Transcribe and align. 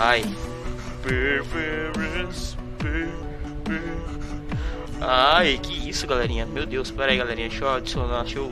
Ai. 0.00 0.22
Ai, 5.00 5.58
que 5.58 5.88
isso, 5.88 6.06
galerinha. 6.06 6.46
Meu 6.46 6.64
Deus, 6.64 6.88
pera 6.88 7.10
aí, 7.10 7.18
galerinha. 7.18 7.48
Deixa 7.48 7.64
eu 7.64 7.74
adicionar, 7.74 8.22
deixa 8.22 8.38
eu 8.38 8.48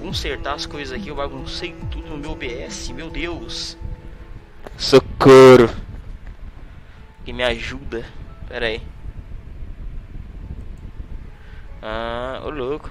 consertar 0.00 0.54
as 0.54 0.66
coisas 0.66 0.98
aqui. 0.98 1.10
Eu 1.10 1.14
baguncei 1.14 1.76
tudo 1.92 2.08
no 2.08 2.18
meu 2.18 2.32
OBS, 2.32 2.88
meu 2.90 3.08
Deus. 3.08 3.78
Socorro. 4.76 5.70
Que 7.24 7.32
me 7.32 7.44
ajuda. 7.44 8.04
Pera 8.48 8.66
aí. 8.66 8.82
Ah, 11.80 12.42
ô 12.44 12.50
louco. 12.50 12.90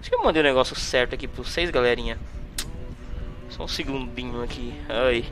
Acho 0.00 0.10
que 0.10 0.16
eu 0.16 0.24
mandei 0.24 0.42
o 0.42 0.44
negócio 0.44 0.74
certo 0.74 1.14
aqui 1.14 1.28
pra 1.28 1.44
vocês, 1.44 1.70
galerinha. 1.70 2.18
Só 3.56 3.64
um 3.64 3.68
segundinho 3.68 4.42
aqui. 4.42 4.74
Ai. 4.86 5.24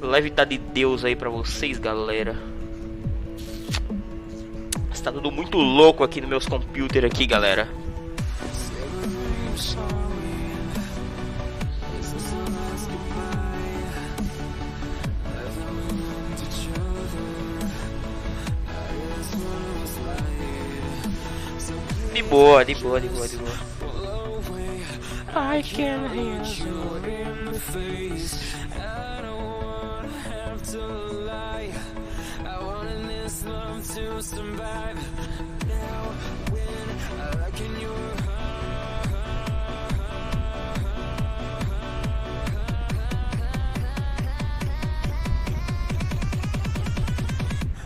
Leve 0.00 0.30
tá 0.30 0.44
de 0.44 0.56
Deus 0.56 1.04
aí 1.04 1.16
pra 1.16 1.28
vocês, 1.28 1.76
galera. 1.76 2.36
Está 4.92 5.10
tudo 5.10 5.32
muito 5.32 5.58
louco 5.58 6.04
aqui 6.04 6.20
nos 6.20 6.30
meus 6.30 6.46
computers 6.46 7.04
aqui, 7.04 7.26
galera. 7.26 7.68
De 22.14 22.22
boa, 22.22 22.64
de 22.64 22.74
boa, 22.76 23.00
de 23.00 23.08
boa, 23.08 23.28
de 23.28 23.36
boa. 23.36 23.67
I 25.34 25.62
can 25.62 26.08
hear 26.10 26.42
you 26.42 26.94
in 27.04 27.44
the 27.52 27.60
face. 27.60 28.54
I 28.74 29.20
don't 29.22 29.62
wanna 29.62 30.08
have 30.08 30.62
to 30.72 30.86
lie. 31.24 31.72
I 32.44 32.64
wanted 32.64 33.08
this 33.08 33.44
love 33.44 33.86
to 33.94 34.22
survive. 34.22 34.98
Now, 35.68 36.02
when 36.50 36.86
I 37.20 37.30
look 37.44 37.60
in 37.60 37.80
your 37.80 37.98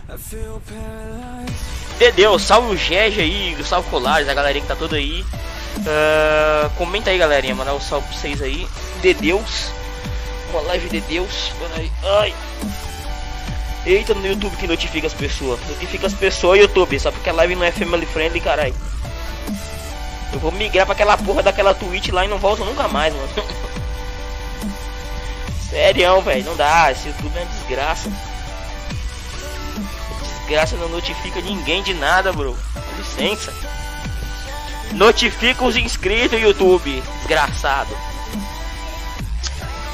I 0.09 0.17
feel 0.17 0.61
paralyzed. 0.67 1.73
Dedeu, 1.99 2.39
salve 2.39 2.73
o 2.73 2.77
Gege 2.77 3.21
aí, 3.21 3.63
salve 3.63 3.89
Colares, 3.89 4.27
a 4.27 4.33
galerinha 4.33 4.61
que 4.61 4.67
tá 4.67 4.75
toda 4.75 4.95
aí. 4.95 5.23
Uh, 5.77 6.69
comenta 6.77 7.09
aí, 7.09 7.17
galerinha, 7.17 7.55
mandar 7.55 7.73
um 7.73 7.81
salve 7.81 8.07
pra 8.07 8.17
vocês 8.17 8.41
aí. 8.41 8.67
De 9.01 9.13
Deus, 9.13 9.71
uma 10.51 10.61
live 10.61 10.89
de 10.89 11.01
Deus. 11.01 11.51
Ai. 12.21 12.33
Eita, 13.85 14.13
no 14.13 14.25
YouTube 14.25 14.55
que 14.55 14.67
notifica 14.67 15.07
as 15.07 15.13
pessoas. 15.13 15.59
Notifica 15.67 16.07
as 16.07 16.13
pessoas 16.13 16.59
YouTube, 16.59 16.99
só 16.99 17.11
porque 17.11 17.29
a 17.29 17.33
live 17.33 17.55
não 17.55 17.65
é 17.65 17.71
family 17.71 18.05
friendly, 18.05 18.39
caralho. 18.39 18.75
Eu 20.31 20.39
vou 20.39 20.51
migrar 20.51 20.85
pra 20.85 20.93
aquela 20.93 21.17
porra 21.17 21.43
daquela 21.43 21.73
Twitch 21.73 22.09
lá 22.09 22.25
e 22.25 22.27
não 22.27 22.37
volto 22.37 22.63
nunca 22.63 22.87
mais, 22.87 23.13
mano. 23.13 23.29
Sério, 25.69 26.21
velho, 26.21 26.45
não 26.45 26.55
dá. 26.55 26.91
Esse 26.91 27.07
YouTube 27.07 27.35
é 27.35 27.41
uma 27.41 27.51
desgraça 27.51 28.09
desgraça 30.43 30.75
não 30.75 30.89
notifica 30.89 31.41
ninguém 31.41 31.81
de 31.81 31.93
nada, 31.93 32.31
bro. 32.31 32.55
Com 32.73 32.97
licença. 32.97 33.53
Notifica 34.93 35.65
os 35.65 35.75
inscritos 35.75 36.39
YouTube, 36.39 37.03
desgraçado. 37.19 37.95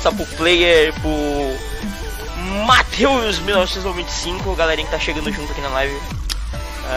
Só 0.01 0.11
pro 0.11 0.25
player, 0.25 0.93
pro 1.01 2.65
Matheus 2.65 3.39
1995, 3.39 4.55
galerinha 4.55 4.87
que 4.87 4.93
tá 4.93 4.99
chegando 4.99 5.31
junto 5.31 5.51
aqui 5.51 5.61
na 5.61 5.69
live. 5.69 5.99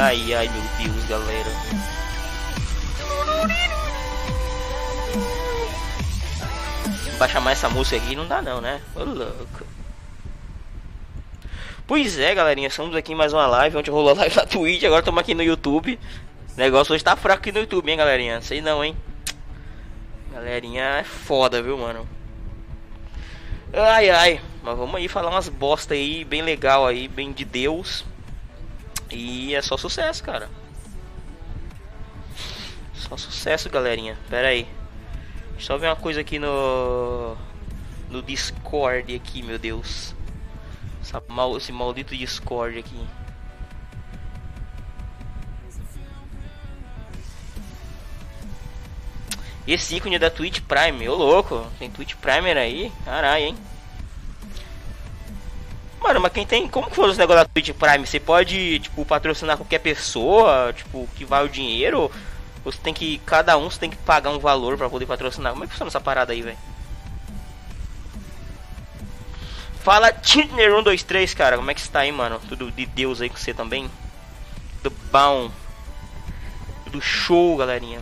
Ai, 0.00 0.34
ai, 0.34 0.48
meu 0.48 0.62
Deus, 0.92 1.04
galera. 1.06 1.50
Baixar 7.19 7.40
mais 7.40 7.58
essa 7.58 7.69
música 7.69 7.96
aqui 7.96 8.16
não 8.16 8.26
dá 8.26 8.42
não, 8.42 8.60
né? 8.60 8.80
Ô 8.96 9.04
louco. 9.04 9.66
Pois 11.86 12.19
é, 12.19 12.34
galerinha, 12.34 12.69
estamos 12.69 12.96
aqui 12.96 13.12
em 13.12 13.16
mais 13.16 13.32
uma 13.32 13.46
live. 13.46 13.76
Onde 13.76 13.90
rolou 13.90 14.10
a 14.10 14.14
live 14.14 14.34
na 14.34 14.46
Twitch, 14.46 14.84
agora 14.84 15.00
estamos 15.00 15.20
aqui 15.20 15.34
no 15.34 15.42
YouTube. 15.42 15.98
O 16.54 16.60
negócio 16.60 16.94
hoje 16.94 17.02
tá 17.02 17.16
fraco 17.16 17.40
aqui 17.40 17.50
no 17.50 17.60
YouTube, 17.60 17.90
hein, 17.90 17.96
galerinha? 17.96 18.40
Sei 18.42 18.60
não, 18.60 18.84
hein? 18.84 18.94
Galerinha 20.32 20.82
é 20.98 21.04
foda, 21.04 21.62
viu, 21.62 21.78
mano? 21.78 22.06
Ai, 23.72 24.10
ai. 24.10 24.40
Mas 24.62 24.76
vamos 24.76 24.96
aí 24.96 25.08
falar 25.08 25.30
umas 25.30 25.48
bosta 25.48 25.94
aí, 25.94 26.24
bem 26.24 26.42
legal 26.42 26.86
aí, 26.86 27.08
bem 27.08 27.32
de 27.32 27.44
Deus. 27.44 28.04
E 29.10 29.54
é 29.54 29.62
só 29.62 29.78
sucesso, 29.78 30.22
cara. 30.22 30.50
Só 32.94 33.16
sucesso, 33.16 33.70
galerinha. 33.70 34.19
Pera 34.28 34.48
aí. 34.48 34.69
Só 35.58 35.78
ver 35.78 35.86
uma 35.86 35.96
coisa 35.96 36.20
aqui 36.20 36.38
no... 36.38 37.34
No 38.10 38.20
Discord 38.20 39.14
aqui, 39.14 39.42
meu 39.42 39.58
Deus. 39.58 40.14
Mal, 41.28 41.56
esse 41.56 41.72
maldito 41.72 42.14
Discord 42.14 42.78
aqui. 42.78 43.06
Esse 49.67 49.97
ícone 49.97 50.19
da 50.19 50.28
Twitch 50.28 50.61
Prime, 50.61 51.09
ô 51.09 51.15
louco, 51.15 51.67
tem 51.78 51.91
Twitch 51.91 52.15
Primer 52.17 52.56
aí? 52.56 52.93
Caralho, 53.05 53.45
hein? 53.45 53.56
Mano, 56.00 56.21
mas 56.21 56.33
quem 56.33 56.45
tem. 56.45 56.69
Como 56.69 56.91
que 56.91 56.97
foi 56.97 57.09
os 57.09 57.17
negócios 57.17 57.47
da 57.47 57.49
Twitch 57.49 57.73
Prime? 57.73 58.05
Você 58.05 58.19
pode, 58.19 58.81
tipo, 58.81 59.05
patrocinar 59.05 59.56
qualquer 59.56 59.78
pessoa, 59.78 60.73
tipo, 60.73 61.09
que 61.15 61.25
vai 61.25 61.45
o 61.45 61.49
dinheiro? 61.49 62.11
Ou 62.65 62.73
você 62.73 62.78
tem 62.78 62.93
que. 62.93 63.19
Cada 63.25 63.56
um 63.56 63.71
você 63.71 63.78
tem 63.78 63.91
que 63.91 63.97
pagar 63.99 64.31
um 64.31 64.39
valor 64.41 64.77
pra 64.77 64.91
poder 64.91 65.06
patrocinar? 65.06 65.53
Como 65.53 65.62
é 65.62 65.67
que 65.67 65.73
funciona 65.73 65.89
essa 65.89 66.00
parada 66.00 66.33
aí, 66.33 66.43
velho? 66.43 66.59
Fala 69.84 70.12
Tintner123, 70.12 71.34
cara. 71.37 71.56
Como 71.56 71.71
é 71.71 71.75
que 71.75 71.81
está 71.81 72.00
aí, 72.00 72.11
mano? 72.11 72.41
Tudo 72.49 72.71
de 72.73 72.84
Deus 72.84 73.21
aí 73.21 73.29
com 73.29 73.37
você 73.37 73.55
também? 73.55 73.89
Tudo 74.83 74.97
bom? 75.12 75.53
Tudo 76.84 77.00
show, 77.00 77.56
galerinha. 77.56 78.00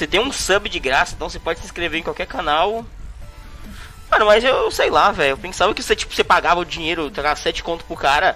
Você 0.00 0.06
tem 0.06 0.18
um 0.18 0.32
sub 0.32 0.66
de 0.66 0.78
graça, 0.78 1.14
então 1.14 1.28
você 1.28 1.38
pode 1.38 1.60
se 1.60 1.66
inscrever 1.66 2.00
em 2.00 2.02
qualquer 2.02 2.26
canal. 2.26 2.86
Mano, 4.10 4.24
mas 4.24 4.42
eu 4.42 4.70
sei 4.70 4.88
lá, 4.88 5.12
velho. 5.12 5.32
Eu 5.32 5.38
pensava 5.38 5.74
que 5.74 5.82
você, 5.82 5.94
tipo, 5.94 6.14
você 6.14 6.24
pagava 6.24 6.58
o 6.58 6.64
dinheiro, 6.64 7.10
pegar 7.10 7.36
7 7.36 7.62
conto 7.62 7.84
pro 7.84 7.96
cara 7.96 8.34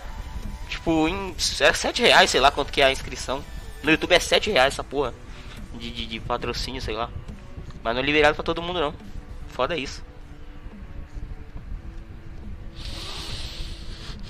Tipo, 0.69 1.09
em 1.09 1.35
é 1.61 1.73
7 1.73 2.03
reais, 2.03 2.31
sei 2.31 2.41
lá 2.41 2.51
quanto 2.51 2.71
que 2.71 2.83
é 2.83 2.85
a 2.85 2.93
inscrição. 2.93 3.43
No 3.83 3.91
YouTube 3.91 4.13
é 4.13 4.21
7 4.21 4.51
reais 4.51 4.75
essa 4.75 4.85
porra. 4.85 5.15
De, 5.73 5.91
de, 5.91 6.05
de 6.05 6.21
patrocínio, 6.21 6.83
sei 6.83 6.95
lá. 6.95 7.09
Mas 7.83 7.95
não 7.95 8.03
é 8.03 8.05
liberado 8.05 8.35
pra 8.35 8.45
todo 8.45 8.61
mundo 8.61 8.81
não. 8.81 8.95
Foda 9.49 9.75
isso. 9.75 10.05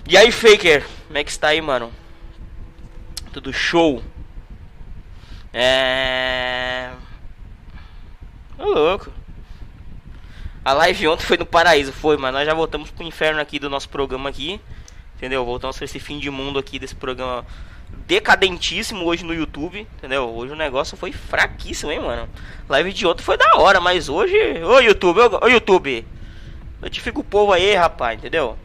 E 0.06 0.16
aí, 0.16 0.30
Faker? 0.30 0.86
Como 1.08 1.18
é 1.18 1.24
que 1.24 1.30
está 1.30 1.48
aí, 1.48 1.60
mano? 1.60 1.92
Tudo 3.32 3.52
show? 3.52 4.04
É... 5.52 6.92
Ô, 8.58 8.64
louco. 8.64 9.10
A 10.64 10.72
live 10.72 11.08
ontem 11.08 11.24
foi 11.24 11.36
no 11.36 11.44
paraíso, 11.44 11.92
foi, 11.92 12.16
mas 12.16 12.32
nós 12.32 12.46
já 12.46 12.54
voltamos 12.54 12.90
pro 12.90 13.04
inferno 13.04 13.40
aqui 13.40 13.58
do 13.58 13.68
nosso 13.68 13.88
programa 13.88 14.30
aqui. 14.30 14.60
Entendeu? 15.16 15.44
Voltamos 15.44 15.76
para 15.76 15.84
esse 15.84 15.98
fim 15.98 16.18
de 16.18 16.30
mundo 16.30 16.58
aqui 16.58 16.78
desse 16.78 16.94
programa 16.94 17.44
decadentíssimo 18.06 19.04
hoje 19.04 19.24
no 19.24 19.32
YouTube, 19.32 19.86
entendeu? 19.96 20.28
Hoje 20.28 20.52
o 20.52 20.56
negócio 20.56 20.96
foi 20.96 21.12
fraquíssimo, 21.12 21.92
hein, 21.92 22.00
mano? 22.00 22.28
Live 22.68 22.92
de 22.92 23.06
outro 23.06 23.24
foi 23.24 23.36
da 23.36 23.56
hora, 23.56 23.80
mas 23.80 24.08
hoje, 24.08 24.36
ô 24.62 24.80
YouTube, 24.80 25.20
ô, 25.20 25.44
ô 25.44 25.48
YouTube, 25.48 26.06
notifica 26.82 27.18
o 27.18 27.24
povo 27.24 27.52
aí, 27.52 27.74
rapaz, 27.74 28.18
entendeu? 28.18 28.58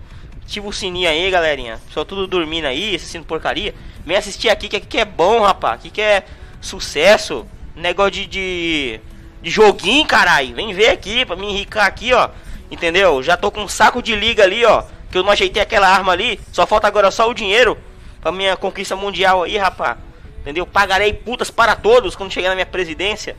Ativa 0.44 0.68
o 0.68 0.74
sininho 0.74 1.08
aí, 1.08 1.30
galerinha. 1.30 1.80
Só 1.92 2.04
tudo 2.04 2.26
dormindo 2.26 2.66
aí, 2.66 2.96
assistindo 2.96 3.24
porcaria. 3.24 3.76
Vem 4.06 4.18
assistir 4.18 4.50
aqui, 4.50 4.68
que 4.68 4.78
aqui 4.78 4.88
que 4.88 4.98
é 4.98 5.06
bom, 5.06 5.42
rapaz. 5.42 5.76
Aqui 5.76 5.92
que 5.92 6.02
é 6.02 6.26
sucesso. 6.60 7.46
Negócio 7.76 8.14
de, 8.14 8.26
de, 8.26 9.00
de 9.42 9.50
joguinho, 9.50 10.06
caralho. 10.06 10.56
Vem 10.56 10.74
ver 10.74 10.90
aqui 10.90 11.26
pra 11.26 11.36
me 11.36 11.48
enricar 11.48 11.86
aqui, 11.86 12.14
ó. 12.14 12.30
Entendeu? 12.70 13.24
Já 13.24 13.36
tô 13.36 13.52
com 13.52 13.62
um 13.62 13.68
saco 13.68 14.02
de 14.02 14.16
liga 14.16 14.44
ali, 14.44 14.66
ó. 14.66 14.84
Que 15.12 15.18
eu 15.18 15.24
não 15.24 15.32
ajeitei 15.32 15.62
aquela 15.62 15.88
arma 15.88 16.12
ali. 16.12 16.40
Só 16.52 16.68
falta 16.68 16.88
agora 16.88 17.10
só 17.12 17.30
o 17.30 17.34
dinheiro 17.34 17.78
pra 18.22 18.32
minha 18.32 18.56
conquista 18.58 18.96
mundial 18.96 19.44
aí, 19.44 19.58
rapá. 19.58 19.98
Entendeu? 20.42 20.66
Pagarei 20.66 21.14
putas 21.14 21.50
para 21.50 21.76
todos 21.76 22.16
quando 22.16 22.32
chegar 22.32 22.50
na 22.50 22.56
minha 22.56 22.66
presidência. 22.66 23.36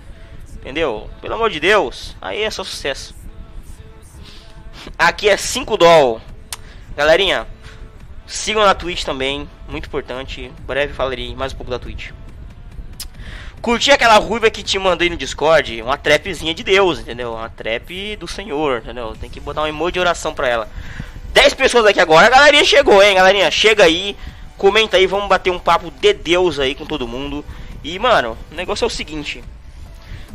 Entendeu? 0.55 1.09
Pelo 1.21 1.35
amor 1.35 1.51
de 1.51 1.61
Deus. 1.61 2.17
Aí 2.21 2.43
é 2.43 2.51
só 2.51 2.65
sucesso. 2.65 3.15
Aqui 4.99 5.29
é 5.29 5.37
5 5.37 5.77
doll. 5.77 6.21
Galerinha, 6.97 7.47
sigam 8.27 8.65
na 8.65 8.75
Twitch 8.75 9.05
também, 9.05 9.49
muito 9.69 9.87
importante. 9.87 10.53
Breve 10.67 10.93
falarei 10.93 11.35
mais 11.35 11.53
um 11.53 11.57
pouco 11.57 11.71
da 11.71 11.79
Twitch. 11.79 12.11
Curti 13.63 13.91
aquela 13.91 14.17
ruiva 14.17 14.49
que 14.49 14.63
te 14.63 14.79
mandei 14.79 15.11
no 15.11 15.19
Discord, 15.19 15.83
uma 15.83 15.99
trapzinha 15.99 16.55
de 16.55 16.63
Deus, 16.63 16.99
entendeu? 16.99 17.35
Uma 17.35 17.51
trap 17.51 18.17
do 18.17 18.27
Senhor, 18.27 18.79
entendeu? 18.79 19.15
Tem 19.21 19.29
que 19.29 19.39
botar 19.39 19.63
um 19.63 19.67
emoji 19.67 19.93
de 19.93 20.01
oração 20.01 20.33
pra 20.33 20.49
ela. 20.49 20.69
10 21.35 21.53
pessoas 21.55 21.85
aqui 21.85 22.01
agora, 22.01 22.27
a 22.27 22.31
galerinha 22.31 22.65
chegou, 22.65 23.03
hein, 23.03 23.17
galerinha? 23.17 23.51
Chega 23.51 23.85
aí, 23.85 24.17
comenta 24.57 24.97
aí, 24.97 25.07
vamos 25.07 25.29
bater 25.29 25.51
um 25.51 25.59
papo 25.59 25.91
de 25.91 26.15
Deus 26.15 26.59
aí 26.59 26.75
com 26.75 26.87
todo 26.87 27.07
mundo. 27.07 27.45
E, 27.85 27.99
mano, 27.99 28.37
o 28.51 28.55
negócio 28.55 28.85
é 28.85 28.87
o 28.87 28.91
seguinte. 28.91 29.45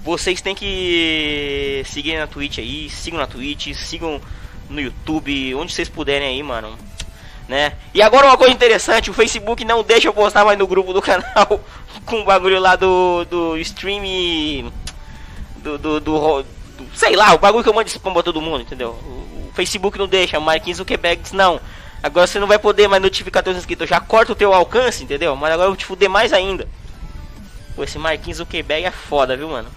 Vocês 0.04 0.40
têm 0.40 0.54
que 0.54 1.82
seguir 1.88 2.20
na 2.20 2.28
Twitch 2.28 2.60
aí, 2.60 2.92
sigam 2.92 3.20
na 3.20 3.26
Twitch, 3.26 3.74
sigam 3.74 4.22
no 4.70 4.80
YouTube, 4.80 5.56
onde 5.56 5.74
vocês 5.74 5.90
puderem 5.90 6.28
aí, 6.28 6.44
mano. 6.44 6.78
Né? 7.48 7.74
E 7.92 8.04
agora 8.04 8.28
uma 8.28 8.38
coisa 8.38 8.54
interessante, 8.54 9.10
o 9.10 9.14
Facebook 9.14 9.66
não 9.66 9.84
deixa 9.84 10.08
eu 10.08 10.14
postar 10.14 10.46
mais 10.46 10.60
no 10.60 10.68
grupo 10.68 10.94
do 10.94 11.02
canal 11.02 11.60
com 12.06 12.22
o 12.22 12.26
bagulho 12.26 12.60
lá 12.60 12.76
do, 12.76 13.26
do 13.26 13.58
stream 13.58 14.72
do, 15.58 15.78
do, 15.78 16.00
do, 16.00 16.44
do 16.44 16.48
sei 16.96 17.16
lá, 17.16 17.34
o 17.34 17.38
bagulho 17.38 17.64
que 17.64 17.70
eu 17.70 17.74
mando 17.74 17.90
spam 17.90 18.14
pra 18.14 18.24
todo 18.24 18.42
mundo, 18.42 18.62
entendeu? 18.62 18.90
O, 18.90 19.50
o 19.50 19.52
Facebook 19.54 19.98
não 19.98 20.08
deixa, 20.08 20.38
o 20.38 20.42
Marquinhos 20.42 20.78
Zuckerberg 20.78 21.22
diz 21.22 21.32
não. 21.32 21.60
Agora 22.04 22.28
você 22.28 22.40
não 22.40 22.48
vai 22.48 22.60
poder 22.60 22.88
mais 22.88 23.02
notificar 23.02 23.42
teus 23.42 23.58
inscritos, 23.58 23.90
já 23.90 24.00
corta 24.00 24.32
o 24.32 24.36
teu 24.36 24.54
alcance, 24.54 25.04
entendeu? 25.04 25.36
Mas 25.36 25.52
agora 25.52 25.68
eu 25.68 25.72
vou 25.72 25.78
te 25.78 25.86
fuder 25.86 26.10
mais 26.10 26.34
ainda. 26.34 26.68
Pô, 27.76 27.84
esse 27.84 27.98
Marquinhos 27.98 28.38
Zuckerberg 28.38 28.86
é 28.86 28.92
foda, 28.92 29.36
viu, 29.36 29.50
mano? 29.50 29.70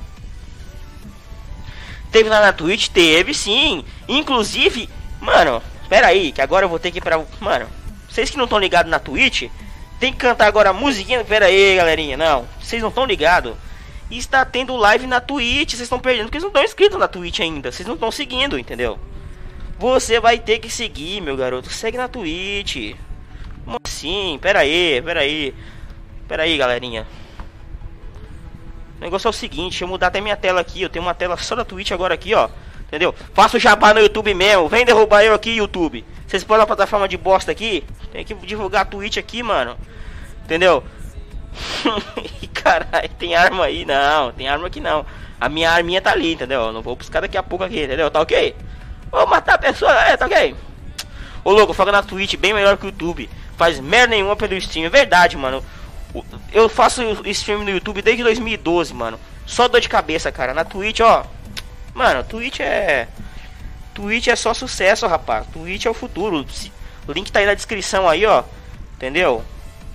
Teve 2.12 2.28
lá 2.28 2.40
na 2.40 2.52
Twitch? 2.52 2.88
Teve 2.88 3.34
sim. 3.34 3.84
Inclusive, 4.06 4.88
mano, 5.20 5.62
pera 5.88 6.08
aí, 6.08 6.32
que 6.32 6.40
agora 6.40 6.64
eu 6.64 6.68
vou 6.68 6.78
ter 6.78 6.90
que 6.90 6.98
ir 6.98 7.00
pra. 7.00 7.22
Mano, 7.40 7.66
vocês 8.08 8.30
que 8.30 8.36
não 8.36 8.44
estão 8.44 8.58
ligados 8.58 8.90
na 8.90 8.98
Twitch, 8.98 9.50
tem 9.98 10.12
que 10.12 10.18
cantar 10.18 10.46
agora 10.46 10.70
a 10.70 10.72
musiquinha. 10.72 11.24
Pera 11.24 11.46
aí, 11.46 11.76
galerinha. 11.76 12.16
Não, 12.16 12.46
vocês 12.60 12.80
não 12.80 12.88
estão 12.88 13.04
ligados. 13.04 13.54
Está 14.10 14.44
tendo 14.44 14.76
live 14.76 15.06
na 15.06 15.20
Twitch. 15.20 15.70
Vocês 15.70 15.82
estão 15.82 15.98
perdendo 15.98 16.26
porque 16.26 16.38
vocês 16.38 16.42
não 16.42 16.50
estão 16.50 16.64
inscritos 16.64 16.98
na 16.98 17.08
Twitch 17.08 17.40
ainda. 17.40 17.72
Vocês 17.72 17.86
não 17.86 17.94
estão 17.94 18.10
seguindo, 18.10 18.58
entendeu? 18.58 18.98
Você 19.78 20.18
vai 20.18 20.38
ter 20.38 20.58
que 20.58 20.70
seguir, 20.70 21.20
meu 21.20 21.36
garoto. 21.36 21.70
Segue 21.70 21.96
na 21.96 22.08
Twitch. 22.08 22.96
Como 23.64 23.78
assim? 23.84 24.38
Pera 24.40 24.60
aí, 24.60 25.02
pera 25.02 25.20
aí. 25.20 25.54
Pera 26.26 26.42
aí, 26.44 26.56
galerinha. 26.56 27.06
O 28.98 29.00
negócio 29.00 29.28
é 29.28 29.30
o 29.30 29.32
seguinte, 29.32 29.82
eu 29.82 29.88
mudar 29.88 30.08
até 30.08 30.20
minha 30.20 30.36
tela 30.36 30.60
aqui. 30.60 30.82
Eu 30.82 30.88
tenho 30.88 31.04
uma 31.04 31.14
tela 31.14 31.36
só 31.36 31.54
da 31.54 31.64
Twitch 31.64 31.92
agora 31.92 32.14
aqui, 32.14 32.34
ó. 32.34 32.48
Entendeu? 32.88 33.14
Faço 33.34 33.58
jabá 33.58 33.92
no 33.92 34.00
YouTube 34.00 34.32
mesmo. 34.32 34.68
Vem 34.68 34.84
derrubar 34.84 35.22
eu 35.22 35.34
aqui, 35.34 35.50
YouTube. 35.50 36.04
Vocês 36.26 36.42
podem 36.42 36.64
a 36.64 36.66
plataforma 36.66 37.06
de 37.06 37.16
bosta 37.16 37.52
aqui? 37.52 37.84
Tem 38.10 38.24
que 38.24 38.34
divulgar 38.34 38.82
a 38.82 38.84
Twitch 38.84 39.18
aqui, 39.18 39.42
mano. 39.42 39.76
Entendeu? 40.44 40.82
Caralho, 42.54 43.08
tem 43.18 43.34
arma 43.34 43.64
aí? 43.64 43.84
Não, 43.84 44.32
tem 44.32 44.48
arma 44.48 44.66
aqui 44.66 44.80
não. 44.80 45.04
A 45.40 45.48
minha 45.48 45.70
arminha 45.70 46.00
tá 46.00 46.12
ali, 46.12 46.32
entendeu? 46.32 46.62
Eu 46.62 46.72
não 46.72 46.82
vou 46.82 46.96
buscar 46.96 47.20
daqui 47.20 47.36
a 47.36 47.42
pouco 47.42 47.64
aqui, 47.64 47.84
entendeu? 47.84 48.10
Tá 48.10 48.20
ok? 48.20 48.56
Vou 49.10 49.26
matar 49.26 49.54
a 49.54 49.58
pessoa, 49.58 49.92
é, 49.92 50.16
tá 50.16 50.26
ok? 50.26 50.54
Ô 51.44 51.52
louco, 51.52 51.72
foca 51.72 51.92
na 51.92 52.02
Twitch 52.02 52.36
bem 52.36 52.52
melhor 52.52 52.76
que 52.76 52.86
o 52.86 52.88
YouTube. 52.88 53.28
Faz 53.56 53.78
merda 53.80 54.14
nenhuma 54.14 54.34
pelo 54.34 54.54
stream. 54.54 54.86
É 54.86 54.90
verdade, 54.90 55.36
mano. 55.36 55.62
Eu 56.52 56.68
faço 56.68 57.02
stream 57.26 57.64
no 57.64 57.70
YouTube 57.70 58.02
desde 58.02 58.22
2012, 58.22 58.94
mano. 58.94 59.20
Só 59.46 59.68
dor 59.68 59.80
de 59.80 59.88
cabeça, 59.88 60.32
cara. 60.32 60.54
Na 60.54 60.64
Twitch, 60.64 61.00
ó. 61.00 61.24
Mano, 61.98 62.22
Twitch 62.22 62.60
é. 62.60 63.08
Twitch 63.92 64.28
é 64.28 64.36
só 64.36 64.54
sucesso, 64.54 65.04
rapaz. 65.08 65.44
Twitch 65.48 65.84
é 65.84 65.90
o 65.90 65.94
futuro. 65.94 66.46
O 67.08 67.12
link 67.12 67.32
tá 67.32 67.40
aí 67.40 67.46
na 67.46 67.54
descrição 67.54 68.08
aí, 68.08 68.24
ó. 68.24 68.44
Entendeu? 68.94 69.44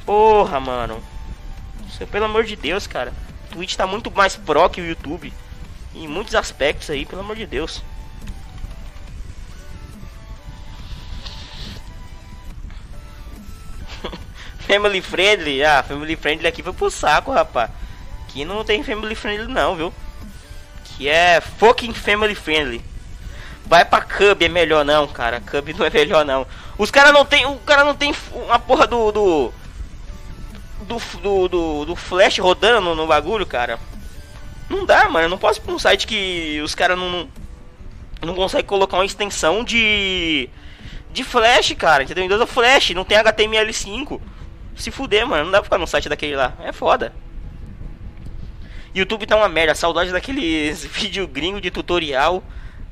Porra, 0.06 0.60
mano. 0.60 1.02
Pelo 2.12 2.26
amor 2.26 2.44
de 2.44 2.58
Deus, 2.58 2.86
cara. 2.88 3.14
Twitch 3.52 3.78
tá 3.78 3.88
muito 3.88 4.12
mais 4.12 4.36
pro 4.36 4.70
que 4.70 4.82
o 4.82 4.86
YouTube. 4.86 5.32
Em 5.96 6.06
muitos 6.06 6.36
aspectos 6.36 6.90
aí, 6.90 7.06
pelo 7.06 7.22
amor 7.22 7.38
de 7.38 7.46
Deus. 7.46 7.82
family 14.68 15.02
friendly, 15.02 15.64
ah, 15.64 15.82
family 15.82 16.18
friendly 16.18 16.48
aqui 16.48 16.62
foi 16.62 16.74
pro 16.74 16.92
saco, 16.92 17.32
rapaz. 17.32 17.72
Aqui 18.28 18.44
não 18.44 18.66
tem 18.66 18.84
family 18.84 19.16
friendly 19.16 19.48
não, 19.48 19.78
viu? 19.78 19.94
Que 20.98 21.10
é 21.10 21.42
fucking 21.42 21.94
family 21.94 22.36
friendly. 22.36 22.82
Vai 23.66 23.86
pra 23.86 24.02
Cub, 24.02 24.42
é 24.42 24.50
melhor 24.50 24.84
não, 24.84 25.08
cara. 25.08 25.42
Cub 25.42 25.74
não 25.74 25.86
é 25.86 25.90
melhor 25.90 26.26
não. 26.26 26.46
Os 26.78 26.92
caras 26.92 27.14
não 27.14 27.26
tem, 27.26 27.46
o 27.46 27.56
cara 27.60 27.84
não 27.84 27.96
tem 27.96 28.14
uma 28.34 28.60
porra 28.60 28.86
do 28.86 29.12
do 29.12 29.54
do, 30.82 30.98
do, 31.22 31.48
do, 31.48 31.86
do 31.86 31.96
flash 31.96 32.40
rodando 32.40 32.82
no, 32.82 32.96
no, 32.96 33.08
bagulho, 33.08 33.46
cara. 33.46 33.80
Não 34.70 34.86
dá, 34.86 35.08
mano. 35.08 35.30
Não 35.30 35.38
posso 35.38 35.60
ir 35.60 35.64
pra 35.64 35.74
um 35.74 35.80
site 35.80 36.06
que 36.06 36.62
os 36.64 36.76
caras 36.76 36.98
não, 36.98 37.10
não 37.10 37.30
não 38.22 38.36
consegue 38.36 38.68
colocar 38.68 38.98
uma 38.98 39.06
extensão 39.06 39.64
de 39.64 40.50
de 41.12 41.24
flash, 41.24 41.74
cara. 41.78 42.04
Entendeu? 42.04 42.24
Windows 42.24 42.42
é 42.42 42.46
flash, 42.46 42.90
não 42.92 43.06
tem 43.06 43.18
HTML5 43.18 44.20
se 44.76 44.92
fuder, 44.92 45.26
mano. 45.28 45.46
Não 45.46 45.52
dá 45.52 45.60
pra 45.60 45.66
ficar 45.66 45.78
no 45.78 45.88
site 45.88 46.10
daquele 46.10 46.36
lá. 46.36 46.54
É 46.60 46.72
foda. 46.72 47.14
YouTube 48.94 49.26
tá 49.26 49.36
uma 49.36 49.50
merda. 49.50 49.74
Saudade 49.76 50.12
daqueles 50.12 50.86
vídeo 50.88 51.28
gringo 51.28 51.60
de 51.60 51.72
tutorial 51.72 52.44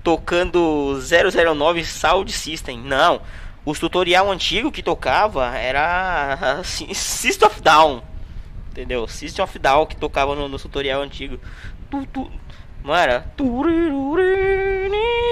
tocando 0.04 1.00
009 1.00 1.86
Sound 1.86 2.32
System. 2.32 2.80
Não. 2.80 3.22
Os 3.64 3.80
tutorial 3.80 4.32
antigo 4.32 4.72
que 4.72 4.82
tocava 4.82 5.56
era 5.56 6.58
assim, 6.60 6.94
System 6.94 7.48
of 7.48 7.62
Down. 7.62 8.02
Entendeu? 8.72 9.08
System 9.08 9.44
of 9.44 9.60
Down 9.60 9.86
que 9.86 9.96
tocava 9.96 10.36
no, 10.36 10.48
no 10.48 10.58
tutorial 10.58 11.02
antigo. 11.02 11.40
Tu, 11.90 12.06
tu, 12.08 12.32
mano, 12.82 13.24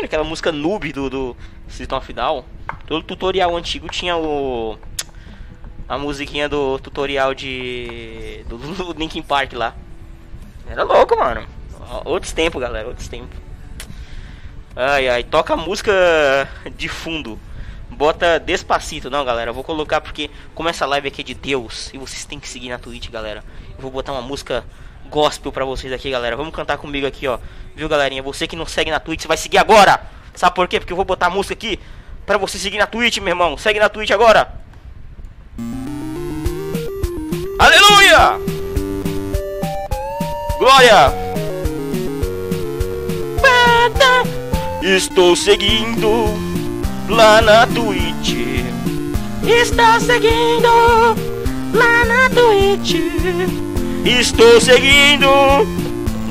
aquela 0.03 0.23
música 0.23 0.51
noob 0.51 0.91
do, 0.93 1.09
do 1.09 1.37
System 1.67 1.97
of 1.97 2.13
Down. 2.13 2.45
Todo 2.85 3.03
tutorial 3.03 3.55
antigo 3.55 3.87
tinha 3.87 4.15
o 4.15 4.77
a 5.87 5.97
musiquinha 5.97 6.47
do 6.47 6.77
tutorial 6.77 7.33
de. 7.33 8.45
do, 8.47 8.57
do 8.57 8.93
Linkin 8.93 9.23
Park 9.23 9.53
lá. 9.53 9.73
Era 10.69 10.83
louco, 10.83 11.17
mano. 11.17 11.45
Outros 12.05 12.31
tempos, 12.31 12.61
galera, 12.61 12.87
outros 12.87 13.07
tempos. 13.07 13.35
Ai 14.75 15.09
ai, 15.09 15.23
toca 15.23 15.57
música 15.57 15.91
de 16.75 16.87
fundo. 16.87 17.39
Bota 17.89 18.39
despacito, 18.39 19.09
não, 19.09 19.25
galera. 19.25 19.49
Eu 19.49 19.53
vou 19.53 19.63
colocar 19.63 19.99
porque, 19.99 20.29
como 20.53 20.69
essa 20.69 20.85
live 20.85 21.07
aqui 21.07 21.21
é 21.21 21.23
de 21.23 21.33
Deus, 21.33 21.89
e 21.93 21.97
vocês 21.97 22.23
têm 22.23 22.39
que 22.39 22.47
seguir 22.47 22.69
na 22.69 22.77
Twitch, 22.77 23.09
galera. 23.09 23.43
Eu 23.75 23.81
vou 23.81 23.91
botar 23.91 24.13
uma 24.13 24.21
música 24.21 24.63
gospel 25.09 25.51
pra 25.51 25.65
vocês 25.65 25.91
aqui, 25.91 26.11
galera. 26.11 26.37
Vamos 26.37 26.53
cantar 26.53 26.77
comigo 26.77 27.07
aqui, 27.07 27.27
ó. 27.27 27.39
Viu, 27.75 27.89
galerinha? 27.89 28.21
Você 28.21 28.47
que 28.47 28.55
não 28.55 28.65
segue 28.65 28.91
na 28.91 28.99
Twitch, 28.99 29.25
vai 29.25 29.37
seguir 29.37 29.57
agora. 29.57 29.99
Sabe 30.35 30.55
por 30.55 30.67
quê? 30.67 30.79
Porque 30.79 30.93
eu 30.93 30.97
vou 30.97 31.05
botar 31.05 31.25
a 31.25 31.31
música 31.31 31.55
aqui 31.55 31.79
pra 32.25 32.37
você 32.37 32.59
seguir 32.59 32.77
na 32.77 32.85
Twitch, 32.85 33.17
meu 33.17 33.29
irmão. 33.29 33.57
Segue 33.57 33.79
na 33.79 33.89
Twitch 33.89 34.11
agora. 34.11 34.53
Aleluia! 37.59 38.58
Glória! 40.59 41.13
Estou 44.81 45.33
seguindo 45.33 46.25
lá 47.07 47.41
na 47.41 47.65
Twitch. 47.65 48.35
Estou 49.41 49.99
seguindo 50.01 50.67
lá 51.73 52.03
na 52.03 52.29
Twitch. 52.29 52.95
Estou 54.05 54.59
seguindo 54.59 55.29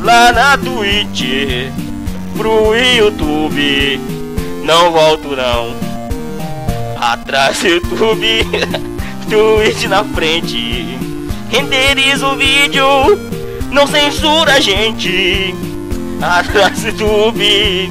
lá 0.05 0.31
na 0.33 0.59
Twitch. 0.59 1.73
Pro 2.37 2.75
YouTube. 2.77 3.99
Não 4.63 4.93
volto 4.93 5.35
não. 5.35 5.75
Atrás 7.01 7.61
do 7.61 7.69
YouTube. 7.69 8.45
Twitch 9.31 9.85
na 9.85 10.05
frente 10.05 10.99
renderiza 11.51 12.29
o 12.29 12.37
vídeo, 12.37 12.85
não 13.71 13.87
censura 13.87 14.55
a 14.55 14.61
gente. 14.61 15.55
Atrás 16.21 16.83
do 16.83 16.89
YouTube, 16.89 17.91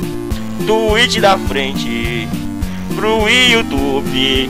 Twitch 0.65 1.19
da 1.19 1.37
frente, 1.37 2.27
pro 2.95 3.29
YouTube, 3.29 4.49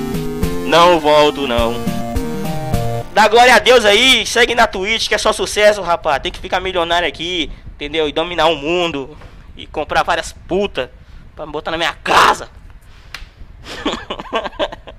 não 0.66 1.00
volto 1.00 1.48
não. 1.48 1.76
Dá 3.14 3.28
glória 3.28 3.56
a 3.56 3.60
Deus 3.60 3.86
aí, 3.86 4.26
segue 4.26 4.56
na 4.56 4.68
Twitch 4.68 5.08
que 5.08 5.16
é 5.16 5.18
só 5.18 5.32
sucesso, 5.32 5.82
rapaz. 5.82 6.22
Tem 6.22 6.32
que 6.32 6.40
ficar 6.40 6.60
milionário 6.60 7.08
aqui, 7.08 7.52
entendeu? 7.76 8.08
E 8.08 8.12
dominar 8.12 8.48
o 8.48 8.56
mundo. 8.56 9.18
E 9.56 9.66
comprar 9.66 10.04
várias 10.04 10.34
putas 10.48 10.90
pra 11.36 11.46
botar 11.46 11.72
na 11.72 11.78
minha 11.78 11.94
casa. 12.04 12.50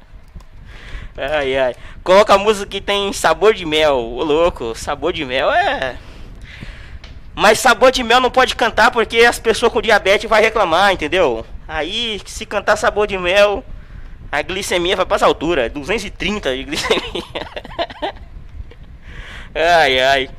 Ai, 1.20 1.58
ai. 1.58 1.74
Coloca 2.04 2.32
a 2.32 2.38
música 2.38 2.70
que 2.70 2.80
tem 2.80 3.12
sabor 3.12 3.52
de 3.52 3.66
mel. 3.66 3.96
Ô 3.96 4.22
louco, 4.22 4.72
sabor 4.76 5.12
de 5.12 5.24
mel 5.24 5.50
é. 5.50 5.96
Mas 7.38 7.60
sabor 7.60 7.92
de 7.92 8.02
mel 8.02 8.18
não 8.18 8.32
pode 8.32 8.56
cantar 8.56 8.90
porque 8.90 9.18
as 9.18 9.38
pessoas 9.38 9.72
com 9.72 9.80
diabetes 9.80 10.28
vai 10.28 10.42
reclamar, 10.42 10.92
entendeu? 10.92 11.46
Aí, 11.68 12.20
se 12.26 12.44
cantar 12.44 12.76
sabor 12.76 13.06
de 13.06 13.16
mel, 13.16 13.64
A 14.32 14.42
glicemia 14.42 14.96
vai 14.96 15.06
para 15.06 15.14
as 15.14 15.22
alturas, 15.22 15.70
230 15.70 16.56
de 16.56 16.64
glicemia. 16.64 17.22
ai 19.54 20.00
ai. 20.00 20.30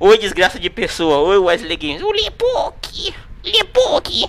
Oi, 0.00 0.18
desgraça 0.18 0.58
de 0.58 0.68
pessoa. 0.68 1.18
Oi, 1.18 1.38
Wesley 1.38 1.76
Games. 1.76 2.02
O 2.02 2.10
Lepoque. 2.10 3.14
Lepoque. 3.44 4.28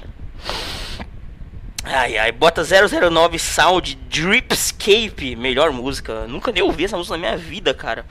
Ai 1.83 2.19
ai, 2.19 2.31
bota 2.31 2.61
009 2.63 3.39
Sound 3.39 3.95
Dripscape, 3.95 5.35
melhor 5.35 5.71
música. 5.71 6.27
Nunca 6.27 6.51
nem 6.51 6.61
ouvi 6.61 6.85
essa 6.85 6.97
música 6.97 7.17
na 7.17 7.19
minha 7.19 7.37
vida, 7.37 7.73
cara. 7.73 8.05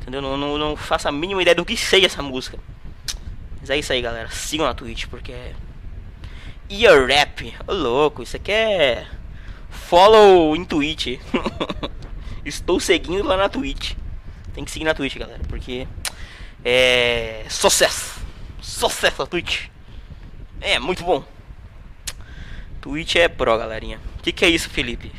Entendeu? 0.00 0.22
Não, 0.22 0.38
não, 0.38 0.56
não 0.56 0.74
faço 0.74 1.06
a 1.06 1.12
mínima 1.12 1.42
ideia 1.42 1.54
do 1.54 1.66
que 1.66 1.76
sei 1.76 2.06
essa 2.06 2.22
música. 2.22 2.58
Mas 3.64 3.70
é 3.70 3.78
isso 3.78 3.94
aí, 3.94 4.02
galera. 4.02 4.28
Sigam 4.28 4.66
na 4.66 4.74
Twitch, 4.74 5.06
porque 5.06 5.32
é. 5.32 5.54
Ear 6.68 7.06
Rap. 7.06 7.54
Ô, 7.66 7.72
louco, 7.72 8.22
isso 8.22 8.36
aqui 8.36 8.52
é. 8.52 9.06
Follow 9.70 10.54
em 10.54 10.66
Twitch. 10.66 11.18
Estou 12.44 12.78
seguindo 12.78 13.26
lá 13.26 13.38
na 13.38 13.48
Twitch. 13.48 13.94
Tem 14.52 14.66
que 14.66 14.70
seguir 14.70 14.84
na 14.84 14.92
Twitch, 14.92 15.16
galera, 15.16 15.40
porque. 15.48 15.88
É. 16.62 17.46
Sucesso! 17.48 18.20
Sucesso 18.60 19.22
a 19.22 19.26
Twitch! 19.26 19.68
É, 20.60 20.78
muito 20.78 21.02
bom. 21.02 21.24
Twitch 22.82 23.16
é 23.16 23.28
pro, 23.28 23.56
galerinha. 23.56 23.98
O 24.18 24.22
que, 24.22 24.30
que 24.30 24.44
é 24.44 24.50
isso, 24.50 24.68
Felipe? 24.68 25.10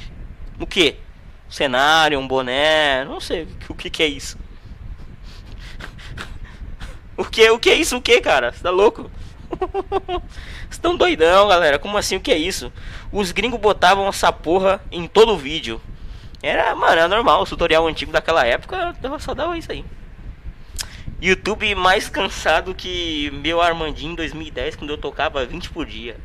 O 0.60 0.68
que? 0.68 0.98
cenário, 1.50 2.20
um 2.20 2.28
boné, 2.28 3.06
não 3.06 3.20
sei 3.20 3.48
o 3.68 3.74
que, 3.74 3.90
que 3.90 4.04
é 4.04 4.08
isso. 4.08 4.38
O 7.18 7.24
que, 7.24 7.50
o 7.50 7.60
que 7.60 7.70
é 7.70 7.76
isso? 7.76 7.98
O 7.98 8.02
que, 8.02 8.20
cara? 8.22 8.52
Você 8.52 8.62
tá 8.62 8.70
louco? 8.70 9.10
Vocês 10.70 10.78
tão 10.78 10.96
doidão, 10.96 11.48
galera. 11.48 11.80
Como 11.80 11.98
assim? 11.98 12.18
O 12.18 12.22
que 12.22 12.32
é 12.32 12.38
isso? 12.38 12.72
Os 13.12 13.32
gringos 13.32 13.60
botavam 13.60 14.08
essa 14.08 14.32
porra 14.32 14.82
em 14.92 15.08
todo 15.08 15.34
o 15.34 15.38
vídeo. 15.38 15.82
Era, 16.42 16.76
mano, 16.76 16.92
era 16.94 17.08
normal. 17.08 17.42
O 17.42 17.46
tutorial 17.46 17.88
antigo 17.88 18.12
daquela 18.12 18.46
época 18.46 18.96
só 19.20 19.34
dava 19.34 19.58
isso 19.58 19.72
aí. 19.72 19.86
YouTube 21.22 21.74
mais 21.76 22.10
cansado 22.10 22.76
que 22.76 23.32
meu 23.32 23.62
Armandinho 23.62 24.12
em 24.12 24.16
2010, 24.16 24.76
quando 24.76 24.90
eu 24.90 24.98
tocava 24.98 25.46
20 25.46 25.70
por 25.70 25.86
dia. 25.86 26.18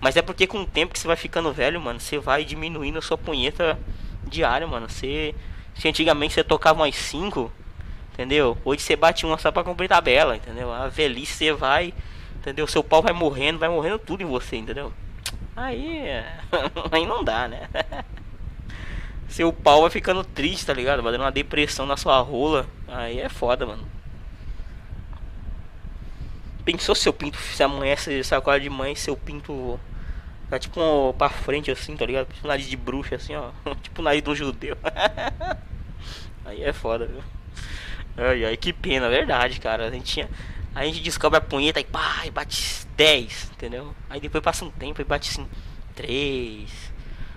Mas 0.00 0.16
é 0.16 0.22
porque 0.22 0.46
com 0.46 0.62
o 0.62 0.66
tempo 0.66 0.92
que 0.92 0.98
você 0.98 1.06
vai 1.06 1.16
ficando 1.16 1.52
velho, 1.52 1.80
mano, 1.80 2.00
você 2.00 2.18
vai 2.18 2.44
diminuindo 2.44 2.98
a 2.98 3.02
sua 3.02 3.16
punheta 3.16 3.78
diária, 4.26 4.66
mano. 4.66 4.88
Você. 4.88 5.34
Se 5.74 5.88
antigamente 5.88 6.34
você 6.34 6.44
tocava 6.44 6.82
umas 6.82 6.94
5, 6.94 7.50
entendeu? 8.14 8.56
Hoje 8.64 8.80
você 8.80 8.96
bate 8.96 9.26
uma 9.26 9.36
só 9.36 9.50
pra 9.50 9.64
cumprir 9.64 9.88
tabela, 9.88 10.36
entendeu? 10.36 10.72
A 10.72 10.88
velhice 10.88 11.34
você 11.34 11.52
vai, 11.52 11.92
entendeu? 12.36 12.66
Seu 12.66 12.82
pau 12.82 13.02
vai 13.02 13.12
morrendo, 13.12 13.58
vai 13.58 13.68
morrendo 13.68 13.98
tudo 13.98 14.22
em 14.22 14.26
você, 14.26 14.56
entendeu? 14.56 14.92
Aí. 15.54 16.00
Aí 16.90 17.04
não 17.04 17.22
dá, 17.22 17.48
né? 17.48 17.68
Seu 19.28 19.52
pau 19.52 19.82
vai 19.82 19.90
ficando 19.90 20.22
triste, 20.22 20.64
tá 20.64 20.72
ligado? 20.72 21.02
Vai 21.02 21.10
dando 21.10 21.22
uma 21.22 21.32
depressão 21.32 21.84
na 21.84 21.96
sua 21.96 22.20
rola. 22.20 22.66
Aí 22.86 23.18
é 23.18 23.28
foda, 23.28 23.66
mano. 23.66 23.84
Pensou 26.64 26.94
seu 26.94 27.12
pinto 27.12 27.36
se 27.36 27.62
amanhece 27.62 28.22
sacola 28.22 28.58
de 28.60 28.70
mãe, 28.70 28.94
seu 28.94 29.16
pinto 29.16 29.78
Tá 30.48 30.58
tipo 30.58 30.80
um, 30.80 31.12
pra 31.12 31.28
frente 31.28 31.70
assim, 31.70 31.96
tá 31.96 32.06
ligado? 32.06 32.32
Tipo 32.32 32.46
nariz 32.46 32.68
de 32.68 32.76
bruxa 32.76 33.16
assim, 33.16 33.34
ó. 33.34 33.50
tipo 33.82 34.00
nariz 34.02 34.22
um 34.26 34.34
judeu. 34.34 34.76
aí 36.44 36.62
é 36.62 36.72
foda, 36.72 37.06
viu? 37.06 37.22
Ai, 38.16 38.44
ai, 38.44 38.56
que 38.56 38.72
pena, 38.72 39.08
verdade, 39.08 39.60
cara. 39.60 39.86
A 39.86 39.90
gente 39.90 40.04
tinha. 40.04 40.28
A 40.74 40.84
gente 40.84 41.00
descobre 41.00 41.38
a 41.38 41.40
punheta 41.40 41.80
e 41.80 41.84
pá, 41.84 42.22
e 42.24 42.30
bate 42.30 42.86
10, 42.96 43.52
entendeu? 43.52 43.94
Aí 44.10 44.20
depois 44.20 44.42
passa 44.42 44.64
um 44.64 44.70
tempo 44.70 45.00
e 45.00 45.04
bate 45.04 45.30
assim, 45.30 45.46
3. 45.94 46.70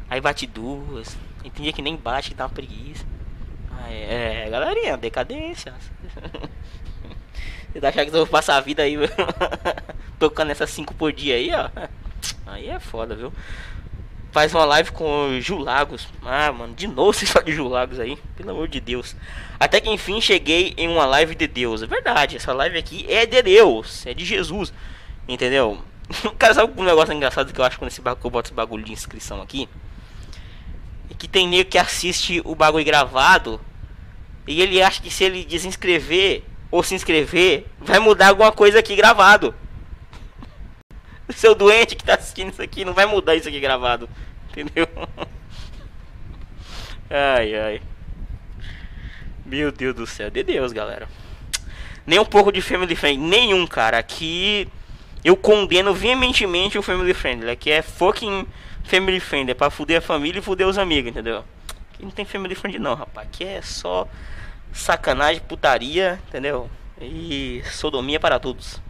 Aí 0.09 0.21
bate 0.21 0.47
duas. 0.47 1.17
E 1.43 1.49
tem 1.49 1.63
dia 1.63 1.73
que 1.73 1.81
nem 1.81 1.95
bate, 1.95 2.29
que 2.29 2.35
dá 2.35 2.45
uma 2.45 2.49
preguiça. 2.49 3.05
Aí, 3.83 3.95
é, 3.95 4.47
galerinha, 4.49 4.97
decadência. 4.97 5.73
Você 7.71 7.81
tá 7.81 7.89
achando 7.89 8.05
que 8.05 8.09
eu 8.09 8.19
vou 8.19 8.27
passar 8.27 8.55
a 8.57 8.61
vida 8.61 8.81
aí 8.81 8.95
tocando 10.17 10.51
essas 10.51 10.69
5 10.71 10.95
por 10.95 11.11
dia 11.13 11.35
aí, 11.35 11.51
ó? 11.53 11.69
Aí 12.47 12.69
é 12.69 12.79
foda, 12.79 13.15
viu? 13.15 13.31
Faz 14.31 14.53
uma 14.53 14.65
live 14.65 14.91
com 14.91 15.39
Julagos. 15.41 16.07
Ah, 16.23 16.51
mano, 16.51 16.73
de 16.73 16.87
novo 16.87 17.13
você 17.13 17.25
fala 17.25 17.43
de 17.45 17.51
Julagos 17.51 17.99
aí. 17.99 18.17
Pelo 18.35 18.51
amor 18.51 18.67
de 18.67 18.79
Deus. 18.79 19.15
Até 19.59 19.81
que 19.81 19.89
enfim 19.89 20.21
cheguei 20.21 20.73
em 20.77 20.87
uma 20.87 21.05
live 21.05 21.33
de 21.35 21.47
Deus. 21.47 21.81
É 21.81 21.87
verdade, 21.87 22.35
essa 22.35 22.53
live 22.53 22.77
aqui 22.77 23.05
é 23.09 23.25
de 23.25 23.41
Deus. 23.41 24.05
É 24.05 24.13
de 24.13 24.23
Jesus. 24.23 24.71
Entendeu? 25.27 25.81
Cara, 26.37 26.53
sabe 26.53 26.79
um 26.79 26.83
negócio 26.83 27.13
engraçado 27.13 27.51
que 27.51 27.59
eu 27.59 27.65
acho 27.65 27.77
quando 27.77 27.91
esse 27.91 28.01
bagulho, 28.01 28.25
eu 28.25 28.29
boto 28.29 28.47
esse 28.47 28.53
bagulho 28.53 28.83
de 28.83 28.93
inscrição 28.93 29.41
aqui? 29.41 29.67
É 31.09 31.13
que 31.13 31.27
tem 31.27 31.47
nego 31.47 31.69
que 31.69 31.77
assiste 31.77 32.41
o 32.45 32.53
bagulho 32.53 32.85
gravado. 32.85 33.59
E 34.45 34.61
ele 34.61 34.81
acha 34.81 35.01
que 35.01 35.11
se 35.11 35.23
ele 35.23 35.43
desinscrever 35.43 36.43
ou 36.69 36.83
se 36.83 36.95
inscrever, 36.95 37.65
vai 37.79 37.99
mudar 37.99 38.29
alguma 38.29 38.51
coisa 38.51 38.79
aqui 38.79 38.95
gravado. 38.95 39.53
seu 41.35 41.55
doente 41.55 41.95
que 41.95 42.03
tá 42.03 42.15
assistindo 42.15 42.51
isso 42.51 42.61
aqui, 42.61 42.85
não 42.85 42.93
vai 42.93 43.05
mudar 43.05 43.35
isso 43.35 43.47
aqui 43.47 43.59
gravado. 43.59 44.07
Entendeu? 44.49 44.87
Ai, 47.09 47.55
ai. 47.55 47.81
Meu 49.47 49.71
Deus 49.71 49.95
do 49.95 50.05
céu. 50.05 50.29
De 50.29 50.43
Deus, 50.43 50.73
galera. 50.73 51.07
Nem 52.05 52.19
um 52.19 52.25
pouco 52.25 52.51
de 52.51 52.61
Family 52.61 52.95
Friend. 52.95 53.17
Nenhum, 53.17 53.65
cara. 53.65 53.97
Aqui 53.97 54.67
eu 55.23 55.37
condeno 55.37 55.93
veementemente 55.93 56.77
o 56.77 56.83
Family 56.83 57.13
Friend. 57.13 57.49
Aqui 57.49 57.71
é 57.71 57.81
fucking 57.81 58.45
Family 58.83 59.19
Friend. 59.19 59.49
É 59.49 59.53
pra 59.53 59.69
fuder 59.69 59.99
a 59.99 60.01
família 60.01 60.39
e 60.39 60.41
fuder 60.41 60.67
os 60.67 60.77
amigos, 60.77 61.11
entendeu? 61.11 61.45
Aqui 61.93 62.03
não 62.03 62.11
tem 62.11 62.25
Family 62.25 62.55
Friend 62.55 62.77
não, 62.77 62.93
rapaz. 62.93 63.27
Aqui 63.27 63.45
é 63.45 63.61
só 63.61 64.07
sacanagem, 64.73 65.41
putaria, 65.41 66.19
entendeu? 66.27 66.69
E 66.99 67.63
sodomia 67.71 68.19
para 68.19 68.39
todos 68.39 68.81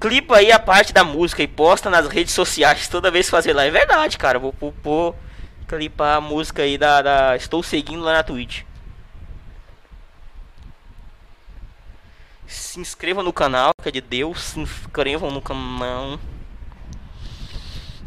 clipa 0.00 0.36
aí 0.36 0.52
a 0.52 0.58
parte 0.58 0.92
da 0.92 1.02
música 1.02 1.42
e 1.42 1.48
posta 1.48 1.88
nas 1.88 2.06
redes 2.08 2.34
sociais 2.34 2.88
toda 2.88 3.10
vez 3.10 3.24
que 3.24 3.30
fazer 3.30 3.54
live. 3.54 3.74
É 3.74 3.80
verdade, 3.80 4.18
cara. 4.18 4.38
Vou 4.38 4.52
pôr, 4.52 5.14
clipar 5.66 6.18
a 6.18 6.20
música 6.20 6.62
aí 6.62 6.76
da, 6.76 7.00
da, 7.00 7.36
Estou 7.36 7.62
seguindo 7.62 8.02
lá 8.02 8.12
na 8.12 8.22
Twitch. 8.22 8.64
Se 12.54 12.78
inscreva 12.78 13.20
no 13.20 13.32
canal, 13.32 13.72
que 13.82 13.88
é 13.88 13.92
de 13.92 14.00
Deus. 14.00 14.40
Se 14.40 14.60
inscrevam 14.60 15.28
no 15.30 15.42
canal. 15.42 16.20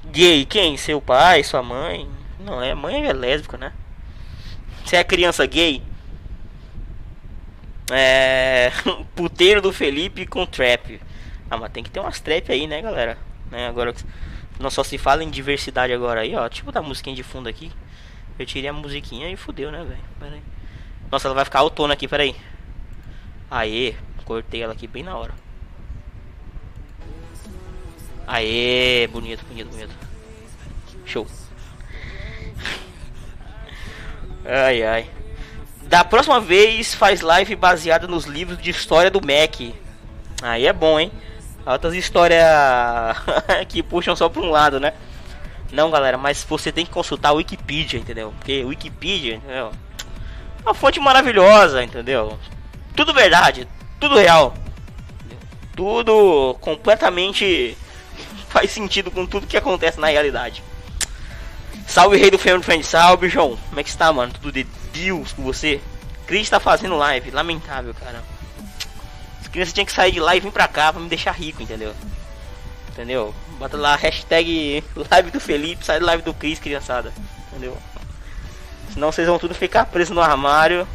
Gay, 0.06 0.46
quem? 0.46 0.78
Seu 0.78 1.02
pai, 1.02 1.44
sua 1.44 1.62
mãe? 1.62 2.10
Não, 2.40 2.62
é 2.62 2.74
mãe 2.74 3.06
é 3.06 3.12
lésbica, 3.12 3.58
né? 3.58 3.74
Você 4.86 4.96
é 4.96 5.04
criança 5.04 5.46
gay? 5.46 5.84
É. 7.92 8.72
Puteiro 9.14 9.62
do 9.62 9.74
Felipe 9.74 10.26
com 10.26 10.46
trap. 10.46 11.02
Ah, 11.52 11.58
mas 11.58 11.72
tem 11.74 11.84
que 11.84 11.92
ter 11.92 12.00
umas 12.00 12.22
trap 12.22 12.50
aí, 12.50 12.68
né, 12.68 12.82
galera? 12.82 13.18
Né, 13.52 13.68
agora 13.68 13.94
não 14.60 14.70
só 14.70 14.82
se 14.82 14.98
fala 14.98 15.26
em 15.26 15.30
diversidade 15.30 15.92
agora 15.92 16.22
aí, 16.22 16.34
ó. 16.34 16.48
Tipo 16.48 16.72
da 16.72 16.82
musiquinha 16.82 17.16
de 17.16 17.24
fundo 17.24 17.50
aqui. 17.50 17.70
Eu 18.40 18.46
tirei 18.46 18.70
a 18.70 18.74
musiquinha 18.74 19.30
e 19.30 19.36
fudeu, 19.36 19.72
né, 19.72 19.84
velho? 19.84 20.42
Nossa, 21.12 21.28
ela 21.28 21.36
vai 21.36 21.44
ficar 21.44 21.60
autona 21.60 21.94
aqui, 21.94 22.08
peraí. 22.08 22.34
Aê, 23.52 23.96
cortei 24.28 24.62
ela 24.62 24.74
aqui 24.74 24.86
bem 24.86 25.04
na 25.04 25.16
hora. 25.16 25.34
Aê, 28.28 29.08
bonito, 29.08 29.46
bonito, 29.46 29.70
bonito. 29.70 29.96
Show. 31.06 31.26
Ai, 34.46 34.84
ai. 34.84 35.10
Da 35.84 36.04
próxima 36.04 36.42
vez 36.42 36.94
faz 36.94 37.22
live 37.22 37.56
baseada 37.56 38.08
nos 38.08 38.26
livros 38.26 38.62
de 38.62 38.70
história 38.70 39.10
do 39.10 39.22
Mac. 39.22 39.74
Aí 40.42 40.66
é 40.66 40.74
bom, 40.74 41.00
hein? 41.00 41.12
Altas 41.66 41.94
histórias 41.94 42.46
que 43.68 43.82
puxam 43.82 44.16
só 44.16 44.28
para 44.28 44.42
um 44.42 44.50
lado, 44.50 44.80
né? 44.80 44.94
Não, 45.72 45.92
galera, 45.92 46.18
mas 46.18 46.44
você 46.44 46.72
tem 46.72 46.86
que 46.86 46.92
consultar 46.92 47.30
a 47.30 47.34
Wikipedia, 47.34 48.00
entendeu? 48.00 48.34
Porque 48.38 48.64
Wikipedia, 48.64 49.36
entendeu? 49.36 49.72
É 50.60 50.62
uma 50.64 50.74
fonte 50.74 51.00
maravilhosa, 51.00 51.84
entendeu? 51.84 52.38
Tudo 52.96 53.14
verdade, 53.14 53.68
tudo 54.00 54.18
real. 54.18 54.54
Tudo 55.76 56.56
completamente 56.62 57.78
faz 58.50 58.72
sentido 58.72 59.12
com 59.12 59.26
tudo 59.26 59.48
que 59.48 59.58
acontece 59.58 60.00
na 60.00 60.08
realidade. 60.08 60.64
Salve 61.86 62.18
rei 62.18 62.30
do 62.30 62.38
Family 62.40 62.64
Friend, 62.64 62.84
salve 62.84 63.30
João. 63.30 63.58
Como 63.70 63.80
é 63.80 63.84
que 63.84 63.90
está, 63.90 64.12
mano? 64.12 64.34
Tudo 64.34 64.52
de 64.52 64.64
Deus 64.92 65.34
com 65.34 65.44
você? 65.44 65.80
Cris 66.26 66.50
tá 66.50 66.60
fazendo 66.60 66.98
live, 66.98 67.32
lamentável, 67.32 67.94
cara 67.94 68.22
criança 69.58 69.74
tinha 69.74 69.86
que 69.88 69.92
sair 69.92 70.12
de 70.12 70.20
lá 70.20 70.36
e 70.36 70.40
vir 70.40 70.52
pra 70.52 70.68
cá 70.68 70.94
pra 70.94 71.02
me 71.02 71.10
deixar 71.10 71.32
rico, 71.32 71.64
entendeu? 71.64 71.92
Entendeu? 72.90 73.34
Bota 73.58 73.76
lá 73.76 73.96
hashtag 73.96 74.84
live 74.96 75.32
do 75.32 75.40
Felipe, 75.40 75.84
sai 75.84 76.00
live 76.00 76.22
do 76.22 76.32
Cris, 76.32 76.60
criançada. 76.60 77.12
Entendeu? 77.48 77.76
Senão 78.94 79.12
vocês 79.12 79.28
vão 79.28 79.40
tudo 79.40 79.56
ficar 79.56 79.86
presos 79.88 80.16
no 80.16 80.22
armário 80.22 80.88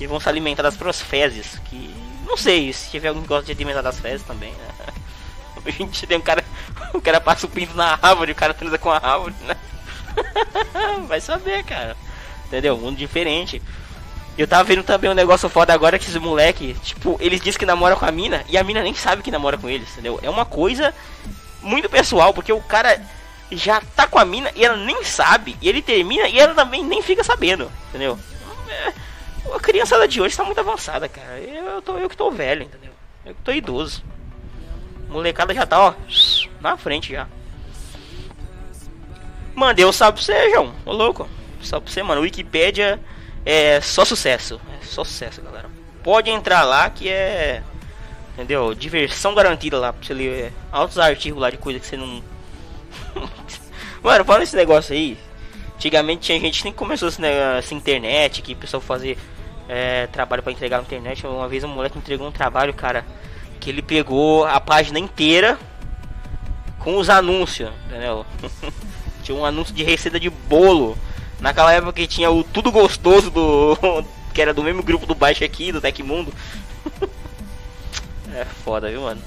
e 0.00 0.08
vão 0.08 0.18
se 0.18 0.28
alimentar 0.28 0.64
das 0.64 0.74
próprias 0.74 1.00
fezes. 1.00 1.56
Que 1.66 1.94
não 2.26 2.36
sei 2.36 2.72
se 2.72 2.90
tiver 2.90 3.08
alguém 3.08 3.22
que 3.22 3.28
gosta 3.28 3.46
de 3.46 3.52
alimentar 3.52 3.82
das 3.82 4.00
fezes 4.00 4.26
também, 4.26 4.52
né? 4.52 4.94
A 5.66 5.70
gente 5.70 6.06
tem 6.06 6.18
um 6.18 6.20
cara. 6.20 6.44
O 6.92 7.00
cara 7.00 7.20
passa 7.20 7.46
o 7.46 7.48
pinto 7.48 7.74
na 7.74 7.98
árvore, 8.02 8.32
o 8.32 8.34
cara 8.34 8.52
transa 8.52 8.76
com 8.76 8.90
a 8.90 8.98
árvore, 8.98 9.34
né? 9.46 9.56
Vai 11.08 11.20
saber, 11.20 11.64
cara. 11.64 11.96
Entendeu? 12.46 12.76
Mundo 12.76 12.96
diferente. 12.96 13.62
Eu 14.36 14.48
tava 14.48 14.64
vendo 14.64 14.82
também 14.82 15.10
um 15.10 15.14
negócio 15.14 15.48
foda 15.48 15.72
agora 15.72 15.98
que 15.98 16.04
esses 16.04 16.16
moleque, 16.16 16.74
tipo, 16.82 17.16
eles 17.20 17.40
dizem 17.40 17.58
que 17.58 17.64
namora 17.64 17.96
com 17.96 18.04
a 18.04 18.10
mina 18.10 18.44
e 18.48 18.58
a 18.58 18.64
mina 18.64 18.82
nem 18.82 18.92
sabe 18.92 19.22
que 19.22 19.30
namora 19.30 19.56
com 19.56 19.68
eles, 19.68 19.88
entendeu? 19.92 20.18
É 20.22 20.28
uma 20.28 20.44
coisa 20.44 20.92
muito 21.62 21.88
pessoal, 21.88 22.34
porque 22.34 22.52
o 22.52 22.60
cara 22.60 23.00
já 23.50 23.80
tá 23.94 24.08
com 24.08 24.18
a 24.18 24.24
mina 24.24 24.50
e 24.56 24.64
ela 24.64 24.76
nem 24.76 25.04
sabe, 25.04 25.56
e 25.62 25.68
ele 25.68 25.80
termina 25.80 26.28
e 26.28 26.38
ela 26.38 26.52
também 26.52 26.84
nem 26.84 27.00
fica 27.00 27.22
sabendo, 27.22 27.70
entendeu? 27.88 28.18
É, 28.68 28.92
a 29.52 29.60
criançada 29.60 30.06
de 30.06 30.20
hoje 30.20 30.36
tá 30.36 30.44
muito 30.44 30.58
avançada, 30.60 31.08
cara. 31.08 31.38
Eu, 31.40 31.82
tô, 31.82 31.98
eu 31.98 32.08
que 32.08 32.16
tô 32.16 32.30
velho, 32.30 32.62
entendeu? 32.62 32.92
Eu 33.24 33.34
que 33.34 33.42
tô 33.42 33.52
idoso. 33.52 34.02
molecada 35.08 35.54
já 35.54 35.66
tá, 35.66 35.80
ó, 35.80 35.94
na 36.60 36.76
frente 36.76 37.12
já. 37.12 37.26
Mandei 39.54 39.84
um 39.84 39.92
salve 39.92 40.16
pra 40.16 40.24
você, 40.24 40.50
João. 40.50 40.74
Ô 40.84 40.92
louco. 40.92 41.28
Salve 41.62 41.84
pra 41.84 41.92
você, 41.92 42.02
mano. 42.02 42.20
Wikipedia 42.22 43.00
é 43.44 43.80
só 43.80 44.04
sucesso. 44.04 44.60
É 44.80 44.84
só 44.84 45.04
sucesso, 45.04 45.40
galera. 45.40 45.68
Pode 46.02 46.30
entrar 46.30 46.64
lá 46.64 46.90
que 46.90 47.08
é. 47.08 47.62
Entendeu? 48.34 48.74
Diversão 48.74 49.34
garantida 49.34 49.78
lá 49.78 49.92
pra 49.92 50.04
você 50.04 50.12
ler 50.12 50.52
altos 50.72 50.98
artigos 50.98 51.40
lá 51.40 51.50
de 51.50 51.56
coisa 51.56 51.78
que 51.78 51.86
você 51.86 51.96
não. 51.96 52.22
Mano, 54.02 54.24
falando 54.24 54.42
esse 54.42 54.56
negócio 54.56 54.92
aí. 54.92 55.16
Antigamente 55.76 56.22
tinha 56.22 56.40
gente 56.40 56.64
nem 56.64 56.72
começou 56.72 57.08
essa 57.08 57.74
internet, 57.74 58.42
que 58.42 58.52
o 58.52 58.56
pessoal 58.56 58.80
fazer 58.80 59.18
é, 59.68 60.06
trabalho 60.06 60.42
para 60.42 60.52
entregar 60.52 60.78
na 60.78 60.84
internet. 60.84 61.26
Uma 61.26 61.48
vez 61.48 61.64
um 61.64 61.68
moleque 61.68 61.98
entregou 61.98 62.26
um 62.26 62.32
trabalho, 62.32 62.72
cara, 62.72 63.04
que 63.60 63.70
ele 63.70 63.82
pegou 63.82 64.44
a 64.46 64.60
página 64.60 64.98
inteira 64.98 65.58
com 66.78 66.96
os 66.96 67.10
anúncios, 67.10 67.70
entendeu? 67.86 68.24
tinha 69.22 69.36
um 69.36 69.44
anúncio 69.44 69.74
de 69.74 69.82
receita 69.82 70.20
de 70.20 70.28
bolo 70.28 70.96
Naquela 71.44 71.74
época 71.74 71.92
que 71.92 72.06
tinha 72.06 72.30
o 72.30 72.42
Tudo 72.42 72.72
Gostoso 72.72 73.30
do. 73.30 73.76
que 74.32 74.40
era 74.40 74.54
do 74.54 74.62
mesmo 74.62 74.82
grupo 74.82 75.04
do 75.04 75.14
Baixo 75.14 75.44
aqui, 75.44 75.70
do 75.70 75.80
Tecmundo. 75.80 76.32
é 78.32 78.46
foda, 78.64 78.88
viu, 78.88 79.02
mano? 79.02 79.20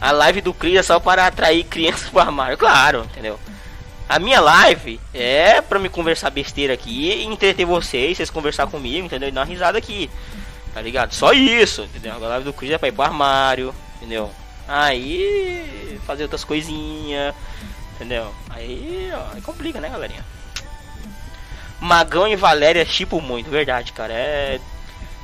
A 0.00 0.10
live 0.10 0.40
do 0.40 0.52
Cris 0.52 0.76
é 0.76 0.82
só 0.82 0.98
para 0.98 1.24
atrair 1.24 1.62
crianças 1.64 2.08
pro 2.08 2.18
armário. 2.18 2.58
Claro, 2.58 3.04
entendeu? 3.04 3.38
A 4.08 4.20
minha 4.20 4.40
live 4.40 5.00
é 5.12 5.60
pra 5.60 5.80
me 5.80 5.88
conversar 5.88 6.30
besteira 6.30 6.74
aqui 6.74 7.10
e 7.10 7.24
entreter 7.24 7.66
vocês, 7.66 8.16
vocês 8.16 8.30
conversar 8.30 8.68
comigo, 8.68 9.06
entendeu? 9.06 9.28
E 9.28 9.32
dar 9.32 9.40
uma 9.40 9.46
risada 9.46 9.76
aqui. 9.76 10.08
Tá 10.72 10.80
ligado? 10.80 11.12
Só 11.12 11.32
isso, 11.32 11.82
entendeu? 11.82 12.12
A 12.12 12.18
live 12.18 12.44
do 12.44 12.52
Cris 12.52 12.70
é 12.70 12.78
pra 12.78 12.88
ir 12.88 12.92
pro 12.92 13.02
armário, 13.02 13.74
entendeu? 13.96 14.30
Aí 14.68 15.98
fazer 16.06 16.22
outras 16.22 16.44
coisinhas, 16.44 17.34
entendeu? 17.94 18.32
Aí, 18.50 19.10
ó, 19.12 19.34
aí 19.34 19.40
complica, 19.40 19.80
né, 19.80 19.88
galerinha? 19.88 20.24
Magão 21.80 22.28
e 22.28 22.36
Valéria 22.36 22.84
tipo 22.84 23.20
muito, 23.20 23.50
verdade, 23.50 23.92
cara. 23.92 24.12
É 24.12 24.60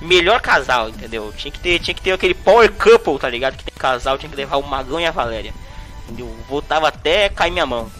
melhor 0.00 0.40
casal, 0.40 0.88
entendeu? 0.88 1.32
Tinha 1.36 1.52
que 1.52 1.60
ter, 1.60 1.78
tinha 1.78 1.94
que 1.94 2.02
ter 2.02 2.12
aquele 2.12 2.34
power 2.34 2.70
couple, 2.72 3.18
tá 3.18 3.28
ligado? 3.28 3.56
Que 3.56 3.64
tem 3.64 3.74
casal, 3.78 4.18
tinha 4.18 4.28
que 4.28 4.36
levar 4.36 4.56
o 4.56 4.66
Magão 4.66 5.00
e 5.00 5.06
a 5.06 5.12
Valéria. 5.12 5.54
Entendeu? 6.04 6.34
Voltava 6.48 6.88
até 6.88 7.28
cair 7.28 7.52
minha 7.52 7.66
mão. 7.66 7.90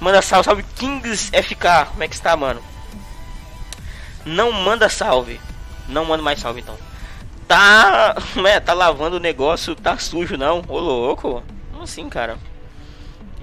Manda 0.00 0.22
salve, 0.22 0.44
salve 0.44 0.62
Kings 0.62 1.30
FK. 1.30 1.90
Como 1.90 2.02
é 2.02 2.08
que 2.08 2.14
está, 2.14 2.36
mano? 2.36 2.62
Não 4.24 4.50
manda 4.50 4.88
salve. 4.88 5.38
Não 5.88 6.04
manda 6.04 6.22
mais 6.22 6.40
salve 6.40 6.60
então. 6.60 6.76
Tá, 7.46 8.14
é, 8.46 8.60
tá 8.60 8.72
lavando 8.72 9.16
o 9.16 9.20
negócio, 9.20 9.74
tá 9.74 9.98
sujo 9.98 10.36
não. 10.36 10.62
Ô 10.68 10.78
louco. 10.78 11.42
Como 11.70 11.82
assim, 11.82 12.08
cara? 12.08 12.38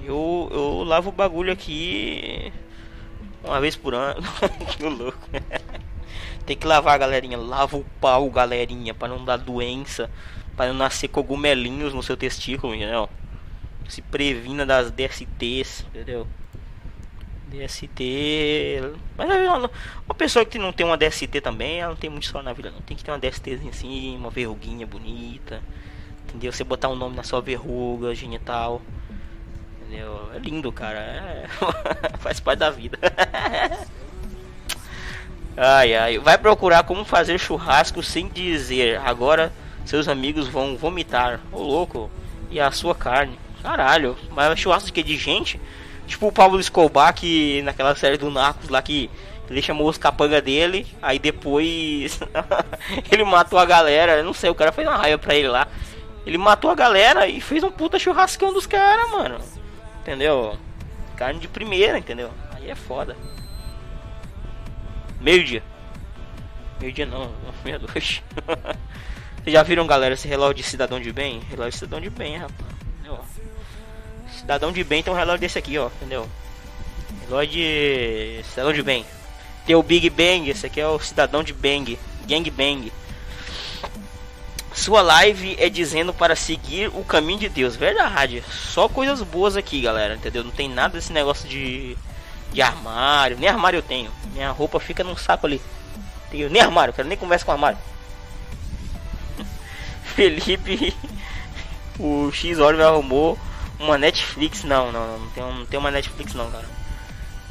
Eu 0.03 0.49
eu 0.51 0.83
lavo 0.83 1.09
o 1.09 1.11
bagulho 1.11 1.51
aqui 1.51 2.51
uma 3.43 3.59
vez 3.61 3.75
por 3.75 3.93
ano. 3.93 4.21
que 4.75 4.83
louco. 4.83 5.17
Tem 6.45 6.57
que 6.57 6.65
lavar, 6.65 6.97
galerinha. 6.97 7.37
Lava 7.37 7.77
o 7.77 7.85
pau, 8.01 8.29
galerinha. 8.29 8.93
Para 8.93 9.09
não 9.09 9.23
dar 9.23 9.37
doença. 9.37 10.09
Para 10.55 10.69
não 10.71 10.79
nascer 10.79 11.07
cogumelinhos 11.09 11.93
no 11.93 12.01
seu 12.01 12.17
testículo, 12.17 12.73
entendeu? 12.73 13.09
Se 13.87 14.01
previna 14.01 14.65
das 14.65 14.91
DSTs, 14.91 15.85
entendeu? 15.89 16.27
DST. 17.47 18.81
Mas 19.17 19.29
uma, 19.29 19.71
uma 20.05 20.15
pessoa 20.15 20.45
que 20.45 20.57
não 20.57 20.71
tem 20.71 20.85
uma 20.85 20.97
DST 20.97 21.41
também, 21.41 21.79
ela 21.79 21.89
não 21.89 21.97
tem 21.97 22.09
muito 22.09 22.27
só 22.27 22.41
na 22.41 22.53
vida, 22.53 22.71
não. 22.71 22.81
Tem 22.81 22.95
que 22.95 23.03
ter 23.03 23.11
uma 23.11 23.19
DSTzinha 23.19 23.69
assim, 23.69 24.15
uma 24.17 24.29
verruguinha 24.29 24.85
bonita. 24.85 25.61
Entendeu? 26.27 26.51
Você 26.51 26.63
botar 26.63 26.89
um 26.89 26.95
nome 26.95 27.15
na 27.15 27.23
sua 27.23 27.41
verruga 27.41 28.13
genital. 28.13 28.81
Entendeu? 29.81 30.29
É 30.33 30.39
lindo, 30.39 30.71
cara. 30.71 30.99
É... 30.99 31.47
Faz 32.19 32.39
parte 32.39 32.59
da 32.59 32.69
vida. 32.69 32.97
ai, 35.55 35.95
ai. 35.95 36.17
Vai 36.19 36.37
procurar 36.37 36.83
como 36.83 37.05
fazer 37.05 37.39
churrasco 37.39 38.03
sem 38.03 38.27
dizer. 38.27 38.99
Agora 38.99 39.51
seus 39.85 40.09
amigos 40.09 40.49
vão 40.49 40.75
vomitar. 40.75 41.39
Ô 41.51 41.61
louco. 41.61 42.11
E 42.51 42.59
a 42.59 42.69
sua 42.71 42.93
carne. 42.93 43.39
Caralho. 43.63 44.17
Mas 44.31 44.59
churrasco 44.59 44.91
que 44.91 45.01
de 45.01 45.15
gente? 45.15 45.59
Tipo 46.07 46.27
o 46.27 46.31
Pablo 46.31 46.59
Escobar 46.59 47.13
que 47.13 47.61
naquela 47.61 47.95
série 47.95 48.17
do 48.17 48.31
Narcos 48.31 48.69
lá 48.69 48.81
que 48.81 49.09
ele 49.49 49.61
chamou 49.61 49.87
os 49.87 49.97
capanga 49.97 50.41
dele, 50.41 50.87
aí 51.01 51.19
depois 51.19 52.19
ele 53.11 53.23
matou 53.23 53.59
a 53.59 53.65
galera, 53.65 54.23
não 54.23 54.33
sei, 54.33 54.49
o 54.49 54.55
cara 54.55 54.71
fez 54.71 54.87
uma 54.87 54.97
raiva 54.97 55.17
pra 55.17 55.35
ele 55.35 55.47
lá. 55.47 55.67
Ele 56.25 56.37
matou 56.37 56.69
a 56.69 56.75
galera 56.75 57.27
e 57.27 57.39
fez 57.39 57.63
um 57.63 57.71
puta 57.71 57.99
churrascão 57.99 58.51
dos 58.51 58.65
caras, 58.65 59.09
mano 59.11 59.37
entendeu? 60.07 60.57
Carne 61.17 61.39
de 61.39 61.49
primeira, 61.49 61.97
entendeu? 61.97 62.31
Aí 62.53 62.69
é 62.69 62.75
foda. 62.75 63.17
Meio 65.19 65.43
dia. 65.43 65.63
Meio 66.79 66.93
dia 66.93 67.05
não, 67.05 67.31
meia 67.65 67.77
noite. 67.77 68.23
Vocês 69.43 69.53
já 69.53 69.63
viram, 69.63 69.85
galera, 69.85 70.13
esse 70.13 70.27
relógio 70.27 70.55
de 70.55 70.63
cidadão 70.63 70.99
de 70.99 71.11
bem? 71.11 71.39
Relógio 71.49 71.71
de 71.71 71.77
cidadão 71.77 72.01
de 72.01 72.09
bem, 72.09 72.37
rapaz. 72.37 72.76
Cidadão 74.47 74.71
de 74.71 74.81
bem 74.81 75.03
tem 75.03 75.11
um 75.11 75.15
relógio 75.15 75.41
desse 75.41 75.59
aqui, 75.59 75.77
ó. 75.77 75.87
Entendeu? 75.87 76.25
Relógio 77.27 77.51
de 77.51 78.41
cidadão 78.49 78.71
de 78.71 78.81
bem. 78.81 79.05
Tem 79.65 79.75
o 79.75 79.83
Big 79.83 80.09
Bang, 80.09 80.49
esse 80.49 80.65
aqui 80.65 80.79
é 80.79 80.87
o 80.87 80.97
cidadão 80.99 81.43
de 81.43 81.51
Bang. 81.51 81.99
Gang 82.25 82.49
Bang. 82.49 82.93
Sua 84.73 85.01
live 85.01 85.57
é 85.59 85.67
dizendo 85.67 86.13
para 86.13 86.33
seguir 86.33 86.87
o 86.95 87.03
caminho 87.03 87.39
de 87.39 87.49
Deus. 87.49 87.75
Verdade. 87.75 88.41
Só 88.49 88.87
coisas 88.87 89.21
boas 89.21 89.57
aqui, 89.57 89.81
galera. 89.81 90.15
Entendeu? 90.15 90.45
Não 90.45 90.51
tem 90.51 90.69
nada 90.69 90.93
desse 90.93 91.11
negócio 91.11 91.49
de, 91.49 91.97
de 92.53 92.61
armário. 92.61 93.37
Nem 93.37 93.49
armário 93.49 93.79
eu 93.79 93.83
tenho. 93.83 94.09
Minha 94.31 94.51
roupa 94.51 94.79
fica 94.79 95.03
num 95.03 95.17
saco 95.17 95.45
ali. 95.45 95.61
Tenho 96.31 96.49
nem 96.49 96.61
armário. 96.61 96.93
Quero 96.93 97.09
nem 97.09 97.17
conversa 97.17 97.43
com 97.43 97.51
armário. 97.51 97.77
Felipe. 100.15 100.95
o 101.99 102.31
X 102.31 102.59
me 102.59 102.81
arrumou 102.81 103.37
uma 103.79 103.97
Netflix. 103.97 104.63
Não, 104.63 104.91
não, 104.91 105.19
não. 105.19 105.29
Tem, 105.29 105.43
não 105.43 105.65
tem 105.65 105.79
uma 105.79 105.91
Netflix 105.91 106.33
não, 106.33 106.49
cara. 106.51 106.65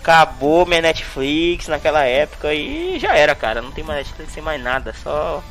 Acabou 0.01 0.65
minha 0.67 0.81
Netflix 0.81 1.67
naquela 1.67 2.05
época 2.05 2.55
e 2.55 2.99
já 2.99 3.17
era, 3.17 3.35
cara. 3.35 3.61
Não 3.61 3.73
tem 3.73 3.83
mais 3.83 3.99
Netflix, 3.99 4.33
sem 4.33 4.43
mais 4.43 4.63
nada. 4.63 4.95
Só 5.03 5.43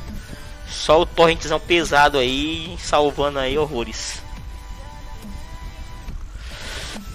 só 0.68 1.00
o 1.00 1.06
torrentzão 1.06 1.60
pesado 1.60 2.18
aí, 2.18 2.76
salvando 2.80 3.38
aí 3.38 3.56
horrores. 3.56 4.22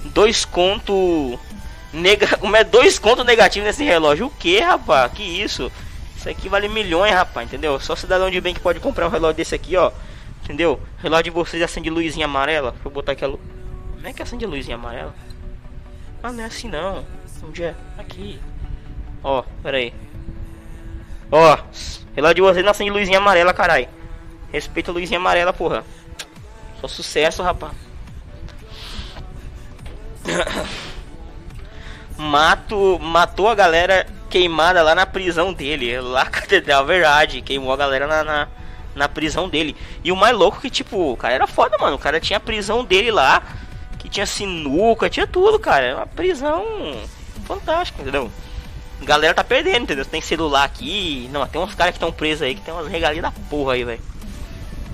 Dois 0.05 0.45
conto 0.45 1.39
nega, 1.93 2.27
como 2.37 2.55
é 2.55 2.63
dois 2.63 2.97
conto 2.97 3.23
negativo 3.23 3.65
nesse 3.65 3.83
relógio? 3.83 4.27
O 4.27 4.31
que, 4.31 4.59
rapaz? 4.59 5.11
Que 5.13 5.23
isso? 5.23 5.71
Isso 6.17 6.29
aqui 6.29 6.47
vale 6.47 6.67
milhões, 6.67 7.13
rapaz, 7.13 7.47
entendeu? 7.47 7.79
Só 7.79 7.95
cidadão 7.95 8.29
de 8.29 8.39
bem 8.39 8.53
que 8.53 8.59
pode 8.59 8.79
comprar 8.79 9.07
um 9.07 9.11
relógio 9.11 9.37
desse 9.37 9.55
aqui, 9.55 9.75
ó. 9.75 9.91
Entendeu? 10.43 10.79
relógio 10.97 11.25
de 11.25 11.29
vocês 11.29 11.61
acende 11.61 11.89
luzinha 11.89 12.25
amarela. 12.25 12.71
Deixa 12.71 12.87
eu 12.87 12.91
botar 12.91 13.11
aqui 13.13 13.23
a 13.23 13.27
luz. 13.27 13.41
Como 13.93 14.07
é 14.07 14.13
que 14.13 14.23
acende 14.23 14.45
luzinha 14.45 14.75
amarela? 14.75 15.13
Ah, 16.23 16.31
não 16.31 16.43
é 16.43 16.47
assim 16.47 16.67
não. 16.67 17.05
Onde 17.43 17.63
é? 17.63 17.75
Aqui. 17.97 18.39
Ó, 19.23 19.43
pera 19.63 19.77
aí. 19.77 19.93
Ó, 21.31 21.57
relógio 22.15 22.35
de 22.35 22.41
você 22.41 22.61
não 22.61 22.71
acende 22.71 22.89
luzinha 22.91 23.17
amarela, 23.19 23.53
carai. 23.53 23.87
Respeita 24.51 24.91
a 24.91 24.93
luzinha 24.93 25.17
amarela, 25.17 25.53
porra. 25.53 25.83
Só 26.79 26.87
sucesso, 26.87 27.41
rapaz. 27.43 27.73
Mato, 32.17 32.99
matou 32.99 33.47
a 33.47 33.55
galera 33.55 34.05
queimada 34.29 34.81
lá 34.81 34.93
na 34.93 35.05
prisão 35.05 35.53
dele. 35.53 35.99
Lá 35.99 36.25
catedral, 36.25 36.85
verdade. 36.85 37.41
Queimou 37.41 37.71
a 37.71 37.77
galera 37.77 38.07
na, 38.07 38.23
na, 38.23 38.47
na, 38.95 39.09
prisão 39.09 39.49
dele. 39.49 39.75
E 40.03 40.11
o 40.11 40.15
mais 40.15 40.35
louco 40.35 40.57
é 40.57 40.61
que, 40.61 40.69
tipo, 40.69 41.13
o 41.13 41.17
cara 41.17 41.33
era 41.33 41.47
foda, 41.47 41.77
mano. 41.77 41.95
O 41.95 41.99
cara 41.99 42.19
tinha 42.19 42.37
a 42.37 42.41
prisão 42.41 42.83
dele 42.83 43.11
lá. 43.11 43.43
Que 43.99 44.09
tinha 44.09 44.25
sinuca, 44.25 45.09
tinha 45.09 45.27
tudo, 45.27 45.59
cara. 45.59 45.85
Era 45.85 45.95
uma 45.97 46.07
prisão 46.07 46.63
fantástica, 47.45 48.01
entendeu? 48.01 48.31
galera 49.03 49.33
tá 49.33 49.43
perdendo, 49.43 49.83
entendeu? 49.83 50.05
Tem 50.05 50.21
celular 50.21 50.63
aqui. 50.63 51.29
Não, 51.31 51.45
tem 51.47 51.59
uns 51.59 51.75
caras 51.75 51.91
que 51.91 51.97
estão 51.97 52.11
presos 52.11 52.43
aí 52.43 52.55
que 52.55 52.61
tem 52.61 52.73
umas 52.73 52.87
regalias 52.87 53.21
da 53.21 53.31
porra 53.49 53.73
aí, 53.73 53.83
velho. 53.83 54.01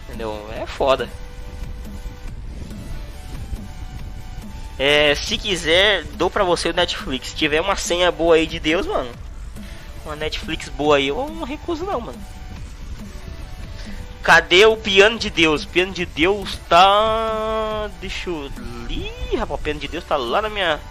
Entendeu? 0.07 0.49
É 0.55 0.65
foda. 0.65 1.09
É, 4.79 5.15
se 5.15 5.37
quiser, 5.37 6.03
dou 6.13 6.29
pra 6.29 6.43
você 6.43 6.69
o 6.69 6.73
Netflix. 6.73 7.29
Se 7.29 7.35
tiver 7.35 7.59
uma 7.59 7.75
senha 7.75 8.11
boa 8.11 8.35
aí 8.35 8.45
de 8.45 8.59
Deus, 8.59 8.85
mano. 8.85 9.09
Uma 10.05 10.15
Netflix 10.15 10.69
boa 10.69 10.97
aí, 10.97 11.07
eu 11.07 11.29
não 11.29 11.43
recuso 11.43 11.83
não, 11.83 11.99
mano. 11.99 12.19
Cadê 14.27 14.65
o 14.65 14.75
piano 14.75 15.17
de 15.17 15.29
Deus? 15.29 15.63
O 15.63 15.69
piano 15.69 15.93
de 15.93 16.05
Deus 16.05 16.59
tá. 16.67 17.89
Deixa 18.01 18.29
eu. 18.29 18.51
Ih, 18.89 19.37
rapaz, 19.37 19.57
o 19.57 19.63
piano 19.63 19.79
de 19.79 19.87
Deus 19.87 20.03
tá 20.03 20.17
lá 20.17 20.41
na 20.41 20.49
minha. 20.49 20.81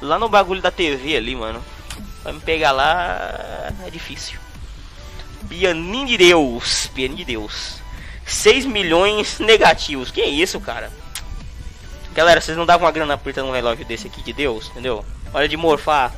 Lá 0.00 0.20
no 0.20 0.28
bagulho 0.28 0.62
da 0.62 0.70
TV 0.70 1.16
ali, 1.16 1.34
mano. 1.34 1.60
Vai 2.22 2.32
me 2.32 2.38
pegar 2.38 2.70
lá. 2.70 3.72
É 3.84 3.90
difícil. 3.90 4.38
Pianinho 5.48 6.06
de 6.06 6.16
Deus. 6.16 6.86
Pianinho 6.94 7.16
de 7.16 7.24
Deus. 7.24 7.82
6 8.24 8.66
milhões 8.66 9.40
negativos. 9.40 10.12
Que 10.12 10.22
isso, 10.22 10.60
cara? 10.60 10.92
Galera, 12.14 12.40
vocês 12.40 12.56
não 12.56 12.64
davam 12.64 12.86
uma 12.86 12.92
grana 12.92 13.14
apertando 13.14 13.48
um 13.48 13.52
relógio 13.52 13.84
desse 13.84 14.06
aqui 14.06 14.22
de 14.22 14.32
Deus, 14.32 14.68
entendeu? 14.68 15.04
Hora 15.32 15.48
de 15.48 15.56
morfar. 15.56 16.14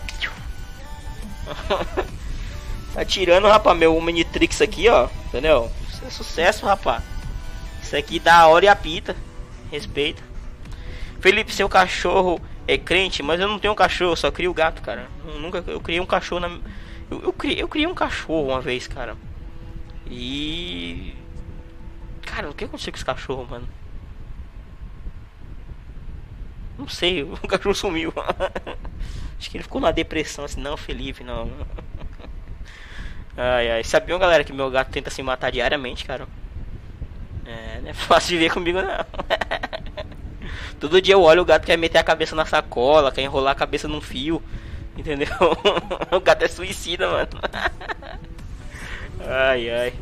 tá 2.92 3.06
tirando, 3.06 3.48
rapaz, 3.48 3.78
meu 3.78 3.96
Omnitrix 3.96 4.60
aqui, 4.60 4.86
ó. 4.90 5.08
Entendeu? 5.28 5.72
Isso 5.96 6.04
é 6.04 6.10
sucesso, 6.10 6.66
rapaz. 6.66 7.02
Isso 7.82 7.96
aqui 7.96 8.18
dá 8.18 8.46
hora 8.46 8.66
e 8.66 8.68
apita. 8.68 9.16
Respeita. 9.70 10.22
Felipe, 11.20 11.52
seu 11.52 11.68
cachorro 11.68 12.40
é 12.68 12.76
crente, 12.76 13.22
mas 13.22 13.40
eu 13.40 13.48
não 13.48 13.58
tenho 13.58 13.72
um 13.72 13.76
cachorro, 13.76 14.14
só 14.14 14.30
crio 14.30 14.52
gato, 14.52 14.82
cara. 14.82 15.08
Eu 15.26 15.40
nunca 15.40 15.64
eu 15.66 15.80
criei 15.80 16.00
um 16.00 16.06
cachorro 16.06 16.40
na 16.40 16.48
eu, 17.10 17.22
eu 17.22 17.32
criei, 17.32 17.62
eu 17.62 17.68
criei 17.68 17.86
um 17.86 17.94
cachorro 17.94 18.48
uma 18.48 18.60
vez, 18.60 18.86
cara. 18.86 19.16
E 20.06 21.14
Cara, 22.26 22.50
o 22.50 22.54
que 22.54 22.64
aconteceu 22.64 22.92
com 22.92 22.96
esse 22.96 23.04
cachorro, 23.04 23.46
mano? 23.48 23.66
Não 26.76 26.88
sei, 26.88 27.22
o 27.24 27.48
cachorro 27.48 27.74
sumiu. 27.74 28.12
Acho 29.38 29.50
que 29.50 29.56
ele 29.56 29.64
ficou 29.64 29.80
na 29.80 29.90
depressão 29.90 30.44
assim, 30.44 30.60
não, 30.60 30.76
Felipe, 30.76 31.24
não. 31.24 31.50
Ai, 33.36 33.70
ai. 33.70 33.84
Sabiam, 33.84 34.18
galera, 34.18 34.44
que 34.44 34.52
meu 34.52 34.70
gato 34.70 34.90
tenta 34.90 35.10
se 35.10 35.22
matar 35.22 35.52
diariamente, 35.52 36.04
cara? 36.04 36.26
É, 37.44 37.80
não 37.82 37.90
é 37.90 37.92
fácil 37.92 38.30
de 38.30 38.38
ver 38.38 38.52
comigo, 38.52 38.80
não. 38.80 39.06
Todo 40.80 41.00
dia 41.00 41.14
eu 41.14 41.22
olho 41.22 41.42
o 41.42 41.44
gato 41.44 41.64
quer 41.64 41.76
meter 41.76 41.98
a 41.98 42.04
cabeça 42.04 42.34
na 42.34 42.44
sacola, 42.44 43.12
quer 43.12 43.22
enrolar 43.22 43.52
a 43.52 43.58
cabeça 43.58 43.86
num 43.86 44.00
fio. 44.00 44.42
Entendeu? 44.96 45.28
o 46.10 46.20
gato 46.20 46.42
é 46.42 46.48
suicida, 46.48 47.08
mano. 47.08 47.28
ai, 49.26 49.70
ai. 49.70 49.94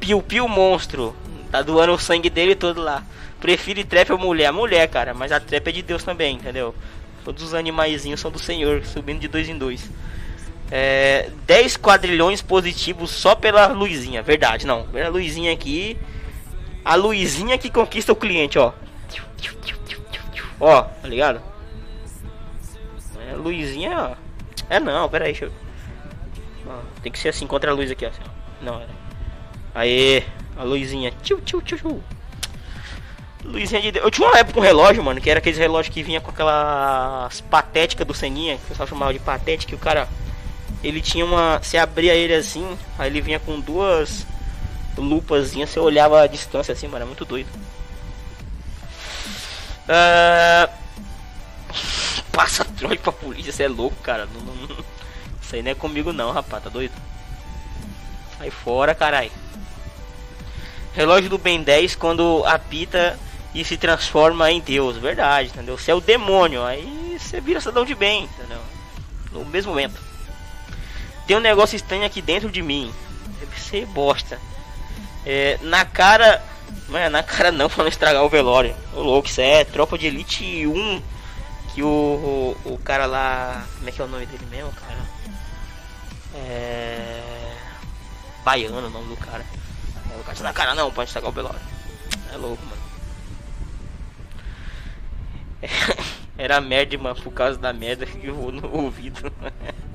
Piu 0.00 0.20
Piu 0.22 0.48
Monstro. 0.48 1.14
Tá 1.50 1.62
doando 1.62 1.92
o 1.92 1.98
sangue 1.98 2.28
dele 2.28 2.56
todo 2.56 2.80
lá. 2.80 3.04
Prefiro 3.40 3.84
trap 3.84 4.10
ou 4.10 4.18
mulher? 4.18 4.52
Mulher, 4.52 4.88
cara, 4.88 5.14
mas 5.14 5.30
a 5.30 5.38
trap 5.38 5.68
é 5.68 5.72
de 5.72 5.82
Deus 5.82 6.02
também, 6.02 6.36
entendeu? 6.36 6.74
Todos 7.24 7.42
os 7.42 7.54
animaizinhos 7.54 8.20
são 8.20 8.30
do 8.30 8.38
Senhor, 8.38 8.84
subindo 8.84 9.20
de 9.20 9.28
dois 9.28 9.48
em 9.48 9.56
dois. 9.56 9.88
É, 10.70 11.30
10 11.46 11.76
quadrilhões 11.76 12.42
positivos 12.42 13.10
só 13.10 13.34
pela 13.34 13.66
luzinha, 13.68 14.22
verdade, 14.22 14.66
não. 14.66 14.86
A 15.04 15.08
luzinha 15.08 15.52
aqui. 15.52 15.96
A 16.84 16.94
luzinha 16.94 17.56
que 17.58 17.70
conquista 17.70 18.12
o 18.12 18.16
cliente, 18.16 18.58
ó. 18.58 18.72
Ó, 20.60 20.82
tá 20.82 21.08
ligado? 21.08 21.42
É, 23.28 23.34
luzinha, 23.34 23.98
ó. 23.98 24.14
É 24.68 24.80
não, 24.80 25.08
pera 25.08 25.26
aí, 25.26 25.32
deixa 25.32 25.46
eu... 25.46 25.52
Ó, 26.66 26.78
tem 27.02 27.12
que 27.12 27.18
ser 27.18 27.28
assim 27.28 27.46
contra 27.46 27.70
a 27.70 27.74
luz 27.74 27.90
aqui, 27.90 28.06
ó. 28.06 28.10
Não, 28.62 28.76
era. 28.76 28.88
Aê, 29.74 30.22
a 30.56 30.62
luzinha. 30.62 31.12
Tchiu, 31.22 31.40
tchiu, 31.42 31.60
tchiu. 31.60 32.02
Luzinha 33.44 33.92
de. 33.92 33.98
Eu 33.98 34.10
tinha 34.10 34.26
uma 34.26 34.38
época 34.38 34.58
um 34.58 34.62
relógio, 34.62 35.02
mano, 35.02 35.20
que 35.20 35.28
era 35.28 35.38
aqueles 35.38 35.58
relógios 35.58 35.92
que 35.92 36.02
vinha 36.02 36.20
com 36.20 36.30
aquelas 36.30 37.40
patéticas 37.42 38.06
do 38.06 38.14
Seninha, 38.14 38.56
que 38.56 38.64
o 38.64 38.68
pessoal 38.68 38.88
chamava 38.88 39.12
de 39.12 39.18
patética, 39.18 39.70
que 39.70 39.74
o 39.74 39.78
cara. 39.78 40.08
Ele 40.84 41.00
tinha 41.00 41.24
uma. 41.24 41.58
Você 41.58 41.78
abria 41.78 42.14
ele 42.14 42.34
assim, 42.34 42.78
aí 42.98 43.08
ele 43.08 43.22
vinha 43.22 43.40
com 43.40 43.58
duas 43.58 44.26
lupazinhas, 44.96 45.70
você 45.70 45.80
olhava 45.80 46.20
a 46.20 46.26
distância 46.26 46.72
assim, 46.72 46.86
mano, 46.86 47.04
é 47.04 47.06
muito 47.06 47.24
doido. 47.24 47.48
Uh... 49.88 50.70
Passa 52.30 52.64
troll 52.64 52.96
pra 52.98 53.12
polícia, 53.12 53.50
você 53.50 53.62
é 53.62 53.68
louco, 53.68 53.96
cara. 54.02 54.26
Não, 54.26 54.42
não... 54.42 54.84
Isso 55.40 55.54
aí 55.54 55.62
não 55.62 55.70
é 55.70 55.74
comigo 55.74 56.12
não, 56.12 56.32
rapaz, 56.32 56.62
tá 56.62 56.68
doido? 56.68 56.92
Sai 58.38 58.50
fora, 58.50 58.94
caralho. 58.94 59.30
Relógio 60.92 61.30
do 61.30 61.38
Ben 61.38 61.62
10 61.62 61.96
quando 61.96 62.44
apita 62.44 63.18
e 63.54 63.64
se 63.64 63.76
transforma 63.76 64.50
em 64.50 64.60
Deus, 64.60 64.98
verdade, 64.98 65.48
entendeu? 65.48 65.78
Você 65.78 65.90
é 65.90 65.94
o 65.94 66.00
demônio, 66.00 66.62
aí 66.62 67.16
você 67.18 67.40
vira 67.40 67.60
cidadão 67.60 67.84
de 67.84 67.94
bem, 67.94 68.24
entendeu? 68.24 68.60
No 69.32 69.44
mesmo 69.44 69.70
momento. 69.70 70.13
Tem 71.26 71.36
um 71.36 71.40
negócio 71.40 71.76
estranho 71.76 72.04
aqui 72.04 72.20
dentro 72.20 72.50
de 72.50 72.62
mim. 72.62 72.92
Deve 73.40 73.60
ser 73.60 73.86
bosta. 73.86 74.38
É, 75.24 75.58
na 75.62 75.84
cara. 75.84 76.42
Não 76.88 76.98
é 76.98 77.08
na 77.08 77.22
cara 77.22 77.50
não 77.50 77.68
pra 77.70 77.82
não 77.82 77.88
estragar 77.88 78.22
o 78.22 78.28
velório. 78.28 78.74
Ô 78.94 79.00
louco, 79.00 79.28
isso 79.28 79.40
é 79.40 79.64
tropa 79.64 79.96
de 79.96 80.06
elite 80.06 80.66
1. 80.66 81.02
Que 81.74 81.82
o, 81.82 82.56
o, 82.64 82.74
o 82.74 82.78
cara 82.78 83.06
lá. 83.06 83.66
Como 83.76 83.88
é 83.88 83.92
que 83.92 84.00
é 84.00 84.04
o 84.04 84.08
nome 84.08 84.26
dele 84.26 84.46
mesmo, 84.50 84.72
cara? 84.72 85.00
É. 86.34 87.22
Baiano 88.44 88.78
o 88.78 88.90
nome 88.90 89.08
do 89.08 89.16
cara. 89.16 89.44
O 90.20 90.24
cara 90.24 90.40
na 90.40 90.52
cara 90.52 90.74
não, 90.74 90.92
pode 90.92 91.08
estragar 91.08 91.30
o 91.30 91.32
velório. 91.32 91.60
É 92.32 92.36
louco, 92.36 92.62
mano. 92.66 92.82
Era 96.36 96.60
merda, 96.60 96.98
mano, 96.98 97.20
por 97.22 97.32
causa 97.32 97.58
da 97.58 97.72
merda 97.72 98.04
que 98.04 98.26
eu 98.26 98.34
vou 98.34 98.52
no 98.52 98.70
ouvido. 98.76 99.32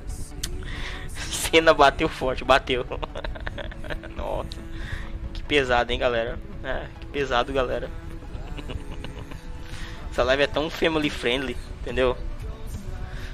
Cena 1.20 1.74
bateu 1.74 2.08
forte, 2.08 2.44
bateu. 2.44 2.86
Nossa. 4.16 4.48
Que 5.32 5.42
pesado, 5.42 5.92
hein, 5.92 5.98
galera. 5.98 6.38
É, 6.64 6.84
que 7.00 7.06
pesado, 7.06 7.52
galera. 7.52 7.90
Essa 10.10 10.22
live 10.22 10.42
é 10.42 10.46
tão 10.46 10.68
family 10.68 11.10
friendly, 11.10 11.56
entendeu? 11.80 12.16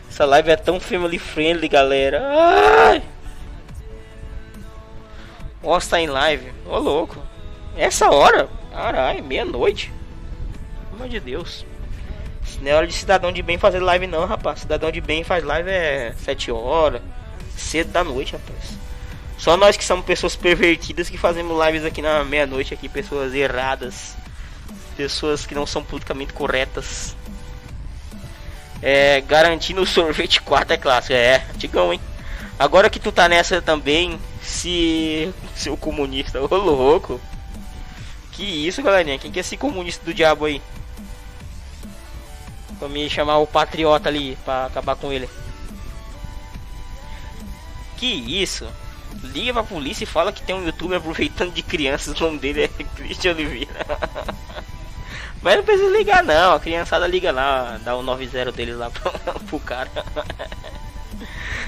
Essa 0.09 0.25
live 0.25 0.51
é 0.51 0.57
tão 0.57 0.81
family 0.81 1.18
friendly, 1.18 1.68
galera. 1.68 2.22
Ai! 2.22 3.03
Ó, 5.62 5.79
tá 5.81 6.01
em 6.01 6.07
live. 6.07 6.53
Ô, 6.64 6.79
louco. 6.79 7.20
Essa 7.77 8.11
hora? 8.11 8.49
Caralho, 8.70 9.25
meia-noite. 9.25 9.92
Pelo 10.90 10.96
amor 10.96 11.09
de 11.09 11.20
Deus. 11.20 11.66
Não 12.61 12.70
é 12.70 12.75
hora 12.75 12.87
de 12.87 12.92
cidadão 12.92 13.33
de 13.33 13.42
bem 13.42 13.59
fazer 13.59 13.81
live 13.81 14.07
não, 14.07 14.25
rapaz. 14.25 14.61
Cidadão 14.61 14.90
de 14.90 15.01
bem 15.01 15.25
faz 15.25 15.44
live 15.44 15.68
é 15.68 16.14
7 16.16 16.51
horas. 16.53 17.03
Cedo 17.56 17.90
da 17.90 18.04
noite, 18.04 18.32
rapaz. 18.32 18.76
Só 19.38 19.56
nós 19.56 19.76
que 19.76 19.84
somos 19.84 20.04
pessoas 20.04 20.34
pervertidas 20.34 21.10
que 21.10 21.18
fazemos 21.18 21.56
lives 21.66 21.84
aqui 21.84 22.00
na 22.00 22.24
meia-noite 22.24 22.72
aqui, 22.72 22.88
pessoas 22.88 23.34
erradas. 23.34 24.14
Pessoas 24.96 25.44
que 25.44 25.54
não 25.54 25.66
são 25.66 25.82
politicamente 25.82 26.32
corretas. 26.32 27.14
É, 28.82 29.20
garantindo 29.20 29.82
o 29.82 29.86
sorvete 29.86 30.40
4 30.40 30.74
é 30.74 30.76
clássico. 30.76 31.14
É, 31.14 31.44
antigão, 31.54 31.92
hein? 31.92 32.00
Agora 32.58 32.88
que 32.88 32.98
tu 32.98 33.12
tá 33.12 33.28
nessa 33.28 33.60
também, 33.60 34.18
se 34.42 35.32
seu 35.54 35.76
comunista, 35.76 36.40
ô 36.42 36.56
louco. 36.56 37.20
Que 38.32 38.42
isso, 38.66 38.82
galerinha? 38.82 39.18
Quem 39.18 39.30
que 39.30 39.38
é 39.38 39.40
esse 39.40 39.56
comunista 39.56 40.04
do 40.04 40.14
diabo 40.14 40.44
aí? 40.44 40.62
Vou 42.78 42.88
me 42.88 43.08
chamar 43.08 43.38
o 43.38 43.46
patriota 43.46 44.08
ali 44.08 44.36
pra 44.44 44.66
acabar 44.66 44.96
com 44.96 45.12
ele. 45.12 45.28
Que 47.96 48.06
isso? 48.06 48.66
Liga 49.22 49.52
pra 49.54 49.62
polícia 49.62 50.04
e 50.04 50.06
fala 50.06 50.32
que 50.32 50.42
tem 50.42 50.54
um 50.54 50.64
youtuber 50.64 50.98
aproveitando 50.98 51.52
de 51.52 51.62
crianças. 51.62 52.18
O 52.20 52.24
nome 52.24 52.38
dele 52.38 52.64
é 52.64 52.68
Christian 52.96 53.32
Oliveira. 53.32 53.87
Mas 55.42 55.56
não 55.56 55.64
precisa 55.64 55.96
ligar 55.96 56.24
não, 56.24 56.54
a 56.54 56.61
criançada 56.61 57.06
liga 57.06 57.30
lá, 57.30 57.78
dá 57.85 57.94
o 57.94 58.02
90 58.02 58.50
deles 58.50 58.76
lá 58.76 58.90
pro, 58.90 59.12
pro 59.46 59.61
cara. 59.61 59.90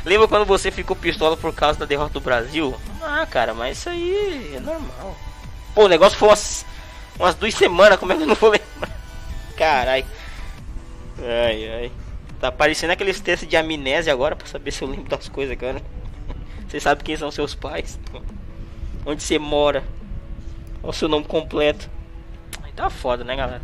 Lembra 0.05 0.27
quando 0.27 0.45
você 0.45 0.71
ficou 0.71 0.97
pistola 0.97 1.37
por 1.37 1.55
causa 1.55 1.79
da 1.79 1.87
derrota 1.87 2.15
do 2.15 2.21
Brasil? 2.21 2.75
Ah, 3.01 3.27
cara, 3.31 3.55
mas 3.55 3.79
isso 3.79 3.89
aí 3.89 4.55
é 4.57 4.61
normal. 4.61 5.17
Pô, 5.75 5.85
o 5.85 5.89
negócio 5.89 6.19
foi 6.19 6.29
umas, 6.29 6.67
umas 7.19 7.35
duas 7.35 7.55
semanas, 7.55 7.99
como 7.99 8.13
é 8.13 8.17
que 8.17 8.23
eu 8.23 8.27
não 8.27 8.35
vou 8.35 8.51
lembrar? 8.51 8.91
Carai. 9.57 10.05
Ai, 11.21 11.71
ai. 11.71 11.93
Tá 12.41 12.51
parecendo 12.51 12.93
aqueles 12.93 13.21
testes 13.21 13.49
de 13.49 13.57
amnésia 13.57 14.13
agora 14.13 14.35
pra 14.35 14.47
saber 14.47 14.71
se 14.71 14.83
eu 14.83 14.89
lembro 14.89 15.09
das 15.09 15.29
coisas, 15.29 15.57
cara. 15.57 15.83
Você 16.69 16.79
sabe 16.79 17.03
quem 17.03 17.17
são 17.17 17.31
seus 17.31 17.55
pais? 17.55 17.99
Onde 19.07 19.23
você 19.23 19.39
mora? 19.39 19.83
Qual 20.81 20.91
o 20.91 20.93
seu 20.93 21.09
nome 21.09 21.25
completo? 21.25 21.89
Aí 22.63 22.73
tá 22.73 22.91
foda, 22.91 23.25
né, 23.25 23.35
galera? 23.35 23.63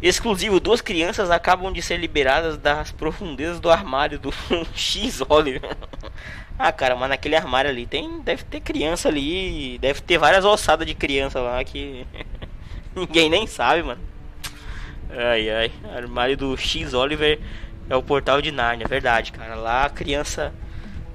Exclusivo, 0.00 0.60
duas 0.60 0.80
crianças 0.80 1.30
acabam 1.30 1.72
de 1.72 1.82
ser 1.82 1.96
liberadas 1.96 2.56
das 2.56 2.92
profundezas 2.92 3.58
do 3.58 3.70
armário 3.70 4.18
do 4.18 4.32
X 4.74 5.20
Oliver. 5.28 5.76
ah, 6.58 6.70
cara, 6.70 6.94
mas 6.94 7.08
naquele 7.08 7.34
armário 7.34 7.70
ali 7.70 7.86
tem, 7.86 8.20
deve 8.20 8.44
ter 8.44 8.60
criança 8.60 9.08
ali, 9.08 9.78
deve 9.78 10.00
ter 10.00 10.18
várias 10.18 10.44
ossadas 10.44 10.86
de 10.86 10.94
criança 10.94 11.40
lá 11.40 11.64
que 11.64 12.06
Ninguém 12.96 13.28
nem 13.28 13.46
sabe, 13.46 13.82
mano. 13.82 14.00
Ai 15.10 15.50
ai. 15.50 15.72
Armário 15.94 16.34
do 16.34 16.56
X 16.56 16.94
Oliver 16.94 17.38
é 17.88 17.96
o 17.96 18.02
portal 18.02 18.42
de 18.42 18.50
Narnia, 18.50 18.84
é 18.84 18.88
verdade, 18.88 19.32
cara. 19.32 19.54
Lá 19.54 19.84
a 19.84 19.90
criança. 19.90 20.52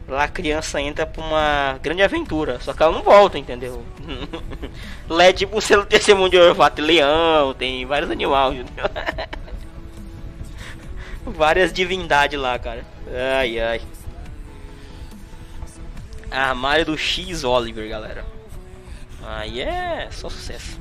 Lá 0.08 0.24
a 0.24 0.28
criança 0.28 0.82
entra 0.82 1.06
pra 1.06 1.24
uma 1.24 1.80
grande 1.82 2.02
aventura. 2.02 2.60
Só 2.60 2.74
que 2.74 2.82
ela 2.82 2.92
não 2.92 3.04
volta, 3.04 3.38
entendeu? 3.38 3.86
lá 5.08 5.26
é 5.26 5.34
tipo 5.34 5.58
o 5.58 5.86
testemunho 5.86 6.30
de 6.30 6.38
orvato 6.38 6.82
leão, 6.82 7.54
tem 7.54 7.86
vários 7.86 8.10
animais? 8.12 8.66
Várias 11.24 11.72
divindades 11.72 12.40
lá, 12.40 12.58
cara. 12.58 12.84
Ai 13.38 13.60
ai. 13.60 13.82
Armário 16.32 16.86
do 16.86 16.98
X 16.98 17.44
Oliver, 17.44 17.88
galera. 17.88 18.26
Aí 19.24 19.62
é 19.62 20.08
só 20.12 20.30
sucesso. 20.30 20.80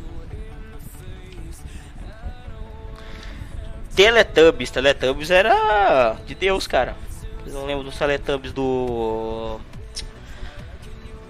Teletubbies. 3.94 4.70
Teletubbies 4.70 5.30
era 5.30 6.16
de 6.26 6.34
Deus, 6.34 6.66
cara. 6.66 6.96
Não 7.46 7.66
lembram 7.66 7.84
dos 7.84 7.98
Teletubbies 7.98 8.52
do. 8.52 9.60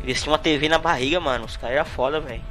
Eles 0.03 0.23
tinham 0.23 0.33
uma 0.33 0.39
TV 0.39 0.69
na 0.69 0.79
barriga, 0.79 1.21
mano. 1.21 1.45
Os 1.45 1.57
caras 1.57 1.77
eram 1.77 1.85
foda, 1.85 2.21
velho. 2.21 2.43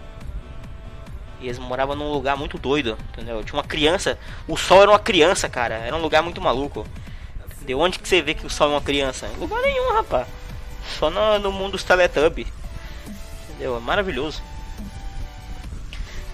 E 1.42 1.46
eles 1.46 1.58
moravam 1.58 1.96
num 1.96 2.12
lugar 2.12 2.36
muito 2.36 2.58
doido, 2.58 2.98
entendeu? 3.12 3.44
Tinha 3.44 3.56
uma 3.58 3.64
criança. 3.64 4.18
O 4.48 4.58
sol 4.58 4.82
era 4.82 4.92
uma 4.92 5.00
criança, 5.00 5.48
cara. 5.48 5.76
Era 5.76 5.96
um 5.96 6.02
lugar 6.02 6.22
muito 6.22 6.42
maluco. 6.42 6.86
De 7.62 7.74
onde 7.74 8.00
que 8.00 8.08
você 8.08 8.22
vê 8.22 8.34
que 8.34 8.46
o 8.46 8.50
sol 8.50 8.70
é 8.70 8.74
uma 8.74 8.82
criança? 8.82 9.28
Em 9.28 9.40
lugar 9.40 9.62
nenhum, 9.62 9.94
rapaz. 9.94 10.28
Só 10.98 11.10
no, 11.10 11.40
no 11.40 11.52
mundo 11.52 11.74
dos 11.74 11.84
Teletubbies. 11.84 12.48
Entendeu? 13.50 13.78
É 13.78 13.80
maravilhoso. 13.80 14.42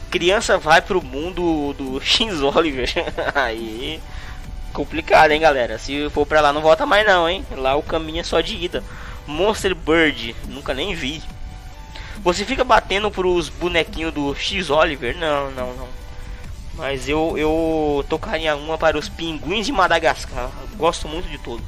Criança 0.09 0.57
vai 0.57 0.81
pro 0.81 1.03
mundo 1.03 1.73
do 1.73 1.99
X 2.03 2.41
Oliver. 2.41 2.91
Aí. 3.33 4.01
Complicado, 4.73 5.31
hein, 5.31 5.39
galera? 5.39 5.77
Se 5.77 6.09
for 6.09 6.25
pra 6.25 6.41
lá, 6.41 6.51
não 6.51 6.61
volta 6.61 6.85
mais, 6.85 7.05
não, 7.05 7.29
hein? 7.29 7.45
Lá 7.55 7.75
o 7.75 7.83
caminho 7.83 8.19
é 8.19 8.23
só 8.23 8.41
de 8.41 8.55
ida. 8.55 8.83
Monster 9.25 9.73
Bird, 9.73 10.35
nunca 10.47 10.73
nem 10.73 10.93
vi. 10.93 11.23
Você 12.17 12.43
fica 12.43 12.63
batendo 12.63 13.09
pros 13.09 13.49
bonequinhos 13.49 14.13
do 14.13 14.35
X 14.35 14.69
Oliver? 14.69 15.15
Não, 15.17 15.51
não, 15.51 15.73
não. 15.75 15.87
Mas 16.73 17.07
eu, 17.07 17.37
eu 17.37 18.05
tocaria 18.09 18.55
uma 18.55 18.77
para 18.77 18.97
os 18.97 19.07
pinguins 19.07 19.65
de 19.65 19.71
Madagascar. 19.71 20.49
Gosto 20.75 21.07
muito 21.07 21.29
de 21.29 21.37
todos. 21.37 21.65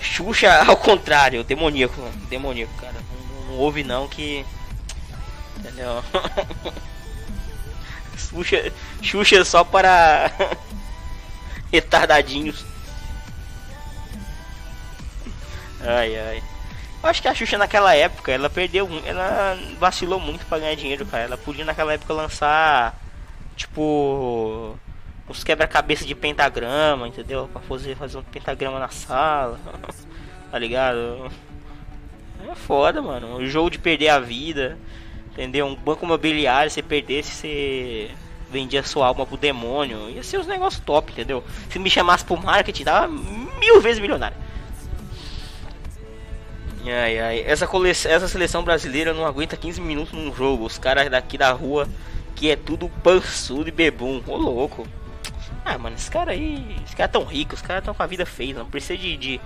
Xuxa 0.00 0.64
ao 0.66 0.76
contrário, 0.76 1.44
demoníaco, 1.44 2.00
demoníaco, 2.28 2.72
cara. 2.80 2.96
Não, 3.50 3.58
ouve 3.58 3.82
não 3.82 4.06
que. 4.06 4.46
Entendeu? 5.58 6.02
Xuxa, 8.16 8.72
Xuxa 9.02 9.44
só 9.44 9.64
para 9.64 10.30
retardadinhos. 11.72 12.64
Ai 15.80 16.16
ai. 16.16 16.42
Eu 17.02 17.08
acho 17.08 17.22
que 17.22 17.28
a 17.28 17.34
Xuxa 17.34 17.58
naquela 17.58 17.94
época, 17.94 18.30
ela 18.30 18.50
perdeu, 18.50 18.88
ela 19.04 19.58
vacilou 19.78 20.20
muito 20.20 20.44
para 20.46 20.58
ganhar 20.58 20.76
dinheiro, 20.76 21.06
cara. 21.06 21.24
Ela 21.24 21.38
podia 21.38 21.64
naquela 21.64 21.94
época 21.94 22.12
lançar 22.12 22.94
tipo 23.56 24.76
os 25.28 25.44
quebra-cabeça 25.44 26.04
de 26.04 26.14
pentagrama, 26.14 27.08
entendeu? 27.08 27.48
Pra 27.52 27.60
fazer, 27.62 27.96
fazer 27.96 28.18
um 28.18 28.22
pentagrama 28.22 28.78
na 28.78 28.88
sala. 28.88 29.58
tá 30.50 30.58
ligado? 30.58 31.30
É 32.48 32.54
foda, 32.54 33.02
mano. 33.02 33.36
O 33.36 33.46
jogo 33.46 33.70
de 33.70 33.78
perder 33.78 34.08
a 34.08 34.20
vida. 34.20 34.78
Entendeu? 35.32 35.66
Um 35.66 35.74
banco 35.74 36.04
imobiliário, 36.04 36.70
se 36.70 36.82
perdesse, 36.82 37.30
você 37.30 38.10
vendia 38.50 38.82
sua 38.82 39.06
alma 39.06 39.24
pro 39.24 39.36
demônio. 39.36 40.10
Ia 40.10 40.22
ser 40.22 40.38
uns 40.38 40.46
negócios 40.46 40.82
top, 40.84 41.12
entendeu? 41.12 41.44
Se 41.70 41.78
me 41.78 41.88
chamasse 41.88 42.24
pro 42.24 42.36
marketing, 42.36 42.84
dava 42.84 43.08
mil 43.08 43.80
vezes 43.80 44.00
milionário. 44.00 44.36
Ai, 46.84 47.18
ai. 47.18 47.44
Essa, 47.46 47.66
coleção, 47.66 48.10
essa 48.10 48.26
seleção 48.26 48.64
brasileira 48.64 49.12
não 49.12 49.24
aguenta 49.26 49.56
15 49.56 49.80
minutos 49.80 50.12
num 50.12 50.34
jogo. 50.34 50.64
Os 50.64 50.78
caras 50.78 51.08
daqui 51.10 51.38
da 51.38 51.52
rua, 51.52 51.88
que 52.34 52.50
é 52.50 52.56
tudo 52.56 52.88
pançudo 53.02 53.68
e 53.68 53.72
bebum. 53.72 54.22
Ô 54.26 54.36
louco. 54.36 54.86
Ah, 55.64 55.78
mano, 55.78 55.94
esse 55.96 56.10
cara 56.10 56.32
aí. 56.32 56.76
Os 56.84 56.94
caras 56.94 57.12
tão 57.12 57.24
ricos, 57.24 57.60
os 57.60 57.66
caras 57.66 57.84
tão 57.84 57.94
com 57.94 58.02
a 58.02 58.06
vida 58.06 58.26
feita. 58.26 58.58
Não 58.58 58.70
precisa 58.70 58.98
de, 58.98 59.16
de, 59.16 59.40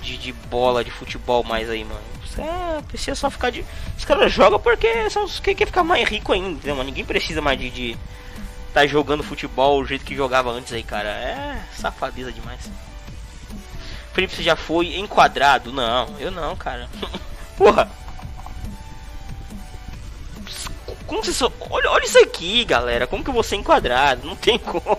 de, 0.00 0.16
de, 0.16 0.32
bola, 0.32 0.84
de 0.84 0.90
futebol 0.90 1.44
mais 1.44 1.68
aí, 1.70 1.84
mano. 1.84 2.00
Os 2.24 2.34
caras 2.34 2.84
precisa 2.86 3.14
só 3.14 3.30
ficar 3.30 3.50
de. 3.50 3.64
Os 3.96 4.04
caras 4.04 4.32
jogam 4.32 4.58
porque 4.58 5.08
são 5.10 5.24
os 5.24 5.40
que 5.40 5.54
quer 5.54 5.66
ficar 5.66 5.84
mais 5.84 6.08
rico 6.08 6.32
ainda, 6.32 6.50
entendeu, 6.50 6.76
mano? 6.76 6.88
Ninguém 6.88 7.04
precisa 7.04 7.40
mais 7.40 7.58
de. 7.58 7.70
de 7.70 7.98
tá 8.72 8.86
jogando 8.86 9.22
futebol 9.22 9.80
o 9.80 9.84
jeito 9.84 10.04
que 10.04 10.14
jogava 10.14 10.50
antes 10.50 10.72
aí, 10.72 10.82
cara. 10.82 11.08
É 11.08 11.62
safadeza 11.74 12.32
demais. 12.32 12.70
Felipe, 14.12 14.34
você 14.34 14.42
já 14.42 14.56
foi 14.56 14.96
enquadrado? 14.96 15.72
Não, 15.72 16.14
eu 16.18 16.30
não, 16.30 16.56
cara. 16.56 16.88
Porra! 17.56 17.90
Como 21.06 21.24
você 21.24 21.32
só... 21.32 21.50
olha, 21.68 21.90
olha 21.90 22.04
isso 22.04 22.18
aqui, 22.18 22.64
galera. 22.64 23.06
Como 23.06 23.24
que 23.24 23.30
vou 23.30 23.42
ser 23.42 23.56
enquadrado? 23.56 24.26
Não 24.26 24.36
tem 24.36 24.58
como. 24.58 24.98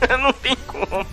não 0.18 0.32
tem 0.32 0.56
como. 0.56 1.06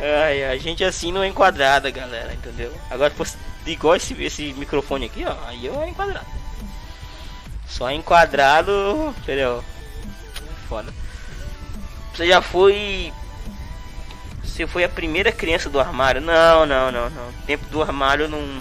Ai, 0.00 0.44
a 0.44 0.56
gente 0.56 0.84
assim 0.84 1.12
não 1.12 1.22
é 1.22 1.28
enquadrada, 1.28 1.90
galera, 1.90 2.32
entendeu? 2.32 2.72
Agora 2.90 3.10
fosse 3.10 3.36
igual 3.66 3.96
esse, 3.96 4.14
esse 4.22 4.52
microfone 4.54 5.06
aqui, 5.06 5.24
ó. 5.24 5.34
Aí 5.46 5.66
eu 5.66 5.80
é 5.82 5.88
enquadrado. 5.88 6.26
Só 7.66 7.90
enquadrado, 7.90 9.14
entendeu? 9.18 9.62
Foda. 10.68 10.92
Você 12.14 12.26
já 12.26 12.40
foi 12.40 13.12
você 14.58 14.66
foi 14.66 14.82
a 14.82 14.88
primeira 14.88 15.30
criança 15.30 15.70
do 15.70 15.78
armário? 15.78 16.20
Não, 16.20 16.66
não, 16.66 16.90
não, 16.90 17.08
não. 17.08 17.32
Tempo 17.46 17.64
do 17.66 17.80
armário 17.80 18.26
não. 18.28 18.60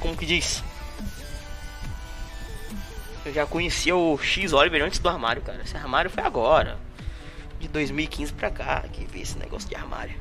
Como 0.00 0.16
que 0.16 0.26
diz? 0.26 0.64
Eu 3.24 3.32
já 3.32 3.46
conhecia 3.46 3.94
o 3.94 4.18
X 4.18 4.52
Oliver 4.52 4.82
antes 4.82 4.98
do 4.98 5.08
armário, 5.08 5.40
cara. 5.40 5.62
Esse 5.62 5.76
armário 5.76 6.10
foi 6.10 6.24
agora. 6.24 6.76
De 7.64 7.68
2015 7.68 8.34
pra 8.34 8.50
cá 8.50 8.84
que 8.92 9.06
vi 9.06 9.22
esse 9.22 9.38
negócio 9.38 9.66
de 9.66 9.74
armário. 9.74 10.14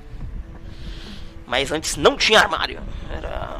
Mas 1.46 1.74
antes 1.74 1.98
não 1.98 2.16
tinha 2.16 2.40
armário. 2.40 2.82
Era. 3.10 3.60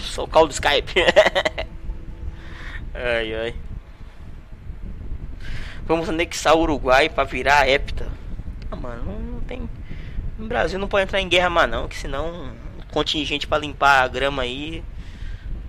Só 0.00 0.24
o 0.24 0.28
call 0.28 0.48
do 0.48 0.52
Skype. 0.52 0.92
ai 2.92 3.34
ai. 3.34 3.54
Vamos 5.86 6.08
anexar 6.08 6.56
o 6.56 6.62
Uruguai 6.62 7.08
para 7.08 7.22
virar 7.22 7.68
hepta. 7.68 8.08
Ah, 8.72 8.76
mano, 8.76 9.04
não 9.34 9.40
tem. 9.42 9.70
No 10.36 10.48
Brasil 10.48 10.78
não 10.78 10.88
pode 10.88 11.04
entrar 11.04 11.20
em 11.20 11.28
guerra 11.28 11.48
mais 11.48 11.70
não, 11.70 11.86
que 11.86 11.96
senão 11.96 12.52
contingente 12.90 13.46
para 13.46 13.58
limpar 13.58 14.02
a 14.02 14.08
grama 14.08 14.42
aí 14.42 14.82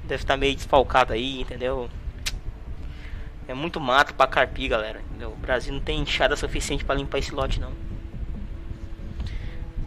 deve 0.05 0.23
estar 0.23 0.33
tá 0.33 0.37
meio 0.37 0.55
desfalcado 0.55 1.13
aí, 1.13 1.41
entendeu? 1.41 1.87
É 3.51 3.53
muito 3.53 3.81
mato 3.81 4.13
para 4.13 4.27
carpir, 4.27 4.69
galera. 4.69 5.01
O 5.23 5.35
Brasil 5.35 5.73
não 5.73 5.81
tem 5.81 5.99
enxada 5.99 6.37
suficiente 6.37 6.85
para 6.85 6.95
limpar 6.95 7.17
esse 7.17 7.35
lote 7.35 7.59
não. 7.59 7.73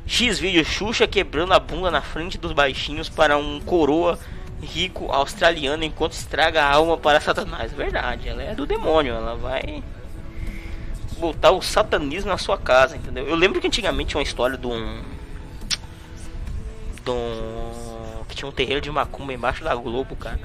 X 0.07 0.39
vídeo 0.39 0.63
Xuxa 0.63 1.07
quebrando 1.07 1.55
a 1.55 1.59
bunda 1.59 1.91
na 1.91 2.03
frente 2.03 2.37
dos 2.37 2.53
baixinhos 2.53 3.09
para 3.09 3.39
um 3.39 3.59
coroa 3.61 4.19
rico 4.61 5.11
australiano 5.11 5.83
enquanto 5.83 6.13
estraga 6.13 6.63
a 6.63 6.71
alma 6.71 6.99
para 6.99 7.23
Satanás. 7.23 7.73
Verdade, 7.73 8.29
ela 8.29 8.43
é 8.43 8.55
do 8.55 8.67
demônio, 8.67 9.15
ela 9.15 9.35
vai 9.35 9.83
botar 11.19 11.53
o 11.53 11.63
satanismo 11.63 12.29
na 12.29 12.37
sua 12.37 12.59
casa, 12.59 12.99
entendeu? 12.99 13.27
Eu 13.27 13.35
lembro 13.35 13.63
que 13.63 13.67
antigamente 13.67 14.11
tinha 14.11 14.19
uma 14.19 14.25
história 14.25 14.59
de 14.59 14.67
um. 14.67 15.03
De 17.03 17.11
um. 17.11 18.25
Que 18.29 18.37
tinha 18.37 18.47
um 18.47 18.53
terreiro 18.53 18.83
de 18.83 18.91
macumba 18.91 19.33
embaixo 19.33 19.65
da 19.65 19.75
Globo, 19.75 20.15
cara. 20.17 20.39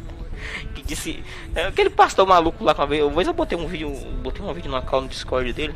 disse. 0.86 1.22
É, 1.54 1.66
aquele 1.66 1.90
pastor 1.90 2.26
maluco 2.26 2.64
lá 2.64 2.74
com 2.74 2.82
a 2.82 2.86
vez. 2.86 3.02
Uma 3.02 3.12
vez 3.12 3.26
eu 3.28 3.34
botei 3.34 3.58
um 3.58 3.66
vídeo. 3.66 3.90
Botei 4.22 4.42
um 4.44 4.52
vídeo 4.52 4.70
no 4.70 4.80
canal 4.82 5.02
no 5.02 5.08
Discord 5.08 5.52
dele. 5.52 5.74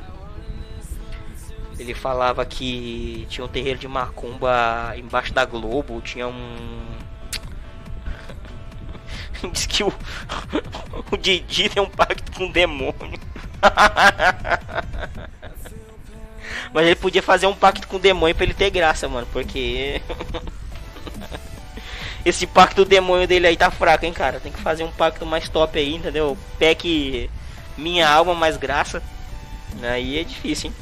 Ele 1.79 1.94
falava 1.94 2.44
que 2.44 3.27
tinha 3.31 3.44
um 3.44 3.49
terreiro 3.49 3.79
de 3.79 3.88
macumba 3.88 4.94
embaixo 4.96 5.33
da 5.33 5.44
Globo, 5.44 6.01
tinha 6.03 6.29
um. 6.29 6.81
Diz 9.51 9.64
que 9.66 9.83
o, 9.83 9.88
o 11.11 11.16
Didi 11.16 11.70
tem 11.70 11.83
um 11.83 11.88
pacto 11.88 12.33
com 12.33 12.46
o 12.46 12.53
demônio. 12.53 13.18
Mas 16.73 16.87
ele 16.87 16.96
podia 16.96 17.23
fazer 17.23 17.46
um 17.46 17.55
pacto 17.55 17.88
com 17.88 17.96
o 17.96 18.01
demônio 18.01 18.35
pra 18.35 18.44
ele 18.44 18.55
ter 18.55 18.70
graça, 18.70 19.09
mano. 19.09 19.27
Porque. 19.33 20.03
Esse 22.24 22.46
pacto 22.46 22.85
demônio 22.85 23.26
dele 23.26 23.46
aí 23.46 23.56
tá 23.56 23.70
fraco, 23.70 24.04
hein, 24.04 24.12
cara. 24.12 24.40
Tem 24.40 24.52
que 24.52 24.61
fazer 24.61 24.85
um 24.85 24.90
pacto 24.90 25.24
mais 25.24 25.48
top 25.48 25.78
aí, 25.78 25.94
entendeu? 25.94 26.37
Peque 26.59 27.30
minha 27.76 28.09
alma 28.09 28.35
mais 28.35 28.56
graça. 28.56 29.02
Aí 29.83 30.18
é 30.18 30.24
difícil, 30.24 30.70
hein? 30.70 30.76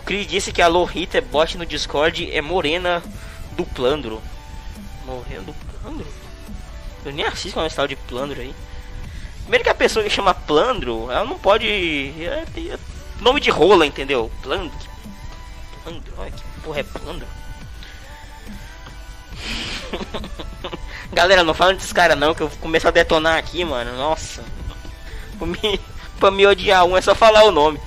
O 0.00 0.04
Cris 0.04 0.26
disse 0.26 0.52
que 0.52 0.62
a 0.62 0.68
Lohita 0.68 1.18
é 1.18 1.20
bot 1.20 1.58
no 1.58 1.66
Discord 1.66 2.30
é 2.30 2.40
morena 2.40 3.02
do 3.52 3.64
Plandro. 3.64 4.22
Morreu 5.04 5.42
do 5.42 5.54
Plandro? 5.54 6.06
Eu 7.04 7.12
nem 7.12 7.24
assisto 7.24 7.60
esse 7.60 7.76
tal 7.76 7.88
de 7.88 7.96
Plandro 7.96 8.40
aí. 8.40 8.54
Primeiro 9.42 9.64
que 9.64 9.70
a 9.70 9.74
pessoa 9.74 10.04
que 10.04 10.10
chama 10.10 10.34
Plandro, 10.34 11.10
ela 11.10 11.24
não 11.24 11.38
pode. 11.38 11.66
É, 11.66 12.44
é 12.56 12.78
nome 13.20 13.40
de 13.40 13.50
rola, 13.50 13.86
entendeu? 13.86 14.30
Plandro. 14.42 14.78
Plandro, 15.82 16.12
olha 16.18 16.30
que 16.30 16.42
porra 16.62 16.80
é 16.80 16.82
Plandro. 16.82 17.26
Galera, 21.12 21.42
não 21.42 21.54
fala 21.54 21.74
desses 21.74 21.92
caras 21.92 22.18
não, 22.18 22.34
que 22.34 22.42
eu 22.42 22.50
começo 22.60 22.86
a 22.86 22.90
detonar 22.90 23.38
aqui, 23.38 23.64
mano. 23.64 23.96
Nossa. 23.96 24.42
Pra 25.38 25.46
me, 25.46 25.80
pra 26.18 26.30
me 26.30 26.46
odiar 26.46 26.84
um 26.84 26.96
é 26.96 27.00
só 27.00 27.14
falar 27.14 27.44
o 27.44 27.50
nome. 27.50 27.80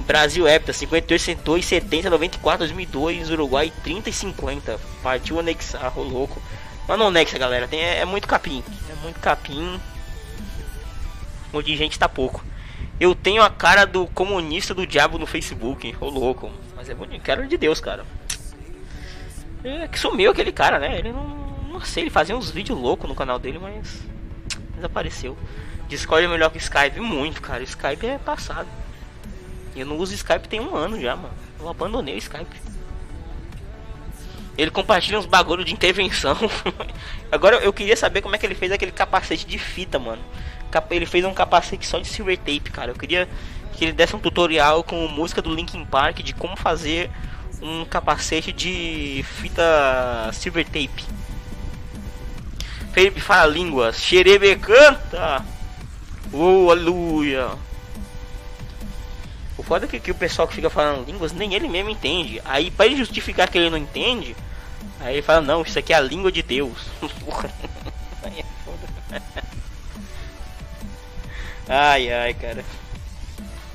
Brasil 0.00 0.46
Hepta, 0.48 0.72
58, 0.72 1.22
102, 1.22 1.64
70, 1.64 2.10
94, 2.10 2.58
2002, 2.58 3.30
Uruguai 3.30 3.72
30 3.84 4.10
e 4.10 4.12
50. 4.12 4.80
Partiu 5.02 5.38
anexar, 5.38 5.96
ô 5.98 6.02
louco. 6.02 6.42
Mas 6.88 6.98
não 6.98 7.06
anexa, 7.06 7.38
galera, 7.38 7.68
tem, 7.68 7.80
é, 7.80 7.98
é 7.98 8.04
muito 8.04 8.26
capim. 8.26 8.62
É 8.90 8.94
muito 9.02 9.20
capim. 9.20 9.80
Onde 11.52 11.76
gente 11.76 11.98
tá 11.98 12.08
pouco. 12.08 12.44
Eu 12.98 13.14
tenho 13.14 13.42
a 13.42 13.50
cara 13.50 13.84
do 13.84 14.06
comunista 14.08 14.74
do 14.74 14.86
diabo 14.86 15.18
no 15.18 15.26
Facebook, 15.26 15.94
ô 16.00 16.08
louco. 16.08 16.50
Mas 16.76 16.88
é 16.88 16.94
bonito, 16.94 17.22
quero 17.22 17.46
de 17.46 17.56
Deus, 17.56 17.80
cara. 17.80 18.04
É 19.64 19.86
que 19.88 19.98
sumiu 19.98 20.30
aquele 20.30 20.52
cara, 20.52 20.78
né? 20.78 20.98
Ele 20.98 21.12
não. 21.12 21.42
Não 21.72 21.80
sei, 21.80 22.04
ele 22.04 22.10
fazia 22.10 22.36
uns 22.36 22.50
vídeos 22.50 22.78
loucos 22.78 23.08
no 23.08 23.14
canal 23.14 23.38
dele, 23.38 23.58
mas. 23.58 24.02
Desapareceu. 24.74 25.36
Discord 25.88 26.24
é 26.24 26.28
melhor 26.28 26.50
que 26.50 26.58
Skype, 26.58 27.00
muito, 27.00 27.40
cara. 27.40 27.62
Skype 27.62 28.06
é 28.06 28.18
passado. 28.18 28.68
Eu 29.74 29.86
não 29.86 29.96
uso 29.96 30.14
Skype 30.14 30.48
tem 30.48 30.60
um 30.60 30.74
ano 30.74 31.00
já, 31.00 31.16
mano. 31.16 31.34
Eu 31.60 31.68
abandonei 31.68 32.14
o 32.14 32.18
Skype. 32.18 32.60
Ele 34.56 34.70
compartilha 34.70 35.18
uns 35.18 35.26
bagulho 35.26 35.64
de 35.64 35.72
intervenção. 35.72 36.36
Agora 37.30 37.56
eu 37.56 37.72
queria 37.72 37.96
saber 37.96 38.20
como 38.20 38.34
é 38.34 38.38
que 38.38 38.44
ele 38.44 38.54
fez 38.54 38.70
aquele 38.70 38.92
capacete 38.92 39.46
de 39.46 39.58
fita, 39.58 39.98
mano. 39.98 40.22
Ele 40.90 41.06
fez 41.06 41.24
um 41.24 41.34
capacete 41.34 41.86
só 41.86 41.98
de 41.98 42.08
silver 42.08 42.36
tape, 42.38 42.70
cara. 42.70 42.90
Eu 42.90 42.94
queria 42.94 43.28
que 43.72 43.84
ele 43.84 43.92
desse 43.92 44.14
um 44.14 44.18
tutorial 44.18 44.84
com 44.84 45.08
música 45.08 45.40
do 45.40 45.54
Linkin 45.54 45.84
Park 45.84 46.18
de 46.18 46.34
como 46.34 46.56
fazer 46.56 47.10
um 47.62 47.84
capacete 47.84 48.52
de 48.52 49.24
fita 49.38 50.30
silver 50.32 50.64
tape. 50.66 51.04
Felipe 52.92 53.20
fala 53.20 53.46
línguas. 53.46 53.96
Xerebe 53.96 54.56
canta. 54.56 55.44
Oh, 56.32 56.70
aleluia. 56.70 57.50
O 59.56 59.62
foda 59.62 59.84
é 59.86 59.88
que, 59.88 60.00
que, 60.00 60.10
o 60.10 60.14
pessoal 60.14 60.48
que 60.48 60.54
fica 60.54 60.68
falando 60.68 61.06
línguas, 61.06 61.32
nem 61.32 61.54
ele 61.54 61.68
mesmo 61.68 61.90
entende. 61.90 62.40
Aí, 62.44 62.70
para 62.70 62.86
ele 62.86 62.96
justificar 62.96 63.48
que 63.48 63.56
ele 63.56 63.70
não 63.70 63.78
entende, 63.78 64.34
aí 65.00 65.14
ele 65.14 65.22
fala: 65.22 65.40
Não, 65.40 65.62
isso 65.62 65.78
aqui 65.78 65.92
é 65.92 65.96
a 65.96 66.00
língua 66.00 66.32
de 66.32 66.42
Deus. 66.42 66.78
Porra. 67.24 67.50
É. 68.24 68.44
Ai, 71.68 72.12
ai, 72.12 72.34
cara. 72.34 72.64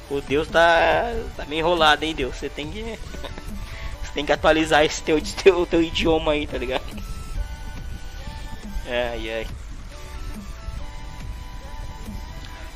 O 0.10 0.22
Deus 0.22 0.48
tá, 0.48 1.14
tá 1.36 1.46
meio 1.46 1.60
enrolado, 1.60 2.04
hein, 2.04 2.14
Deus? 2.14 2.36
Você 2.36 2.50
tem 2.50 2.70
que. 2.70 2.84
Tem 4.18 4.26
que 4.26 4.32
atualizar 4.32 4.84
esse 4.84 5.04
teu, 5.04 5.22
teu, 5.44 5.64
teu 5.68 5.80
idioma 5.80 6.32
aí, 6.32 6.48
tá 6.48 6.58
ligado? 6.58 6.84
Ai, 8.88 9.30
ai. 9.30 9.48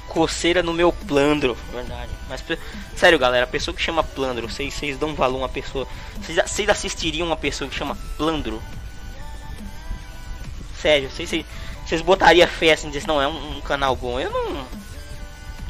coceira 0.08 0.62
no 0.62 0.72
meu 0.72 0.94
plandro, 0.94 1.58
verdade. 1.72 2.12
Mas 2.30 2.44
sério, 2.96 3.18
galera, 3.18 3.46
a 3.46 3.48
pessoa 3.48 3.74
que 3.74 3.82
chama 3.82 4.04
plandro, 4.04 4.48
vocês, 4.48 4.72
vocês 4.72 5.00
dão 5.00 5.16
valor 5.16 5.38
a 5.38 5.42
uma 5.42 5.50
pessoa. 5.50 5.88
Vocês, 6.22 6.70
assistiriam 6.70 7.26
uma 7.26 7.38
pessoa 7.38 7.68
que 7.68 7.76
chama 7.76 7.98
plandro? 8.18 8.62
Sério, 10.80 11.10
vocês, 11.10 11.28
vocês, 11.28 11.46
vocês 11.88 12.02
botariam 12.02 12.48
fé 12.48 12.74
assim, 12.74 12.92
dizer 12.92 13.08
não 13.08 13.20
é 13.20 13.28
um, 13.28 13.58
um, 13.58 13.62
canal 13.62 13.96
bom. 13.96 14.20
Eu 14.20 14.30
não. 14.30 14.68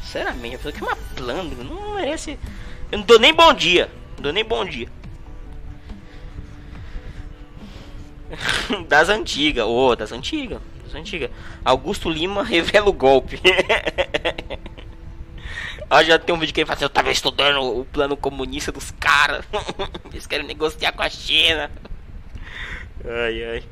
Sinceramente, 0.04 0.56
a 0.56 0.58
pessoa 0.58 0.72
que 0.72 0.80
chama 0.80 0.98
plandro 1.16 1.64
não 1.64 1.94
merece. 1.94 2.38
Eu 2.90 2.98
não 2.98 3.06
dou 3.06 3.18
nem 3.18 3.32
bom 3.32 3.54
dia. 3.54 3.88
Não 4.16 4.24
dou 4.24 4.32
nem 4.34 4.44
bom 4.44 4.66
dia. 4.66 4.88
das 8.88 9.08
antigas, 9.08 9.64
ô, 9.64 9.88
oh, 9.88 9.96
das 9.96 10.12
antigas 10.12 10.60
antiga. 10.96 11.30
Augusto 11.64 12.10
Lima 12.10 12.42
revela 12.44 12.88
o 12.88 12.92
golpe. 12.92 13.40
Ah, 15.94 16.02
já 16.02 16.18
tem 16.18 16.34
um 16.34 16.38
vídeo 16.38 16.54
que 16.54 16.60
ele 16.60 16.66
fala 16.66 16.76
assim, 16.76 16.86
eu 16.86 16.88
tava 16.88 17.10
estudando 17.10 17.60
o 17.60 17.84
plano 17.84 18.16
comunista 18.16 18.72
dos 18.72 18.92
caras. 18.92 19.44
Eles 20.10 20.26
querem 20.26 20.46
negociar 20.46 20.90
com 20.92 21.02
a 21.02 21.10
China. 21.10 21.70
Ai, 23.04 23.44
ai. 23.44 23.64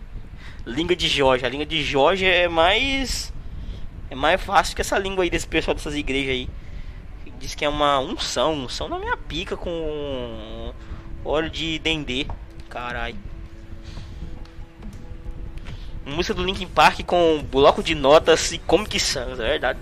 Língua 0.67 0.95
de 0.95 1.09
Jorge. 1.09 1.47
A 1.47 1.49
língua 1.49 1.65
de 1.65 1.83
Jorge 1.83 2.27
é 2.27 2.47
mais... 2.47 3.33
É 4.11 4.15
mais 4.15 4.39
fácil 4.39 4.77
que 4.77 4.83
essa 4.83 4.99
língua 4.99 5.25
aí 5.25 5.31
desse 5.31 5.47
pessoal 5.47 5.75
dessas 5.75 5.95
igrejas 5.95 6.33
aí. 6.33 6.49
Diz 7.39 7.55
que 7.55 7.65
é 7.65 7.69
uma 7.71 7.99
unção. 8.01 8.53
Unção 8.53 8.87
na 8.87 8.99
minha 8.99 9.17
pica 9.17 9.57
com 9.57 10.75
óleo 11.25 11.49
de 11.49 11.79
dendê. 11.79 12.27
Caralho 12.69 13.30
música 16.05 16.35
do 16.35 16.45
Linkin 16.45 16.67
Park 16.67 17.03
com 17.05 17.43
bloco 17.51 17.83
de 17.83 17.95
notas 17.95 18.53
e 18.53 18.59
Comic 18.59 18.99
Sans, 18.99 19.39
é 19.39 19.51
verdade. 19.51 19.79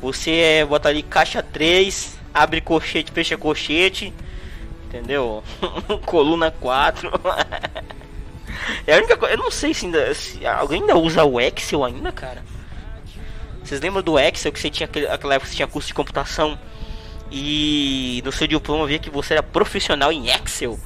Você 0.00 0.30
é, 0.30 0.64
bota 0.64 0.88
ali 0.88 1.02
caixa 1.02 1.42
3, 1.42 2.18
abre 2.32 2.60
colchete, 2.60 3.12
fecha 3.12 3.36
colchete, 3.36 4.12
entendeu? 4.86 5.42
Coluna 6.06 6.50
4. 6.50 7.10
é 8.86 8.94
a 8.94 8.98
única 8.98 9.16
coisa, 9.16 9.34
eu 9.34 9.38
não 9.38 9.50
sei 9.50 9.74
se 9.74 9.86
ainda 9.86 10.14
se 10.14 10.46
alguém 10.46 10.80
ainda 10.80 10.96
usa 10.96 11.24
o 11.24 11.40
Excel 11.40 11.84
ainda, 11.84 12.12
cara. 12.12 12.42
Vocês 13.62 13.80
lembram 13.80 14.02
do 14.02 14.18
Excel 14.18 14.52
que 14.52 14.58
você 14.58 14.70
tinha 14.70 14.88
aquela 14.88 15.34
época 15.34 15.46
que 15.46 15.50
você 15.50 15.56
tinha 15.56 15.68
curso 15.68 15.88
de 15.88 15.94
computação 15.94 16.58
e 17.30 18.20
no 18.24 18.32
seu 18.32 18.46
diploma 18.46 18.86
via 18.86 18.98
que 18.98 19.08
você 19.08 19.34
era 19.34 19.42
profissional 19.42 20.12
em 20.12 20.28
Excel? 20.28 20.78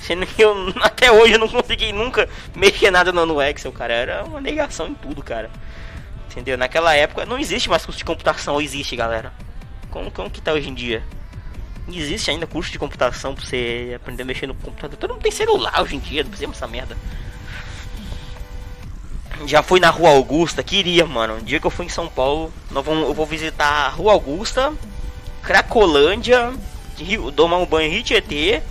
Sendo 0.00 0.26
que 0.26 0.42
eu 0.42 0.72
até 0.82 1.10
hoje 1.10 1.34
eu 1.34 1.38
não 1.38 1.48
consegui 1.48 1.92
nunca 1.92 2.28
mexer 2.54 2.90
nada 2.90 3.12
no, 3.12 3.42
Excel, 3.42 3.72
cara. 3.72 3.92
Era 3.92 4.24
uma 4.24 4.40
negação 4.40 4.88
em 4.88 4.94
tudo, 4.94 5.22
cara. 5.22 5.50
Entendeu? 6.30 6.58
Naquela 6.58 6.94
época 6.94 7.24
não 7.24 7.38
existe 7.38 7.68
mais 7.70 7.84
curso 7.84 7.98
de 7.98 8.04
computação, 8.04 8.60
existe, 8.60 8.94
galera? 8.94 9.32
Como, 9.90 10.10
como 10.10 10.30
que 10.30 10.40
tá 10.40 10.52
hoje 10.52 10.68
em 10.68 10.74
dia? 10.74 11.02
Existe 11.88 12.30
ainda 12.30 12.46
curso 12.46 12.70
de 12.70 12.78
computação 12.78 13.34
pra 13.34 13.44
você 13.44 13.92
aprender 13.96 14.22
a 14.22 14.26
mexer 14.26 14.46
no 14.46 14.54
computador. 14.54 14.98
Todo 14.98 15.14
mundo 15.14 15.22
tem 15.22 15.32
celular 15.32 15.80
hoje 15.80 15.96
em 15.96 16.00
dia, 16.00 16.22
não 16.22 16.30
precisa 16.30 16.50
essa 16.50 16.66
merda. 16.66 16.96
Já 19.46 19.62
fui 19.62 19.80
na 19.80 19.90
Rua 19.90 20.10
Augusta, 20.10 20.62
queria, 20.62 21.06
mano. 21.06 21.36
Um 21.36 21.42
dia 21.42 21.60
que 21.60 21.66
eu 21.66 21.70
fui 21.70 21.86
em 21.86 21.90
São 21.90 22.08
Paulo, 22.08 22.52
nós 22.70 22.84
vamos, 22.84 23.04
eu 23.04 23.14
vou 23.14 23.24
visitar 23.24 23.86
a 23.86 23.88
Rua 23.88 24.12
Augusta, 24.12 24.72
Cracolândia, 25.42 26.52
Rio, 26.98 27.30
tomar 27.30 27.58
um 27.58 27.66
banho 27.66 27.88
em 27.88 27.92
Rio 27.92 28.02
Tietê 28.02 28.62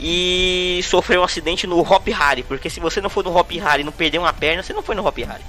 e 0.00 0.80
sofreu 0.84 1.20
um 1.20 1.24
acidente 1.24 1.66
no 1.66 1.80
Hop 1.80 2.06
Harry, 2.08 2.42
porque 2.42 2.70
se 2.70 2.80
você 2.80 3.00
não 3.00 3.10
for 3.10 3.24
no 3.24 3.36
Hop 3.36 3.50
Harry 3.52 3.82
e 3.82 3.84
não 3.84 3.92
perder 3.92 4.18
uma 4.18 4.32
perna, 4.32 4.62
você 4.62 4.72
não 4.72 4.82
foi 4.82 4.94
no 4.94 5.06
Hop 5.06 5.18
Harry. 5.18 5.44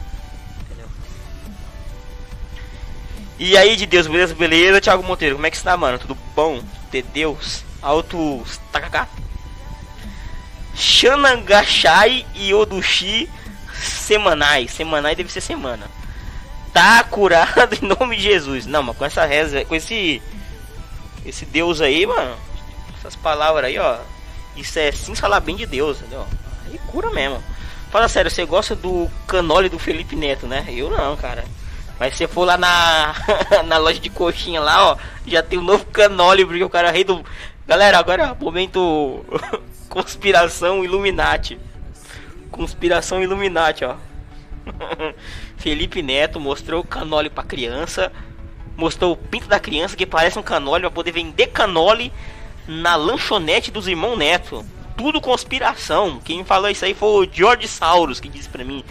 E 3.38 3.58
aí, 3.58 3.78
de 3.78 3.86
Deus, 3.86 4.06
beleza, 4.06 4.36
beleza, 4.36 4.82
Thiago 4.82 5.02
Monteiro, 5.02 5.36
como 5.36 5.47
é 5.47 5.52
que 5.52 5.56
está, 5.56 5.78
mano? 5.78 5.97
Tudo 5.97 6.18
bom? 6.36 6.62
De 6.91 7.02
Deus, 7.02 7.64
alto 7.82 8.43
takaká. 8.72 9.08
Shanangashai 10.76 12.26
e 12.36 12.54
Odushi 12.54 13.30
semanais. 13.74 14.72
Semanais 14.72 15.16
deve 15.16 15.32
ser 15.32 15.41
semana. 15.41 15.89
Tá 16.74 17.04
curado 17.04 17.76
em 17.82 17.86
nome 17.86 18.18
de 18.18 18.24
Jesus. 18.24 18.66
Não, 18.66 18.84
mas 18.84 18.97
com 18.97 19.06
essa 19.06 19.26
reza, 19.26 19.64
com 19.66 19.76
esse 19.76 20.22
esse 21.26 21.45
Deus 21.45 21.82
aí, 21.82 22.06
mano. 22.06 22.36
Essas 22.97 23.16
palavras 23.16 23.66
aí, 23.66 23.78
ó. 23.78 24.00
Isso 24.56 24.78
é 24.80 24.91
sim 24.91 25.16
falar 25.16 25.39
bem 25.39 25.56
de 25.56 25.66
Deus, 25.66 25.97
entendeu? 25.97 26.26
Aí 26.66 26.78
cura 26.88 27.10
mesmo. 27.12 27.41
Fala 27.91 28.08
sério, 28.08 28.30
você 28.30 28.45
gosta 28.45 28.76
do 28.76 29.10
canole 29.26 29.70
do 29.70 29.80
Felipe 29.80 30.16
Neto, 30.16 30.45
né? 30.45 30.66
Eu 30.70 30.89
não, 30.89 31.18
cara. 31.18 31.43
Mas 32.00 32.16
se 32.16 32.28
for 32.28 32.45
lá 32.45 32.58
na, 32.58 33.16
na 33.66 33.78
loja 33.78 34.00
de 34.00 34.10
coxinha 34.10 34.62
lá, 34.62 34.91
ó, 34.91 34.97
já 35.26 35.43
tem 35.43 35.60
um 35.60 35.64
novo 35.64 35.86
canole, 35.86 36.45
porque 36.45 36.64
o 36.64 36.70
cara 36.70 36.89
é 36.89 36.91
rei 36.91 37.04
do. 37.04 37.24
Galera, 37.68 37.97
agora 38.00 38.36
momento 38.39 39.26
conspiração 39.89 40.84
Illuminati. 40.84 41.60
Conspiração 42.52 43.22
Illuminati, 43.22 43.84
ó. 43.84 43.95
Felipe 45.58 46.02
Neto 46.02 46.39
mostrou 46.39 46.82
o 46.82 46.88
canole 46.88 47.30
pra 47.30 47.43
criança. 47.43 48.12
Mostrou 48.78 49.12
o 49.12 49.18
pinto 49.18 49.47
da 49.47 49.60
criança 49.60 49.97
que 49.97 50.06
parece 50.06 50.39
um 50.39 50.43
canole 50.43 50.84
pra 50.84 50.91
poder 50.91 51.12
vender 51.12 51.47
canole 51.47 52.14
na 52.70 52.95
lanchonete 52.95 53.72
dos 53.72 53.88
irmãos 53.88 54.15
Neto. 54.15 54.63
Tudo 54.95 55.20
conspiração. 55.20 56.20
Quem 56.24 56.45
falou 56.45 56.70
isso 56.70 56.86
aí 56.86 56.93
foi 56.93 57.28
o 57.28 57.30
George 57.32 57.67
Sauros 57.67 58.20
que 58.20 58.30
disse 58.30 58.47
pra 58.47 58.63
mim. 58.63 58.84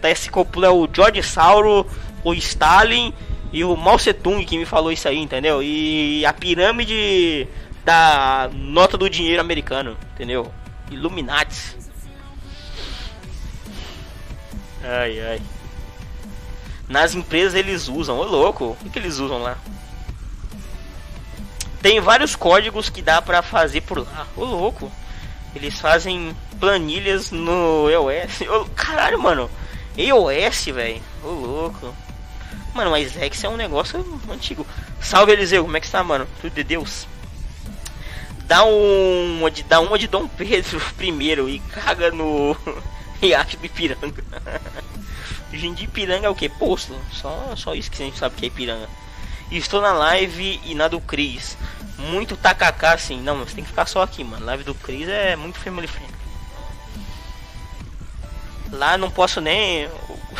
Tá 0.00 0.10
esse 0.10 0.30
copula 0.30 0.66
é 0.66 0.70
o 0.70 0.88
George 0.92 1.22
Sauro, 1.22 1.86
o 2.22 2.34
Stalin 2.34 3.14
e 3.52 3.64
o 3.64 3.74
Mao 3.76 3.96
Tse 3.96 4.12
Tung 4.12 4.44
que 4.44 4.58
me 4.58 4.66
falou 4.66 4.92
isso 4.92 5.08
aí, 5.08 5.16
entendeu? 5.16 5.62
E 5.62 6.26
a 6.26 6.32
pirâmide 6.32 7.48
da 7.84 8.50
nota 8.52 8.98
do 8.98 9.08
dinheiro 9.08 9.40
americano, 9.40 9.96
entendeu? 10.14 10.52
Illuminati. 10.90 11.76
Ai, 14.84 15.20
ai. 15.20 15.42
Nas 16.88 17.14
empresas 17.14 17.54
eles 17.54 17.88
usam, 17.88 18.18
ô 18.18 18.24
louco, 18.24 18.64
o 18.72 18.76
que, 18.82 18.90
que 18.90 18.98
eles 18.98 19.18
usam 19.18 19.38
lá? 19.38 19.56
Tem 21.82 22.00
vários 22.00 22.36
códigos 22.36 22.88
que 22.88 23.02
dá 23.02 23.20
pra 23.20 23.42
fazer 23.42 23.80
por 23.80 23.98
lá, 23.98 24.26
ô 24.36 24.44
louco. 24.44 24.90
Eles 25.54 25.78
fazem 25.78 26.34
planilhas 26.58 27.30
no 27.30 27.90
iOS. 27.90 28.40
Ô, 28.48 28.64
caralho, 28.74 29.20
mano. 29.20 29.50
iOS, 29.98 30.66
velho. 30.66 31.02
Ô 31.24 31.28
louco. 31.28 31.94
Mano, 32.72 32.92
mas 32.92 33.16
Excel 33.16 33.50
é 33.50 33.54
um 33.54 33.56
negócio 33.56 34.20
antigo. 34.30 34.66
Salve 35.00 35.32
Eliseu, 35.32 35.64
como 35.64 35.76
é 35.76 35.80
que 35.80 35.86
está, 35.86 36.02
mano? 36.02 36.26
Tudo 36.40 36.54
de 36.54 36.64
Deus. 36.64 37.06
Dá 38.46 38.64
um. 38.64 39.40
Dá 39.68 39.80
uma 39.80 39.98
de 39.98 40.06
Dom 40.06 40.26
Pedro 40.28 40.80
primeiro 40.96 41.48
e 41.48 41.58
caga 41.58 42.10
no 42.10 42.56
Riacho 43.20 43.56
de 43.58 43.66
Ipiranga. 43.66 44.24
De 45.50 45.84
Ipiranga 45.84 46.26
é 46.26 46.30
o 46.30 46.34
que? 46.34 46.48
Posto. 46.48 46.98
Só, 47.12 47.54
só 47.56 47.74
isso 47.74 47.90
que 47.90 48.02
a 48.02 48.06
gente 48.06 48.18
sabe 48.18 48.34
que 48.36 48.46
é 48.46 48.48
Ipiranga. 48.48 48.88
Estou 49.52 49.82
na 49.82 49.92
live 49.92 50.58
e 50.64 50.74
na 50.74 50.88
do 50.88 50.98
Cris. 50.98 51.58
Muito 51.98 52.38
kkk 52.38 52.86
assim. 52.86 53.20
Não, 53.20 53.38
você 53.40 53.54
tem 53.54 53.62
que 53.62 53.68
ficar 53.68 53.84
só 53.84 54.00
aqui, 54.00 54.24
mano. 54.24 54.46
Live 54.46 54.64
do 54.64 54.74
Cris 54.74 55.06
é 55.06 55.36
muito 55.36 55.58
family 55.58 55.86
friendly. 55.86 56.16
Lá 58.72 58.96
não 58.96 59.10
posso 59.10 59.42
nem. 59.42 59.90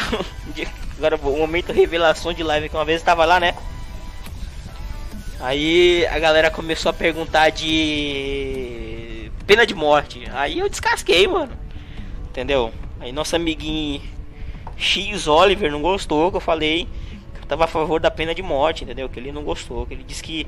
Agora 0.97 1.17
o 1.17 1.37
momento 1.37 1.75
revelação 1.75 2.33
de 2.33 2.43
live 2.43 2.71
que 2.71 2.75
uma 2.75 2.87
vez 2.87 3.01
eu 3.01 3.05
tava 3.05 3.27
lá, 3.27 3.39
né? 3.39 3.55
Aí 5.39 6.07
a 6.07 6.19
galera 6.19 6.51
começou 6.51 6.89
a 6.89 6.95
perguntar 6.95 7.51
de 7.51 9.31
pena 9.47 9.67
de 9.67 9.75
morte. 9.75 10.25
Aí 10.33 10.59
eu 10.59 10.71
descasquei, 10.71 11.29
mano. 11.29 11.53
Entendeu? 12.31 12.73
Aí 12.99 13.13
nosso 13.13 13.37
amiguinho 13.37 14.01
X 14.79 15.27
Oliver 15.27 15.71
não 15.71 15.83
gostou 15.83 16.31
que 16.31 16.39
eu 16.39 16.41
falei 16.41 16.89
tava 17.47 17.64
a 17.64 17.68
favor 17.68 18.01
da 18.01 18.11
pena 18.11 18.34
de 18.34 18.43
morte, 18.43 18.84
entendeu? 18.84 19.09
Que 19.09 19.18
ele 19.18 19.32
não 19.32 19.43
gostou, 19.43 19.86
que 19.86 19.95
ele 19.95 20.05
disse 20.05 20.22
que 20.22 20.47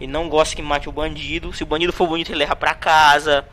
ele 0.00 0.10
não 0.10 0.28
gosta 0.28 0.56
que 0.56 0.62
mate 0.62 0.88
o 0.88 0.92
bandido. 0.92 1.52
Se 1.52 1.62
o 1.62 1.66
bandido 1.66 1.92
for 1.92 2.06
bonito, 2.06 2.30
ele 2.30 2.38
leva 2.38 2.56
pra 2.56 2.74
casa. 2.74 3.46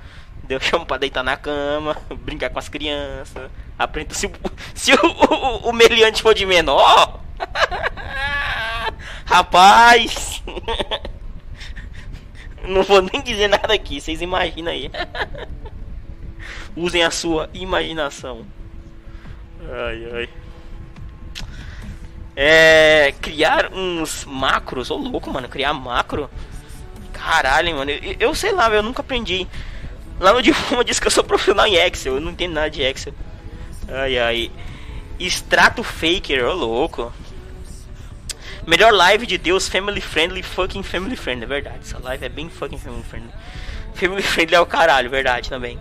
Deu 0.44 0.60
chamo 0.62 0.86
pra 0.86 0.98
deitar 0.98 1.24
na 1.24 1.38
cama, 1.38 1.98
brincar 2.24 2.50
com 2.50 2.60
as 2.60 2.70
crianças. 2.70 3.50
Aprenda 3.78 4.14
se, 4.14 4.30
se 4.74 4.94
o, 4.94 4.98
o, 4.98 5.70
o 5.70 5.74
meliante 5.74 6.22
for 6.22 6.34
de 6.34 6.46
menor. 6.46 7.20
Rapaz! 9.26 10.44
Não 12.64 12.84
vou 12.84 13.02
nem 13.02 13.22
dizer 13.22 13.48
nada 13.48 13.74
aqui, 13.74 14.00
vocês 14.00 14.22
imaginam 14.22 14.72
aí. 14.72 14.92
Usem 16.76 17.04
a 17.04 17.10
sua 17.10 17.50
imaginação. 17.54 18.46
Ai 19.70 20.08
ai. 20.14 20.30
É. 22.44 23.14
Criar 23.22 23.72
uns 23.72 24.26
macros, 24.26 24.90
ô 24.90 24.98
louco, 24.98 25.30
mano. 25.30 25.48
Criar 25.48 25.74
macro. 25.74 26.28
Caralho, 27.14 27.76
mano. 27.76 27.92
Eu, 27.92 28.16
eu 28.20 28.36
sei 28.36 28.52
lá, 28.52 28.68
eu 28.72 28.82
nunca 28.82 29.02
aprendi. 29.02 29.48
Lá 30.20 30.34
no 30.34 30.42
diploma 30.44 30.84
diz 30.84 31.00
que 31.00 31.06
eu 31.06 31.12
sou 31.12 31.24
profissional 31.24 31.68
em 31.68 31.76
Excel. 31.76 32.16
Eu 32.16 32.22
não 32.22 32.32
entendo 32.32 32.54
nada 32.54 32.70
de 32.72 32.82
Excel. 32.82 33.14
Ai 33.88 34.18
ai. 34.18 34.52
Extrato 35.20 35.84
Faker, 35.84 36.44
ô 36.46 36.54
louco. 36.54 37.14
Melhor 38.66 38.92
live 38.92 39.28
de 39.28 39.38
Deus, 39.38 39.68
family 39.68 40.02
friendly, 40.02 40.42
fucking 40.42 40.82
family 40.82 41.16
friendly, 41.16 41.44
é 41.44 41.48
verdade. 41.48 41.80
Essa 41.84 42.00
live 42.00 42.26
é 42.26 42.30
bem 42.30 42.50
fucking 42.50 42.80
family 42.80 43.04
friendly. 43.04 43.32
Family 43.94 44.24
friendly 44.24 44.56
é 44.56 44.60
o 44.60 44.66
caralho, 44.66 45.12
verdade 45.12 45.48
também. 45.48 45.78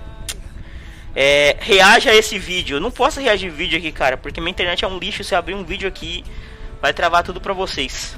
É, 1.16 1.56
reaja 1.58 2.10
a 2.10 2.14
esse 2.14 2.38
vídeo. 2.38 2.76
Eu 2.76 2.80
não 2.80 2.90
posso 2.90 3.18
reagir 3.18 3.50
vídeo 3.50 3.78
aqui, 3.78 3.90
cara, 3.90 4.18
porque 4.18 4.42
minha 4.42 4.50
internet 4.50 4.84
é 4.84 4.88
um 4.88 4.98
lixo. 4.98 5.24
Se 5.24 5.34
abrir 5.34 5.54
um 5.54 5.64
vídeo 5.64 5.88
aqui, 5.88 6.22
vai 6.80 6.92
travar 6.92 7.22
tudo 7.22 7.40
pra 7.40 7.52
vocês. 7.52 8.16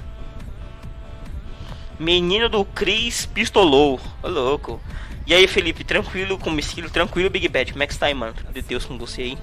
Menino 1.99 2.49
do 2.49 2.65
Chris 2.65 3.27
pistolou. 3.27 4.01
Ô 4.23 4.29
louco. 4.29 4.81
E 5.27 5.35
aí, 5.35 5.47
Felipe, 5.47 5.85
tranquilo 5.85 6.37
com 6.37 6.51
o 6.51 6.59
esquilo, 6.59 6.91
tranquilo, 6.91 7.31
Big 7.31 7.49
Bad. 7.49 7.73
Como 7.73 7.83
é 7.83 7.87
que 7.87 7.93
está 7.93 8.07
aí, 8.07 8.15
mano? 8.15 8.35
De 8.53 8.61
Deus 8.63 8.85
com 8.85 8.99
você 8.99 9.23
aí. 9.23 9.39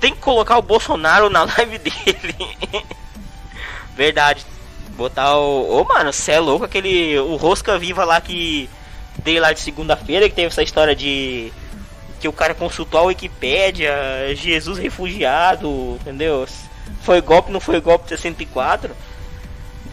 Tem 0.00 0.14
que 0.14 0.20
colocar 0.20 0.58
o 0.58 0.62
Bolsonaro 0.62 1.30
na 1.30 1.44
live 1.56 1.78
dele. 1.78 2.36
Verdade. 3.96 4.44
Botar 4.90 5.36
o. 5.36 5.80
Ô, 5.80 5.84
mano, 5.84 6.12
cê 6.12 6.32
é 6.32 6.40
louco 6.40 6.64
aquele. 6.64 7.18
O 7.18 7.36
Rosca 7.36 7.78
Viva 7.78 8.04
lá 8.04 8.20
que. 8.20 8.68
Dei 9.18 9.40
lá 9.40 9.52
de 9.52 9.60
segunda-feira, 9.60 10.28
que 10.28 10.34
teve 10.34 10.48
essa 10.48 10.62
história 10.62 10.94
de. 10.94 11.52
Que 12.24 12.28
o 12.28 12.32
cara 12.32 12.54
consultou 12.54 13.00
a 13.00 13.02
Wikipédia, 13.02 13.92
Jesus 14.34 14.78
refugiado, 14.78 15.98
entendeu? 16.00 16.48
Foi 17.02 17.20
golpe, 17.20 17.52
não 17.52 17.60
foi 17.60 17.78
golpe 17.82 18.08
64. 18.08 18.96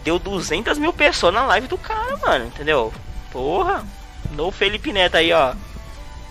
Deu 0.02 0.18
200 0.18 0.78
mil 0.78 0.94
pessoas 0.94 1.34
na 1.34 1.44
live 1.44 1.68
do 1.68 1.76
cara, 1.76 2.16
mano, 2.16 2.46
entendeu? 2.46 2.90
Porra. 3.30 3.84
No 4.30 4.50
Felipe 4.50 4.94
Neto 4.94 5.18
aí, 5.18 5.30
ó. 5.30 5.52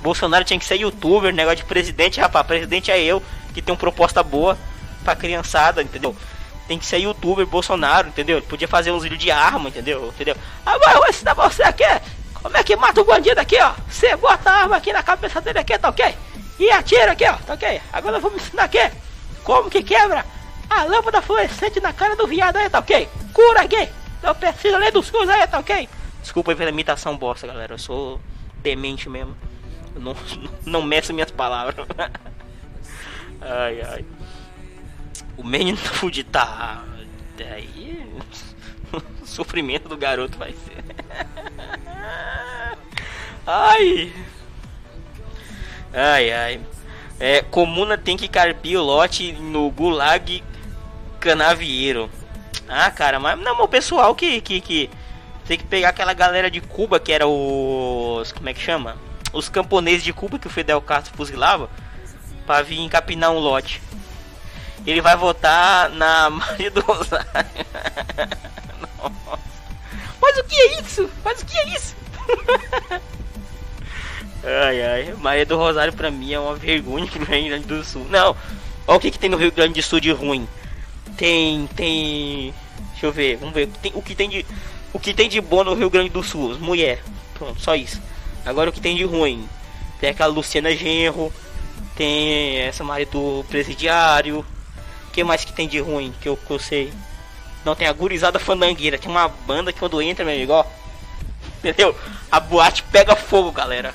Bolsonaro 0.01 0.43
tinha 0.43 0.57
que 0.57 0.65
ser 0.65 0.77
youtuber, 0.77 1.31
negócio 1.31 1.57
de 1.57 1.65
presidente, 1.65 2.19
rapaz. 2.19 2.47
Presidente 2.47 2.89
é 2.89 2.99
eu 2.99 3.21
que 3.53 3.61
tem 3.61 3.71
uma 3.71 3.77
proposta 3.77 4.23
boa 4.23 4.57
pra 5.03 5.15
criançada, 5.15 5.83
entendeu? 5.83 6.15
Tem 6.67 6.79
que 6.79 6.85
ser 6.87 6.97
youtuber 6.97 7.45
Bolsonaro, 7.45 8.07
entendeu? 8.07 8.41
Podia 8.41 8.67
fazer 8.67 8.89
uns 8.89 9.03
vídeos 9.03 9.21
de 9.21 9.29
arma, 9.29 9.69
entendeu? 9.69 10.07
Entendeu? 10.07 10.35
Agora 10.65 10.93
eu 10.93 10.99
vou 11.01 11.09
ensinar 11.09 11.35
você 11.35 11.61
aqui 11.61 11.83
como 12.41 12.57
é 12.57 12.63
que 12.63 12.75
mata 12.75 13.01
o 13.01 13.05
bandido 13.05 13.39
aqui, 13.39 13.57
ó. 13.61 13.73
Você 13.89 14.15
bota 14.15 14.49
a 14.49 14.61
arma 14.63 14.77
aqui 14.77 14.91
na 14.91 15.03
cabeça 15.03 15.39
dele 15.41 15.59
aqui, 15.59 15.77
tá 15.77 15.89
ok? 15.89 16.15
E 16.59 16.71
atira 16.71 17.11
aqui, 17.11 17.25
ó, 17.25 17.33
tá 17.33 17.53
ok? 17.53 17.81
Agora 17.93 18.17
eu 18.17 18.21
vou 18.21 18.31
me 18.31 18.37
ensinar 18.37 18.63
aqui 18.63 18.91
como 19.43 19.69
que 19.69 19.83
quebra 19.83 20.25
a 20.69 20.83
lâmpada 20.83 21.21
fluorescente 21.21 21.79
na 21.79 21.93
cara 21.93 22.15
do 22.15 22.27
viado 22.27 22.57
aí, 22.57 22.69
tá 22.69 22.79
ok? 22.79 23.07
Cura 23.33 23.61
aqui! 23.61 23.89
Não 24.21 24.35
precisa 24.35 24.77
ler 24.77 24.91
dos 24.91 25.09
cursos 25.09 25.29
aí, 25.29 25.47
tá 25.47 25.59
ok? 25.59 25.89
Desculpa 26.21 26.51
aí 26.51 26.55
pela 26.55 26.69
imitação 26.69 27.17
bosta, 27.17 27.47
galera. 27.47 27.73
Eu 27.73 27.79
sou 27.79 28.19
demente 28.57 29.09
mesmo. 29.09 29.35
Eu 29.95 30.01
não, 30.01 30.15
não 30.65 30.81
meço 30.81 31.13
minhas 31.13 31.31
palavras. 31.31 31.75
Ai, 33.43 33.81
ai. 33.81 34.05
O 35.35 35.43
menino 35.43 35.75
Food 35.75 36.23
tá. 36.25 36.83
Daí. 37.35 38.05
o 39.21 39.25
sofrimento 39.25 39.87
do 39.87 39.97
garoto 39.97 40.37
vai 40.37 40.53
ser. 40.53 40.83
ai. 43.45 44.13
Ai, 45.93 46.31
ai. 46.31 46.61
É, 47.19 47.41
comuna 47.41 47.97
tem 47.97 48.17
que 48.17 48.27
carpir 48.27 48.79
o 48.79 48.83
lote 48.83 49.33
no 49.33 49.69
Gulag 49.69 50.43
Canavieiro. 51.19 52.09
Ah, 52.67 52.89
cara, 52.89 53.19
mas 53.19 53.39
não, 53.39 53.61
o 53.61 53.67
pessoal 53.67 54.15
que, 54.15 54.41
que, 54.41 54.61
que 54.61 54.89
tem 55.45 55.57
que 55.57 55.65
pegar 55.65 55.89
aquela 55.89 56.13
galera 56.13 56.49
de 56.49 56.61
Cuba 56.61 56.99
que 56.99 57.11
era 57.11 57.27
os. 57.27 58.31
Como 58.31 58.49
é 58.49 58.53
que 58.53 58.61
chama? 58.61 58.95
Os 59.33 59.49
camponeses 59.49 60.03
de 60.03 60.13
Cuba 60.13 60.39
que 60.39 60.47
o 60.47 60.49
Fidel 60.49 60.81
Castro 60.81 61.13
fuzilava 61.15 61.69
para 62.47 62.63
vir 62.63 62.79
encapinar 62.79 63.31
um 63.31 63.39
lote. 63.39 63.81
Ele 64.86 65.01
vai 65.01 65.15
votar 65.15 65.89
na 65.91 66.29
Maria 66.32 66.71
do 66.71 66.82
Rosário. 66.82 67.25
Mas 70.21 70.38
o 70.38 70.43
que 70.43 70.55
é 70.55 70.82
isso? 70.82 71.09
Mas 71.23 71.41
o 71.41 71.45
que 71.45 71.57
é 71.57 71.69
isso? 71.69 71.95
ai 74.43 74.82
ai, 74.82 75.13
Maria 75.19 75.45
do 75.45 75.57
Rosário 75.57 75.93
pra 75.93 76.09
mim 76.09 76.34
é 76.34 76.39
uma 76.39 76.55
vergonha 76.55 77.05
pro 77.07 77.23
Rio 77.25 77.49
Grande 77.49 77.65
do 77.65 77.84
Sul. 77.84 78.05
Não, 78.09 78.36
olha 78.88 78.97
o 78.97 78.99
que, 78.99 79.11
que 79.11 79.19
tem 79.19 79.29
no 79.29 79.38
Rio 79.38 79.51
Grande 79.51 79.73
do 79.73 79.84
Sul 79.84 79.99
de 79.99 80.11
ruim. 80.11 80.47
Tem, 81.17 81.67
tem. 81.75 82.53
Deixa 82.91 83.05
eu 83.05 83.11
ver, 83.11 83.38
vamos 83.38 83.53
ver. 83.53 83.67
Tem, 83.82 83.91
o 83.95 84.01
que 84.01 84.15
tem 84.15 84.29
de. 84.29 84.45
O 84.93 84.99
que 84.99 85.13
tem 85.13 85.29
de 85.29 85.39
bom 85.39 85.63
no 85.63 85.73
Rio 85.73 85.89
Grande 85.89 86.09
do 86.09 86.23
Sul? 86.23 86.57
Mulher. 86.59 87.01
Pronto, 87.34 87.59
só 87.61 87.75
isso. 87.75 88.01
Agora 88.45 88.69
o 88.69 88.73
que 88.73 88.82
tem 88.82 88.95
de 88.95 89.03
ruim? 89.03 89.47
Tem 89.99 90.09
aquela 90.09 90.34
Luciana 90.34 90.75
Genro, 90.75 91.32
tem 91.95 92.57
essa 92.57 92.84
Maria 92.84 93.05
do 93.05 93.45
Presidiário. 93.49 94.45
Que 95.12 95.24
mais 95.24 95.43
que 95.43 95.53
tem 95.53 95.68
de 95.68 95.80
ruim 95.80 96.14
que 96.22 96.30
eu, 96.30 96.38
que 96.38 96.51
eu 96.51 96.59
sei? 96.59 96.91
Não, 97.64 97.76
tem 97.76 97.88
a 97.88 97.93
Gurizada 97.93 98.39
Fandangueira. 98.39 98.97
Tem 98.97 99.09
uma 99.09 99.28
banda 99.28 99.72
que 99.72 99.80
quando 99.80 100.01
entra, 100.01 100.26
meu 100.26 100.34
amigo, 100.34 100.53
ó. 100.53 100.66
Entendeu? 101.59 101.95
A 102.32 102.39
boate 102.39 102.84
pega 102.84 103.16
fogo, 103.16 103.51
galera. 103.51 103.93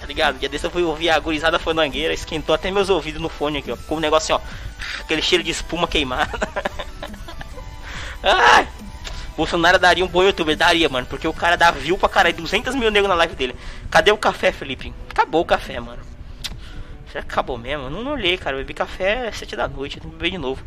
Tá 0.00 0.06
ligado? 0.06 0.38
Dia 0.38 0.48
desse 0.48 0.66
eu 0.66 0.70
fui 0.70 0.82
ouvir 0.82 1.10
a 1.10 1.18
Gurizada 1.18 1.58
Fandangueira. 1.58 2.12
Esquentou 2.12 2.54
até 2.54 2.70
meus 2.70 2.88
ouvidos 2.88 3.20
no 3.20 3.28
fone 3.28 3.58
aqui, 3.58 3.70
ó. 3.70 3.76
Ficou 3.76 3.98
um 3.98 4.00
negócio 4.00 4.34
assim, 4.34 4.44
ó. 4.44 5.00
Aquele 5.00 5.22
cheiro 5.22 5.44
de 5.44 5.50
espuma 5.50 5.86
queimada. 5.86 6.38
Ai! 8.22 8.66
Bolsonaro 9.36 9.78
daria 9.78 10.04
um 10.04 10.08
bom 10.08 10.22
youtuber, 10.22 10.56
daria, 10.56 10.88
mano. 10.88 11.06
Porque 11.06 11.26
o 11.26 11.32
cara 11.32 11.56
dá 11.56 11.70
view 11.70 11.96
pra 11.96 12.08
caralho, 12.08 12.36
200 12.36 12.74
mil 12.74 12.90
negros 12.90 13.08
na 13.08 13.14
live 13.14 13.34
dele. 13.34 13.56
Cadê 13.90 14.10
o 14.10 14.16
café, 14.16 14.50
Felipe? 14.50 14.92
Acabou 15.10 15.42
o 15.42 15.44
café, 15.44 15.78
mano. 15.78 16.13
Acabou 17.18 17.56
mesmo? 17.56 17.84
Eu 17.84 17.90
não 17.90 18.12
olhei, 18.12 18.36
cara. 18.36 18.56
Eu 18.56 18.60
bebi 18.60 18.74
café 18.74 19.28
às 19.28 19.36
7 19.36 19.56
da 19.56 19.68
noite, 19.68 20.00
tenho 20.00 20.10
que 20.10 20.16
beber 20.16 20.30
de 20.32 20.38
novo. 20.38 20.64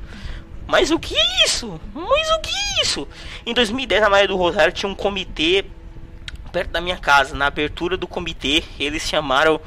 Mas 0.67 0.91
o 0.91 0.99
que 0.99 1.17
é 1.17 1.45
isso? 1.45 1.79
Mas 1.93 2.29
o 2.31 2.39
que 2.41 2.49
é 2.49 2.81
isso? 2.81 3.07
Em 3.45 3.53
2010, 3.53 4.01
na 4.01 4.09
Maria 4.09 4.27
do 4.27 4.35
Rosário, 4.35 4.73
tinha 4.73 4.89
um 4.89 4.95
comitê 4.95 5.65
perto 6.51 6.71
da 6.71 6.81
minha 6.81 6.97
casa. 6.97 7.35
Na 7.35 7.47
abertura 7.47 7.95
do 7.95 8.07
comitê, 8.07 8.63
eles 8.79 9.03
chamaram 9.03 9.59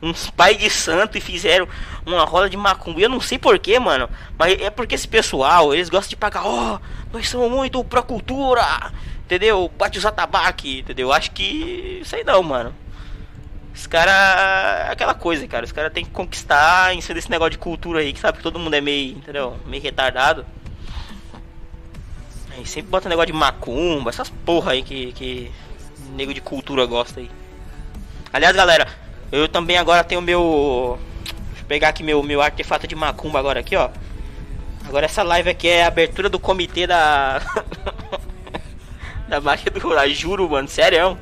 uns 0.00 0.30
pai 0.30 0.54
de 0.54 0.70
santo 0.70 1.18
e 1.18 1.20
fizeram 1.20 1.68
uma 2.04 2.24
roda 2.24 2.48
de 2.48 2.56
macumba. 2.56 3.00
Eu 3.00 3.08
não 3.08 3.20
sei 3.20 3.38
porquê, 3.38 3.78
mano. 3.78 4.08
Mas 4.36 4.60
é 4.60 4.70
porque 4.70 4.94
esse 4.94 5.06
pessoal, 5.06 5.74
eles 5.74 5.88
gostam 5.88 6.10
de 6.10 6.16
pagar, 6.16 6.44
ó, 6.44 6.74
oh, 6.74 6.80
nós 7.12 7.28
somos 7.28 7.50
muito 7.50 7.82
pra 7.84 8.02
cultura. 8.02 8.92
Entendeu? 9.24 9.70
Bate 9.76 9.98
os 9.98 10.06
atabaque, 10.06 10.80
entendeu? 10.80 11.12
Acho 11.12 11.30
que. 11.32 12.00
Sei 12.04 12.24
não, 12.24 12.42
mano. 12.42 12.74
Os 13.78 13.86
caras. 13.86 14.90
Aquela 14.90 15.14
coisa, 15.14 15.46
cara. 15.46 15.64
Os 15.64 15.70
caras 15.70 15.92
tem 15.92 16.04
que 16.04 16.10
conquistar 16.10 16.92
em 16.92 17.00
cima 17.00 17.14
desse 17.14 17.30
negócio 17.30 17.52
de 17.52 17.58
cultura 17.58 18.00
aí, 18.00 18.12
que 18.12 18.18
sabe 18.18 18.38
que 18.38 18.42
todo 18.42 18.58
mundo 18.58 18.74
é 18.74 18.80
meio, 18.80 19.16
entendeu? 19.16 19.56
Meio 19.66 19.80
retardado. 19.80 20.44
Aí 22.50 22.66
sempre 22.66 22.90
bota 22.90 23.08
negócio 23.08 23.28
de 23.28 23.32
macumba, 23.32 24.10
essas 24.10 24.30
porra 24.44 24.72
aí 24.72 24.82
que, 24.82 25.12
que 25.12 25.52
nego 26.16 26.34
de 26.34 26.40
cultura 26.40 26.84
gosta 26.86 27.20
aí. 27.20 27.30
Aliás, 28.32 28.56
galera, 28.56 28.88
eu 29.30 29.46
também 29.48 29.78
agora 29.78 30.02
tenho 30.02 30.20
meu. 30.20 30.98
Deixa 31.50 31.62
eu 31.62 31.66
pegar 31.68 31.90
aqui 31.90 32.02
meu, 32.02 32.20
meu 32.20 32.42
artefato 32.42 32.84
de 32.88 32.96
macumba 32.96 33.38
agora 33.38 33.60
aqui, 33.60 33.76
ó. 33.76 33.90
Agora 34.88 35.06
essa 35.06 35.22
live 35.22 35.50
aqui 35.50 35.68
é 35.68 35.84
a 35.84 35.88
abertura 35.88 36.28
do 36.28 36.40
comitê 36.40 36.84
da. 36.84 37.40
da 39.28 39.40
Maria 39.40 39.70
do 39.70 39.78
Rural. 39.78 40.08
Juro, 40.08 40.50
mano, 40.50 40.66
sério. 40.66 41.16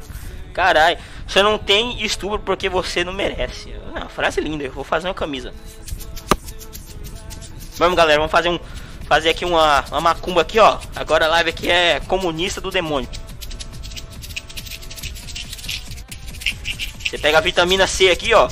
Caralho. 0.56 0.96
Você 1.28 1.42
não 1.42 1.58
tem 1.58 2.02
estupro 2.02 2.38
porque 2.38 2.66
você 2.66 3.04
não 3.04 3.12
merece. 3.12 3.74
Não, 3.94 4.08
frase 4.08 4.40
linda, 4.40 4.64
eu 4.64 4.72
vou 4.72 4.84
fazer 4.84 5.06
uma 5.06 5.12
camisa. 5.12 5.52
Vamos 7.76 7.94
galera, 7.94 8.18
vamos 8.18 8.32
fazer 8.32 8.48
um. 8.48 8.58
Fazer 9.06 9.28
aqui 9.28 9.44
uma, 9.44 9.84
uma 9.90 10.00
macumba 10.00 10.40
aqui, 10.40 10.58
ó. 10.58 10.78
Agora 10.96 11.26
a 11.26 11.28
live 11.28 11.50
aqui 11.50 11.70
é 11.70 12.00
comunista 12.00 12.58
do 12.58 12.70
demônio. 12.70 13.06
Você 17.04 17.18
pega 17.18 17.36
a 17.36 17.42
vitamina 17.42 17.86
C 17.86 18.08
aqui, 18.08 18.32
ó. 18.32 18.48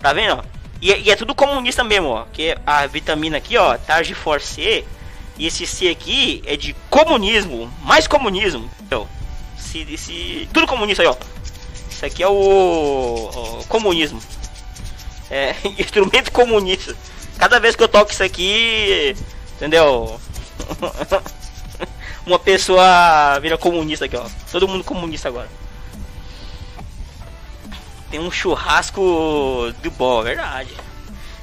Tá 0.00 0.12
vendo? 0.12 0.44
E, 0.82 0.92
e 0.92 1.10
é 1.10 1.16
tudo 1.16 1.34
comunista 1.34 1.82
mesmo, 1.82 2.08
ó. 2.08 2.26
Que 2.30 2.58
a 2.66 2.86
vitamina 2.86 3.38
aqui, 3.38 3.56
ó, 3.56 3.78
Tarde 3.78 4.14
For 4.14 4.38
C. 4.38 4.84
E 5.38 5.46
esse 5.46 5.66
C 5.66 5.88
aqui 5.88 6.42
é 6.44 6.58
de 6.58 6.76
comunismo. 6.90 7.72
Mais 7.82 8.06
comunismo. 8.06 8.70
Então, 8.82 9.08
se, 9.68 9.98
se, 9.98 10.48
tudo 10.52 10.66
comunista 10.66 11.02
aí, 11.02 11.08
ó. 11.08 11.16
Isso 11.90 12.06
aqui 12.06 12.22
é 12.22 12.28
o, 12.28 13.60
o 13.60 13.64
comunismo. 13.68 14.20
É 15.30 15.54
instrumento 15.78 16.32
comunista. 16.32 16.96
Cada 17.38 17.60
vez 17.60 17.76
que 17.76 17.82
eu 17.82 17.88
toco 17.88 18.10
isso 18.10 18.22
aqui, 18.22 19.14
entendeu? 19.56 20.20
Uma 22.26 22.38
pessoa 22.38 23.38
vira 23.40 23.56
comunista 23.58 24.06
aqui, 24.06 24.16
ó. 24.16 24.26
Todo 24.50 24.68
mundo 24.68 24.84
comunista 24.84 25.28
agora. 25.28 25.48
Tem 28.10 28.18
um 28.20 28.30
churrasco 28.30 29.72
de 29.82 29.90
bom, 29.90 30.22
verdade. 30.22 30.74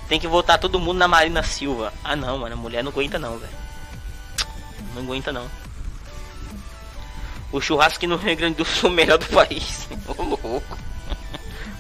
Tem 0.08 0.20
que 0.20 0.28
voltar 0.28 0.58
todo 0.58 0.80
mundo 0.80 0.98
na 0.98 1.08
Marina 1.08 1.44
Silva. 1.44 1.94
Ah 2.04 2.16
não, 2.16 2.40
mano, 2.40 2.58
mulher 2.58 2.84
não 2.84 2.92
aguenta 2.92 3.20
não, 3.20 3.38
velho. 3.38 3.54
Não 4.94 5.04
aguenta 5.04 5.32
não. 5.32 5.50
O 7.52 7.62
churrasco 7.62 7.98
aqui 7.98 8.08
no 8.08 8.18
Rio 8.18 8.36
Grande 8.36 8.56
do 8.56 8.66
Sul 8.66 8.90
melhor 8.92 9.18
do 9.18 9.26
país. 9.28 9.88
Ô 10.08 10.24
louco. 10.24 10.78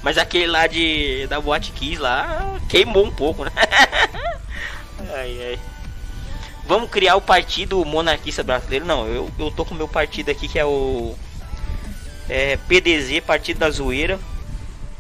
Mas 0.01 0.17
aquele 0.17 0.47
lá 0.47 0.67
de 0.67 1.25
da 1.27 1.41
Boate 1.41 1.71
Kiss 1.71 1.99
lá 1.99 2.59
queimou 2.69 3.05
um 3.05 3.11
pouco, 3.11 3.43
né? 3.43 3.51
ai, 5.13 5.37
ai. 5.41 5.59
Vamos 6.67 6.89
criar 6.89 7.15
o 7.15 7.21
partido 7.21 7.83
monarquista 7.85 8.43
brasileiro? 8.43 8.85
Não, 8.85 9.07
eu, 9.07 9.31
eu 9.37 9.51
tô 9.51 9.65
com 9.65 9.73
o 9.73 9.77
meu 9.77 9.87
partido 9.87 10.29
aqui 10.29 10.47
que 10.47 10.57
é 10.57 10.65
o 10.65 11.15
é, 12.29 12.57
PDZ, 12.57 13.23
Partido 13.25 13.59
da 13.59 13.69
Zoeira. 13.69 14.19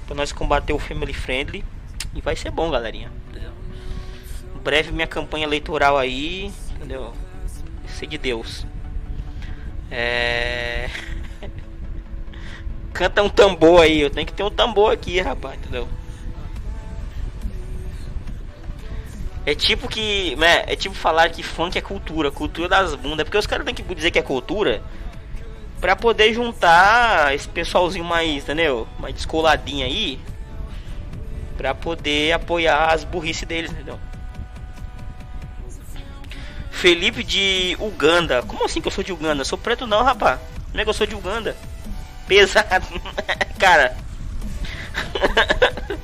Pra 0.05 0.15
nós 0.15 0.31
combater 0.31 0.73
o 0.73 0.79
Family 0.79 1.13
Friendly. 1.13 1.63
E 2.13 2.21
vai 2.21 2.35
ser 2.35 2.51
bom, 2.51 2.69
galerinha. 2.69 3.11
Breve 4.63 4.91
minha 4.91 5.07
campanha 5.07 5.45
eleitoral 5.45 5.97
aí. 5.97 6.51
Entendeu? 6.75 7.13
Ser 7.87 8.07
de 8.07 8.17
Deus. 8.17 8.65
É. 9.91 10.89
Canta 12.93 13.23
um 13.23 13.29
tambor 13.29 13.81
aí. 13.81 14.01
Eu 14.01 14.09
tenho 14.09 14.25
que 14.25 14.33
ter 14.33 14.43
um 14.43 14.51
tambor 14.51 14.91
aqui, 14.91 15.19
rapaz. 15.19 15.57
Entendeu? 15.59 15.87
É 19.45 19.53
tipo 19.53 19.87
que. 19.87 20.35
Né, 20.37 20.63
é 20.67 20.75
tipo 20.75 20.95
falar 20.95 21.29
que 21.29 21.43
funk 21.43 21.77
é 21.77 21.81
cultura, 21.81 22.31
cultura 22.31 22.67
das 22.67 22.95
bundas. 22.95 23.23
Porque 23.23 23.37
os 23.37 23.47
caras 23.47 23.65
têm 23.65 23.75
que 23.75 23.83
dizer 23.95 24.11
que 24.11 24.19
é 24.19 24.23
cultura 24.23 24.81
Pra 25.79 25.95
poder 25.95 26.33
juntar 26.33 27.35
esse 27.35 27.47
pessoalzinho 27.47 28.05
mais, 28.05 28.43
entendeu? 28.43 28.87
Mais 28.97 29.13
descoladinho 29.13 29.85
aí. 29.85 30.19
Pra 31.57 31.75
poder 31.75 32.31
apoiar 32.31 32.91
as 32.91 33.03
burrice 33.03 33.45
deles, 33.45 33.71
entendeu? 33.71 33.99
Felipe 36.75 37.23
de 37.23 37.77
Uganda. 37.79 38.43
Como 38.43 38.65
assim 38.65 38.81
que 38.81 38.87
eu 38.87 38.91
sou 38.91 39.03
de 39.03 39.13
Uganda? 39.13 39.41
Eu 39.41 39.45
sou 39.45 39.57
preto 39.57 39.87
não, 39.87 40.03
rapaz. 40.03 40.39
Não 40.73 40.81
é 40.81 40.83
que 40.83 40.89
eu 40.89 40.93
sou 40.93 41.07
de 41.07 41.15
Uganda. 41.15 41.55
Pesado. 42.27 42.85
Cara. 43.57 43.95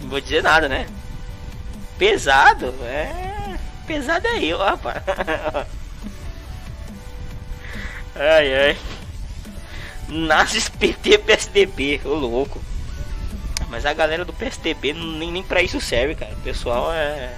não 0.00 0.08
vou 0.08 0.20
dizer 0.20 0.42
nada, 0.42 0.66
né? 0.66 0.86
Pesado? 1.98 2.74
É. 2.84 3.58
Pesado 3.86 4.26
é 4.28 4.42
eu, 4.42 4.56
rapaz. 4.58 5.02
ai, 8.16 8.54
ai. 8.54 8.78
Nasce 10.08 10.70
PT 10.70 11.18
PSDB, 11.18 12.00
ô 12.04 12.14
louco. 12.14 12.62
Mas 13.74 13.84
a 13.84 13.92
galera 13.92 14.24
do 14.24 14.32
PSDB 14.32 14.92
nem, 14.92 15.32
nem 15.32 15.42
pra 15.42 15.60
isso 15.60 15.80
serve, 15.80 16.14
cara. 16.14 16.32
O 16.32 16.42
pessoal 16.42 16.92
é. 16.92 17.34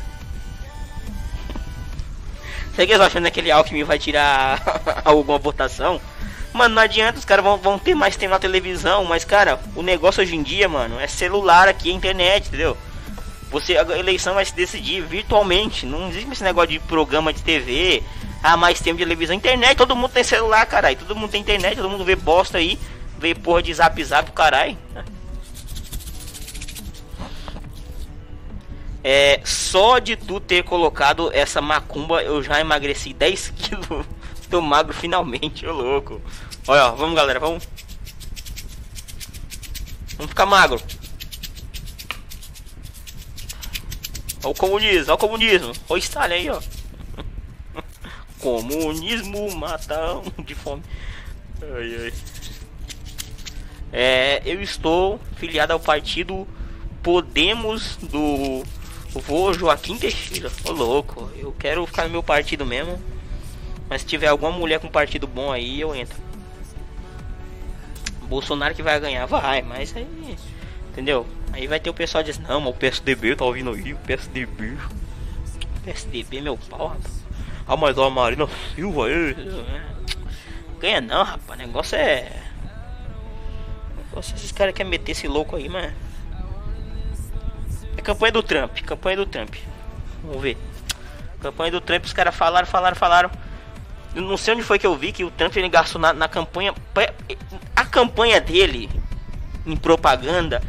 Será 2.75 2.87
que 2.87 2.93
eles 2.93 3.01
achando 3.01 3.23
que 3.23 3.29
aquele 3.29 3.51
Alckmin 3.51 3.85
vai 3.85 3.99
tirar 3.99 4.61
alguma 5.03 5.39
votação? 5.39 5.99
Mano, 6.53 6.75
não 6.75 6.83
adianta, 6.83 7.19
os 7.19 7.25
caras 7.25 7.43
vão, 7.43 7.57
vão 7.57 7.79
ter 7.79 7.95
mais 7.95 8.19
tempo 8.19 8.33
na 8.33 8.39
televisão, 8.39 9.03
mas 9.07 9.25
cara, 9.25 9.59
o 9.75 9.83
negócio 9.83 10.23
hoje 10.23 10.37
em 10.37 10.43
dia, 10.43 10.69
mano, 10.69 11.01
é 11.01 11.07
celular 11.07 11.69
aqui, 11.69 11.89
é 11.89 11.95
internet, 11.95 12.49
entendeu? 12.49 12.77
Você, 13.51 13.79
a 13.79 13.99
eleição 13.99 14.35
vai 14.35 14.45
se 14.45 14.55
decidir 14.55 15.01
virtualmente. 15.01 15.87
Não 15.87 16.11
existe 16.11 16.31
esse 16.31 16.45
negócio 16.45 16.69
de 16.69 16.81
programa 16.81 17.33
de 17.33 17.43
TV. 17.43 18.03
Ah, 18.43 18.59
mais 18.59 18.79
tempo 18.79 18.99
de 18.99 19.05
televisão. 19.05 19.35
Internet, 19.35 19.75
todo 19.75 19.97
mundo 19.97 20.11
tem 20.11 20.23
celular, 20.23 20.67
caralho. 20.67 20.99
Todo 20.99 21.17
mundo 21.17 21.31
tem 21.31 21.41
internet, 21.41 21.77
todo 21.77 21.89
mundo 21.89 22.05
vê 22.05 22.15
bosta 22.15 22.59
aí. 22.59 22.79
Vê 23.19 23.35
porra 23.35 23.63
de 23.63 23.73
zap 23.73 24.05
zap, 24.05 24.31
caralho. 24.33 24.77
É, 29.09 29.41
só 29.45 30.01
de 30.01 30.17
tu 30.17 30.41
ter 30.41 30.65
colocado 30.65 31.31
essa 31.33 31.63
macumba, 31.63 32.25
eu 32.25 32.43
já 32.43 32.59
emagreci 32.59 33.13
10 33.13 33.51
quilos. 33.55 34.05
Tô 34.51 34.61
magro 34.61 34.93
finalmente, 34.93 35.65
ô 35.65 35.73
louco. 35.73 36.21
Olha, 36.67 36.87
ó, 36.87 36.97
vamos 36.97 37.15
galera, 37.15 37.39
vamos. 37.39 37.69
Vamos 40.17 40.31
ficar 40.31 40.45
magro. 40.45 40.83
Olha 44.43 44.51
o 44.51 44.55
comunismo, 44.57 45.05
olha 45.07 45.15
o 45.15 45.19
comunismo. 45.19 45.73
Olha 45.89 45.95
o 45.95 45.99
Stalin 45.99 46.35
aí, 46.35 46.51
ó. 46.51 46.61
Comunismo 48.43 49.55
mata 49.55 50.21
de 50.45 50.57
fome. 50.57 50.83
Ai, 51.63 51.97
ai. 52.07 52.15
É, 53.93 54.43
eu 54.45 54.61
estou 54.61 55.21
filiado 55.37 55.73
ao 55.73 55.79
partido 55.79 56.45
Podemos 57.07 57.97
do 57.99 58.65
vô 59.11 59.53
Joaquim 59.53 59.97
Teixeira. 59.99 60.51
Ô 60.65 60.73
louco, 60.73 61.31
eu 61.37 61.53
quero 61.59 61.87
ficar 61.87 62.05
no 62.05 62.11
meu 62.11 62.23
partido 62.23 62.65
mesmo. 62.67 63.01
Mas 63.89 64.03
se 64.03 64.07
tiver 64.07 64.27
alguma 64.27 64.51
mulher 64.51 64.81
com 64.81 64.89
partido 64.89 65.27
bom 65.27 65.53
aí, 65.53 65.81
eu 65.81 65.95
entro. 65.95 66.17
Bolsonaro 68.23 68.75
que 68.75 68.83
vai 68.83 68.99
ganhar, 68.99 69.27
vai, 69.27 69.63
mas 69.63 69.95
aí. 69.97 70.37
Entendeu? 70.91 71.27
Aí 71.53 71.67
vai 71.67 71.79
ter 71.79 71.91
o 71.91 71.95
pessoal 71.95 72.25
dizendo, 72.25 72.49
não, 72.49 72.61
mas 72.61 72.71
o 72.71 72.75
PSDB 72.75 73.37
tá 73.37 73.45
ouvindo 73.45 73.71
aí, 73.71 73.93
o 73.93 73.99
PSDB. 73.99 74.77
PSDB, 75.85 76.41
meu 76.41 76.59
pau, 76.59 76.89
rapaz. 76.89 77.25
Ah, 77.69 77.77
mas 77.77 77.99
a 77.99 78.11
Marina 78.11 78.49
Silva 78.75 79.07
aí. 79.07 79.35
Ganha 80.81 81.01
não, 81.01 81.25
rapaz. 81.25 81.59
O 81.59 81.63
negócio 81.63 81.97
é. 81.97 82.43
O 83.93 83.97
negócio 84.05 84.33
é 84.33 84.37
esses 84.37 84.53
caras 84.53 84.75
querem 84.75 84.91
meter 84.91 85.13
esse 85.13 85.27
louco 85.27 85.57
aí, 85.57 85.69
mas. 85.69 85.93
É 87.97 88.03
campanha 88.03 88.33
do 88.33 88.43
Trump, 88.43 88.79
campanha 88.81 89.17
do 89.17 89.27
Trump. 89.27 89.55
Vamos 90.23 90.43
ver. 90.43 90.57
Campanha 91.41 91.71
do 91.71 91.81
Trump, 91.81 92.05
os 92.05 92.13
caras 92.13 92.35
falaram, 92.35 92.67
falaram, 92.67 92.97
falaram. 92.97 93.31
Eu 94.15 94.23
não 94.23 94.37
sei 94.37 94.55
onde 94.55 94.63
foi 94.63 94.79
que 94.79 94.87
eu 94.87 94.97
vi 94.97 95.13
que 95.13 95.25
o 95.25 95.31
Trump 95.31 95.55
ele 95.57 95.69
gastou 95.69 96.01
na, 96.01 96.13
na 96.13 96.29
campanha. 96.29 96.75
A 97.75 97.85
campanha 97.85 98.41
dele 98.41 98.89
em 99.67 99.77
propaganda 99.77 100.63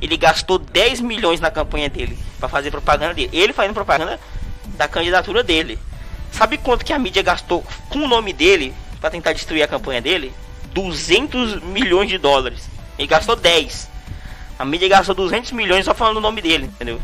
ele 0.00 0.16
gastou 0.16 0.58
10 0.58 1.00
milhões 1.00 1.40
na 1.40 1.50
campanha 1.50 1.88
dele 1.88 2.18
para 2.38 2.48
fazer 2.48 2.70
propaganda 2.70 3.14
dele. 3.14 3.30
Ele 3.32 3.52
fazendo 3.52 3.74
propaganda 3.74 4.20
da 4.76 4.86
candidatura 4.86 5.42
dele. 5.42 5.78
Sabe 6.30 6.58
quanto 6.58 6.84
que 6.84 6.92
a 6.92 6.98
mídia 6.98 7.22
gastou 7.22 7.64
com 7.88 8.00
o 8.00 8.08
nome 8.08 8.32
dele 8.32 8.74
para 9.00 9.10
tentar 9.10 9.32
destruir 9.32 9.62
a 9.62 9.68
campanha 9.68 10.02
dele? 10.02 10.32
200 10.72 11.62
milhões 11.62 12.08
de 12.08 12.18
dólares. 12.18 12.68
Ele 12.98 13.08
gastou 13.08 13.36
10. 13.36 13.88
A 14.58 14.64
mídia 14.64 14.88
gastou 14.88 15.14
200 15.14 15.52
milhões 15.52 15.84
só 15.84 15.94
falando 15.94 16.18
o 16.18 16.20
nome 16.20 16.40
dele, 16.40 16.66
entendeu? 16.66 17.00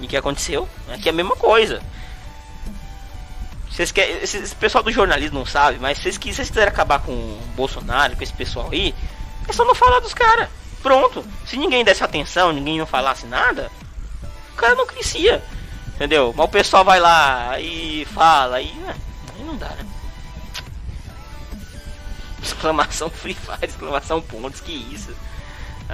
E 0.00 0.06
o 0.06 0.08
que 0.08 0.16
aconteceu? 0.16 0.68
Aqui 0.92 1.08
é 1.08 1.12
a 1.12 1.14
mesma 1.14 1.36
coisa. 1.36 1.82
Vocês 3.70 3.90
querem, 3.90 4.18
esse, 4.22 4.54
pessoal 4.56 4.84
do 4.84 4.92
jornalismo 4.92 5.38
não 5.38 5.46
sabe, 5.46 5.78
mas 5.80 5.96
se 5.96 6.04
vocês, 6.04 6.16
vocês 6.16 6.48
quiserem 6.48 6.68
acabar 6.68 7.00
com 7.00 7.12
o 7.12 7.42
Bolsonaro, 7.56 8.16
com 8.16 8.22
esse 8.22 8.32
pessoal 8.32 8.68
aí, 8.70 8.94
é 9.48 9.52
só 9.52 9.64
não 9.64 9.74
falar 9.74 10.00
dos 10.00 10.12
caras. 10.12 10.48
Pronto. 10.82 11.24
Se 11.46 11.56
ninguém 11.56 11.84
desse 11.84 12.04
atenção, 12.04 12.52
ninguém 12.52 12.78
não 12.78 12.86
falasse 12.86 13.26
nada, 13.26 13.70
o 14.52 14.56
cara 14.56 14.74
não 14.74 14.86
crescia. 14.86 15.42
Entendeu? 15.94 16.34
Mas 16.36 16.46
o 16.46 16.50
pessoal 16.50 16.84
vai 16.84 16.98
lá 16.98 17.58
e 17.60 18.04
fala, 18.06 18.60
e 18.60 18.68
é, 18.68 18.90
aí 19.36 19.44
não 19.44 19.56
dá, 19.56 19.68
né? 19.68 19.86
Exclamação 22.42 23.08
Free 23.10 23.34
Fire, 23.34 23.58
exclamação 23.62 24.20
pontos, 24.20 24.60
que 24.60 24.72
isso. 24.72 25.14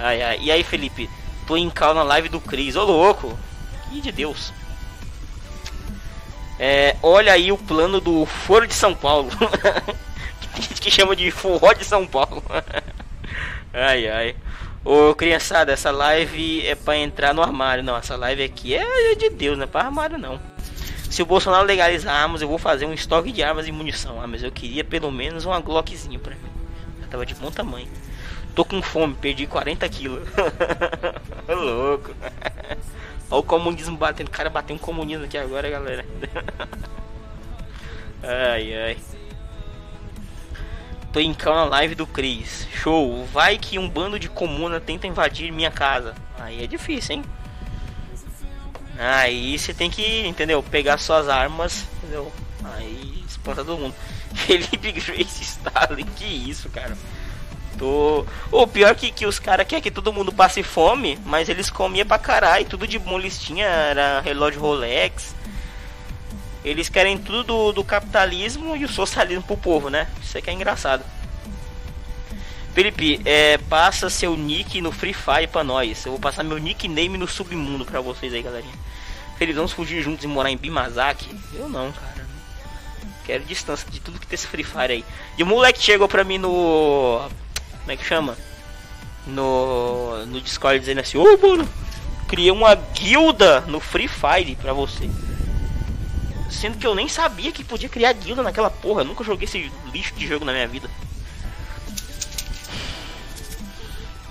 Ai, 0.01 0.21
ai. 0.21 0.39
E 0.41 0.51
aí, 0.51 0.63
Felipe? 0.63 1.09
Tô 1.45 1.57
em 1.57 1.69
cal 1.69 1.93
na 1.93 2.03
live 2.03 2.29
do 2.29 2.39
Cris. 2.39 2.75
Ô 2.75 2.83
louco! 2.83 3.37
Que 3.89 3.99
de 3.99 4.11
Deus. 4.11 4.53
É, 6.57 6.95
olha 7.01 7.33
aí 7.33 7.51
o 7.51 7.57
plano 7.57 7.99
do 7.99 8.25
Foro 8.25 8.67
de 8.67 8.73
São 8.73 8.93
Paulo. 8.93 9.29
que 10.79 10.91
chama 10.91 11.15
de 11.15 11.31
Forró 11.31 11.73
de 11.73 11.85
São 11.85 12.05
Paulo. 12.05 12.43
ai, 13.73 14.07
ai. 14.07 14.35
Ô 14.83 15.13
criançada, 15.13 15.73
essa 15.73 15.91
live 15.91 16.65
é 16.65 16.75
pra 16.75 16.97
entrar 16.97 17.33
no 17.33 17.41
armário. 17.41 17.83
Não, 17.83 17.97
essa 17.97 18.15
live 18.15 18.43
aqui 18.43 18.75
é 18.75 19.15
de 19.15 19.29
Deus, 19.29 19.57
não 19.57 19.65
é 19.65 19.67
pra 19.67 19.81
armário 19.81 20.17
não. 20.17 20.39
Se 21.09 21.21
o 21.21 21.25
Bolsonaro 21.25 21.65
legalizar 21.65 22.13
armas, 22.13 22.41
eu 22.41 22.47
vou 22.47 22.57
fazer 22.57 22.85
um 22.85 22.93
estoque 22.93 23.31
de 23.31 23.41
armas 23.41 23.67
e 23.67 23.71
munição. 23.71 24.21
Ah, 24.21 24.27
mas 24.27 24.43
eu 24.43 24.51
queria 24.51 24.83
pelo 24.83 25.11
menos 25.11 25.45
uma 25.45 25.59
Glockzinha 25.59 26.19
pra 26.19 26.35
mim. 26.35 26.49
Tava 27.09 27.25
de 27.25 27.33
bom 27.35 27.49
tamanho. 27.49 27.87
Tô 28.59 28.65
com 28.65 28.81
fome, 28.81 29.15
perdi 29.15 29.47
40 29.47 29.87
quilos. 29.87 30.27
louco. 31.47 32.13
Olha 33.31 33.39
o 33.39 33.41
comunismo 33.41 33.95
batendo. 33.95 34.27
O 34.27 34.31
cara 34.31 34.49
bateu 34.49 34.75
um 34.75 34.79
comunismo 34.79 35.23
aqui 35.23 35.37
agora, 35.37 35.69
galera. 35.69 36.05
ai, 38.21 38.75
ai. 38.75 38.97
Tô 41.13 41.21
em 41.21 41.33
cal 41.33 41.55
na 41.55 41.63
live 41.63 41.95
do 41.95 42.05
Cris. 42.05 42.67
Show. 42.73 43.25
Vai 43.27 43.57
que 43.57 43.79
um 43.79 43.87
bando 43.87 44.19
de 44.19 44.27
comuna 44.27 44.77
tenta 44.81 45.07
invadir 45.07 45.53
minha 45.53 45.71
casa. 45.71 46.13
Aí 46.37 46.61
é 46.61 46.67
difícil, 46.67 47.15
hein? 47.15 47.23
Aí 48.97 49.57
você 49.57 49.73
tem 49.73 49.89
que, 49.89 50.27
entendeu? 50.27 50.61
Pegar 50.61 50.97
suas 50.97 51.29
armas, 51.29 51.87
entendeu? 51.99 52.29
Aí 52.75 53.23
espanta 53.25 53.63
todo 53.63 53.79
mundo. 53.79 53.95
Felipe 54.35 54.91
Grace 54.91 55.43
Stalin, 55.43 56.05
que 56.17 56.25
isso, 56.25 56.69
cara. 56.69 56.97
O 57.85 58.67
pior 58.67 58.95
que, 58.95 59.11
que 59.11 59.25
os 59.25 59.39
caras 59.39 59.67
querem 59.67 59.83
que 59.83 59.91
todo 59.91 60.13
mundo 60.13 60.31
passe 60.31 60.63
fome, 60.63 61.17
mas 61.25 61.49
eles 61.49 61.69
comiam 61.69 62.05
pra 62.05 62.17
caralho, 62.17 62.65
tudo 62.65 62.87
de 62.87 62.99
bom 62.99 63.19
eles 63.19 63.39
tinham, 63.39 63.67
era 63.67 64.21
relógio 64.21 64.61
Rolex, 64.61 65.35
eles 66.63 66.89
querem 66.89 67.17
tudo 67.17 67.43
do, 67.43 67.71
do 67.71 67.83
capitalismo 67.83 68.75
e 68.75 68.83
o 68.83 68.89
socialismo 68.89 69.43
pro 69.43 69.57
povo, 69.57 69.89
né? 69.89 70.07
Isso 70.21 70.37
é 70.37 70.41
que 70.41 70.49
é 70.49 70.53
engraçado. 70.53 71.03
Felipe, 72.73 73.19
é, 73.25 73.57
passa 73.57 74.09
seu 74.09 74.35
nick 74.35 74.79
no 74.81 74.91
Free 74.91 75.13
Fire 75.13 75.47
pra 75.47 75.63
nós. 75.63 76.05
Eu 76.05 76.13
vou 76.13 76.21
passar 76.21 76.43
meu 76.43 76.57
nickname 76.57 77.17
no 77.17 77.27
submundo 77.27 77.85
pra 77.85 77.99
vocês 77.99 78.33
aí, 78.33 78.41
galerinha. 78.41 78.73
Felipe, 79.37 79.55
vamos 79.55 79.71
fugir 79.71 80.01
juntos 80.01 80.23
e 80.23 80.27
morar 80.27 80.51
em 80.51 80.57
Bimazaki? 80.57 81.29
Eu 81.53 81.67
não, 81.67 81.91
cara. 81.91 82.27
Quero 83.25 83.43
distância 83.43 83.89
de 83.89 83.99
tudo 83.99 84.19
que 84.19 84.27
tem 84.27 84.35
esse 84.35 84.47
Free 84.47 84.63
Fire 84.63 84.91
aí. 84.91 85.05
E 85.37 85.43
o 85.43 85.45
moleque 85.45 85.81
chegou 85.81 86.07
pra 86.07 86.23
mim 86.23 86.37
no. 86.37 87.29
Como 87.89 87.97
é 87.99 88.03
que 88.03 88.07
chama? 88.07 88.37
No, 89.25 90.23
no 90.27 90.39
Discord 90.39 90.79
dizendo 90.79 90.99
assim: 90.99 91.17
Ô, 91.17 91.23
oh, 91.23 91.47
mano, 91.47 91.67
criei 92.27 92.51
uma 92.51 92.75
guilda 92.75 93.61
no 93.61 93.79
Free 93.79 94.07
Fire 94.07 94.55
pra 94.57 94.73
você. 94.73 95.09
Sendo 96.51 96.77
que 96.77 96.85
eu 96.85 96.93
nem 96.93 97.07
sabia 97.07 97.51
que 97.51 97.63
podia 97.63 97.89
criar 97.89 98.13
guilda 98.13 98.43
naquela 98.43 98.69
porra. 98.69 99.01
Eu 99.01 99.05
nunca 99.05 99.23
joguei 99.23 99.45
esse 99.45 99.71
lixo 99.91 100.13
de 100.13 100.27
jogo 100.27 100.45
na 100.45 100.51
minha 100.51 100.67
vida. 100.67 100.87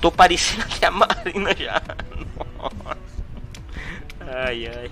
Tô 0.01 0.13
parecendo 0.13 0.65
que 0.69 0.85
a 0.85 0.93
Marina 0.93 1.53
já. 1.59 1.83
Ai 4.21 4.69
ai. 4.69 4.91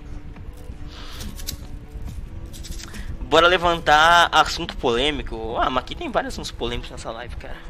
Bora 3.21 3.47
levantar 3.47 4.29
assunto 4.33 4.77
polêmico. 4.77 5.57
Ah, 5.57 5.71
mas 5.71 5.85
aqui 5.85 5.95
tem 5.95 6.11
vários 6.11 6.35
assuntos 6.35 6.51
polêmicos 6.51 6.91
nessa 6.91 7.13
live, 7.13 7.37
cara. 7.37 7.66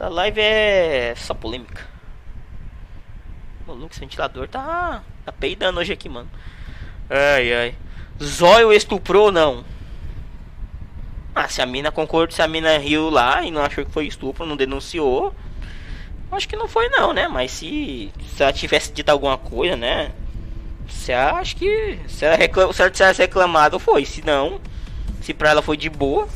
Essa 0.00 0.08
live 0.08 0.40
é 0.40 1.14
só 1.14 1.34
polêmica. 1.34 1.86
Maluco, 3.66 3.92
esse 3.92 4.00
ventilador 4.00 4.48
tá, 4.48 5.02
tá 5.26 5.30
peidando 5.30 5.78
hoje 5.78 5.92
aqui, 5.92 6.08
mano. 6.08 6.26
Ai 7.10 7.52
ai. 7.52 7.74
Zóio 8.22 8.72
estuprou 8.72 9.26
ou 9.26 9.32
não? 9.32 9.62
Ah, 11.34 11.46
se 11.48 11.60
a 11.60 11.66
mina 11.66 11.92
concordou, 11.92 12.34
se 12.34 12.40
a 12.40 12.48
mina 12.48 12.78
riu 12.78 13.10
lá 13.10 13.42
e 13.42 13.50
não 13.50 13.62
achou 13.62 13.84
que 13.84 13.92
foi 13.92 14.06
estupro, 14.06 14.46
não 14.46 14.56
denunciou. 14.56 15.34
Acho 16.32 16.48
que 16.48 16.56
não 16.56 16.66
foi 16.66 16.88
não, 16.88 17.12
né? 17.12 17.28
Mas 17.28 17.50
se, 17.50 18.10
se 18.34 18.42
ela 18.42 18.54
tivesse 18.54 18.94
dito 18.94 19.10
alguma 19.10 19.36
coisa, 19.36 19.76
né? 19.76 20.12
Você 20.88 21.12
acha 21.12 21.54
que 21.54 21.98
se 22.08 22.24
ela, 22.24 22.36
reclam, 22.36 22.72
se 22.72 22.80
ela 22.80 22.90
tivesse 22.90 23.20
reclamado, 23.20 23.78
foi. 23.78 24.06
Se 24.06 24.24
não, 24.24 24.62
se 25.20 25.34
pra 25.34 25.50
ela 25.50 25.60
foi 25.60 25.76
de 25.76 25.90
boa, 25.90 26.26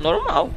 normal. 0.00 0.52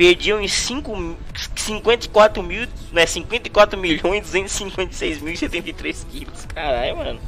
Perdiam 0.00 0.40
em 0.40 0.48
5, 0.48 1.18
54 1.54 2.42
mil, 2.42 2.66
né? 2.90 3.04
54 3.04 3.78
milhões 3.78 4.22
256 4.22 5.20
mil 5.20 5.34
e 5.34 5.36
73 5.36 6.06
quilos. 6.10 6.46
Caralho, 6.46 6.96
mano. 6.96 7.20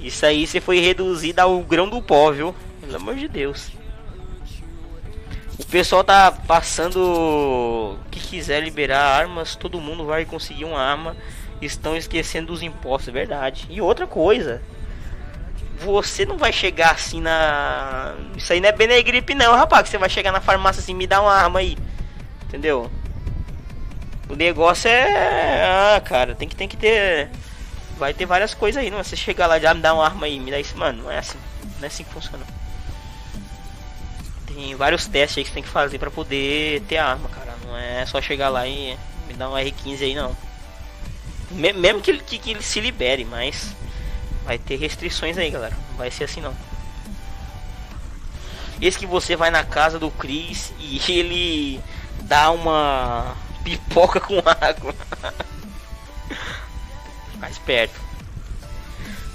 Isso 0.00 0.24
aí 0.24 0.46
você 0.46 0.58
foi 0.58 0.78
reduzido 0.80 1.38
ao 1.38 1.60
grão 1.60 1.86
do 1.86 2.00
pó, 2.00 2.32
viu? 2.32 2.54
Pelo 2.80 2.96
amor 2.96 3.16
de 3.16 3.28
Deus. 3.28 3.72
O 5.58 5.66
pessoal 5.66 6.02
tá 6.02 6.32
passando 6.32 7.98
que 8.10 8.20
quiser 8.20 8.62
liberar 8.62 9.02
armas, 9.02 9.54
todo 9.54 9.78
mundo 9.78 10.06
vai 10.06 10.24
conseguir 10.24 10.64
uma 10.64 10.80
arma. 10.80 11.14
Estão 11.60 11.94
esquecendo 11.94 12.46
dos 12.46 12.62
impostos, 12.62 13.08
é 13.08 13.12
verdade. 13.12 13.66
E 13.68 13.82
outra 13.82 14.06
coisa, 14.06 14.62
você 15.78 16.24
não 16.24 16.38
vai 16.38 16.52
chegar 16.52 16.92
assim 16.92 17.20
na. 17.20 18.14
Isso 18.36 18.52
aí 18.52 18.60
não 18.60 18.68
é 18.68 18.72
Benegripe 18.72 19.34
não, 19.34 19.54
rapaz. 19.54 19.88
Você 19.88 19.98
vai 19.98 20.08
chegar 20.08 20.32
na 20.32 20.40
farmácia 20.40 20.80
assim, 20.80 20.94
me 20.94 21.06
dá 21.06 21.20
uma 21.20 21.32
arma 21.32 21.60
aí. 21.60 21.76
Entendeu? 22.44 22.90
O 24.28 24.34
negócio 24.34 24.88
é. 24.88 25.64
Ah, 25.64 26.00
cara, 26.00 26.34
tem 26.34 26.48
que, 26.48 26.56
tem 26.56 26.68
que 26.68 26.76
ter. 26.76 27.30
Vai 27.98 28.12
ter 28.12 28.26
várias 28.26 28.54
coisas 28.54 28.82
aí, 28.82 28.90
não. 28.90 29.02
Você 29.02 29.16
chegar 29.16 29.46
lá 29.46 29.58
já 29.58 29.72
me 29.74 29.80
dá 29.80 29.94
uma 29.94 30.04
arma 30.04 30.26
aí, 30.26 30.38
me 30.40 30.50
dá 30.50 30.58
isso, 30.58 30.76
mano. 30.76 31.04
Não 31.04 31.10
é 31.10 31.18
assim. 31.18 31.38
Não 31.76 31.84
é 31.84 31.86
assim 31.86 32.04
que 32.04 32.12
funciona. 32.12 32.44
Tem 34.46 34.74
vários 34.74 35.06
testes 35.06 35.38
aí 35.38 35.44
que 35.44 35.50
você 35.50 35.54
tem 35.54 35.62
que 35.62 35.68
fazer 35.68 35.98
para 35.98 36.10
poder 36.10 36.82
ter 36.82 36.96
arma, 36.96 37.28
cara. 37.28 37.54
Não 37.64 37.76
é 37.76 38.04
só 38.06 38.20
chegar 38.20 38.48
lá 38.48 38.66
e 38.66 38.96
me 39.28 39.34
dar 39.34 39.50
um 39.50 39.54
R15 39.54 40.02
aí, 40.02 40.14
não. 40.14 40.36
Mesmo 41.50 42.00
que, 42.00 42.18
que, 42.18 42.38
que 42.38 42.50
ele 42.50 42.62
se 42.62 42.80
libere, 42.80 43.24
mas 43.24 43.74
vai 44.46 44.58
ter 44.58 44.76
restrições 44.76 45.36
aí, 45.36 45.50
galera. 45.50 45.76
Não 45.90 45.98
vai 45.98 46.10
ser 46.10 46.24
assim, 46.24 46.40
não. 46.40 46.54
Esse 48.80 48.98
que 48.98 49.06
você 49.06 49.36
vai 49.36 49.50
na 49.50 49.64
casa 49.64 49.98
do 49.98 50.10
Chris 50.10 50.72
e 50.78 51.00
ele 51.10 51.80
dá 52.22 52.50
uma 52.50 53.34
pipoca 53.64 54.20
com 54.20 54.38
água. 54.48 54.94
Ficar 57.32 57.50
esperto. 57.50 58.00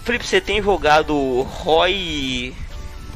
Felipe, 0.04 0.26
você 0.26 0.42
tem 0.42 0.64
jogado 0.64 1.42
Roy 1.44 2.56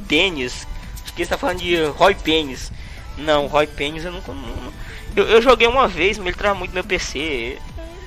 Tênis 0.08 0.68
que 1.16 1.22
está 1.22 1.38
falando 1.38 1.60
de 1.60 1.84
Roy 1.86 2.14
Pênis. 2.14 2.72
Não, 3.18 3.48
Roy 3.48 3.66
Pênis 3.66 4.04
eu 4.04 4.12
nunca. 4.12 4.34
Não, 4.34 4.74
eu, 5.16 5.26
eu, 5.26 5.42
joguei 5.42 5.68
uma 5.68 5.88
vez, 5.88 6.18
mas 6.18 6.28
ele 6.28 6.36
trava 6.36 6.60
muito 6.60 6.74
meu 6.74 6.84
PC. 6.84 7.58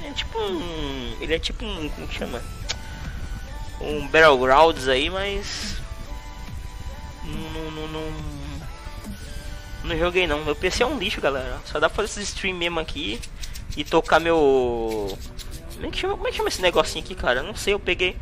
É, 0.03 0.09
é 0.09 0.13
tipo 0.13 0.39
um. 0.39 1.17
Ele 1.21 1.35
é 1.35 1.39
tipo 1.39 1.65
um. 1.65 1.89
Como 1.89 2.07
que 2.07 2.19
chama? 2.19 2.43
Um 3.81 4.07
Battlegrounds 4.09 4.89
aí, 4.89 5.09
mas. 5.09 5.77
Não, 7.25 7.71
não, 7.71 7.89
não, 7.89 8.13
não, 9.85 9.99
joguei 9.99 10.27
não. 10.27 10.45
Meu 10.45 10.57
PC 10.57 10.83
é 10.83 10.87
um 10.87 10.99
lixo, 10.99 11.21
galera. 11.21 11.59
Só 11.65 11.79
dá 11.79 11.89
pra 11.89 11.97
fazer 11.97 12.21
esses 12.21 12.35
stream 12.35 12.57
mesmo 12.57 12.81
aqui 12.81 13.21
e 13.77 13.85
tocar 13.85 14.19
meu. 14.19 15.17
Como 15.75 15.87
é 15.87 15.91
que 15.91 15.99
chama, 15.99 16.15
como 16.15 16.27
é 16.27 16.31
que 16.31 16.37
chama 16.37 16.49
esse 16.49 16.61
negocinho 16.61 17.05
aqui, 17.05 17.15
cara? 17.15 17.43
não 17.43 17.55
sei, 17.55 17.75
eu 17.75 17.79
peguei. 17.79 18.17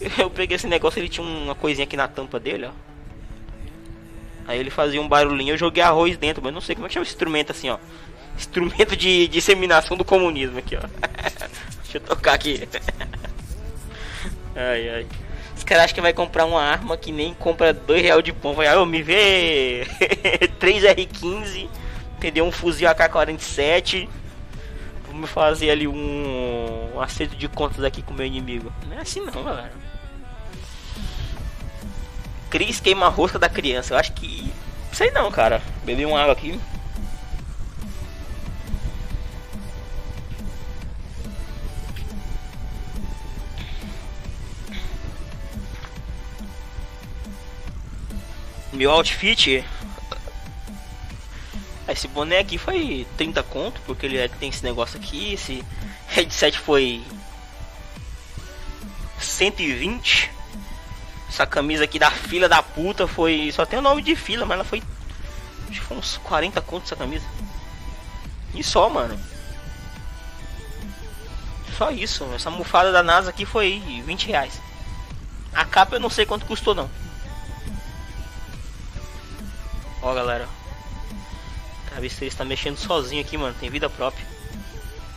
Eu 0.16 0.30
peguei 0.30 0.54
esse 0.54 0.68
negócio, 0.68 1.00
ele 1.00 1.08
tinha 1.08 1.26
uma 1.26 1.56
coisinha 1.56 1.84
aqui 1.84 1.96
na 1.96 2.06
tampa 2.06 2.38
dele, 2.38 2.66
ó. 2.66 2.70
Aí 4.46 4.58
ele 4.60 4.70
fazia 4.70 5.02
um 5.02 5.08
barulhinho, 5.08 5.54
eu 5.54 5.58
joguei 5.58 5.82
arroz 5.82 6.16
dentro, 6.16 6.42
mas 6.42 6.54
não 6.54 6.60
sei 6.60 6.76
como 6.76 6.86
é 6.86 6.88
que 6.88 6.94
chama 6.94 7.02
esse 7.02 7.12
instrumento 7.12 7.50
assim, 7.50 7.68
ó. 7.68 7.78
Instrumento 8.38 8.96
de 8.96 9.26
disseminação 9.26 9.96
do 9.96 10.04
comunismo 10.04 10.56
aqui, 10.58 10.76
ó. 10.76 10.80
Deixa 11.82 11.98
eu 11.98 12.00
tocar 12.00 12.34
aqui. 12.34 12.68
Ai, 14.58 14.88
ai. 14.88 15.06
caras 15.68 15.84
acham 15.84 15.94
que 15.96 16.00
vai 16.00 16.14
comprar 16.14 16.46
uma 16.46 16.62
arma 16.62 16.96
que 16.96 17.12
nem 17.12 17.34
compra 17.34 17.74
2 17.74 18.02
real 18.02 18.22
de 18.22 18.32
pão. 18.32 18.54
Vai, 18.54 18.72
eu 18.74 18.86
me 18.86 19.02
vê 19.02 19.86
3 20.58 20.84
R15, 20.84 21.68
entendeu? 22.16 22.46
Um 22.46 22.50
fuzil 22.50 22.88
AK-47. 22.88 24.08
Vamos 25.06 25.28
fazer 25.30 25.70
ali 25.70 25.86
um, 25.86 26.90
um 26.94 27.00
acerto 27.00 27.36
de 27.36 27.48
contas 27.48 27.84
aqui 27.84 28.02
com 28.02 28.12
o 28.12 28.16
meu 28.16 28.24
inimigo. 28.24 28.72
Não 28.88 28.96
é 28.96 29.02
assim 29.02 29.20
não, 29.20 29.44
galera. 29.44 29.72
Cris 32.48 32.80
queima 32.80 33.06
a 33.06 33.10
rosca 33.10 33.38
da 33.38 33.48
criança. 33.48 33.92
Eu 33.92 33.98
acho 33.98 34.12
que. 34.12 34.50
Sei 34.90 35.10
não, 35.10 35.30
cara. 35.30 35.60
Bebi 35.84 36.06
uma 36.06 36.18
água 36.18 36.32
aqui. 36.32 36.58
Meu 48.78 48.92
outfit. 48.92 49.64
Esse 51.88 52.06
boné 52.06 52.38
aqui 52.38 52.56
foi 52.56 53.08
30 53.16 53.42
conto, 53.42 53.80
porque 53.84 54.06
ele 54.06 54.16
é, 54.16 54.28
tem 54.28 54.50
esse 54.50 54.62
negócio 54.62 54.96
aqui. 55.00 55.34
Esse 55.34 55.64
headset 56.06 56.56
foi 56.56 57.02
120. 59.18 60.30
Essa 61.28 61.44
camisa 61.44 61.82
aqui 61.82 61.98
da 61.98 62.08
fila 62.08 62.48
da 62.48 62.62
puta 62.62 63.08
foi. 63.08 63.50
Só 63.50 63.66
tem 63.66 63.80
o 63.80 63.82
nome 63.82 64.00
de 64.00 64.14
fila, 64.14 64.46
mas 64.46 64.54
ela 64.54 64.64
foi. 64.64 64.80
Acho 65.68 65.80
que 65.80 65.86
foi 65.86 65.96
uns 65.96 66.16
40 66.18 66.60
contos 66.60 66.92
essa 66.92 66.96
camisa. 66.96 67.26
E 68.54 68.62
só, 68.62 68.88
mano. 68.88 69.18
Só 71.76 71.90
isso. 71.90 72.32
Essa 72.32 72.48
mufada 72.48 72.92
da 72.92 73.02
NASA 73.02 73.30
aqui 73.30 73.44
foi 73.44 73.82
20 74.06 74.28
reais. 74.28 74.60
A 75.52 75.64
capa 75.64 75.96
eu 75.96 76.00
não 76.00 76.08
sei 76.08 76.24
quanto 76.24 76.46
custou 76.46 76.76
não. 76.76 76.88
Ó 80.02 80.14
galera. 80.14 80.48
Travesseiro 81.88 82.32
está 82.32 82.44
mexendo 82.44 82.76
sozinho 82.76 83.22
aqui, 83.22 83.36
mano. 83.36 83.54
Tem 83.58 83.70
vida 83.70 83.90
própria. 83.90 84.26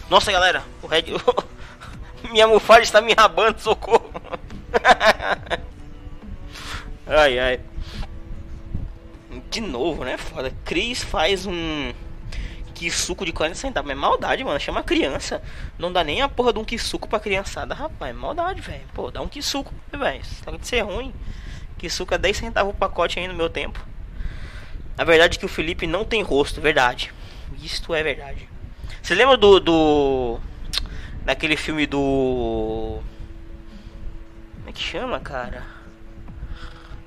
Nossa 0.10 0.32
galera, 0.32 0.64
o 0.82 0.88
Red. 0.88 1.06
Minha 2.32 2.48
mufada 2.48 2.82
está 2.82 3.02
me 3.02 3.14
rabando, 3.14 3.60
socorro. 3.60 4.12
ai 7.08 7.40
ai. 7.40 7.60
De 9.50 9.62
novo, 9.62 10.04
né? 10.04 10.18
Foda. 10.18 10.52
Cris 10.66 11.04
faz 11.04 11.46
um 11.46 11.94
que 12.74 12.90
suco 12.90 13.26
de 13.26 13.32
40 13.32 13.56
centavos. 13.56 13.92
É 13.92 13.96
maldade, 13.96 14.44
mano. 14.44 14.60
Chama 14.60 14.82
criança. 14.82 15.42
Não 15.78 15.92
dá 15.92 16.04
nem 16.04 16.22
a 16.22 16.30
porra 16.30 16.52
de 16.52 16.60
um 16.60 16.66
que 16.66 16.80
suco 16.80 17.08
pra 17.08 17.20
criançada, 17.20 17.76
rapaz. 17.76 18.10
É 18.10 18.14
maldade, 18.14 18.62
velho. 18.62 18.82
Pô, 18.94 19.12
dá 19.12 19.22
um 19.22 19.28
que 19.28 19.42
suco, 19.42 19.74
velho. 19.92 20.22
Tá 20.44 20.52
de 20.52 20.68
ser 20.68 20.82
ruim. 20.82 21.14
Que 21.78 21.90
suco 21.90 22.14
é 22.14 22.18
10 22.18 22.38
centavos 22.38 22.74
o 22.74 22.78
pacote 22.78 23.20
aí 23.20 23.28
no 23.28 23.34
meu 23.34 23.50
tempo. 23.50 23.91
A 25.02 25.04
verdade 25.04 25.36
é 25.36 25.40
que 25.40 25.46
o 25.48 25.50
Felipe 25.50 25.88
não 25.88 26.06
tem 26.06 26.22
rosto, 26.22 26.62
verdade. 26.62 27.12
Isto 27.64 27.96
é 27.96 28.04
verdade. 28.04 28.48
Você 29.02 29.16
lembra 29.16 29.36
do. 29.36 29.60
do 29.60 30.40
daquele 31.26 31.58
filme 31.58 31.88
do. 31.88 33.00
Como 34.58 34.70
é 34.70 34.72
que 34.72 34.84
chama, 34.84 35.20
cara? 35.20 35.64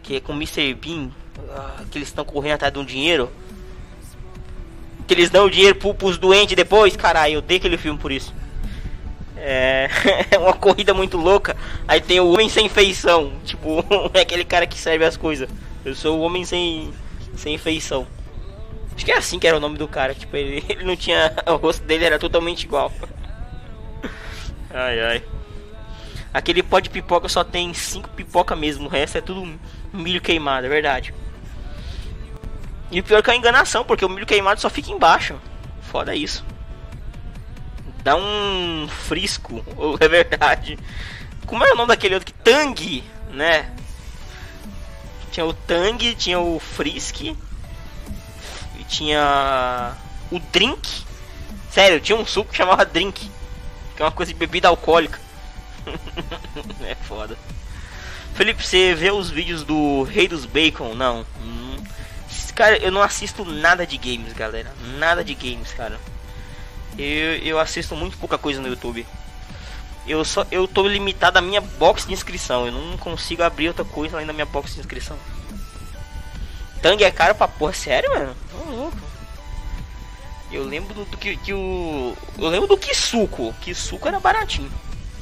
Que 0.02 0.16
é 0.16 0.20
com 0.20 0.32
o 0.32 0.34
Mr. 0.34 0.74
Bean. 0.74 1.08
Ah, 1.50 1.84
que 1.88 1.96
eles 1.96 2.08
estão 2.08 2.24
correndo 2.24 2.54
atrás 2.54 2.72
de 2.72 2.80
um 2.80 2.84
dinheiro. 2.84 3.30
Que 5.06 5.14
eles 5.14 5.30
dão 5.30 5.46
o 5.46 5.50
dinheiro 5.50 5.76
pro, 5.76 5.94
pros 5.94 6.18
doentes 6.18 6.56
depois. 6.56 6.96
Caralho, 6.96 7.34
eu 7.34 7.42
dei 7.42 7.58
aquele 7.58 7.78
filme 7.78 7.96
por 7.96 8.10
isso. 8.10 8.34
É, 9.36 9.88
é 10.32 10.38
uma 10.38 10.54
corrida 10.54 10.92
muito 10.92 11.16
louca. 11.16 11.56
Aí 11.86 12.00
tem 12.00 12.18
o 12.18 12.32
homem 12.32 12.48
sem 12.48 12.68
feição. 12.68 13.34
Tipo, 13.44 13.84
é 14.12 14.22
aquele 14.22 14.44
cara 14.44 14.66
que 14.66 14.76
serve 14.76 15.04
as 15.04 15.16
coisas. 15.16 15.48
Eu 15.84 15.94
sou 15.94 16.18
o 16.18 16.22
homem 16.22 16.44
sem 16.44 16.92
sem 17.36 17.58
feição. 17.58 18.06
Acho 18.94 19.04
que 19.04 19.12
é 19.12 19.16
assim 19.16 19.38
que 19.38 19.46
era 19.46 19.56
o 19.56 19.60
nome 19.60 19.76
do 19.76 19.88
cara. 19.88 20.14
Tipo, 20.14 20.36
ele, 20.36 20.64
ele 20.68 20.84
não 20.84 20.96
tinha. 20.96 21.32
O 21.46 21.56
rosto 21.56 21.84
dele 21.84 22.04
era 22.04 22.18
totalmente 22.18 22.64
igual. 22.64 22.92
Ai 24.72 25.00
ai. 25.00 25.22
Aquele 26.32 26.64
pó 26.64 26.80
de 26.80 26.90
pipoca 26.90 27.28
só 27.28 27.44
tem 27.44 27.72
cinco 27.72 28.08
pipoca 28.10 28.56
mesmo. 28.56 28.86
O 28.86 28.88
resto 28.88 29.18
é 29.18 29.20
tudo 29.20 29.56
milho 29.92 30.20
queimado, 30.20 30.66
é 30.66 30.68
verdade. 30.68 31.14
E 32.90 32.98
o 32.98 33.04
pior 33.04 33.22
que 33.22 33.30
é 33.30 33.34
a 33.34 33.36
enganação, 33.36 33.84
porque 33.84 34.04
o 34.04 34.08
milho 34.08 34.26
queimado 34.26 34.60
só 34.60 34.68
fica 34.68 34.90
embaixo. 34.90 35.36
Foda 35.80 36.12
isso. 36.14 36.44
Dá 38.02 38.16
um 38.16 38.88
frisco, 38.88 39.64
é 40.00 40.08
verdade. 40.08 40.76
Como 41.46 41.64
é 41.64 41.72
o 41.72 41.76
nome 41.76 41.88
daquele 41.88 42.14
outro 42.14 42.26
que 42.26 42.42
Tang, 42.42 43.04
né? 43.30 43.72
Tinha 45.34 45.46
o 45.46 45.52
Tang, 45.52 46.14
tinha 46.14 46.38
o 46.38 46.60
Frisk. 46.60 47.22
E 47.22 47.34
tinha 48.86 49.96
o 50.30 50.38
Drink. 50.38 51.04
Sério, 51.72 52.00
tinha 52.00 52.16
um 52.16 52.24
suco 52.24 52.52
que 52.52 52.56
chamava 52.56 52.84
Drink. 52.84 53.28
Que 53.96 54.02
é 54.02 54.04
uma 54.04 54.12
coisa 54.12 54.32
de 54.32 54.38
bebida 54.38 54.68
alcoólica. 54.68 55.18
é 56.86 56.94
foda. 56.94 57.36
Felipe, 58.36 58.64
você 58.64 58.94
vê 58.94 59.10
os 59.10 59.28
vídeos 59.28 59.64
do 59.64 60.04
Rei 60.04 60.28
dos 60.28 60.46
Bacon? 60.46 60.94
Não. 60.94 61.26
Hum. 61.42 61.82
Cara, 62.54 62.76
eu 62.76 62.92
não 62.92 63.02
assisto 63.02 63.44
nada 63.44 63.84
de 63.84 63.98
games, 63.98 64.32
galera. 64.34 64.72
Nada 64.98 65.24
de 65.24 65.34
games, 65.34 65.72
cara. 65.72 65.98
Eu, 66.96 67.38
eu 67.38 67.58
assisto 67.58 67.96
muito 67.96 68.16
pouca 68.18 68.38
coisa 68.38 68.60
no 68.60 68.68
YouTube 68.68 69.04
eu 70.06 70.24
só 70.24 70.46
eu 70.50 70.68
tô 70.68 70.86
limitado 70.86 71.38
à 71.38 71.42
minha 71.42 71.60
box 71.60 72.06
de 72.06 72.12
inscrição. 72.12 72.66
Eu 72.66 72.72
não 72.72 72.96
consigo 72.98 73.42
abrir 73.42 73.68
outra 73.68 73.84
coisa 73.84 74.16
além 74.16 74.26
da 74.26 74.32
minha 74.32 74.46
box 74.46 74.74
de 74.74 74.80
inscrição. 74.80 75.16
Tang 76.82 77.02
é 77.02 77.10
caro 77.10 77.34
pra 77.34 77.48
porra, 77.48 77.72
sério, 77.72 78.10
mano? 78.10 78.36
Tô 78.50 78.70
louco. 78.70 78.98
Eu 80.52 80.64
lembro 80.64 80.94
do, 80.94 81.04
do 81.06 81.16
que, 81.16 81.36
que, 81.38 81.52
o. 81.52 82.14
Eu 82.38 82.48
lembro 82.48 82.68
do 82.68 82.76
Kisuko. 82.76 83.54
Kisuko 83.62 84.06
era 84.06 84.20
baratinho. 84.20 84.70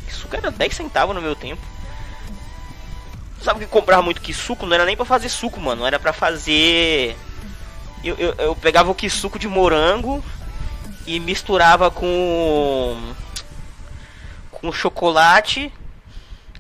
Kisuko 0.07 0.37
era 0.37 0.51
10 0.51 0.75
centavos 0.75 1.15
no 1.15 1.23
meu 1.23 1.37
tempo. 1.37 1.63
Sabe 3.41 3.61
que 3.61 3.67
comprava 3.67 4.03
muito 4.03 4.21
Kisuko? 4.21 4.67
Não 4.67 4.75
era 4.75 4.85
nem 4.85 4.97
pra 4.97 5.05
fazer 5.05 5.29
suco, 5.29 5.61
mano. 5.61 5.87
Era 5.87 5.99
pra 5.99 6.13
fazer. 6.13 7.17
Eu, 8.03 8.17
eu, 8.17 8.35
eu 8.39 8.57
pegava 8.57 8.91
o 8.91 8.95
Kisuko 8.95 9.39
de 9.39 9.47
morango 9.47 10.23
e 11.07 11.19
misturava 11.21 11.91
com 11.91 13.15
com 14.63 14.73
chocolate. 14.73 15.71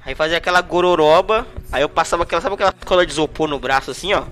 Aí 0.05 0.14
fazia 0.14 0.36
aquela 0.36 0.61
gororoba. 0.61 1.46
Aí 1.70 1.82
eu 1.82 1.88
passava 1.88 2.24
aquela, 2.24 2.42
sabe 2.42 2.55
aquela 2.55 2.72
cola 2.72 3.07
de 3.07 3.12
isopor 3.12 3.48
no 3.48 3.61
braço 3.61 3.92
assim, 3.92 4.12
ó. 4.12 4.24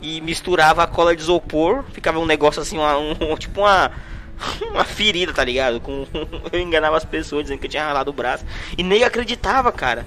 E 0.00 0.20
misturava 0.20 0.84
a 0.84 0.86
cola 0.86 1.14
de 1.14 1.20
isopor. 1.20 1.82
Ficava 1.92 2.20
um 2.20 2.24
negócio 2.24 2.62
assim, 2.62 2.78
uma, 2.78 2.96
um, 2.96 3.14
tipo 3.36 3.60
uma. 3.60 3.90
Uma 4.70 4.84
ferida, 4.84 5.34
tá 5.34 5.42
ligado? 5.42 5.80
Com, 5.80 6.06
eu 6.52 6.60
enganava 6.60 6.96
as 6.96 7.04
pessoas 7.04 7.42
dizendo 7.42 7.58
que 7.58 7.66
eu 7.66 7.70
tinha 7.70 7.84
ralado 7.84 8.12
o 8.12 8.14
braço. 8.14 8.44
E 8.76 8.84
nem 8.84 9.02
acreditava, 9.02 9.72
cara. 9.72 10.06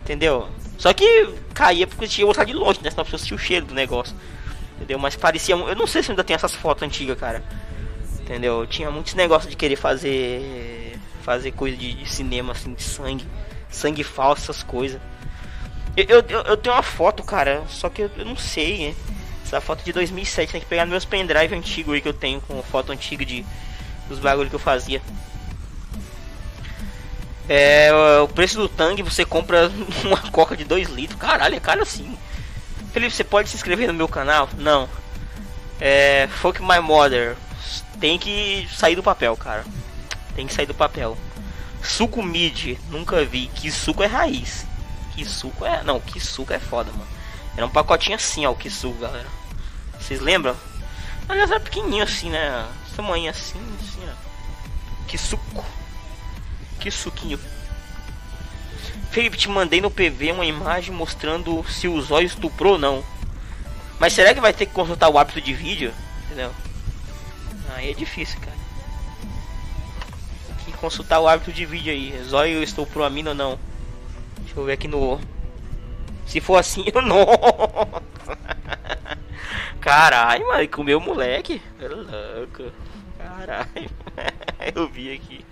Entendeu? 0.00 0.48
Só 0.78 0.92
que 0.92 1.34
caía 1.52 1.84
porque 1.84 2.06
tinha 2.06 2.24
voltar 2.24 2.44
de 2.44 2.52
longe, 2.52 2.78
né? 2.84 2.90
Senão 2.90 3.02
a 3.02 3.04
pessoa 3.04 3.18
sentia 3.18 3.36
o 3.36 3.40
cheiro 3.40 3.66
do 3.66 3.74
negócio. 3.74 4.14
Entendeu? 4.76 4.96
Mas 4.96 5.16
parecia. 5.16 5.56
Eu 5.56 5.74
não 5.74 5.88
sei 5.88 6.04
se 6.04 6.12
ainda 6.12 6.22
tem 6.22 6.36
essas 6.36 6.54
fotos 6.54 6.84
antigas, 6.84 7.18
cara. 7.18 7.42
Entendeu? 8.20 8.64
Tinha 8.64 8.92
muitos 8.92 9.14
negócios 9.14 9.50
de 9.50 9.56
querer 9.56 9.74
fazer 9.74 10.93
fazer 11.24 11.52
coisa 11.52 11.76
de, 11.76 11.94
de, 11.94 12.08
cinema 12.08 12.52
assim, 12.52 12.74
de 12.74 12.82
sangue, 12.82 13.26
sangue 13.70 14.04
falso, 14.04 14.42
essas 14.42 14.62
coisas. 14.62 15.00
Eu, 15.96 16.20
eu, 16.28 16.42
eu, 16.42 16.56
tenho 16.56 16.74
uma 16.74 16.82
foto, 16.82 17.22
cara, 17.22 17.62
só 17.68 17.88
que 17.88 18.02
eu, 18.02 18.10
eu 18.16 18.24
não 18.24 18.36
sei, 18.36 18.88
né? 18.88 18.94
Essa 19.44 19.60
foto 19.60 19.84
de 19.84 19.92
2007, 19.92 20.52
tem 20.52 20.60
que 20.60 20.66
pegar 20.66 20.86
meus 20.86 21.04
pendrive 21.04 21.54
antigos 21.54 21.94
aí 21.94 22.00
que 22.00 22.08
eu 22.08 22.14
tenho, 22.14 22.40
com 22.40 22.62
foto 22.62 22.92
antiga 22.92 23.24
de 23.24 23.44
dos 24.08 24.18
bagulhos 24.18 24.50
que 24.50 24.56
eu 24.56 24.60
fazia. 24.60 25.00
É, 27.48 27.90
o 28.22 28.28
preço 28.28 28.56
do 28.56 28.68
Tang, 28.68 29.00
você 29.02 29.24
compra 29.24 29.70
uma 30.04 30.18
coca 30.30 30.56
de 30.56 30.64
2 30.64 30.88
litros. 30.88 31.18
Caralho, 31.18 31.54
é 31.54 31.60
caro 31.60 31.82
assim. 31.82 32.16
Felipe, 32.92 33.14
você 33.14 33.24
pode 33.24 33.48
se 33.48 33.56
inscrever 33.56 33.86
no 33.86 33.94
meu 33.94 34.08
canal? 34.08 34.48
Não. 34.58 34.88
É, 35.80 36.28
Fuck 36.40 36.60
My 36.60 36.80
Mother. 36.80 37.36
Tem 37.98 38.18
que 38.18 38.68
sair 38.74 38.96
do 38.96 39.02
papel, 39.02 39.36
cara. 39.36 39.64
Tem 40.34 40.46
que 40.46 40.54
sair 40.54 40.66
do 40.66 40.74
papel. 40.74 41.16
Suco 41.82 42.22
mid, 42.22 42.78
nunca 42.88 43.24
vi. 43.24 43.46
Que 43.48 43.70
suco 43.70 44.02
é 44.02 44.06
raiz. 44.06 44.66
Que 45.14 45.24
suco 45.24 45.64
é. 45.64 45.82
Não, 45.82 46.00
que 46.00 46.18
suco 46.18 46.52
é 46.52 46.58
foda, 46.58 46.90
mano. 46.90 47.06
Era 47.56 47.66
um 47.66 47.70
pacotinho 47.70 48.16
assim, 48.16 48.44
ó, 48.46 48.50
o 48.50 48.56
que 48.56 48.70
suco, 48.70 48.98
galera. 48.98 49.28
Vocês 50.00 50.20
lembram? 50.20 50.56
Aliás, 51.28 51.50
era 51.50 51.60
pequenininho 51.60 52.02
assim, 52.02 52.30
né? 52.30 52.66
Tamanho 52.96 53.30
assim, 53.30 53.60
assim, 53.80 54.00
ó. 54.02 55.06
Que 55.06 55.16
suco. 55.16 55.64
Que 56.80 56.90
suquinho. 56.90 57.38
Felipe, 59.10 59.36
te 59.36 59.48
mandei 59.48 59.80
no 59.80 59.90
PV 59.90 60.32
uma 60.32 60.44
imagem 60.44 60.92
mostrando 60.92 61.64
se 61.68 61.86
o 61.86 62.00
zóio 62.00 62.26
estuprou 62.26 62.72
ou 62.72 62.78
não. 62.78 63.04
Mas 64.00 64.12
será 64.12 64.34
que 64.34 64.40
vai 64.40 64.52
ter 64.52 64.66
que 64.66 64.72
consultar 64.72 65.08
o 65.08 65.18
hábito 65.18 65.40
de 65.40 65.52
vídeo? 65.52 65.94
Entendeu? 66.24 66.50
Aí 67.76 67.90
é 67.90 67.94
difícil, 67.94 68.40
cara 68.40 68.63
consultar 70.84 71.18
o 71.18 71.26
hábito 71.26 71.50
de 71.50 71.64
vídeo 71.64 71.90
aí. 71.90 72.22
Zóio 72.24 72.62
estou 72.62 72.84
pro 72.84 73.08
mina 73.08 73.30
ou 73.30 73.34
não? 73.34 73.58
Deixa 74.40 74.60
eu 74.60 74.64
ver 74.66 74.72
aqui 74.72 74.86
no 74.86 75.18
Se 76.26 76.42
for 76.42 76.56
assim, 76.56 76.84
eu 76.92 77.00
não. 77.00 77.24
Caralho, 79.80 80.46
mano, 80.46 80.68
comeu 80.68 81.00
moleque. 81.00 81.62
É 81.80 81.88
louco. 81.88 82.70
Caralho. 83.18 83.90
Eu 84.74 84.88
vi 84.88 85.12
aqui. 85.12 85.44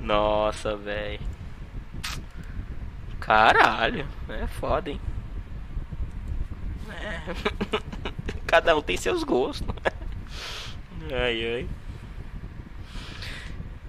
Nossa, 0.00 0.76
velho. 0.76 1.20
Caralho. 3.20 4.06
É 4.28 4.46
foda, 4.46 4.90
hein? 4.90 5.00
É. 6.90 7.20
Cada 8.46 8.76
um 8.76 8.82
tem 8.82 8.96
seus 8.96 9.24
gostos. 9.24 9.66
Ai, 11.12 11.54
ai. 11.54 11.68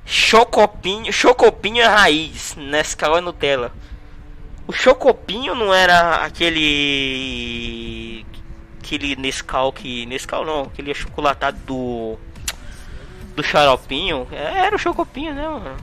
Chocopinho, 0.10 1.12
chocopinho 1.12 1.82
é 1.82 1.86
raiz, 1.86 2.56
Nescau 2.56 3.18
é 3.18 3.22
Nutella. 3.22 3.74
O 4.66 4.72
chocopinho 4.72 5.54
não 5.54 5.74
era 5.74 6.24
aquele 6.24 8.26
aquele 8.80 9.18
Nescau 9.18 9.74
que 9.74 10.06
Nescau 10.06 10.46
não, 10.46 10.62
aquele 10.62 10.94
chocolatado 10.94 11.58
do 11.66 12.18
do 13.36 13.44
xaropinho. 13.44 14.26
Era 14.32 14.78
o 14.78 14.80
chocopinho, 14.80 15.36
né, 15.36 15.46
mano? 15.46 15.76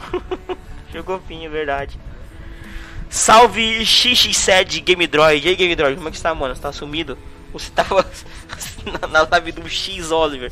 chocopinho, 0.90 1.50
verdade. 1.50 2.00
Salve 3.10 3.80
XX7 3.80 4.82
Game 4.82 5.06
Droid. 5.06 5.46
E 5.46 5.50
aí, 5.50 5.54
Game 5.54 5.76
Droid, 5.76 5.96
como 5.96 6.08
é 6.08 6.10
que 6.10 6.16
está, 6.16 6.34
mano? 6.34 6.56
Você 6.56 6.62
tá 6.62 6.72
sumido? 6.72 7.18
Você 7.52 7.70
tava 7.70 8.10
na 9.10 9.28
live 9.30 9.52
do 9.52 9.68
X 9.68 10.10
Oliver. 10.10 10.50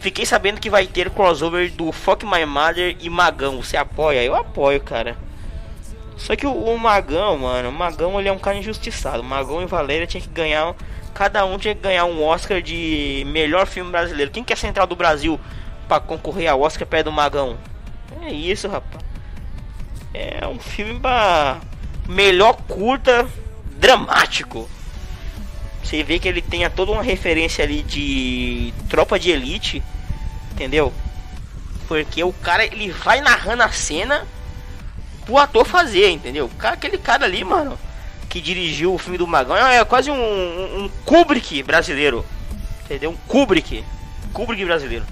Fiquei 0.00 0.24
sabendo 0.24 0.60
que 0.60 0.70
vai 0.70 0.86
ter 0.86 1.10
crossover 1.10 1.72
do 1.72 1.90
Fuck 1.90 2.24
My 2.24 2.44
Mother 2.46 2.96
e 3.00 3.10
Magão. 3.10 3.60
Você 3.60 3.76
apoia? 3.76 4.22
Eu 4.22 4.34
apoio, 4.34 4.80
cara. 4.80 5.16
Só 6.16 6.36
que 6.36 6.46
o, 6.46 6.52
o 6.52 6.78
Magão, 6.78 7.38
mano, 7.38 7.68
o 7.68 7.72
Magão 7.72 8.18
ele 8.18 8.28
é 8.28 8.32
um 8.32 8.38
cara 8.38 8.56
injustiçado. 8.56 9.20
O 9.20 9.24
Magão 9.24 9.60
e 9.62 9.66
Valéria 9.66 10.06
tinha 10.06 10.20
que 10.20 10.28
ganhar. 10.28 10.74
Cada 11.14 11.44
um 11.44 11.58
tinha 11.58 11.74
que 11.74 11.80
ganhar 11.80 12.04
um 12.04 12.22
Oscar 12.22 12.62
de 12.62 13.24
melhor 13.26 13.66
filme 13.66 13.90
brasileiro. 13.90 14.30
Quem 14.30 14.44
quer 14.44 14.56
central 14.56 14.86
do 14.86 14.94
Brasil 14.94 15.38
para 15.88 16.00
concorrer 16.00 16.48
ao 16.48 16.60
Oscar 16.60 16.86
perto 16.86 17.06
do 17.06 17.12
Magão? 17.12 17.56
É 18.22 18.32
isso, 18.32 18.68
rapaz. 18.68 19.04
É 20.14 20.46
um 20.46 20.58
filme 20.58 20.98
pra 20.98 21.58
melhor 22.08 22.54
curta 22.68 23.26
dramático. 23.78 24.68
Você 25.88 26.02
vê 26.02 26.18
que 26.18 26.28
ele 26.28 26.42
tenha 26.42 26.68
toda 26.68 26.92
uma 26.92 27.02
referência 27.02 27.64
ali 27.64 27.82
de 27.82 28.74
tropa 28.90 29.18
de 29.18 29.30
elite, 29.30 29.82
entendeu? 30.52 30.92
Porque 31.86 32.22
o 32.22 32.30
cara 32.30 32.62
ele 32.62 32.90
vai 32.90 33.22
narrando 33.22 33.62
a 33.62 33.72
cena 33.72 34.28
pro 35.24 35.38
ator 35.38 35.64
fazer, 35.64 36.10
entendeu? 36.10 36.44
O 36.44 36.50
cara, 36.50 36.74
aquele 36.74 36.98
cara 36.98 37.24
ali, 37.24 37.42
mano, 37.42 37.78
que 38.28 38.38
dirigiu 38.38 38.92
o 38.92 38.98
filme 38.98 39.16
do 39.16 39.26
Magão 39.26 39.56
é 39.56 39.82
quase 39.82 40.10
um, 40.10 40.14
um, 40.14 40.90
Kubrick 41.06 41.62
brasileiro, 41.62 42.22
entendeu? 42.84 43.12
Um 43.12 43.16
Kubrick, 43.26 43.82
Kubrick 44.34 44.66
brasileiro. 44.66 45.06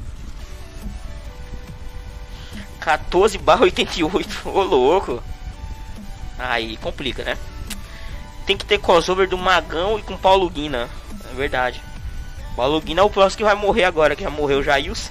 14 2.80 3.38
barra 3.38 3.62
88, 3.62 4.46
ô 4.46 4.62
louco. 4.62 5.22
Aí 6.38 6.76
complica, 6.76 7.24
né? 7.24 7.38
Tem 8.46 8.56
que 8.56 8.64
ter 8.64 8.78
crossover 8.78 9.28
do 9.28 9.36
Magão 9.36 9.98
e 9.98 10.02
com 10.02 10.16
Paulo 10.16 10.48
Guina. 10.48 10.88
É 11.30 11.34
verdade. 11.34 11.82
Paulo 12.54 12.80
Guina 12.80 13.00
é 13.00 13.04
o 13.04 13.10
próximo 13.10 13.38
que 13.38 13.44
vai 13.44 13.54
morrer 13.54 13.84
agora, 13.84 14.14
que 14.14 14.22
já 14.22 14.30
morreu 14.30 14.62
já 14.62 14.72
Jails. 14.74 15.10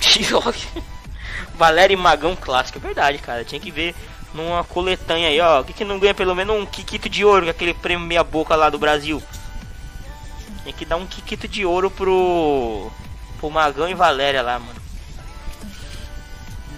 Valéria 1.54 1.94
e 1.94 1.96
Magão 1.96 2.34
clássico. 2.34 2.78
É 2.78 2.80
verdade, 2.80 3.18
cara. 3.18 3.44
Tinha 3.44 3.60
que 3.60 3.70
ver 3.70 3.94
numa 4.32 4.64
coletânea 4.64 5.28
aí, 5.28 5.40
ó. 5.40 5.62
Que, 5.62 5.74
que 5.74 5.84
não 5.84 5.98
ganha 5.98 6.14
pelo 6.14 6.34
menos 6.34 6.56
um 6.56 6.64
Kikito 6.64 7.08
de 7.08 7.24
ouro, 7.24 7.46
é 7.46 7.50
aquele 7.50 7.74
prêmio 7.74 8.06
meia 8.06 8.24
boca 8.24 8.56
lá 8.56 8.70
do 8.70 8.78
Brasil. 8.78 9.22
Tem 10.64 10.72
que 10.72 10.84
dar 10.84 10.96
um 10.96 11.06
Kikito 11.06 11.46
de 11.46 11.64
ouro 11.66 11.90
pro. 11.90 12.90
pro 13.38 13.50
Magão 13.50 13.88
e 13.88 13.94
Valéria 13.94 14.42
lá, 14.42 14.58
mano. 14.58 14.80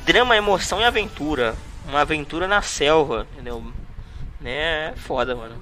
Drama, 0.05 0.37
emoção 0.37 0.81
e 0.81 0.85
aventura. 0.85 1.55
Uma 1.87 2.01
aventura 2.01 2.49
na 2.49 2.63
selva, 2.63 3.27
entendeu? 3.33 3.63
Né? 4.43 4.89
É 4.89 4.95
foda, 4.97 5.35
mano. 5.35 5.55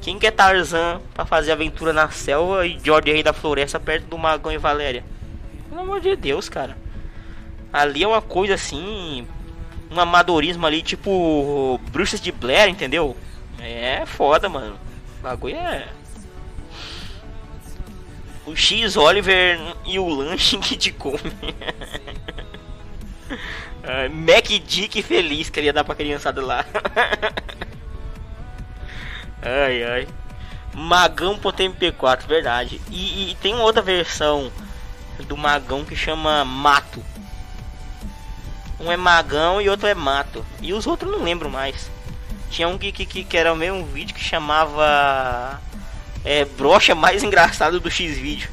Quem 0.00 0.18
quer 0.18 0.32
Tarzan 0.32 1.00
pra 1.14 1.24
fazer 1.24 1.52
aventura 1.52 1.92
na 1.92 2.10
selva 2.10 2.66
e 2.66 2.78
George 2.78 3.10
Rei 3.10 3.22
da 3.22 3.32
Floresta 3.32 3.80
perto 3.80 4.06
do 4.06 4.18
Magão 4.18 4.52
e 4.52 4.58
Valéria? 4.58 5.02
Pelo 5.68 5.80
amor 5.80 6.00
de 6.00 6.14
Deus, 6.14 6.48
cara. 6.48 6.76
Ali 7.72 8.02
é 8.02 8.06
uma 8.06 8.22
coisa 8.22 8.54
assim. 8.54 9.26
Um 9.90 9.98
amadorismo 9.98 10.66
ali, 10.66 10.82
tipo. 10.82 11.80
Bruxas 11.90 12.20
de 12.20 12.30
Blair, 12.30 12.68
entendeu? 12.68 13.16
É 13.58 14.04
foda, 14.04 14.48
mano. 14.48 14.78
O 15.18 15.22
bagulho 15.22 15.56
é. 15.56 15.88
O 18.46 18.54
X 18.54 18.96
Oliver 18.96 19.58
e 19.86 19.98
o 19.98 20.06
lanche 20.06 20.58
que 20.60 20.76
te 20.76 20.92
come. 20.92 21.18
Uh, 23.30 24.10
Mac 24.14 24.46
Dick 24.46 25.02
feliz 25.02 25.48
que 25.50 25.60
ele 25.60 25.66
ia 25.66 25.72
dar 25.72 25.84
pra 25.84 25.94
criançada 25.94 26.44
lá. 26.44 26.64
ai 29.42 29.82
ai. 29.84 30.08
Magão 30.74 31.38
MP4, 31.38 32.26
verdade. 32.26 32.80
E, 32.90 33.30
e, 33.30 33.34
tem 33.36 33.54
outra 33.54 33.80
versão 33.80 34.50
do 35.28 35.36
Magão 35.36 35.84
que 35.84 35.94
chama 35.94 36.44
Mato. 36.44 37.02
Um 38.80 38.90
é 38.90 38.96
Magão 38.96 39.60
e 39.60 39.68
outro 39.68 39.86
é 39.86 39.94
Mato. 39.94 40.44
E 40.60 40.72
os 40.72 40.86
outros 40.86 41.10
não 41.10 41.22
lembro 41.22 41.48
mais. 41.48 41.88
Tinha 42.50 42.68
um 42.68 42.76
que, 42.76 42.90
que, 42.92 43.24
que 43.24 43.36
era 43.36 43.52
o 43.52 43.56
mesmo 43.56 43.84
vídeo 43.86 44.14
que 44.14 44.22
chamava 44.22 45.60
é, 46.24 46.44
Brocha 46.44 46.94
mais 46.94 47.22
engraçado 47.24 47.78
do 47.78 47.90
X-Vídeo. 47.90 48.50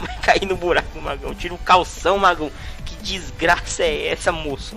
Vai 0.00 0.18
cair 0.20 0.46
no 0.46 0.56
buraco, 0.56 1.00
Magão. 1.00 1.34
Tira 1.34 1.54
o 1.54 1.58
calção, 1.58 2.18
Magão. 2.18 2.50
Que 2.84 2.96
desgraça 2.96 3.82
é 3.82 4.08
essa, 4.08 4.32
moço? 4.32 4.76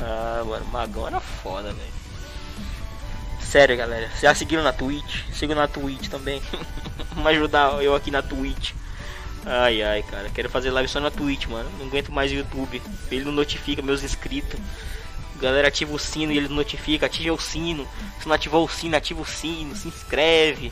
ah, 0.00 0.42
mano, 0.46 0.66
Magão 0.66 1.06
era 1.06 1.20
foda, 1.20 1.72
velho. 1.72 1.98
Sério, 3.40 3.76
galera. 3.78 4.10
Já 4.20 4.34
seguiram 4.34 4.62
na 4.62 4.74
Twitch? 4.74 5.24
Sigam 5.32 5.56
na 5.56 5.66
Twitch 5.66 6.08
também. 6.08 6.42
Vamos 7.14 7.26
ajudar 7.30 7.82
eu 7.82 7.94
aqui 7.94 8.10
na 8.10 8.20
Twitch. 8.20 8.72
Ai, 9.46 9.82
ai, 9.82 10.02
cara. 10.02 10.28
Quero 10.28 10.50
fazer 10.50 10.70
live 10.70 10.88
só 10.88 11.00
na 11.00 11.10
Twitch, 11.10 11.46
mano. 11.46 11.70
Não 11.78 11.86
aguento 11.86 12.12
mais 12.12 12.30
o 12.30 12.34
YouTube. 12.34 12.82
Ele 13.10 13.24
não 13.24 13.32
notifica 13.32 13.80
meus 13.80 14.02
inscritos. 14.02 14.60
Galera, 15.40 15.68
ativa 15.68 15.94
o 15.94 15.98
sino 15.98 16.30
e 16.30 16.36
ele 16.36 16.48
notifica. 16.48 17.06
Ative 17.06 17.30
o 17.30 17.38
sino. 17.38 17.88
Se 18.20 18.28
não 18.28 18.34
ativou 18.34 18.66
o 18.66 18.68
sino, 18.68 18.96
ativa 18.96 19.22
o 19.22 19.24
sino. 19.24 19.74
Se 19.74 19.88
inscreve. 19.88 20.70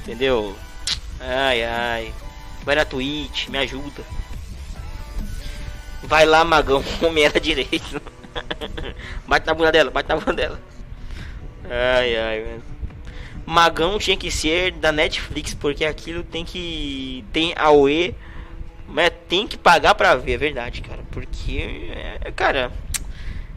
Entendeu? 0.00 0.56
Ai, 1.20 1.62
ai. 1.62 2.14
Vai 2.64 2.74
na 2.74 2.84
Twitch, 2.84 3.48
me 3.48 3.58
ajuda. 3.58 4.02
Vai 6.02 6.24
lá, 6.24 6.44
magão, 6.44 6.82
come 6.98 7.22
ela 7.22 7.38
direito. 7.38 8.00
bate 9.28 9.46
na 9.46 9.54
bunda 9.54 9.72
dela, 9.72 9.90
bate 9.90 10.08
na 10.08 10.16
bunda 10.16 10.32
dela. 10.32 10.60
Ai, 11.64 12.16
ai, 12.16 12.44
mano. 12.44 12.62
Magão 13.46 13.98
tinha 13.98 14.16
que 14.16 14.30
ser 14.30 14.72
da 14.72 14.92
Netflix, 14.92 15.54
porque 15.54 15.84
aquilo 15.84 16.22
tem 16.22 16.44
que. 16.44 17.24
Tem 17.32 17.52
AOE. 17.56 18.14
Mas 18.86 19.12
tem 19.28 19.46
que 19.46 19.56
pagar 19.56 19.94
pra 19.94 20.16
ver, 20.16 20.32
é 20.32 20.36
verdade, 20.36 20.80
cara. 20.80 21.00
Porque, 21.12 21.92
é, 22.24 22.32
cara, 22.32 22.72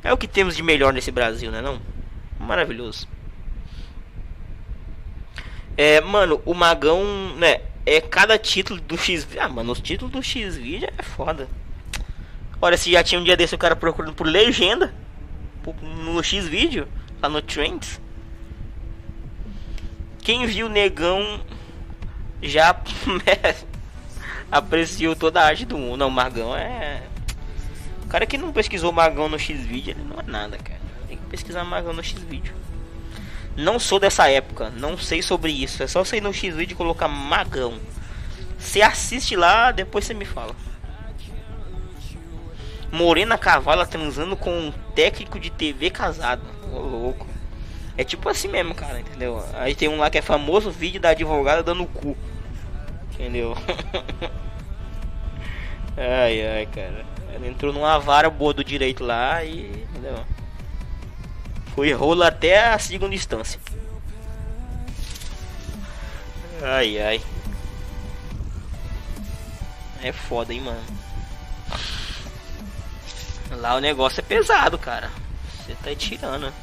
é 0.03 0.13
o 0.13 0.17
que 0.17 0.27
temos 0.27 0.55
de 0.55 0.61
melhor 0.61 0.93
nesse 0.93 1.11
Brasil, 1.11 1.49
né? 1.51 1.59
Não? 1.59 1.81
Maravilhoso. 2.39 3.07
É, 5.75 6.01
mano, 6.01 6.41
o 6.45 6.53
Magão, 6.53 7.35
né? 7.35 7.61
É 7.85 7.99
cada 7.99 8.37
título 8.37 8.79
do 8.79 8.97
X. 8.97 9.27
Ah, 9.39 9.49
mano, 9.49 9.71
os 9.71 9.81
títulos 9.81 10.11
do 10.11 10.23
X 10.23 10.55
vídeo 10.55 10.89
é 10.97 11.03
foda. 11.03 11.49
Olha, 12.61 12.77
se 12.77 12.91
já 12.91 13.03
tinha 13.03 13.19
um 13.19 13.23
dia 13.23 13.35
desse 13.35 13.55
o 13.55 13.57
cara 13.57 13.75
procurando 13.75 14.13
por 14.13 14.25
legenda 14.25 14.93
no 15.81 16.21
X 16.23 16.47
vídeo, 16.47 16.87
lá 17.21 17.27
no 17.27 17.41
Trends. 17.41 17.99
Quem 20.21 20.45
viu 20.45 20.69
Negão 20.69 21.41
já 22.41 22.75
apreciou 24.51 25.15
toda 25.15 25.41
a 25.41 25.45
arte 25.45 25.65
do 25.65 25.77
mundo. 25.77 25.97
Não, 25.97 26.09
Magão 26.09 26.55
é. 26.55 27.03
O 28.03 28.07
cara 28.07 28.25
que 28.25 28.37
não 28.37 28.53
pesquisou 28.53 28.91
Magão 28.91 29.27
no 29.27 29.39
X 29.39 29.65
vídeo, 29.65 29.91
ele 29.91 30.03
não 30.03 30.19
é 30.19 30.23
nada, 30.23 30.57
cara. 30.57 30.79
Tem 31.07 31.17
que 31.17 31.25
pesquisar 31.25 31.63
Magão 31.63 31.93
no 31.93 32.03
X 32.03 32.21
vídeo. 32.21 32.53
Não 33.55 33.77
sou 33.77 33.99
dessa 33.99 34.27
época, 34.29 34.71
não 34.71 34.97
sei 34.97 35.21
sobre 35.21 35.51
isso. 35.51 35.83
É 35.83 35.87
só 35.87 36.03
você 36.03 36.17
ir 36.17 36.21
no 36.21 36.33
X-Video 36.33 36.73
e 36.73 36.77
colocar 36.77 37.07
Magão. 37.07 37.79
Você 38.57 38.81
assiste 38.81 39.35
lá, 39.35 39.71
depois 39.71 40.05
você 40.05 40.13
me 40.13 40.25
fala. 40.25 40.55
Morena 42.91 43.37
Cavala 43.37 43.85
transando 43.85 44.35
com 44.35 44.51
um 44.51 44.71
técnico 44.95 45.39
de 45.39 45.49
TV 45.49 45.89
casado. 45.89 46.43
Ô, 46.71 46.79
louco. 46.79 47.27
É 47.97 48.03
tipo 48.03 48.27
assim 48.29 48.47
mesmo, 48.47 48.73
cara, 48.73 48.99
entendeu? 48.99 49.43
Aí 49.53 49.75
tem 49.75 49.87
um 49.87 49.97
lá 49.97 50.09
que 50.09 50.17
é 50.17 50.21
famoso 50.21 50.71
vídeo 50.71 50.99
da 50.99 51.09
advogada 51.09 51.61
dando 51.61 51.85
cu. 51.85 52.17
Entendeu? 53.13 53.55
ai, 55.97 56.47
ai, 56.47 56.65
cara. 56.67 57.05
Ela 57.33 57.47
entrou 57.47 57.73
numa 57.73 57.99
vara 57.99 58.29
boa 58.29 58.53
do 58.53 58.63
direito 58.63 59.03
lá 59.03 59.43
e. 59.43 59.85
Entendeu? 59.89 60.15
Foi 61.75 61.91
rolo 61.93 62.23
até 62.23 62.69
a 62.69 62.79
segunda 62.79 63.15
instância. 63.15 63.59
Ai 66.61 67.01
ai. 67.01 67.21
É 70.01 70.11
foda, 70.11 70.53
hein, 70.53 70.61
mano. 70.61 70.83
Lá 73.51 73.75
o 73.75 73.79
negócio 73.79 74.19
é 74.19 74.23
pesado, 74.23 74.77
cara. 74.77 75.11
Você 75.57 75.75
tá 75.75 75.95
tirando. 75.95 76.53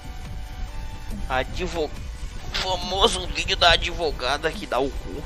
Advog... 1.29 1.91
Famoso 2.53 3.27
vídeo 3.29 3.57
da 3.57 3.73
advogada 3.73 4.51
que 4.51 4.67
dá 4.67 4.79
o 4.79 4.91
cu. 4.91 5.23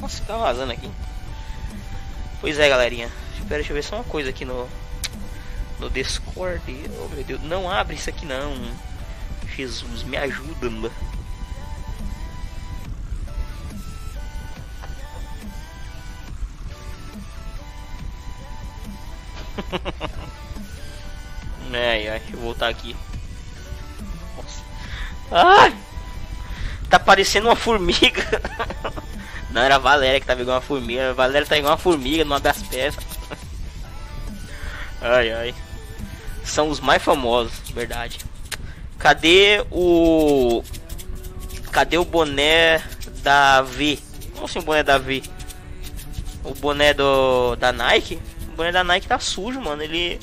Nossa, 0.00 0.22
tá 0.24 0.36
vazando 0.36 0.72
aqui. 0.72 0.90
Pois 2.40 2.58
é, 2.58 2.68
galerinha. 2.68 3.10
Espera, 3.34 3.56
deixa 3.56 3.72
eu 3.72 3.76
ver 3.76 3.82
só 3.82 3.96
uma 3.96 4.04
coisa 4.04 4.30
aqui 4.30 4.44
no 4.44 4.68
no 5.84 5.90
Discord. 5.90 6.62
Oh 6.98 7.08
meu 7.08 7.22
Deus, 7.24 7.42
não 7.42 7.70
abre 7.70 7.96
isso 7.96 8.08
aqui 8.08 8.24
não. 8.24 8.54
Jesus, 9.54 10.02
me 10.02 10.16
ajuda, 10.16 10.70
mano. 10.70 10.90
ai, 21.72 22.08
ai, 22.08 22.18
deixa 22.18 22.34
eu 22.34 22.40
voltar 22.40 22.68
aqui. 22.68 22.96
Nossa. 24.36 24.62
Ai! 25.30 25.76
Tá 26.88 26.98
parecendo 26.98 27.48
uma 27.48 27.56
formiga. 27.56 28.22
Não, 29.50 29.62
era 29.62 29.76
a 29.76 29.78
Valéria 29.78 30.18
que 30.20 30.26
tava 30.26 30.42
igual 30.42 30.56
uma 30.56 30.62
formiga. 30.62 31.10
A 31.10 31.12
Valéria 31.12 31.46
tá 31.46 31.56
igual 31.56 31.72
uma 31.72 31.78
formiga 31.78 32.24
numa 32.24 32.40
das 32.40 32.60
peças. 32.62 33.04
Ai, 35.00 35.30
ai. 35.32 35.54
São 36.44 36.68
os 36.68 36.78
mais 36.78 37.02
famosos, 37.02 37.52
verdade. 37.70 38.18
Cadê 38.98 39.64
o. 39.70 40.62
Cadê 41.72 41.98
o 41.98 42.04
boné 42.04 42.82
da 43.22 43.62
V? 43.62 43.98
Como 44.32 44.44
assim 44.44 44.58
o 44.58 44.62
boné 44.62 44.82
da 44.82 44.98
V? 44.98 45.22
O 46.44 46.54
boné 46.54 46.94
do 46.94 47.56
da 47.56 47.72
Nike? 47.72 48.20
O 48.48 48.56
boné 48.56 48.70
da 48.70 48.84
Nike 48.84 49.08
tá 49.08 49.18
sujo, 49.18 49.60
mano. 49.60 49.82
Ele. 49.82 50.20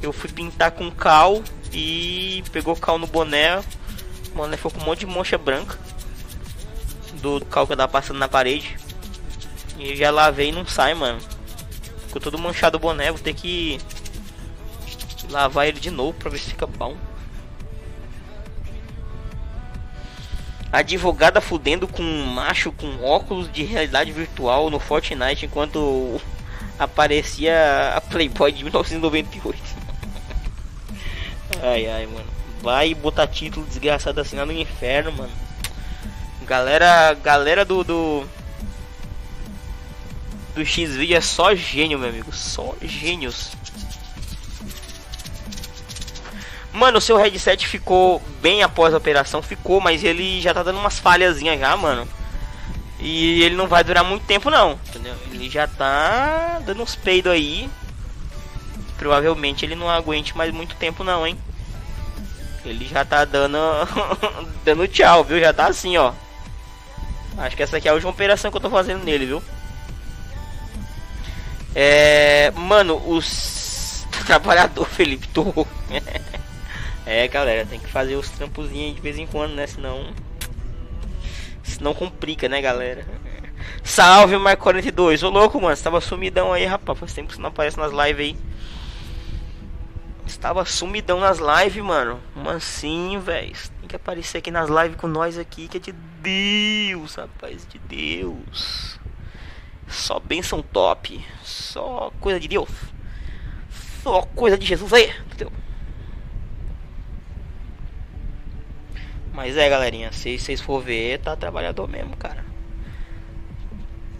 Eu 0.00 0.12
fui 0.12 0.30
pintar 0.30 0.70
com 0.70 0.90
cal 0.90 1.42
e 1.72 2.44
pegou 2.52 2.76
cal 2.76 2.98
no 2.98 3.06
boné. 3.06 3.60
Mano, 4.34 4.56
ficou 4.56 4.70
com 4.70 4.80
um 4.80 4.84
monte 4.84 5.00
de 5.00 5.06
mancha 5.06 5.36
branca. 5.36 5.78
Do 7.14 7.44
cal 7.46 7.66
que 7.66 7.72
eu 7.72 7.76
tava 7.76 7.90
passando 7.90 8.18
na 8.18 8.28
parede. 8.28 8.76
E 9.78 9.96
já 9.96 10.10
lavei 10.10 10.50
e 10.50 10.52
não 10.52 10.66
sai, 10.66 10.94
mano. 10.94 11.20
Ficou 12.06 12.22
todo 12.22 12.38
manchado 12.38 12.76
o 12.76 12.80
boné. 12.80 13.10
Vou 13.10 13.20
ter 13.20 13.34
que 13.34 13.78
lavar 15.28 15.68
ele 15.68 15.80
de 15.80 15.90
novo 15.90 16.12
pra 16.14 16.30
ver 16.30 16.38
se 16.38 16.50
fica 16.50 16.66
bom. 16.66 16.96
Advogada 20.70 21.40
fudendo 21.40 21.88
com 21.88 22.02
um 22.02 22.26
macho 22.26 22.70
com 22.72 23.02
óculos 23.02 23.50
de 23.50 23.62
realidade 23.62 24.12
virtual 24.12 24.68
no 24.68 24.78
Fortnite 24.78 25.46
enquanto 25.46 26.20
aparecia 26.78 27.94
a 27.96 28.00
Playboy 28.00 28.52
de 28.52 28.64
1998. 28.64 29.58
ai 31.62 31.86
ai, 31.88 32.06
mano. 32.06 32.28
Vai 32.60 32.94
botar 32.94 33.26
título 33.26 33.64
desgraçado 33.66 34.20
assim 34.20 34.36
lá 34.36 34.44
no 34.44 34.52
inferno, 34.52 35.12
mano. 35.12 35.32
Galera, 36.42 37.14
galera 37.14 37.64
do 37.64 37.82
do 37.82 38.26
do 40.54 40.64
X-Video 40.64 41.16
é 41.16 41.20
só 41.20 41.54
gênio, 41.54 41.98
meu 41.98 42.08
amigo, 42.08 42.32
só 42.32 42.74
gênios. 42.82 43.52
Mano, 46.78 46.98
o 46.98 47.00
seu 47.00 47.16
headset 47.16 47.66
ficou 47.66 48.22
bem 48.40 48.62
após 48.62 48.94
a 48.94 48.98
operação, 48.98 49.42
ficou, 49.42 49.80
mas 49.80 50.04
ele 50.04 50.40
já 50.40 50.54
tá 50.54 50.62
dando 50.62 50.78
umas 50.78 50.96
falhazinhas 50.96 51.58
já, 51.58 51.76
mano. 51.76 52.06
E 53.00 53.42
ele 53.42 53.56
não 53.56 53.66
vai 53.66 53.82
durar 53.82 54.04
muito 54.04 54.24
tempo 54.26 54.48
não, 54.48 54.78
entendeu? 54.86 55.16
Ele 55.32 55.50
já 55.50 55.66
tá 55.66 56.60
dando 56.64 56.80
uns 56.80 56.94
peidos 56.94 57.32
aí. 57.32 57.68
Provavelmente 58.96 59.64
ele 59.64 59.74
não 59.74 59.90
aguente 59.90 60.36
mais 60.36 60.54
muito 60.54 60.76
tempo 60.76 61.02
não, 61.02 61.26
hein? 61.26 61.36
Ele 62.64 62.86
já 62.86 63.04
tá 63.04 63.24
dando 63.24 63.58
dando 64.64 64.86
tchau, 64.86 65.24
viu? 65.24 65.40
Já 65.40 65.52
tá 65.52 65.66
assim, 65.66 65.96
ó. 65.96 66.12
Acho 67.38 67.56
que 67.56 67.62
essa 67.64 67.78
aqui 67.78 67.88
é 67.88 67.90
a 67.90 67.94
última 67.94 68.12
operação 68.12 68.52
que 68.52 68.56
eu 68.56 68.60
tô 68.60 68.70
fazendo 68.70 69.02
nele, 69.02 69.26
viu? 69.26 69.42
É, 71.74 72.52
mano, 72.54 73.02
os 73.04 74.06
trabalhador 74.24 74.86
Felipe 74.86 75.26
tô 75.26 75.66
É, 77.10 77.26
galera, 77.26 77.64
tem 77.64 77.80
que 77.80 77.88
fazer 77.88 78.16
os 78.16 78.28
trampozinhos 78.28 78.96
de 78.96 79.00
vez 79.00 79.16
em 79.16 79.26
quando, 79.26 79.54
né? 79.54 79.66
Senão. 79.66 80.12
Senão 81.62 81.94
complica, 81.94 82.50
né, 82.50 82.60
galera? 82.60 83.06
Salve, 83.82 84.36
Marco 84.36 84.62
42. 84.64 85.22
Ô 85.22 85.30
louco, 85.30 85.58
mano. 85.58 85.74
Você 85.74 85.82
tava 85.82 86.02
sumidão 86.02 86.52
aí, 86.52 86.66
rapaz. 86.66 86.98
Faz 86.98 87.14
tempo 87.14 87.28
que 87.28 87.36
você 87.36 87.40
não 87.40 87.48
aparece 87.48 87.78
nas 87.78 87.92
lives 87.92 88.26
aí. 88.26 88.36
Estava 90.26 90.66
sumidão 90.66 91.18
nas 91.18 91.38
lives, 91.38 91.82
mano. 91.82 92.20
Mansinho, 92.36 93.22
velho. 93.22 93.56
Tem 93.80 93.88
que 93.88 93.96
aparecer 93.96 94.36
aqui 94.36 94.50
nas 94.50 94.68
lives 94.68 95.00
com 95.00 95.08
nós 95.08 95.38
aqui, 95.38 95.66
que 95.66 95.78
é 95.78 95.80
de 95.80 95.92
Deus, 95.92 97.14
rapaz. 97.14 97.66
De 97.66 97.78
Deus. 97.78 99.00
Só 99.88 100.20
benção 100.20 100.60
top. 100.60 101.24
Só 101.42 102.12
coisa 102.20 102.38
de 102.38 102.48
Deus. 102.48 102.68
Só 104.02 104.20
coisa 104.36 104.58
de 104.58 104.66
Jesus 104.66 104.92
aí, 104.92 105.10
entendeu? 105.24 105.50
Mas 109.38 109.56
é, 109.56 109.68
galerinha, 109.68 110.10
se 110.10 110.36
vocês 110.36 110.60
for 110.60 110.82
ver, 110.82 111.20
tá 111.20 111.36
trabalhador 111.36 111.88
mesmo, 111.88 112.16
cara. 112.16 112.44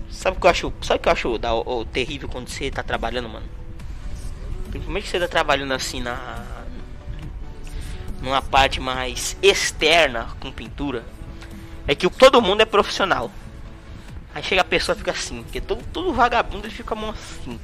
Sabe 0.08 0.36
o 0.36 0.40
que 0.40 0.46
eu 0.46 0.50
acho? 0.50 0.72
Sabe 0.80 1.00
o 1.00 1.02
que 1.02 1.08
eu 1.08 1.12
acho 1.12 1.38
da, 1.38 1.52
o, 1.52 1.80
o 1.80 1.84
terrível 1.84 2.28
quando 2.28 2.48
você 2.48 2.70
tá 2.70 2.84
trabalhando, 2.84 3.28
mano? 3.28 3.44
Principalmente 4.70 5.08
você 5.08 5.18
tá 5.18 5.26
trabalhando 5.26 5.72
assim 5.72 6.00
na 6.00 6.46
numa 8.22 8.40
parte 8.40 8.78
mais 8.78 9.36
externa 9.42 10.28
com 10.38 10.52
pintura, 10.52 11.04
é 11.88 11.96
que 11.96 12.08
todo 12.08 12.40
mundo 12.40 12.60
é 12.60 12.64
profissional. 12.64 13.28
Aí 14.32 14.40
chega 14.44 14.60
a 14.60 14.64
pessoa 14.64 14.94
fica 14.94 15.10
assim, 15.10 15.42
porque 15.42 15.60
todo, 15.60 15.82
todo 15.92 16.12
vagabundo 16.12 16.68
ele 16.68 16.74
fica 16.74 16.94
mão 16.94 17.10
assim. 17.10 17.58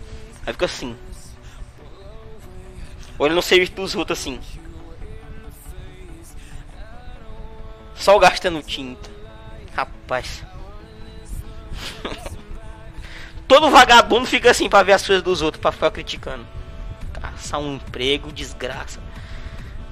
Aí 0.44 0.52
fica 0.52 0.64
assim. 0.64 0.96
Olha 3.16 3.32
no 3.32 3.42
serviço 3.42 3.74
dos 3.74 3.94
outros 3.94 4.18
assim. 4.18 4.40
Só 7.94 8.18
gastando 8.18 8.62
tinta. 8.62 9.10
Rapaz. 9.74 10.42
Todo 13.46 13.70
vagabundo 13.70 14.26
fica 14.26 14.50
assim 14.50 14.68
pra 14.68 14.82
ver 14.82 14.92
as 14.94 15.06
coisas 15.06 15.22
dos 15.22 15.42
outros, 15.42 15.60
pra 15.60 15.70
ficar 15.72 15.90
criticando. 15.90 16.46
Caçar 17.12 17.60
um 17.60 17.74
emprego, 17.74 18.32
desgraça. 18.32 19.00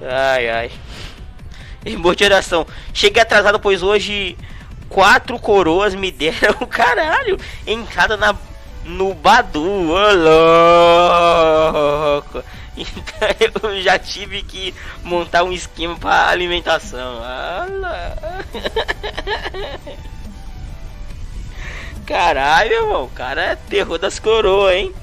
Ai, 0.01 0.49
ai. 0.49 0.71
Irmão 1.85 2.15
de 2.15 2.23
oração. 2.23 2.65
Cheguei 2.93 3.21
atrasado, 3.21 3.59
pois 3.59 3.83
hoje 3.83 4.37
quatro 4.89 5.37
coroas 5.39 5.95
me 5.95 6.11
deram 6.13 6.55
o 6.61 6.67
caralho. 6.67 7.39
Entrada 7.65 8.17
na, 8.17 8.35
no 8.85 9.13
Badu. 9.13 9.91
Ô 9.91 10.13
louco. 12.15 12.43
Então 12.75 13.69
eu 13.71 13.81
já 13.81 13.97
tive 13.99 14.41
que 14.43 14.73
montar 15.03 15.43
um 15.43 15.51
esquema 15.51 15.95
para 15.95 16.29
alimentação. 16.29 17.21
Caralho, 22.05 22.73
irmão, 22.73 23.05
o 23.05 23.09
cara 23.09 23.43
é 23.43 23.55
terror 23.55 23.97
das 23.97 24.19
coroas, 24.19 24.75
hein? 24.75 24.93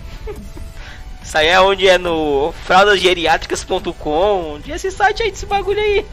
Isso 1.23 1.39
aí 1.39 1.49
é 1.49 1.61
onde 1.61 1.87
é 1.87 1.97
no 1.97 2.53
fraudasgeriátricas.com, 2.65 4.55
onde 4.55 4.73
é 4.73 4.77
esse 4.77 4.91
site 4.91 5.23
aí 5.23 5.31
desse 5.31 5.47
bagulho 5.47 5.81
aí. 5.81 6.05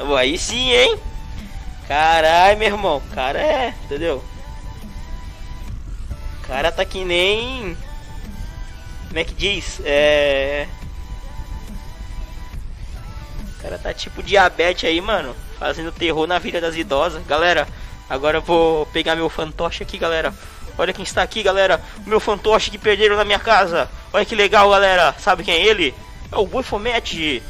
aí 0.18 0.38
sim, 0.38 0.72
hein? 0.72 0.98
Caralho, 1.86 2.58
meu 2.58 2.68
irmão, 2.68 2.96
o 2.96 3.14
cara 3.14 3.38
é, 3.38 3.74
entendeu? 3.84 4.24
O 6.42 6.46
cara 6.46 6.72
tá 6.72 6.84
que 6.84 7.04
nem 7.04 7.76
como 9.16 9.20
é 9.22 9.24
que 9.24 9.34
diz? 9.34 9.80
É. 9.82 10.68
O 13.48 13.62
cara 13.62 13.78
tá 13.78 13.94
tipo 13.94 14.22
diabetes 14.22 14.86
aí, 14.86 15.00
mano. 15.00 15.34
Fazendo 15.58 15.90
terror 15.90 16.26
na 16.26 16.38
vida 16.38 16.60
das 16.60 16.76
idosas. 16.76 17.26
Galera, 17.26 17.66
agora 18.10 18.36
eu 18.36 18.42
vou 18.42 18.84
pegar 18.84 19.16
meu 19.16 19.30
fantoche 19.30 19.82
aqui, 19.82 19.96
galera. 19.96 20.34
Olha 20.76 20.92
quem 20.92 21.02
está 21.02 21.22
aqui, 21.22 21.42
galera. 21.42 21.82
O 22.04 22.10
meu 22.10 22.20
fantoche 22.20 22.70
que 22.70 22.76
perderam 22.76 23.16
na 23.16 23.24
minha 23.24 23.38
casa. 23.38 23.88
Olha 24.12 24.26
que 24.26 24.34
legal, 24.34 24.68
galera. 24.68 25.14
Sabe 25.18 25.44
quem 25.44 25.54
é 25.54 25.64
ele? 25.64 25.94
É 26.30 26.36
o 26.36 26.46
Boi 26.46 26.62
Fomete. 26.62 27.42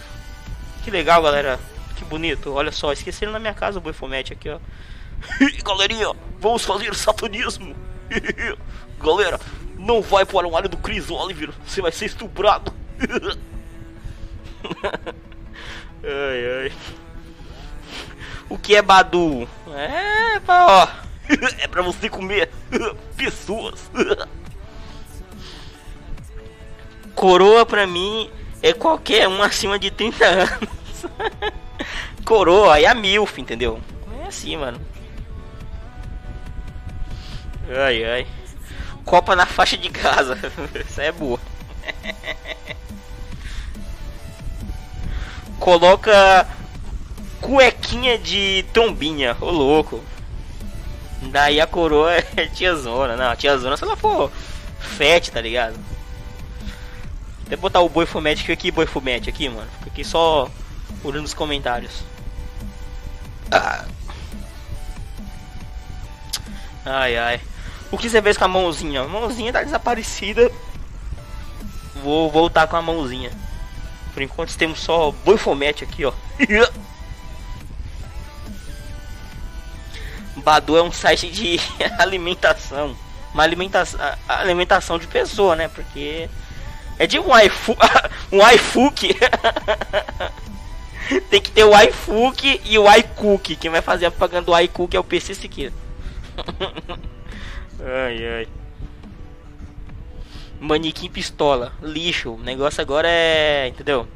Que 0.84 0.90
legal, 0.92 1.20
galera. 1.20 1.58
Que 1.96 2.04
bonito. 2.04 2.54
Olha 2.54 2.70
só, 2.70 2.92
esqueceram 2.92 3.32
na 3.32 3.40
minha 3.40 3.54
casa 3.54 3.78
o 3.78 3.82
Boi 3.82 3.92
Fomete 3.92 4.32
aqui, 4.32 4.48
ó. 4.48 4.60
Galerinha, 5.66 6.12
vamos 6.38 6.64
fazer 6.64 6.94
satanismo. 6.94 7.74
Galera, 9.02 9.40
Não 9.86 10.02
vai 10.02 10.26
para 10.26 10.48
o 10.48 10.56
área 10.56 10.68
do 10.68 10.76
Chris 10.76 11.08
Oliver, 11.10 11.50
você 11.64 11.80
vai 11.80 11.92
ser 11.92 12.06
estuprado. 12.06 12.72
ai 16.02 16.64
ai. 16.64 16.72
O 18.48 18.58
que 18.58 18.74
é 18.74 18.82
Badu? 18.82 19.48
É, 19.68 20.40
ó. 20.48 20.88
É 21.58 21.66
pra 21.66 21.82
você 21.82 22.08
comer 22.08 22.50
pessoas. 23.16 23.90
Coroa 27.14 27.66
pra 27.66 27.84
mim 27.84 28.30
é 28.62 28.72
qualquer 28.72 29.26
um 29.26 29.42
acima 29.42 29.76
de 29.76 29.90
30 29.90 30.24
anos. 30.24 30.68
Coroa 32.24 32.80
é 32.80 32.86
a 32.86 32.94
MILF, 32.94 33.40
entendeu? 33.40 33.80
É 34.22 34.28
assim, 34.28 34.56
mano. 34.56 34.80
Ai 37.68 38.04
ai. 38.04 38.26
Copa 39.06 39.36
na 39.36 39.46
faixa 39.46 39.78
de 39.78 39.88
casa. 39.88 40.36
Isso 40.86 41.00
é 41.00 41.12
boa. 41.12 41.38
Coloca 45.60 46.46
cuequinha 47.40 48.18
de 48.18 48.64
trombinha, 48.72 49.36
ô 49.40 49.50
louco. 49.50 50.02
Daí 51.22 51.60
a 51.60 51.66
coroa 51.66 52.12
é 52.36 52.46
tiazona. 52.46 53.16
Não, 53.16 53.34
tiazona 53.36 53.76
se 53.76 53.84
ela 53.84 53.96
for 53.96 54.30
fete, 54.80 55.30
tá 55.30 55.40
ligado? 55.40 55.78
Até 57.46 57.56
botar 57.56 57.80
o 57.80 57.88
boi 57.88 58.06
fumete 58.06 58.50
aqui, 58.50 58.72
boi 58.72 58.86
fumete 58.86 59.30
aqui, 59.30 59.48
mano. 59.48 59.68
Fica 59.78 59.90
aqui 59.90 60.04
só 60.04 60.50
olhando 61.04 61.26
os 61.26 61.34
comentários. 61.34 62.02
Ah. 63.52 63.84
Ai 66.84 67.16
ai. 67.16 67.40
O 67.90 67.98
que 67.98 68.10
você 68.10 68.20
fez 68.20 68.36
com 68.36 68.44
a 68.44 68.48
mãozinha? 68.48 69.02
A 69.02 69.08
mãozinha 69.08 69.52
tá 69.52 69.62
desaparecida. 69.62 70.50
Vou 72.02 72.30
voltar 72.30 72.66
com 72.66 72.76
a 72.76 72.82
mãozinha. 72.82 73.30
Por 74.12 74.22
enquanto 74.22 74.56
temos 74.56 74.80
só 74.80 75.12
boi 75.24 75.36
fomete 75.36 75.84
aqui, 75.84 76.04
ó. 76.04 76.12
Badu 80.36 80.76
é 80.76 80.82
um 80.82 80.92
site 80.92 81.30
de 81.30 81.60
alimentação. 81.98 82.96
Uma 83.32 83.42
alimentação, 83.42 84.00
alimentação 84.28 84.98
de 84.98 85.06
pessoa, 85.06 85.54
né? 85.54 85.68
Porque 85.68 86.28
é 86.98 87.06
de 87.06 87.18
um 87.18 87.38
iFook, 87.38 87.78
um 88.32 88.48
iFook. 88.50 89.14
Tem 91.30 91.40
que 91.40 91.50
ter 91.50 91.64
o 91.64 91.78
iFook 91.82 92.60
e 92.64 92.78
o 92.78 92.92
iCook. 92.94 93.56
Quem 93.56 93.70
vai 93.70 93.82
fazer 93.82 94.06
a 94.06 94.10
propaganda 94.10 94.46
do 94.46 94.58
iCook 94.60 94.96
é 94.96 95.00
o 95.00 95.04
PC 95.04 95.34
Siqueira. 95.34 95.72
Ai 97.84 98.26
ai. 98.26 98.48
Manequim 100.60 101.08
pistola, 101.08 101.72
lixo. 101.82 102.32
O 102.32 102.42
negócio 102.42 102.80
agora 102.80 103.08
é. 103.08 103.68
Entendeu? 103.68 104.06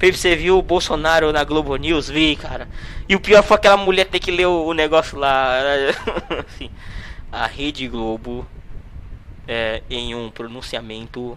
Você 0.00 0.36
viu 0.36 0.58
o 0.58 0.62
Bolsonaro 0.62 1.32
na 1.32 1.42
Globo 1.42 1.74
News? 1.74 2.08
Vi, 2.08 2.36
cara. 2.36 2.68
E 3.08 3.16
o 3.16 3.20
pior 3.20 3.42
foi 3.42 3.56
aquela 3.56 3.76
mulher 3.76 4.04
ter 4.04 4.20
que 4.20 4.30
ler 4.30 4.46
o, 4.46 4.66
o 4.66 4.72
negócio 4.72 5.18
lá. 5.18 5.58
assim, 6.46 6.70
a 7.32 7.46
Rede 7.46 7.88
Globo, 7.88 8.46
é, 9.46 9.82
em 9.90 10.14
um 10.14 10.30
pronunciamento 10.30 11.36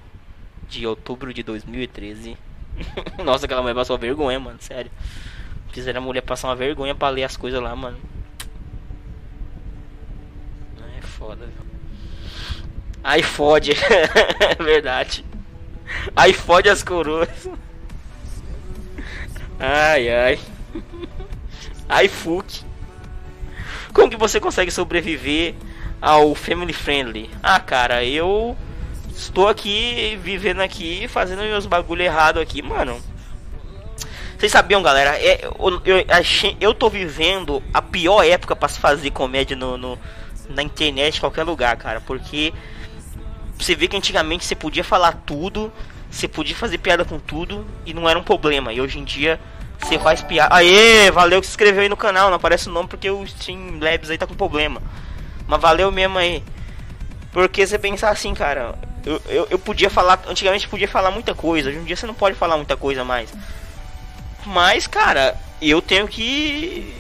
de 0.69 0.85
outubro 0.85 1.33
de 1.33 1.41
2013. 1.41 2.37
Nossa, 3.23 3.45
aquela 3.45 3.61
mulher 3.61 3.73
passou 3.73 3.97
vergonha, 3.97 4.39
mano. 4.39 4.57
Sério. 4.61 4.91
Fizeram 5.71 6.01
a 6.01 6.05
mulher 6.05 6.21
passar 6.21 6.49
uma 6.49 6.55
vergonha 6.55 6.93
pra 6.93 7.09
ler 7.09 7.23
as 7.23 7.35
coisas 7.35 7.61
lá, 7.61 7.75
mano. 7.75 7.97
Foda, 11.21 11.45
viu? 11.45 11.65
Aí 13.03 13.21
fode. 13.21 13.73
é 13.73 14.55
verdade. 14.61 15.23
Aí 16.15 16.33
fode 16.33 16.67
as 16.67 16.81
coroas. 16.81 17.29
Ai, 19.59 20.09
ai. 20.09 20.39
Ai, 21.87 22.07
fuck. 22.07 22.65
Como 23.93 24.09
que 24.09 24.17
você 24.17 24.39
consegue 24.39 24.71
sobreviver 24.71 25.53
ao 26.01 26.33
family 26.33 26.73
friendly? 26.73 27.29
Ah, 27.43 27.59
cara, 27.59 28.03
eu 28.03 28.57
estou 29.13 29.47
aqui 29.47 30.19
vivendo 30.23 30.61
aqui, 30.61 31.07
fazendo 31.07 31.43
meus 31.43 31.67
bagulho 31.67 32.01
errado 32.01 32.39
aqui, 32.39 32.61
mano. 32.63 32.99
Vocês 34.37 34.51
sabiam, 34.51 34.81
galera? 34.81 35.19
É, 35.19 35.45
eu, 35.45 35.81
eu, 35.85 36.05
eu 36.59 36.73
tô 36.73 36.89
vivendo 36.89 37.61
a 37.71 37.81
pior 37.81 38.23
época 38.23 38.55
para 38.55 38.69
se 38.69 38.79
fazer 38.79 39.11
comédia 39.11 39.55
no, 39.55 39.77
no, 39.77 39.99
na 40.49 40.63
internet, 40.63 41.19
qualquer 41.19 41.43
lugar, 41.43 41.75
cara. 41.77 42.01
Porque 42.01 42.53
você 43.57 43.75
vê 43.75 43.87
que 43.87 43.95
antigamente 43.95 44.45
você 44.45 44.55
podia 44.55 44.83
falar 44.83 45.13
tudo, 45.25 45.71
você 46.09 46.27
podia 46.27 46.55
fazer 46.55 46.77
piada 46.77 47.05
com 47.05 47.19
tudo 47.19 47.65
e 47.85 47.93
não 47.93 48.09
era 48.09 48.17
um 48.17 48.23
problema. 48.23 48.73
E 48.73 48.81
hoje 48.81 48.99
em 48.99 49.03
dia 49.03 49.39
você 49.79 49.97
faz 49.97 50.21
piada. 50.21 50.55
Aê, 50.55 51.11
valeu 51.11 51.39
que 51.41 51.47
se 51.47 51.51
inscreveu 51.51 51.81
aí 51.81 51.89
no 51.89 51.97
canal. 51.97 52.29
Não 52.29 52.35
aparece 52.35 52.69
o 52.69 52.71
nome 52.71 52.89
porque 52.89 53.09
o 53.09 53.25
Steam 53.27 53.79
Labs 53.79 54.09
aí 54.09 54.17
tá 54.17 54.27
com 54.27 54.33
problema. 54.33 54.81
Mas 55.47 55.61
valeu 55.61 55.91
mesmo 55.91 56.17
aí. 56.17 56.43
Porque 57.31 57.65
você 57.65 57.77
pensar 57.79 58.09
assim, 58.09 58.33
cara. 58.33 58.75
Eu, 59.05 59.21
eu, 59.27 59.47
eu 59.51 59.59
podia 59.59 59.89
falar. 59.89 60.21
Antigamente 60.27 60.67
podia 60.67 60.87
falar 60.87 61.11
muita 61.11 61.33
coisa. 61.33 61.69
Hoje 61.69 61.79
em 61.79 61.83
dia 61.83 61.95
você 61.95 62.05
não 62.05 62.13
pode 62.13 62.35
falar 62.35 62.57
muita 62.57 62.77
coisa 62.77 63.03
mais. 63.03 63.33
Mas, 64.45 64.87
cara, 64.87 65.35
eu 65.61 65.81
tenho 65.81 66.07
que 66.07 66.93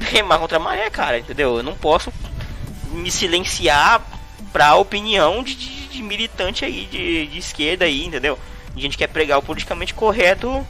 remar 0.00 0.38
contra 0.38 0.56
a 0.56 0.60
maré, 0.60 0.88
cara. 0.90 1.18
Entendeu? 1.18 1.56
Eu 1.56 1.62
não 1.62 1.74
posso 1.74 2.12
me 2.90 3.10
silenciar 3.10 4.02
pra 4.52 4.74
opinião 4.74 5.42
de, 5.42 5.54
de, 5.54 5.88
de 5.88 6.02
militante 6.02 6.64
aí, 6.64 6.86
de, 6.86 7.26
de 7.26 7.38
esquerda 7.38 7.84
aí, 7.84 8.06
entendeu? 8.06 8.38
A 8.74 8.78
gente 8.78 8.96
quer 8.96 9.08
pregar 9.08 9.38
o 9.38 9.42
politicamente 9.42 9.94
correto 9.94 10.66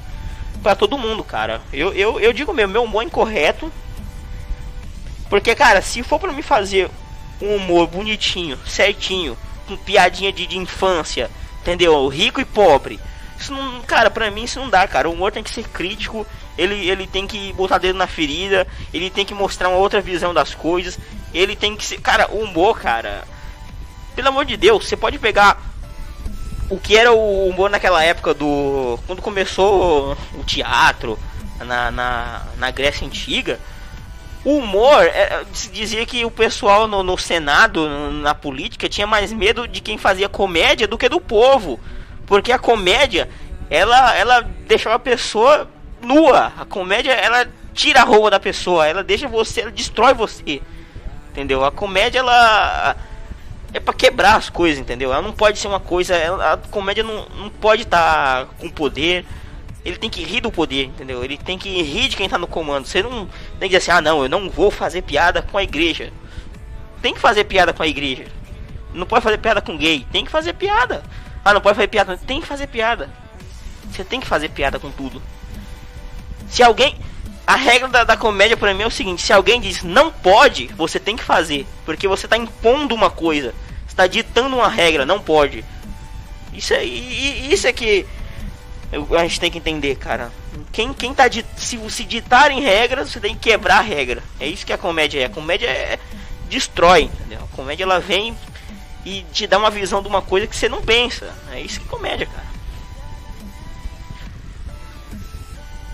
para 0.62 0.74
todo 0.74 0.98
mundo, 0.98 1.22
cara. 1.24 1.60
Eu, 1.72 1.92
eu, 1.92 2.20
eu 2.20 2.32
digo 2.32 2.52
mesmo, 2.52 2.72
meu 2.72 2.84
humor 2.84 3.02
é 3.02 3.06
incorreto. 3.06 3.72
Porque, 5.28 5.54
cara, 5.54 5.80
se 5.80 6.02
for 6.02 6.18
para 6.18 6.32
me 6.32 6.42
fazer 6.42 6.90
um 7.40 7.56
humor 7.56 7.86
bonitinho, 7.86 8.58
certinho, 8.66 9.36
com 9.66 9.76
piadinha 9.76 10.32
de, 10.32 10.46
de 10.46 10.58
infância, 10.58 11.30
entendeu? 11.60 12.06
Rico 12.08 12.40
e 12.40 12.44
pobre. 12.44 12.98
Isso 13.38 13.52
não, 13.54 13.80
cara, 13.82 14.10
pra 14.10 14.30
mim 14.30 14.44
isso 14.44 14.60
não 14.60 14.68
dá, 14.68 14.86
cara. 14.86 15.08
O 15.08 15.12
humor 15.12 15.32
tem 15.32 15.42
que 15.42 15.50
ser 15.50 15.66
crítico, 15.68 16.26
ele, 16.58 16.88
ele 16.88 17.06
tem 17.06 17.26
que 17.26 17.52
botar 17.54 17.78
dedo 17.78 17.96
na 17.96 18.06
ferida, 18.06 18.66
ele 18.92 19.08
tem 19.08 19.24
que 19.24 19.32
mostrar 19.32 19.68
uma 19.68 19.78
outra 19.78 20.00
visão 20.00 20.34
das 20.34 20.54
coisas, 20.54 20.98
ele 21.32 21.56
tem 21.56 21.76
que 21.76 21.84
ser. 21.84 22.00
Cara, 22.00 22.28
o 22.30 22.42
humor, 22.42 22.78
cara. 22.80 23.24
Pelo 24.14 24.28
amor 24.28 24.44
de 24.44 24.56
Deus, 24.56 24.86
você 24.86 24.96
pode 24.96 25.18
pegar 25.18 25.60
o 26.68 26.78
que 26.78 26.96
era 26.96 27.12
o 27.12 27.48
humor 27.48 27.70
naquela 27.70 28.02
época 28.02 28.34
do. 28.34 28.98
Quando 29.06 29.22
começou 29.22 30.16
o 30.34 30.44
teatro 30.44 31.18
na, 31.64 31.90
na, 31.90 32.42
na 32.56 32.70
Grécia 32.70 33.06
Antiga. 33.06 33.58
O 34.42 34.56
humor, 34.56 35.04
é, 35.04 35.44
dizia 35.70 36.06
que 36.06 36.24
o 36.24 36.30
pessoal 36.30 36.88
no, 36.88 37.02
no 37.02 37.18
Senado, 37.18 37.86
na 38.22 38.34
política, 38.34 38.88
tinha 38.88 39.06
mais 39.06 39.32
medo 39.32 39.68
de 39.68 39.82
quem 39.82 39.98
fazia 39.98 40.30
comédia 40.30 40.88
do 40.88 40.96
que 40.96 41.10
do 41.10 41.20
povo. 41.20 41.78
Porque 42.26 42.50
a 42.50 42.58
comédia, 42.58 43.28
ela, 43.68 44.16
ela 44.16 44.40
deixava 44.66 44.96
a 44.96 45.00
pessoa 45.00 45.68
nua. 46.00 46.52
A 46.58 46.64
comédia, 46.64 47.12
ela 47.12 47.46
tira 47.74 48.00
a 48.00 48.04
roupa 48.04 48.30
da 48.30 48.40
pessoa, 48.40 48.86
ela 48.86 49.04
deixa 49.04 49.28
você, 49.28 49.60
ela 49.60 49.70
destrói 49.70 50.14
você. 50.14 50.62
Entendeu? 51.30 51.64
A 51.64 51.70
comédia, 51.70 52.18
ela 52.18 52.96
é 53.72 53.78
para 53.78 53.94
quebrar 53.94 54.36
as 54.36 54.50
coisas, 54.50 54.78
entendeu? 54.78 55.12
Ela 55.12 55.22
não 55.22 55.32
pode 55.32 55.58
ser 55.58 55.68
uma 55.68 55.80
coisa. 55.80 56.14
Ela, 56.14 56.54
a 56.54 56.56
comédia 56.56 57.04
não, 57.04 57.26
não 57.36 57.48
pode 57.48 57.82
estar 57.82 58.46
tá 58.46 58.52
com 58.58 58.68
poder. 58.68 59.24
Ele 59.84 59.96
tem 59.96 60.10
que 60.10 60.22
rir 60.22 60.40
do 60.40 60.50
poder, 60.50 60.86
entendeu? 60.86 61.24
Ele 61.24 61.38
tem 61.38 61.56
que 61.56 61.82
rir 61.82 62.08
de 62.08 62.16
quem 62.16 62.28
tá 62.28 62.36
no 62.36 62.46
comando. 62.46 62.86
Você 62.86 63.02
não 63.02 63.26
tem 63.58 63.68
que 63.68 63.76
dizer 63.76 63.78
assim, 63.78 63.90
ah 63.90 64.00
não, 64.00 64.22
eu 64.22 64.28
não 64.28 64.50
vou 64.50 64.70
fazer 64.70 65.02
piada 65.02 65.40
com 65.40 65.56
a 65.56 65.62
igreja. 65.62 66.12
Tem 67.00 67.14
que 67.14 67.20
fazer 67.20 67.44
piada 67.44 67.72
com 67.72 67.82
a 67.82 67.86
igreja. 67.86 68.26
Não 68.92 69.06
pode 69.06 69.22
fazer 69.22 69.38
piada 69.38 69.60
com 69.62 69.76
gay. 69.76 70.06
Tem 70.12 70.24
que 70.24 70.30
fazer 70.30 70.52
piada. 70.52 71.02
Ah, 71.44 71.54
não 71.54 71.60
pode 71.60 71.76
fazer 71.76 71.88
piada. 71.88 72.18
Tem 72.18 72.40
que 72.40 72.46
fazer 72.46 72.66
piada. 72.66 73.08
Você 73.90 74.04
tem 74.04 74.20
que 74.20 74.26
fazer 74.26 74.50
piada 74.50 74.78
com 74.78 74.90
tudo. 74.90 75.22
Se 76.48 76.62
alguém. 76.62 76.96
A 77.46 77.56
regra 77.56 77.88
da, 77.88 78.04
da 78.04 78.16
comédia 78.16 78.56
para 78.56 78.72
mim 78.74 78.82
é 78.82 78.86
o 78.86 78.90
seguinte: 78.90 79.22
se 79.22 79.32
alguém 79.32 79.60
diz 79.60 79.82
não 79.82 80.10
pode, 80.10 80.68
você 80.68 81.00
tem 81.00 81.16
que 81.16 81.22
fazer, 81.22 81.66
porque 81.84 82.06
você 82.06 82.26
está 82.26 82.36
impondo 82.36 82.94
uma 82.94 83.10
coisa, 83.10 83.54
está 83.88 84.06
ditando 84.06 84.56
uma 84.56 84.68
regra, 84.68 85.04
não 85.04 85.20
pode. 85.20 85.64
Isso 86.52 86.74
é 86.74 86.84
isso 86.84 87.66
é 87.66 87.72
que 87.72 88.06
a 89.16 89.22
gente 89.22 89.40
tem 89.40 89.50
que 89.50 89.58
entender, 89.58 89.96
cara. 89.96 90.30
Quem 90.72 90.92
quem 90.92 91.14
tá 91.14 91.24
se 91.56 91.78
se 91.90 92.04
ditarem 92.04 92.60
regras, 92.60 93.10
você 93.10 93.20
tem 93.20 93.34
que 93.34 93.50
quebrar 93.50 93.78
a 93.78 93.82
regra. 93.82 94.22
É 94.38 94.46
isso 94.46 94.66
que 94.66 94.72
a 94.72 94.78
comédia 94.78 95.20
é. 95.20 95.24
A 95.24 95.30
comédia 95.30 95.66
é 95.66 95.98
destrói, 96.48 97.04
entendeu? 97.04 97.40
A 97.40 97.56
comédia 97.56 97.84
ela 97.84 98.00
vem 98.00 98.36
e 99.04 99.24
te 99.32 99.46
dá 99.46 99.58
uma 99.58 99.70
visão 99.70 100.02
de 100.02 100.08
uma 100.08 100.20
coisa 100.20 100.46
que 100.46 100.56
você 100.56 100.68
não 100.68 100.82
pensa. 100.82 101.32
É 101.52 101.60
isso 101.60 101.80
que 101.80 101.86
é 101.86 101.90
comédia, 101.90 102.26
cara. 102.26 102.50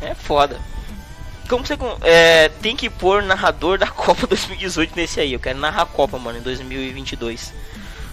É 0.00 0.14
foda. 0.14 0.60
Como 1.48 1.64
você 1.64 1.74
é, 2.02 2.48
tem 2.48 2.74
que 2.74 2.90
pôr 2.90 3.22
narrador 3.22 3.78
da 3.78 3.86
Copa 3.90 4.26
2018 4.26 4.96
nesse 4.96 5.20
aí? 5.20 5.32
Eu 5.32 5.40
quero 5.40 5.58
narrar 5.58 5.82
a 5.82 5.86
Copa, 5.86 6.18
mano, 6.18 6.38
em 6.38 6.42
2022. 6.42 7.54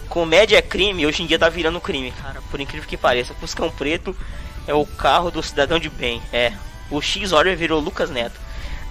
Comédia 0.07 0.57
é 0.57 0.61
crime, 0.61 1.07
hoje 1.07 1.23
em 1.23 1.26
dia 1.26 1.39
tá 1.39 1.49
virando 1.49 1.81
crime, 1.81 2.11
cara. 2.11 2.41
Por 2.51 2.60
incrível 2.60 2.88
que 2.88 2.95
pareça. 2.95 3.34
Fuscão 3.34 3.72
Preto 3.72 4.15
é 4.68 4.73
o 4.73 4.85
carro 4.85 5.31
do 5.31 5.41
cidadão 5.41 5.80
de 5.80 5.89
bem. 5.89 6.22
É. 6.31 6.53
O 6.91 7.01
X-Order 7.01 7.57
virou 7.57 7.80
Lucas 7.80 8.11
Neto. 8.11 8.39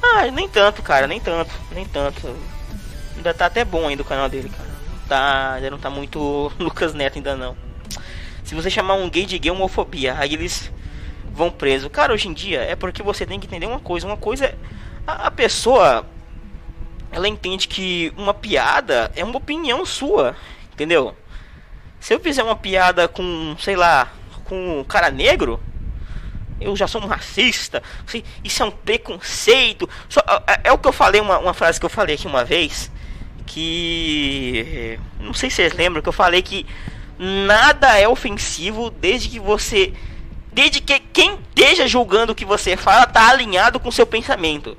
Ah, 0.02 0.26
nem 0.26 0.48
tanto, 0.48 0.82
cara, 0.82 1.06
nem 1.06 1.20
tanto, 1.20 1.52
nem 1.70 1.84
tanto. 1.84 2.36
Ainda 3.16 3.32
tá 3.32 3.46
até 3.46 3.64
bom 3.64 3.86
ainda 3.86 4.02
o 4.02 4.06
canal 4.06 4.28
dele, 4.28 4.48
cara. 4.48 4.68
Tá, 5.08 5.52
ainda 5.52 5.70
não 5.70 5.78
tá 5.78 5.88
muito 5.88 6.50
Lucas 6.58 6.92
Neto 6.92 7.16
ainda 7.16 7.36
não. 7.36 7.56
Se 8.42 8.56
você 8.56 8.68
chamar 8.68 8.94
um 8.94 9.08
gay 9.08 9.24
de 9.24 9.38
gay, 9.38 9.52
homofobia, 9.52 10.16
aí 10.18 10.34
eles 10.34 10.72
vão 11.32 11.50
preso. 11.50 11.90
Cara, 11.90 12.12
hoje 12.12 12.28
em 12.28 12.32
dia 12.32 12.60
é 12.60 12.76
porque 12.76 13.02
você 13.02 13.26
tem 13.26 13.40
que 13.40 13.46
entender 13.46 13.66
uma 13.66 13.80
coisa. 13.80 14.06
Uma 14.06 14.16
coisa 14.16 14.46
é 14.46 14.54
a, 15.06 15.26
a 15.26 15.30
pessoa 15.30 16.06
ela 17.10 17.28
entende 17.28 17.68
que 17.68 18.12
uma 18.16 18.32
piada 18.32 19.12
é 19.14 19.22
uma 19.24 19.36
opinião 19.36 19.84
sua, 19.84 20.34
entendeu? 20.72 21.14
Se 22.00 22.14
eu 22.14 22.20
fizer 22.20 22.42
uma 22.42 22.56
piada 22.56 23.06
com, 23.06 23.54
sei 23.58 23.76
lá, 23.76 24.10
com 24.44 24.80
um 24.80 24.84
cara 24.84 25.10
negro, 25.10 25.60
eu 26.60 26.74
já 26.74 26.86
sou 26.86 27.02
um 27.02 27.06
racista, 27.06 27.82
isso 28.42 28.62
é 28.62 28.66
um 28.66 28.70
preconceito. 28.70 29.88
Só, 30.08 30.20
é, 30.46 30.68
é, 30.68 30.72
o 30.72 30.78
que 30.78 30.88
eu 30.88 30.92
falei, 30.92 31.20
uma, 31.20 31.38
uma 31.38 31.54
frase 31.54 31.78
que 31.78 31.84
eu 31.84 31.90
falei 31.90 32.14
aqui 32.14 32.26
uma 32.26 32.44
vez, 32.44 32.90
que 33.46 34.98
não 35.20 35.34
sei 35.34 35.50
se 35.50 35.56
vocês 35.56 35.74
lembram 35.74 36.00
que 36.00 36.08
eu 36.08 36.12
falei 36.12 36.40
que 36.40 36.66
nada 37.18 37.98
é 37.98 38.08
ofensivo 38.08 38.90
desde 38.90 39.28
que 39.28 39.38
você 39.38 39.92
desde 40.52 40.80
que 40.80 41.00
quem 41.12 41.38
esteja 41.48 41.88
julgando 41.88 42.32
o 42.32 42.34
que 42.34 42.44
você 42.44 42.76
fala 42.76 43.06
tá 43.06 43.28
alinhado 43.28 43.80
com 43.80 43.90
seu 43.90 44.06
pensamento. 44.06 44.76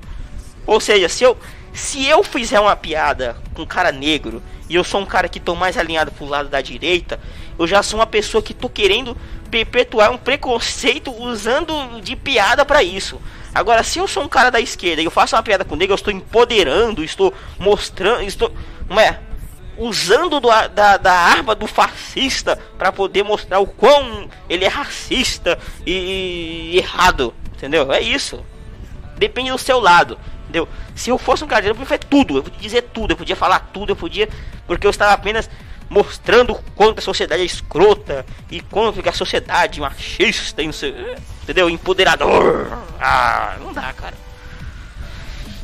Ou 0.66 0.80
seja, 0.80 1.08
se 1.08 1.24
eu 1.24 1.36
se 1.72 2.06
eu 2.06 2.22
fizer 2.22 2.60
uma 2.60 2.76
piada 2.76 3.36
com 3.52 3.62
um 3.62 3.66
cara 3.66 3.90
negro 3.90 4.40
e 4.68 4.76
eu 4.76 4.84
sou 4.84 5.00
um 5.00 5.06
cara 5.06 5.28
que 5.28 5.40
tô 5.40 5.56
mais 5.56 5.76
alinhado 5.76 6.12
pro 6.12 6.24
lado 6.24 6.48
da 6.48 6.60
direita, 6.60 7.18
eu 7.58 7.66
já 7.66 7.82
sou 7.82 7.98
uma 7.98 8.06
pessoa 8.06 8.40
que 8.40 8.54
tô 8.54 8.68
querendo 8.68 9.16
perpetuar 9.50 10.12
um 10.12 10.16
preconceito 10.16 11.12
usando 11.12 12.00
de 12.00 12.14
piada 12.14 12.64
para 12.64 12.82
isso. 12.82 13.20
Agora, 13.52 13.82
se 13.82 13.98
eu 13.98 14.06
sou 14.06 14.22
um 14.22 14.28
cara 14.28 14.50
da 14.50 14.60
esquerda 14.60 15.02
e 15.02 15.04
eu 15.04 15.10
faço 15.10 15.34
uma 15.34 15.42
piada 15.42 15.64
com 15.64 15.76
negro, 15.76 15.92
eu 15.92 15.96
estou 15.96 16.12
empoderando, 16.12 17.04
estou 17.04 17.34
mostrando, 17.58 18.22
estou, 18.22 18.52
não 18.88 18.98
é, 18.98 19.20
usando 19.76 20.40
do, 20.40 20.48
da, 20.68 20.96
da 20.96 21.12
arma 21.12 21.54
do 21.54 21.66
fascista 21.66 22.58
para 22.78 22.92
poder 22.92 23.22
mostrar 23.22 23.58
o 23.60 23.66
quão 23.66 24.28
ele 24.48 24.64
é 24.64 24.68
racista 24.68 25.58
e, 25.86 26.72
e 26.72 26.78
errado, 26.78 27.34
entendeu? 27.54 27.92
É 27.92 28.00
isso. 28.00 28.44
Depende 29.16 29.50
do 29.50 29.58
seu 29.58 29.80
lado. 29.80 30.18
Entendeu? 30.44 30.68
Se 30.94 31.10
eu 31.10 31.18
fosse 31.18 31.42
um 31.42 31.46
cara 31.46 31.66
eu 31.66 31.74
podia 31.74 31.86
fazer 31.86 32.04
tudo, 32.04 32.36
eu 32.36 32.42
podia 32.42 32.60
dizer 32.60 32.82
tudo, 32.82 33.12
eu 33.12 33.16
podia 33.16 33.36
falar 33.36 33.70
tudo, 33.72 33.92
eu 33.92 33.96
podia. 33.96 34.28
Porque 34.66 34.86
eu 34.86 34.90
estava 34.90 35.12
apenas 35.12 35.48
mostrando 35.88 36.54
quanto 36.74 36.98
a 36.98 37.02
sociedade 37.02 37.42
é 37.42 37.44
escrota 37.44 38.24
e 38.50 38.60
quanto 38.60 39.06
a 39.06 39.12
sociedade 39.12 39.80
machista 39.80 40.62
entendeu? 41.42 41.68
Empoderador. 41.68 42.78
Ah, 43.00 43.56
não 43.60 43.72
dá, 43.72 43.92
cara. 43.92 44.23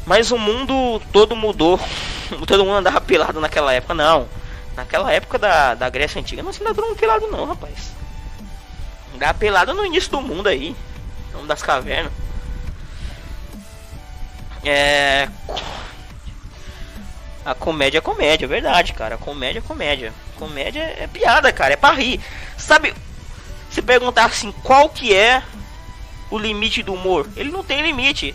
Mas 0.06 0.30
o 0.30 0.38
mundo 0.38 1.00
todo 1.12 1.36
mudou. 1.36 1.78
Todo 2.46 2.64
mundo 2.64 2.76
andava 2.76 3.00
pelado 3.00 3.40
naquela 3.40 3.72
época, 3.72 3.92
não. 3.92 4.28
Naquela 4.76 5.12
época 5.12 5.38
da, 5.38 5.74
da 5.74 5.90
Grécia 5.90 6.20
Antiga 6.20 6.42
não 6.42 6.52
se 6.52 6.62
andava 6.62 6.94
pelado 6.94 7.26
não, 7.26 7.44
rapaz. 7.44 7.92
Andava 9.14 9.34
pelado 9.34 9.74
no 9.74 9.84
início 9.84 10.10
do 10.10 10.20
mundo 10.20 10.48
aí. 10.48 10.76
No 11.32 11.46
das 11.46 11.62
cavernas. 11.62 12.12
É. 14.64 15.28
A 17.44 17.54
comédia 17.54 17.98
é 17.98 18.02
comédia, 18.02 18.46
é 18.46 18.48
verdade, 18.48 18.92
cara. 18.92 19.16
Comédia 19.16 19.58
é 19.58 19.62
comédia. 19.62 20.12
Comédia 20.36 20.80
é 20.98 21.06
piada, 21.06 21.52
cara. 21.52 21.74
É 21.74 21.76
pra 21.76 21.92
rir. 21.92 22.20
Sabe, 22.56 22.94
se 23.70 23.80
perguntar 23.80 24.26
assim, 24.26 24.52
qual 24.62 24.88
que 24.88 25.14
é 25.14 25.42
o 26.30 26.38
limite 26.38 26.82
do 26.82 26.92
humor? 26.92 27.28
Ele 27.36 27.50
não 27.50 27.64
tem 27.64 27.82
limite. 27.82 28.34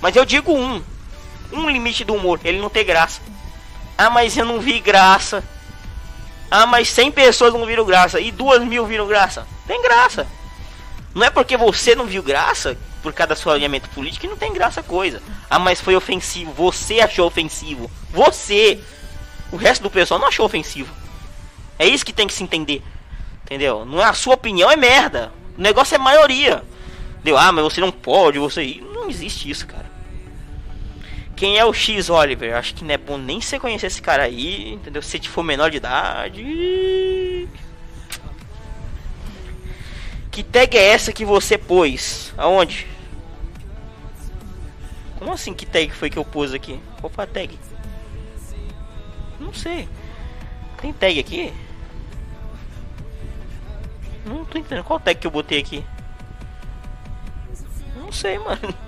Mas 0.00 0.16
eu 0.16 0.24
digo 0.24 0.52
um. 0.52 0.82
Um 1.52 1.68
limite 1.68 2.04
do 2.04 2.14
humor. 2.14 2.40
Ele 2.44 2.58
não 2.58 2.68
tem 2.68 2.84
graça. 2.84 3.20
Ah, 3.96 4.10
mas 4.10 4.36
eu 4.36 4.44
não 4.44 4.60
vi 4.60 4.80
graça. 4.80 5.42
Ah, 6.50 6.66
mas 6.66 6.88
100 6.88 7.10
pessoas 7.12 7.52
não 7.52 7.66
viram 7.66 7.84
graça. 7.84 8.20
E 8.20 8.30
2 8.30 8.64
mil 8.64 8.86
viram 8.86 9.06
graça. 9.06 9.46
Tem 9.66 9.80
graça. 9.82 10.26
Não 11.14 11.26
é 11.26 11.30
porque 11.30 11.56
você 11.56 11.94
não 11.94 12.06
viu 12.06 12.22
graça 12.22 12.78
por 13.02 13.12
causa 13.12 13.34
do 13.34 13.38
seu 13.38 13.52
alinhamento 13.52 13.88
político 13.90 14.22
que 14.22 14.28
não 14.28 14.36
tem 14.36 14.52
graça 14.52 14.82
coisa. 14.82 15.22
Ah, 15.48 15.58
mas 15.58 15.80
foi 15.80 15.96
ofensivo. 15.96 16.52
Você 16.52 17.00
achou 17.00 17.26
ofensivo. 17.26 17.90
Você. 18.10 18.80
O 19.50 19.56
resto 19.56 19.82
do 19.82 19.90
pessoal 19.90 20.20
não 20.20 20.28
achou 20.28 20.44
ofensivo. 20.44 20.94
É 21.78 21.86
isso 21.86 22.04
que 22.04 22.12
tem 22.12 22.26
que 22.26 22.34
se 22.34 22.42
entender. 22.42 22.82
Entendeu? 23.44 23.84
Não 23.84 24.00
é 24.00 24.04
a 24.04 24.12
sua 24.12 24.34
opinião, 24.34 24.70
é 24.70 24.76
merda. 24.76 25.32
O 25.56 25.60
negócio 25.60 25.94
é 25.94 25.98
maioria. 25.98 26.62
Deu, 27.24 27.36
ah, 27.36 27.50
mas 27.50 27.64
você 27.64 27.80
não 27.80 27.90
pode, 27.90 28.38
você. 28.38 28.80
Não 28.92 29.08
existe 29.08 29.48
isso, 29.48 29.66
cara. 29.66 29.87
Quem 31.38 31.56
é 31.56 31.64
o 31.64 31.72
X 31.72 32.10
Oliver? 32.10 32.56
Acho 32.56 32.74
que 32.74 32.84
não 32.84 32.92
é 32.92 32.98
bom 32.98 33.16
nem 33.16 33.40
você 33.40 33.60
conhecer 33.60 33.86
esse 33.86 34.02
cara 34.02 34.24
aí, 34.24 34.72
entendeu? 34.72 35.00
Se 35.00 35.20
for 35.20 35.44
menor 35.44 35.70
de 35.70 35.76
idade. 35.76 37.48
Que 40.32 40.42
tag 40.42 40.76
é 40.76 40.88
essa 40.88 41.12
que 41.12 41.24
você 41.24 41.56
pôs? 41.56 42.34
Aonde? 42.36 42.88
Como 45.16 45.32
assim 45.32 45.54
que 45.54 45.64
tag 45.64 45.92
foi 45.92 46.10
que 46.10 46.18
eu 46.18 46.24
pus 46.24 46.52
aqui? 46.52 46.80
Qual 47.00 47.08
foi 47.08 47.22
a 47.22 47.26
tag? 47.28 47.56
Não 49.38 49.54
sei. 49.54 49.88
Tem 50.82 50.92
tag 50.92 51.20
aqui? 51.20 51.54
Não 54.26 54.44
tô 54.44 54.58
entendendo. 54.58 54.84
Qual 54.84 54.98
tag 54.98 55.20
que 55.20 55.26
eu 55.28 55.30
botei 55.30 55.60
aqui? 55.60 55.84
Não 57.94 58.10
sei, 58.10 58.40
mano. 58.40 58.87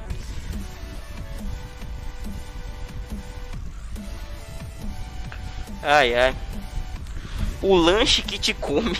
Ai, 5.82 6.14
ai. 6.14 6.36
O 7.62 7.74
lanche 7.74 8.22
que 8.22 8.38
te 8.38 8.54
come. 8.54 8.96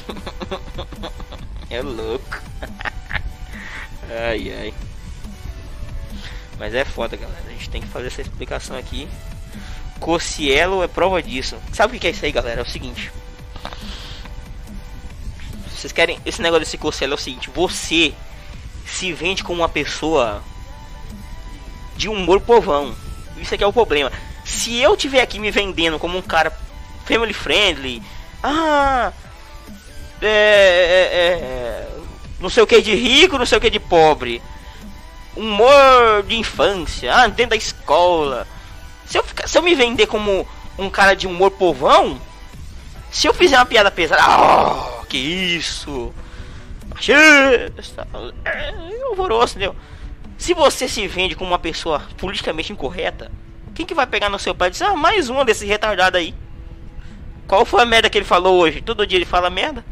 é 1.71 1.83
louco. 1.83 2.41
ai, 4.09 4.53
ai. 4.53 4.75
Mas 6.59 6.75
é 6.75 6.85
foda, 6.85 7.17
galera. 7.17 7.45
A 7.47 7.51
gente 7.51 7.71
tem 7.71 7.81
que 7.81 7.89
fazer 7.89 8.09
essa 8.09 8.23
explicação 8.23 8.77
aqui. 8.77 9.09
Cocielo 9.99 10.83
é 10.83 10.89
prova 10.89 11.23
disso. 11.23 11.57
Sabe 11.73 11.97
o 11.97 12.01
que 12.01 12.07
é 12.07 12.11
isso 12.11 12.25
aí, 12.25 12.33
galera? 12.33 12.61
É 12.61 12.65
o 12.65 12.69
seguinte. 12.69 13.13
Vocês 15.71 15.93
querem. 15.93 16.19
Esse 16.25 16.43
negócio 16.43 16.65
desse 16.65 16.79
Cocielo 16.79 17.15
é 17.15 17.17
o 17.17 17.19
seguinte: 17.19 17.51
você 17.51 18.15
se 18.87 19.13
vende 19.13 19.45
como 19.45 19.63
uma 19.63 19.69
pessoa 19.69 20.43
de 21.97 22.09
humor 22.09 22.41
povão. 22.41 22.95
Isso 23.37 23.55
aqui 23.55 23.65
é 23.65 23.67
o 23.67 23.73
problema. 23.73 24.11
Se 24.45 24.77
eu 24.77 24.97
tiver 24.97 25.23
aqui 25.23 25.39
me 25.39 25.51
vendendo 25.51 25.99
como 25.99 26.19
um 26.19 26.23
cara 26.23 26.51
family 27.05 27.33
friendly, 27.33 28.03
ah, 28.43 29.13
é, 30.23 30.27
é, 30.27 31.17
é, 31.17 31.89
não 32.39 32.49
sei 32.49 32.63
o 32.63 32.67
que 32.67 32.81
de 32.81 32.95
rico, 32.95 33.39
não 33.39 33.47
sei 33.47 33.59
o 33.59 33.61
que 33.61 33.71
de 33.71 33.81
pobre 33.81 34.43
humor 35.37 36.23
de 36.27 36.37
infância, 36.37 37.15
ah, 37.15 37.27
dentro 37.27 37.51
da 37.51 37.57
escola. 37.57 38.47
Se 39.07 39.19
eu, 39.19 39.25
ficar, 39.25 39.49
se 39.49 39.59
eu 39.59 39.63
me 39.63 39.75
vender 39.75 40.07
como 40.07 40.47
um 40.79 40.91
cara 40.91 41.15
de 41.15 41.27
humor 41.27 41.51
povão, 41.53 42.21
se 43.11 43.27
eu 43.27 43.35
fizer 43.35 43.57
uma 43.57 43.67
piada 43.67 43.91
pesada, 43.91 44.23
oh, 44.23 45.05
que 45.07 45.19
isso, 45.19 46.13
machista, 46.89 48.07
é 48.45 48.75
horroroso, 49.11 49.53
entendeu? 49.53 49.75
Se 50.39 50.55
você 50.55 50.89
se 50.89 51.07
vende 51.07 51.35
como 51.35 51.51
uma 51.51 51.59
pessoa 51.59 52.03
politicamente 52.17 52.73
incorreta, 52.73 53.31
quem 53.75 53.85
que 53.85 53.95
vai 53.95 54.07
pegar 54.07 54.29
no 54.29 54.39
seu 54.39 54.55
pé 54.55 54.67
e 54.67 54.71
dizer, 54.71 54.85
ah, 54.85 54.97
mais 54.97 55.29
um 55.29 55.45
desse 55.45 55.67
retardado 55.67 56.17
aí? 56.17 56.35
Qual 57.51 57.65
foi 57.65 57.83
a 57.83 57.85
merda 57.85 58.09
que 58.09 58.17
ele 58.17 58.25
falou 58.25 58.61
hoje? 58.61 58.81
Todo 58.81 59.05
dia 59.05 59.19
ele 59.19 59.25
fala 59.25 59.51
merda. 59.51 59.85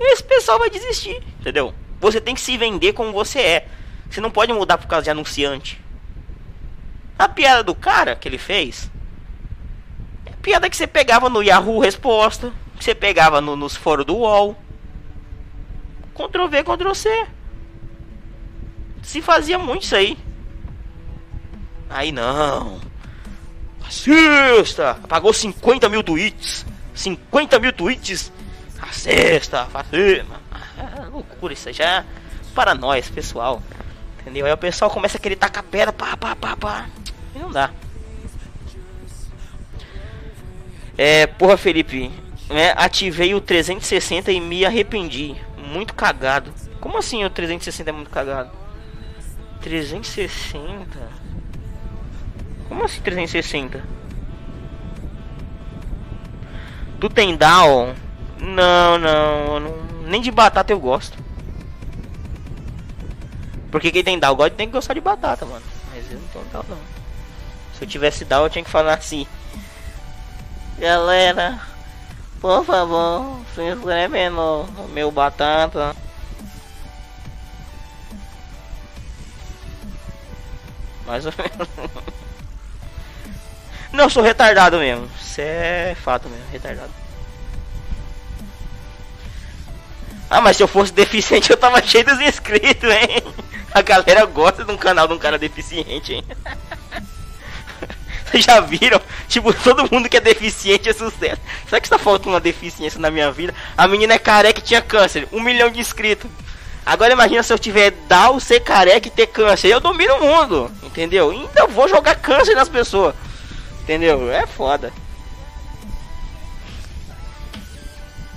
Esse 0.00 0.24
pessoal 0.24 0.58
vai 0.58 0.68
desistir, 0.68 1.22
entendeu? 1.38 1.72
Você 2.00 2.20
tem 2.20 2.34
que 2.34 2.40
se 2.40 2.58
vender 2.58 2.92
como 2.92 3.12
você 3.12 3.38
é. 3.38 3.68
Você 4.10 4.20
não 4.20 4.28
pode 4.28 4.52
mudar 4.52 4.78
por 4.78 4.88
causa 4.88 5.04
de 5.04 5.10
anunciante. 5.10 5.80
A 7.16 7.28
piada 7.28 7.62
do 7.62 7.72
cara 7.72 8.16
que 8.16 8.26
ele 8.26 8.36
fez. 8.36 8.90
É 10.26 10.32
piada 10.42 10.68
que 10.68 10.76
você 10.76 10.88
pegava 10.88 11.28
no 11.28 11.40
Yahoo 11.40 11.78
Resposta. 11.78 12.52
Que 12.76 12.82
você 12.82 12.96
pegava 12.96 13.40
no, 13.40 13.54
nos 13.54 13.76
fóruns 13.76 14.06
do 14.06 14.16
UOL. 14.16 14.56
Ctrl 16.16 16.48
V, 16.48 16.64
Ctrl 16.64 16.94
C. 16.94 17.26
Se 19.04 19.22
fazia 19.22 19.56
muito 19.56 19.84
isso 19.84 19.94
aí. 19.94 20.18
Aí 21.88 22.10
não. 22.10 22.80
Fascista! 23.88 24.90
Apagou 25.02 25.32
50 25.32 25.88
mil 25.88 26.02
tweets. 26.02 26.66
50 26.94 27.58
mil 27.58 27.72
tweets. 27.72 28.30
Fascista, 28.76 29.64
fascista. 29.64 30.40
Ah, 30.78 31.08
loucura 31.10 31.54
isso 31.54 31.72
já. 31.72 32.04
Para 32.54 32.74
nós, 32.74 33.08
pessoal. 33.08 33.62
Entendeu? 34.20 34.44
Aí 34.44 34.52
o 34.52 34.58
pessoal 34.58 34.90
começa 34.90 35.16
a 35.16 35.20
querer 35.20 35.36
tacar 35.36 35.62
pedra, 35.62 35.90
pá, 35.90 36.16
pá, 36.18 36.36
pá, 36.36 36.54
pá. 36.54 36.86
E 37.34 37.38
não 37.38 37.50
dá. 37.50 37.70
É, 40.96 41.26
porra, 41.26 41.56
Felipe. 41.56 42.12
É, 42.50 42.72
ativei 42.76 43.34
o 43.34 43.40
360 43.40 44.30
e 44.30 44.38
me 44.38 44.66
arrependi. 44.66 45.34
Muito 45.56 45.94
cagado. 45.94 46.52
Como 46.78 46.98
assim 46.98 47.24
o 47.24 47.30
360 47.30 47.88
é 47.88 47.92
muito 47.92 48.10
cagado? 48.10 48.50
360? 49.62 51.27
Como 52.68 52.84
assim 52.84 53.00
360? 53.00 53.82
Do 56.98 57.08
Tendal? 57.08 57.94
Não, 58.38 58.98
não, 58.98 59.60
não, 59.60 59.76
Nem 60.02 60.20
de 60.20 60.30
batata 60.30 60.72
eu 60.72 60.78
gosto. 60.78 61.16
Porque 63.70 63.90
quem 63.90 64.04
tem 64.04 64.18
Down 64.18 64.34
God 64.34 64.52
tem 64.52 64.66
que 64.66 64.72
gostar 64.72 64.94
de 64.94 65.00
batata, 65.00 65.44
mano. 65.44 65.64
Mas 65.94 66.10
eu 66.10 66.18
não 66.18 66.28
tenho 66.28 66.44
Down 66.46 66.64
não. 66.68 66.78
Se 67.74 67.84
eu 67.84 67.88
tivesse 67.88 68.24
Down 68.24 68.44
eu 68.44 68.50
tinha 68.50 68.64
que 68.64 68.70
falar 68.70 68.94
assim. 68.94 69.26
Galera, 70.78 71.60
por 72.40 72.64
favor, 72.64 73.40
se 73.54 73.62
inscreve 73.62 74.28
no, 74.30 74.64
no 74.64 74.88
meu 74.88 75.10
batata. 75.10 75.94
Mais 81.06 81.26
ou 81.26 81.32
menos. 81.36 82.08
Não, 83.92 84.04
eu 84.04 84.10
sou 84.10 84.22
retardado 84.22 84.78
mesmo. 84.78 85.08
Isso 85.20 85.40
é 85.40 85.96
fato 86.02 86.28
mesmo, 86.28 86.44
retardado. 86.52 86.90
Ah, 90.30 90.40
mas 90.40 90.56
se 90.56 90.62
eu 90.62 90.68
fosse 90.68 90.92
deficiente 90.92 91.48
eu 91.50 91.56
tava 91.56 91.82
cheio 91.82 92.04
dos 92.04 92.20
inscritos, 92.20 92.90
hein? 92.90 93.22
A 93.72 93.82
galera 93.82 94.24
gosta 94.26 94.64
de 94.64 94.70
um 94.70 94.76
canal 94.76 95.06
de 95.06 95.14
um 95.14 95.18
cara 95.18 95.38
deficiente, 95.38 96.14
hein? 96.14 96.24
Vocês 98.26 98.44
já 98.44 98.60
viram? 98.60 99.00
Tipo, 99.28 99.52
todo 99.52 99.88
mundo 99.90 100.08
que 100.08 100.16
é 100.16 100.20
deficiente 100.20 100.88
é 100.88 100.92
sucesso. 100.92 101.40
Será 101.66 101.80
que 101.80 101.86
está 101.86 101.98
faltando 101.98 102.30
uma 102.30 102.40
deficiência 102.40 103.00
na 103.00 103.10
minha 103.10 103.30
vida? 103.30 103.54
A 103.76 103.88
menina 103.88 104.14
é 104.14 104.18
careca 104.18 104.60
e 104.60 104.62
tinha 104.62 104.82
câncer. 104.82 105.28
Um 105.32 105.40
milhão 105.40 105.70
de 105.70 105.80
inscritos. 105.80 106.30
Agora 106.84 107.12
imagina 107.12 107.42
se 107.42 107.52
eu 107.52 107.58
tiver 107.58 107.90
Down, 108.08 108.40
ser 108.40 108.60
careca 108.60 109.08
e 109.08 109.10
ter 109.10 109.26
câncer. 109.26 109.68
Eu 109.68 109.80
domino 109.80 110.14
o 110.16 110.20
mundo. 110.20 110.70
Entendeu? 110.82 111.30
Ainda 111.30 111.66
vou 111.66 111.88
jogar 111.88 112.16
câncer 112.16 112.54
nas 112.54 112.68
pessoas. 112.68 113.14
Entendeu? 113.88 114.30
É 114.30 114.46
foda. 114.46 114.92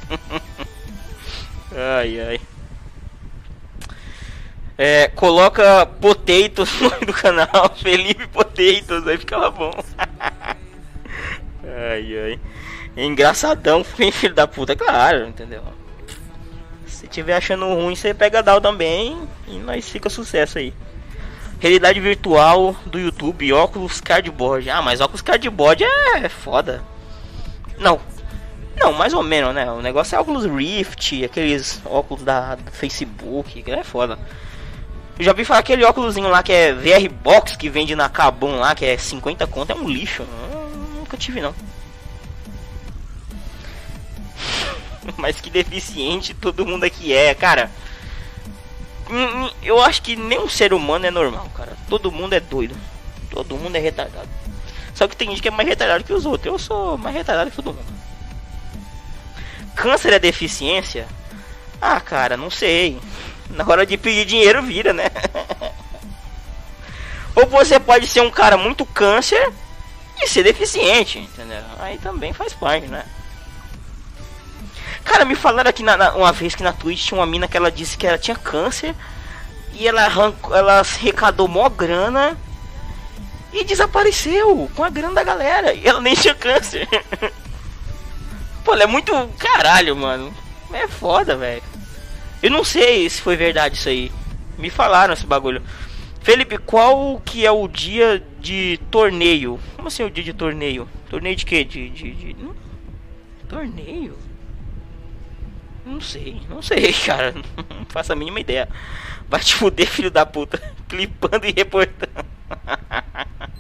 ai, 1.76 2.22
ai. 2.22 2.40
É, 4.78 5.10
coloca 5.10 5.86
Potatoes 5.86 6.72
no 6.80 6.90
nome 6.90 7.06
do 7.06 7.12
canal, 7.12 7.70
Felipe 7.76 8.26
Potatoes, 8.28 9.06
aí 9.06 9.18
ficava 9.18 9.52
bom. 9.52 9.74
ai, 11.66 12.18
ai. 12.18 12.40
Engraçadão, 12.96 13.84
filho 13.84 14.34
da 14.34 14.48
puta, 14.48 14.74
claro, 14.74 15.28
entendeu? 15.28 15.64
Se 16.88 17.08
tiver 17.08 17.36
achando 17.36 17.66
ruim, 17.66 17.94
você 17.94 18.14
pega 18.14 18.42
Down 18.42 18.62
também 18.62 19.28
e 19.50 19.58
nós 19.58 19.90
fica 19.90 20.10
sucesso 20.10 20.60
aí. 20.60 20.74
Realidade 21.62 22.00
virtual 22.00 22.76
do 22.88 23.00
YouTube, 23.00 23.54
óculos 23.54 24.02
cardboard. 24.02 24.68
Ah, 24.72 24.82
mas 24.82 25.00
óculos 25.00 25.22
cardboard 25.22 25.84
é 25.84 26.28
foda. 26.28 26.84
Não. 27.78 28.00
Não, 28.76 28.92
mais 28.92 29.14
ou 29.14 29.22
menos, 29.22 29.54
né? 29.54 29.70
O 29.72 29.80
negócio 29.80 30.16
é 30.16 30.20
óculos 30.20 30.44
Rift, 30.44 31.24
aqueles 31.24 31.80
óculos 31.86 32.24
da, 32.24 32.58
Facebook, 32.72 33.62
que 33.62 33.72
é 33.72 33.84
foda. 33.84 34.18
Eu 35.20 35.24
já 35.24 35.34
vi 35.34 35.46
falar 35.46 35.60
aquele 35.60 35.84
óculosinho 35.84 36.30
lá 36.30 36.42
que 36.42 36.52
é 36.52 36.74
VR 36.74 37.08
Box 37.24 37.56
que 37.56 37.70
vende 37.70 37.96
na 37.96 38.10
Cabum 38.10 38.56
lá, 38.56 38.74
que 38.74 38.84
é 38.84 38.98
50 38.98 39.46
conto, 39.46 39.72
é 39.72 39.76
um 39.76 39.88
lixo. 39.88 40.24
Eu 40.24 40.68
nunca 40.96 41.16
tive 41.16 41.42
não. 41.42 41.54
Mas 45.16 45.40
que 45.40 45.52
deficiente 45.52 46.34
todo 46.34 46.66
mundo 46.66 46.86
aqui 46.86 47.14
é, 47.14 47.36
cara. 47.36 47.70
Eu 49.62 49.82
acho 49.82 50.02
que 50.02 50.16
nenhum 50.16 50.48
ser 50.48 50.74
humano 50.74 51.06
é 51.06 51.12
normal, 51.12 51.50
cara. 51.56 51.76
Todo 51.90 52.12
mundo 52.12 52.34
é 52.34 52.40
doido. 52.40 52.76
Todo 53.30 53.58
mundo 53.58 53.76
é 53.76 53.80
retardado. 53.80 54.30
Só 54.94 55.08
que 55.08 55.16
tem 55.16 55.30
gente 55.30 55.42
que 55.42 55.48
é 55.48 55.52
mais 55.52 55.68
retardado 55.68 56.04
que 56.04 56.14
os 56.14 56.26
outros. 56.26 56.46
Eu 56.46 56.60
sou 56.60 56.98
mais 56.98 57.16
retardado 57.16 57.50
que 57.50 57.56
todo 57.56 57.74
mundo. 57.74 58.02
Câncer 59.76 60.14
é 60.14 60.20
deficiência? 60.20 61.08
Ah, 61.82 62.00
cara, 62.00 62.38
não 62.38 62.50
sei. 62.50 63.00
Na 63.50 63.66
hora 63.68 63.86
de 63.86 63.98
pedir 63.98 64.26
dinheiro 64.26 64.62
vira, 64.62 64.94
né? 64.94 65.06
Ou 67.36 67.48
você 67.48 67.80
pode 67.80 68.08
ser 68.08 68.22
um 68.22 68.30
cara 68.30 68.58
muito 68.58 68.86
câncer 68.86 69.52
e 70.22 70.28
ser 70.28 70.44
deficiente, 70.44 71.20
entendeu? 71.20 71.64
Aí 71.80 71.98
também 71.98 72.34
faz 72.34 72.54
parte, 72.54 72.88
né? 72.88 73.06
Cara, 75.04 75.26
me 75.26 75.36
falaram 75.36 75.70
aqui 75.70 75.84
na, 75.84 75.98
na, 75.98 76.14
uma 76.14 76.32
vez 76.32 76.56
que 76.56 76.64
na 76.64 76.74
Twitch 76.74 77.08
tinha 77.08 77.20
uma 77.20 77.26
mina 77.26 77.48
que 77.48 77.58
ela 77.58 77.72
disse 77.72 77.98
que 77.98 78.06
ela 78.06 78.18
tinha 78.18 78.36
câncer 78.36 78.96
e 79.74 79.88
ela 79.88 80.06
arrancou, 80.06 80.56
ela 80.56 80.80
arrecadou 80.80 81.48
mó 81.48 81.68
grana 81.70 82.38
e 83.54 83.64
desapareceu 83.64 84.70
com 84.76 84.84
a 84.84 84.90
grana 84.90 85.16
da 85.16 85.24
galera. 85.24 85.74
E 85.74 85.88
ela 85.88 86.02
nem 86.02 86.16
tinha 86.16 86.36
câncer. 86.36 86.88
Pô, 88.64 88.74
ela 88.74 88.84
é 88.84 88.88
muito 88.88 89.12
caralho, 89.38 89.96
mano. 89.96 90.34
É 90.72 90.88
foda, 90.88 91.36
velho. 91.36 91.64
Eu 92.42 92.50
não 92.50 92.64
sei 92.64 93.10
se 93.10 93.22
foi 93.22 93.36
verdade 93.36 93.76
isso 93.76 93.90
aí. 93.90 94.12
Me 94.58 94.70
falaram 94.70 95.14
esse 95.14 95.26
bagulho. 95.26 95.62
Felipe, 96.22 96.58
qual 96.60 97.20
que 97.26 97.46
é 97.46 97.52
o 97.52 97.68
dia 97.68 98.24
de 98.40 98.80
torneio? 98.92 99.60
Como 99.76 99.88
assim 99.88 100.04
o 100.04 100.10
dia 100.10 100.24
de 100.24 100.34
torneio? 100.34 100.88
Torneio 101.10 101.36
de 101.36 101.46
quê? 101.46 101.64
De. 101.64 101.90
de, 101.90 102.12
de... 102.12 102.36
Hum? 102.40 102.54
Torneio? 103.50 104.18
Não 105.86 106.00
sei, 106.00 106.42
não 106.50 106.62
sei, 106.62 106.94
cara. 107.06 107.34
Não 107.34 107.86
faço 107.90 108.14
a 108.14 108.16
mínima 108.16 108.40
ideia. 108.40 108.70
Vai 109.28 109.40
te 109.40 109.56
fuder, 109.56 109.88
filho 109.88 110.12
da 110.12 110.26
puta. 110.26 110.62
Clipando 110.88 111.46
e 111.46 111.52
reportando. 111.52 112.26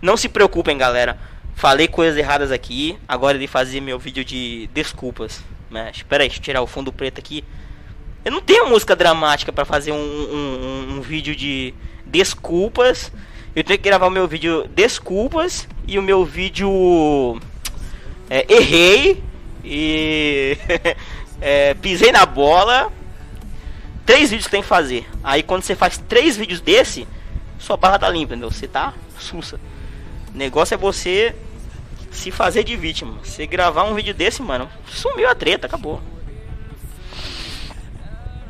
Não 0.00 0.16
se 0.16 0.28
preocupem, 0.28 0.76
galera. 0.76 1.18
Falei 1.54 1.88
coisas 1.88 2.16
erradas 2.18 2.50
aqui. 2.50 2.98
Agora 3.08 3.36
ele 3.36 3.46
fazer 3.46 3.80
meu 3.80 3.98
vídeo 3.98 4.24
de 4.24 4.68
desculpas. 4.72 5.42
Mas, 5.70 5.96
espera 5.96 6.22
aí, 6.22 6.28
deixa 6.28 6.40
eu 6.40 6.44
tirar 6.44 6.62
o 6.62 6.66
fundo 6.66 6.92
preto 6.92 7.18
aqui. 7.18 7.44
Eu 8.24 8.32
não 8.32 8.40
tenho 8.40 8.68
música 8.68 8.96
dramática 8.96 9.52
para 9.52 9.64
fazer 9.64 9.92
um, 9.92 9.96
um, 9.96 9.98
um, 10.00 10.96
um, 10.96 11.00
vídeo 11.00 11.36
de 11.36 11.72
desculpas. 12.04 13.12
Eu 13.54 13.62
tenho 13.62 13.78
que 13.78 13.88
gravar 13.88 14.06
o 14.06 14.10
meu 14.10 14.26
vídeo 14.26 14.66
desculpas 14.74 15.68
e 15.86 15.98
o 15.98 16.02
meu 16.02 16.24
vídeo 16.24 17.40
é, 18.28 18.44
errei 18.52 19.22
e 19.66 20.56
é, 21.40 21.74
pisei 21.74 22.12
na 22.12 22.24
bola. 22.24 22.92
Três 24.06 24.30
vídeos 24.30 24.48
tem 24.48 24.62
que 24.62 24.68
fazer. 24.68 25.04
Aí 25.24 25.42
quando 25.42 25.62
você 25.62 25.74
faz 25.74 25.98
três 25.98 26.36
vídeos 26.36 26.60
desse, 26.60 27.08
sua 27.58 27.76
barra 27.76 27.98
tá 27.98 28.08
limpa, 28.08 28.34
entendeu? 28.34 28.50
Você 28.50 28.68
tá 28.68 28.94
sussa. 29.18 29.58
O 30.32 30.36
negócio 30.36 30.74
é 30.74 30.78
você 30.78 31.34
se 32.12 32.30
fazer 32.30 32.62
de 32.62 32.76
vítima. 32.76 33.18
Se 33.24 33.44
gravar 33.46 33.82
um 33.82 33.94
vídeo 33.94 34.14
desse, 34.14 34.40
mano, 34.40 34.70
sumiu 34.86 35.28
a 35.28 35.34
treta, 35.34 35.66
acabou. 35.66 36.00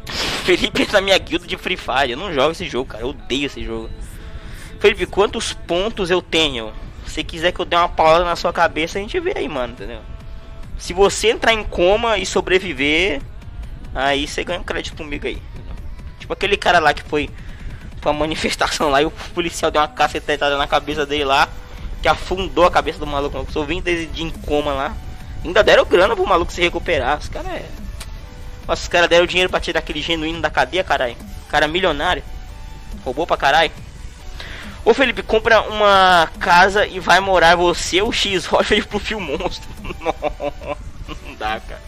Felipe 0.44 0.86
na 0.92 1.00
minha 1.00 1.16
guilda 1.16 1.46
de 1.46 1.56
Free 1.56 1.78
Fire. 1.78 2.10
Eu 2.10 2.18
não 2.18 2.32
jogo 2.32 2.52
esse 2.52 2.68
jogo, 2.68 2.90
cara. 2.90 3.04
Eu 3.04 3.08
odeio 3.08 3.46
esse 3.46 3.64
jogo. 3.64 3.88
Felipe, 4.78 5.06
quantos 5.06 5.54
pontos 5.54 6.10
eu 6.10 6.20
tenho? 6.20 6.70
Se 7.06 7.24
quiser 7.24 7.50
que 7.52 7.60
eu 7.60 7.64
dê 7.64 7.74
uma 7.74 7.88
palavra 7.88 8.26
na 8.26 8.36
sua 8.36 8.52
cabeça, 8.52 8.98
a 8.98 9.00
gente 9.00 9.18
vê 9.18 9.32
aí, 9.34 9.48
mano, 9.48 9.72
entendeu? 9.72 10.00
Se 10.78 10.92
você 10.92 11.30
entrar 11.30 11.52
em 11.52 11.62
coma 11.62 12.18
e 12.18 12.26
sobreviver, 12.26 13.20
aí 13.94 14.26
você 14.26 14.44
ganha 14.44 14.60
um 14.60 14.64
crédito 14.64 14.96
comigo 14.96 15.26
aí. 15.26 15.40
Tipo 16.18 16.32
aquele 16.32 16.56
cara 16.56 16.78
lá 16.78 16.92
que 16.92 17.02
foi 17.02 17.30
pra 18.00 18.12
manifestação 18.12 18.88
lá 18.88 19.02
e 19.02 19.04
o 19.04 19.10
policial 19.34 19.70
deu 19.70 19.80
uma 19.80 19.88
cacetada 19.88 20.56
na 20.56 20.66
cabeça 20.66 21.04
dele 21.04 21.24
lá 21.24 21.48
que 22.02 22.08
afundou 22.08 22.64
a 22.64 22.70
cabeça 22.70 22.98
do 22.98 23.06
maluco. 23.06 23.46
Eu 23.54 23.64
vim 23.64 23.80
desde 23.80 24.06
de 24.06 24.22
em 24.22 24.30
coma 24.30 24.72
lá. 24.72 24.96
Ainda 25.44 25.62
deram 25.62 25.84
grana 25.84 26.14
pro 26.14 26.26
maluco 26.26 26.52
se 26.52 26.60
recuperar. 26.60 27.18
Os 27.18 27.28
caras 27.28 27.52
é. 27.52 27.68
Nossa, 28.66 28.82
os 28.82 28.88
caras 28.88 29.08
deram 29.08 29.26
dinheiro 29.26 29.50
pra 29.50 29.60
tirar 29.60 29.78
aquele 29.78 30.00
genuíno 30.00 30.40
da 30.40 30.50
cadeia, 30.50 30.84
caralho. 30.84 31.16
Cara 31.48 31.66
milionário. 31.66 32.22
Roubou 33.04 33.26
pra 33.26 33.36
caralho. 33.36 33.70
Ô 34.86 34.94
Felipe, 34.94 35.20
compra 35.20 35.62
uma 35.62 36.30
casa 36.38 36.86
e 36.86 37.00
vai 37.00 37.18
morar 37.18 37.56
você, 37.56 38.00
o 38.00 38.12
X 38.12 38.46
Rocha 38.46 38.80
pro 38.84 39.00
Fio 39.00 39.18
Monstro. 39.18 39.68
Não 39.90 41.34
dá, 41.34 41.58
cara. 41.58 41.82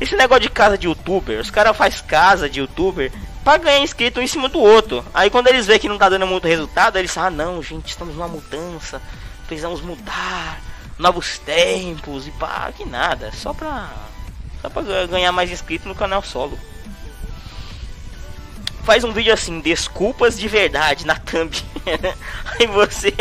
Esse 0.00 0.16
negócio 0.16 0.44
de 0.44 0.48
casa 0.48 0.78
de 0.78 0.86
youtuber, 0.86 1.38
os 1.38 1.50
caras 1.50 1.76
faz 1.76 2.00
casa 2.00 2.48
de 2.48 2.60
youtuber 2.60 3.12
pra 3.44 3.58
ganhar 3.58 3.80
inscrito 3.80 4.18
um 4.18 4.22
em 4.22 4.26
cima 4.26 4.48
do 4.48 4.58
outro. 4.58 5.04
Aí 5.12 5.28
quando 5.28 5.48
eles 5.48 5.66
veem 5.66 5.78
que 5.78 5.90
não 5.90 5.98
tá 5.98 6.08
dando 6.08 6.26
muito 6.26 6.48
resultado, 6.48 6.96
eles 6.96 7.14
ah 7.18 7.28
não, 7.28 7.62
gente, 7.62 7.90
estamos 7.90 8.14
numa 8.14 8.28
mudança, 8.28 9.02
precisamos 9.46 9.82
mudar, 9.82 10.58
novos 10.98 11.38
tempos 11.40 12.26
e 12.26 12.30
pá, 12.30 12.72
que 12.74 12.86
nada, 12.86 13.30
só 13.32 13.52
pra. 13.52 13.90
Só 14.62 14.70
pra 14.70 14.82
ganhar 15.06 15.32
mais 15.32 15.50
inscritos 15.50 15.86
no 15.86 15.94
canal 15.94 16.22
solo. 16.22 16.58
Faz 18.86 19.02
um 19.02 19.10
vídeo 19.10 19.34
assim, 19.34 19.60
desculpas 19.60 20.38
de 20.38 20.46
verdade 20.46 21.04
na 21.04 21.16
thumb. 21.16 21.50
Aí 22.54 22.66
você 22.68 23.12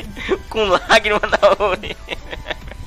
com 0.48 0.64
lágrima 0.64 1.20
na 1.20 1.64
orelha. 1.64 1.96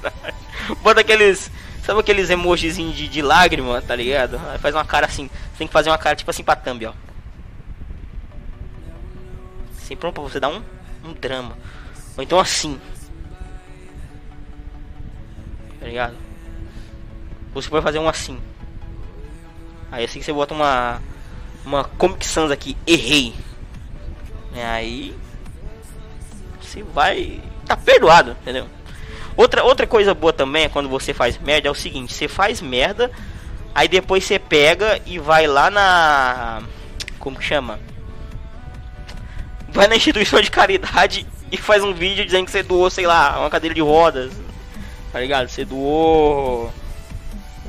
Bota 0.81 1.01
aqueles. 1.01 1.51
Sabe 1.85 1.99
aqueles 1.99 2.29
emojis 2.29 2.77
de, 2.77 3.07
de 3.07 3.21
lágrima, 3.21 3.81
tá 3.81 3.95
ligado? 3.95 4.41
Aí 4.49 4.57
faz 4.57 4.73
uma 4.73 4.83
cara 4.83 5.05
assim. 5.05 5.29
Tem 5.57 5.67
que 5.67 5.73
fazer 5.73 5.91
uma 5.91 5.97
cara 5.97 6.15
tipo 6.15 6.31
assim 6.31 6.43
pra 6.43 6.55
thumb, 6.55 6.85
ó. 6.87 6.93
Assim, 9.77 9.95
pronto 9.95 10.15
pra 10.15 10.23
você 10.23 10.39
dar 10.39 10.49
um, 10.49 10.63
um 11.03 11.13
drama. 11.13 11.55
Ou 12.17 12.23
então 12.23 12.39
assim. 12.39 12.79
Tá 15.79 15.85
ligado? 15.85 16.15
Você 17.53 17.69
pode 17.69 17.83
fazer 17.83 17.99
um 17.99 18.09
assim. 18.09 18.41
Aí 19.91 20.05
assim 20.05 20.19
que 20.19 20.25
você 20.25 20.33
bota 20.33 20.53
uma 20.53 21.01
uma 21.65 21.83
Comic 21.83 22.25
Sans 22.25 22.51
aqui, 22.51 22.77
errei. 22.85 23.33
E 24.53 24.59
aí 24.61 25.15
você 26.61 26.83
vai 26.83 27.41
tá 27.65 27.75
perdoado, 27.77 28.31
entendeu? 28.41 28.67
Outra 29.35 29.63
outra 29.63 29.87
coisa 29.87 30.13
boa 30.13 30.33
também 30.33 30.65
é 30.65 30.69
quando 30.69 30.89
você 30.89 31.13
faz 31.13 31.37
merda 31.37 31.67
é 31.67 31.71
o 31.71 31.75
seguinte, 31.75 32.13
você 32.13 32.27
faz 32.27 32.61
merda, 32.61 33.11
aí 33.73 33.87
depois 33.87 34.23
você 34.23 34.37
pega 34.37 34.99
e 35.05 35.17
vai 35.17 35.47
lá 35.47 35.69
na 35.69 36.63
como 37.19 37.37
que 37.37 37.45
chama? 37.45 37.79
Vai 39.69 39.87
na 39.87 39.95
instituição 39.95 40.39
de 40.41 40.51
caridade 40.51 41.25
e 41.51 41.57
faz 41.57 41.83
um 41.83 41.93
vídeo 41.93 42.25
dizendo 42.25 42.45
que 42.45 42.51
você 42.51 42.61
doou, 42.61 42.89
sei 42.89 43.07
lá, 43.07 43.39
uma 43.39 43.49
cadeira 43.49 43.73
de 43.73 43.81
rodas. 43.81 44.33
Tá 45.11 45.19
ligado? 45.19 45.47
Você 45.47 45.63
doou 45.63 46.71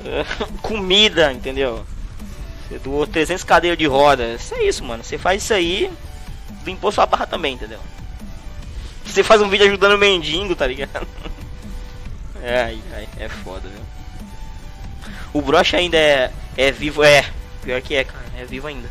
comida, 0.61 1.33
entendeu? 1.33 1.85
Doou 2.83 3.07
300 3.07 3.45
cadeiras 3.45 3.79
de 3.79 3.87
rodas. 3.87 4.43
Isso 4.43 4.55
é 4.55 4.63
isso, 4.65 4.85
mano. 4.85 5.05
Você 5.05 5.19
faz 5.19 5.43
isso 5.43 5.55
aí, 5.55 5.91
limpou 6.65 6.91
sua 6.91 7.07
barra 7.07 7.27
também, 7.27 7.55
entendeu? 7.55 7.81
Você 9.05 9.23
faz 9.23 9.41
um 9.41 9.49
vídeo 9.49 9.67
ajudando 9.67 9.95
o 9.95 9.99
mendigo, 9.99 10.55
tá 10.55 10.67
ligado? 10.67 11.07
É, 12.47 12.77
é, 12.93 13.25
é 13.25 13.29
foda, 13.31 13.67
viu? 13.67 13.81
O 15.33 15.41
broche 15.41 15.75
ainda 15.75 15.97
é, 15.97 16.31
é 16.59 16.71
vivo, 16.71 17.03
é. 17.03 17.25
Pior 17.63 17.81
que 17.81 17.95
é, 17.95 18.05
cara. 18.05 18.23
É 18.37 18.45
vivo 18.45 18.67
ainda. 18.67 18.87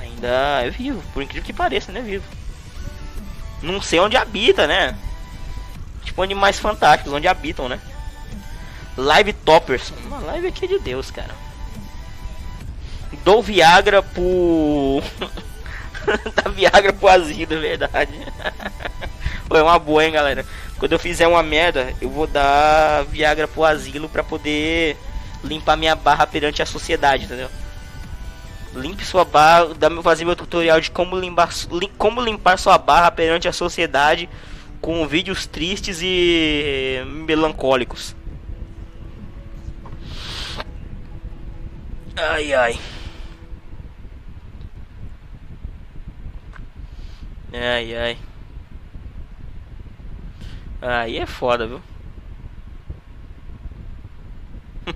Ainda 0.00 0.28
é 0.64 0.68
vivo, 0.68 1.00
por 1.14 1.22
incrível 1.22 1.46
que 1.46 1.52
pareça, 1.52 1.92
né? 1.92 2.00
Vivo. 2.00 2.24
Não 3.62 3.80
sei 3.80 4.00
onde 4.00 4.16
habita, 4.16 4.66
né? 4.66 4.98
Tipo 6.04 6.20
animais 6.20 6.58
fantásticos, 6.58 7.12
onde 7.12 7.28
habitam, 7.28 7.68
né? 7.68 7.80
Live 8.96 9.32
Toppers. 9.32 9.92
Uma 10.04 10.18
live 10.18 10.48
aqui 10.48 10.66
de 10.66 10.80
Deus, 10.80 11.12
cara. 11.12 11.34
Dou 13.24 13.42
Viagra 13.42 14.02
pro. 14.02 15.02
Dá 16.34 16.50
Viagra 16.50 16.92
pro 16.92 17.08
asilo, 17.08 17.54
é 17.54 17.58
verdade. 17.58 18.12
Foi 19.48 19.62
uma 19.62 19.78
boa, 19.78 20.04
hein, 20.04 20.12
galera. 20.12 20.44
Quando 20.78 20.92
eu 20.92 20.98
fizer 20.98 21.28
uma 21.28 21.42
merda, 21.42 21.94
eu 22.00 22.10
vou 22.10 22.26
dar 22.26 23.04
Viagra 23.04 23.46
pro 23.46 23.64
asilo 23.64 24.08
pra 24.08 24.24
poder 24.24 24.96
limpar 25.44 25.76
minha 25.76 25.94
barra 25.94 26.26
perante 26.26 26.62
a 26.62 26.66
sociedade, 26.66 27.24
entendeu? 27.24 27.48
Limpe 28.74 29.04
sua 29.04 29.24
barra, 29.24 29.74
dá 29.74 29.90
meu 29.90 30.02
fazer 30.02 30.24
meu 30.24 30.34
tutorial 30.34 30.80
de 30.80 30.90
como 30.90 31.16
limpar, 31.16 31.50
como 31.98 32.22
limpar 32.22 32.58
sua 32.58 32.78
barra 32.78 33.10
perante 33.10 33.46
a 33.46 33.52
sociedade 33.52 34.28
com 34.80 35.06
vídeos 35.06 35.46
tristes 35.46 36.00
e 36.02 37.02
melancólicos. 37.06 38.16
Ai 42.16 42.52
ai. 42.52 42.78
Ai 47.52 47.94
ai. 47.94 48.16
Aí 50.80 51.18
é 51.18 51.26
foda, 51.26 51.66
viu? 51.66 51.82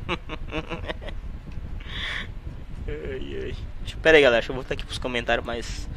ai 2.88 3.38
ai. 3.44 3.54
Pera 4.02 4.16
aí, 4.16 4.22
galera, 4.22 4.40
deixa 4.40 4.52
eu 4.52 4.54
voltar 4.54 4.74
aqui 4.74 4.84
pros 4.84 4.98
comentários 4.98 5.44
mais 5.44 5.88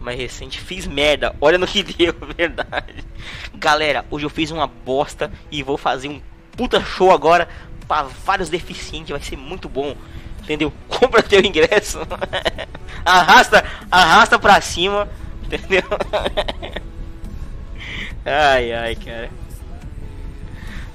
mais 0.00 0.18
recente. 0.18 0.60
Fiz 0.60 0.86
merda, 0.86 1.34
olha 1.40 1.58
no 1.58 1.66
que 1.66 1.82
deu, 1.82 2.14
verdade. 2.36 3.04
Galera, 3.54 4.04
hoje 4.10 4.24
eu 4.24 4.30
fiz 4.30 4.50
uma 4.50 4.66
bosta 4.66 5.30
e 5.50 5.62
vou 5.62 5.76
fazer 5.76 6.08
um 6.08 6.22
puta 6.56 6.80
show 6.80 7.12
agora 7.12 7.48
para 7.86 8.04
vários 8.24 8.48
deficientes, 8.48 9.10
vai 9.10 9.20
ser 9.20 9.36
muito 9.36 9.68
bom. 9.68 9.94
Entendeu? 10.42 10.72
Compra 10.88 11.22
teu 11.22 11.40
ingresso. 11.40 11.98
arrasta, 13.04 13.62
arrasta 13.90 14.38
pra 14.38 14.60
cima 14.62 15.06
Entendeu? 15.48 15.82
ai, 18.24 18.72
ai, 18.72 18.94
cara. 18.96 19.30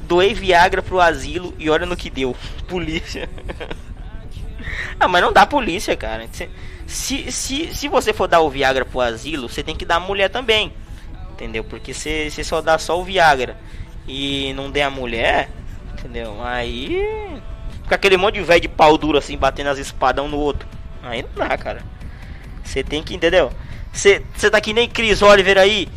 Doei 0.02 0.34
Viagra 0.34 0.82
pro 0.82 1.02
asilo 1.02 1.56
e 1.58 1.70
olha 1.70 1.86
no 1.86 1.98
que 1.98 2.10
deu. 2.10 2.36
Polícia. 2.68 3.28
ah, 5.00 5.08
mas 5.08 5.22
não 5.22 5.34
dá 5.34 5.46
polícia, 5.46 5.96
cara. 5.96 6.28
Se, 6.86 7.32
se, 7.32 7.74
se 7.74 7.88
você 7.88 8.14
for 8.14 8.28
dar 8.28 8.42
o 8.42 8.50
Viagra 8.50 8.86
pro 8.86 9.02
asilo, 9.02 9.50
você 9.50 9.64
tem 9.64 9.76
que 9.76 9.86
dar 9.86 9.96
a 9.96 10.00
mulher 10.00 10.30
também. 10.30 10.72
Entendeu? 11.32 11.64
Porque 11.64 11.94
se 11.94 12.30
você 12.30 12.44
só 12.44 12.62
dá 12.62 12.78
só 12.78 13.00
o 13.00 13.04
Viagra 13.04 13.58
e 14.08 14.54
não 14.54 14.70
der 14.70 14.84
a 14.84 14.90
mulher, 14.90 15.50
entendeu? 15.94 16.44
Aí. 16.44 17.02
Fica 17.82 17.96
aquele 17.96 18.18
monte 18.18 18.36
de 18.36 18.44
velho 18.44 18.62
de 18.62 18.70
pau 18.70 18.98
duro 18.98 19.18
assim, 19.18 19.36
batendo 19.36 19.70
as 19.70 19.80
espadas 19.80 20.24
um 20.24 20.30
no 20.30 20.38
outro. 20.38 20.68
Aí 21.02 21.24
não 21.24 21.48
dá, 21.48 21.58
cara. 21.58 21.82
Você 22.64 22.84
tem 22.84 23.04
que, 23.04 23.14
entendeu? 23.14 23.52
Você 23.94 24.50
tá 24.50 24.60
que 24.60 24.74
nem 24.74 24.90
Chris 24.90 25.22
Oliver 25.22 25.58
aí, 25.58 25.88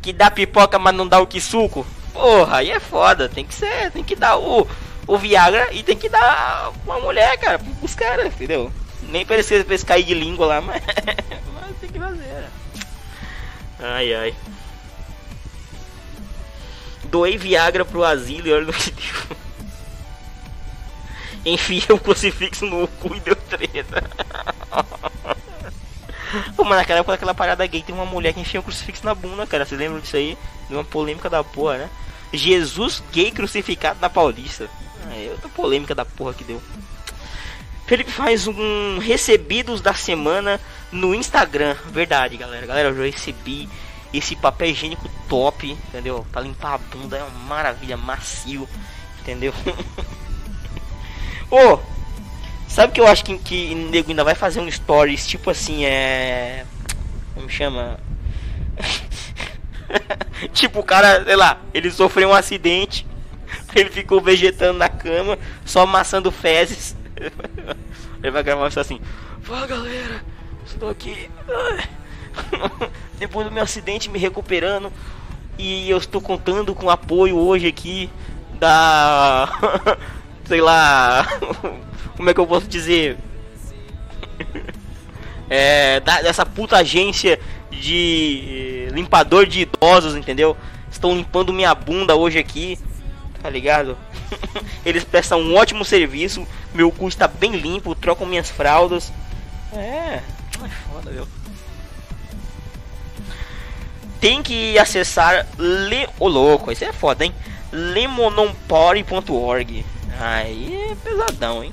que 0.00 0.12
dá 0.12 0.30
pipoca, 0.30 0.78
mas 0.78 0.94
não 0.94 1.06
dá 1.06 1.20
o 1.20 1.26
que 1.26 1.40
suco. 1.40 1.86
Porra, 2.12 2.56
aí 2.58 2.70
é 2.70 2.80
foda. 2.80 3.28
Tem 3.28 3.44
que 3.44 3.54
ser, 3.54 3.90
tem 3.90 4.02
que 4.02 4.16
dar 4.16 4.38
o, 4.38 4.66
o 5.06 5.18
Viagra 5.18 5.68
e 5.70 5.82
tem 5.82 5.96
que 5.96 6.08
dar 6.08 6.72
uma 6.84 6.98
mulher, 6.98 7.36
cara, 7.38 7.58
pros 7.58 7.94
caras, 7.94 8.26
entendeu? 8.26 8.72
Nem 9.02 9.26
eles, 9.28 9.46
pra 9.46 9.56
eles 9.56 9.84
cair 9.84 10.04
de 10.04 10.14
língua 10.14 10.46
lá, 10.46 10.60
mas, 10.62 10.82
mas 11.54 11.76
tem 11.78 11.90
que 11.90 11.98
fazer. 11.98 12.16
Né? 12.16 12.48
Ai, 13.80 14.14
ai. 14.14 14.34
Doei 17.04 17.36
Viagra 17.36 17.84
pro 17.84 18.04
asilo 18.04 18.48
e 18.48 18.52
olha 18.52 18.64
no 18.64 18.72
que 18.72 18.90
deu. 18.90 19.36
Enfiei 21.52 21.84
o 21.90 21.98
crucifixo 21.98 22.64
no 22.64 22.88
cu 22.88 23.14
e 23.14 23.20
deu 23.20 23.36
treta. 23.36 24.02
Pô, 26.56 26.64
mas 26.64 26.78
naquela 26.78 27.00
época 27.00 27.12
daquela 27.12 27.34
parada 27.34 27.66
gay 27.66 27.82
tem 27.82 27.94
uma 27.94 28.06
mulher 28.06 28.32
que 28.32 28.40
enfia 28.40 28.60
um 28.60 28.62
crucifixo 28.62 29.04
na 29.04 29.14
bunda, 29.14 29.46
cara. 29.46 29.64
Vocês 29.64 29.78
lembram 29.78 30.00
disso 30.00 30.16
aí? 30.16 30.36
De 30.68 30.74
uma 30.74 30.84
polêmica 30.84 31.28
da 31.28 31.44
porra, 31.44 31.78
né? 31.78 31.90
Jesus 32.32 33.02
gay 33.12 33.30
crucificado 33.30 34.00
na 34.00 34.08
Paulista. 34.08 34.68
É 35.10 35.30
outra 35.30 35.48
polêmica 35.48 35.94
da 35.94 36.04
porra 36.04 36.32
que 36.32 36.44
deu. 36.44 36.62
Felipe 37.86 38.10
faz 38.10 38.46
um 38.46 38.98
recebidos 38.98 39.80
da 39.80 39.92
semana 39.92 40.60
no 40.90 41.14
Instagram. 41.14 41.76
Verdade, 41.90 42.36
galera. 42.36 42.66
Galera, 42.66 42.88
eu 42.88 42.96
já 42.96 43.02
recebi 43.04 43.68
esse 44.12 44.36
papel 44.36 44.68
higiênico 44.68 45.10
top, 45.28 45.70
entendeu? 45.70 46.26
Pra 46.30 46.40
limpar 46.40 46.74
a 46.74 46.78
bunda 46.78 47.16
é 47.16 47.22
uma 47.22 47.30
maravilha, 47.46 47.96
macio, 47.96 48.68
entendeu? 49.20 49.52
Ô, 51.50 51.74
oh, 51.74 51.78
Sabe 52.72 52.90
que 52.94 53.00
eu 53.02 53.06
acho 53.06 53.22
que, 53.22 53.36
que 53.36 53.74
o 53.74 53.90
nego 53.90 54.08
ainda 54.08 54.24
vai 54.24 54.34
fazer 54.34 54.58
um 54.58 54.70
stories 54.70 55.26
tipo 55.26 55.50
assim, 55.50 55.84
é. 55.84 56.64
Como 57.34 57.46
chama? 57.46 58.00
tipo, 60.54 60.80
o 60.80 60.82
cara, 60.82 61.22
sei 61.22 61.36
lá, 61.36 61.60
ele 61.74 61.90
sofreu 61.90 62.30
um 62.30 62.32
acidente, 62.32 63.06
ele 63.76 63.90
ficou 63.90 64.22
vegetando 64.22 64.78
na 64.78 64.88
cama, 64.88 65.38
só 65.66 65.82
amassando 65.82 66.32
fezes. 66.32 66.96
ele 68.22 68.30
vai 68.30 68.42
gravar 68.42 68.68
isso 68.68 68.80
assim: 68.80 68.98
Fala 69.42 69.66
galera, 69.66 70.24
estou 70.64 70.88
aqui. 70.88 71.28
Depois 73.18 73.46
do 73.46 73.52
meu 73.52 73.64
acidente, 73.64 74.08
me 74.08 74.18
recuperando. 74.18 74.90
E 75.58 75.90
eu 75.90 75.98
estou 75.98 76.22
contando 76.22 76.74
com 76.74 76.88
apoio 76.88 77.36
hoje 77.36 77.66
aqui 77.66 78.08
da. 78.58 79.46
sei 80.48 80.62
lá 80.62 81.28
como 82.16 82.30
é 82.30 82.34
que 82.34 82.40
eu 82.40 82.46
posso 82.46 82.66
dizer? 82.66 83.18
é, 85.48 86.00
da, 86.00 86.22
dessa 86.22 86.46
puta 86.46 86.78
agência 86.78 87.38
de 87.70 88.88
limpador 88.92 89.46
de 89.46 89.60
idosos, 89.60 90.14
entendeu? 90.14 90.56
Estão 90.90 91.16
limpando 91.16 91.52
minha 91.52 91.74
bunda 91.74 92.14
hoje 92.14 92.38
aqui, 92.38 92.78
tá 93.42 93.50
ligado? 93.50 93.96
Eles 94.84 95.04
prestam 95.04 95.40
um 95.40 95.56
ótimo 95.56 95.84
serviço, 95.84 96.46
meu 96.74 96.90
cu 96.90 97.08
está 97.08 97.26
bem 97.26 97.52
limpo, 97.52 97.94
trocam 97.94 98.26
minhas 98.26 98.50
fraldas. 98.50 99.10
É, 99.72 100.18
é 100.18 100.22
foda, 100.92 101.10
viu? 101.10 101.26
Tem 104.20 104.42
que 104.42 104.78
acessar 104.78 105.46
Le... 105.58 106.06
Ô 106.20 106.28
louco, 106.28 106.70
isso 106.70 106.84
é 106.84 106.92
foda, 106.92 107.24
hein? 107.24 107.34
lemonompore.org 107.72 109.84
Aí 110.20 110.90
é 110.90 110.94
pesadão, 110.94 111.64
hein? 111.64 111.72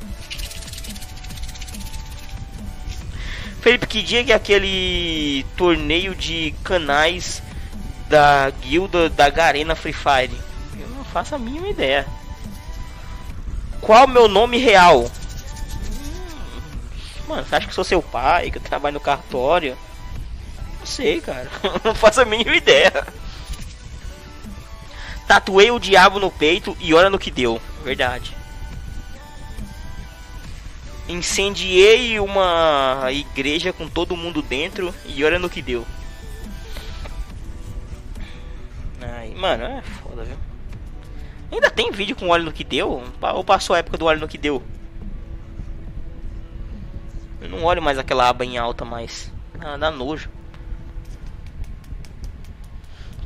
Felipe, 3.61 3.88
que 3.88 4.02
dia 4.02 4.23
que 4.23 4.31
é 4.31 4.36
aquele 4.36 5.45
torneio 5.57 6.15
de 6.15 6.56
canais 6.64 7.44
da 8.07 8.49
guilda 8.49 9.10
da 9.10 9.30
Garena 9.30 9.76
Free 9.76 9.94
Fire? 9.94 10.40
Eu 10.80 10.88
não 10.90 11.03
faço 11.03 11.36
a 11.36 11.40
mínima 11.40 11.68
ideia. 11.68 12.07
Qual 13.81 14.07
meu 14.07 14.27
nome 14.27 14.57
real? 14.57 15.02
Hum, 15.02 15.10
mano, 17.27 17.45
você 17.45 17.56
acha 17.56 17.68
que 17.68 17.73
sou 17.73 17.84
seu 17.84 18.02
pai, 18.02 18.49
que 18.49 18.57
eu 18.57 18.61
trabalho 18.61 18.94
no 18.94 18.99
cartório? 18.99 19.77
Não 20.80 20.86
sei, 20.86 21.19
cara. 21.19 21.49
não 21.84 21.94
faço 21.94 22.22
a 22.22 22.26
mínima 22.26 22.56
ideia. 22.56 22.91
Tatuei 25.27 25.69
o 25.69 25.80
diabo 25.80 26.18
no 26.19 26.31
peito 26.31 26.76
e 26.80 26.94
olha 26.94 27.10
no 27.10 27.19
que 27.19 27.30
deu. 27.30 27.61
Verdade. 27.84 28.39
Incendiei 31.10 32.19
uma 32.19 33.07
igreja 33.10 33.73
com 33.73 33.90
todo 33.90 34.15
mundo 34.15 34.44
dentro 34.44 34.94
e 35.06 35.23
olha 35.23 35.40
no 35.40 35.49
que 35.49 35.60
deu. 35.60 35.84
Ai, 39.02 39.34
mano, 39.34 39.64
é 39.64 39.81
foda, 39.81 40.23
viu? 40.23 40.38
Ainda 41.52 41.72
tem 41.72 41.91
vídeo 41.91 42.15
com 42.15 42.30
óleo 42.30 42.45
no 42.45 42.53
que 42.53 42.64
deu? 42.64 43.03
Ou 43.34 43.44
passou 43.44 43.76
a 43.76 43.80
época 43.80 43.98
do 43.98 44.06
óleo 44.06 44.19
no 44.19 44.27
que 44.27 44.38
deu? 44.38 44.61
Eu 47.41 47.49
não 47.49 47.64
olho 47.64 47.81
mais 47.81 47.98
aquela 47.98 48.30
aba 48.30 48.45
em 48.45 48.60
alta 48.60 48.86
mais. 48.86 49.31
Ah, 49.60 49.77
dá 49.77 49.90
nojo. 49.90 50.30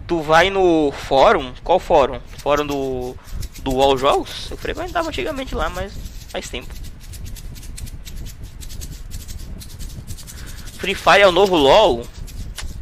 Tu 0.07 0.21
vai 0.21 0.49
no 0.49 0.89
fórum? 0.91 1.53
Qual 1.63 1.79
fórum? 1.79 2.21
Fórum 2.37 2.65
do 2.65 3.15
do 3.61 3.81
All 3.81 3.97
Jogos? 3.97 4.51
Eu 4.51 4.57
frequentava 4.57 5.09
antigamente 5.09 5.53
lá, 5.53 5.69
mas 5.69 5.93
faz 6.29 6.47
tempo. 6.47 6.73
Free 10.83 10.95
Fire 10.95 11.21
é 11.21 11.27
o 11.27 11.31
novo 11.31 11.55
LoL? 11.55 12.05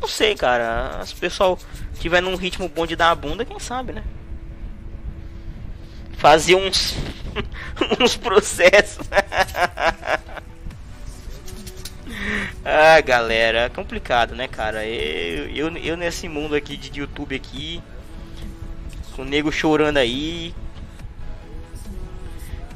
Não 0.01 0.07
sei, 0.07 0.33
cara. 0.33 1.05
Se 1.05 1.13
o 1.13 1.17
pessoal 1.17 1.59
tiver 1.99 2.19
num 2.19 2.35
ritmo 2.35 2.67
bom 2.67 2.87
de 2.87 2.95
dar 2.95 3.11
a 3.11 3.15
bunda, 3.15 3.45
quem 3.45 3.59
sabe, 3.59 3.93
né? 3.93 4.03
Fazer 6.17 6.55
uns 6.55 6.95
uns 8.01 8.17
processos. 8.17 9.07
ah, 12.65 12.99
galera, 13.01 13.69
complicado, 13.69 14.33
né, 14.33 14.47
cara? 14.47 14.83
Eu, 14.83 15.47
eu, 15.51 15.77
eu 15.77 15.95
nesse 15.95 16.27
mundo 16.27 16.55
aqui 16.55 16.75
de 16.75 17.01
YouTube 17.01 17.35
aqui, 17.35 17.83
com 19.15 19.21
o 19.21 19.25
nego 19.25 19.51
chorando 19.51 19.97
aí, 19.97 20.55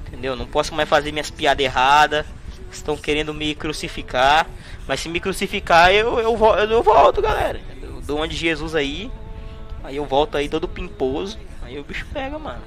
entendeu? 0.05 0.35
Não 0.35 0.45
posso 0.45 0.75
mais 0.75 0.87
fazer 0.87 1.11
minhas 1.11 1.31
piadas 1.31 1.65
erradas. 1.65 2.27
Estão 2.71 2.95
querendo 2.95 3.33
me 3.33 3.55
crucificar. 3.55 4.45
Mas 4.87 4.99
se 4.99 5.09
me 5.09 5.19
crucificar, 5.19 5.91
eu, 5.91 6.19
eu, 6.19 6.37
eu, 6.37 6.69
eu 6.69 6.83
volto, 6.83 7.21
galera. 7.21 7.59
Eu 7.81 8.01
dou 8.01 8.17
uma 8.17 8.27
de 8.27 8.35
Jesus 8.35 8.75
aí. 8.75 9.11
Aí 9.83 9.95
eu 9.95 10.05
volto 10.05 10.37
aí 10.37 10.47
todo 10.47 10.67
pimposo. 10.67 11.37
Aí 11.61 11.79
o 11.79 11.83
bicho 11.83 12.05
pega, 12.13 12.37
mano. 12.37 12.61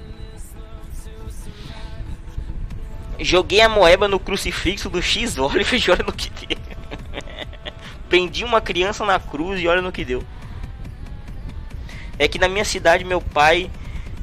Joguei 3.20 3.60
a 3.60 3.68
moeba 3.68 4.06
no 4.06 4.20
crucifixo 4.20 4.88
do 4.88 5.02
X 5.02 5.38
olha 5.38 5.62
e 5.62 5.90
olha 5.90 6.04
no 6.04 6.12
que 6.12 6.30
deu. 6.46 6.58
Prendi 8.08 8.44
uma 8.44 8.60
criança 8.60 9.04
na 9.04 9.18
cruz 9.18 9.60
e 9.60 9.68
olha 9.68 9.82
no 9.82 9.92
que 9.92 10.04
deu. 10.04 10.22
É 12.18 12.26
que 12.26 12.38
na 12.38 12.48
minha 12.48 12.64
cidade 12.64 13.04
meu 13.04 13.20
pai 13.20 13.70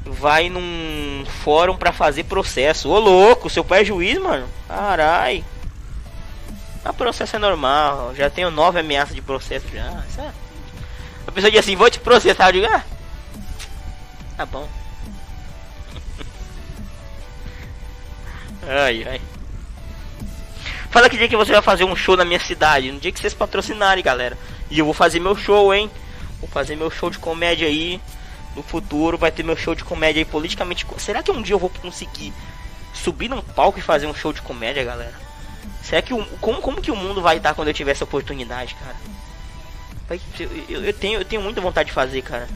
vai 0.04 0.48
num 0.48 1.24
fórum 1.42 1.76
para 1.76 1.92
fazer 1.92 2.24
processo. 2.24 2.88
Ô 2.88 2.98
louco, 2.98 3.50
seu 3.50 3.64
pai 3.64 3.82
é 3.82 3.84
juiz, 3.84 4.18
mano? 4.18 4.48
Carai. 4.68 5.44
A 6.86 6.92
processo 6.92 7.34
é 7.34 7.38
normal, 7.38 8.14
já 8.14 8.30
tenho 8.30 8.48
nove 8.48 8.78
ameaças 8.78 9.14
de 9.14 9.20
processo 9.20 9.66
já. 9.72 10.04
Sabe? 10.08 10.32
A 11.26 11.32
pessoa 11.32 11.50
diz 11.50 11.58
assim, 11.58 11.74
vou 11.74 11.90
te 11.90 11.98
processar, 11.98 12.48
eu 12.50 12.52
digo, 12.52 12.66
ah, 12.72 12.84
tá 14.36 14.46
bom. 14.46 14.68
ai, 18.62 19.04
ai. 19.04 19.20
Fala 20.90 21.10
que 21.10 21.18
dia 21.18 21.28
que 21.28 21.36
você 21.36 21.50
vai 21.52 21.60
fazer 21.60 21.82
um 21.82 21.96
show 21.96 22.16
na 22.16 22.24
minha 22.24 22.38
cidade, 22.38 22.92
no 22.92 23.00
dia 23.00 23.10
que 23.10 23.18
vocês 23.18 23.34
patrocinarem, 23.34 24.04
galera. 24.04 24.38
E 24.70 24.78
eu 24.78 24.84
vou 24.84 24.94
fazer 24.94 25.18
meu 25.18 25.34
show, 25.34 25.74
hein? 25.74 25.90
Vou 26.40 26.48
fazer 26.48 26.76
meu 26.76 26.90
show 26.90 27.10
de 27.10 27.18
comédia 27.18 27.66
aí. 27.66 28.00
No 28.54 28.62
futuro 28.62 29.18
vai 29.18 29.32
ter 29.32 29.42
meu 29.42 29.56
show 29.56 29.74
de 29.74 29.82
comédia 29.82 30.20
aí 30.20 30.24
politicamente. 30.24 30.86
Será 30.98 31.20
que 31.20 31.32
um 31.32 31.42
dia 31.42 31.54
eu 31.54 31.58
vou 31.58 31.68
conseguir 31.68 32.32
subir 32.94 33.28
num 33.28 33.42
palco 33.42 33.78
e 33.78 33.82
fazer 33.82 34.06
um 34.06 34.14
show 34.14 34.32
de 34.32 34.40
comédia, 34.40 34.84
galera? 34.84 35.25
Será 35.82 36.02
que 36.02 36.12
o, 36.12 36.24
como, 36.40 36.60
como 36.60 36.80
que 36.80 36.90
o 36.90 36.96
mundo 36.96 37.22
vai 37.22 37.36
estar 37.36 37.54
quando 37.54 37.68
eu 37.68 37.74
tiver 37.74 37.92
essa 37.92 38.04
oportunidade, 38.04 38.74
cara? 38.74 38.96
Eu, 40.38 40.82
eu, 40.82 40.92
tenho, 40.92 41.20
eu 41.20 41.24
tenho 41.24 41.42
muita 41.42 41.60
vontade 41.60 41.88
de 41.88 41.94
fazer, 41.94 42.22
cara. 42.22 42.48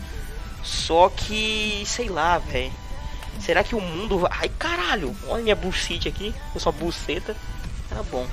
Só 0.63 1.09
que, 1.09 1.83
sei 1.87 2.09
lá, 2.09 2.39
velho. 2.39 2.73
Será 3.41 3.65
que 3.65 3.75
o 3.75 3.81
mundo 3.81 4.19
vai. 4.21 4.31
Ai, 4.41 4.49
caralho! 4.59 5.17
Olha 5.27 5.43
minha 5.43 5.57
bucite 5.57 6.09
aqui. 6.09 6.35
Eu 6.55 6.61
só 6.61 6.71
buceta. 6.71 7.35
Tá 7.89 8.03
bom. 8.05 8.27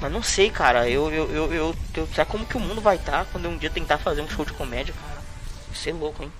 Mas 0.00 0.12
não 0.12 0.22
sei, 0.22 0.50
cara. 0.50 0.88
Eu, 0.88 1.10
eu, 1.12 1.30
eu, 1.30 1.52
eu, 1.52 1.76
eu, 1.94 2.06
será 2.08 2.24
como 2.24 2.46
que 2.46 2.56
o 2.56 2.60
mundo 2.60 2.80
vai 2.80 2.96
estar 2.96 3.26
quando 3.26 3.46
eu 3.46 3.50
um 3.50 3.58
dia 3.58 3.70
tentar 3.70 3.98
fazer 3.98 4.22
um 4.22 4.28
show 4.28 4.44
de 4.44 4.52
comédia, 4.52 4.94
cara? 4.94 5.22
Isso 5.72 5.88
é 5.88 5.92
louco, 5.92 6.22
hein? 6.22 6.32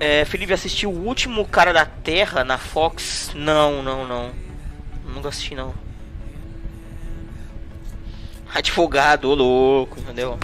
É, 0.00 0.24
Felipe 0.24 0.54
assistiu 0.54 0.90
o 0.90 1.04
último 1.04 1.46
Cara 1.46 1.74
da 1.74 1.84
Terra 1.84 2.42
na 2.42 2.56
Fox? 2.56 3.32
Não, 3.34 3.82
não, 3.82 4.08
não. 4.08 4.30
Nunca 5.04 5.28
assisti 5.28 5.54
não. 5.54 5.74
Advogado, 8.52 9.30
ô 9.30 9.34
louco, 9.34 10.00
entendeu? 10.00 10.38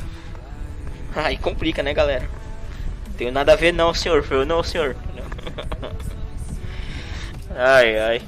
Aí 1.14 1.38
complica, 1.38 1.82
né, 1.82 1.94
galera? 1.94 2.28
Tenho 3.16 3.32
nada 3.32 3.54
a 3.54 3.56
ver 3.56 3.72
não, 3.72 3.94
senhor. 3.94 4.22
Foi 4.22 4.44
não, 4.44 4.62
senhor. 4.62 4.94
ai, 7.56 7.98
ai. 7.98 8.22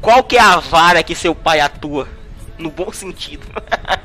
Qual 0.00 0.22
que 0.22 0.36
é 0.36 0.40
a 0.40 0.58
vara 0.58 1.02
que 1.02 1.16
seu 1.16 1.34
pai 1.34 1.58
atua? 1.58 2.06
No 2.56 2.70
bom 2.70 2.92
sentido. 2.92 3.44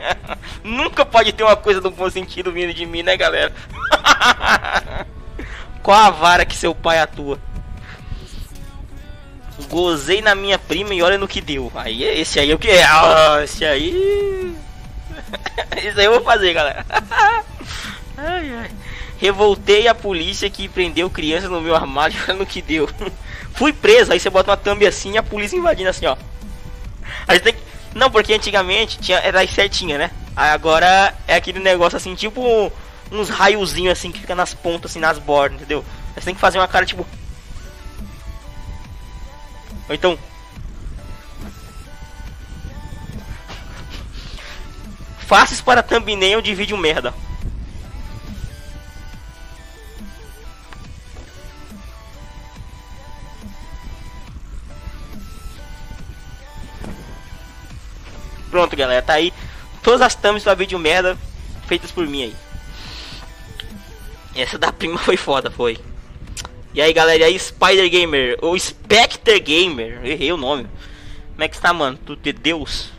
Nunca 0.64 1.06
pode 1.06 1.32
ter 1.32 1.44
uma 1.44 1.56
coisa 1.56 1.80
no 1.80 1.92
bom 1.92 2.10
sentido 2.10 2.52
vindo 2.52 2.74
de 2.74 2.88
mim, 2.88 3.04
né, 3.04 3.16
galera? 3.16 3.54
Qual 5.82 5.98
a 5.98 6.10
vara 6.10 6.46
que 6.46 6.56
seu 6.56 6.76
pai 6.76 7.00
atua? 7.00 7.40
Gozei 9.70 10.22
na 10.22 10.36
minha 10.36 10.58
prima 10.58 10.94
e 10.94 11.02
olha 11.02 11.18
no 11.18 11.28
que 11.28 11.42
deu. 11.42 11.72
Aí 11.76 12.04
esse 12.04 12.40
aí 12.40 12.52
é 12.52 12.56
o 12.56 12.60
que 12.60 12.70
é? 12.70 12.84
Ah, 12.84 13.42
esse 13.44 13.66
aí. 13.66 14.56
Isso 15.84 16.00
aí 16.00 16.06
eu 16.06 16.14
vou 16.14 16.22
fazer, 16.22 16.54
galera. 16.54 16.86
ai, 18.18 18.54
ai. 18.56 18.72
Revoltei 19.18 19.88
a 19.88 19.94
polícia 19.94 20.50
que 20.50 20.68
prendeu 20.68 21.10
criança 21.10 21.50
no 21.50 21.60
meu 21.60 21.76
armário 21.76 22.16
olha 22.28 22.38
no 22.38 22.46
que 22.46 22.62
deu. 22.62 22.90
Fui 23.54 23.74
preso, 23.74 24.14
aí 24.14 24.20
você 24.20 24.30
bota 24.30 24.52
uma 24.52 24.58
thumb 24.58 24.86
assim 24.86 25.14
e 25.14 25.18
a 25.18 25.24
polícia 25.24 25.58
invadindo 25.58 25.90
assim, 25.90 26.06
ó. 26.06 26.16
A 27.28 27.34
gente 27.34 27.44
tem 27.44 27.54
que... 27.54 27.60
Não, 27.94 28.10
porque 28.10 28.34
antigamente 28.34 28.98
tinha, 29.00 29.18
era 29.18 29.46
certinha, 29.48 29.98
né? 29.98 30.12
Aí 30.36 30.52
agora 30.52 31.14
é 31.28 31.36
aquele 31.36 31.60
negócio 31.60 31.98
assim, 31.98 32.16
tipo 32.16 32.72
uns 33.12 33.30
raiozinhos 33.30 33.98
assim 33.98 34.12
que 34.12 34.20
fica 34.20 34.36
nas 34.36 34.54
pontas, 34.54 34.92
assim, 34.92 35.00
nas 35.00 35.18
bordas, 35.18 35.58
entendeu? 35.58 35.84
Você 36.14 36.26
tem 36.26 36.36
que 36.36 36.42
fazer 36.42 36.60
uma 36.60 36.68
cara 36.68 36.86
tipo. 36.86 37.06
Ou 39.88 39.96
então. 39.96 40.18
Faces 45.20 45.62
para 45.62 45.84
thumbnail 45.84 46.42
de 46.42 46.56
vídeo 46.56 46.78
merda. 46.78 47.14
Pronto, 58.50 58.76
galera, 58.76 59.04
tá 59.04 59.14
aí 59.14 59.32
todas 59.84 60.02
as 60.02 60.16
thumbs 60.16 60.44
para 60.44 60.56
vídeo 60.56 60.78
merda 60.80 61.18
feitas 61.68 61.92
por 61.92 62.06
mim 62.08 62.24
aí. 62.24 62.49
Essa 64.42 64.58
da 64.58 64.72
prima 64.72 64.98
foi 65.04 65.18
foda, 65.18 65.52
foi. 65.52 65.78
E 66.74 66.82
aí, 66.82 66.94
galera, 66.94 67.20
e 67.20 67.24
aí, 67.24 67.40
Spider 67.40 67.90
Gamer, 67.90 68.38
ou 68.42 68.58
Spectre 68.58 69.40
Gamer, 69.40 70.00
errei 70.06 70.32
o 70.32 70.38
nome. 70.38 70.68
Como 71.32 71.44
é 71.44 71.48
que 71.48 71.56
está, 71.56 71.74
mano? 71.74 71.98
Tu 72.06 72.16
de 72.16 72.32
Deus. 72.32 72.92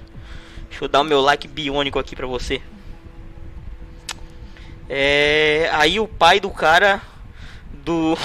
Deixa 0.68 0.84
eu 0.84 0.88
dar 0.88 1.00
o 1.00 1.04
meu 1.04 1.20
like 1.20 1.48
biônico 1.48 1.98
aqui 1.98 2.14
pra 2.14 2.26
você. 2.26 2.60
É, 4.88 5.70
aí 5.72 6.00
o 6.00 6.08
pai 6.08 6.40
do 6.40 6.50
cara 6.50 7.00
do 7.72 8.16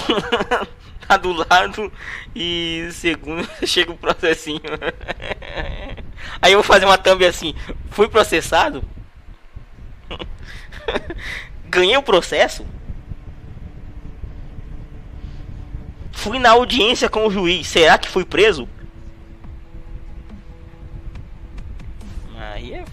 tá 1.07 1.15
do 1.15 1.31
lado 1.31 1.93
e 2.35 2.89
segundo 2.91 3.47
chega 3.65 3.91
o 3.91 3.97
processinho. 3.97 4.61
Aí 6.41 6.51
eu 6.51 6.57
vou 6.57 6.63
fazer 6.63 6.85
uma 6.85 6.97
thumb 6.97 7.23
assim, 7.23 7.53
fui 7.91 8.07
processado? 8.07 8.83
Ganhei 11.69 11.95
o 11.97 12.03
processo? 12.03 12.65
Fui 16.15 16.39
na 16.39 16.51
audiência 16.51 17.07
com 17.07 17.27
o 17.27 17.31
juiz. 17.31 17.67
Será 17.67 17.97
que 17.97 18.09
fui 18.09 18.25
preso? 18.25 18.67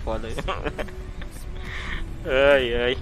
foda. 0.02 0.28
ai, 2.26 2.74
ai. 2.74 2.98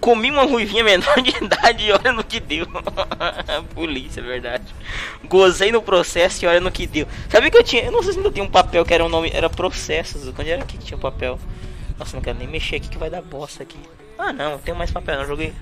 Comi 0.00 0.32
uma 0.32 0.42
ruivinha 0.42 0.82
menor 0.82 1.22
de 1.22 1.30
idade 1.30 1.84
e 1.84 1.92
olha 1.92 2.12
no 2.12 2.24
que 2.24 2.40
deu. 2.40 2.66
Polícia, 3.72 4.20
é 4.20 4.24
verdade. 4.24 4.64
Gozei 5.24 5.70
no 5.70 5.80
processo 5.80 6.44
e 6.44 6.48
olha 6.48 6.60
no 6.60 6.72
que 6.72 6.88
deu. 6.88 7.06
Sabe 7.28 7.50
que 7.50 7.56
eu 7.56 7.62
tinha. 7.62 7.84
Eu 7.84 7.92
não 7.92 8.02
sei 8.02 8.12
se 8.12 8.18
ainda 8.18 8.32
tinha 8.32 8.44
um 8.44 8.50
papel 8.50 8.84
que 8.84 8.92
era 8.92 9.04
um 9.04 9.08
nome. 9.08 9.30
Era 9.32 9.48
processos. 9.48 10.28
Quando 10.34 10.48
era 10.48 10.64
que 10.64 10.76
tinha 10.76 10.96
um 10.98 11.00
papel? 11.00 11.38
Nossa, 11.96 12.16
não 12.16 12.22
quero 12.22 12.38
nem 12.38 12.48
mexer 12.48 12.76
aqui 12.76 12.88
que 12.88 12.98
vai 12.98 13.08
dar 13.08 13.22
bosta 13.22 13.62
aqui. 13.62 13.78
Ah 14.18 14.32
não, 14.32 14.58
tem 14.58 14.74
mais 14.74 14.90
papel 14.90 15.18
não. 15.18 15.26
Joguei. 15.26 15.52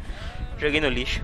Joguei 0.59 0.81
no 0.81 0.89
lixo. 0.89 1.23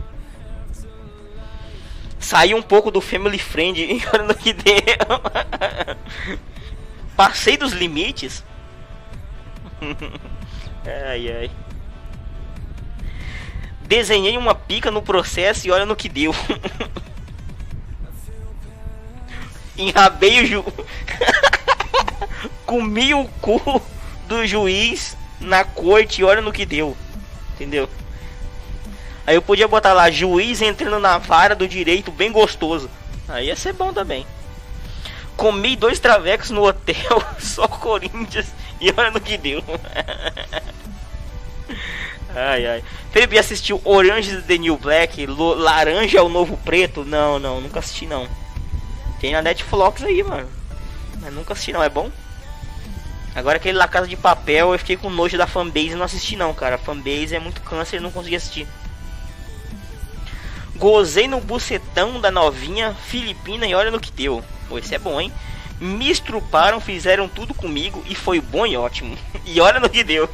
Saí 2.18 2.54
um 2.54 2.62
pouco 2.62 2.90
do 2.90 3.00
Family 3.00 3.38
Friend 3.38 3.80
e 3.80 4.02
olha 4.12 4.24
no 4.24 4.34
que 4.34 4.52
deu. 4.52 4.74
Passei 7.16 7.56
dos 7.56 7.72
limites. 7.72 8.44
ai 10.84 11.30
ai. 11.30 11.50
Desenhei 13.82 14.36
uma 14.36 14.54
pica 14.54 14.90
no 14.90 15.00
processo 15.00 15.66
e 15.66 15.70
olha 15.70 15.86
no 15.86 15.94
que 15.94 16.08
deu. 16.08 16.34
Enrabei 19.78 20.42
o 20.42 20.46
ju... 20.46 20.64
Comi 22.66 23.14
o 23.14 23.26
cu 23.40 23.60
do 24.26 24.44
juiz 24.46 25.16
na 25.40 25.64
corte 25.64 26.20
e 26.20 26.24
olha 26.24 26.40
no 26.40 26.52
que 26.52 26.66
deu. 26.66 26.96
Entendeu? 27.54 27.88
Aí 29.26 29.34
eu 29.34 29.42
podia 29.42 29.66
botar 29.66 29.92
lá, 29.92 30.10
juiz 30.10 30.62
entrando 30.62 31.00
na 31.00 31.18
vara 31.18 31.54
do 31.54 31.66
direito 31.66 32.12
bem 32.12 32.30
gostoso. 32.30 32.88
Aí 33.28 33.46
ia 33.46 33.56
ser 33.56 33.72
bom 33.72 33.92
também. 33.92 34.24
Comi 35.36 35.74
dois 35.76 35.98
travecos 35.98 36.50
no 36.50 36.64
hotel, 36.66 37.22
só 37.38 37.66
Corinthians, 37.66 38.46
e 38.80 38.92
olha 38.96 39.10
no 39.10 39.20
que 39.20 39.36
deu. 39.36 39.62
Ai, 42.38 42.66
ai. 42.66 42.84
Felipe 43.12 43.38
assistiu 43.38 43.80
Orange 43.82 44.30
is 44.30 44.44
the 44.44 44.58
New 44.58 44.76
Black, 44.76 45.24
Lo 45.24 45.54
Laranja 45.54 46.18
é 46.18 46.22
o 46.22 46.28
Novo 46.28 46.54
Preto? 46.58 47.02
Não, 47.02 47.38
não, 47.38 47.62
nunca 47.62 47.78
assisti 47.78 48.04
não. 48.04 48.28
Tem 49.18 49.32
na 49.32 49.40
Netflix 49.40 50.04
aí, 50.04 50.22
mano. 50.22 50.46
Mas 51.18 51.32
nunca 51.32 51.54
assisti 51.54 51.72
não, 51.72 51.82
é 51.82 51.88
bom? 51.88 52.10
Agora 53.34 53.56
aquele 53.56 53.78
La 53.78 53.88
Casa 53.88 54.06
de 54.06 54.16
Papel, 54.16 54.70
eu 54.70 54.78
fiquei 54.78 54.98
com 54.98 55.08
nojo 55.08 55.38
da 55.38 55.46
fanbase 55.46 55.92
e 55.92 55.94
não 55.94 56.04
assisti 56.04 56.36
não, 56.36 56.52
cara. 56.52 56.74
A 56.74 56.78
fanbase 56.78 57.34
é 57.34 57.38
muito 57.38 57.62
câncer 57.62 57.96
e 57.96 58.00
não 58.00 58.10
consegui 58.10 58.36
assistir. 58.36 58.68
Gozei 60.76 61.26
no 61.26 61.40
bucetão 61.40 62.20
da 62.20 62.30
novinha 62.30 62.94
filipina 62.94 63.66
e 63.66 63.74
olha 63.74 63.90
no 63.90 64.00
que 64.00 64.12
deu. 64.12 64.44
Pô, 64.68 64.78
esse 64.78 64.94
é 64.94 64.98
bom, 64.98 65.20
hein? 65.20 65.32
Me 65.80 66.10
estruparam, 66.10 66.80
fizeram 66.80 67.28
tudo 67.28 67.52
comigo 67.52 68.02
e 68.08 68.14
foi 68.14 68.40
bom 68.40 68.66
e 68.66 68.76
ótimo. 68.76 69.16
E 69.46 69.60
olha 69.60 69.78
no 69.78 69.88
que 69.88 70.02
deu. 70.02 70.28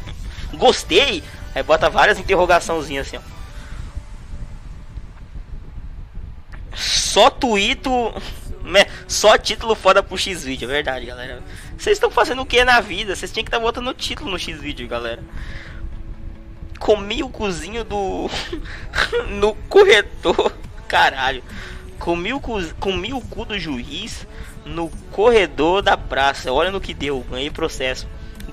Gostei, 0.52 1.22
Aí 1.54 1.62
bota 1.62 1.90
várias 1.90 2.18
interrogaçãozinhas 2.18 3.06
assim, 3.06 3.16
ó. 3.16 3.20
Só 6.76 7.30
tuito. 7.30 7.90
Né? 8.60 8.84
Só 9.06 9.38
título 9.38 9.74
foda 9.74 10.02
pro 10.02 10.18
X-Vídeo, 10.18 10.68
é 10.68 10.72
verdade, 10.74 11.06
galera. 11.06 11.42
Vocês 11.78 11.96
estão 11.96 12.10
fazendo 12.10 12.42
o 12.42 12.44
que 12.44 12.62
na 12.64 12.82
vida? 12.82 13.16
Vocês 13.16 13.32
tinham 13.32 13.42
que 13.42 13.48
estar 13.48 13.56
tá 13.56 13.62
botando 13.62 13.94
título 13.94 14.30
no 14.30 14.38
X-Vídeo, 14.38 14.86
galera. 14.86 15.22
Comi 16.78 17.22
o 17.22 17.28
cozinho 17.28 17.84
do. 17.84 18.30
no 19.28 19.54
corretor. 19.68 20.52
Caralho. 20.86 21.42
Comi 21.98 22.32
o, 22.32 22.40
cu... 22.40 22.62
Comi 22.80 23.12
o 23.12 23.20
cu 23.20 23.44
do 23.44 23.58
juiz 23.58 24.26
no 24.64 24.88
corredor 25.10 25.82
da 25.82 25.96
praça. 25.96 26.52
Olha 26.52 26.70
no 26.70 26.80
que 26.80 26.94
deu. 26.94 27.24
Ganhei 27.28 27.50
processo. 27.50 28.06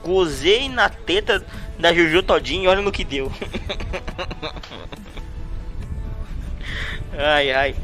Gozei 0.03 0.69
na 0.69 0.89
teta 0.89 1.45
da 1.77 1.93
Juju 1.93 2.23
todinho 2.23 2.69
olha 2.69 2.81
no 2.81 2.91
que 2.91 3.03
deu. 3.03 3.31
ai 7.18 7.52
ai. 7.52 7.76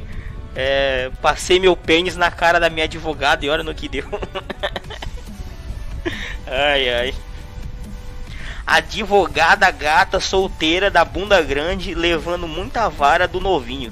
É, 0.55 1.11
passei 1.22 1.59
meu 1.59 1.76
pênis 1.77 2.18
na 2.18 2.30
cara 2.30 2.59
da 2.59 2.69
minha 2.69 2.85
advogada 2.85 3.45
e 3.45 3.49
olha 3.49 3.63
no 3.63 3.73
que 3.73 3.88
deu. 3.88 4.05
ai 6.47 6.89
ai. 6.89 7.15
Advogada 8.66 9.70
gata 9.72 10.20
solteira 10.20 10.90
da 10.90 11.04
bunda 11.04 11.42
grande 11.42 11.94
levando 11.94 12.48
muita 12.48 12.90
vara 12.90 13.28
do 13.28 13.40
novinho. 13.40 13.92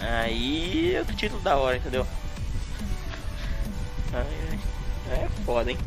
Aí 0.00 0.94
é 0.94 1.00
o 1.00 1.04
título 1.04 1.40
da 1.40 1.56
hora, 1.56 1.76
entendeu? 1.76 2.06
Ai. 4.12 4.58
É 5.10 5.28
foda, 5.44 5.70
hein? 5.70 5.78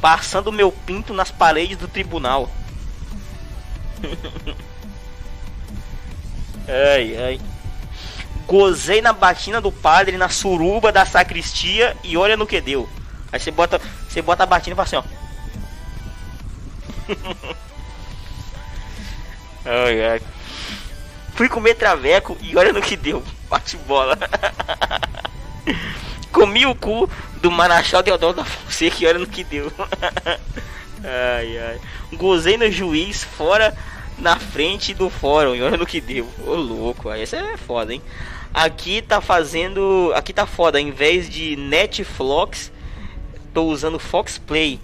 passando 0.00 0.52
meu 0.52 0.70
pinto 0.70 1.12
nas 1.12 1.30
paredes 1.30 1.76
do 1.76 1.88
tribunal. 1.88 2.48
ai, 6.68 7.16
ai. 7.16 7.40
Gozei 8.46 9.02
na 9.02 9.12
batina 9.12 9.60
do 9.60 9.70
padre 9.70 10.16
na 10.16 10.28
suruba 10.28 10.90
da 10.90 11.04
sacristia 11.04 11.96
e 12.02 12.16
olha 12.16 12.36
no 12.36 12.46
que 12.46 12.60
deu. 12.60 12.88
Aí 13.30 13.38
você 13.38 13.50
bota, 13.50 13.80
você 14.08 14.22
bota 14.22 14.44
a 14.44 14.46
batina 14.46 14.72
e 14.72 14.76
fala 14.76 14.86
assim, 14.86 14.96
ó. 14.96 15.02
ai, 19.64 20.06
ai. 20.06 20.20
Fui 21.34 21.48
comer 21.48 21.74
traveco 21.74 22.36
e 22.40 22.56
olha 22.56 22.72
no 22.72 22.82
que 22.82 22.96
deu. 22.96 23.22
Bate 23.48 23.76
bola. 23.76 24.18
Comi 26.32 26.66
o 26.66 26.74
cu 26.74 27.08
do 27.40 27.50
Marachal 27.50 28.02
Deodoro 28.02 28.36
da 28.36 28.44
Fonseca 28.44 28.96
e 29.00 29.06
olha 29.06 29.18
no 29.18 29.26
que 29.26 29.44
deu. 29.44 29.72
ai, 31.02 31.58
ai. 31.58 31.80
Gozei 32.12 32.56
no 32.56 32.70
juiz 32.70 33.24
fora 33.24 33.74
na 34.18 34.36
frente 34.36 34.92
do 34.92 35.08
fórum 35.08 35.54
e 35.54 35.62
olha 35.62 35.76
no 35.76 35.86
que 35.86 36.00
deu. 36.00 36.28
Ô 36.44 36.54
louco, 36.54 37.12
esse 37.14 37.36
é 37.36 37.56
foda, 37.56 37.94
hein? 37.94 38.02
Aqui 38.52 39.02
tá 39.02 39.20
fazendo. 39.20 40.12
Aqui 40.14 40.32
tá 40.32 40.46
foda, 40.46 40.80
em 40.80 40.90
vez 40.90 41.28
de 41.28 41.56
Netflix, 41.56 42.72
tô 43.54 43.64
usando 43.64 43.98
Fox 43.98 44.38
Play. 44.38 44.80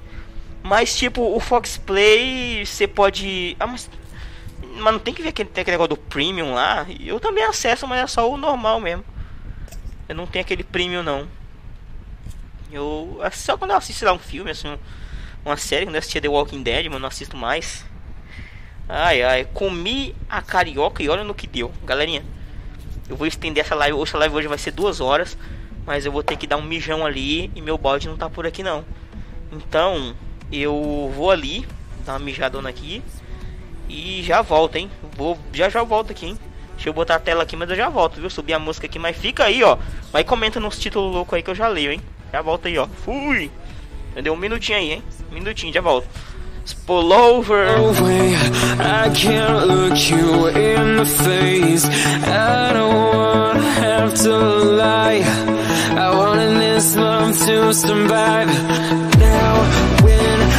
Mas 0.64 0.96
tipo, 0.96 1.20
o 1.20 1.38
Fox 1.38 1.76
Play 1.76 2.64
você 2.64 2.88
pode. 2.88 3.54
Ah, 3.60 3.66
mas. 3.66 3.90
Mas 4.76 4.92
não 4.94 4.98
tem 4.98 5.12
que 5.12 5.22
ver 5.22 5.28
aquele, 5.28 5.50
tem 5.50 5.60
aquele 5.60 5.74
negócio 5.74 5.90
do 5.90 5.96
premium 5.98 6.54
lá. 6.54 6.86
Eu 6.98 7.20
também 7.20 7.44
acesso, 7.44 7.86
mas 7.86 8.02
é 8.02 8.06
só 8.06 8.28
o 8.32 8.38
normal 8.38 8.80
mesmo. 8.80 9.04
Eu 10.08 10.14
não 10.14 10.26
tenho 10.26 10.42
aquele 10.42 10.64
premium 10.64 11.02
não. 11.02 11.28
Eu 12.72 13.20
só 13.30 13.58
quando 13.58 13.72
eu 13.72 13.76
assisto 13.76 14.06
lá 14.06 14.12
um 14.14 14.18
filme, 14.18 14.50
assim, 14.50 14.78
uma 15.44 15.58
série, 15.58 15.84
quando 15.84 15.96
eu 15.96 15.98
assistia 15.98 16.20
The 16.20 16.28
Walking 16.28 16.62
Dead, 16.62 16.86
mas 16.90 17.00
não 17.00 17.08
assisto 17.08 17.36
mais. 17.36 17.84
Ai 18.88 19.22
ai, 19.22 19.44
comi 19.52 20.16
a 20.30 20.40
carioca 20.40 21.02
e 21.02 21.10
olha 21.10 21.24
no 21.24 21.34
que 21.34 21.46
deu. 21.46 21.72
Galerinha, 21.84 22.24
eu 23.06 23.16
vou 23.16 23.26
estender 23.26 23.62
essa 23.62 23.74
live. 23.74 24.00
Essa 24.02 24.16
live 24.16 24.34
hoje 24.34 24.48
vai 24.48 24.58
ser 24.58 24.70
duas 24.70 24.98
horas. 24.98 25.36
Mas 25.84 26.06
eu 26.06 26.12
vou 26.12 26.22
ter 26.22 26.38
que 26.38 26.46
dar 26.46 26.56
um 26.56 26.62
mijão 26.62 27.04
ali 27.04 27.52
e 27.54 27.60
meu 27.60 27.76
balde 27.76 28.08
não 28.08 28.16
tá 28.16 28.30
por 28.30 28.46
aqui 28.46 28.62
não. 28.62 28.82
Então, 29.52 30.16
eu 30.60 31.12
vou 31.14 31.30
ali, 31.30 31.66
dar 32.04 32.14
uma 32.14 32.18
mijadona 32.20 32.68
aqui. 32.68 33.02
E 33.88 34.22
já 34.22 34.42
volto, 34.42 34.76
hein? 34.76 34.90
Vou, 35.16 35.38
já 35.52 35.68
já 35.68 35.82
volto 35.82 36.10
aqui, 36.10 36.26
hein? 36.26 36.38
Deixa 36.74 36.88
eu 36.88 36.92
botar 36.92 37.16
a 37.16 37.20
tela 37.20 37.42
aqui, 37.42 37.56
mas 37.56 37.70
eu 37.70 37.76
já 37.76 37.88
volto, 37.88 38.20
viu? 38.20 38.28
Subir 38.28 38.54
a 38.54 38.58
música 38.58 38.86
aqui, 38.86 38.98
mas 38.98 39.16
fica 39.16 39.44
aí, 39.44 39.62
ó. 39.62 39.78
Vai 40.12 40.24
comenta 40.24 40.58
nos 40.58 40.78
títulos 40.78 41.14
loucos 41.14 41.34
aí 41.34 41.42
que 41.42 41.50
eu 41.50 41.54
já 41.54 41.68
leio, 41.68 41.92
hein? 41.92 42.00
Já 42.32 42.42
volta 42.42 42.68
aí, 42.68 42.76
ó. 42.78 42.86
Fui! 43.04 43.50
Deu 44.22 44.32
um 44.32 44.36
minutinho 44.36 44.78
aí, 44.78 44.92
hein? 44.92 45.02
Um 45.30 45.34
minutinho, 45.34 45.72
já 45.72 45.80
volto. 45.80 46.08
Spullover. 46.66 47.66
I 48.80 49.10
can't 49.14 49.66
look 49.66 50.10
you 50.10 50.48
in 50.48 50.96
the 50.96 51.04
face. 51.04 51.84
I 51.84 52.72
don't 52.72 52.94
wanna 52.94 53.60
have 53.60 54.14
to 54.22 54.36
lie. 54.74 55.22
I 55.96 56.10
wanted 56.14 56.58
this 56.58 56.96
love 56.96 57.38
to 57.46 57.72
survive. 57.74 58.48
Now, 59.18 59.83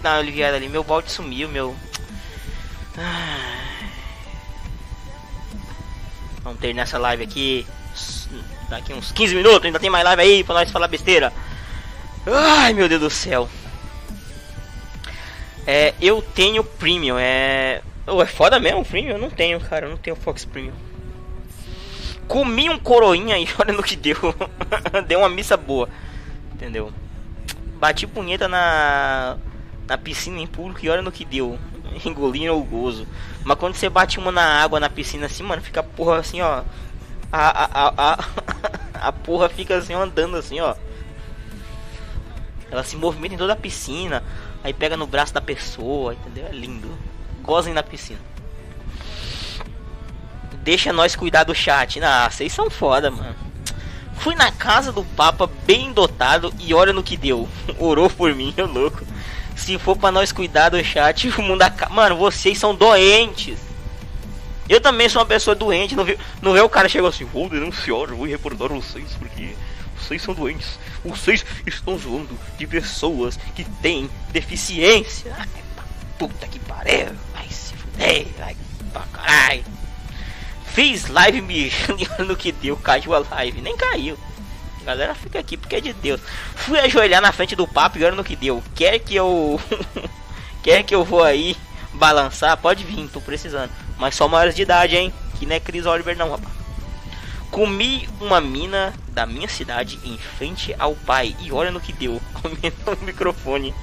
dar 0.00 0.14
uma 0.14 0.18
aliviada 0.18 0.56
ali. 0.56 0.68
Meu 0.68 0.82
balde 0.84 1.10
sumiu, 1.10 1.48
meu. 1.48 1.76
Vamos 6.42 6.60
ter 6.60 6.74
nessa 6.74 6.98
live 6.98 7.22
aqui. 7.22 7.66
Daqui 8.68 8.92
uns 8.92 9.12
15 9.12 9.34
minutos, 9.34 9.64
ainda 9.64 9.80
tem 9.80 9.90
mais 9.90 10.04
live 10.04 10.22
aí 10.22 10.44
pra 10.44 10.54
nós 10.54 10.70
falar 10.70 10.88
besteira. 10.88 11.32
Ai 12.26 12.72
meu 12.72 12.88
Deus 12.88 13.00
do 13.00 13.10
céu. 13.10 13.48
É, 15.66 15.94
eu 16.00 16.22
tenho 16.22 16.64
premium, 16.64 17.16
é. 17.18 17.82
Oh, 18.06 18.22
é 18.22 18.26
foda 18.26 18.58
mesmo 18.58 18.84
premium? 18.84 19.12
Eu 19.12 19.18
não 19.18 19.30
tenho, 19.30 19.60
cara, 19.60 19.86
eu 19.86 19.90
não 19.90 19.96
tenho 19.96 20.16
Fox 20.16 20.44
Premium. 20.44 20.72
Comi 22.26 22.70
um 22.70 22.78
coroinha 22.78 23.38
e 23.38 23.48
olha 23.58 23.72
no 23.72 23.82
que 23.82 23.96
deu. 23.96 24.16
deu 25.06 25.20
uma 25.20 25.28
missa 25.28 25.56
boa. 25.56 25.88
Entendeu? 26.54 26.92
Bati 27.78 28.06
punheta 28.06 28.48
na 28.48 29.36
na 29.90 29.98
piscina 29.98 30.38
em 30.38 30.46
público 30.46 30.84
e 30.84 30.88
olha 30.88 31.02
no 31.02 31.10
que 31.10 31.24
deu. 31.24 31.58
Engolindo 32.06 32.56
o 32.56 32.62
gozo. 32.62 33.08
Mas 33.42 33.58
quando 33.58 33.74
você 33.74 33.88
bate 33.88 34.20
uma 34.20 34.30
na 34.30 34.62
água 34.62 34.78
na 34.78 34.88
piscina 34.88 35.26
assim, 35.26 35.42
mano, 35.42 35.60
fica 35.60 35.82
porra 35.82 36.18
assim, 36.18 36.40
ó. 36.40 36.62
A, 37.32 37.88
a, 37.88 37.94
a, 37.96 38.24
a, 39.08 39.12
porra 39.12 39.48
fica 39.48 39.76
assim 39.76 39.92
andando 39.92 40.36
assim, 40.36 40.60
ó. 40.60 40.76
Ela 42.70 42.84
se 42.84 42.94
movimenta 42.94 43.34
em 43.34 43.38
toda 43.38 43.52
a 43.52 43.56
piscina. 43.56 44.22
Aí 44.62 44.72
pega 44.72 44.96
no 44.96 45.08
braço 45.08 45.34
da 45.34 45.40
pessoa, 45.40 46.14
entendeu? 46.14 46.46
É 46.46 46.52
lindo. 46.52 46.96
Gozem 47.42 47.74
na 47.74 47.82
piscina. 47.82 48.20
Deixa 50.62 50.92
nós 50.92 51.16
cuidar 51.16 51.42
do 51.42 51.54
chat. 51.54 52.00
Ah, 52.00 52.30
vocês 52.30 52.52
são 52.52 52.70
foda, 52.70 53.10
mano. 53.10 53.34
Fui 54.14 54.36
na 54.36 54.52
casa 54.52 54.92
do 54.92 55.02
Papa 55.02 55.50
bem 55.66 55.92
dotado 55.92 56.54
e 56.60 56.72
olha 56.72 56.92
no 56.92 57.02
que 57.02 57.16
deu. 57.16 57.48
Orou 57.80 58.08
por 58.08 58.32
mim, 58.36 58.54
eu 58.56 58.66
louco. 58.66 59.04
Se 59.56 59.78
for 59.78 59.96
para 59.96 60.10
nós 60.10 60.32
cuidar 60.32 60.68
do 60.68 60.82
chat, 60.82 61.28
o 61.38 61.42
mundo 61.42 61.62
acaba. 61.62 61.94
Mano, 61.94 62.16
vocês 62.16 62.58
são 62.58 62.74
doentes. 62.74 63.58
Eu 64.68 64.80
também 64.80 65.08
sou 65.08 65.20
uma 65.20 65.26
pessoa 65.26 65.54
doente. 65.54 65.96
Não 65.96 66.04
vê, 66.04 66.18
não 66.40 66.52
vê 66.52 66.60
o 66.60 66.68
cara 66.68 66.88
chegou 66.88 67.08
assim: 67.08 67.24
Vou 67.24 67.48
denunciar, 67.48 68.14
vou 68.14 68.26
reportar 68.26 68.68
vocês 68.68 69.10
porque 69.18 69.54
vocês 69.98 70.22
são 70.22 70.34
doentes. 70.34 70.78
Vocês 71.04 71.44
estão 71.66 71.98
zoando 71.98 72.38
de 72.58 72.66
pessoas 72.66 73.38
que 73.54 73.64
têm 73.82 74.10
deficiência. 74.30 75.34
Ai, 75.38 75.48
puta 76.18 76.46
que 76.46 76.58
pariu. 76.60 77.08
Vai 77.32 77.48
se 77.48 77.74
fuder. 77.74 78.26
Vai 78.38 78.56
pra 78.92 79.02
caralho. 79.12 79.64
Fiz 80.72 81.08
live 81.08 81.40
me 81.42 81.72
no 82.26 82.36
que 82.36 82.52
deu, 82.52 82.76
caiu 82.76 83.14
a 83.14 83.18
live. 83.18 83.60
Nem 83.60 83.76
caiu. 83.76 84.16
Galera 84.90 85.14
fica 85.14 85.38
aqui 85.38 85.56
porque 85.56 85.76
é 85.76 85.80
de 85.80 85.92
Deus. 85.92 86.20
Fui 86.54 86.78
ajoelhar 86.78 87.22
na 87.22 87.32
frente 87.32 87.56
do 87.56 87.66
papo 87.66 87.98
e 87.98 88.04
olha 88.04 88.14
no 88.14 88.24
que 88.24 88.36
deu. 88.36 88.62
Quer 88.74 88.98
que 88.98 89.14
eu. 89.14 89.60
Quer 90.62 90.82
que 90.82 90.94
eu 90.94 91.04
vou 91.04 91.22
aí 91.22 91.56
balançar? 91.94 92.56
Pode 92.56 92.84
vir, 92.84 93.08
tô 93.08 93.20
precisando. 93.20 93.70
Mas 93.98 94.14
só 94.14 94.28
maiores 94.28 94.54
de 94.54 94.62
idade, 94.62 94.96
hein? 94.96 95.12
Que 95.38 95.46
não 95.46 95.56
é 95.56 95.60
Cris 95.60 95.86
Oliver, 95.86 96.16
não, 96.16 96.30
rapaz. 96.30 96.52
Comi 97.50 98.08
uma 98.20 98.40
mina 98.40 98.92
da 99.08 99.26
minha 99.26 99.48
cidade 99.48 99.98
em 100.04 100.16
frente 100.18 100.74
ao 100.78 100.94
pai. 100.94 101.34
E 101.40 101.50
olha 101.50 101.70
no 101.70 101.80
que 101.80 101.92
deu. 101.92 102.20
Comendo 102.34 102.76
o 102.86 103.04
microfone. 103.04 103.74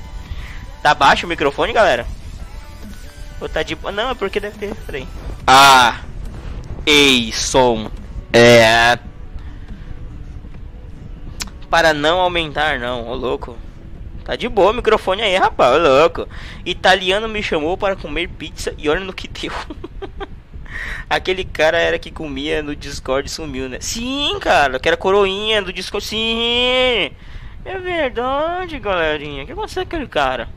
Tá 0.84 0.94
baixo 0.94 1.26
o 1.26 1.30
microfone, 1.30 1.74
galera? 1.74 2.06
Ou 3.42 3.50
tá 3.50 3.64
de. 3.64 3.78
Não, 3.94 4.12
é 4.12 4.16
porque 4.16 4.40
deve 4.40 4.58
ter. 4.58 4.76
Peraí. 4.86 5.08
Ah! 5.46 6.02
Ei, 6.86 7.32
som. 7.34 7.92
É. 8.32 8.98
Para 11.70 11.94
não 11.94 12.20
aumentar, 12.20 12.80
não, 12.80 13.08
ô 13.08 13.16
louco. 13.16 13.58
Tá 14.24 14.36
de 14.36 14.48
boa 14.50 14.72
o 14.72 14.74
microfone 14.74 15.22
aí, 15.22 15.36
rapaz, 15.36 15.76
ô 15.76 15.80
louco. 15.80 16.28
Italiano 16.66 17.28
me 17.28 17.42
chamou 17.42 17.78
para 17.78 17.96
comer 17.96 18.28
pizza 18.30 18.74
e 18.78 18.90
olha 18.90 19.02
no 19.02 19.14
que 19.14 19.28
deu. 19.28 19.52
Aquele 21.10 21.44
cara 21.46 21.78
era 21.78 21.98
que 21.98 22.12
comia 22.12 22.62
no 22.62 22.76
Discord 22.76 23.28
e 23.28 23.32
sumiu, 23.32 23.70
né? 23.70 23.78
Sim, 23.80 24.38
cara, 24.40 24.80
que 24.80 24.88
era 24.88 24.98
coroinha 24.98 25.62
do 25.62 25.72
Discord. 25.72 26.06
Sim! 26.06 27.12
É 27.64 27.78
verdade, 27.80 28.80
galerinha. 28.80 29.44
O 29.44 29.46
que 29.46 29.52
aconteceu 29.52 29.84
com 29.84 29.88
aquele 29.88 30.08
cara? 30.08 30.50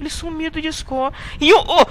Ele 0.00 0.10
sumiu 0.10 0.50
do 0.50 0.60
Discord. 0.60 1.16
E 1.40 1.52
o. 1.52 1.58
Oh, 1.58 1.86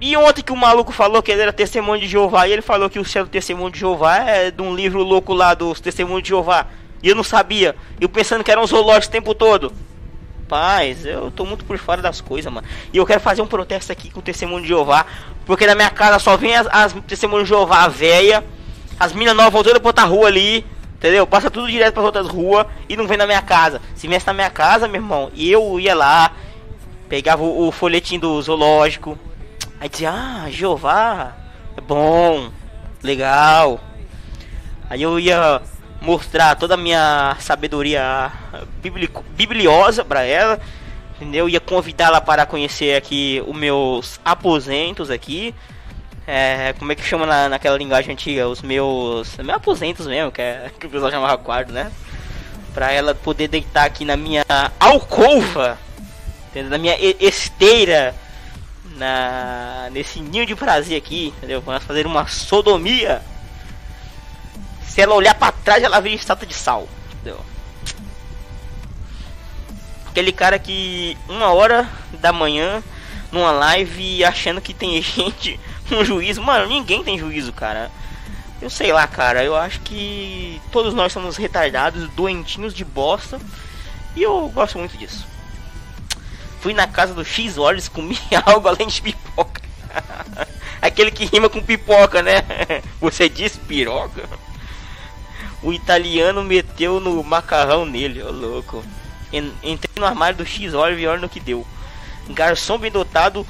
e 0.00 0.16
ontem 0.16 0.42
que 0.42 0.52
o 0.52 0.56
maluco 0.56 0.92
falou 0.92 1.22
que 1.22 1.32
ele 1.32 1.42
era 1.42 1.52
testemunho 1.52 2.00
de 2.00 2.06
Jeová, 2.06 2.46
e 2.46 2.52
ele 2.52 2.62
falou 2.62 2.90
que 2.90 2.98
o 2.98 3.04
céu 3.04 3.24
do 3.24 3.30
testemunho 3.30 3.70
de 3.70 3.78
Jeová 3.78 4.18
é 4.18 4.50
de 4.50 4.60
um 4.60 4.74
livro 4.74 5.02
louco 5.02 5.32
lá 5.32 5.54
dos 5.54 5.80
testemunhos 5.80 6.22
de 6.22 6.28
Jeová. 6.28 6.66
E 7.04 7.08
eu 7.10 7.14
não 7.14 7.22
sabia. 7.22 7.76
Eu 8.00 8.08
pensando 8.08 8.42
que 8.42 8.50
era 8.50 8.58
um 8.58 8.66
zoológico 8.66 9.08
o 9.08 9.12
tempo 9.12 9.34
todo. 9.34 9.70
Paz, 10.48 11.04
eu 11.04 11.30
tô 11.30 11.44
muito 11.44 11.62
por 11.64 11.76
fora 11.76 12.00
das 12.00 12.22
coisas, 12.22 12.50
mano. 12.50 12.66
E 12.92 12.96
eu 12.96 13.04
quero 13.04 13.20
fazer 13.20 13.42
um 13.42 13.46
protesto 13.46 13.92
aqui 13.92 14.10
com 14.10 14.20
o 14.20 14.22
testemunho 14.22 14.62
de 14.62 14.68
Jeová. 14.68 15.04
Porque 15.44 15.66
na 15.66 15.74
minha 15.74 15.90
casa 15.90 16.18
só 16.18 16.34
vem 16.34 16.56
as, 16.56 16.66
as 16.72 16.94
testemunhas 17.06 17.44
de 17.44 17.50
Jeová 17.50 17.86
velha. 17.88 18.42
As 18.98 19.12
minas 19.12 19.36
novas 19.36 19.52
voltando 19.52 19.80
pra 19.80 19.90
outra 19.90 20.04
rua 20.04 20.28
ali. 20.28 20.64
Entendeu? 20.94 21.26
Passa 21.26 21.50
tudo 21.50 21.70
direto 21.70 21.92
para 21.92 22.02
outras 22.02 22.26
ruas 22.26 22.66
e 22.88 22.96
não 22.96 23.06
vem 23.06 23.18
na 23.18 23.26
minha 23.26 23.42
casa. 23.42 23.82
Se 23.94 24.08
viesse 24.08 24.26
na 24.26 24.32
minha 24.32 24.48
casa, 24.48 24.88
meu 24.88 25.02
irmão, 25.02 25.30
eu 25.36 25.78
ia 25.78 25.94
lá, 25.94 26.32
pegava 27.10 27.42
o, 27.42 27.68
o 27.68 27.70
folhetim 27.70 28.18
do 28.18 28.40
zoológico, 28.40 29.18
Aí 29.84 29.88
dizia, 29.90 30.10
ah, 30.10 30.46
Jeová 30.48 31.36
é 31.76 31.80
bom, 31.82 32.50
legal. 33.02 33.78
Aí 34.88 35.02
eu 35.02 35.20
ia 35.20 35.60
mostrar 36.04 36.54
toda 36.54 36.74
a 36.74 36.76
minha 36.76 37.36
sabedoria 37.40 38.30
bibliosa 39.30 40.04
para 40.04 40.22
ela, 40.22 40.60
entendeu? 41.16 41.48
Ia 41.48 41.60
convidá-la 41.60 42.20
para 42.20 42.44
conhecer 42.46 42.96
aqui 42.96 43.42
os 43.46 43.56
meus 43.56 44.20
aposentos 44.24 45.10
aqui. 45.10 45.54
É, 46.26 46.74
como 46.78 46.92
é 46.92 46.94
que 46.94 47.02
chama 47.02 47.26
na, 47.26 47.48
naquela 47.48 47.76
linguagem 47.76 48.12
antiga? 48.12 48.48
Os 48.48 48.62
meus, 48.62 49.36
meus 49.36 49.56
aposentos 49.56 50.06
mesmo, 50.06 50.30
que, 50.30 50.40
é, 50.40 50.70
que 50.78 50.86
o 50.86 50.90
pessoal 50.90 51.10
chamava 51.10 51.38
quarto, 51.38 51.72
né? 51.72 51.90
Pra 52.72 52.92
ela 52.92 53.14
poder 53.14 53.48
deitar 53.48 53.84
aqui 53.84 54.04
na 54.04 54.16
minha 54.16 54.44
alcova, 54.80 55.78
entendeu? 56.50 56.70
na 56.70 56.78
minha 56.78 56.96
esteira 57.20 58.14
na 58.96 59.88
nesse 59.92 60.20
ninho 60.20 60.46
de 60.46 60.54
prazer 60.54 60.96
aqui, 60.96 61.32
entendeu? 61.36 61.60
Vamos 61.60 61.84
fazer 61.84 62.06
uma 62.06 62.26
sodomia. 62.26 63.22
Se 64.94 65.00
ela 65.00 65.16
olhar 65.16 65.34
para 65.34 65.50
trás, 65.50 65.82
ela 65.82 66.00
vira 66.00 66.14
estátua 66.14 66.46
de 66.46 66.54
sal, 66.54 66.88
entendeu? 67.14 67.40
Aquele 70.06 70.30
cara 70.30 70.56
que 70.56 71.18
uma 71.28 71.52
hora 71.52 71.90
da 72.12 72.32
manhã 72.32 72.80
numa 73.32 73.50
live 73.50 74.24
achando 74.24 74.60
que 74.60 74.72
tem 74.72 75.02
gente 75.02 75.58
um 75.90 76.04
juízo, 76.04 76.40
mano, 76.40 76.68
ninguém 76.68 77.02
tem 77.02 77.18
juízo, 77.18 77.52
cara. 77.52 77.90
Eu 78.62 78.70
sei 78.70 78.92
lá, 78.92 79.04
cara, 79.08 79.42
eu 79.42 79.56
acho 79.56 79.80
que 79.80 80.62
todos 80.70 80.94
nós 80.94 81.12
somos 81.12 81.36
retardados, 81.36 82.08
doentinhos 82.10 82.72
de 82.72 82.84
bosta, 82.84 83.40
e 84.14 84.22
eu 84.22 84.48
gosto 84.54 84.78
muito 84.78 84.96
disso. 84.96 85.26
Fui 86.60 86.72
na 86.72 86.86
casa 86.86 87.12
do 87.12 87.24
X 87.24 87.58
Olhos 87.58 87.88
comi 87.88 88.16
algo 88.46 88.68
além 88.68 88.86
de 88.86 89.02
pipoca. 89.02 89.60
Aquele 90.80 91.10
que 91.10 91.24
rima 91.24 91.48
com 91.48 91.60
pipoca, 91.60 92.22
né? 92.22 92.44
Você 93.00 93.28
diz 93.28 93.56
piroca? 93.56 94.22
O 95.64 95.72
italiano 95.72 96.44
meteu 96.44 97.00
no 97.00 97.24
macarrão 97.24 97.86
nele, 97.86 98.22
ô 98.22 98.30
louco. 98.30 98.84
Entrei 99.32 99.90
no 99.96 100.04
armário 100.04 100.36
do 100.36 100.46
X 100.46 100.74
Olhos 100.74 101.00
e 101.00 101.06
olha 101.06 101.20
no 101.20 101.28
que 101.28 101.40
deu. 101.40 101.66
Garçom 102.28 102.78
bem 102.78 102.90
dotado. 102.90 103.46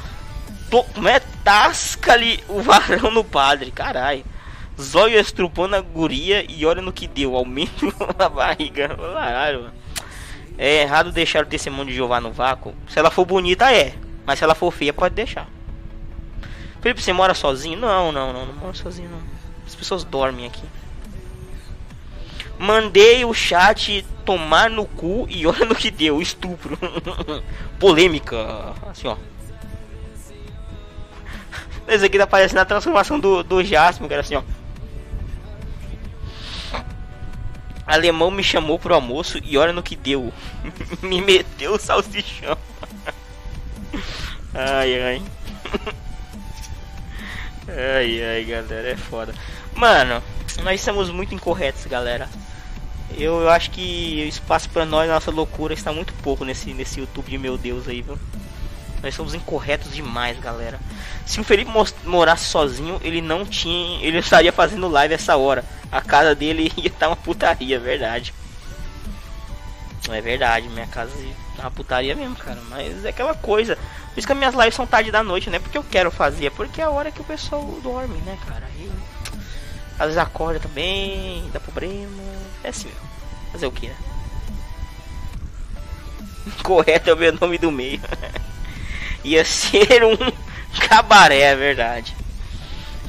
To... 0.71 0.85
Como 0.95 1.09
é? 1.09 1.21
Tasca-lhe 1.43 2.43
o 2.49 2.63
varão 2.63 3.11
no 3.11 3.25
padre, 3.25 3.73
caralho. 3.73 4.25
Zóio 4.81 5.19
estrupando 5.19 5.75
a 5.75 5.81
guria 5.81 6.45
e 6.49 6.65
olha 6.65 6.81
no 6.81 6.93
que 6.93 7.09
deu. 7.09 7.35
Aumento 7.35 7.93
na 8.17 8.29
barriga. 8.29 8.89
Caralho. 8.89 9.71
É 10.57 10.83
errado 10.83 11.11
deixar 11.11 11.43
o 11.43 11.49
testemunho 11.49 11.87
de 11.87 11.95
Jeová 11.95 12.21
no 12.21 12.33
vácuo. 12.33 12.75
Se 12.89 12.99
ela 12.99 13.11
for 13.11 13.25
bonita, 13.25 13.73
é. 13.73 13.95
Mas 14.25 14.39
se 14.39 14.45
ela 14.45 14.55
for 14.55 14.71
feia, 14.73 14.93
pode 14.93 15.17
deixar. 15.17 15.49
Felipe, 16.81 17.03
você 17.03 17.13
mora 17.13 17.35
sozinho? 17.35 17.79
Não, 17.79 18.13
não, 18.13 18.33
não, 18.33 18.47
não 18.47 18.55
moro 18.55 18.77
sozinho 18.77 19.11
não. 19.11 19.21
As 19.67 19.75
pessoas 19.75 20.05
dormem 20.05 20.47
aqui. 20.47 20.63
Mandei 22.65 23.27
o 23.27 23.35
chat 23.35 24.03
tomar 24.25 24.71
no 24.71 24.87
cu 24.87 25.27
e 25.29 25.45
olha 25.47 25.67
no 25.67 25.75
que 25.75 25.91
deu, 25.91 26.23
estupro. 26.23 26.79
Polêmica. 27.79 28.39
Assim, 28.91 29.07
ó. 29.07 29.19
Esse 31.87 32.07
aqui 32.07 32.17
tá 32.17 32.27
parecendo 32.27 32.63
a 32.63 32.65
transformação 32.65 33.21
do, 33.21 33.43
do 33.43 33.63
Jasper, 33.63 34.09
cara, 34.09 34.23
assim, 34.23 34.37
ó. 34.37 34.43
Alemão 37.87 38.31
me 38.31 38.43
chamou 38.43 38.79
pro 38.79 38.95
almoço 38.95 39.39
e 39.45 39.59
olha 39.59 39.75
no 39.75 39.83
que 39.83 39.95
deu. 39.95 40.33
me 41.03 41.21
meteu 41.21 41.75
o 41.75 41.79
salsichão. 41.79 42.57
ai, 44.55 45.03
ai. 45.03 45.23
ai, 47.69 48.25
ai, 48.25 48.45
galera, 48.45 48.89
é 48.89 48.97
foda. 48.97 49.35
Mano, 49.75 50.23
nós 50.63 50.81
somos 50.81 51.11
muito 51.11 51.35
incorretos, 51.35 51.85
galera. 51.85 52.27
Eu, 53.17 53.43
eu 53.43 53.51
acho 53.51 53.71
que 53.71 54.23
o 54.25 54.29
espaço 54.29 54.69
para 54.71 54.85
nós, 54.85 55.09
nossa 55.09 55.31
loucura, 55.31 55.75
está 55.75 55.93
muito 55.93 56.13
pouco 56.15 56.45
nesse, 56.45 56.73
nesse 56.75 57.01
YouTube 57.01 57.31
de 57.31 57.39
meu 57.39 57.57
Deus 57.57 57.89
aí, 57.89 58.03
viu? 58.03 58.19
Nós 59.03 59.15
somos 59.15 59.35
incorretos 59.35 59.93
demais, 59.93 60.39
galera. 60.41 60.81
Se 61.27 61.39
o 61.39 61.45
Felipe 61.45 61.71
morasse 62.05 62.45
sozinho, 62.47 62.99
ele 63.03 63.21
não 63.21 63.45
tinha. 63.45 64.03
Ele 64.03 64.19
estaria 64.19 64.51
fazendo 64.51 64.89
live 64.89 65.13
essa 65.13 65.37
hora. 65.37 65.65
A 65.93 66.01
casa 66.01 66.35
dele 66.35 66.73
ia 66.77 66.87
estar 66.87 67.09
uma 67.09 67.17
putaria, 67.17 67.77
é 67.77 67.79
verdade. 67.79 68.33
É 70.11 70.21
verdade, 70.21 70.69
minha 70.69 70.87
casa 70.87 71.13
é 71.59 71.61
uma 71.61 71.71
putaria 71.71 72.15
mesmo, 72.15 72.37
cara. 72.37 72.61
Mas 72.71 73.05
é 73.05 73.11
aquela 73.11 73.35
coisa. 73.35 73.77
Por 73.77 74.19
isso 74.19 74.27
que 74.27 74.33
as 74.33 74.39
minhas 74.39 74.55
lives 74.55 74.75
são 74.75 74.87
tarde 74.87 75.11
da 75.11 75.23
noite, 75.23 75.51
não 75.51 75.57
é 75.57 75.59
porque 75.59 75.77
eu 75.77 75.85
quero 75.85 76.11
fazer, 76.11 76.51
porque 76.53 76.81
é 76.81 76.85
a 76.85 76.91
hora 76.91 77.11
que 77.11 77.21
o 77.21 77.25
pessoal 77.25 77.63
dorme, 77.83 78.19
né, 78.19 78.39
cara? 78.47 78.67
E, 78.79 78.91
às 79.99 80.07
vezes 80.07 80.19
acorda 80.19 80.61
também, 80.61 81.49
dá 81.53 81.61
problema. 81.61 82.23
É 82.65 82.71
assim 82.71 82.89
mesmo. 82.89 83.09
Fazer 83.53 83.67
o 83.67 83.71
que, 83.71 83.89
né? 83.89 83.97
Correto 86.65 87.11
é 87.11 87.15
o 87.15 87.17
meu 87.17 87.33
nome 87.33 87.59
do 87.59 87.71
meio. 87.71 88.01
Ia 89.23 89.45
ser 89.45 90.03
um 90.05 90.17
cabaré, 90.89 91.41
é 91.41 91.55
verdade. 91.55 92.17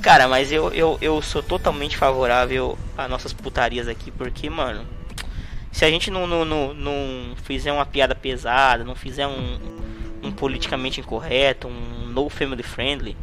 Cara, 0.01 0.27
mas 0.27 0.51
eu, 0.51 0.71
eu, 0.71 0.97
eu 1.01 1.21
sou 1.21 1.41
totalmente 1.41 1.97
favorável 1.97 2.77
a 2.97 3.07
nossas 3.07 3.33
putarias 3.33 3.87
aqui, 3.87 4.11
porque, 4.11 4.49
mano, 4.49 4.85
se 5.71 5.83
a 5.83 5.89
gente 5.89 6.11
não, 6.11 6.27
não, 6.27 6.45
não, 6.45 6.73
não 6.73 7.35
fizer 7.43 7.71
uma 7.71 7.85
piada 7.85 8.13
pesada, 8.13 8.83
não 8.83 8.93
fizer 8.93 9.25
um, 9.25 9.59
um 10.21 10.31
politicamente 10.31 10.99
incorreto, 10.99 11.67
um 11.67 12.07
no 12.07 12.29
family 12.29 12.63
friendly, 12.63 13.17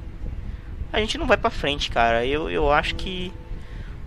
a 0.92 0.98
gente 0.98 1.16
não 1.16 1.26
vai 1.26 1.36
pra 1.36 1.50
frente, 1.50 1.90
cara. 1.90 2.26
Eu, 2.26 2.50
eu 2.50 2.70
acho 2.70 2.94
que 2.94 3.32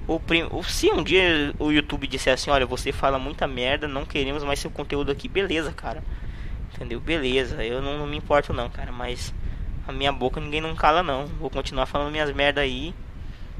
o 0.07 0.19
prim... 0.19 0.47
se 0.63 0.91
um 0.91 1.03
dia 1.03 1.53
o 1.57 1.71
YouTube 1.71 2.07
disser 2.07 2.33
assim, 2.33 2.49
olha, 2.49 2.65
você 2.65 2.91
fala 2.91 3.17
muita 3.17 3.47
merda, 3.47 3.87
não 3.87 4.05
queremos 4.05 4.43
mais 4.43 4.59
seu 4.59 4.69
conteúdo 4.69 5.11
aqui, 5.11 5.27
beleza, 5.27 5.71
cara. 5.71 6.03
Entendeu? 6.73 6.99
Beleza, 6.99 7.63
eu 7.63 7.81
não, 7.81 7.97
não 7.97 8.07
me 8.07 8.17
importo 8.17 8.53
não, 8.53 8.69
cara, 8.69 8.91
mas 8.91 9.33
a 9.87 9.91
minha 9.91 10.11
boca 10.11 10.41
ninguém 10.41 10.61
não 10.61 10.75
cala 10.75 11.01
não. 11.01 11.25
Vou 11.39 11.49
continuar 11.49 11.85
falando 11.85 12.11
minhas 12.11 12.31
merda 12.33 12.61
aí. 12.61 12.93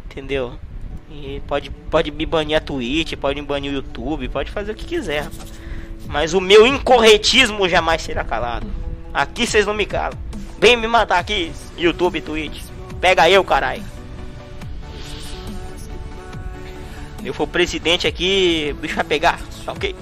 Entendeu? 0.05 0.59
E 1.09 1.41
pode, 1.47 1.69
pode 1.69 2.11
me 2.11 2.26
banir 2.26 2.57
a 2.57 2.61
Twitch, 2.61 3.13
pode 3.15 3.39
me 3.39 3.47
banir 3.47 3.72
o 3.72 3.76
YouTube, 3.76 4.27
pode 4.30 4.51
fazer 4.51 4.72
o 4.72 4.76
que 4.76 4.85
quiser, 4.85 5.23
rapaz. 5.23 5.53
Mas 6.07 6.34
o 6.34 6.41
meu 6.41 6.67
incorretismo 6.67 7.67
jamais 7.67 8.01
será 8.01 8.23
calado. 8.23 8.67
Aqui 9.13 9.47
vocês 9.47 9.65
não 9.65 9.73
me 9.73 9.85
calam. 9.85 10.17
Vem 10.59 10.76
me 10.76 10.88
matar 10.88 11.19
aqui, 11.19 11.51
YouTube, 11.77 12.22
Twitch. 12.22 12.63
Pega 12.99 13.30
eu, 13.30 13.43
caralho. 13.43 13.94
Eu 17.26 17.34
for 17.34 17.47
presidente 17.47 18.07
aqui, 18.07 18.69
o 18.72 18.76
bicho 18.76 18.95
vai 18.95 19.03
pegar, 19.03 19.39
tá 19.65 19.72
ok? 19.72 19.95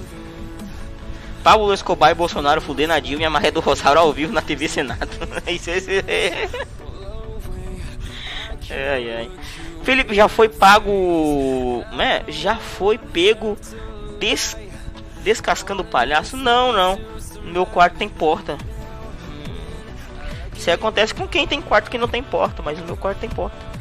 Pablo 1.44 1.74
Escobar 1.74 2.12
e 2.12 2.16
Bolsonaro 2.16 2.62
fudendo 2.62 2.94
a 2.94 3.00
Dilma 3.00 3.24
e 3.24 3.26
a 3.26 3.30
Maré 3.30 3.52
do 3.52 3.60
Rosário 3.60 4.00
ao 4.00 4.14
vivo 4.14 4.32
na 4.32 4.42
TV 4.42 4.68
Senado. 4.68 5.10
isso, 5.48 5.70
isso, 5.72 5.90
ai, 8.70 9.12
ai. 9.12 9.32
Felipe 9.84 10.14
já 10.14 10.28
foi 10.30 10.48
pago. 10.48 11.84
Né? 11.92 12.24
Já 12.30 12.56
foi 12.56 12.98
pego 12.98 13.58
des, 14.20 14.56
descascando 15.22 15.82
o 15.82 15.86
palhaço? 15.86 16.38
Não, 16.38 16.72
não. 16.72 17.00
Meu 17.44 17.66
quarto 17.66 17.98
tem 17.98 18.08
porta. 18.08 18.58
Isso 20.56 20.72
acontece 20.72 21.14
com 21.14 21.28
quem 21.28 21.46
tem 21.46 21.62
quarto 21.62 21.92
que 21.92 21.98
não 21.98 22.08
tem 22.08 22.24
porta, 22.24 22.62
mas 22.64 22.80
no 22.80 22.86
meu 22.86 22.96
quarto 22.96 23.20
tem 23.20 23.30
porta. 23.30 23.73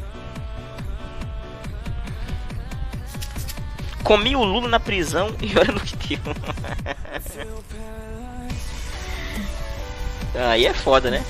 Comi 4.02 4.34
o 4.34 4.44
Lula 4.44 4.68
na 4.68 4.80
prisão 4.80 5.34
e 5.40 5.52
olha 5.58 5.72
no 5.72 5.80
que 5.80 6.16
deu. 6.16 6.34
Aí 10.34 10.66
é 10.66 10.72
foda, 10.72 11.10
né? 11.10 11.24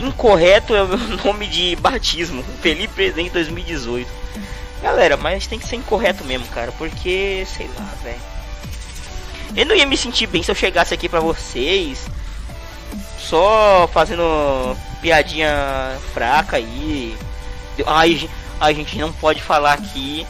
Incorreto 0.00 0.74
é 0.74 0.82
o 0.82 0.88
meu 0.88 0.98
nome 1.24 1.46
de 1.46 1.76
batismo. 1.76 2.42
Felipe 2.60 2.94
Presidente 2.94 3.30
2018. 3.30 4.10
Galera, 4.82 5.16
mas 5.16 5.46
tem 5.46 5.58
que 5.58 5.66
ser 5.66 5.76
incorreto 5.76 6.24
mesmo, 6.24 6.46
cara. 6.48 6.72
Porque, 6.72 7.46
sei 7.46 7.68
lá, 7.78 7.88
velho. 8.02 8.20
Eu 9.56 9.66
não 9.66 9.74
ia 9.74 9.86
me 9.86 9.96
sentir 9.96 10.26
bem 10.26 10.42
se 10.42 10.50
eu 10.50 10.54
chegasse 10.54 10.92
aqui 10.92 11.08
pra 11.08 11.20
vocês. 11.20 12.06
Só 13.18 13.88
fazendo 13.92 14.76
piadinha 15.00 15.96
fraca 16.12 16.56
aí. 16.56 17.16
Ai, 17.86 18.28
a 18.60 18.72
gente 18.72 18.98
não 18.98 19.12
pode 19.12 19.42
falar 19.42 19.74
aqui 19.74 20.26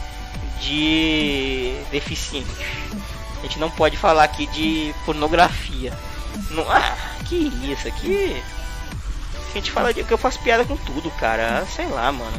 de 0.61 1.73
deficiente. 1.91 2.49
A 3.39 3.41
gente 3.43 3.59
não 3.59 3.69
pode 3.69 3.97
falar 3.97 4.23
aqui 4.23 4.47
de 4.47 4.93
pornografia. 5.05 5.93
Não, 6.51 6.69
ah, 6.69 6.95
que 7.25 7.35
isso 7.63 7.87
aqui. 7.87 8.41
A 9.51 9.53
gente 9.53 9.71
fala 9.71 9.93
de 9.93 10.03
que 10.03 10.11
eu 10.11 10.17
faço 10.17 10.39
piada 10.39 10.65
com 10.65 10.75
tudo, 10.75 11.09
cara. 11.11 11.65
Sei 11.75 11.85
lá, 11.85 12.11
mano. 12.11 12.37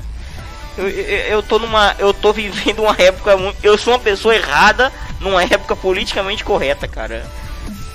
Eu, 0.76 0.88
eu, 0.88 1.18
eu 1.26 1.42
tô 1.42 1.58
numa. 1.58 1.94
Eu 1.98 2.12
tô 2.12 2.32
vivendo 2.32 2.82
uma 2.82 2.94
época. 2.98 3.32
Eu 3.62 3.78
sou 3.78 3.94
uma 3.94 3.98
pessoa 4.00 4.34
errada 4.34 4.92
numa 5.20 5.42
época 5.42 5.74
politicamente 5.76 6.44
correta, 6.44 6.86
cara. 6.86 7.24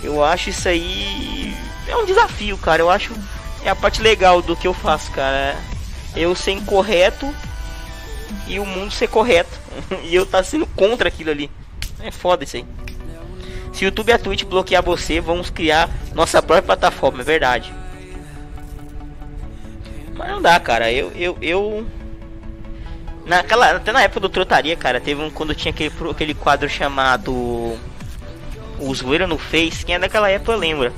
Eu 0.01 0.23
acho 0.23 0.49
isso 0.49 0.67
aí. 0.67 1.55
É 1.87 1.95
um 1.95 2.05
desafio, 2.05 2.57
cara. 2.57 2.81
Eu 2.81 2.89
acho. 2.89 3.13
É 3.63 3.69
a 3.69 3.75
parte 3.75 4.01
legal 4.01 4.41
do 4.41 4.55
que 4.55 4.67
eu 4.67 4.73
faço, 4.73 5.11
cara. 5.11 5.55
Eu 6.15 6.35
ser 6.35 6.51
incorreto 6.51 7.31
e 8.47 8.59
o 8.59 8.65
mundo 8.65 8.91
ser 8.91 9.07
correto. 9.07 9.59
e 10.03 10.13
eu 10.13 10.25
tá 10.25 10.43
sendo 10.43 10.65
contra 10.67 11.07
aquilo 11.07 11.31
ali. 11.31 11.49
É 11.99 12.11
foda 12.11 12.43
isso 12.43 12.57
aí. 12.57 12.65
Se 13.73 13.83
o 13.83 13.87
YouTube 13.87 14.09
e 14.09 14.13
a 14.13 14.19
Twitch 14.19 14.43
bloquear 14.43 14.83
você, 14.83 15.21
vamos 15.21 15.49
criar 15.49 15.89
nossa 16.13 16.41
própria 16.41 16.63
plataforma, 16.63 17.21
é 17.21 17.23
verdade. 17.23 17.73
Mas 20.15 20.29
não 20.29 20.41
dá, 20.41 20.59
cara. 20.59 20.91
Eu, 20.91 21.11
eu, 21.15 21.37
eu... 21.41 21.87
Naquela, 23.25 23.71
até 23.71 23.91
na 23.91 24.01
época 24.01 24.19
do 24.19 24.29
Trotaria, 24.29 24.75
cara, 24.75 24.99
teve 24.99 25.21
um 25.21 25.29
quando 25.29 25.55
tinha 25.55 25.71
aquele, 25.71 25.93
aquele 26.09 26.33
quadro 26.33 26.67
chamado 26.67 27.31
O 27.33 28.93
Zoeira 28.93 29.25
no 29.25 29.37
Face. 29.37 29.85
Quem 29.85 29.95
é 29.95 29.99
daquela 29.99 30.29
época 30.29 30.55
lembra. 30.55 30.91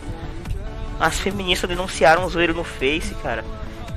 As 1.00 1.20
feministas 1.20 1.70
denunciaram 1.70 2.26
o 2.26 2.30
Zoeira 2.30 2.54
no 2.54 2.64
Face, 2.64 3.14
cara 3.16 3.44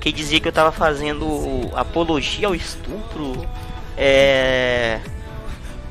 que 0.01 0.13
dizia 0.13 0.41
que 0.41 0.49
eu 0.49 0.53
tava 0.53 0.73
fazendo 0.73 1.71
apologia 1.75 2.49
ao 2.49 2.55
estupro, 2.55 3.47
é, 3.97 5.01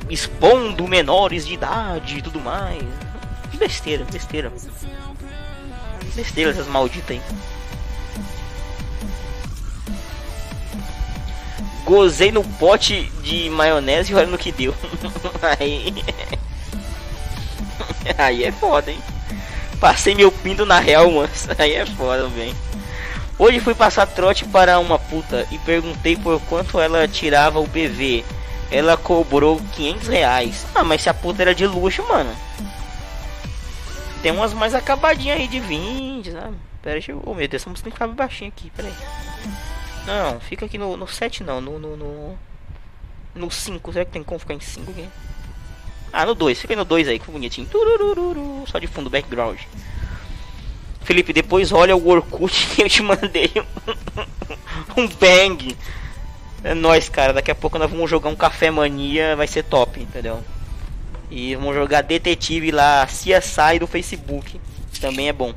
expondo 0.08 0.86
menores 0.86 1.46
de 1.46 1.54
idade 1.54 2.18
e 2.18 2.22
tudo 2.22 2.40
mais. 2.40 2.82
Besteira, 3.54 4.04
besteira. 4.04 4.52
Besteira 6.14 6.50
essas 6.50 6.66
malditas 6.66 7.10
aí. 7.10 7.22
Gozei 11.84 12.32
no 12.32 12.42
pote 12.42 13.04
de 13.22 13.48
maionese 13.48 14.12
e 14.12 14.14
olha 14.14 14.26
no 14.26 14.38
que 14.38 14.50
deu. 14.50 14.74
aí. 15.58 15.94
aí 18.18 18.44
é 18.44 18.52
foda, 18.52 18.90
hein? 18.90 18.98
Passei 19.78 20.14
meu 20.14 20.32
pinto 20.32 20.66
na 20.66 20.80
real, 20.80 21.10
mano. 21.10 21.30
Aí 21.58 21.74
é 21.74 21.86
foda, 21.86 22.28
bem. 22.28 22.54
Hoje 23.38 23.60
fui 23.60 23.74
passar 23.74 24.06
trote 24.06 24.46
para 24.46 24.78
uma 24.78 24.98
puta 24.98 25.46
e 25.50 25.58
perguntei 25.58 26.16
por 26.16 26.40
quanto 26.42 26.80
ela 26.80 27.06
tirava 27.06 27.60
o 27.60 27.66
BV. 27.66 28.24
Ela 28.70 28.96
cobrou 28.96 29.60
500 29.74 30.08
reais. 30.08 30.66
Ah, 30.74 30.82
mas 30.82 31.02
se 31.02 31.10
a 31.10 31.14
puta 31.14 31.42
era 31.42 31.54
de 31.54 31.66
luxo, 31.66 32.02
mano. 32.08 32.34
Tem 34.22 34.32
umas 34.32 34.54
mais 34.54 34.74
acabadinhas 34.74 35.38
aí 35.38 35.46
de 35.46 35.60
20, 35.60 36.32
sabe? 36.32 36.56
Pera, 36.82 36.94
deixa 36.94 37.12
eu. 37.12 37.22
Oh, 37.26 37.34
meu 37.34 37.46
Deus, 37.46 37.62
essa 37.62 37.68
música 37.68 37.90
tem 37.90 38.08
que 38.08 38.44
aqui, 38.46 38.70
pera 38.70 38.88
aí. 38.88 38.94
Não, 40.06 40.40
fica 40.40 40.64
aqui 40.64 40.78
no, 40.78 40.96
no 40.96 41.06
7 41.06 41.44
não, 41.44 41.60
no, 41.60 41.78
no, 41.78 41.96
no. 41.96 42.38
No 43.34 43.50
5, 43.50 43.92
será 43.92 44.04
que 44.06 44.12
tem 44.12 44.22
como 44.22 44.38
ficar 44.38 44.54
em 44.54 44.60
5 44.60 44.90
aqui? 44.90 45.06
Ah, 46.10 46.24
no 46.24 46.34
2, 46.34 46.58
fica 46.58 46.74
no 46.74 46.86
2 46.86 47.06
aí, 47.08 47.18
que 47.18 47.30
bonitinho. 47.30 47.68
Turururu, 47.68 48.64
só 48.66 48.78
de 48.78 48.86
fundo, 48.86 49.10
background. 49.10 49.60
Felipe, 51.06 51.32
depois 51.32 51.70
olha 51.70 51.94
o 51.94 52.08
Orkut 52.08 52.66
que 52.74 52.82
eu 52.82 52.88
te 52.88 53.00
mandei 53.00 53.52
um, 53.56 54.22
um 55.02 55.06
bang. 55.06 55.76
É 56.64 56.74
nóis, 56.74 57.08
cara. 57.08 57.32
Daqui 57.32 57.48
a 57.48 57.54
pouco 57.54 57.78
nós 57.78 57.88
vamos 57.88 58.10
jogar 58.10 58.28
um 58.28 58.34
Café 58.34 58.72
Mania, 58.72 59.36
vai 59.36 59.46
ser 59.46 59.62
top, 59.62 60.00
entendeu? 60.00 60.42
E 61.30 61.54
vamos 61.54 61.76
jogar 61.76 62.02
Detetive 62.02 62.72
lá, 62.72 63.06
CSI 63.06 63.78
do 63.78 63.86
Facebook. 63.86 64.60
Também 65.00 65.28
é 65.28 65.32
bom. 65.32 65.54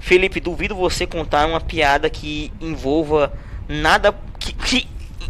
Felipe, 0.00 0.40
duvido 0.40 0.74
você 0.74 1.06
contar 1.06 1.46
uma 1.46 1.60
piada 1.60 2.08
que 2.08 2.50
envolva 2.58 3.30
nada 3.68 4.14
que, 4.40 4.54
que 4.54 4.88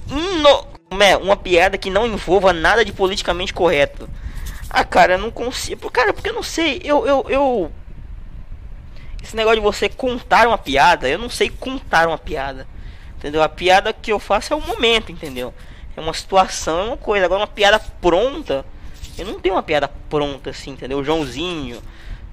ino, 0.08 1.02
é, 1.02 1.16
uma 1.16 1.36
piada 1.36 1.76
que 1.76 1.90
não 1.90 2.06
envolva 2.06 2.52
nada 2.52 2.84
de 2.84 2.92
politicamente 2.92 3.52
correto. 3.52 4.08
Ah, 4.70 4.84
cara, 4.84 5.14
eu 5.14 5.18
não 5.18 5.32
consigo. 5.32 5.90
Cara, 5.90 6.12
porque 6.12 6.28
eu 6.28 6.34
não 6.34 6.44
sei. 6.44 6.80
Eu, 6.84 7.04
eu, 7.04 7.26
eu 7.28 7.72
esse 9.22 9.34
negócio 9.34 9.60
de 9.60 9.64
você 9.64 9.88
contar 9.88 10.46
uma 10.46 10.58
piada, 10.58 11.08
eu 11.08 11.18
não 11.18 11.30
sei 11.30 11.48
contar 11.48 12.06
uma 12.06 12.18
piada. 12.18 12.66
Entendeu? 13.16 13.42
A 13.42 13.48
piada 13.48 13.92
que 13.92 14.12
eu 14.12 14.18
faço 14.18 14.52
é 14.52 14.56
o 14.56 14.60
momento, 14.60 15.10
entendeu? 15.10 15.52
É 15.96 16.00
uma 16.00 16.14
situação, 16.14 16.78
é 16.78 16.84
uma 16.84 16.96
coisa. 16.96 17.24
Agora 17.24 17.40
uma 17.40 17.46
piada 17.46 17.78
pronta, 17.78 18.64
eu 19.18 19.26
não 19.26 19.40
tenho 19.40 19.56
uma 19.56 19.62
piada 19.62 19.88
pronta 20.08 20.50
assim, 20.50 20.70
entendeu? 20.70 20.98
O 20.98 21.04
Joãozinho 21.04 21.82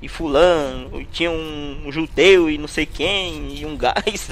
e 0.02 0.08
fulano, 0.08 1.02
e 1.02 1.06
tinha 1.06 1.32
um, 1.32 1.88
judeu 1.92 2.50
e 2.50 2.60
não 2.60 2.68
sei 2.68 2.86
quem, 2.86 3.58
e 3.58 3.66
um 3.66 3.76
gás, 3.76 4.30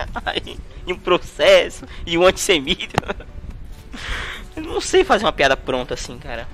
e 0.86 0.92
um 0.92 0.98
processo, 0.98 1.84
e 2.06 2.16
um 2.16 2.24
antissemita. 2.24 3.14
Eu 4.56 4.62
não 4.62 4.80
sei 4.80 5.04
fazer 5.04 5.24
uma 5.26 5.32
piada 5.32 5.56
pronta 5.56 5.92
assim, 5.92 6.18
cara. 6.18 6.48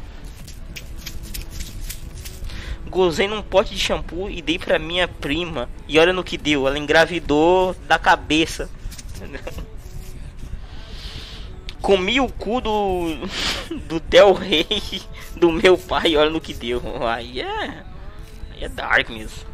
Gozei 2.97 3.29
num 3.29 3.43
pote 3.43 3.75
de 3.75 3.79
shampoo 3.79 4.31
e 4.31 4.41
dei 4.41 4.59
pra 4.59 4.79
minha 4.79 5.07
prima. 5.07 5.69
E 5.87 5.99
olha 5.99 6.15
no 6.15 6.25
que 6.25 6.39
deu, 6.39 6.67
ela 6.67 6.79
engravidou 6.79 7.75
da 7.87 7.99
cabeça. 7.99 8.71
Comi 11.83 12.23
o 12.23 12.27
cu 12.27 12.63
do. 12.63 13.09
do 13.87 14.01
Del 14.01 14.33
Rey 14.33 14.67
do 15.37 15.53
meu 15.53 15.77
pai, 15.77 16.17
olha 16.17 16.31
no 16.31 16.41
que 16.41 16.55
deu. 16.55 16.81
Aí 17.07 17.43
é. 17.43 17.85
Aí 18.55 18.65
é 18.65 18.69
dark 18.71 19.11
mesmo. 19.11 19.45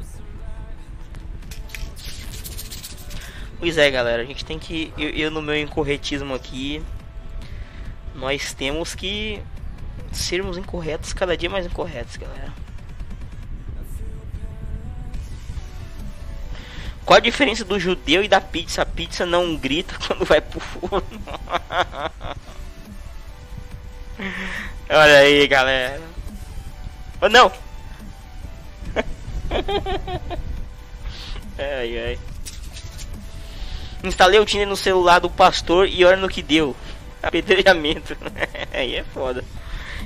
Pois 3.58 3.76
é, 3.76 3.90
galera, 3.90 4.22
a 4.22 4.24
gente 4.24 4.44
tem 4.44 4.56
que. 4.56 4.92
Eu, 4.96 5.10
eu, 5.10 5.32
no 5.32 5.42
meu 5.42 5.60
incorretismo 5.60 6.32
aqui. 6.32 6.80
Nós 8.14 8.54
temos 8.54 8.94
que 8.94 9.42
sermos 10.12 10.56
incorretos, 10.56 11.12
cada 11.12 11.36
dia 11.36 11.50
mais 11.50 11.66
incorretos, 11.66 12.16
galera. 12.16 12.61
Qual 17.04 17.16
a 17.16 17.20
diferença 17.20 17.64
do 17.64 17.78
judeu 17.78 18.22
e 18.22 18.28
da 18.28 18.40
pizza? 18.40 18.82
A 18.82 18.86
pizza 18.86 19.26
não 19.26 19.56
grita 19.56 19.96
quando 20.06 20.24
vai 20.24 20.40
pro 20.40 20.60
forno. 20.60 21.22
Olha 24.88 25.18
aí, 25.18 25.46
galera. 25.48 26.00
Oh, 27.20 27.28
não! 27.28 27.52
ai, 31.58 31.98
ai. 31.98 32.18
Instalei 34.04 34.40
o 34.40 34.44
Tinder 34.44 34.66
no 34.66 34.76
celular 34.76 35.20
do 35.20 35.30
pastor 35.30 35.88
e 35.88 36.04
olha 36.04 36.16
no 36.16 36.28
que 36.28 36.42
deu. 36.42 36.74
Apedrejamento. 37.22 38.16
aí 38.74 38.96
é 38.96 39.04
foda. 39.04 39.44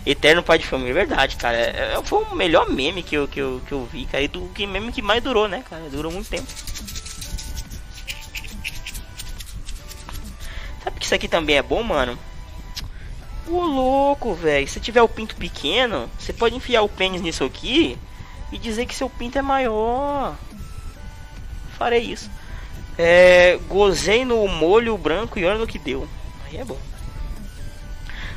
Eterno 0.06 0.40
Pai 0.40 0.56
de 0.56 0.66
Família, 0.66 0.92
é 0.92 0.94
verdade, 0.94 1.34
cara. 1.34 1.56
É, 1.56 1.96
é, 1.98 2.02
foi 2.04 2.22
o 2.22 2.36
melhor 2.36 2.70
meme 2.70 3.02
que 3.02 3.16
eu, 3.16 3.26
que 3.26 3.40
eu, 3.40 3.60
que 3.66 3.72
eu 3.72 3.84
vi, 3.84 4.06
cara. 4.06 4.22
E 4.22 4.28
do 4.28 4.48
que 4.50 4.64
meme 4.64 4.92
que 4.92 5.02
mais 5.02 5.20
durou, 5.20 5.48
né, 5.48 5.64
cara? 5.68 5.90
Durou 5.90 6.12
muito 6.12 6.30
tempo. 6.30 6.46
Sabe 10.84 11.00
que 11.00 11.04
isso 11.04 11.14
aqui 11.14 11.26
também 11.26 11.56
é 11.56 11.62
bom, 11.62 11.82
mano? 11.82 12.16
Ô 13.48 13.60
louco, 13.64 14.32
velho. 14.32 14.68
Se 14.68 14.78
tiver 14.78 15.02
o 15.02 15.08
pinto 15.08 15.34
pequeno, 15.34 16.08
você 16.16 16.32
pode 16.32 16.54
enfiar 16.54 16.82
o 16.82 16.88
pênis 16.88 17.20
nisso 17.20 17.42
aqui 17.42 17.98
e 18.52 18.58
dizer 18.58 18.86
que 18.86 18.94
seu 18.94 19.10
pinto 19.10 19.36
é 19.38 19.42
maior. 19.42 20.36
Farei 21.76 22.02
isso. 22.02 22.30
É, 22.96 23.58
gozei 23.68 24.24
no 24.24 24.46
molho 24.46 24.96
branco 24.96 25.38
e 25.38 25.44
olha 25.44 25.58
no 25.58 25.66
que 25.66 25.80
deu. 25.80 26.08
Aí 26.46 26.58
é 26.58 26.64
bom. 26.64 26.78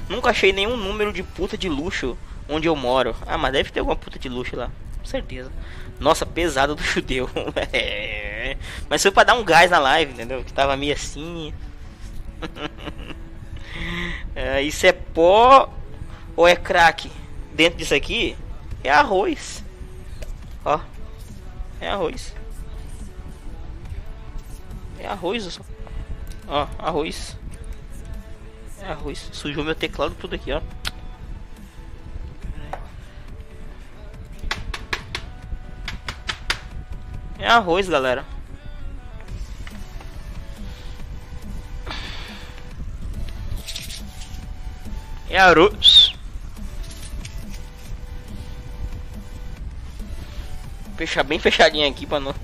Nunca 0.09 0.31
achei 0.31 0.51
nenhum 0.51 0.75
número 0.75 1.13
de 1.13 1.21
puta 1.21 1.55
de 1.55 1.69
luxo 1.69 2.17
onde 2.49 2.67
eu 2.67 2.75
moro. 2.75 3.15
Ah, 3.27 3.37
mas 3.37 3.53
deve 3.53 3.71
ter 3.71 3.79
alguma 3.79 3.95
puta 3.95 4.17
de 4.17 4.27
luxo 4.27 4.55
lá. 4.55 4.71
Com 4.97 5.05
certeza. 5.05 5.51
Nossa, 5.99 6.25
pesado 6.25 6.75
do 6.75 6.81
judeu. 6.83 7.29
Mas 8.89 9.01
foi 9.01 9.11
pra 9.11 9.23
dar 9.23 9.35
um 9.35 9.43
gás 9.43 9.69
na 9.69 9.77
live, 9.77 10.13
entendeu? 10.13 10.43
Que 10.43 10.51
tava 10.51 10.75
meio 10.75 10.93
assim. 10.93 11.53
é, 14.35 14.61
isso 14.61 14.85
é 14.87 14.91
pó 14.91 15.71
ou 16.35 16.47
é 16.47 16.55
crack? 16.55 17.11
Dentro 17.53 17.77
disso 17.77 17.93
aqui 17.93 18.35
é 18.83 18.89
arroz. 18.89 19.63
Ó. 20.65 20.79
É 21.79 21.89
arroz. 21.89 22.33
É 24.99 25.07
arroz. 25.07 25.59
Ó, 26.47 26.67
arroz. 26.77 27.37
Arroz. 28.83 29.29
Sujou 29.31 29.63
meu 29.63 29.75
teclado 29.75 30.15
tudo 30.15 30.35
aqui, 30.35 30.51
ó. 30.51 30.61
É 37.37 37.47
arroz, 37.47 37.87
galera. 37.87 38.25
É 45.29 45.39
arroz. 45.39 46.13
Fechar 50.97 51.23
bem 51.23 51.39
fechadinho 51.39 51.87
aqui 51.87 52.05
pra 52.05 52.19
não. 52.19 52.35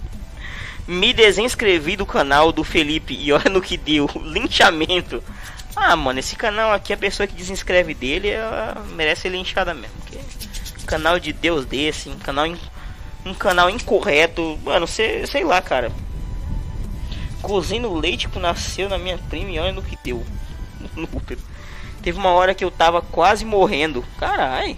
Me 0.88 1.12
desinscrevi 1.12 1.98
do 1.98 2.06
canal 2.06 2.53
do 2.53 2.64
Felipe 2.64 3.14
e 3.14 3.34
olha 3.34 3.49
no 3.49 3.62
que 3.62 3.76
deu. 3.76 4.07
Linchamento. 4.24 5.22
Ah, 5.76 5.96
mano, 5.96 6.20
esse 6.20 6.36
canal 6.36 6.72
aqui, 6.72 6.94
a 6.94 6.98
pessoa 6.98 7.28
que 7.28 7.36
desinscreve 7.36 7.94
dele 7.94 8.30
merece 8.96 9.24
ser 9.24 9.30
linchada 9.30 9.74
mesmo. 9.74 9.96
Porque 10.00 10.20
canal 10.86 11.20
de 11.20 11.34
Deus 11.34 11.66
desse, 11.66 12.10
um 12.10 12.18
canal, 12.20 12.48
in, 12.48 12.58
um 13.26 13.34
canal 13.34 13.70
incorreto. 13.70 14.58
Mano, 14.64 14.88
sei, 14.88 15.28
sei 15.28 15.44
lá, 15.44 15.62
cara. 15.62 15.92
Cozinho 17.42 17.94
leite 17.94 18.30
que 18.30 18.40
nasceu 18.40 18.88
na 18.88 18.98
minha 18.98 19.18
prima 19.18 19.52
e 19.52 19.60
olha 19.60 19.74
no 19.74 19.82
que 19.82 19.98
deu. 20.04 20.26
Teve 22.02 22.18
uma 22.18 22.30
hora 22.30 22.54
que 22.54 22.64
eu 22.64 22.72
tava 22.72 23.02
quase 23.02 23.44
morrendo. 23.44 24.06
Carai. 24.18 24.78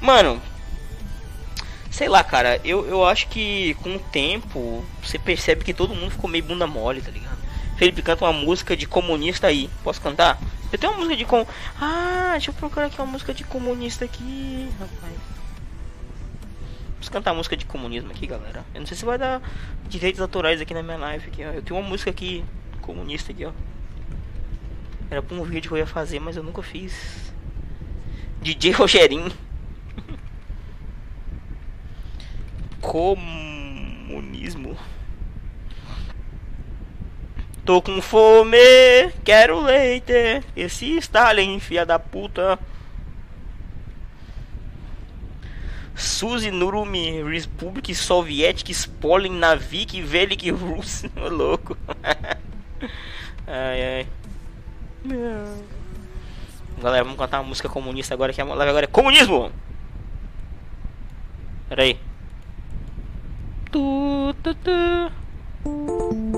Mano. 0.00 0.40
Sei 1.90 2.08
lá, 2.08 2.24
cara. 2.24 2.60
Eu, 2.64 2.86
eu 2.86 3.04
acho 3.04 3.28
que 3.28 3.74
com 3.82 3.94
o 3.94 3.98
tempo 3.98 4.84
você 5.02 5.18
percebe 5.18 5.64
que 5.64 5.74
todo 5.74 5.94
mundo 5.94 6.10
ficou 6.10 6.28
meio 6.28 6.44
bunda 6.44 6.66
mole, 6.66 7.02
tá 7.02 7.10
ligado? 7.10 7.41
Felipe 7.82 8.00
canta 8.00 8.24
uma 8.24 8.32
música 8.32 8.76
de 8.76 8.86
comunista 8.86 9.48
aí. 9.48 9.68
Posso 9.82 10.00
cantar? 10.00 10.38
Eu 10.70 10.78
tenho 10.78 10.92
uma 10.92 10.98
música 10.98 11.16
de 11.16 11.24
com. 11.24 11.44
Ah, 11.80 12.28
deixa 12.30 12.50
eu 12.50 12.54
procurar 12.54 12.86
aqui 12.86 13.00
uma 13.00 13.10
música 13.10 13.34
de 13.34 13.42
comunista 13.42 14.04
aqui, 14.04 14.70
rapaz. 14.78 15.14
Vamos 16.92 17.08
cantar 17.08 17.34
música 17.34 17.56
de 17.56 17.64
comunismo 17.64 18.12
aqui, 18.12 18.28
galera. 18.28 18.64
Eu 18.72 18.78
não 18.78 18.86
sei 18.86 18.96
se 18.96 19.04
vai 19.04 19.18
dar 19.18 19.42
direitos 19.88 20.20
autorais 20.20 20.60
aqui 20.60 20.72
na 20.72 20.80
minha 20.80 20.96
live 20.96 21.26
aqui, 21.26 21.44
ó. 21.44 21.48
Eu 21.48 21.60
tenho 21.60 21.80
uma 21.80 21.88
música 21.88 22.08
aqui 22.08 22.44
comunista 22.80 23.32
aqui, 23.32 23.46
ó. 23.46 23.52
Era 25.10 25.20
pra 25.20 25.36
um 25.36 25.42
vídeo 25.42 25.68
que 25.68 25.74
eu 25.74 25.78
ia 25.78 25.86
fazer, 25.86 26.20
mas 26.20 26.36
eu 26.36 26.44
nunca 26.44 26.62
fiz. 26.62 27.32
DJ 28.40 28.70
Rogerinho. 28.70 29.32
Comunismo. 32.80 34.78
Tô 37.64 37.80
com 37.80 38.02
fome, 38.02 38.58
quero 39.24 39.60
leite. 39.60 40.42
Esse 40.56 40.96
Stalin, 40.96 41.60
filha 41.60 41.86
da 41.86 41.96
puta. 41.96 42.58
Suzy 45.94 46.50
Nurumi, 46.50 47.22
Republic 47.22 47.94
Soviética, 47.94 48.72
Spolin 48.72 49.38
Navik, 49.38 50.02
Velik 50.02 50.50
Rus. 50.50 51.04
louco. 51.14 51.76
ai 53.46 53.82
ai. 53.82 54.06
Galera, 56.80 57.04
vamos 57.04 57.18
cantar 57.18 57.38
uma 57.40 57.48
música 57.48 57.68
comunista 57.68 58.12
agora 58.12 58.32
que 58.32 58.40
a 58.40 58.44
live 58.44 58.70
agora 58.70 58.86
é 58.86 58.88
comunismo. 58.88 59.52
Pera 61.68 61.84
aí. 61.84 61.96
Tu, 63.70 64.34
tu, 64.42 64.54
tu. 64.56 66.31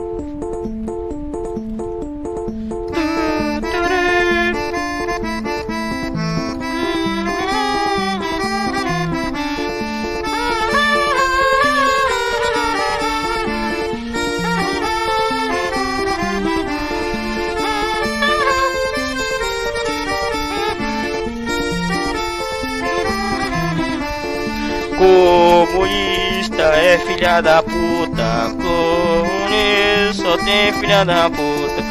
Filha 27.25 27.41
da 27.41 27.63
puta, 27.63 28.51
comunista 28.51 30.23
só 30.23 30.37
tem 30.37 30.73
filha 30.75 31.05
da 31.07 31.31
puta. 31.31 31.83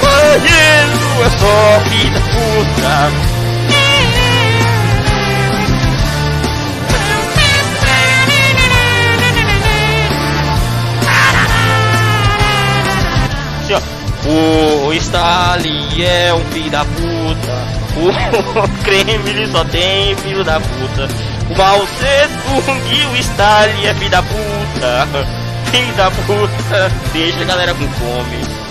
Comunismo 0.00 1.24
é 1.24 1.30
só 1.30 1.80
filha 1.90 2.12
da 2.12 2.20
puta. 2.20 3.34
O 14.26 14.92
Stalin 14.94 16.02
é 16.02 16.32
um 16.32 16.40
filho 16.52 16.70
da 16.70 16.84
puta. 16.84 17.66
O 17.96 18.68
Kremlin 18.84 19.50
só 19.50 19.64
tem 19.64 20.16
filho 20.16 20.44
da 20.44 20.60
puta. 20.60 21.33
O 21.50 21.58
Mao 21.58 21.86
Tung, 21.86 23.06
o 23.12 23.16
Stalin 23.16 23.84
é 23.86 23.94
filho 23.94 24.10
da 24.10 24.22
puta. 24.22 25.08
Filho 25.70 25.92
da 25.94 26.10
puta. 26.10 26.92
Deixa 27.12 27.40
a 27.40 27.44
galera 27.44 27.74
com 27.74 27.88
fome. 27.88 28.64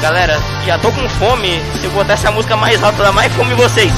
Galera, 0.00 0.38
já 0.66 0.78
tô 0.78 0.92
com 0.92 1.08
fome. 1.08 1.62
Se 1.80 1.86
eu 1.86 1.90
botar 1.92 2.14
essa 2.14 2.30
música 2.30 2.56
mais 2.56 2.82
alta, 2.82 3.02
dá 3.02 3.12
mais 3.12 3.32
fome 3.34 3.54
vocês. 3.54 3.92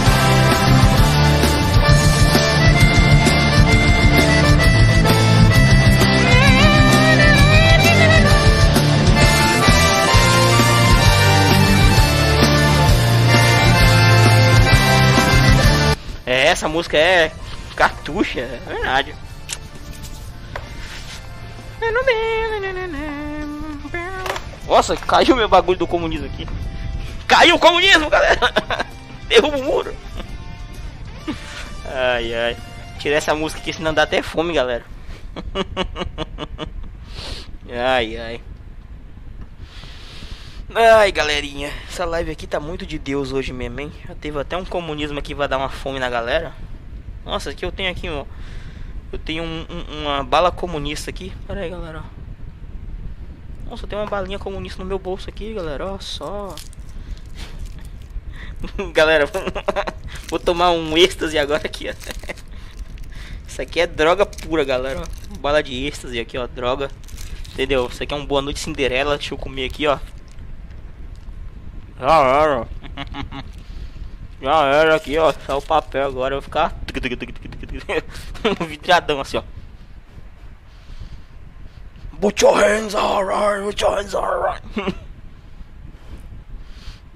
Essa 16.63 16.69
música 16.69 16.97
é 16.97 17.33
cartucha, 17.75 18.39
é 18.39 18.61
verdade. 18.65 19.17
Nossa, 24.69 24.97
caiu 24.97 25.35
meu 25.35 25.49
bagulho 25.49 25.81
do 25.81 25.89
comunismo 25.89 26.27
aqui. 26.27 26.47
Caiu 27.27 27.57
o 27.57 27.59
comunismo, 27.59 28.09
galera! 28.09 28.39
Derruba 29.27 29.57
o 29.57 29.65
muro. 29.65 29.93
Ai, 31.93 32.33
ai. 32.33 32.57
Tirar 32.99 33.17
essa 33.17 33.35
música 33.35 33.61
aqui, 33.61 33.73
senão 33.73 33.93
dá 33.93 34.05
até 34.05 34.23
fome, 34.23 34.55
galera. 34.55 34.85
Ai, 37.69 38.17
ai. 38.17 38.41
Ai, 40.75 41.13
galerinha. 41.13 41.71
Essa 41.87 42.07
live 42.07 42.31
aqui 42.31 42.47
tá 42.47 42.59
muito 42.59 42.87
de 42.87 42.99
Deus 42.99 43.31
hoje 43.31 43.53
mesmo, 43.53 43.79
hein? 43.79 43.93
Já 44.09 44.15
teve 44.15 44.41
até 44.41 44.57
um 44.57 44.65
comunismo 44.65 45.19
aqui 45.19 45.35
vai 45.35 45.47
dar 45.47 45.59
uma 45.59 45.69
fome 45.69 45.99
na 45.99 46.09
galera. 46.09 46.55
Nossa, 47.27 47.51
aqui 47.51 47.63
eu 47.63 47.71
tenho 47.71 47.91
aqui, 47.91 48.09
ó. 48.09 48.25
Eu 49.13 49.19
tenho 49.19 49.43
um, 49.43 49.67
um, 49.69 50.03
uma 50.03 50.25
bala 50.25 50.51
comunista 50.51 51.11
aqui. 51.11 51.31
Pera 51.47 51.61
aí, 51.61 51.69
galera. 51.69 52.03
Nossa, 53.69 53.87
tem 53.87 53.99
uma 53.99 54.07
balinha 54.07 54.39
comunista 54.39 54.83
no 54.83 54.89
meu 54.89 54.99
bolso 54.99 55.29
aqui, 55.29 55.53
galera. 55.53 55.93
Ó, 55.93 55.99
só. 55.99 56.55
galera, 58.95 59.27
vou 60.31 60.39
tomar 60.39 60.71
um 60.71 60.97
êxtase 60.97 61.39
agora 61.39 61.67
aqui, 61.67 61.91
ó. 61.91 61.93
Isso 63.47 63.61
aqui 63.61 63.79
é 63.79 63.87
droga 63.87 64.25
pura, 64.25 64.65
galera. 64.65 65.03
Bala 65.39 65.63
de 65.63 65.87
êxtase 65.87 66.19
aqui, 66.19 66.39
ó. 66.39 66.47
Droga. 66.47 66.91
Entendeu? 67.53 67.87
Isso 67.93 68.03
aqui 68.03 68.15
é 68.15 68.17
um 68.17 68.25
Boa 68.25 68.41
Noite 68.41 68.61
Cinderela. 68.61 69.19
Deixa 69.19 69.35
eu 69.35 69.39
comer 69.39 69.67
aqui, 69.67 69.87
ó. 69.87 69.99
Já 72.03 72.21
era. 72.21 72.69
Já 74.43 74.65
era 74.65 74.97
aqui, 74.97 75.17
ó. 75.17 75.33
Só 75.47 75.59
o 75.59 75.63
papel 75.63 76.05
agora. 76.05 76.35
Eu 76.35 76.41
vou 76.41 76.43
ficar. 76.43 76.75
vidradão 78.67 79.21
assim, 79.21 79.37
ó. 79.37 79.45
Put 82.21 82.45
your 82.45 82.57
hands 82.57 82.95
alright, 82.95 83.65
put 83.65 83.81
your 83.81 83.95
hands 83.95 84.15
alright. 84.15 84.63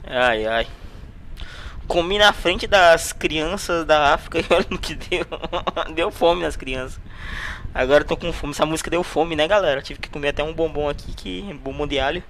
ai, 0.06 0.46
ai. 0.46 0.66
Comi 1.88 2.18
na 2.18 2.32
frente 2.32 2.68
das 2.68 3.12
crianças 3.12 3.84
da 3.84 4.14
África 4.14 4.38
e 4.38 4.44
olha 4.50 4.66
no 4.70 4.78
que 4.78 4.94
deu. 4.94 5.26
deu 5.94 6.12
fome 6.12 6.42
nas 6.42 6.56
crianças. 6.56 7.00
Agora 7.74 8.04
eu 8.04 8.06
tô 8.06 8.16
com 8.16 8.32
fome. 8.32 8.52
Essa 8.52 8.64
música 8.64 8.88
deu 8.88 9.02
fome, 9.02 9.34
né, 9.34 9.48
galera? 9.48 9.82
Tive 9.82 9.98
que 9.98 10.08
comer 10.08 10.28
até 10.28 10.44
um 10.44 10.54
bombom 10.54 10.88
aqui, 10.88 11.12
que 11.12 11.42
bombom 11.54 11.88
de 11.88 11.98
alho. 11.98 12.22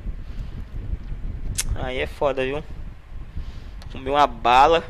Aí 1.82 1.98
é 1.98 2.06
foda, 2.06 2.44
viu? 2.44 2.62
Comi 3.92 4.10
uma 4.10 4.26
bala. 4.26 4.82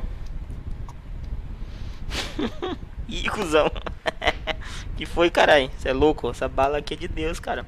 Ih, 3.08 3.28
cuzão. 3.28 3.70
que 4.96 5.04
foi, 5.06 5.30
caralho? 5.30 5.70
Você 5.76 5.88
é 5.88 5.92
louco? 5.92 6.30
Essa 6.30 6.48
bala 6.48 6.78
aqui 6.78 6.94
é 6.94 6.96
de 6.96 7.08
Deus, 7.08 7.40
cara. 7.40 7.66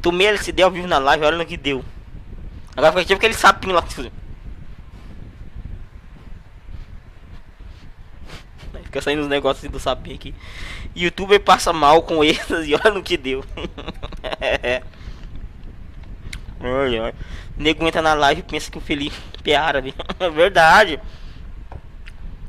Tomei 0.00 0.26
LCD 0.28 0.62
ao 0.62 0.70
vivo 0.70 0.86
na 0.86 0.98
live, 0.98 1.24
olha 1.24 1.38
no 1.38 1.46
que 1.46 1.56
deu. 1.56 1.84
Agora 2.76 2.92
foi 2.92 3.04
tipo 3.04 3.16
aquele 3.16 3.34
sapinho 3.34 3.74
lá. 3.74 3.82
Fica 8.84 9.00
saindo 9.00 9.22
os 9.22 9.28
negócios 9.28 9.70
do 9.70 9.80
sapinho 9.80 10.16
aqui. 10.16 10.34
Youtuber 10.94 11.40
passa 11.40 11.72
mal 11.72 12.02
com 12.02 12.22
esses 12.22 12.68
e 12.68 12.74
olha 12.74 12.92
no 12.92 13.02
que 13.02 13.16
deu. 13.16 13.44
Olha, 16.64 17.02
olha. 17.02 17.14
Nego 17.56 17.86
entra 17.86 18.00
na 18.00 18.14
live 18.14 18.40
e 18.40 18.44
pensa 18.44 18.70
que 18.70 18.78
o 18.78 18.80
Felipe 18.80 19.14
é. 19.46 19.54
É 20.18 20.30
verdade. 20.30 20.98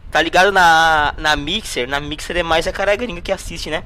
Tá 0.10 0.22
ligado 0.22 0.52
na, 0.52 1.14
na 1.18 1.36
Mixer? 1.36 1.88
Na 1.88 2.00
Mixer 2.00 2.38
é 2.38 2.44
mais 2.44 2.66
a 2.68 2.72
cara 2.72 2.96
gringa 2.96 3.22
que 3.22 3.32
assiste, 3.32 3.70
né? 3.70 3.84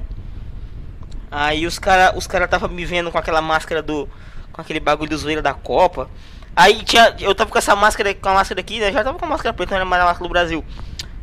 Aí 1.30 1.66
os 1.66 1.78
cara, 1.78 2.16
os 2.16 2.26
cara 2.26 2.46
tava 2.46 2.68
me 2.68 2.84
vendo 2.84 3.10
com 3.10 3.18
aquela 3.18 3.42
máscara 3.42 3.82
do 3.82 4.08
com 4.52 4.60
aquele 4.60 4.80
bagulho 4.80 5.10
do 5.10 5.18
zoeira 5.18 5.42
da 5.42 5.54
Copa. 5.54 6.08
Aí 6.54 6.82
tinha, 6.82 7.14
eu 7.20 7.34
tava 7.34 7.50
com 7.50 7.58
essa 7.58 7.74
máscara, 7.76 8.14
com 8.14 8.28
a 8.28 8.34
máscara 8.34 8.60
aqui, 8.60 8.80
né? 8.80 8.92
Já 8.92 9.04
tava 9.04 9.18
com 9.18 9.24
a 9.24 9.28
máscara 9.28 9.52
preta, 9.54 9.70
não 9.70 9.76
era 9.78 9.84
mais 9.84 10.02
a 10.02 10.06
máscara 10.06 10.28
do 10.28 10.32
Brasil. 10.32 10.64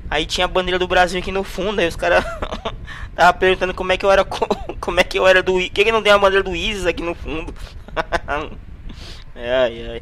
Aí 0.09 0.25
tinha 0.25 0.45
a 0.45 0.47
bandeira 0.47 0.79
do 0.79 0.87
Brasil 0.87 1.19
aqui 1.19 1.31
no 1.31 1.43
fundo, 1.43 1.79
aí 1.79 1.87
os 1.87 1.95
caras 1.95 2.23
tava 3.15 3.33
perguntando 3.33 3.73
como 3.73 3.91
é 3.91 3.97
que 3.97 4.05
eu 4.05 4.11
era 4.11 4.23
como 4.79 4.99
é 4.99 5.03
que 5.03 5.19
eu 5.19 5.27
era 5.27 5.43
do, 5.43 5.57
que 5.59 5.83
que 5.83 5.91
não 5.91 6.01
tem 6.01 6.13
a 6.13 6.17
bandeira 6.17 6.43
do 6.43 6.55
ISIS 6.55 6.85
aqui 6.85 7.03
no 7.03 7.13
fundo? 7.13 7.53
Ai 9.37 9.89
ai. 9.89 10.01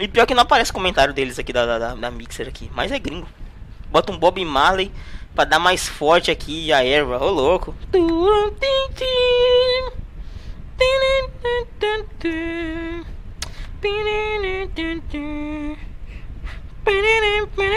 E 0.00 0.08
pior 0.08 0.26
que 0.26 0.34
não 0.34 0.42
aparece 0.42 0.72
comentário 0.72 1.12
deles 1.12 1.38
aqui 1.38 1.52
da, 1.52 1.78
da, 1.78 1.94
da 1.94 2.10
Mixer 2.10 2.48
aqui. 2.48 2.70
Mas 2.74 2.90
é 2.90 2.98
gringo. 2.98 3.28
Bota 3.90 4.10
um 4.12 4.18
Bob 4.18 4.42
Marley 4.44 4.90
pra 5.34 5.44
dar 5.44 5.58
mais 5.58 5.86
forte 5.86 6.30
aqui 6.30 6.72
a 6.72 6.82
erva. 6.82 7.22
Ô 7.22 7.30
louco. 7.30 7.74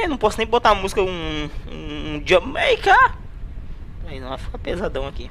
Não 0.07 0.17
posso 0.17 0.37
nem 0.37 0.47
botar 0.47 0.69
a 0.69 0.75
música 0.75 1.01
um, 1.01 1.49
um 1.69 2.23
Jamaica. 2.25 2.95
Aí 4.07 4.19
não, 4.19 4.37
fica 4.37 4.57
pesadão 4.57 5.07
aqui. 5.07 5.29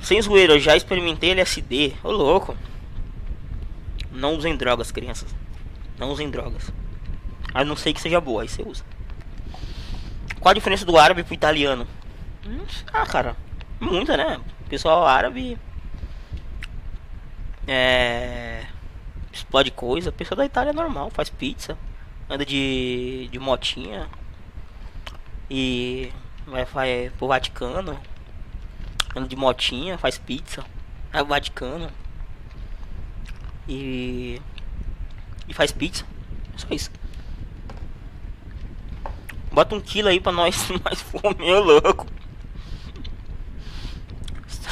Sem 0.00 0.20
zoeira, 0.20 0.54
eu 0.54 0.58
já 0.58 0.76
experimentei 0.76 1.30
LSD. 1.30 1.94
Ô 2.02 2.10
louco. 2.10 2.56
Não 4.10 4.34
usem 4.34 4.56
drogas, 4.56 4.90
crianças. 4.90 5.34
Não 5.98 6.10
usem 6.10 6.30
drogas. 6.30 6.72
A 7.52 7.64
não 7.64 7.76
sei 7.76 7.92
que 7.92 8.00
seja 8.00 8.20
boa, 8.20 8.42
aí 8.42 8.48
você 8.48 8.62
usa. 8.62 8.84
Qual 10.40 10.50
a 10.50 10.54
diferença 10.54 10.84
do 10.84 10.96
árabe 10.96 11.22
pro 11.22 11.34
italiano? 11.34 11.86
Ah, 12.92 13.06
cara. 13.06 13.36
Muita, 13.78 14.16
né? 14.16 14.40
Pessoal 14.68 15.06
árabe. 15.06 15.58
É. 17.66 18.66
Explode 19.32 19.70
coisa. 19.70 20.10
Pessoal 20.10 20.38
da 20.38 20.46
Itália 20.46 20.70
é 20.70 20.74
normal, 20.74 21.10
faz 21.10 21.28
pizza. 21.28 21.76
Anda 22.28 22.44
de. 22.44 23.28
de 23.30 23.38
motinha. 23.38 24.08
E. 25.50 26.10
Vai, 26.46 26.64
vai 26.64 27.12
pro 27.18 27.28
Vaticano. 27.28 28.00
Anda 29.14 29.28
de 29.28 29.36
motinha, 29.36 29.98
faz 29.98 30.18
pizza. 30.18 30.64
Pro 31.10 31.24
Vaticano 31.24 31.90
e 33.68 34.40
e 35.48 35.54
faz 35.54 35.72
pizza. 35.72 36.04
Só 36.56 36.68
isso. 36.70 36.90
Bota 39.52 39.74
um 39.74 39.80
quilo 39.80 40.08
aí 40.08 40.20
pra 40.20 40.30
nós 40.30 40.68
mais 40.84 41.00
fome, 41.00 41.50
ô 41.52 41.60
louco. 41.60 42.06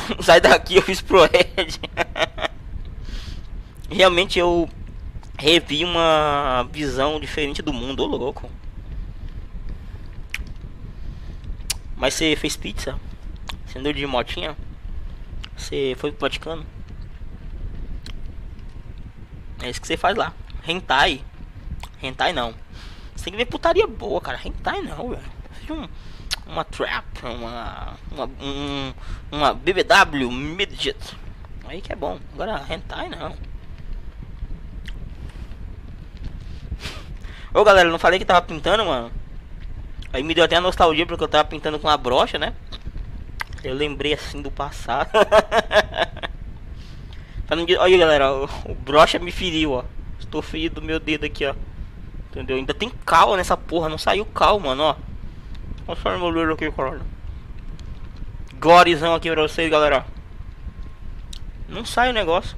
Sai 0.23 0.40
daqui, 0.40 0.77
eu 0.77 0.82
fiz 0.82 1.01
pro 1.01 1.24
Ed. 1.24 1.81
Realmente 3.90 4.39
eu 4.39 4.69
revi 5.36 5.85
uma 5.85 6.69
visão 6.70 7.19
diferente 7.19 7.60
do 7.62 7.73
mundo, 7.73 8.05
ô 8.05 8.06
louco. 8.06 8.51
Mas 11.97 12.15
você 12.15 12.36
fez 12.36 12.56
pizza? 12.56 12.98
Você 13.69 13.78
andou 13.78 13.93
de 13.93 14.07
motinha? 14.07 14.57
Você 15.57 15.95
foi 15.99 16.11
pro 16.11 16.23
Vaticano? 16.23 16.65
É 19.62 19.69
isso 19.69 19.81
que 19.81 19.86
você 19.86 19.97
faz 19.97 20.16
lá. 20.16 20.32
Hentai. 20.66 21.23
Hentai 22.03 22.32
não. 22.32 22.55
Você 23.15 23.24
tem 23.24 23.32
que 23.32 23.36
ver 23.36 23.45
putaria 23.45 23.86
boa, 23.86 24.20
cara. 24.20 24.40
Hentai 24.43 24.81
não, 24.81 25.11
velho. 25.11 25.23
Um, 25.70 25.86
uma 26.51 26.65
trap, 26.65 27.05
uma. 27.24 27.95
Uma, 28.11 28.24
um, 28.40 28.95
uma 29.31 29.53
BBW 29.53 30.31
midget. 30.31 31.15
Aí 31.66 31.82
que 31.82 31.93
é 31.93 31.97
bom. 31.97 32.19
Agora, 32.32 32.65
hentai 32.70 33.11
não. 33.11 33.36
Ô 37.53 37.62
galera, 37.62 37.90
não 37.90 37.99
falei 37.99 38.19
que 38.19 38.24
tava 38.24 38.40
pintando, 38.40 38.86
mano. 38.86 39.12
Aí 40.11 40.23
me 40.23 40.35
deu 40.35 40.45
até 40.45 40.57
a 40.57 40.61
nostalgia 40.61 41.05
porque 41.05 41.23
eu 41.23 41.28
tava 41.28 41.45
pintando 41.45 41.78
com 41.78 41.89
a 41.89 41.97
brocha, 41.99 42.39
né? 42.39 42.55
Eu 43.62 43.74
lembrei 43.74 44.14
assim 44.14 44.40
do 44.40 44.51
passado. 44.51 45.10
Olha 47.51 47.98
galera, 47.98 48.32
o, 48.32 48.44
o 48.66 48.74
brocha 48.74 49.18
me 49.18 49.32
feriu, 49.32 49.72
ó. 49.72 49.85
Estou 50.18 50.43
ferido 50.43 50.80
do 50.80 50.86
meu 50.86 51.01
dedo 51.01 51.24
aqui, 51.24 51.47
ó. 51.47 51.55
Entendeu? 52.30 52.56
Ainda 52.56 52.74
tem 52.74 52.90
cal 53.05 53.36
nessa 53.36 53.56
porra, 53.56 53.89
não 53.89 53.98
saiu 53.98 54.24
cal, 54.26 54.60
mano, 54.60 54.82
ó. 54.82 54.97
Mostra 55.86 56.18
meu 56.18 56.26
olho 56.26 56.52
aqui, 56.52 56.70
caralho. 56.70 57.02
Glórizão 58.60 59.14
aqui 59.14 59.30
pra 59.30 59.43
vocês, 59.43 59.70
galera. 59.70 60.05
Não 61.68 61.85
sai 61.85 62.10
o 62.10 62.12
negócio. 62.12 62.56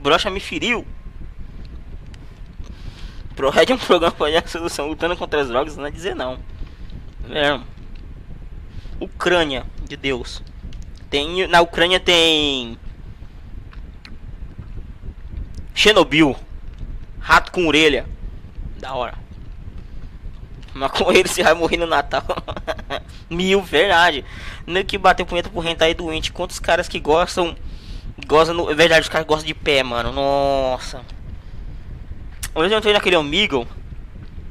Brocha 0.00 0.28
me 0.28 0.40
feriu. 0.40 0.84
ProRed 3.36 3.70
é 3.72 3.74
um 3.74 3.78
programa 3.78 4.12
para 4.12 4.38
a 4.38 4.46
solução 4.46 4.88
lutando 4.88 5.16
contra 5.16 5.40
as 5.40 5.48
drogas, 5.48 5.76
não 5.76 5.86
é 5.86 5.90
dizer 5.90 6.14
não. 6.14 6.38
É. 7.30 7.60
Ucrânia, 9.02 9.64
de 9.88 9.96
Deus. 9.96 10.42
Tem, 11.10 11.46
na 11.46 11.60
Ucrânia 11.60 12.00
tem 12.00 12.78
Chernobyl. 15.74 16.36
Rato 17.18 17.52
com 17.52 17.66
orelha. 17.66 18.06
Da 18.78 18.94
hora. 18.94 19.14
Mas 20.74 20.90
com 20.92 21.12
ele 21.12 21.28
você 21.28 21.42
vai 21.42 21.54
morrer 21.54 21.76
no 21.76 21.86
Natal. 21.86 22.24
Mil, 23.28 23.62
verdade. 23.62 24.24
No 24.66 24.84
que 24.84 24.96
bateu 24.96 25.26
punheta 25.26 25.50
por 25.50 25.64
aí 25.66 25.94
doente. 25.94 26.32
Quantos 26.32 26.58
caras 26.58 26.88
que 26.88 26.98
gostam. 26.98 27.56
Gostam. 28.26 28.54
No, 28.54 28.70
é 28.70 28.74
verdade, 28.74 29.02
os 29.02 29.08
caras 29.08 29.26
gostam 29.26 29.46
de 29.46 29.54
pé, 29.54 29.82
mano. 29.82 30.12
Nossa. 30.12 31.00
Hoje 32.54 32.74
eu 32.74 32.78
entrei 32.78 32.92
naquele 32.92 33.16
amigo. 33.16 33.66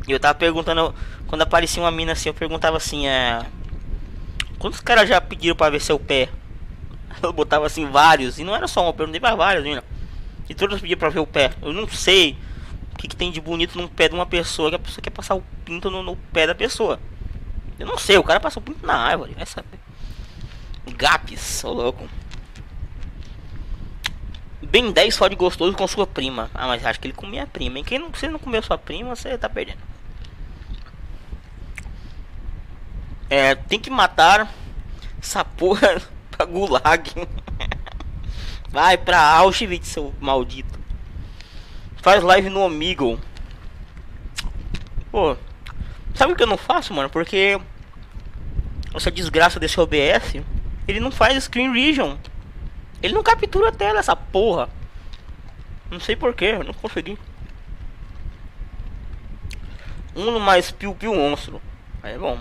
E 0.07 0.11
eu 0.11 0.19
tava 0.19 0.35
perguntando. 0.35 0.93
Quando 1.27 1.41
aparecia 1.41 1.81
uma 1.81 1.91
mina 1.91 2.11
assim, 2.11 2.29
eu 2.29 2.33
perguntava 2.33 2.77
assim: 2.77 3.07
é. 3.07 3.45
Quantos 4.61 4.79
caras 4.79 5.09
já 5.09 5.19
pediram 5.19 5.55
pra 5.55 5.71
ver 5.71 5.81
seu 5.81 5.97
pé? 5.97 6.29
Eu 7.23 7.33
botava 7.33 7.65
assim 7.65 7.89
vários. 7.89 8.37
E 8.37 8.43
não 8.43 8.55
era 8.55 8.67
só 8.67 8.83
um, 8.83 8.89
eu 8.89 8.93
perguntei 8.93 9.19
pra 9.19 9.33
vários, 9.33 9.63
mina. 9.63 9.83
E 10.47 10.53
todos 10.53 10.79
pediam 10.79 10.99
pra 10.99 11.09
ver 11.09 11.19
o 11.19 11.25
pé. 11.25 11.51
Eu 11.63 11.73
não 11.73 11.87
sei 11.87 12.37
o 12.93 12.95
que, 12.95 13.07
que, 13.07 13.15
tem 13.15 13.31
de 13.31 13.41
bonito 13.41 13.75
no 13.75 13.89
pé 13.89 14.07
de 14.07 14.13
uma 14.13 14.25
pessoa 14.27 14.69
que 14.69 14.75
a 14.75 14.79
pessoa 14.79 15.01
quer 15.01 15.09
passar 15.09 15.33
o 15.33 15.43
pinto 15.65 15.89
no, 15.89 16.03
no 16.03 16.15
pé 16.15 16.45
da 16.45 16.53
pessoa. 16.53 16.99
Eu 17.79 17.87
não 17.87 17.97
sei, 17.97 18.19
o 18.19 18.23
cara 18.23 18.39
passou 18.39 18.61
o 18.61 18.63
pinto 18.63 18.85
na 18.85 18.93
árvore, 18.93 19.33
vai 19.33 19.47
saber. 19.47 19.79
Gaps, 20.95 21.63
ô 21.63 21.73
louco. 21.73 22.07
Bem 24.61 24.91
10 24.91 25.15
só 25.15 25.27
de 25.27 25.35
gostoso 25.35 25.75
com 25.75 25.87
sua 25.87 26.05
prima. 26.05 26.51
Ah, 26.53 26.67
mas 26.67 26.85
acho 26.85 26.99
que 26.99 27.07
ele 27.07 27.15
comia 27.15 27.43
a 27.43 27.47
prima, 27.47 27.79
hein? 27.79 27.83
Quem 27.83 27.97
não, 27.97 28.11
você 28.11 28.29
não 28.29 28.37
comeu 28.37 28.61
sua 28.61 28.77
prima, 28.77 29.15
você 29.15 29.35
tá 29.39 29.49
perdendo. 29.49 29.90
É, 33.31 33.55
tem 33.55 33.79
que 33.79 33.89
matar 33.89 34.53
essa 35.17 35.45
porra 35.45 36.01
pra 36.29 36.45
gulag. 36.45 37.09
Vai 38.67 38.97
pra 38.97 39.21
Auschwitz, 39.21 39.87
seu 39.87 40.13
maldito. 40.19 40.77
Faz 42.01 42.21
live 42.21 42.49
no 42.49 42.59
Omegle. 42.59 43.17
Pô, 45.09 45.37
sabe 46.13 46.33
o 46.33 46.35
que 46.35 46.43
eu 46.43 46.47
não 46.47 46.57
faço, 46.57 46.93
mano? 46.93 47.09
Porque 47.09 47.57
essa 48.93 49.09
desgraça 49.09 49.61
desse 49.61 49.79
OBS, 49.79 50.43
ele 50.85 50.99
não 50.99 51.09
faz 51.09 51.41
screen 51.45 51.71
region. 51.71 52.17
Ele 53.01 53.13
não 53.13 53.23
captura 53.23 53.69
a 53.69 53.71
tela, 53.71 53.99
essa 53.99 54.15
porra. 54.15 54.67
Não 55.89 56.01
sei 56.01 56.17
porquê, 56.17 56.57
não 56.57 56.73
consegui. 56.73 57.17
Um 60.17 60.37
mais 60.37 60.69
piu-piu 60.69 61.15
monstro. 61.15 61.61
Aí 62.03 62.15
é 62.15 62.17
bom. 62.17 62.37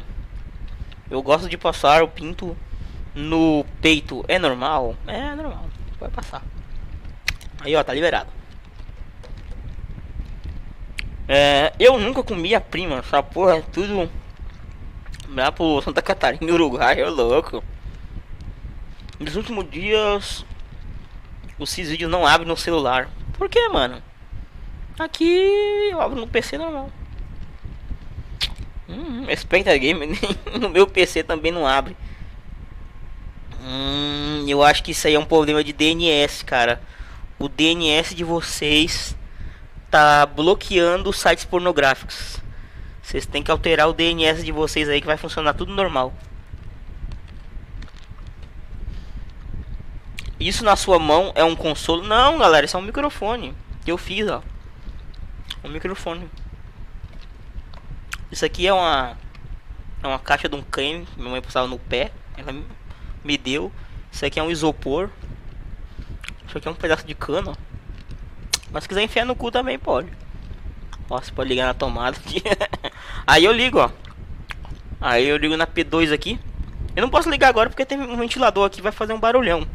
Eu 1.10 1.22
gosto 1.22 1.48
de 1.48 1.58
passar 1.58 2.02
o 2.02 2.08
pinto 2.08 2.56
no 3.14 3.64
peito. 3.80 4.24
É 4.28 4.38
normal? 4.38 4.94
É 5.06 5.34
normal 5.34 5.70
vai 6.00 6.10
passar. 6.10 6.42
Aí, 7.60 7.76
ó, 7.76 7.84
tá 7.84 7.92
liberado. 7.92 8.30
É, 11.28 11.72
eu 11.78 11.98
nunca 11.98 12.24
comi 12.24 12.54
a 12.54 12.60
prima, 12.60 12.96
essa 12.96 13.22
porra 13.22 13.58
é 13.58 13.62
tudo 13.62 14.10
lá 15.28 15.52
pro 15.52 15.80
Santa 15.80 16.02
Catarina, 16.02 16.52
Uruguai, 16.52 17.00
é 17.00 17.08
louco. 17.08 17.62
Nos 19.20 19.36
últimos 19.36 19.70
dias, 19.70 20.44
os 21.56 21.72
vídeos 21.72 22.10
não 22.10 22.26
abrem 22.26 22.48
no 22.48 22.56
celular. 22.56 23.08
Por 23.34 23.48
que, 23.48 23.68
mano? 23.68 24.02
Aqui 24.98 25.88
eu 25.92 26.00
abro 26.00 26.18
no 26.18 26.26
PC 26.26 26.58
normal. 26.58 26.90
Hum, 28.90 29.24
Spectre 29.36 29.78
Game 29.78 30.18
no 30.60 30.68
meu 30.68 30.86
PC 30.86 31.22
também 31.22 31.52
não 31.52 31.66
abre. 31.66 31.96
Hum, 33.62 34.44
eu 34.48 34.62
acho 34.62 34.82
que 34.82 34.90
isso 34.90 35.06
aí 35.06 35.14
é 35.14 35.18
um 35.18 35.24
problema 35.24 35.62
de 35.62 35.72
DNS, 35.72 36.42
cara. 36.44 36.82
O 37.38 37.48
DNS 37.48 38.14
de 38.14 38.24
vocês 38.24 39.16
tá 39.90 40.26
bloqueando 40.26 41.12
sites 41.12 41.44
pornográficos. 41.44 42.38
Vocês 43.00 43.26
têm 43.26 43.42
que 43.42 43.50
alterar 43.50 43.88
o 43.88 43.92
DNS 43.92 44.44
de 44.44 44.52
vocês 44.52 44.88
aí 44.88 45.00
que 45.00 45.06
vai 45.06 45.16
funcionar 45.16 45.54
tudo 45.54 45.72
normal. 45.72 46.12
Isso 50.38 50.64
na 50.64 50.74
sua 50.74 50.98
mão 50.98 51.32
é 51.34 51.44
um 51.44 51.54
console? 51.54 52.06
Não, 52.08 52.38
galera, 52.38 52.64
isso 52.64 52.76
é 52.76 52.80
um 52.80 52.84
microfone 52.84 53.54
que 53.84 53.92
eu 53.92 53.98
fiz, 53.98 54.26
ó. 54.26 54.42
Um 55.62 55.68
microfone. 55.68 56.28
Isso 58.30 58.44
aqui 58.44 58.66
é 58.66 58.72
uma 58.72 59.16
é 60.02 60.06
uma 60.06 60.18
caixa 60.18 60.48
de 60.48 60.56
um 60.56 60.62
creme, 60.62 61.06
minha 61.16 61.30
mãe 61.30 61.42
passava 61.42 61.66
no 61.66 61.78
pé. 61.78 62.10
Ela 62.36 62.54
me 63.22 63.36
deu. 63.36 63.70
Isso 64.10 64.24
aqui 64.24 64.38
é 64.38 64.42
um 64.42 64.50
isopor. 64.50 65.10
Isso 66.46 66.56
aqui 66.56 66.66
é 66.66 66.70
um 66.70 66.74
pedaço 66.74 67.06
de 67.06 67.14
cano. 67.14 67.56
Mas 68.72 68.84
se 68.84 68.88
quiser 68.88 69.02
enfiar 69.02 69.24
no 69.24 69.36
cu 69.36 69.50
também 69.50 69.78
pode. 69.78 70.08
Você 71.08 71.32
pode 71.32 71.48
ligar 71.48 71.66
na 71.66 71.74
tomada 71.74 72.16
aqui. 72.16 72.42
Aí 73.26 73.44
eu 73.44 73.52
ligo, 73.52 73.78
ó. 73.78 73.90
Aí 75.00 75.26
eu 75.26 75.36
ligo 75.36 75.56
na 75.56 75.66
P2 75.66 76.12
aqui. 76.12 76.38
Eu 76.94 77.02
não 77.02 77.10
posso 77.10 77.28
ligar 77.28 77.48
agora 77.48 77.68
porque 77.68 77.84
tem 77.84 78.00
um 78.00 78.16
ventilador 78.16 78.66
aqui 78.66 78.80
vai 78.80 78.92
fazer 78.92 79.12
um 79.12 79.20
barulhão. 79.20 79.66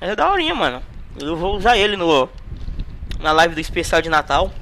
É 0.00 0.14
da 0.14 0.30
horinha, 0.30 0.54
mano. 0.54 0.82
Eu 1.18 1.36
vou 1.36 1.56
usar 1.56 1.76
ele 1.76 1.96
no 1.96 2.28
na 3.18 3.32
live 3.32 3.54
do 3.54 3.60
especial 3.60 4.00
de 4.00 4.08
Natal. 4.08 4.52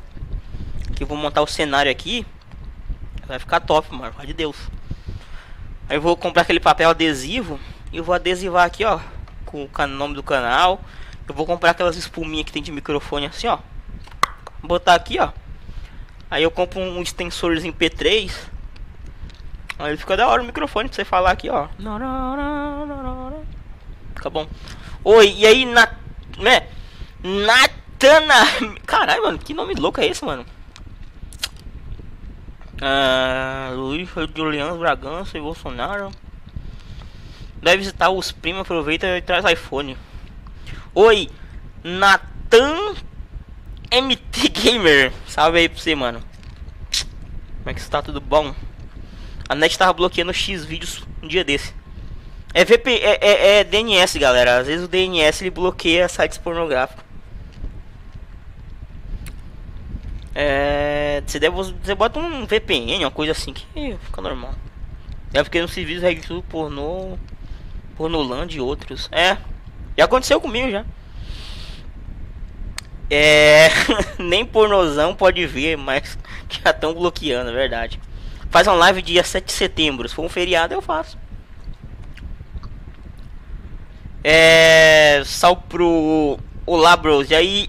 Que 0.94 1.02
eu 1.02 1.06
vou 1.06 1.16
montar 1.16 1.42
o 1.42 1.46
cenário 1.46 1.90
aqui. 1.90 2.26
Vai 3.28 3.38
ficar 3.38 3.60
top, 3.60 3.94
mano. 3.94 4.12
Pode 4.14 4.28
de 4.28 4.32
Deus. 4.32 4.56
Aí 5.88 5.96
eu 5.96 6.00
vou 6.00 6.16
comprar 6.16 6.42
aquele 6.42 6.58
papel 6.58 6.88
adesivo 6.88 7.60
e 7.92 7.98
eu 7.98 8.04
vou 8.04 8.14
adesivar 8.14 8.64
aqui, 8.64 8.84
ó, 8.84 8.98
com 9.44 9.68
o 9.78 9.86
nome 9.86 10.14
do 10.14 10.22
canal. 10.22 10.80
Eu 11.28 11.34
vou 11.34 11.44
comprar 11.44 11.72
aquelas 11.72 11.96
espuminhas 11.96 12.46
que 12.46 12.52
tem 12.52 12.62
de 12.62 12.72
microfone 12.72 13.26
assim, 13.26 13.46
ó. 13.46 13.58
Botar 14.62 14.94
aqui, 14.94 15.18
ó. 15.20 15.30
Aí 16.30 16.42
eu 16.42 16.50
compro 16.50 16.80
um 16.80 17.02
extensorzinho 17.02 17.72
P3. 17.72 18.32
Aí 19.78 19.96
fica 19.96 20.16
da 20.16 20.26
hora 20.26 20.42
o 20.42 20.44
microfone 20.44 20.88
pra 20.88 20.96
você 20.96 21.04
falar 21.04 21.30
aqui, 21.30 21.50
ó. 21.50 21.68
Fica 24.14 24.30
bom. 24.30 24.46
Oi, 25.04 25.34
e 25.36 25.46
aí, 25.46 25.64
na, 25.64 25.88
né? 26.38 26.66
Natana. 27.22 28.34
Caralho, 28.84 29.22
mano, 29.22 29.38
que 29.38 29.54
nome 29.54 29.74
louco 29.74 30.00
é 30.00 30.06
esse, 30.06 30.24
mano? 30.24 30.44
Uh, 32.80 33.74
Luiz 33.74 34.08
Juliano 34.34 34.78
Bragança 34.78 35.36
e 35.36 35.40
Bolsonaro. 35.40 36.12
Deve 37.60 37.78
visitar 37.78 38.10
os 38.10 38.30
primos, 38.30 38.62
aproveita 38.62 39.06
e 39.16 39.20
traz 39.20 39.44
iPhone. 39.44 39.96
Oi, 40.94 41.28
Nathan 41.82 42.94
MT 43.92 44.48
Gamer. 44.50 45.12
Salve 45.26 45.58
aí 45.58 45.68
pra 45.68 45.78
você, 45.78 45.94
mano. 45.94 46.20
Como 47.58 47.70
é 47.70 47.74
que 47.74 47.80
está? 47.80 48.00
Tudo 48.00 48.20
bom? 48.20 48.54
A 49.48 49.54
net 49.54 49.76
tava 49.76 49.92
bloqueando 49.92 50.32
X 50.32 50.64
vídeos 50.64 51.02
um 51.22 51.26
dia 51.26 51.42
desse. 51.42 51.74
É 52.54 52.64
VP, 52.64 52.90
é, 52.90 53.18
é, 53.20 53.58
é 53.58 53.64
DNS, 53.64 54.18
galera. 54.18 54.58
Às 54.58 54.66
vezes 54.66 54.84
o 54.84 54.88
DNS 54.88 55.42
ele 55.42 55.50
bloqueia 55.50 56.08
sites 56.08 56.38
pornográficos. 56.38 57.07
É, 60.40 61.20
você, 61.26 61.40
deve, 61.40 61.56
você 61.56 61.96
bota 61.96 62.20
um 62.20 62.46
VPN, 62.46 63.04
uma 63.04 63.10
coisa 63.10 63.32
assim 63.32 63.52
que 63.52 63.66
fica 64.00 64.22
normal. 64.22 64.54
É 65.34 65.42
porque 65.42 65.60
no 65.60 65.66
serviço 65.66 66.02
regra 66.02 66.24
tudo 66.24 66.44
pornô, 66.44 67.18
pornoland 67.96 68.56
e 68.56 68.60
outros. 68.60 69.08
É, 69.10 69.36
já 69.96 70.04
aconteceu 70.04 70.40
comigo 70.40 70.70
já. 70.70 70.84
É, 73.10 73.68
nem 74.16 74.44
pornozão 74.44 75.12
pode 75.12 75.44
ver, 75.44 75.76
mas 75.76 76.16
já 76.48 76.70
estão 76.70 76.94
bloqueando, 76.94 77.50
é 77.50 77.54
verdade. 77.54 78.00
Faz 78.48 78.68
uma 78.68 78.76
live 78.76 79.02
dia 79.02 79.24
7 79.24 79.44
de 79.44 79.52
setembro, 79.52 80.08
se 80.08 80.14
for 80.14 80.24
um 80.24 80.28
feriado 80.28 80.72
eu 80.72 80.80
faço. 80.80 81.18
É, 84.22 85.20
sal 85.24 85.56
pro 85.56 86.38
Olá, 86.64 86.96
bros. 86.96 87.28
E 87.28 87.34
aí, 87.34 87.68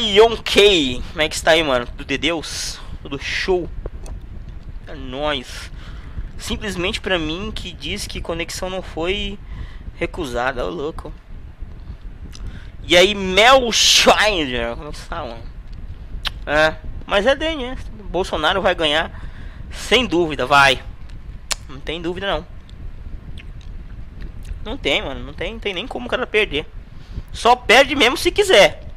Ion 0.00 0.36
K. 0.36 1.02
Como 1.10 1.22
é 1.22 1.28
que 1.28 1.34
está 1.34 1.52
aí, 1.52 1.62
mano? 1.62 1.86
Tudo 1.86 2.04
de 2.04 2.18
Deus? 2.18 2.80
Tudo 3.02 3.18
show? 3.18 3.68
É 4.86 4.94
nóis. 4.94 5.70
Simplesmente 6.38 7.00
pra 7.00 7.18
mim 7.18 7.52
que 7.54 7.72
diz 7.72 8.06
que 8.06 8.20
conexão 8.20 8.68
não 8.68 8.82
foi 8.82 9.38
recusada. 9.96 10.64
Ô, 10.64 10.70
louco. 10.70 11.12
E 12.84 12.96
aí, 12.96 13.14
Mel 13.14 13.70
Shiner. 13.72 14.76
Como 14.76 14.88
é 14.88 14.92
que 14.92 14.98
está, 14.98 15.22
mano? 15.22 15.42
É, 16.46 16.74
mas 17.06 17.26
é 17.26 17.34
DN, 17.34 17.62
né? 17.62 17.78
Bolsonaro 18.10 18.60
vai 18.60 18.74
ganhar 18.74 19.10
sem 19.70 20.04
dúvida, 20.04 20.44
vai. 20.44 20.82
Não 21.68 21.80
tem 21.80 22.02
dúvida 22.02 22.26
não. 22.26 22.46
Não 24.64 24.76
tem, 24.76 25.02
mano. 25.02 25.24
Não 25.24 25.32
tem, 25.32 25.58
tem 25.58 25.74
nem 25.74 25.86
como 25.86 26.06
o 26.06 26.08
cara 26.08 26.26
perder. 26.26 26.66
Só 27.32 27.56
perde 27.56 27.94
mesmo 27.94 28.16
se 28.16 28.30
quiser. 28.30 28.91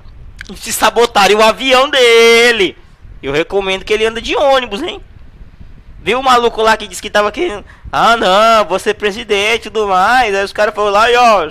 Se 0.55 0.71
sabotarem 0.71 1.35
o 1.35 1.41
avião 1.41 1.89
dele. 1.89 2.77
Eu 3.21 3.33
recomendo 3.33 3.83
que 3.83 3.91
ele 3.91 4.05
anda 4.05 4.21
de 4.21 4.35
ônibus, 4.35 4.83
hein? 4.83 5.01
Viu 5.99 6.19
o 6.19 6.23
maluco 6.23 6.61
lá 6.61 6.77
que 6.77 6.87
disse 6.87 7.01
que 7.01 7.09
tava 7.09 7.31
querendo. 7.31 7.65
Ah 7.91 8.15
não, 8.15 8.65
você 8.65 8.93
presidente 8.93 9.67
e 9.67 9.71
tudo 9.71 9.87
mais. 9.87 10.35
Aí 10.35 10.43
os 10.43 10.53
caras 10.53 10.75
foram 10.75 10.91
lá 10.91 11.09
e 11.09 11.15
ó. 11.15 11.49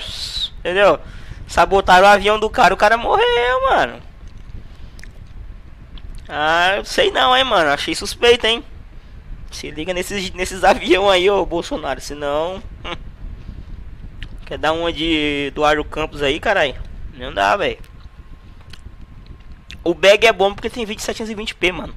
Entendeu? 0.61 1.01
Sabotaram 1.49 2.07
o 2.07 2.11
avião 2.11 2.39
do 2.39 2.49
cara, 2.49 2.73
o 2.73 2.77
cara 2.77 2.97
morreu, 2.97 3.63
mano. 3.69 4.01
Ah, 6.29 6.81
sei 6.85 7.11
não, 7.11 7.37
hein, 7.37 7.45
mano. 7.45 7.71
Achei 7.71 7.95
suspeito, 7.95 8.47
hein? 8.47 8.65
Se 9.51 9.71
liga 9.71 9.93
nesses, 9.93 10.31
nesses 10.31 10.63
aviões 10.65 11.11
aí, 11.11 11.29
ô 11.29 11.45
Bolsonaro. 11.45 12.01
Senão. 12.01 12.63
Quer 14.47 14.59
dar 14.59 14.73
uma 14.73 14.93
de 14.93 15.49
Eduardo 15.49 15.85
Campos 15.85 16.23
aí, 16.23 16.39
caralho? 16.39 16.77
Não 17.15 17.33
dá, 17.33 17.57
velho. 17.57 17.79
O 19.85 19.93
bag 19.93 20.27
é 20.27 20.33
bom 20.33 20.55
porque 20.55 20.71
tem 20.71 20.87
2720p, 20.87 21.73
mano. 21.73 21.95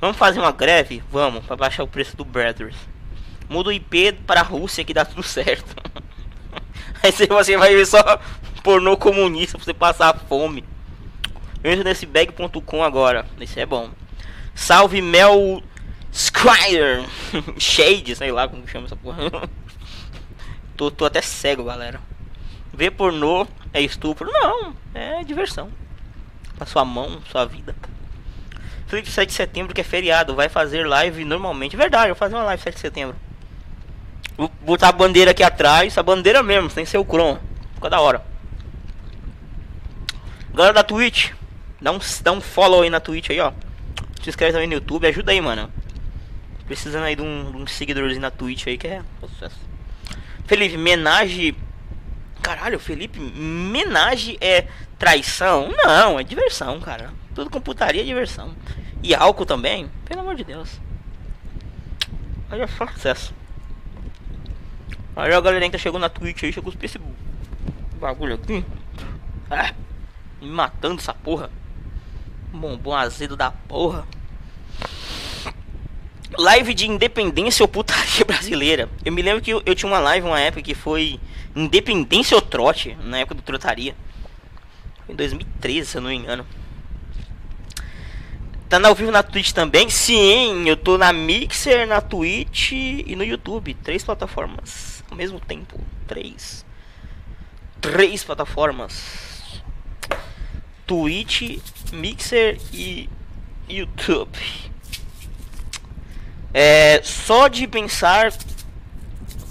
Vamos 0.00 0.16
fazer 0.16 0.40
uma 0.40 0.50
greve? 0.50 1.00
Vamos, 1.12 1.44
para 1.44 1.54
baixar 1.54 1.84
o 1.84 1.88
preço 1.88 2.16
do 2.16 2.24
Brothers. 2.24 2.74
Muda 3.48 3.68
o 3.68 3.72
IP 3.72 4.12
para 4.26 4.42
Rússia 4.42 4.84
que 4.84 4.92
dá 4.92 5.04
tudo 5.04 5.22
certo. 5.24 5.76
Aí 7.02 7.12
você 7.12 7.56
vai 7.56 7.74
ver 7.74 7.86
só 7.86 8.20
pornô 8.64 8.96
comunista 8.96 9.56
pra 9.56 9.64
você 9.64 9.72
passar 9.72 10.18
fome. 10.28 10.64
Entra 11.62 11.84
nesse 11.84 12.06
bag.com 12.06 12.82
agora. 12.82 13.24
Esse 13.40 13.60
é 13.60 13.66
bom. 13.66 13.90
Salve 14.52 15.00
Mel 15.00 15.62
Squire 16.12 17.06
Shade, 17.58 18.16
sei 18.16 18.32
lá 18.32 18.48
como 18.48 18.66
chama 18.66 18.86
essa 18.86 18.96
porra. 18.96 19.30
Tô, 20.76 20.90
tô 20.90 21.04
até 21.04 21.20
cego, 21.20 21.64
galera. 21.64 22.00
Ver 22.72 22.90
pornô 22.90 23.46
é 23.72 23.80
estupro? 23.80 24.28
Não, 24.32 24.74
é 24.94 25.22
diversão. 25.22 25.70
Pra 26.62 26.66
sua 26.66 26.84
mão, 26.84 27.20
sua 27.28 27.44
vida. 27.44 27.74
Felipe 28.86 29.10
7 29.10 29.28
de 29.28 29.34
setembro 29.34 29.74
que 29.74 29.80
é 29.80 29.84
feriado, 29.84 30.36
vai 30.36 30.48
fazer 30.48 30.86
live 30.86 31.24
normalmente. 31.24 31.76
Verdade, 31.76 32.10
eu 32.10 32.14
vou 32.14 32.18
fazer 32.20 32.36
uma 32.36 32.44
live 32.44 32.62
7 32.62 32.74
de 32.74 32.80
setembro. 32.80 33.16
Vou 34.36 34.48
botar 34.60 34.90
a 34.90 34.92
bandeira 34.92 35.32
aqui 35.32 35.42
atrás, 35.42 35.98
a 35.98 36.04
bandeira 36.04 36.40
mesmo, 36.40 36.70
sem 36.70 36.84
ser 36.84 36.98
o 36.98 37.04
Chrome. 37.04 37.40
Fica 37.74 37.90
da 37.90 38.00
hora. 38.00 38.24
Galera 40.54 40.72
da 40.72 40.84
Twitch, 40.84 41.32
dá 41.80 41.90
um, 41.90 41.98
dá 42.22 42.30
um 42.30 42.40
follow 42.40 42.82
aí 42.82 42.90
na 42.90 43.00
Twitch 43.00 43.30
aí, 43.30 43.40
ó. 43.40 43.52
Se 44.22 44.28
inscreve 44.28 44.52
também 44.52 44.68
no 44.68 44.74
YouTube, 44.74 45.08
ajuda 45.08 45.32
aí, 45.32 45.40
mano. 45.40 45.68
Precisando 46.64 47.02
aí 47.02 47.16
de, 47.16 47.22
um, 47.22 47.50
de 47.50 47.56
uns 47.56 47.72
seguidores 47.72 48.18
na 48.18 48.30
Twitch 48.30 48.68
aí 48.68 48.78
que 48.78 48.86
é 48.86 49.02
sucesso. 49.18 49.58
Felipe, 50.46 50.76
menage. 50.76 51.56
Caralho, 52.40 52.78
Felipe, 52.78 53.18
menage 53.18 54.38
é 54.40 54.66
traição? 55.02 55.74
Não, 55.84 56.20
é 56.20 56.22
diversão, 56.22 56.78
cara. 56.78 57.10
Tudo 57.34 57.50
com 57.50 57.60
putaria 57.60 58.02
é 58.02 58.04
diversão. 58.04 58.54
E 59.02 59.12
álcool 59.12 59.44
também? 59.44 59.90
Pelo 60.04 60.20
amor 60.20 60.36
de 60.36 60.44
Deus. 60.44 60.80
Olha 62.48 62.68
só 62.68 62.86
sucesso. 62.86 63.34
Olha 65.16 65.36
a 65.36 65.40
galerinha 65.40 65.68
que 65.68 65.76
tá 65.76 65.82
chegando 65.82 66.02
na 66.02 66.08
Twitch 66.08 66.44
aí, 66.44 66.52
chegou 66.52 66.72
com 66.72 66.86
esse 66.86 67.00
bagulho 67.98 68.36
aqui. 68.36 68.64
Ah, 69.50 69.74
me 70.40 70.48
matando 70.48 71.00
essa 71.00 71.12
porra. 71.12 71.50
Bombom 72.52 72.94
azedo 72.94 73.36
da 73.36 73.50
porra. 73.50 74.06
Live 76.38 76.74
de 76.74 76.88
independência 76.88 77.64
ou 77.64 77.68
putaria 77.68 78.22
brasileira. 78.24 78.88
Eu 79.04 79.12
me 79.12 79.20
lembro 79.20 79.42
que 79.42 79.50
eu, 79.50 79.60
eu, 79.66 79.74
tinha 79.74 79.90
uma 79.90 79.98
live 79.98 80.28
uma 80.28 80.38
época 80.38 80.62
que 80.62 80.76
foi 80.76 81.18
Independência 81.56 82.36
ou 82.36 82.40
Trote, 82.40 82.96
na 83.02 83.18
época 83.18 83.34
do 83.34 83.42
Trotaria. 83.42 83.96
Em 85.08 85.14
2013, 85.14 85.86
se 85.86 85.96
eu 85.96 86.02
não 86.02 86.10
me 86.10 86.16
engano. 86.16 86.46
Tá 88.68 88.80
ao 88.86 88.94
vivo 88.94 89.10
na 89.10 89.22
Twitch 89.22 89.52
também? 89.52 89.90
Sim, 89.90 90.66
eu 90.66 90.76
tô 90.76 90.96
na 90.96 91.12
Mixer, 91.12 91.86
na 91.86 92.00
Twitch 92.00 92.72
e 92.72 93.14
no 93.14 93.22
YouTube. 93.22 93.74
Três 93.74 94.02
plataformas 94.02 94.92
ao 95.12 95.16
mesmo 95.16 95.38
tempo. 95.38 95.78
Três. 96.08 96.64
Três 97.80 98.24
plataformas. 98.24 99.62
Twitch, 100.86 101.58
Mixer 101.92 102.58
e 102.72 103.08
YouTube. 103.68 104.38
É, 106.54 107.00
só 107.02 107.48
de 107.48 107.66
pensar 107.66 108.32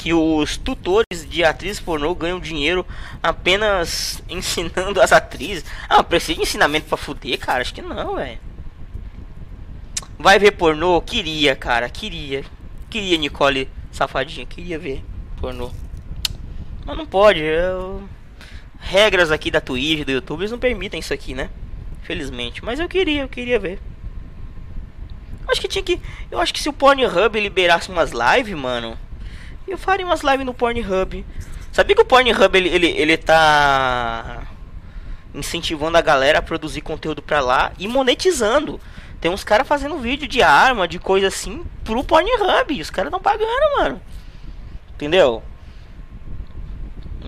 que 0.01 0.15
os 0.15 0.57
tutores 0.57 1.29
de 1.29 1.43
atrizes 1.43 1.79
pornô 1.79 2.15
ganham 2.15 2.39
dinheiro 2.39 2.83
apenas 3.21 4.23
ensinando 4.27 4.99
as 4.99 5.11
atrizes. 5.11 5.63
Ah, 5.87 6.03
precisa 6.03 6.33
de 6.33 6.41
ensinamento 6.41 6.87
pra 6.87 6.97
fuder, 6.97 7.37
cara? 7.37 7.61
Acho 7.61 7.71
que 7.71 7.83
não, 7.83 8.15
velho. 8.15 8.39
Vai 10.17 10.39
ver 10.39 10.53
pornô? 10.53 10.99
Queria, 11.01 11.55
cara, 11.55 11.87
queria. 11.87 12.43
Queria, 12.89 13.15
Nicole 13.15 13.69
Safadinha, 13.91 14.43
queria 14.43 14.79
ver 14.79 15.03
pornô. 15.39 15.69
Mas 16.83 16.97
não 16.97 17.05
pode, 17.05 17.39
eu... 17.39 18.01
Regras 18.79 19.31
aqui 19.31 19.51
da 19.51 19.61
Twitch, 19.61 20.03
do 20.03 20.11
YouTube, 20.11 20.41
eles 20.41 20.51
não 20.51 20.57
permitem 20.57 20.99
isso 20.99 21.13
aqui, 21.13 21.35
né? 21.35 21.51
Felizmente. 22.01 22.65
Mas 22.65 22.79
eu 22.79 22.89
queria, 22.89 23.21
eu 23.21 23.29
queria 23.29 23.59
ver. 23.59 23.79
Acho 25.47 25.61
que 25.61 25.67
tinha 25.67 25.83
que. 25.83 26.01
Eu 26.31 26.39
acho 26.39 26.51
que 26.51 26.59
se 26.59 26.69
o 26.69 26.73
Pornhub 26.73 27.39
liberasse 27.39 27.89
umas 27.89 28.11
lives, 28.11 28.55
mano. 28.55 28.97
Eu 29.71 29.77
faria 29.77 30.05
umas 30.05 30.21
lives 30.21 30.45
no 30.45 30.53
Pornhub. 30.53 31.25
Sabia 31.71 31.95
que 31.95 32.01
o 32.01 32.05
Pornhub 32.05 32.57
ele, 32.57 32.67
ele, 32.67 32.87
ele 32.87 33.15
tá 33.15 34.43
incentivando 35.33 35.97
a 35.97 36.01
galera 36.01 36.39
a 36.39 36.41
produzir 36.41 36.81
conteúdo 36.81 37.21
pra 37.21 37.39
lá 37.39 37.71
e 37.79 37.87
monetizando. 37.87 38.81
Tem 39.21 39.31
uns 39.31 39.45
caras 39.45 39.65
fazendo 39.65 39.97
vídeo 39.97 40.27
de 40.27 40.43
arma, 40.43 40.89
de 40.89 40.99
coisa 40.99 41.27
assim, 41.27 41.63
pro 41.85 42.03
Pornhub. 42.03 42.81
Os 42.81 42.89
caras 42.89 43.07
estão 43.07 43.21
pagando, 43.21 43.77
mano. 43.77 44.01
Entendeu? 44.95 45.41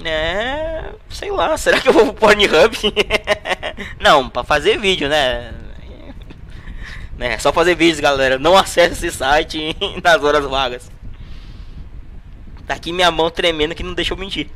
É. 0.03 0.91
Sei 1.09 1.31
lá, 1.31 1.55
será 1.57 1.79
que 1.79 1.87
eu 1.87 1.93
vou 1.93 2.07
pro 2.07 2.27
Pornhub? 2.27 2.75
Não, 4.01 4.29
pra 4.29 4.43
fazer 4.43 4.77
vídeo, 4.77 5.07
né? 5.07 5.53
né? 7.17 7.37
Só 7.39 7.53
fazer 7.53 7.75
vídeos, 7.75 8.01
galera. 8.01 8.37
Não 8.37 8.57
acesse 8.57 9.07
esse 9.07 9.17
site 9.17 9.77
nas 10.03 10.21
horas 10.21 10.43
vagas. 10.43 10.91
Tá 12.67 12.75
aqui 12.75 12.91
minha 12.91 13.11
mão 13.11 13.29
tremendo 13.29 13.75
que 13.75 13.83
não 13.83 13.93
deixa 13.93 14.13
eu 14.13 14.17
mentir. 14.17 14.49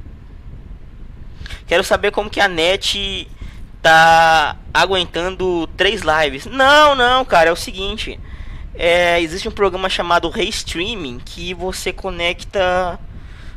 Quero 1.67 1.83
saber 1.83 2.11
como 2.11 2.29
que 2.29 2.39
a 2.39 2.47
net 2.47 3.27
tá 3.81 4.55
aguentando 4.73 5.67
três 5.75 6.01
lives. 6.01 6.45
Não, 6.45 6.95
não, 6.95 7.25
cara, 7.25 7.49
é 7.49 7.51
o 7.51 7.55
seguinte. 7.55 8.19
É, 8.73 9.19
existe 9.21 9.49
um 9.49 9.51
programa 9.51 9.89
chamado 9.89 10.29
Restreaming 10.29 11.19
que 11.25 11.53
você 11.53 11.91
conecta 11.91 12.99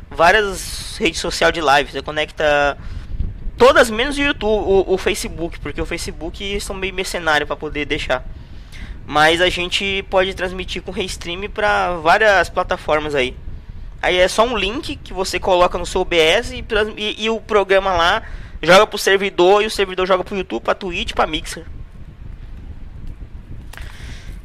várias 0.09 0.97
redes 0.97 1.21
sociais 1.21 1.53
de 1.53 1.61
live. 1.61 1.91
Você 1.91 2.01
conecta 2.01 2.77
todas 3.57 3.89
menos 3.89 4.17
o 4.17 4.21
YouTube, 4.21 4.63
o, 4.65 4.93
o 4.93 4.97
Facebook, 4.97 5.59
porque 5.59 5.81
o 5.81 5.85
Facebook 5.85 6.59
são 6.59 6.75
meio 6.75 6.93
mercenário 6.93 7.47
para 7.47 7.55
poder 7.55 7.85
deixar. 7.85 8.25
Mas 9.05 9.39
a 9.41 9.49
gente 9.49 10.03
pode 10.09 10.33
transmitir 10.33 10.81
com 10.81 10.91
Restream 10.91 11.49
para 11.49 11.93
várias 11.95 12.49
plataformas 12.49 13.15
aí. 13.15 13.35
Aí 14.01 14.17
é 14.17 14.27
só 14.27 14.43
um 14.43 14.57
link 14.57 14.95
que 14.95 15.13
você 15.13 15.39
coloca 15.39 15.77
no 15.77 15.85
seu 15.85 16.01
OBS 16.01 16.51
e, 16.51 16.65
e, 16.97 17.25
e 17.25 17.29
o 17.29 17.39
programa 17.39 17.93
lá 17.93 18.23
joga 18.61 18.87
pro 18.87 18.97
servidor 18.97 19.61
e 19.61 19.67
o 19.67 19.71
servidor 19.71 20.07
joga 20.07 20.23
pro 20.23 20.35
YouTube, 20.35 20.63
pra 20.63 20.73
Twitch, 20.73 21.13
pra 21.13 21.27
Mixer. 21.27 21.65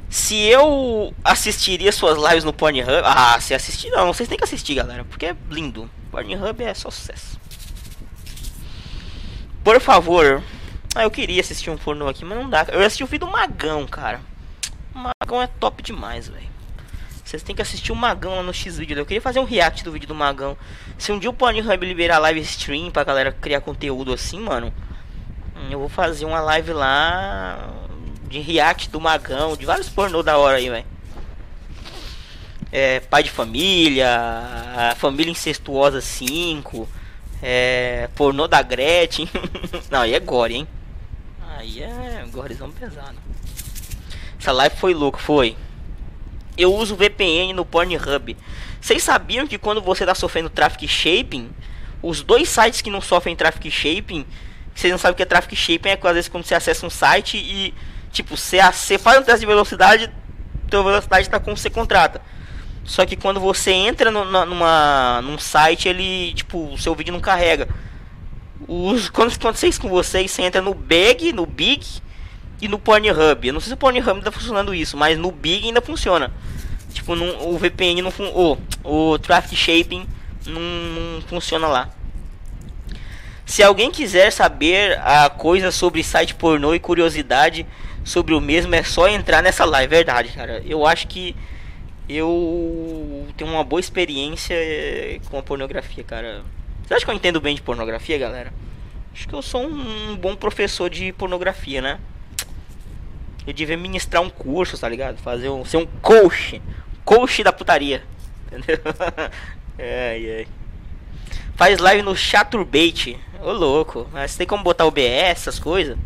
Se 0.08 0.36
eu 0.36 1.14
assistiria 1.24 1.92
suas 1.92 2.16
lives 2.16 2.44
no 2.44 2.52
Pornhub, 2.52 2.90
ah, 3.04 3.38
se 3.40 3.54
assistir 3.54 3.90
não, 3.90 4.12
vocês 4.12 4.28
têm 4.28 4.38
que 4.38 4.44
assistir, 4.44 4.74
galera, 4.74 5.04
porque 5.04 5.26
é 5.26 5.36
lindo. 5.50 5.90
Pornhub 6.10 6.62
é 6.62 6.74
só 6.74 6.90
sucesso. 6.90 7.38
Por 9.62 9.80
favor, 9.80 10.42
ah, 10.94 11.02
eu 11.02 11.10
queria 11.10 11.40
assistir 11.40 11.68
um 11.70 11.76
pornô 11.76 12.08
aqui, 12.08 12.24
mas 12.24 12.38
não 12.38 12.48
dá. 12.48 12.66
Eu 12.70 12.80
assisti 12.80 13.04
o 13.04 13.06
vídeo 13.06 13.26
do 13.26 13.32
Magão, 13.32 13.86
cara. 13.86 14.20
O 14.94 14.98
Magão 14.98 15.42
é 15.42 15.46
top 15.46 15.82
demais, 15.82 16.28
velho. 16.28 16.55
Vocês 17.26 17.42
têm 17.42 17.56
que 17.56 17.62
assistir 17.62 17.90
o 17.90 17.96
Magão 17.96 18.36
lá 18.36 18.42
no 18.44 18.54
X-Video. 18.54 18.98
Eu 18.98 19.04
queria 19.04 19.20
fazer 19.20 19.40
um 19.40 19.44
react 19.44 19.82
do 19.82 19.90
vídeo 19.90 20.06
do 20.06 20.14
Magão. 20.14 20.56
Se 20.96 21.10
um 21.10 21.18
dia 21.18 21.28
o 21.28 21.32
Pornhub 21.32 21.84
liberar 21.84 22.20
live 22.20 22.38
stream 22.38 22.88
pra 22.88 23.02
galera 23.02 23.32
criar 23.32 23.60
conteúdo 23.60 24.12
assim, 24.12 24.38
mano. 24.38 24.72
Hum, 25.56 25.66
eu 25.68 25.80
vou 25.80 25.88
fazer 25.88 26.24
uma 26.24 26.40
live 26.40 26.72
lá 26.72 27.68
de 28.28 28.38
react 28.38 28.88
do 28.90 29.00
Magão, 29.00 29.56
de 29.56 29.66
vários 29.66 29.88
pornô 29.88 30.22
da 30.22 30.38
hora 30.38 30.58
aí, 30.58 30.70
velho. 30.70 30.86
É, 32.70 33.00
pai 33.00 33.24
de 33.24 33.30
família, 33.30 34.94
família 34.96 35.32
incestuosa 35.32 36.00
5, 36.00 36.88
é, 37.42 38.08
pornô 38.14 38.46
da 38.46 38.62
Gretchen. 38.62 39.28
Não, 39.90 40.02
aí 40.02 40.14
é 40.14 40.20
gore, 40.20 40.54
hein? 40.54 40.68
Aí 41.56 41.82
é 41.82 42.24
gorizão 42.30 42.70
pesado. 42.70 43.18
Essa 44.38 44.52
live 44.52 44.76
foi 44.76 44.94
louco, 44.94 45.18
foi. 45.18 45.56
Eu 46.56 46.74
uso 46.74 46.96
VPN 46.96 47.52
no 47.52 47.64
Pornhub. 47.64 48.36
Vocês 48.80 49.02
sabiam 49.02 49.46
que 49.46 49.58
quando 49.58 49.80
você 49.82 50.06
tá 50.06 50.14
sofrendo 50.14 50.48
traffic 50.48 50.86
shaping, 50.88 51.50
os 52.02 52.22
dois 52.22 52.48
sites 52.48 52.80
que 52.80 52.90
não 52.90 53.00
sofrem 53.00 53.36
traffic 53.36 53.70
shaping, 53.70 54.24
vocês 54.74 54.90
não 54.90 54.98
sabem 54.98 55.12
o 55.12 55.16
que 55.16 55.22
é 55.22 55.26
traffic 55.26 55.56
shaping, 55.56 55.88
é 55.88 55.96
que 55.96 56.06
às 56.06 56.14
vezes 56.14 56.28
quando 56.28 56.44
você 56.44 56.54
acessa 56.54 56.86
um 56.86 56.90
site 56.90 57.36
e 57.36 57.74
tipo, 58.12 58.36
você, 58.36 58.60
você 58.72 58.98
faz 58.98 59.18
um 59.18 59.22
teste 59.22 59.40
de 59.40 59.46
velocidade, 59.46 60.10
tua 60.70 60.82
velocidade 60.82 61.28
tá 61.28 61.40
como 61.40 61.56
você 61.56 61.70
contrata. 61.70 62.20
Só 62.84 63.04
que 63.04 63.16
quando 63.16 63.40
você 63.40 63.72
entra 63.72 64.10
no, 64.10 64.24
numa, 64.24 65.20
num 65.22 65.38
site, 65.38 65.88
ele, 65.88 66.32
tipo, 66.34 66.72
o 66.72 66.78
seu 66.78 66.94
vídeo 66.94 67.12
não 67.12 67.20
carrega. 67.20 67.68
Os, 68.68 69.10
quando 69.10 69.32
acontece 69.32 69.78
com 69.78 69.88
vocês, 69.88 70.30
você 70.30 70.42
entra 70.42 70.62
no 70.62 70.72
Big, 70.72 71.32
no 71.32 71.44
Big 71.44 71.84
e 72.60 72.68
no 72.68 72.78
Pornhub. 72.78 73.46
Eu 73.46 73.52
não 73.52 73.60
sei 73.60 73.68
se 73.68 73.74
o 73.74 73.76
Pornhub 73.76 74.22
tá 74.22 74.30
funcionando 74.30 74.74
isso, 74.74 74.96
mas 74.96 75.18
no 75.18 75.30
Big 75.30 75.66
ainda 75.66 75.80
funciona. 75.80 76.32
Tipo, 76.92 77.12
o 77.12 77.58
VPN 77.58 78.02
não 78.02 78.10
funciona. 78.10 78.58
Oh, 78.82 79.12
o 79.12 79.18
Traffic 79.18 79.54
Shaping 79.54 80.06
não, 80.46 80.60
não, 80.60 81.22
funciona 81.22 81.66
lá. 81.66 81.90
Se 83.44 83.62
alguém 83.62 83.90
quiser 83.90 84.32
saber 84.32 84.98
a 85.00 85.28
coisa 85.28 85.70
sobre 85.70 86.02
site 86.02 86.34
pornô 86.34 86.74
e 86.74 86.80
curiosidade 86.80 87.66
sobre 88.02 88.34
o 88.34 88.40
mesmo, 88.40 88.74
é 88.74 88.82
só 88.82 89.08
entrar 89.08 89.42
nessa 89.42 89.64
live, 89.64 89.88
verdade, 89.88 90.30
cara. 90.30 90.62
Eu 90.66 90.86
acho 90.86 91.06
que 91.06 91.36
eu 92.08 93.26
tenho 93.36 93.50
uma 93.50 93.62
boa 93.62 93.78
experiência 93.78 94.54
eh, 94.54 95.20
com 95.28 95.38
a 95.38 95.42
pornografia, 95.42 96.02
cara. 96.02 96.42
Você 96.84 96.94
acha 96.94 97.04
que 97.04 97.10
eu 97.10 97.14
entendo 97.14 97.40
bem 97.40 97.54
de 97.54 97.62
pornografia, 97.62 98.16
galera? 98.16 98.52
Acho 99.12 99.28
que 99.28 99.34
eu 99.34 99.42
sou 99.42 99.62
um 99.62 100.16
bom 100.16 100.34
professor 100.34 100.88
de 100.88 101.12
pornografia, 101.12 101.80
né? 101.80 101.98
Eu 103.46 103.52
devia 103.52 103.76
ministrar 103.76 104.22
um 104.22 104.28
curso, 104.28 104.76
tá 104.76 104.88
ligado? 104.88 105.18
Fazer 105.18 105.48
um. 105.48 105.64
ser 105.64 105.76
um 105.76 105.86
coach. 105.86 106.60
Coach 107.04 107.44
da 107.44 107.52
putaria. 107.52 108.02
Entendeu? 108.50 108.78
ai, 109.78 110.38
ai. 110.38 110.48
Faz 111.54 111.78
live 111.78 112.02
no 112.02 112.16
Chaturbate. 112.16 113.18
Ô 113.40 113.52
louco. 113.52 114.08
Mas 114.12 114.36
tem 114.36 114.46
como 114.46 114.64
botar 114.64 114.84
OBS, 114.84 115.02
essas 115.02 115.58
coisas? 115.58 115.96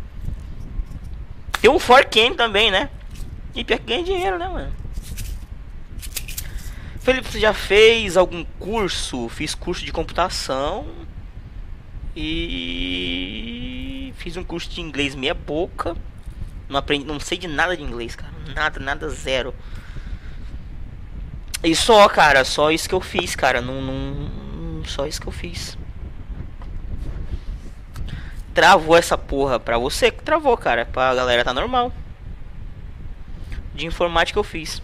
Tem 1.59 1.69
um 1.69 1.79
Forcam 1.79 2.35
também, 2.35 2.71
né? 2.71 2.89
E 3.53 3.63
pior 3.63 3.79
que 3.79 3.85
ganha 3.85 4.03
dinheiro, 4.03 4.37
né, 4.37 4.47
mano? 4.47 4.73
Felipe, 6.99 7.27
você 7.27 7.39
já 7.39 7.53
fez 7.53 8.15
algum 8.15 8.43
curso? 8.59 9.27
Fiz 9.29 9.55
curso 9.55 9.83
de 9.83 9.91
computação. 9.91 10.85
E 12.15 14.13
fiz 14.17 14.37
um 14.37 14.43
curso 14.43 14.69
de 14.69 14.79
inglês 14.79 15.15
meia 15.15 15.33
boca. 15.33 15.95
Não 16.71 16.79
aprendi, 16.79 17.05
não 17.05 17.19
sei 17.19 17.37
de 17.37 17.49
nada 17.49 17.75
de 17.75 17.83
inglês, 17.83 18.15
cara. 18.15 18.31
Nada, 18.55 18.79
nada, 18.79 19.09
zero. 19.09 19.53
E 21.61 21.75
só, 21.75 22.07
cara, 22.07 22.45
só 22.45 22.71
isso 22.71 22.87
que 22.87 22.95
eu 22.95 23.01
fiz, 23.01 23.35
cara. 23.35 23.59
Não, 23.59 23.81
não, 23.81 24.85
só 24.85 25.05
isso 25.05 25.19
que 25.19 25.27
eu 25.27 25.33
fiz. 25.33 25.77
Travou 28.53 28.95
essa 28.95 29.17
porra 29.17 29.59
pra 29.59 29.77
você? 29.77 30.11
Travou, 30.11 30.55
cara. 30.55 30.85
Pra 30.85 31.13
galera 31.13 31.43
tá 31.43 31.53
normal. 31.53 31.91
De 33.75 33.85
informática 33.85 34.39
eu 34.39 34.43
fiz. 34.43 34.81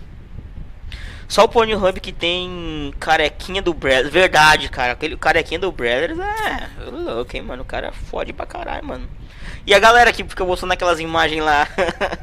Só 1.26 1.46
o 1.46 1.50
Pornhub 1.50 2.02
que 2.02 2.12
tem 2.12 2.94
carequinha 3.00 3.62
do 3.62 3.74
Brothers. 3.74 4.12
Verdade, 4.12 4.68
cara. 4.68 4.92
Aquele 4.92 5.16
carequinha 5.16 5.60
do 5.60 5.72
Brothers 5.72 6.20
é 6.20 6.70
louco, 6.90 7.36
hein, 7.36 7.44
mano. 7.44 7.64
O 7.64 7.66
cara 7.66 7.94
fode 7.94 8.34
pra 8.34 8.46
caralho, 8.46 8.86
mano. 8.86 9.08
E 9.68 9.74
a 9.74 9.80
galera 9.80 10.14
que 10.14 10.24
fica 10.24 10.46
mostrando 10.46 10.72
aquelas 10.72 10.98
imagens 10.98 11.44
lá. 11.44 11.68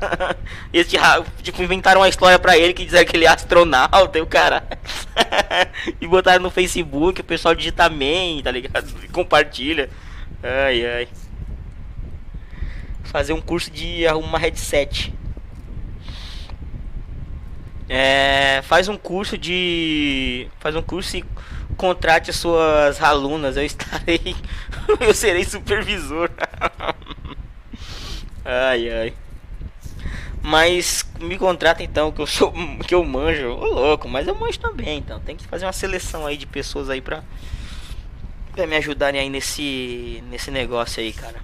Esse, 0.73 0.97
tipo, 1.43 1.63
inventaram 1.63 2.01
uma 2.01 2.09
história 2.09 2.39
pra 2.39 2.57
ele 2.57 2.73
que 2.73 2.87
dizia 2.87 3.05
que 3.05 3.15
ele 3.15 3.27
é 3.27 3.29
astronauta 3.29 4.17
e 4.17 4.23
o 4.23 4.27
cara. 4.27 4.67
e 6.01 6.07
botaram 6.07 6.43
no 6.43 6.51
Facebook, 6.51 7.21
o 7.21 7.25
pessoal 7.25 7.55
digita 7.55 7.85
amém, 7.85 8.43
tá 8.43 8.51
ligado? 8.51 8.91
E 9.05 9.09
compartilha. 9.09 9.91
Ai, 10.43 10.87
ai. 10.87 11.09
Fazer 13.03 13.35
um 13.35 13.43
curso 13.43 13.71
de 13.71 14.07
arrumar 14.07 14.39
headset. 14.39 15.13
É, 17.87 18.63
faz 18.63 18.89
um 18.89 18.97
curso 18.97 19.37
de. 19.37 20.49
Faz 20.61 20.75
um 20.75 20.83
curso 20.83 21.19
e 21.19 21.25
contrate 21.77 22.31
as 22.31 22.37
suas 22.37 23.03
alunas. 23.03 23.59
Eu 23.59 23.67
estarei. 23.67 24.35
eu 24.99 25.13
serei 25.13 25.45
supervisor. 25.45 26.31
Ai 28.45 28.91
ai. 28.91 29.15
Mas 30.43 31.07
me 31.19 31.39
contrata 31.39 31.83
então, 31.83 32.13
que 32.13 32.21
eu 32.21 32.27
sou. 32.27 32.53
que 32.87 32.95
eu 32.95 33.03
manjo. 33.03 33.49
Ô 33.49 33.65
louco, 33.65 34.07
mas 34.09 34.29
eu 34.29 34.35
manjo 34.35 34.59
também, 34.59 34.99
então. 34.99 35.19
Tem 35.21 35.37
que 35.37 35.47
fazer 35.47 35.65
uma 35.65 35.73
seleção 35.73 36.27
aí 36.27 36.37
de 36.37 36.47
pessoas 36.47 36.91
aí 36.91 37.01
pra. 37.01 37.23
Pra 38.53 38.67
me 38.67 38.77
ajudarem 38.77 39.21
aí 39.21 39.31
nesse. 39.31 40.23
nesse 40.29 40.51
negócio 40.51 41.03
aí, 41.03 41.15
cara. 41.15 41.37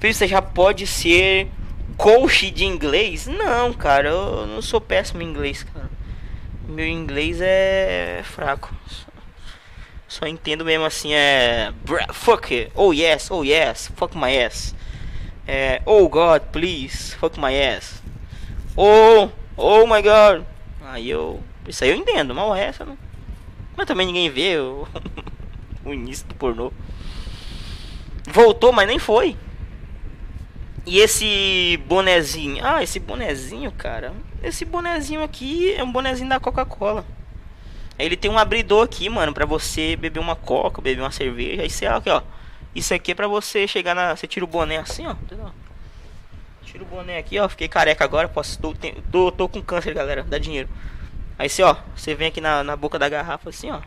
Você 0.00 0.26
já 0.26 0.40
pode 0.40 0.86
ser 0.86 1.48
coach 1.98 2.50
de 2.50 2.64
inglês? 2.64 3.26
Não, 3.26 3.74
cara, 3.74 4.08
eu 4.08 4.46
não 4.46 4.62
sou 4.62 4.80
péssimo 4.80 5.20
em 5.20 5.26
inglês, 5.26 5.62
cara. 5.62 5.90
Meu 6.66 6.86
inglês 6.86 7.38
é 7.42 8.22
fraco. 8.24 8.74
Só 10.08 10.26
entendo 10.26 10.64
mesmo 10.64 10.86
assim, 10.86 11.12
é. 11.12 11.70
Fuck 12.14 12.54
it. 12.54 12.72
Oh 12.74 12.94
yes, 12.94 13.30
oh 13.30 13.44
yes, 13.44 13.92
fuck 13.94 14.16
my 14.16 14.34
ass. 14.42 14.74
É. 15.52 15.82
Oh 15.84 16.08
God, 16.08 16.42
please, 16.52 17.12
fuck 17.16 17.36
my 17.40 17.52
ass. 17.52 18.00
Oh, 18.76 19.28
oh 19.56 19.84
my 19.84 20.00
God. 20.00 20.44
Aí 20.80 21.10
eu. 21.10 21.42
Isso 21.66 21.82
aí 21.82 21.90
eu 21.90 21.96
entendo, 21.96 22.32
o 22.32 22.52
resto 22.52 22.84
não. 22.84 22.96
Mas 23.76 23.84
também 23.84 24.06
ninguém 24.06 24.30
vê 24.30 24.58
o, 24.58 24.86
o 25.84 25.92
início 25.92 26.24
do 26.28 26.36
pornô. 26.36 26.72
Voltou, 28.28 28.72
mas 28.72 28.86
nem 28.86 29.00
foi. 29.00 29.36
E 30.86 31.00
esse 31.00 31.82
bonezinho, 31.84 32.64
ah, 32.64 32.80
esse 32.80 33.00
bonezinho, 33.00 33.72
cara, 33.72 34.12
esse 34.44 34.64
bonezinho 34.64 35.20
aqui 35.20 35.74
é 35.74 35.82
um 35.82 35.90
bonezinho 35.90 36.28
da 36.28 36.38
Coca-Cola. 36.38 37.04
Ele 37.98 38.16
tem 38.16 38.30
um 38.30 38.38
abridor 38.38 38.84
aqui, 38.84 39.08
mano, 39.08 39.34
pra 39.34 39.46
você 39.46 39.96
beber 39.96 40.20
uma 40.20 40.36
coca, 40.36 40.80
beber 40.80 41.02
uma 41.02 41.10
cerveja. 41.10 41.62
Aí 41.62 41.70
você, 41.70 41.86
aqui, 41.86 42.08
ó. 42.08 42.22
Isso 42.74 42.94
aqui 42.94 43.12
é 43.12 43.14
pra 43.14 43.26
você 43.26 43.66
chegar 43.66 43.94
na. 43.94 44.14
Você 44.14 44.26
tira 44.26 44.44
o 44.44 44.48
boné 44.48 44.78
assim, 44.78 45.06
ó. 45.06 45.14
Tira 46.62 46.84
o 46.84 46.86
boné 46.86 47.18
aqui, 47.18 47.38
ó. 47.38 47.48
Fiquei 47.48 47.68
careca 47.68 48.04
agora. 48.04 48.28
Posso. 48.28 48.58
Tô, 48.60 48.74
tô, 49.10 49.32
tô 49.32 49.48
com 49.48 49.62
câncer, 49.62 49.92
galera. 49.92 50.22
Dá 50.22 50.38
dinheiro. 50.38 50.68
Aí 51.38 51.48
você, 51.48 51.62
ó. 51.62 51.76
Você 51.96 52.14
vem 52.14 52.28
aqui 52.28 52.40
na, 52.40 52.62
na 52.62 52.76
boca 52.76 52.98
da 52.98 53.08
garrafa 53.08 53.50
assim, 53.50 53.70
ó. 53.70 53.80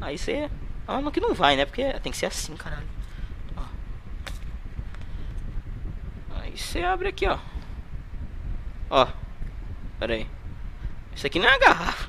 Aí 0.00 0.18
você. 0.18 0.50
Ah, 0.86 1.00
não 1.00 1.10
que 1.10 1.20
não 1.20 1.34
vai, 1.34 1.56
né? 1.56 1.64
Porque 1.64 1.92
tem 2.00 2.12
que 2.12 2.18
ser 2.18 2.26
assim, 2.26 2.54
caralho. 2.56 2.86
Aí 6.36 6.56
você 6.56 6.82
abre 6.82 7.08
aqui, 7.08 7.26
ó. 7.26 7.38
Ó. 8.90 9.06
Pera 9.98 10.14
aí. 10.14 10.26
Isso 11.14 11.26
aqui 11.26 11.38
não 11.38 11.46
é 11.46 11.52
uma 11.52 11.58
garrafa. 11.58 12.08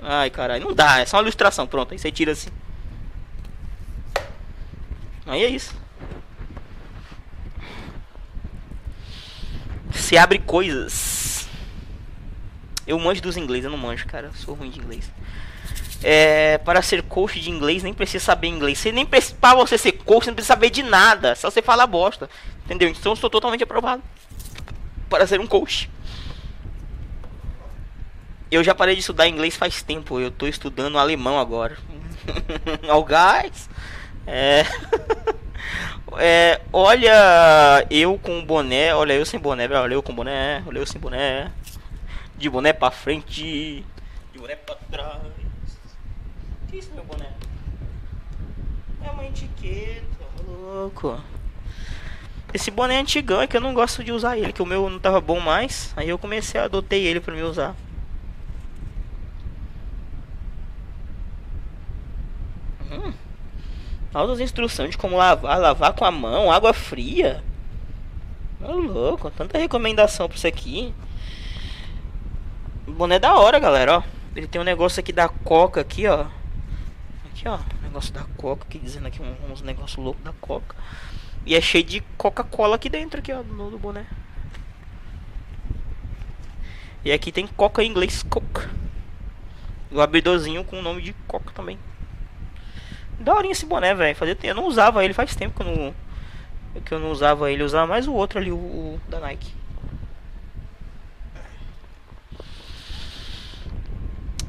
Ai, 0.00 0.30
caralho. 0.30 0.64
Não 0.64 0.74
dá. 0.74 1.00
É 1.00 1.06
só 1.06 1.16
uma 1.16 1.22
ilustração. 1.24 1.66
Pronto. 1.66 1.92
Aí 1.92 1.98
você 1.98 2.12
tira 2.12 2.32
assim. 2.32 2.50
Aí 5.26 5.42
é 5.42 5.48
isso. 5.48 5.74
Se 9.92 10.18
abre 10.18 10.38
coisas. 10.38 11.48
Eu 12.86 12.98
manjo 12.98 13.22
dos 13.22 13.36
inglês. 13.36 13.64
Eu 13.64 13.70
não 13.70 13.78
manjo, 13.78 14.06
cara. 14.06 14.26
Eu 14.26 14.34
sou 14.34 14.54
ruim 14.54 14.70
de 14.70 14.80
inglês. 14.80 15.10
É, 16.02 16.58
para 16.58 16.82
ser 16.82 17.02
coach 17.02 17.40
de 17.40 17.50
inglês 17.50 17.82
nem 17.82 17.94
precisa 17.94 18.22
saber 18.22 18.48
inglês. 18.48 18.78
Você 18.78 18.92
nem 18.92 19.06
precisa, 19.06 19.36
para 19.40 19.54
você 19.56 19.78
ser 19.78 19.92
coach, 19.92 20.26
não 20.26 20.34
precisa 20.34 20.52
saber 20.52 20.68
de 20.68 20.82
nada. 20.82 21.34
Só 21.34 21.50
você 21.50 21.62
fala 21.62 21.86
bosta. 21.86 22.28
Entendeu? 22.64 22.88
Então 22.88 23.12
eu 23.12 23.14
estou 23.14 23.30
totalmente 23.30 23.64
aprovado 23.64 24.02
para 25.08 25.26
ser 25.26 25.40
um 25.40 25.46
coach. 25.46 25.90
Eu 28.50 28.62
já 28.62 28.74
parei 28.74 28.94
de 28.94 29.00
estudar 29.00 29.26
inglês 29.26 29.56
faz 29.56 29.82
tempo. 29.82 30.20
Eu 30.20 30.28
estou 30.28 30.48
estudando 30.48 30.98
alemão 30.98 31.38
agora. 31.38 31.78
Ao 32.88 33.02
gás. 33.02 33.68
É... 34.26 34.64
é. 36.18 36.60
Olha 36.72 37.86
eu 37.90 38.18
com 38.18 38.44
boné. 38.44 38.94
Olha 38.94 39.14
eu 39.14 39.26
sem 39.26 39.38
boné. 39.38 39.68
Olha 39.68 39.94
eu 39.94 40.02
com 40.02 40.14
boné. 40.14 40.62
Olha 40.66 40.78
eu 40.78 40.86
sem 40.86 41.00
boné. 41.00 41.50
De 42.36 42.48
boné 42.48 42.72
pra 42.72 42.90
frente. 42.90 43.84
De 44.32 44.38
boné 44.38 44.56
pra 44.56 44.74
trás 44.90 45.34
que 46.74 46.78
isso, 46.78 46.92
meu 46.92 47.04
boné? 47.04 47.30
É 49.04 49.10
uma 49.10 49.24
etiqueta, 49.24 50.04
louco. 50.46 51.20
Esse 52.52 52.70
boné 52.70 52.96
é 52.96 53.00
antigão, 53.00 53.40
é 53.40 53.46
que 53.46 53.56
eu 53.56 53.60
não 53.60 53.74
gosto 53.74 54.02
de 54.02 54.10
usar 54.10 54.36
ele, 54.36 54.52
que 54.52 54.62
o 54.62 54.66
meu 54.66 54.90
não 54.90 54.98
tava 54.98 55.20
bom 55.20 55.38
mais. 55.38 55.92
Aí 55.96 56.08
eu 56.08 56.18
comecei 56.18 56.60
a 56.60 56.64
adotei 56.64 57.06
ele 57.06 57.20
pra 57.20 57.34
me 57.34 57.42
usar. 57.42 57.76
Hum. 62.90 63.12
Altas 64.14 64.38
instruções 64.38 64.90
de 64.90 64.96
como 64.96 65.16
lavar, 65.16 65.58
lavar 65.58 65.92
com 65.92 66.04
a 66.04 66.10
mão, 66.10 66.50
água 66.50 66.72
fria. 66.72 67.42
Ô 68.62 68.72
louco, 68.72 69.28
tanta 69.32 69.58
recomendação 69.58 70.28
pra 70.28 70.36
isso 70.36 70.46
aqui. 70.46 70.94
boné 72.86 73.18
da 73.18 73.34
hora, 73.34 73.58
galera, 73.58 73.98
ó. 73.98 74.02
Ele 74.36 74.46
tem 74.46 74.60
um 74.60 74.64
negócio 74.64 75.00
aqui 75.00 75.12
da 75.12 75.28
Coca 75.28 75.80
aqui, 75.80 76.06
ó. 76.06 76.26
Aqui, 77.26 77.48
ó. 77.48 77.58
Negócio 77.82 78.14
da 78.14 78.22
Coca, 78.36 78.64
aqui 78.64 78.78
dizendo 78.78 79.08
aqui 79.08 79.20
uns 79.50 79.62
negócios 79.62 79.96
loucos 79.96 80.22
da 80.22 80.32
Coca. 80.40 80.76
E 81.44 81.56
é 81.56 81.60
cheio 81.60 81.84
de 81.84 82.00
Coca-Cola 82.16 82.76
aqui 82.76 82.88
dentro, 82.88 83.18
aqui, 83.18 83.32
ó, 83.32 83.42
no, 83.42 83.68
no 83.68 83.78
boné. 83.78 84.06
E 87.04 87.12
aqui 87.12 87.32
tem 87.32 87.48
Coca 87.48 87.82
em 87.82 87.90
inglês, 87.90 88.22
Coca. 88.22 88.70
E 89.90 89.94
o 89.96 90.00
abridorzinho 90.00 90.64
com 90.64 90.78
o 90.78 90.82
nome 90.82 91.02
de 91.02 91.12
Coca 91.26 91.52
também. 91.52 91.78
Daorinha 93.24 93.52
esse 93.52 93.66
boné, 93.66 93.94
velho. 93.94 94.16
Eu 94.42 94.54
não 94.54 94.66
usava 94.66 95.04
ele 95.04 95.14
faz 95.14 95.34
tempo 95.34 95.56
que 95.56 95.68
eu 95.68 95.76
não, 95.76 95.94
que 96.82 96.92
eu 96.92 96.98
não 96.98 97.10
usava 97.10 97.50
ele. 97.50 97.62
Eu 97.62 97.66
usava 97.66 97.86
mais 97.86 98.06
o 98.06 98.12
outro 98.12 98.38
ali, 98.38 98.52
o, 98.52 98.56
o 98.56 99.00
da 99.08 99.20
Nike. 99.20 99.64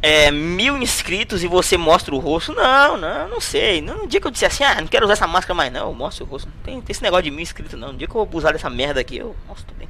é, 0.05 0.29
mil 0.29 0.77
inscritos 0.77 1.43
e 1.43 1.47
você 1.47 1.77
mostra 1.77 2.13
o 2.13 2.19
rosto. 2.19 2.53
Não, 2.53 2.95
não, 2.95 3.27
não 3.27 3.41
sei. 3.41 3.81
No 3.81 4.05
dia 4.05 4.21
que 4.21 4.27
eu 4.27 4.31
disse 4.31 4.45
assim, 4.45 4.63
ah, 4.63 4.79
não 4.79 4.87
quero 4.87 5.03
usar 5.03 5.13
essa 5.13 5.25
máscara 5.25 5.55
mais 5.55 5.73
não, 5.73 5.87
eu 5.87 5.95
mostro 5.95 6.25
o 6.25 6.27
rosto. 6.27 6.47
Não 6.47 6.63
tem, 6.63 6.79
tem 6.79 6.93
esse 6.93 7.01
negócio 7.01 7.23
de 7.23 7.31
mil 7.31 7.39
inscritos 7.39 7.79
não. 7.79 7.91
No 7.91 7.97
dia 7.97 8.07
que 8.07 8.13
eu 8.13 8.29
usar 8.31 8.51
dessa 8.51 8.69
merda 8.69 9.01
aqui, 9.01 9.17
eu 9.17 9.35
mostro 9.47 9.73
bem. 9.75 9.89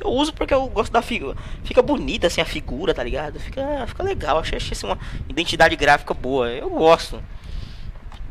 Eu 0.00 0.10
uso 0.10 0.32
porque 0.32 0.54
eu 0.54 0.66
gosto 0.68 0.92
da 0.92 1.02
figura. 1.02 1.36
Fica 1.64 1.82
bonita 1.82 2.28
assim 2.28 2.40
a 2.40 2.44
figura, 2.44 2.94
tá 2.94 3.02
ligado? 3.02 3.40
Fica, 3.40 3.62
fica 3.86 4.02
legal. 4.02 4.38
Achei, 4.38 4.56
achei 4.56 4.72
assim, 4.72 4.86
uma 4.86 4.98
identidade 5.28 5.74
gráfica 5.74 6.14
boa. 6.14 6.48
Eu 6.50 6.70
gosto. 6.70 7.20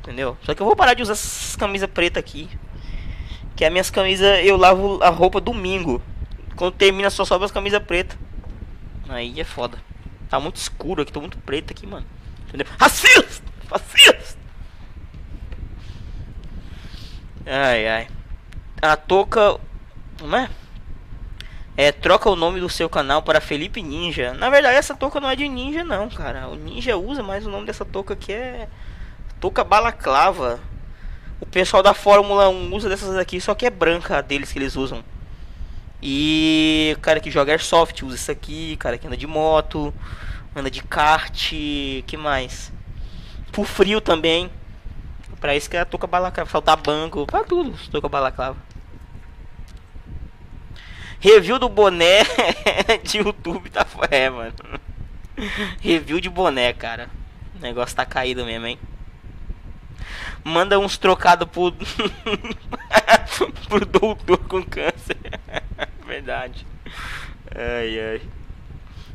Entendeu? 0.08 0.38
Só 0.44 0.56
que 0.56 0.62
eu 0.62 0.66
vou 0.66 0.74
parar 0.74 0.94
de 0.94 1.04
usar 1.04 1.12
essas 1.12 1.58
camisas 1.58 1.90
preta 1.90 2.18
aqui. 2.18 2.50
Que 3.58 3.66
as 3.66 3.72
minhas 3.72 3.90
camisas 3.90 4.40
eu 4.46 4.56
lavo 4.56 5.04
a 5.04 5.10
roupa 5.10 5.42
domingo. 5.42 6.02
Quando 6.56 6.76
termina 6.76 7.10
só 7.10 7.26
sobra 7.26 7.46
as 7.46 7.52
camisas 7.52 7.84
pretas. 7.84 8.18
Aí 9.10 9.38
é 9.38 9.44
foda. 9.44 9.78
Tá 10.30 10.40
muito 10.40 10.56
escuro 10.56 11.02
aqui, 11.02 11.12
tô 11.12 11.20
muito 11.20 11.38
preto 11.40 11.72
aqui, 11.72 11.86
mano. 11.86 12.06
Entendeu? 12.48 12.68
Racista! 12.80 13.44
Ai, 17.46 17.86
ai. 17.86 18.08
A 18.82 18.96
touca. 18.96 19.60
Como 20.18 20.36
é? 20.38 20.50
É, 21.76 21.92
troca 21.92 22.30
o 22.30 22.36
nome 22.36 22.62
do 22.62 22.70
seu 22.70 22.90
canal 22.90 23.22
para 23.22 23.42
Felipe 23.42 23.84
Ninja. 23.84 24.34
Na 24.34 24.50
verdade, 24.50 24.78
essa 24.78 24.96
touca 24.96 25.20
não 25.20 25.30
é 25.30 25.36
de 25.36 25.48
ninja, 25.50 25.84
não, 25.84 26.10
cara. 26.10 26.48
O 26.48 26.56
ninja 26.56 26.96
usa, 26.96 27.22
mas 27.22 27.46
o 27.46 27.52
nome 27.52 27.66
dessa 27.66 27.84
touca 27.84 28.14
aqui 28.14 28.32
é. 28.32 28.70
Touca 29.40 29.64
balaclava. 29.64 30.60
O 31.40 31.46
pessoal 31.46 31.84
da 31.84 31.94
Fórmula 31.94 32.50
1 32.50 32.76
usa 32.76 32.90
dessas 32.90 33.16
aqui, 33.16 33.40
só 33.40 33.54
que 33.54 33.66
é 33.66 33.70
branca 33.70 34.22
deles 34.22 34.52
que 34.52 34.58
eles 34.58 34.76
usam. 34.76 35.04
E 36.02 36.94
o 36.98 37.00
cara 37.00 37.20
que 37.20 37.32
joga 37.32 37.52
Airsoft 37.52 38.04
usa 38.04 38.16
isso 38.16 38.32
aqui, 38.32 38.76
cara 38.78 38.98
que 38.98 39.08
anda 39.08 39.18
de 39.18 39.28
moto, 39.28 39.94
anda 40.56 40.70
de 40.70 40.82
kart, 40.84 41.50
que 42.06 42.18
mais? 42.18 42.72
Pro 43.52 43.64
frio 43.64 44.02
também. 44.02 44.50
Pra 45.40 45.56
isso 45.56 45.70
que 45.70 45.78
é 45.78 45.82
a 45.82 45.86
touca 45.86 46.08
balaclava, 46.08 46.50
saltar 46.50 46.78
banco, 46.78 47.26
pra 47.28 47.44
tudo, 47.44 47.78
touca 47.92 48.10
balaclava. 48.10 48.58
Review 51.20 51.58
do 51.60 51.70
boné 51.70 52.24
de 53.04 53.18
YouTube 53.20 53.70
tá 53.70 53.86
é, 54.10 54.30
mano. 54.30 54.54
Review 55.82 56.20
de 56.20 56.30
boné, 56.30 56.74
cara. 56.74 57.10
O 57.56 57.60
negócio 57.60 57.96
tá 57.96 58.06
caído 58.06 58.46
mesmo, 58.46 58.68
hein? 58.68 58.80
Manda 60.48 60.80
uns 60.80 60.98
trocados 60.98 61.46
pro. 61.50 61.74
pro 63.68 63.86
doutor 63.86 64.38
com 64.48 64.64
câncer. 64.64 65.18
Verdade. 66.08 66.66
Ai, 67.54 68.00
ai. 68.00 68.22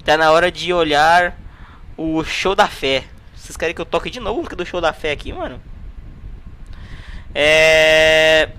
Tá 0.04 0.18
na 0.18 0.30
hora 0.30 0.52
de 0.52 0.74
olhar 0.74 1.34
o 1.96 2.22
show 2.22 2.54
da 2.54 2.68
fé. 2.68 3.04
Vocês 3.34 3.56
querem 3.56 3.74
que 3.74 3.80
eu 3.80 3.86
toque 3.86 4.10
de 4.10 4.20
novo 4.20 4.46
do 4.54 4.66
show 4.66 4.78
da 4.78 4.92
fé 4.92 5.12
aqui, 5.12 5.32
mano? 5.32 5.58
É. 7.34 8.50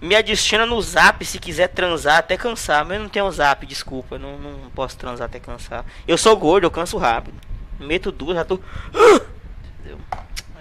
Me 0.00 0.16
adiciona 0.16 0.64
no 0.64 0.80
zap 0.80 1.22
se 1.26 1.38
quiser 1.38 1.68
transar 1.68 2.16
até 2.16 2.38
cansar. 2.38 2.82
Mas 2.86 2.96
eu 2.96 3.02
não 3.02 3.10
tenho 3.10 3.30
zap, 3.30 3.66
desculpa. 3.66 4.18
Não, 4.18 4.38
não 4.38 4.70
posso 4.70 4.96
transar 4.96 5.26
até 5.26 5.38
cansar. 5.38 5.84
Eu 6.08 6.16
sou 6.16 6.34
gordo, 6.34 6.64
eu 6.64 6.70
canso 6.70 6.96
rápido. 6.96 7.36
Meto 7.78 8.10
duas, 8.10 8.36
já 8.36 8.44
tô. 8.46 8.58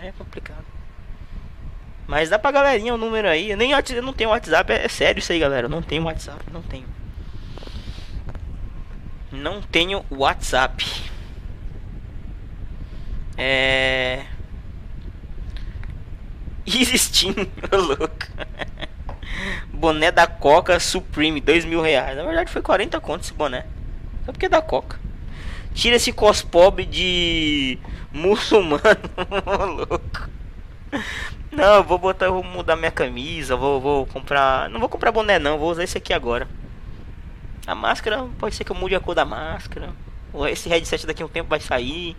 É 0.03 0.11
complicado. 0.14 0.70
Mas 2.11 2.29
dá 2.29 2.38
pra 2.38 2.51
galerinha 2.51 2.93
o 2.93 2.97
número 2.97 3.25
aí. 3.25 3.51
Eu 3.51 3.55
nem 3.55 3.71
eu 3.71 4.03
não 4.03 4.11
tenho 4.11 4.31
WhatsApp, 4.31 4.73
é, 4.73 4.83
é 4.83 4.88
sério 4.89 5.19
isso 5.19 5.31
aí, 5.31 5.39
galera. 5.39 5.67
Eu 5.67 5.69
não 5.69 5.81
tenho 5.81 6.03
WhatsApp, 6.03 6.43
não 6.51 6.61
tenho. 6.61 6.85
Não 9.31 9.61
tenho 9.61 10.05
WhatsApp. 10.11 10.85
É. 13.38 14.25
Existindo, 16.67 17.49
louco. 17.71 18.27
boné 19.71 20.11
da 20.11 20.27
Coca 20.27 20.81
Supreme, 20.81 21.39
dois 21.39 21.63
mil 21.63 21.81
reais. 21.81 22.17
Na 22.17 22.23
verdade 22.23 22.51
foi 22.51 22.61
40 22.61 22.99
conto 22.99 23.23
esse 23.23 23.33
boné. 23.33 23.65
Só 24.25 24.33
porque 24.33 24.47
é 24.47 24.49
da 24.49 24.61
Coca. 24.61 24.99
Tira 25.73 25.95
esse 25.95 26.11
cospob 26.11 26.85
de 26.85 27.79
muçulmano, 28.11 28.81
louco. 29.89 30.40
Não, 31.51 31.76
eu 31.76 31.84
vou 31.84 31.97
botar, 31.97 32.27
eu 32.27 32.34
vou 32.34 32.43
mudar 32.43 32.76
minha 32.76 32.91
camisa, 32.91 33.55
vou, 33.55 33.80
vou 33.81 34.05
comprar. 34.05 34.69
Não 34.69 34.80
vou 34.80 34.88
comprar 34.88 35.11
boné 35.11 35.38
não, 35.38 35.57
vou 35.57 35.69
usar 35.69 35.84
esse 35.84 35.97
aqui 35.97 36.13
agora. 36.13 36.47
A 37.68 37.76
máscara, 37.76 38.26
pode 38.39 38.55
ser 38.55 38.63
que 38.63 38.72
eu 38.72 38.76
mude 38.76 38.95
a 38.95 38.99
cor 38.99 39.13
da 39.13 39.26
máscara. 39.26 39.89
Esse 40.49 40.69
headset 40.69 41.05
daqui 41.05 41.22
a 41.22 41.26
um 41.26 41.30
tempo 41.30 41.49
vai 41.49 41.59
sair. 41.59 42.15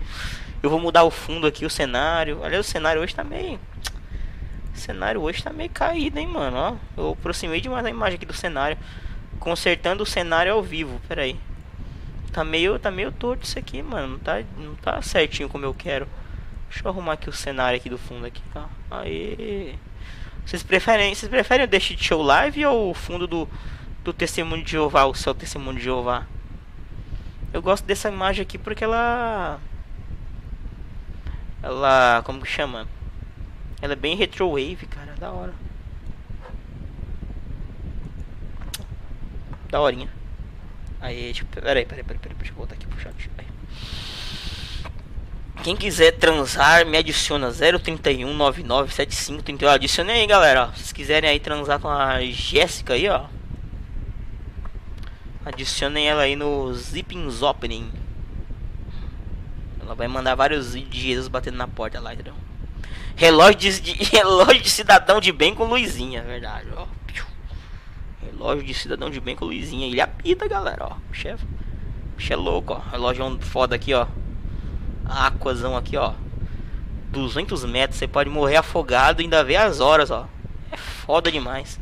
Eu 0.62 0.70
vou 0.70 0.78
mudar 0.78 1.02
o 1.02 1.10
fundo 1.10 1.46
aqui, 1.46 1.64
o 1.64 1.70
cenário. 1.70 2.40
Olha, 2.42 2.60
o 2.60 2.62
cenário 2.62 3.00
hoje 3.00 3.14
tá 3.14 3.24
meio. 3.24 3.58
O 4.74 4.78
cenário 4.78 5.20
hoje 5.22 5.42
tá 5.42 5.52
meio 5.52 5.70
caído, 5.70 6.18
hein, 6.18 6.26
mano. 6.26 6.56
Ó, 6.56 6.74
eu 6.96 7.10
aproximei 7.12 7.60
demais 7.60 7.84
a 7.84 7.90
imagem 7.90 8.16
aqui 8.16 8.26
do 8.26 8.34
cenário. 8.34 8.76
Consertando 9.40 10.02
o 10.02 10.06
cenário 10.06 10.52
ao 10.52 10.62
vivo. 10.62 11.00
Pera 11.08 11.22
aí. 11.22 11.38
Tá 12.32 12.44
meio, 12.44 12.78
tá 12.78 12.90
meio 12.90 13.10
torto 13.10 13.44
isso 13.44 13.58
aqui, 13.58 13.82
mano. 13.82 14.08
Não 14.08 14.18
tá, 14.18 14.42
não 14.58 14.74
tá 14.76 15.02
certinho 15.02 15.48
como 15.48 15.64
eu 15.64 15.74
quero. 15.74 16.06
Deixa 16.72 16.88
eu 16.88 16.90
arrumar 16.90 17.12
aqui 17.12 17.28
o 17.28 17.32
cenário 17.32 17.76
aqui 17.76 17.90
do 17.90 17.98
fundo 17.98 18.24
aqui, 18.24 18.42
tá? 18.50 18.66
Aê. 18.90 19.74
Vocês 20.44 20.62
preferem, 20.62 21.14
vocês 21.14 21.28
preferem 21.28 21.66
o 21.66 21.68
Deixe 21.68 21.94
de 21.94 22.02
Show 22.02 22.22
Live 22.22 22.64
ou 22.64 22.90
o 22.90 22.94
fundo 22.94 23.26
do, 23.26 23.46
do 24.02 24.10
Testemunho 24.10 24.64
de 24.64 24.70
Jeová, 24.70 25.04
o 25.04 25.14
seu 25.14 25.34
Testemunho 25.34 25.76
de 25.76 25.84
Jeová? 25.84 26.26
Eu 27.52 27.60
gosto 27.60 27.84
dessa 27.84 28.08
imagem 28.08 28.42
aqui 28.42 28.56
porque 28.56 28.82
ela... 28.82 29.60
Ela... 31.62 32.22
Como 32.24 32.40
que 32.40 32.48
chama? 32.48 32.88
Ela 33.82 33.92
é 33.92 33.96
bem 33.96 34.16
retrowave, 34.16 34.86
cara. 34.86 35.12
Da 35.20 35.30
hora. 35.30 35.52
Da 39.68 39.78
horinha. 39.78 40.08
Aí, 41.02 41.34
tipo, 41.34 41.52
peraí, 41.52 41.84
peraí, 41.84 42.02
peraí, 42.02 42.18
peraí, 42.18 42.36
deixa 42.38 42.52
eu 42.52 42.56
voltar 42.56 42.74
aqui 42.76 42.86
pro 42.86 42.98
chat. 42.98 43.30
Aí. 43.36 43.51
Quem 45.62 45.76
quiser 45.76 46.10
transar, 46.10 46.84
me 46.84 46.98
adiciona 46.98 47.52
031 47.52 48.34
9975 48.34 49.42
31. 49.44 49.70
Adicione 49.70 50.10
aí, 50.10 50.26
galera. 50.26 50.66
Se 50.72 50.78
vocês 50.78 50.92
quiserem 50.92 51.30
aí 51.30 51.38
transar 51.38 51.78
com 51.78 51.88
a 51.88 52.20
Jéssica 52.20 52.94
aí, 52.94 53.08
ó. 53.08 53.26
Adicionem 55.44 56.08
ela 56.08 56.22
aí 56.22 56.34
no 56.34 56.74
Zippings 56.74 57.42
Opening. 57.42 57.92
Ela 59.80 59.94
vai 59.94 60.08
mandar 60.08 60.34
vários 60.34 60.72
de 60.72 61.00
Jesus 61.00 61.28
batendo 61.28 61.58
na 61.58 61.68
porta 61.68 62.00
lá, 62.00 62.12
entendeu? 62.12 62.34
Relógio 63.14 63.80
de, 63.80 63.92
relógio 64.10 64.62
de 64.62 64.70
cidadão 64.70 65.20
de 65.20 65.30
bem 65.30 65.54
com 65.54 65.66
luzinha, 65.66 66.20
é 66.20 66.24
verdade, 66.24 66.66
ó. 66.76 66.86
Relógio 68.20 68.64
de 68.64 68.74
cidadão 68.74 69.10
de 69.10 69.20
bem 69.20 69.36
com 69.36 69.44
luzinha. 69.44 69.86
Ele 69.86 70.00
apita, 70.00 70.48
galera, 70.48 70.88
ó. 70.90 70.96
Chefe. 71.12 71.46
Bicho 72.16 72.32
é 72.32 72.36
louco, 72.36 72.72
ó. 72.72 72.90
Relógio 72.90 73.38
foda 73.42 73.76
aqui, 73.76 73.94
ó. 73.94 74.08
Aquazão 75.12 75.76
aqui, 75.76 75.96
ó. 75.96 76.12
200 77.10 77.64
metros. 77.64 77.98
Você 77.98 78.08
pode 78.08 78.30
morrer 78.30 78.56
afogado 78.56 79.20
e 79.20 79.24
ainda 79.24 79.44
ver 79.44 79.56
as 79.56 79.80
horas, 79.80 80.10
ó. 80.10 80.26
É 80.70 80.76
foda 80.76 81.30
demais. 81.30 81.78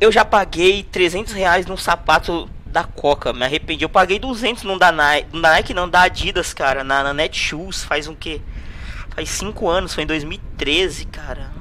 Eu 0.00 0.10
já 0.10 0.24
paguei 0.24 0.82
300 0.82 1.32
reais 1.32 1.64
num 1.66 1.76
sapato 1.76 2.50
da 2.66 2.82
Coca. 2.82 3.32
Me 3.32 3.44
arrependi. 3.44 3.84
Eu 3.84 3.88
paguei 3.88 4.18
200 4.18 4.64
num 4.64 4.76
da 4.76 4.90
Nike. 4.90 5.28
Nike 5.36 5.74
não, 5.74 5.88
da 5.88 6.02
Adidas, 6.02 6.52
cara. 6.52 6.82
Na, 6.82 7.04
na 7.04 7.14
Netshoes. 7.14 7.84
Faz 7.84 8.08
um 8.08 8.14
que? 8.14 8.42
Faz 9.10 9.28
5 9.28 9.68
anos. 9.68 9.94
Foi 9.94 10.02
em 10.02 10.06
2013, 10.06 11.04
cara. 11.06 11.52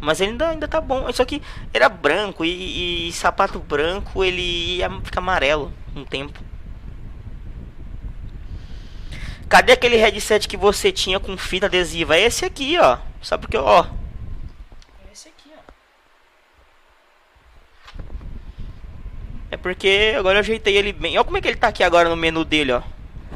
Mas 0.00 0.20
ele 0.20 0.32
ainda, 0.32 0.48
ainda 0.48 0.68
tá 0.68 0.80
bom. 0.80 1.12
Só 1.12 1.24
que 1.24 1.42
era 1.74 1.88
branco. 1.88 2.44
E, 2.44 3.08
e 3.08 3.12
sapato 3.12 3.58
branco 3.58 4.22
ele 4.22 4.76
ia 4.76 4.88
ficar 5.00 5.20
amarelo 5.20 5.72
um 5.96 6.04
tempo. 6.04 6.38
Cadê 9.48 9.72
aquele 9.72 9.96
headset 9.96 10.46
que 10.46 10.58
você 10.58 10.92
tinha 10.92 11.18
com 11.18 11.36
fita 11.38 11.66
adesiva? 11.66 12.16
É 12.16 12.20
esse 12.20 12.44
aqui, 12.44 12.78
ó. 12.78 12.98
Sabe 13.22 13.42
porque, 13.42 13.56
ó. 13.56 13.84
É 13.84 15.12
esse 15.12 15.28
aqui, 15.28 15.50
ó. 15.56 15.72
É 19.50 19.56
porque 19.56 20.14
agora 20.18 20.36
eu 20.36 20.40
ajeitei 20.40 20.76
ele 20.76 20.92
bem. 20.92 21.16
Olha 21.16 21.24
como 21.24 21.38
é 21.38 21.40
que 21.40 21.48
ele 21.48 21.56
tá 21.56 21.68
aqui 21.68 21.82
agora 21.82 22.10
no 22.10 22.16
menu 22.16 22.44
dele, 22.44 22.72
ó. 22.72 22.82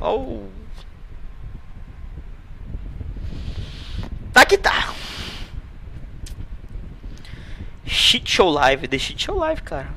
Ó 0.01 0.17
o... 0.17 0.53
Tá 4.35 4.45
que 4.45 4.59
tá. 4.59 4.93
Shit 7.87 8.31
Show 8.31 8.51
Live, 8.51 8.87
The 8.87 8.99
Shit 8.99 9.25
Show 9.25 9.39
Live, 9.39 9.63
cara. 9.63 9.89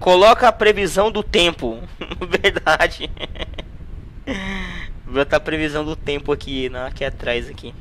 Coloca 0.00 0.48
a 0.48 0.52
previsão 0.52 1.10
do 1.10 1.22
tempo. 1.22 1.82
Verdade. 2.40 3.10
Vou 5.04 5.14
botar 5.14 5.36
a 5.36 5.40
previsão 5.40 5.84
do 5.84 5.94
tempo 5.94 6.32
aqui, 6.32 6.68
na, 6.68 6.86
aqui 6.86 7.04
atrás 7.04 7.48
aqui. 7.48 7.74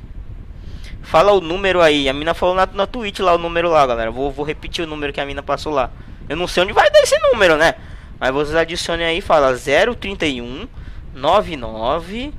Fala 1.01 1.31
o 1.31 1.41
número 1.41 1.81
aí. 1.81 2.07
A 2.09 2.13
mina 2.13 2.33
falou 2.33 2.55
na, 2.55 2.65
na 2.65 2.87
Twitch 2.87 3.19
lá 3.19 3.33
o 3.35 3.37
número 3.37 3.69
lá, 3.69 3.85
galera. 3.85 4.11
Vou, 4.11 4.31
vou 4.31 4.45
repetir 4.45 4.83
o 4.83 4.87
número 4.87 5.13
que 5.13 5.21
a 5.21 5.25
mina 5.25 5.43
passou 5.43 5.73
lá. 5.73 5.91
Eu 6.27 6.35
não 6.35 6.47
sei 6.47 6.63
onde 6.63 6.73
vai 6.73 6.89
dar 6.89 7.01
esse 7.01 7.17
número, 7.19 7.57
né? 7.57 7.75
Mas 8.19 8.31
vocês 8.31 8.55
adicionem 8.55 9.05
aí, 9.05 9.21
fala 9.21 9.53
031 9.55 10.67
99 11.13 12.33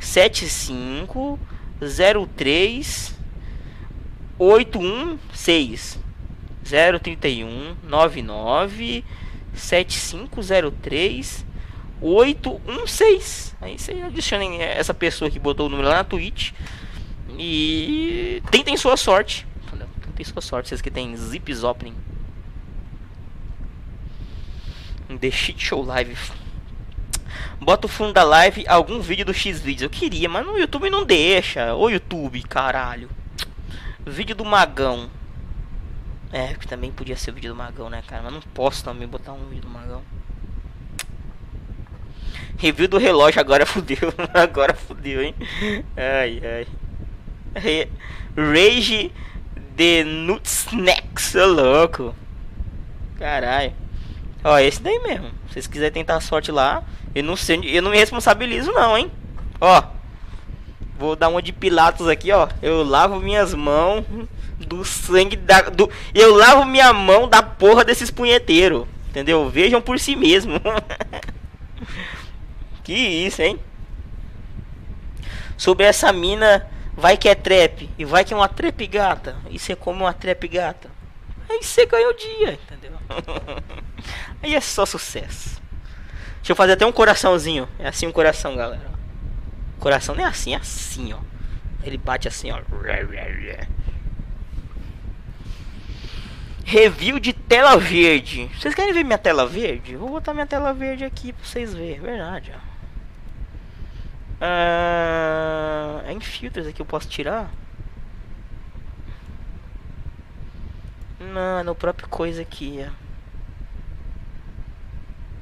75 0.00 1.38
03 2.36 3.16
816 4.38 5.98
031 6.64 7.76
99 7.82 9.04
7503 9.54 11.46
816. 12.00 13.56
Aí 13.60 13.78
você 13.78 13.92
adiciona 13.92 14.44
essa 14.62 14.94
pessoa 14.94 15.30
que 15.30 15.38
botou 15.38 15.66
o 15.66 15.68
número 15.68 15.88
lá 15.88 15.96
na 15.96 16.04
Twitch. 16.04 16.52
E 17.38 18.42
tentem 18.50 18.76
sua 18.76 18.96
sorte. 18.96 19.46
Tentem 20.04 20.24
sua 20.24 20.42
sorte, 20.42 20.68
vocês 20.68 20.82
que 20.82 20.90
tem 20.90 21.16
Zip 21.16 21.52
Opening. 21.64 21.94
The 25.20 25.30
Shit 25.30 25.64
Show 25.64 25.82
Live. 25.82 26.16
Bota 27.60 27.86
o 27.86 27.88
fundo 27.88 28.12
da 28.12 28.22
live 28.22 28.64
algum 28.68 29.00
vídeo 29.00 29.24
do 29.24 29.34
X-Videos. 29.34 29.82
Eu 29.82 29.90
queria, 29.90 30.28
mas 30.28 30.46
no 30.46 30.56
YouTube 30.56 30.90
não 30.90 31.04
deixa. 31.04 31.74
Ô 31.74 31.88
YouTube, 31.88 32.42
caralho. 32.42 33.10
Vídeo 34.06 34.36
do 34.36 34.44
Magão. 34.44 35.10
É, 36.32 36.54
que 36.54 36.68
também 36.68 36.92
podia 36.92 37.16
ser 37.16 37.30
o 37.30 37.34
vídeo 37.34 37.52
do 37.52 37.56
Magão, 37.56 37.88
né, 37.88 38.02
cara? 38.06 38.22
Mas 38.22 38.32
não 38.32 38.40
posso 38.40 38.84
também 38.84 39.08
botar 39.08 39.32
um 39.32 39.48
vídeo 39.48 39.62
do 39.62 39.68
Magão. 39.68 40.02
Review 42.56 42.88
do 42.88 42.98
relógio 42.98 43.40
agora 43.40 43.66
fudeu. 43.66 44.12
agora 44.34 44.74
fudeu, 44.74 45.22
hein? 45.22 45.34
Ai, 45.96 46.40
ai. 46.44 47.88
Rage 48.36 49.12
The 49.76 50.04
Nutsnacks, 50.04 51.34
ô 51.34 51.46
louco. 51.46 52.14
Caralho. 53.18 53.72
Ó, 54.42 54.58
esse 54.58 54.82
daí 54.82 54.98
mesmo. 55.00 55.28
Se 55.46 55.54
vocês 55.54 55.66
quiserem 55.66 55.92
tentar 55.92 56.20
sorte 56.20 56.50
lá, 56.50 56.82
eu 57.14 57.22
não 57.22 57.36
sei, 57.36 57.60
eu 57.64 57.82
não 57.82 57.90
me 57.90 57.96
responsabilizo 57.96 58.72
não, 58.72 58.96
hein? 58.96 59.10
Ó. 59.60 59.82
Vou 60.98 61.14
dar 61.14 61.28
uma 61.28 61.40
de 61.40 61.52
Pilatos 61.52 62.08
aqui, 62.08 62.32
ó. 62.32 62.48
Eu 62.60 62.82
lavo 62.82 63.20
minhas 63.20 63.54
mãos 63.54 64.04
do 64.66 64.84
sangue 64.84 65.36
da 65.36 65.62
do 65.62 65.88
eu 66.12 66.34
lavo 66.34 66.64
minha 66.64 66.92
mão 66.92 67.28
da 67.28 67.40
porra 67.42 67.84
desses 67.84 68.10
punheteiros, 68.10 68.84
entendeu? 69.08 69.48
Vejam 69.48 69.80
por 69.80 69.98
si 70.00 70.16
mesmo. 70.16 70.54
Que 72.88 72.94
isso, 72.94 73.42
hein? 73.42 73.60
Sobre 75.58 75.84
essa 75.84 76.10
mina, 76.10 76.66
vai 76.96 77.18
que 77.18 77.28
é 77.28 77.34
trap. 77.34 77.90
E 77.98 78.04
vai 78.06 78.24
que 78.24 78.32
é 78.32 78.36
uma 78.36 78.48
trap 78.48 78.86
gata. 78.86 79.36
E 79.50 79.58
você 79.58 79.76
come 79.76 80.00
uma 80.00 80.14
trap 80.14 80.48
gata. 80.48 80.88
Aí 81.50 81.62
você 81.62 81.84
ganha 81.84 82.08
o 82.08 82.14
dia, 82.14 82.52
entendeu? 82.54 82.98
Aí 84.42 84.54
é 84.54 84.60
só 84.62 84.86
sucesso. 84.86 85.60
Deixa 86.36 86.52
eu 86.52 86.56
fazer 86.56 86.72
até 86.72 86.86
um 86.86 86.92
coraçãozinho. 86.92 87.68
É 87.78 87.88
assim 87.88 88.06
um 88.06 88.12
coração, 88.12 88.56
galera. 88.56 88.90
coração 89.78 90.14
não 90.14 90.24
é 90.24 90.26
assim, 90.26 90.54
é 90.54 90.56
assim, 90.56 91.12
ó. 91.12 91.18
Ele 91.84 91.98
bate 91.98 92.26
assim, 92.26 92.50
ó. 92.50 92.58
Review 96.64 97.18
de 97.18 97.34
tela 97.34 97.76
verde. 97.76 98.48
Vocês 98.58 98.74
querem 98.74 98.94
ver 98.94 99.04
minha 99.04 99.18
tela 99.18 99.46
verde? 99.46 99.94
Vou 99.94 100.08
botar 100.08 100.32
minha 100.32 100.46
tela 100.46 100.72
verde 100.72 101.04
aqui 101.04 101.34
pra 101.34 101.44
vocês 101.44 101.74
verem. 101.74 102.00
Verdade, 102.00 102.50
ó. 102.56 102.67
Uh, 104.40 106.00
é 106.06 106.12
em 106.12 106.20
filtros 106.20 106.66
aqui 106.66 106.80
eu 106.80 106.86
posso 106.86 107.08
tirar? 107.08 107.50
Não, 111.20 111.64
no 111.64 111.74
próprio 111.74 112.08
coisa 112.08 112.42
aqui. 112.42 112.86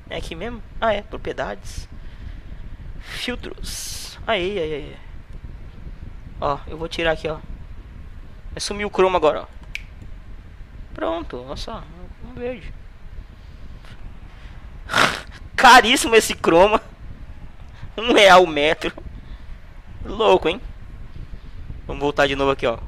É 0.09 0.17
aqui 0.17 0.35
mesmo? 0.35 0.63
Ah, 0.81 0.93
é. 0.93 1.03
Propriedades. 1.03 1.89
Filtros. 3.01 4.19
Aí, 4.27 4.59
aí, 4.59 4.75
aí. 4.75 4.97
Ó, 6.41 6.59
eu 6.67 6.79
vou 6.79 6.89
tirar 6.89 7.13
aqui, 7.13 7.29
ó. 7.29 7.39
Vai 8.53 8.61
sumir 8.61 8.85
o 8.85 8.91
chroma 8.91 9.19
agora, 9.19 9.43
ó. 9.43 9.47
Pronto, 10.95 11.45
olha 11.47 11.57
só. 11.57 11.83
Um 12.25 12.35
verde. 12.35 12.73
Caríssimo 15.55 16.15
esse 16.15 16.35
chroma. 16.35 16.81
Um 17.97 18.13
real 18.13 18.45
o 18.45 18.47
metro. 18.47 18.93
Louco, 20.05 20.49
hein? 20.49 20.61
Vamos 21.87 22.03
voltar 22.03 22.27
de 22.27 22.37
novo 22.37 22.51
aqui, 22.51 22.67
ó. 22.67 22.79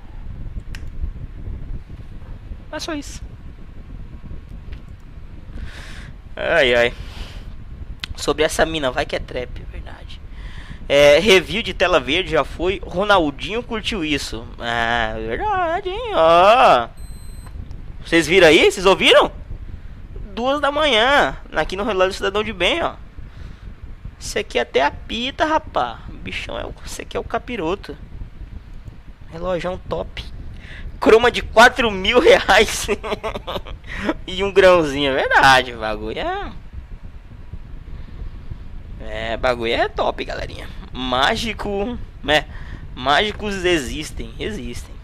É 2.70 2.78
só 2.78 2.94
isso. 2.94 3.22
Ai, 6.36 6.74
ai. 6.74 6.94
Sobre 8.16 8.44
essa 8.44 8.66
mina, 8.66 8.90
vai 8.90 9.06
que 9.06 9.16
é 9.16 9.18
trap, 9.18 9.50
é 9.60 9.72
verdade. 9.72 10.20
É, 10.88 11.18
review 11.18 11.62
de 11.62 11.74
tela 11.74 11.98
verde 11.98 12.30
já 12.30 12.44
foi. 12.44 12.80
Ronaldinho 12.84 13.62
curtiu 13.62 14.04
isso. 14.04 14.46
Ah, 14.58 15.14
verdade, 15.18 15.88
hein? 15.88 16.12
Ó. 16.14 16.88
Vocês 18.04 18.26
viram 18.26 18.48
aí? 18.48 18.70
Vocês 18.70 18.86
ouviram? 18.86 19.30
Duas 20.34 20.60
da 20.60 20.70
manhã. 20.70 21.36
Aqui 21.52 21.76
no 21.76 21.84
relógio 21.84 22.14
Cidadão 22.14 22.42
de 22.42 22.52
Bem, 22.52 22.82
ó. 22.82 22.94
Isso 24.18 24.38
aqui 24.38 24.58
é 24.58 24.62
até 24.62 24.82
apita, 24.82 25.44
rapá. 25.44 26.00
Bichão 26.22 26.58
é 26.58 26.66
o. 26.66 26.74
Isso 26.84 27.00
aqui 27.00 27.16
é 27.16 27.20
o 27.20 27.24
capiroto. 27.24 27.96
Relojão 29.30 29.80
top. 29.88 30.24
Croma 30.98 31.30
de 31.30 31.42
4 31.42 31.90
mil 31.90 32.18
reais. 32.18 32.88
e 34.26 34.42
um 34.42 34.52
grãozinho. 34.52 35.12
É 35.12 35.14
verdade, 35.14 35.72
bagulho 35.72 36.18
é. 36.18 36.52
É, 39.00 39.36
bagulho 39.36 39.72
é 39.72 39.88
top, 39.88 40.24
galerinha. 40.24 40.68
Mágico. 40.92 41.96
Né? 42.22 42.44
Mágicos 42.96 43.64
existem. 43.64 44.34
Existem. 44.40 44.94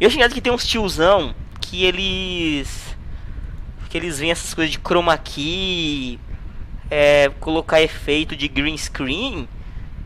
Eu 0.00 0.08
achei 0.08 0.26
que 0.30 0.40
tem 0.40 0.52
uns 0.52 0.66
tiozão 0.66 1.34
que 1.60 1.84
eles. 1.84 2.96
Que 3.90 3.98
eles 3.98 4.18
veem 4.18 4.32
essas 4.32 4.54
coisas 4.54 4.72
de 4.72 4.78
chroma 4.78 5.16
key 5.18 6.18
é, 6.96 7.28
colocar 7.40 7.82
efeito 7.82 8.36
de 8.36 8.46
green 8.46 8.78
screen, 8.78 9.48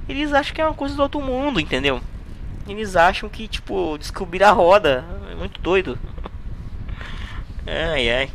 eles 0.09 0.33
acham 0.33 0.55
que 0.55 0.61
é 0.63 0.65
uma 0.65 0.73
coisa 0.73 0.97
do 0.97 1.03
outro 1.03 1.21
mundo, 1.21 1.61
entendeu? 1.61 2.01
Eles 2.67 2.97
acham 2.97 3.29
que, 3.29 3.47
tipo, 3.47 3.99
descobrir 3.99 4.43
a 4.43 4.53
roda. 4.53 5.05
É 5.31 5.35
muito 5.35 5.61
doido. 5.61 5.99
Ai, 7.67 8.09
ai. 8.09 8.31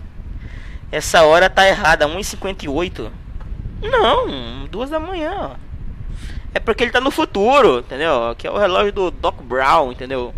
Essa 0.92 1.24
hora 1.24 1.50
tá 1.50 1.68
errada, 1.68 2.08
1h58. 2.08 3.10
Não, 3.82 4.68
duas 4.68 4.92
da 4.92 5.00
manhã. 5.00 5.54
É 6.54 6.60
porque 6.60 6.84
ele 6.84 6.92
tá 6.92 7.02
no 7.02 7.10
futuro, 7.10 7.80
entendeu? 7.80 8.36
Que 8.38 8.46
é 8.46 8.52
o 8.52 8.58
relógio 8.60 8.92
do 8.92 9.10
Doc 9.10 9.42
Brown, 9.42 9.92
entendeu? 9.92 10.32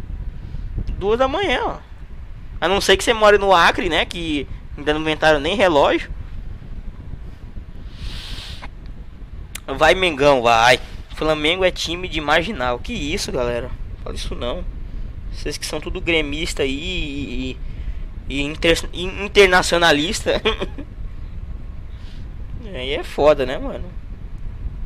Duas 0.98 1.20
da 1.20 1.28
manhã. 1.28 1.80
A 2.62 2.70
não 2.70 2.80
ser 2.80 2.96
que 2.96 3.04
você 3.04 3.14
mora 3.14 3.38
no 3.38 3.54
Acre, 3.54 3.90
né? 3.90 4.06
Que 4.06 4.48
ainda 4.78 4.94
não 4.94 5.02
inventaram 5.02 5.42
nem 5.42 5.58
relógio. 5.58 6.10
Vai 9.68 9.96
Mengão, 9.96 10.42
vai. 10.42 10.80
Flamengo 11.16 11.64
é 11.64 11.72
time 11.72 12.08
de 12.08 12.22
marginal. 12.22 12.80
Que 12.80 12.94
isso, 12.94 13.32
galera? 13.32 13.70
Fala 14.04 14.16
isso 14.16 14.36
não. 14.36 14.64
Vocês 15.32 15.58
que 15.58 15.66
são 15.66 15.82
tudo 15.82 16.00
gremista 16.00 16.64
aí 16.64 17.58
e, 18.30 18.30
e 18.30 18.42
inter, 18.42 18.78
internacionalista. 18.94 20.42
aí 22.74 22.94
é 22.94 23.04
foda, 23.04 23.46
né, 23.46 23.58
mano? 23.58 23.86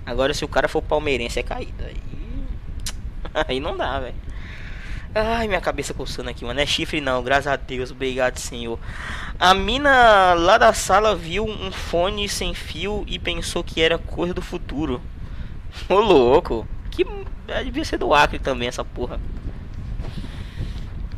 Agora 0.06 0.34
se 0.34 0.44
o 0.44 0.48
cara 0.48 0.68
for 0.68 0.82
palmeirense 0.82 1.40
é 1.40 1.44
caído. 1.44 1.84
Aí, 1.84 1.98
aí 3.48 3.60
não 3.60 3.76
dá, 3.76 4.00
velho. 4.00 4.16
Ai, 5.14 5.48
minha 5.48 5.62
cabeça 5.62 5.94
coçando 5.94 6.30
aqui, 6.30 6.46
mano. 6.46 6.60
É 6.60 6.66
chifre 6.66 7.02
não, 7.02 7.24
graças 7.24 7.48
a 7.48 7.56
Deus, 7.56 7.92
obrigado, 7.92 8.38
senhor. 8.38 8.80
A 9.40 9.54
mina 9.54 10.34
lá 10.34 10.58
da 10.58 10.74
sala 10.74 11.16
viu 11.16 11.46
um 11.46 11.72
fone 11.72 12.28
sem 12.28 12.54
fio 12.54 13.06
e 13.08 13.18
pensou 13.18 13.64
que 13.64 13.82
era 13.82 13.98
coisa 13.98 14.34
do 14.34 14.42
futuro. 14.42 15.02
Ô 15.88 15.96
louco. 15.96 16.68
Que 16.92 17.06
é, 17.48 17.64
devia 17.64 17.86
ser 17.86 17.98
do 17.98 18.14
Acre 18.14 18.38
também 18.38 18.68
essa 18.68 18.84
porra. 18.84 19.18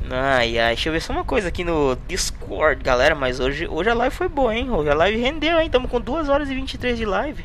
Ai, 0.08 0.60
ai, 0.60 0.76
deixa 0.76 0.90
eu 0.90 0.94
ver 0.94 1.02
só 1.02 1.14
uma 1.14 1.24
coisa 1.24 1.48
aqui 1.48 1.64
no 1.64 1.98
Discord, 2.08 2.84
galera. 2.84 3.16
Mas 3.16 3.40
hoje, 3.40 3.68
hoje 3.68 3.90
a 3.90 3.96
live 3.96 4.16
foi 4.16 4.28
boa, 4.28 4.56
hein? 4.56 4.70
Hoje 4.70 4.92
a 4.92 4.94
live 4.94 5.20
rendeu, 5.20 5.60
hein? 5.60 5.66
Estamos 5.66 5.90
com 5.90 6.00
2 6.00 6.30
horas 6.30 6.48
e 6.48 6.54
23 6.54 7.00
de 7.00 7.06
live. 7.06 7.44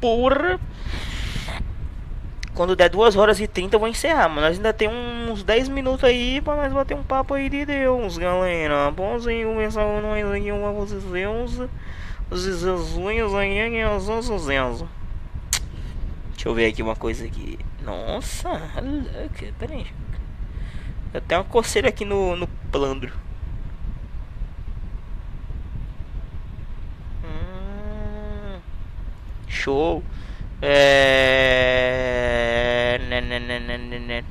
Porra! 0.00 0.60
Quando 2.54 2.76
der 2.76 2.88
2 2.88 3.16
horas 3.16 3.40
e 3.40 3.48
30 3.48 3.74
eu 3.74 3.80
vou 3.80 3.88
encerrar, 3.88 4.28
mas 4.28 4.44
nós 4.44 4.56
ainda 4.56 4.72
tem 4.72 4.88
uns 4.88 5.42
10 5.42 5.68
minutos 5.68 6.04
aí 6.04 6.40
pra 6.40 6.54
nós 6.54 6.72
bater 6.72 6.96
um 6.96 7.02
papo 7.02 7.34
aí 7.34 7.48
de 7.48 7.66
Deus, 7.66 8.16
galera. 8.16 8.90
Bonzinho, 8.92 9.48
começar 9.48 9.84
nós 10.00 10.30
aqui 10.30 10.52
uma 10.52 10.72
vocês 10.72 11.02
os 12.30 12.40
zezunhos 12.40 13.34
aí, 13.34 13.84
os 13.84 14.46
Deixa 16.32 16.48
eu 16.48 16.54
ver 16.54 16.66
aqui 16.66 16.82
uma 16.82 16.94
coisa 16.94 17.24
aqui. 17.24 17.58
Nossa, 17.82 18.48
louca, 18.50 19.52
pera 19.58 19.72
aí. 19.72 19.86
Eu 21.12 21.20
tenho 21.20 21.40
uma 21.40 21.48
coceira 21.48 21.88
aqui 21.88 22.04
no, 22.04 22.36
no 22.36 22.46
plandro. 22.70 23.12
Hum, 27.24 28.58
show. 29.48 30.02
É... 30.66 31.78
Né, 33.08 33.20
né, 33.20 33.38
né, 33.38 33.58
né. 33.98 34.24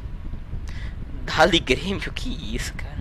Dali 1.25 1.59
Grêmio, 1.59 2.11
que 2.11 2.55
isso, 2.55 2.73
cara. 2.73 2.93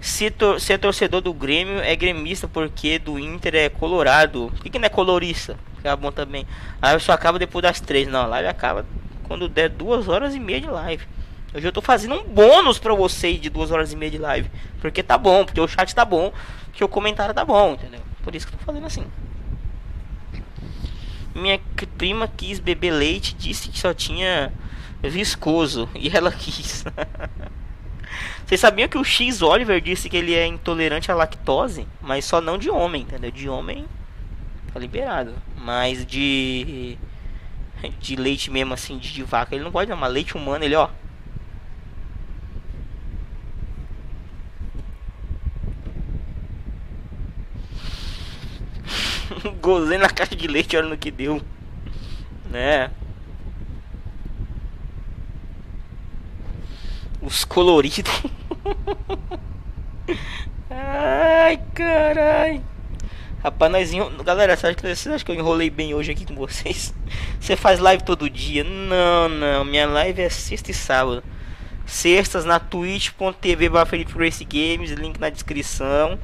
Se, 0.00 0.30
tor 0.30 0.60
se 0.60 0.72
é 0.72 0.78
torcedor 0.78 1.20
do 1.20 1.34
Grêmio, 1.34 1.80
é 1.80 1.96
gremista 1.96 2.46
porque 2.46 3.00
do 3.00 3.18
Inter 3.18 3.56
é 3.56 3.68
colorado. 3.68 4.52
Por 4.54 4.62
que, 4.62 4.70
que 4.70 4.78
não 4.78 4.86
é 4.86 4.88
colorista? 4.88 5.58
Fica 5.76 5.96
bom 5.96 6.12
também. 6.12 6.46
A 6.80 6.86
live 6.88 7.02
só 7.02 7.10
acaba 7.12 7.38
depois 7.38 7.64
das 7.64 7.80
três. 7.80 8.06
Não, 8.06 8.20
a 8.20 8.26
live 8.26 8.48
acaba 8.48 8.86
quando 9.24 9.48
der 9.48 9.68
duas 9.68 10.06
horas 10.08 10.34
e 10.34 10.40
meia 10.40 10.60
de 10.60 10.68
live. 10.68 11.04
Hoje 11.52 11.66
eu 11.66 11.72
tô 11.72 11.82
fazendo 11.82 12.14
um 12.14 12.24
bônus 12.24 12.78
pra 12.78 12.94
vocês 12.94 13.40
de 13.40 13.50
duas 13.50 13.72
horas 13.72 13.92
e 13.92 13.96
meia 13.96 14.12
de 14.12 14.18
live. 14.18 14.48
Porque 14.80 15.02
tá 15.02 15.18
bom, 15.18 15.44
porque 15.44 15.60
o 15.60 15.66
chat 15.66 15.92
tá 15.92 16.04
bom, 16.04 16.32
porque 16.66 16.84
o 16.84 16.88
comentário 16.88 17.34
tá 17.34 17.44
bom, 17.44 17.72
entendeu? 17.72 18.00
Por 18.22 18.36
isso 18.36 18.46
que 18.46 18.54
eu 18.54 18.58
tô 18.58 18.64
fazendo 18.64 18.86
assim. 18.86 19.04
Minha 21.34 21.60
prima 21.98 22.28
quis 22.28 22.60
beber 22.60 22.92
leite, 22.92 23.34
disse 23.34 23.68
que 23.68 23.78
só 23.78 23.92
tinha 23.92 24.52
viscoso. 25.02 25.88
E 25.94 26.08
ela 26.16 26.30
quis. 26.32 26.84
Vocês 28.46 28.60
sabiam 28.60 28.88
que 28.88 28.96
o 28.96 29.04
X 29.04 29.42
Oliver 29.42 29.80
disse 29.80 30.08
que 30.08 30.16
ele 30.16 30.32
é 30.34 30.46
intolerante 30.46 31.10
à 31.10 31.14
lactose? 31.14 31.86
Mas 32.00 32.24
só 32.24 32.40
não 32.40 32.56
de 32.56 32.70
homem, 32.70 33.02
entendeu? 33.02 33.30
De 33.30 33.48
homem 33.48 33.84
tá 34.72 34.78
liberado. 34.78 35.34
Mas 35.56 36.06
de. 36.06 36.96
De 38.00 38.16
leite 38.16 38.50
mesmo 38.50 38.74
assim, 38.74 38.98
de, 38.98 39.12
de 39.12 39.22
vaca, 39.22 39.54
ele 39.54 39.62
não 39.62 39.70
pode 39.70 39.90
não. 39.90 39.96
Mas 39.96 40.12
leite 40.12 40.36
humano, 40.36 40.64
ele 40.64 40.74
ó. 40.74 40.88
Gozei 49.60 49.98
na 49.98 50.08
caixa 50.08 50.34
de 50.34 50.48
leite, 50.48 50.76
olha 50.76 50.88
no 50.88 50.96
que 50.96 51.10
deu. 51.10 51.40
Né? 52.50 52.90
Os 57.20 57.44
coloridos. 57.44 58.12
Ai, 60.70 61.60
carai. 61.74 62.62
Rapaz, 63.42 63.70
nós 63.70 63.90
Galera, 64.24 64.56
você 64.56 64.66
acha, 64.66 64.74
que, 64.74 65.24
que 65.24 65.30
eu 65.30 65.34
enrolei 65.34 65.70
bem 65.70 65.94
hoje 65.94 66.10
aqui 66.10 66.26
com 66.26 66.34
vocês? 66.34 66.92
Você 67.40 67.56
faz 67.56 67.78
live 67.78 68.02
todo 68.02 68.28
dia? 68.28 68.64
Não, 68.64 69.28
não. 69.28 69.64
Minha 69.64 69.86
live 69.86 70.20
é 70.20 70.28
sexta 70.28 70.72
e 70.72 70.74
sábado. 70.74 71.22
Sextas 71.86 72.44
na 72.44 72.58
twitch.tv 72.58 73.70
Race 74.16 74.44
Games, 74.44 74.90
link 74.90 75.18
na 75.18 75.30
descrição. 75.30 76.18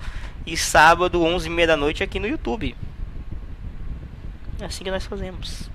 E 0.44 0.56
sábado, 0.56 1.20
11h30 1.20 1.66
da 1.66 1.76
noite, 1.76 2.02
aqui 2.02 2.18
no 2.18 2.26
YouTube. 2.26 2.76
É 4.60 4.64
assim 4.64 4.84
que 4.84 4.90
nós 4.90 5.06
fazemos. 5.06 5.70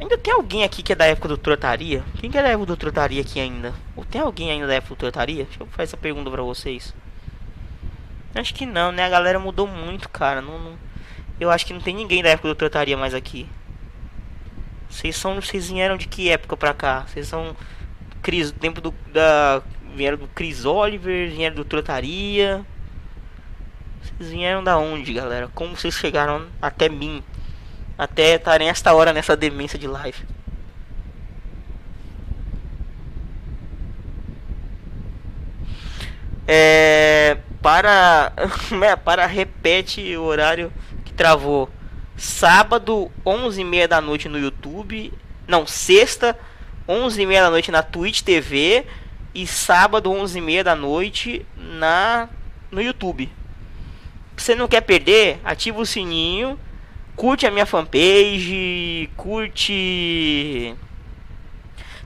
Ainda 0.00 0.16
tem 0.16 0.32
alguém 0.32 0.62
aqui 0.62 0.82
que 0.82 0.92
é 0.92 0.96
da 0.96 1.06
época 1.06 1.28
do 1.28 1.36
Trotaria? 1.36 2.04
Quem 2.20 2.30
que 2.30 2.38
é 2.38 2.42
da 2.42 2.48
época 2.48 2.66
do 2.66 2.76
Trotaria 2.76 3.20
aqui 3.20 3.40
ainda? 3.40 3.74
Ou 3.96 4.04
tem 4.04 4.20
alguém 4.20 4.50
ainda 4.50 4.66
da 4.66 4.74
época 4.74 4.94
do 4.94 4.98
Trotaria? 4.98 5.44
Deixa 5.44 5.62
eu 5.62 5.66
fazer 5.66 5.82
essa 5.82 5.96
pergunta 5.96 6.30
pra 6.30 6.42
vocês. 6.42 6.94
Acho 8.34 8.54
que 8.54 8.64
não, 8.64 8.92
né? 8.92 9.04
A 9.04 9.08
galera 9.08 9.38
mudou 9.38 9.66
muito, 9.66 10.08
cara. 10.08 10.40
Não, 10.40 10.58
não... 10.58 10.78
Eu 11.40 11.50
acho 11.50 11.66
que 11.66 11.72
não 11.72 11.80
tem 11.80 11.94
ninguém 11.94 12.22
da 12.22 12.30
época 12.30 12.48
do 12.48 12.54
Trotaria 12.54 12.96
mais 12.96 13.14
aqui. 13.14 13.48
Vocês 14.88 15.16
são. 15.16 15.40
Vocês 15.40 15.68
vieram 15.70 15.96
de 15.96 16.08
que 16.08 16.30
época 16.30 16.56
pra 16.56 16.74
cá? 16.74 17.04
Vocês 17.06 17.28
são. 17.28 17.54
Cris, 18.22 18.50
tempo 18.52 18.80
do. 18.80 18.92
Da. 19.12 19.62
Vieram 19.94 20.18
do 20.18 20.28
Chris 20.28 20.64
Oliver, 20.64 21.30
vieram 21.30 21.56
do 21.56 21.64
Trotaria. 21.64 22.64
Vocês 24.02 24.30
vieram 24.30 24.62
da 24.62 24.78
onde, 24.78 25.12
galera? 25.12 25.48
Como 25.54 25.76
vocês 25.76 25.94
chegaram 25.94 26.46
até 26.60 26.88
mim? 26.88 27.22
Até 27.98 28.36
estarem 28.36 28.68
esta 28.68 28.94
hora 28.94 29.12
nessa 29.12 29.36
demência 29.36 29.78
de 29.78 29.88
live. 29.88 30.24
É, 36.46 37.36
para 37.60 38.32
né, 38.70 38.96
para 39.04 39.26
repete 39.26 40.16
o 40.16 40.22
horário 40.22 40.72
que 41.04 41.12
travou. 41.12 41.68
Sábado 42.16 43.10
11h30 43.26 43.86
da 43.88 44.00
noite 44.00 44.28
no 44.28 44.38
YouTube. 44.38 45.12
Não, 45.46 45.66
sexta 45.66 46.38
11h30 46.88 47.40
da 47.40 47.50
noite 47.50 47.70
na 47.72 47.82
Twitch 47.82 48.22
TV 48.22 48.86
e 49.34 49.46
sábado 49.46 50.10
11h30 50.10 50.62
da 50.62 50.76
noite 50.76 51.44
na 51.56 52.28
no 52.70 52.80
YouTube 52.80 53.30
você 54.42 54.54
não 54.54 54.68
quer 54.68 54.80
perder, 54.80 55.40
ativa 55.44 55.80
o 55.80 55.86
sininho, 55.86 56.58
curte 57.18 57.44
a 57.44 57.50
minha 57.50 57.66
fanpage, 57.66 59.10
curte 59.16 60.72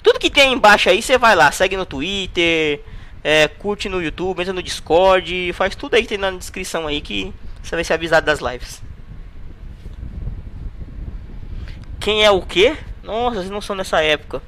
tudo 0.03 0.19
que 0.19 0.31
tem 0.31 0.55
embaixo 0.55 0.89
aí, 0.89 1.03
você 1.03 1.19
vai 1.19 1.37
lá, 1.37 1.53
segue 1.53 1.77
no 1.77 1.85
Twitter, 1.85 2.81
é, 3.23 3.47
curte 3.47 3.91
no 3.91 4.03
YouTube, 4.03 4.41
entra 4.41 4.55
no 4.55 4.63
Discord, 4.63 5.53
faz 5.53 5.77
tudo 5.77 5.95
aí 5.95 6.03
que 6.03 6.09
tem 6.09 6.17
na 6.17 6.31
descrição 6.31 6.87
aí 6.87 7.03
que 7.03 7.31
você 7.63 7.75
vai 7.75 7.85
ser 7.85 7.93
avisado 7.93 8.25
das 8.25 8.41
lives. 8.41 8.83
Quem 12.01 12.25
é 12.25 12.31
o 12.31 12.41
que? 12.41 12.75
Nossa, 13.03 13.37
vocês 13.37 13.51
não 13.51 13.61
são 13.61 13.77
nessa 13.77 14.03
época. 14.03 14.43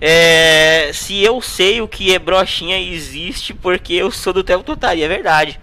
É, 0.00 0.90
se 0.94 1.22
eu 1.22 1.42
sei 1.42 1.82
o 1.82 1.86
que 1.86 2.14
é 2.14 2.18
brochinha 2.18 2.80
existe 2.80 3.52
porque 3.52 3.92
eu 3.92 4.10
sou 4.10 4.32
do 4.32 4.42
Tempo 4.42 4.64
Total, 4.64 4.96
é 4.96 5.06
verdade. 5.06 5.60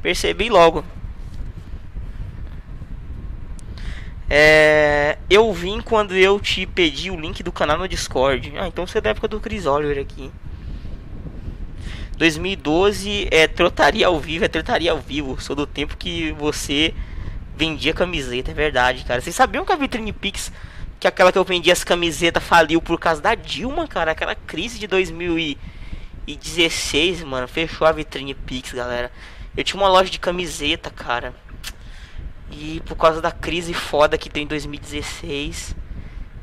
Percebi 0.00 0.48
logo. 0.48 0.84
É, 4.34 5.18
eu 5.28 5.52
vim 5.52 5.82
quando 5.82 6.16
eu 6.16 6.40
te 6.40 6.64
pedi 6.64 7.10
o 7.10 7.20
link 7.20 7.42
do 7.42 7.52
canal 7.52 7.76
no 7.76 7.86
Discord. 7.86 8.50
Ah, 8.56 8.66
então 8.66 8.86
você 8.86 8.96
é 8.96 9.00
da 9.02 9.10
época 9.10 9.28
do 9.28 9.38
Chris 9.38 9.66
Oliver 9.66 9.98
aqui. 9.98 10.32
2012 12.16 13.28
é 13.30 13.46
trotaria 13.46 14.06
ao 14.06 14.18
vivo, 14.18 14.46
é 14.46 14.48
trotaria 14.48 14.90
ao 14.90 14.98
vivo. 14.98 15.38
Sou 15.38 15.54
do 15.54 15.66
tempo 15.66 15.98
que 15.98 16.32
você 16.32 16.94
vendia 17.58 17.92
camiseta, 17.92 18.52
é 18.52 18.54
verdade, 18.54 19.04
cara. 19.04 19.20
Vocês 19.20 19.36
sabiam 19.36 19.66
que 19.66 19.72
a 19.72 19.76
Vitrine 19.76 20.14
Pix, 20.14 20.50
que 20.98 21.06
aquela 21.06 21.30
que 21.30 21.36
eu 21.36 21.44
vendia 21.44 21.74
as 21.74 21.84
camisetas, 21.84 22.42
faliu 22.42 22.80
por 22.80 22.98
causa 22.98 23.20
da 23.20 23.34
Dilma, 23.34 23.86
cara? 23.86 24.12
Aquela 24.12 24.34
crise 24.34 24.78
de 24.78 24.86
2016, 24.86 27.22
mano. 27.22 27.46
Fechou 27.46 27.86
a 27.86 27.92
Vitrine 27.92 28.32
Pix, 28.32 28.72
galera. 28.72 29.12
Eu 29.54 29.62
tinha 29.62 29.78
uma 29.78 29.90
loja 29.90 30.08
de 30.08 30.18
camiseta, 30.18 30.90
cara. 30.90 31.34
E 32.54 32.80
por 32.84 32.96
causa 32.96 33.20
da 33.20 33.32
crise 33.32 33.72
foda 33.72 34.18
que 34.18 34.28
tem 34.28 34.44
em 34.44 34.46
2016, 34.46 35.74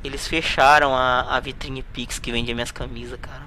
eles 0.04 0.28
fecharam 0.28 0.96
a, 0.96 1.38
a 1.38 1.40
vitrine 1.40 1.84
Pix 1.84 2.18
que 2.18 2.32
vendia 2.32 2.56
minhas 2.56 2.72
camisas, 2.72 3.20
cara. 3.22 3.44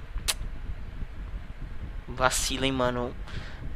Vacila, 2.06 2.64
hein, 2.64 2.72
mano. 2.72 3.12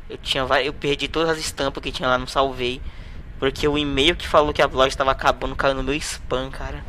Eu 0.09 0.17
tinha 0.19 0.45
eu 0.65 0.73
perdi 0.73 1.09
todas 1.09 1.31
as 1.31 1.39
estampas 1.39 1.83
que 1.83 1.91
tinha 1.91 2.09
lá, 2.09 2.17
não 2.17 2.29
salvei. 2.29 2.81
Porque 3.41 3.67
o 3.67 3.77
e-mail 3.77 4.15
que 4.15 4.27
falou 4.27 4.55
que 4.55 4.63
a 4.63 4.67
loja 4.67 4.89
estava 4.89 5.11
acabando 5.11 5.57
caiu 5.57 5.75
no 5.75 5.83
meu 5.83 5.95
spam, 5.95 6.49
cara. 6.51 6.85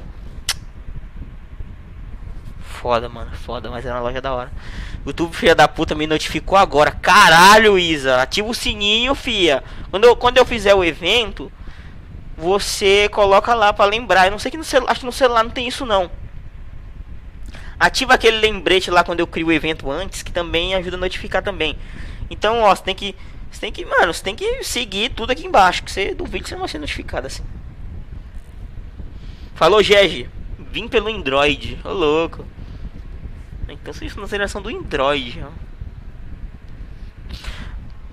Foda, 2.61 3.09
mano, 3.09 3.31
foda, 3.31 3.71
mas 3.71 3.85
era 3.85 3.95
uma 3.95 4.01
loja 4.01 4.21
da 4.21 4.33
hora. 4.33 4.51
YouTube, 5.03 5.35
filha 5.35 5.55
da 5.55 5.67
puta, 5.67 5.95
me 5.95 6.05
notificou 6.05 6.57
agora. 6.57 6.91
Caralho, 6.91 7.77
Isa. 7.79 8.21
Ativa 8.21 8.47
o 8.47 8.53
sininho, 8.53 9.15
fia. 9.15 9.63
Quando 9.89 10.03
eu, 10.03 10.15
quando 10.15 10.37
eu 10.37 10.45
fizer 10.45 10.75
o 10.75 10.83
evento, 10.83 11.51
você 12.37 13.09
coloca 13.09 13.53
lá 13.55 13.73
para 13.73 13.89
lembrar. 13.89 14.25
Eu 14.27 14.31
não 14.31 14.39
sei 14.39 14.51
que 14.51 14.57
no 14.57 14.63
celular, 14.63 14.91
acho 14.91 14.99
que 15.01 15.05
no 15.05 15.11
celular 15.11 15.43
não 15.43 15.51
tem 15.51 15.67
isso 15.67 15.85
não. 15.85 16.11
Ativa 17.79 18.13
aquele 18.13 18.37
lembrete 18.37 18.91
lá 18.91 19.03
quando 19.03 19.19
eu 19.19 19.27
crio 19.27 19.47
o 19.47 19.51
evento 19.51 19.89
antes, 19.91 20.21
que 20.21 20.31
também 20.31 20.75
ajuda 20.75 20.97
a 20.97 20.99
notificar 20.99 21.43
também. 21.43 21.77
Então, 22.29 22.61
ó, 22.61 22.75
você 22.75 22.83
tem 22.83 22.95
que 22.95 23.15
Você 23.51 23.61
tem 23.61 23.71
que, 23.71 23.85
mano, 23.85 24.13
você 24.13 24.23
tem 24.23 24.35
que 24.35 24.63
seguir 24.63 25.09
tudo 25.09 25.31
aqui 25.31 25.47
embaixo, 25.47 25.83
que 25.83 25.91
você 25.91 26.13
duvida 26.13 26.43
que 26.43 26.49
você 26.49 26.55
não 26.55 26.61
vai 26.61 26.69
ser 26.69 26.79
notificado 26.79 27.27
assim. 27.27 27.43
Falou, 29.55 29.81
Gege. 29.81 30.29
Vim 30.71 30.87
pelo 30.87 31.07
Android. 31.09 31.79
Ô 31.83 31.91
louco. 31.91 32.45
Então 33.67 33.93
isso 34.01 34.19
na 34.19 34.27
geração 34.27 34.61
do 34.61 34.69
Android. 34.69 35.43
Ó. 35.43 35.49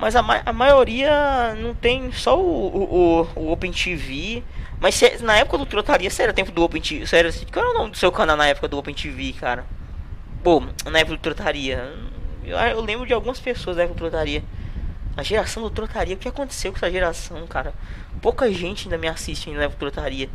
Mas 0.04 0.14
a, 0.14 0.20
ma 0.20 0.42
a 0.44 0.52
maioria 0.52 1.54
não 1.54 1.74
tem 1.74 2.12
só 2.12 2.38
o, 2.38 2.44
o, 2.44 3.40
o 3.40 3.50
Open 3.50 3.72
TV. 3.72 4.42
Mas 4.78 5.00
na 5.22 5.34
época 5.38 5.56
do 5.56 5.64
Trotaria, 5.64 6.10
você 6.10 6.24
era 6.24 6.32
tempo 6.34 6.52
do 6.52 6.62
Open 6.62 6.82
TV. 6.82 7.06
Era, 7.16 7.32
qual 7.50 7.64
era 7.64 7.74
o 7.74 7.78
nome 7.78 7.92
do 7.92 7.96
seu 7.96 8.12
canal 8.12 8.36
na 8.36 8.46
época 8.46 8.68
do 8.68 8.76
Open 8.76 8.94
TV, 8.94 9.32
cara? 9.32 9.64
Bom, 10.42 10.68
na 10.84 10.98
época 10.98 11.16
do 11.16 11.20
Trotaria. 11.22 11.90
Eu, 12.44 12.54
eu 12.54 12.82
lembro 12.82 13.06
de 13.06 13.14
algumas 13.14 13.40
pessoas 13.40 13.78
da 13.78 13.84
época 13.84 13.94
do 13.94 14.10
Trotaria. 14.10 14.44
A 15.16 15.22
geração 15.22 15.62
do 15.62 15.70
Trotaria, 15.70 16.16
o 16.16 16.18
que 16.18 16.28
aconteceu 16.28 16.70
com 16.70 16.76
essa 16.76 16.90
geração, 16.90 17.46
cara? 17.46 17.72
Pouca 18.20 18.52
gente 18.52 18.84
ainda 18.84 18.98
me 18.98 19.08
assiste 19.08 19.50
na 19.52 19.62
época 19.62 19.86
do 19.86 19.90
Trotaria. 19.90 20.28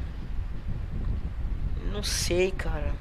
Não 1.93 2.01
sei, 2.01 2.49
cara. 2.49 2.91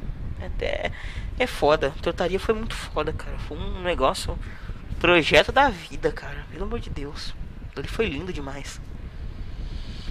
Até 0.44 0.92
é 1.38 1.46
foda. 1.46 1.94
Trotaria 2.02 2.38
foi 2.38 2.54
muito 2.54 2.74
foda, 2.74 3.10
cara. 3.10 3.38
Foi 3.38 3.56
um 3.56 3.80
negócio 3.80 4.38
Projeto 5.00 5.52
da 5.52 5.68
vida, 5.68 6.10
cara. 6.10 6.46
Pelo 6.50 6.64
amor 6.64 6.80
de 6.80 6.90
Deus. 6.90 7.34
Ele 7.76 7.88
foi 7.88 8.06
lindo 8.06 8.32
demais. 8.32 8.80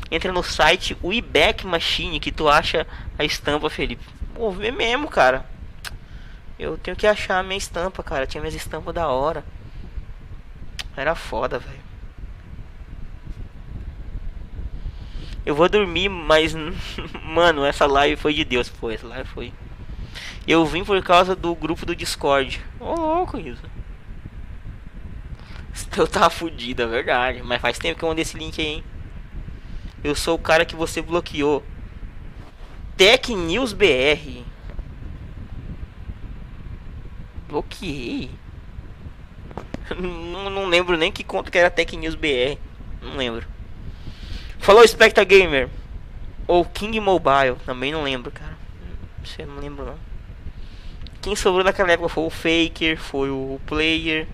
Entra 0.10 0.32
no 0.32 0.42
site 0.42 0.98
Weback 1.04 1.66
Machine 1.66 2.20
que 2.20 2.32
tu 2.32 2.48
acha 2.48 2.88
a 3.20 3.26
estampa, 3.26 3.70
Felipe. 3.70 4.06
Pô, 4.34 4.52
mesmo, 4.52 5.10
cara. 5.10 5.46
Eu 6.58 6.78
tenho 6.78 6.96
que 6.96 7.06
achar 7.06 7.40
a 7.40 7.44
minha 7.44 7.58
estampa, 7.58 8.02
cara. 8.02 8.26
Tinha 8.26 8.42
minhas 8.42 8.56
estampas 8.56 8.96
da 8.96 9.08
hora. 9.08 9.44
Era 10.96 11.14
foda, 11.14 11.60
velho. 11.60 11.88
Eu 15.46 15.56
vou 15.56 15.70
dormir, 15.70 16.10
mas 16.10 16.54
mano, 17.24 17.64
essa 17.66 17.86
live 17.86 18.16
foi 18.16 18.34
de 18.34 18.44
Deus, 18.44 18.68
foi, 18.68 18.96
essa 18.96 19.08
live 19.08 19.30
foi. 19.30 19.54
Eu 20.48 20.66
vim 20.66 20.84
por 20.84 21.02
causa 21.04 21.36
do 21.36 21.54
grupo 21.54 21.86
do 21.86 21.96
Discord. 21.96 22.62
Ô, 22.80 22.86
oh, 22.86 22.96
louco 22.96 23.38
isso. 23.38 23.62
Eu 25.96 26.08
tava 26.08 26.30
fudido, 26.30 26.84
é 26.84 26.88
verdade. 26.88 27.42
Mas 27.44 27.62
faz 27.62 27.78
tempo 27.78 27.98
que 27.98 28.04
eu 28.04 28.10
mandei 28.10 28.22
esse 28.22 28.38
link 28.38 28.60
aí, 28.60 28.68
hein? 28.68 28.84
Eu 30.04 30.16
sou 30.16 30.36
o 30.36 30.40
cara 30.40 30.66
que 30.66 30.76
você 30.76 31.02
bloqueou. 31.02 31.64
Tech 32.96 33.34
News 33.34 33.74
BR. 33.74 34.44
Bloqueei. 37.48 38.30
não, 40.00 40.50
não 40.50 40.66
lembro 40.68 40.98
nem 40.98 41.12
que 41.12 41.24
conta 41.24 41.52
que 41.52 41.58
era 41.58 41.70
Tech 41.70 41.96
News 41.96 42.16
BR. 42.16 42.58
Não 43.02 43.16
lembro. 43.16 43.46
Falou 44.60 44.88
Spectra 44.88 45.24
Gamer. 45.24 45.70
Ou 46.48 46.66
King 46.66 47.00
Mobile. 47.00 47.56
Também 47.66 47.92
não 47.92 48.04
lembro, 48.04 48.32
cara. 48.32 48.58
Você 49.24 49.46
não 49.46 49.58
lembro 49.58 49.86
não. 49.86 50.08
Quem 51.22 51.36
sobrou 51.36 51.64
naquela 51.64 51.92
época 51.92 52.10
foi 52.10 52.24
o 52.24 52.30
Faker, 52.30 52.98
foi 52.98 53.30
o 53.30 53.60
Player. 53.66 54.28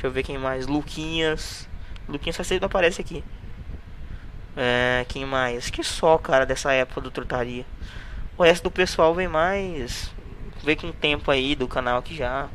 Deixa 0.00 0.06
eu 0.06 0.12
ver 0.12 0.22
quem 0.22 0.38
mais. 0.38 0.66
Luquinhas. 0.66 1.68
Luquinhas 2.08 2.34
só 2.34 2.42
não 2.58 2.64
aparece 2.64 3.02
aqui. 3.02 3.22
É, 4.56 5.04
quem 5.06 5.26
mais? 5.26 5.68
Que 5.68 5.84
só, 5.84 6.16
cara, 6.16 6.46
dessa 6.46 6.72
época 6.72 7.02
do 7.02 7.10
Trotaria. 7.10 7.66
O 8.38 8.42
resto 8.42 8.62
do 8.62 8.70
pessoal 8.70 9.14
vem 9.14 9.28
mais. 9.28 10.10
Vem 10.64 10.74
com 10.74 10.86
o 10.86 10.92
tempo 10.94 11.30
aí 11.30 11.54
do 11.54 11.68
canal 11.68 11.98
aqui 11.98 12.16
já. 12.16 12.48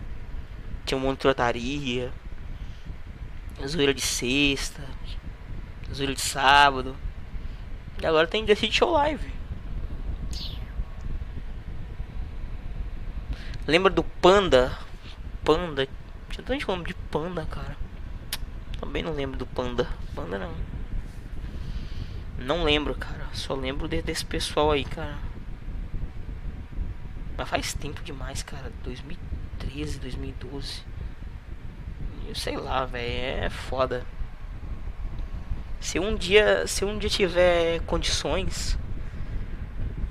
Tinha 0.88 0.98
um 0.98 1.02
monte 1.02 1.18
de 1.18 1.22
trotaria. 1.22 2.12
Zoeira 3.64 3.94
de 3.94 4.02
sexta. 4.02 4.82
Zoeira 5.94 6.16
de 6.16 6.22
sábado. 6.22 6.96
E 8.02 8.08
agora 8.08 8.26
tem 8.26 8.44
The 8.44 8.56
City 8.56 8.76
Show 8.76 8.90
Live. 8.90 9.32
Lembra 13.68 13.92
do 13.92 14.04
Panda? 14.04 14.76
Panda 15.44 15.88
tinha 16.44 16.56
gente 16.56 16.66
falando 16.66 16.86
de 16.86 16.94
panda, 16.94 17.46
cara. 17.46 17.78
Também 18.80 19.02
não 19.02 19.14
lembro 19.14 19.38
do 19.38 19.46
panda. 19.46 19.88
Panda 20.14 20.38
não. 20.38 20.54
Não 22.38 22.64
lembro, 22.64 22.94
cara. 22.96 23.28
Só 23.34 23.54
lembro 23.56 23.88
de, 23.88 24.02
desse 24.02 24.26
pessoal 24.26 24.72
aí, 24.72 24.84
cara. 24.84 25.18
Mas 27.38 27.50
faz 27.50 27.74
tempo 27.74 28.04
demais, 28.04 28.44
cara. 28.44 28.72
2013, 28.84 30.00
2012. 30.00 30.84
Eu 32.28 32.36
sei 32.36 32.58
lá, 32.58 32.86
velho. 32.86 33.46
É 33.46 33.50
foda. 33.50 34.06
Se 35.80 36.00
um 36.00 36.16
dia, 36.16 36.68
se 36.68 36.84
um 36.84 36.98
dia 36.98 37.10
tiver 37.10 37.80
condições, 37.82 38.78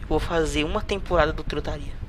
eu 0.01 0.07
vou 0.09 0.21
fazer 0.21 0.65
uma 0.65 0.81
temporada 0.81 1.33
do 1.33 1.43
Trotaria 1.43 2.04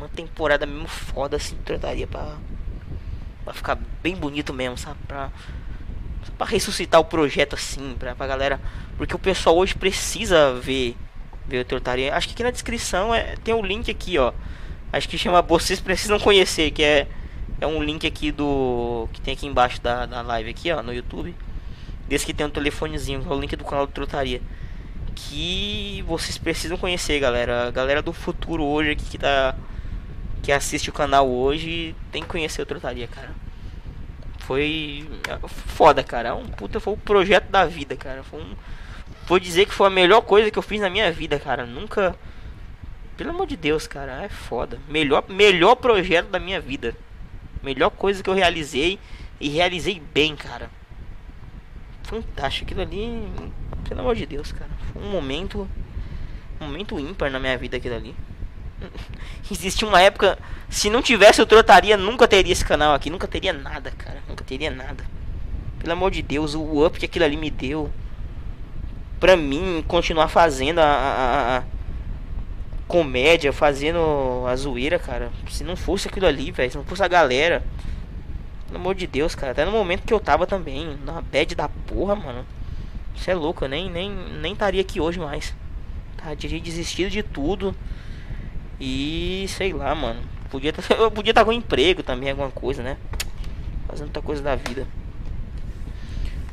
uma 0.00 0.08
temporada 0.08 0.64
mesmo 0.64 0.88
foda 0.88 1.36
assim, 1.36 1.56
trataria 1.64 2.06
pra, 2.06 2.36
pra 3.44 3.52
ficar 3.52 3.78
bem 4.02 4.16
bonito 4.16 4.52
mesmo, 4.52 4.78
sabe? 4.78 4.98
Pra, 5.06 5.30
pra 6.38 6.46
ressuscitar 6.46 7.00
o 7.00 7.04
projeto 7.04 7.54
assim, 7.54 7.94
pra, 7.98 8.14
pra 8.14 8.26
galera. 8.26 8.60
Porque 8.96 9.14
o 9.14 9.18
pessoal 9.18 9.56
hoje 9.56 9.74
precisa 9.74 10.54
ver, 10.54 10.96
ver 11.46 11.60
o 11.60 11.64
trataria. 11.64 12.14
Acho 12.14 12.28
que 12.28 12.34
aqui 12.34 12.42
na 12.42 12.50
descrição 12.50 13.14
é, 13.14 13.36
tem 13.44 13.54
um 13.54 13.62
link 13.62 13.90
aqui, 13.90 14.18
ó. 14.18 14.32
Acho 14.92 15.08
que 15.08 15.16
chama 15.16 15.40
Vocês 15.42 15.80
Precisam 15.80 16.18
Conhecer, 16.18 16.70
que 16.70 16.82
é, 16.82 17.06
é 17.60 17.66
um 17.66 17.82
link 17.82 18.06
aqui 18.06 18.32
do. 18.32 19.08
que 19.12 19.20
tem 19.20 19.34
aqui 19.34 19.46
embaixo 19.46 19.80
da, 19.80 20.06
da 20.06 20.22
live 20.22 20.50
aqui, 20.50 20.72
ó, 20.72 20.82
no 20.82 20.92
YouTube. 20.92 21.34
Desse 22.08 22.26
que 22.26 22.34
tem 22.34 22.44
um 22.44 22.50
telefonezinho, 22.50 23.22
que 23.22 23.28
é 23.28 23.30
o 23.30 23.38
link 23.38 23.54
do 23.54 23.64
canal 23.64 23.86
do 23.86 23.92
Trotaria. 23.92 24.40
Que 25.14 26.02
vocês 26.08 26.38
precisam 26.38 26.76
conhecer, 26.76 27.20
galera. 27.20 27.68
A 27.68 27.70
galera 27.70 28.02
do 28.02 28.12
futuro 28.12 28.64
hoje 28.64 28.90
aqui 28.90 29.04
que 29.04 29.18
tá 29.18 29.54
que 30.42 30.52
assiste 30.52 30.90
o 30.90 30.92
canal 30.92 31.28
hoje 31.28 31.94
tem 32.10 32.22
que 32.22 32.28
conhecer 32.28 32.62
o 32.62 32.66
Trotaria, 32.66 33.06
cara. 33.06 33.30
Foi 34.40 35.08
foda, 35.46 36.02
cara. 36.02 36.34
Um 36.34 36.46
puta, 36.48 36.80
foi 36.80 36.94
o 36.94 36.96
projeto 36.96 37.48
da 37.50 37.64
vida, 37.66 37.94
cara. 37.96 38.22
Foi 38.22 38.40
um, 38.40 38.54
vou 39.26 39.38
dizer 39.38 39.66
que 39.66 39.74
foi 39.74 39.86
a 39.86 39.90
melhor 39.90 40.22
coisa 40.22 40.50
que 40.50 40.58
eu 40.58 40.62
fiz 40.62 40.80
na 40.80 40.90
minha 40.90 41.10
vida, 41.12 41.38
cara. 41.38 41.66
Nunca 41.66 42.16
Pelo 43.16 43.30
amor 43.30 43.46
de 43.46 43.56
Deus, 43.56 43.86
cara, 43.86 44.24
é 44.24 44.28
foda. 44.28 44.78
Melhor 44.88 45.24
melhor 45.28 45.76
projeto 45.76 46.28
da 46.28 46.38
minha 46.38 46.60
vida. 46.60 46.96
Melhor 47.62 47.90
coisa 47.90 48.22
que 48.22 48.30
eu 48.30 48.34
realizei 48.34 48.98
e 49.38 49.48
realizei 49.48 50.00
bem, 50.14 50.34
cara. 50.34 50.70
Fantástico 52.02 52.64
aquilo 52.64 52.80
ali, 52.80 53.28
pelo 53.88 54.00
amor 54.00 54.16
de 54.16 54.26
Deus, 54.26 54.52
cara. 54.52 54.70
Foi 54.92 55.02
um 55.02 55.10
momento 55.10 55.68
um 56.60 56.66
momento 56.66 56.98
ímpar 56.98 57.30
na 57.30 57.38
minha 57.38 57.56
vida 57.56 57.76
aquilo 57.76 57.94
ali. 57.94 58.14
Existe 59.50 59.84
uma 59.84 60.00
época. 60.00 60.38
Se 60.68 60.88
não 60.88 61.02
tivesse 61.02 61.42
o 61.42 61.46
Trotaria, 61.46 61.96
nunca 61.96 62.28
teria 62.28 62.52
esse 62.52 62.64
canal 62.64 62.94
aqui. 62.94 63.10
Nunca 63.10 63.26
teria 63.26 63.52
nada, 63.52 63.90
cara. 63.90 64.22
Nunca 64.28 64.44
teria 64.44 64.70
nada. 64.70 65.04
Pelo 65.78 65.92
amor 65.92 66.10
de 66.10 66.22
Deus, 66.22 66.54
o 66.54 66.86
up 66.86 66.98
que 66.98 67.06
aquilo 67.06 67.24
ali 67.24 67.36
me 67.36 67.50
deu. 67.50 67.90
Pra 69.18 69.36
mim, 69.36 69.84
continuar 69.86 70.28
fazendo 70.28 70.78
a, 70.78 70.84
a, 70.84 71.58
a 71.58 71.62
comédia, 72.86 73.52
fazendo 73.52 74.44
a 74.46 74.54
zoeira, 74.56 74.98
cara. 74.98 75.30
Se 75.48 75.64
não 75.64 75.76
fosse 75.76 76.08
aquilo 76.08 76.26
ali, 76.26 76.50
velho. 76.50 76.70
Se 76.70 76.76
não 76.76 76.84
fosse 76.84 77.02
a 77.02 77.08
galera. 77.08 77.62
Pelo 78.66 78.78
amor 78.78 78.94
de 78.94 79.06
Deus, 79.06 79.34
cara. 79.34 79.52
Até 79.52 79.64
no 79.64 79.72
momento 79.72 80.06
que 80.06 80.14
eu 80.14 80.20
tava 80.20 80.46
também. 80.46 80.96
Na 81.04 81.20
bad 81.20 81.54
da 81.54 81.68
porra, 81.68 82.14
mano. 82.14 82.46
Você 83.16 83.32
é 83.32 83.34
louco, 83.34 83.64
eu 83.64 83.68
nem 83.68 83.90
nem 83.90 84.10
nem 84.40 84.52
estaria 84.52 84.80
aqui 84.80 85.00
hoje 85.00 85.18
mais. 85.18 85.54
Tá, 86.16 86.34
teria 86.36 86.60
desistido 86.60 87.10
de 87.10 87.22
tudo. 87.22 87.74
E 88.80 89.44
sei 89.48 89.72
lá, 89.74 89.94
mano. 89.94 90.22
Podia 90.50 90.72
tá, 90.72 90.82
eu 90.96 91.10
podia 91.10 91.32
estar 91.32 91.42
tá 91.42 91.44
com 91.44 91.52
emprego 91.52 92.02
também, 92.02 92.30
alguma 92.30 92.50
coisa, 92.50 92.82
né? 92.82 92.96
Fazendo 93.86 94.06
outra 94.06 94.22
coisa 94.22 94.42
da 94.42 94.56
vida. 94.56 94.86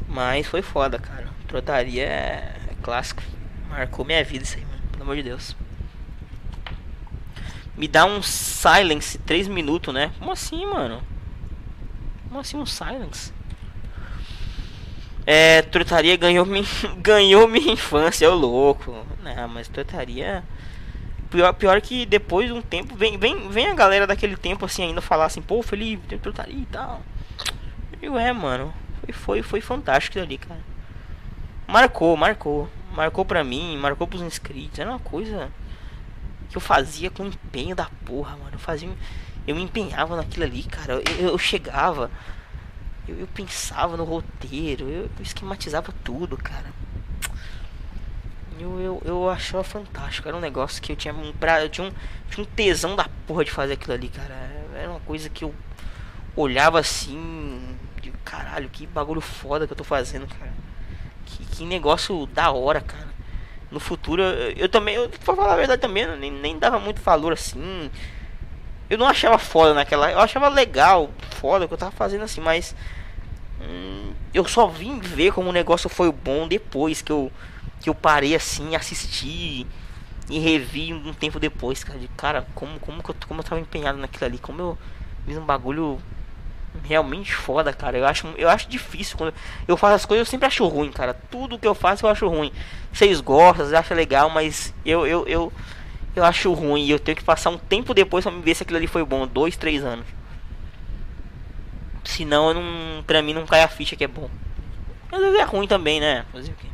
Mas 0.07 0.45
foi 0.45 0.61
foda, 0.61 0.99
cara. 0.99 1.27
Trotaria 1.47 2.03
é 2.03 2.55
clássico. 2.83 3.23
Marcou 3.69 4.03
minha 4.05 4.23
vida 4.23 4.43
isso 4.43 4.57
aí, 4.57 4.65
mano. 4.65 4.81
Pelo 4.91 5.03
amor 5.03 5.15
de 5.15 5.23
Deus. 5.23 5.55
Me 7.77 7.87
dá 7.87 8.05
um 8.05 8.21
silence 8.21 9.17
3 9.19 9.47
minutos, 9.47 9.93
né? 9.93 10.11
Como 10.17 10.31
assim, 10.31 10.65
mano? 10.65 11.01
Como 12.27 12.39
assim 12.39 12.57
um 12.57 12.65
silence? 12.65 13.31
É, 15.25 15.61
trotaria 15.61 16.15
ganhou, 16.17 16.45
ganhou 16.97 17.47
minha 17.47 17.73
infância, 17.73 18.29
ô 18.29 18.35
louco. 18.35 19.05
Não, 19.21 19.47
mas 19.47 19.67
trotaria 19.67 20.43
Pior, 21.29 21.53
pior 21.53 21.81
que 21.81 22.05
depois 22.05 22.47
de 22.47 22.53
um 22.53 22.61
tempo 22.61 22.95
vem, 22.95 23.17
vem, 23.17 23.49
vem 23.49 23.67
a 23.67 23.73
galera 23.73 24.07
daquele 24.07 24.37
tempo 24.37 24.65
assim 24.65 24.83
ainda 24.83 25.01
falar 25.01 25.25
assim, 25.25 25.41
pô, 25.41 25.61
Felipe, 25.61 26.07
tem 26.07 26.17
trutaria 26.17 26.61
e 26.61 26.65
tal. 26.65 27.01
Eu 28.01 28.17
é, 28.17 28.31
mano. 28.31 28.73
Foi, 29.01 29.13
foi, 29.13 29.41
foi 29.41 29.61
fantástico 29.61 30.19
ali, 30.19 30.37
cara. 30.37 30.61
Marcou, 31.67 32.15
marcou. 32.15 32.69
Marcou 32.93 33.25
pra 33.25 33.43
mim, 33.43 33.77
marcou 33.77 34.07
pros 34.07 34.21
inscritos. 34.21 34.79
Era 34.79 34.89
uma 34.89 34.99
coisa 34.99 35.51
que 36.49 36.57
eu 36.57 36.61
fazia 36.61 37.09
com 37.09 37.25
empenho 37.25 37.75
da 37.75 37.89
porra, 38.05 38.37
mano. 38.37 38.51
Eu 38.53 38.59
fazia. 38.59 38.89
Eu 39.45 39.55
me 39.55 39.61
empenhava 39.61 40.15
naquilo 40.15 40.45
ali, 40.45 40.63
cara. 40.63 40.93
Eu, 41.19 41.29
eu 41.29 41.37
chegava. 41.37 42.09
Eu, 43.07 43.19
eu 43.19 43.27
pensava 43.27 43.97
no 43.97 44.03
roteiro, 44.03 44.85
eu, 44.85 45.03
eu 45.03 45.21
esquematizava 45.21 45.93
tudo, 46.03 46.37
cara. 46.37 46.76
Eu, 48.59 48.79
eu, 48.79 49.01
eu 49.05 49.29
achava 49.29 49.63
fantástico. 49.63 50.27
Era 50.27 50.37
um 50.37 50.41
negócio 50.41 50.81
que 50.81 50.91
eu 50.91 50.95
tinha 50.95 51.13
um, 51.13 51.31
pra, 51.33 51.61
eu 51.61 51.69
tinha 51.69 51.87
um, 51.87 51.91
tinha 52.29 52.43
um 52.43 52.49
tesão 52.55 52.95
da 52.95 53.07
porra 53.25 53.45
de 53.45 53.51
fazer 53.51 53.73
aquilo 53.73 53.93
ali, 53.93 54.09
cara. 54.09 54.33
Era 54.75 54.89
uma 54.89 54.99
coisa 55.01 55.29
que 55.29 55.43
eu 55.43 55.53
olhava 56.35 56.79
assim. 56.79 57.75
De, 58.01 58.11
caralho, 58.23 58.69
que 58.69 58.87
bagulho 58.87 59.21
foda 59.21 59.67
que 59.67 59.73
eu 59.73 59.77
tô 59.77 59.83
fazendo, 59.83 60.27
cara. 60.27 60.53
Que, 61.25 61.45
que 61.45 61.65
negócio 61.65 62.25
da 62.27 62.51
hora, 62.51 62.81
cara. 62.81 63.07
No 63.69 63.79
futuro, 63.79 64.21
eu, 64.21 64.51
eu 64.51 64.69
também, 64.69 64.95
eu, 64.95 65.09
pra 65.09 65.35
falar 65.35 65.53
a 65.53 65.57
verdade 65.57 65.81
também, 65.81 66.07
nem, 66.17 66.31
nem 66.31 66.57
dava 66.57 66.79
muito 66.79 67.01
valor 67.01 67.33
assim. 67.33 67.91
Eu 68.89 68.97
não 68.97 69.07
achava 69.07 69.37
foda 69.37 69.73
naquela. 69.73 70.11
Eu 70.11 70.19
achava 70.19 70.47
legal, 70.47 71.11
foda 71.31 71.65
o 71.65 71.67
que 71.67 71.73
eu 71.73 71.77
tava 71.77 71.91
fazendo 71.91 72.23
assim, 72.23 72.41
mas. 72.41 72.75
Hum, 73.61 74.13
eu 74.33 74.45
só 74.45 74.67
vim 74.67 74.99
ver 74.99 75.33
como 75.33 75.49
o 75.49 75.53
negócio 75.53 75.89
foi 75.89 76.11
bom 76.11 76.47
depois 76.47 77.01
que 77.01 77.11
eu 77.11 77.31
que 77.87 77.89
eu 77.89 77.95
parei 77.95 78.35
assim, 78.35 78.75
assisti 78.75 79.65
e 80.29 80.39
revi 80.39 80.93
um 80.93 81.13
tempo 81.13 81.39
depois, 81.39 81.85
cara. 81.85 81.97
De, 81.97 82.09
cara, 82.09 82.45
como, 82.53 82.77
como, 82.81 83.01
que 83.01 83.11
eu, 83.11 83.15
como 83.25 83.39
eu 83.39 83.43
tava 83.45 83.61
empenhado 83.61 83.97
naquilo 83.97 84.25
ali, 84.25 84.37
como 84.37 84.61
eu 84.61 84.77
fiz 85.25 85.37
um 85.37 85.45
bagulho 85.45 85.97
realmente 86.83 87.33
foda, 87.33 87.71
cara. 87.71 87.97
Eu 87.97 88.05
acho, 88.05 88.27
eu 88.37 88.49
acho 88.49 88.67
difícil 88.67 89.17
quando 89.17 89.33
eu 89.65 89.77
faço 89.77 89.95
as 89.95 90.05
coisas, 90.05 90.27
eu 90.27 90.29
sempre 90.29 90.47
acho 90.47 90.67
ruim, 90.67 90.91
cara. 90.91 91.13
Tudo 91.13 91.57
que 91.57 91.65
eu 91.65 91.73
faço 91.73 92.05
eu 92.05 92.09
acho 92.09 92.27
ruim. 92.27 92.51
Vocês 92.91 93.21
gostam, 93.21 93.63
vocês 93.63 93.73
acham 93.73 93.95
legal, 93.95 94.29
mas 94.29 94.73
eu, 94.85 95.07
eu, 95.07 95.25
eu, 95.25 95.53
eu 96.13 96.25
acho 96.25 96.51
ruim. 96.51 96.83
E 96.83 96.91
eu 96.91 96.99
tenho 96.99 97.15
que 97.15 97.23
passar 97.23 97.51
um 97.51 97.57
tempo 97.57 97.93
depois 97.93 98.25
pra 98.25 98.33
me 98.33 98.41
ver 98.41 98.53
se 98.53 98.63
aquilo 98.63 98.77
ali 98.77 98.87
foi 98.87 99.05
bom. 99.05 99.25
Dois, 99.25 99.55
três 99.55 99.81
anos. 99.81 100.05
Senão, 102.03 102.49
eu 102.49 102.53
não, 102.55 103.03
pra 103.03 103.21
mim, 103.21 103.33
não 103.33 103.45
cai 103.45 103.63
a 103.63 103.69
ficha 103.69 103.95
que 103.95 104.03
é 104.03 104.07
bom. 104.09 104.29
Às 105.09 105.19
vezes 105.21 105.39
é 105.39 105.43
ruim 105.43 105.67
também, 105.69 106.01
né? 106.01 106.25
Fazer 106.33 106.51
o 106.51 106.55
quê? 106.55 106.66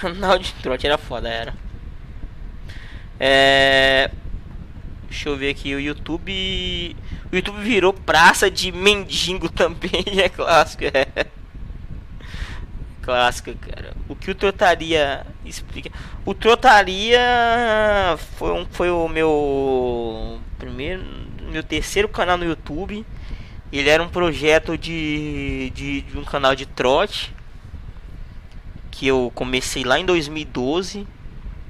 Canal 0.00 0.38
de 0.38 0.52
trote 0.54 0.86
era 0.86 0.96
foda, 0.96 1.28
era. 1.28 1.54
É. 3.18 4.10
Deixa 5.10 5.28
eu 5.28 5.36
ver 5.36 5.50
aqui, 5.50 5.74
o 5.74 5.80
YouTube. 5.80 6.96
O 7.30 7.36
YouTube 7.36 7.60
virou 7.60 7.92
praça 7.92 8.50
de 8.50 8.72
mendigo 8.72 9.50
também, 9.52 10.04
é 10.18 10.28
clássico, 10.28 10.84
é. 10.84 11.26
Clássico, 13.02 13.54
cara. 13.56 13.92
O 14.08 14.16
que 14.16 14.30
o 14.30 14.34
Trotaria 14.34 15.26
explica? 15.44 15.90
O 16.24 16.32
Trotaria 16.32 17.20
foi, 18.38 18.52
um, 18.52 18.66
foi 18.70 18.90
o 18.90 19.06
meu 19.08 20.40
primeiro, 20.58 21.04
meu 21.50 21.62
terceiro 21.62 22.08
canal 22.08 22.38
no 22.38 22.44
YouTube. 22.44 23.04
Ele 23.70 23.88
era 23.88 24.02
um 24.02 24.08
projeto 24.08 24.78
de, 24.78 25.70
de, 25.74 26.00
de 26.02 26.18
um 26.18 26.24
canal 26.24 26.54
de 26.54 26.66
trote 26.66 27.34
que 29.00 29.06
eu 29.06 29.32
comecei 29.34 29.82
lá 29.82 29.98
em 29.98 30.04
2012. 30.04 31.08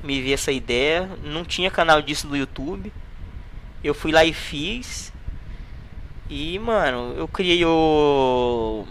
Me 0.02 0.20
vi 0.20 0.32
essa 0.32 0.50
ideia, 0.50 1.08
não 1.22 1.44
tinha 1.44 1.70
canal 1.70 2.02
disso 2.02 2.26
no 2.26 2.36
YouTube. 2.36 2.92
Eu 3.84 3.94
fui 3.94 4.10
lá 4.10 4.24
e 4.24 4.32
fiz. 4.32 5.12
E, 6.28 6.58
mano, 6.58 7.14
eu 7.16 7.28
criei 7.28 7.64
o 7.64 8.84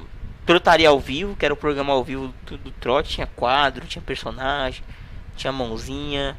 Trotaria 0.46 0.88
ao 0.88 1.02
vivo, 1.02 1.36
que 1.36 1.44
era 1.44 1.54
o 1.54 1.58
programa 1.58 1.92
ao 1.92 2.02
vivo 2.02 2.34
do, 2.46 2.58
do 2.58 2.72
trote, 2.72 3.16
tinha 3.16 3.28
quadro, 3.28 3.86
tinha 3.86 4.02
personagem, 4.02 4.86
tinha 5.36 5.52
mãozinha, 5.52 6.38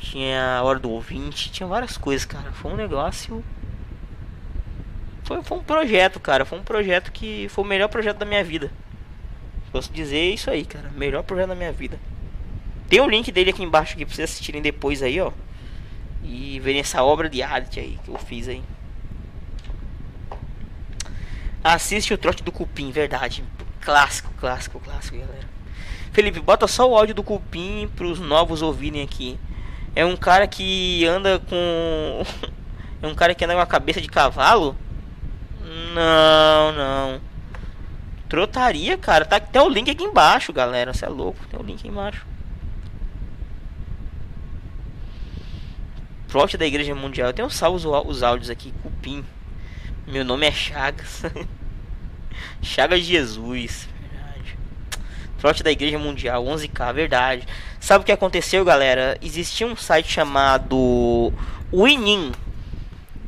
tinha 0.00 0.62
hora 0.62 0.78
do 0.78 0.88
ouvinte, 0.90 1.52
tinha 1.52 1.66
várias 1.66 1.98
coisas, 1.98 2.24
cara. 2.24 2.52
Foi 2.52 2.72
um 2.72 2.76
negócio 2.76 3.44
foi, 5.24 5.42
foi 5.42 5.58
um 5.58 5.62
projeto, 5.62 6.18
cara. 6.18 6.46
Foi 6.46 6.58
um 6.58 6.62
projeto 6.62 7.12
que 7.12 7.48
foi 7.50 7.64
o 7.64 7.66
melhor 7.66 7.88
projeto 7.88 8.16
da 8.16 8.24
minha 8.24 8.42
vida. 8.42 8.70
Posso 9.76 9.92
dizer 9.92 10.32
isso 10.32 10.50
aí, 10.50 10.64
cara. 10.64 10.90
Melhor 10.96 11.22
projeto 11.22 11.48
da 11.48 11.54
minha 11.54 11.70
vida. 11.70 12.00
Tem 12.88 12.98
o 12.98 13.06
link 13.06 13.30
dele 13.30 13.50
aqui 13.50 13.62
embaixo 13.62 13.92
aqui 13.92 14.06
pra 14.06 14.14
vocês 14.14 14.30
assistirem 14.30 14.62
depois 14.62 15.02
aí, 15.02 15.20
ó. 15.20 15.32
E 16.24 16.58
verem 16.60 16.80
essa 16.80 17.02
obra 17.02 17.28
de 17.28 17.42
arte 17.42 17.78
aí 17.78 17.98
que 18.02 18.08
eu 18.08 18.16
fiz 18.16 18.48
aí. 18.48 18.62
Assiste 21.62 22.14
o 22.14 22.16
trote 22.16 22.42
do 22.42 22.50
cupim, 22.50 22.90
verdade. 22.90 23.44
Clássico, 23.82 24.32
clássico, 24.40 24.80
clássico, 24.80 25.18
galera. 25.18 25.46
Felipe, 26.10 26.40
bota 26.40 26.66
só 26.66 26.90
o 26.90 26.96
áudio 26.96 27.14
do 27.14 27.22
cupim 27.22 27.86
pros 27.94 28.18
novos 28.18 28.62
ouvirem 28.62 29.02
aqui. 29.02 29.38
É 29.94 30.06
um 30.06 30.16
cara 30.16 30.46
que 30.46 31.04
anda 31.04 31.38
com. 31.38 32.24
é 33.02 33.06
um 33.06 33.14
cara 33.14 33.34
que 33.34 33.44
anda 33.44 33.52
com 33.52 33.60
a 33.60 33.66
cabeça 33.66 34.00
de 34.00 34.08
cavalo? 34.08 34.74
Não, 35.92 36.72
não. 36.72 37.35
Trotaria, 38.28 38.98
cara. 38.98 39.24
Tá 39.24 39.36
até 39.36 39.60
o 39.62 39.68
link 39.68 39.90
aqui 39.90 40.04
embaixo, 40.04 40.52
galera. 40.52 40.92
Você 40.92 41.04
é 41.04 41.08
louco. 41.08 41.46
Tem 41.46 41.58
o 41.58 41.62
link 41.62 41.78
aqui 41.78 41.88
embaixo. 41.88 42.26
Plot 46.28 46.56
da 46.56 46.66
Igreja 46.66 46.94
Mundial. 46.94 47.28
Eu 47.28 47.32
tenho 47.32 47.50
salvo 47.50 47.76
os, 47.76 47.84
os 47.84 48.22
áudios 48.22 48.50
aqui. 48.50 48.72
Cupim. 48.82 49.24
Meu 50.06 50.24
nome 50.24 50.46
é 50.46 50.52
Chagas. 50.52 51.22
Chagas 52.60 53.04
Jesus. 53.04 53.88
Verdade. 55.40 55.62
Da 55.62 55.70
Igreja 55.70 55.98
Mundial. 55.98 56.44
11k. 56.44 56.92
Verdade. 56.92 57.46
Sabe 57.78 58.02
o 58.02 58.04
que 58.04 58.12
aconteceu, 58.12 58.64
galera? 58.64 59.16
Existia 59.22 59.66
um 59.66 59.76
site 59.76 60.10
chamado 60.10 61.32
Winin. 61.72 62.32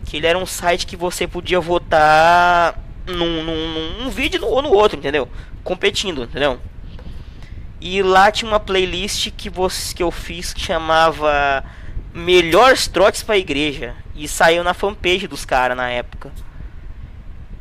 Que 0.04 0.16
ele 0.16 0.26
era 0.26 0.38
um 0.38 0.46
site 0.46 0.86
que 0.86 0.96
você 0.96 1.28
podia 1.28 1.60
votar 1.60 2.87
num, 3.08 3.42
num, 3.42 4.02
num 4.04 4.10
vídeo 4.10 4.44
ou 4.44 4.62
no 4.62 4.70
outro, 4.70 4.98
entendeu? 4.98 5.28
Competindo, 5.64 6.24
entendeu? 6.24 6.60
E 7.80 8.02
lá 8.02 8.30
tinha 8.30 8.50
uma 8.50 8.60
playlist 8.60 9.30
que, 9.36 9.48
você, 9.48 9.94
que 9.94 10.02
eu 10.02 10.10
fiz 10.10 10.52
que 10.52 10.60
chamava 10.60 11.64
Melhores 12.12 12.88
Trotes 12.88 13.22
pra 13.22 13.38
Igreja. 13.38 13.94
E 14.14 14.26
saiu 14.26 14.64
na 14.64 14.74
fanpage 14.74 15.28
dos 15.28 15.44
caras 15.44 15.76
na 15.76 15.88
época. 15.88 16.32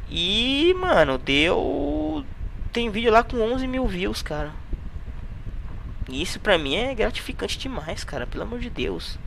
E, 0.09 0.73
mano, 0.79 1.17
deu. 1.17 2.25
Tem 2.73 2.89
vídeo 2.89 3.11
lá 3.11 3.23
com 3.23 3.37
11 3.39 3.67
mil 3.67 3.85
views, 3.85 4.21
cara. 4.21 4.51
Isso 6.09 6.39
pra 6.39 6.57
mim 6.57 6.75
é 6.75 6.95
gratificante 6.95 7.59
demais, 7.59 8.03
cara. 8.03 8.25
Pelo 8.25 8.43
amor 8.43 8.59
de 8.59 8.69
Deus. 8.69 9.19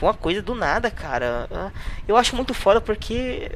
Foi 0.00 0.08
uma 0.08 0.14
coisa 0.14 0.40
do 0.40 0.54
nada, 0.54 0.90
cara. 0.90 1.46
Eu 2.08 2.16
acho 2.16 2.34
muito 2.34 2.54
foda 2.54 2.80
porque 2.80 3.52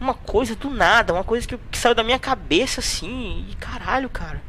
uma 0.00 0.14
coisa 0.14 0.56
do 0.56 0.70
nada, 0.70 1.12
uma 1.12 1.22
coisa 1.22 1.46
que, 1.46 1.58
que 1.70 1.76
saiu 1.76 1.94
da 1.94 2.02
minha 2.02 2.18
cabeça 2.18 2.80
assim, 2.80 3.44
e 3.50 3.54
caralho, 3.56 4.08
cara. 4.08 4.42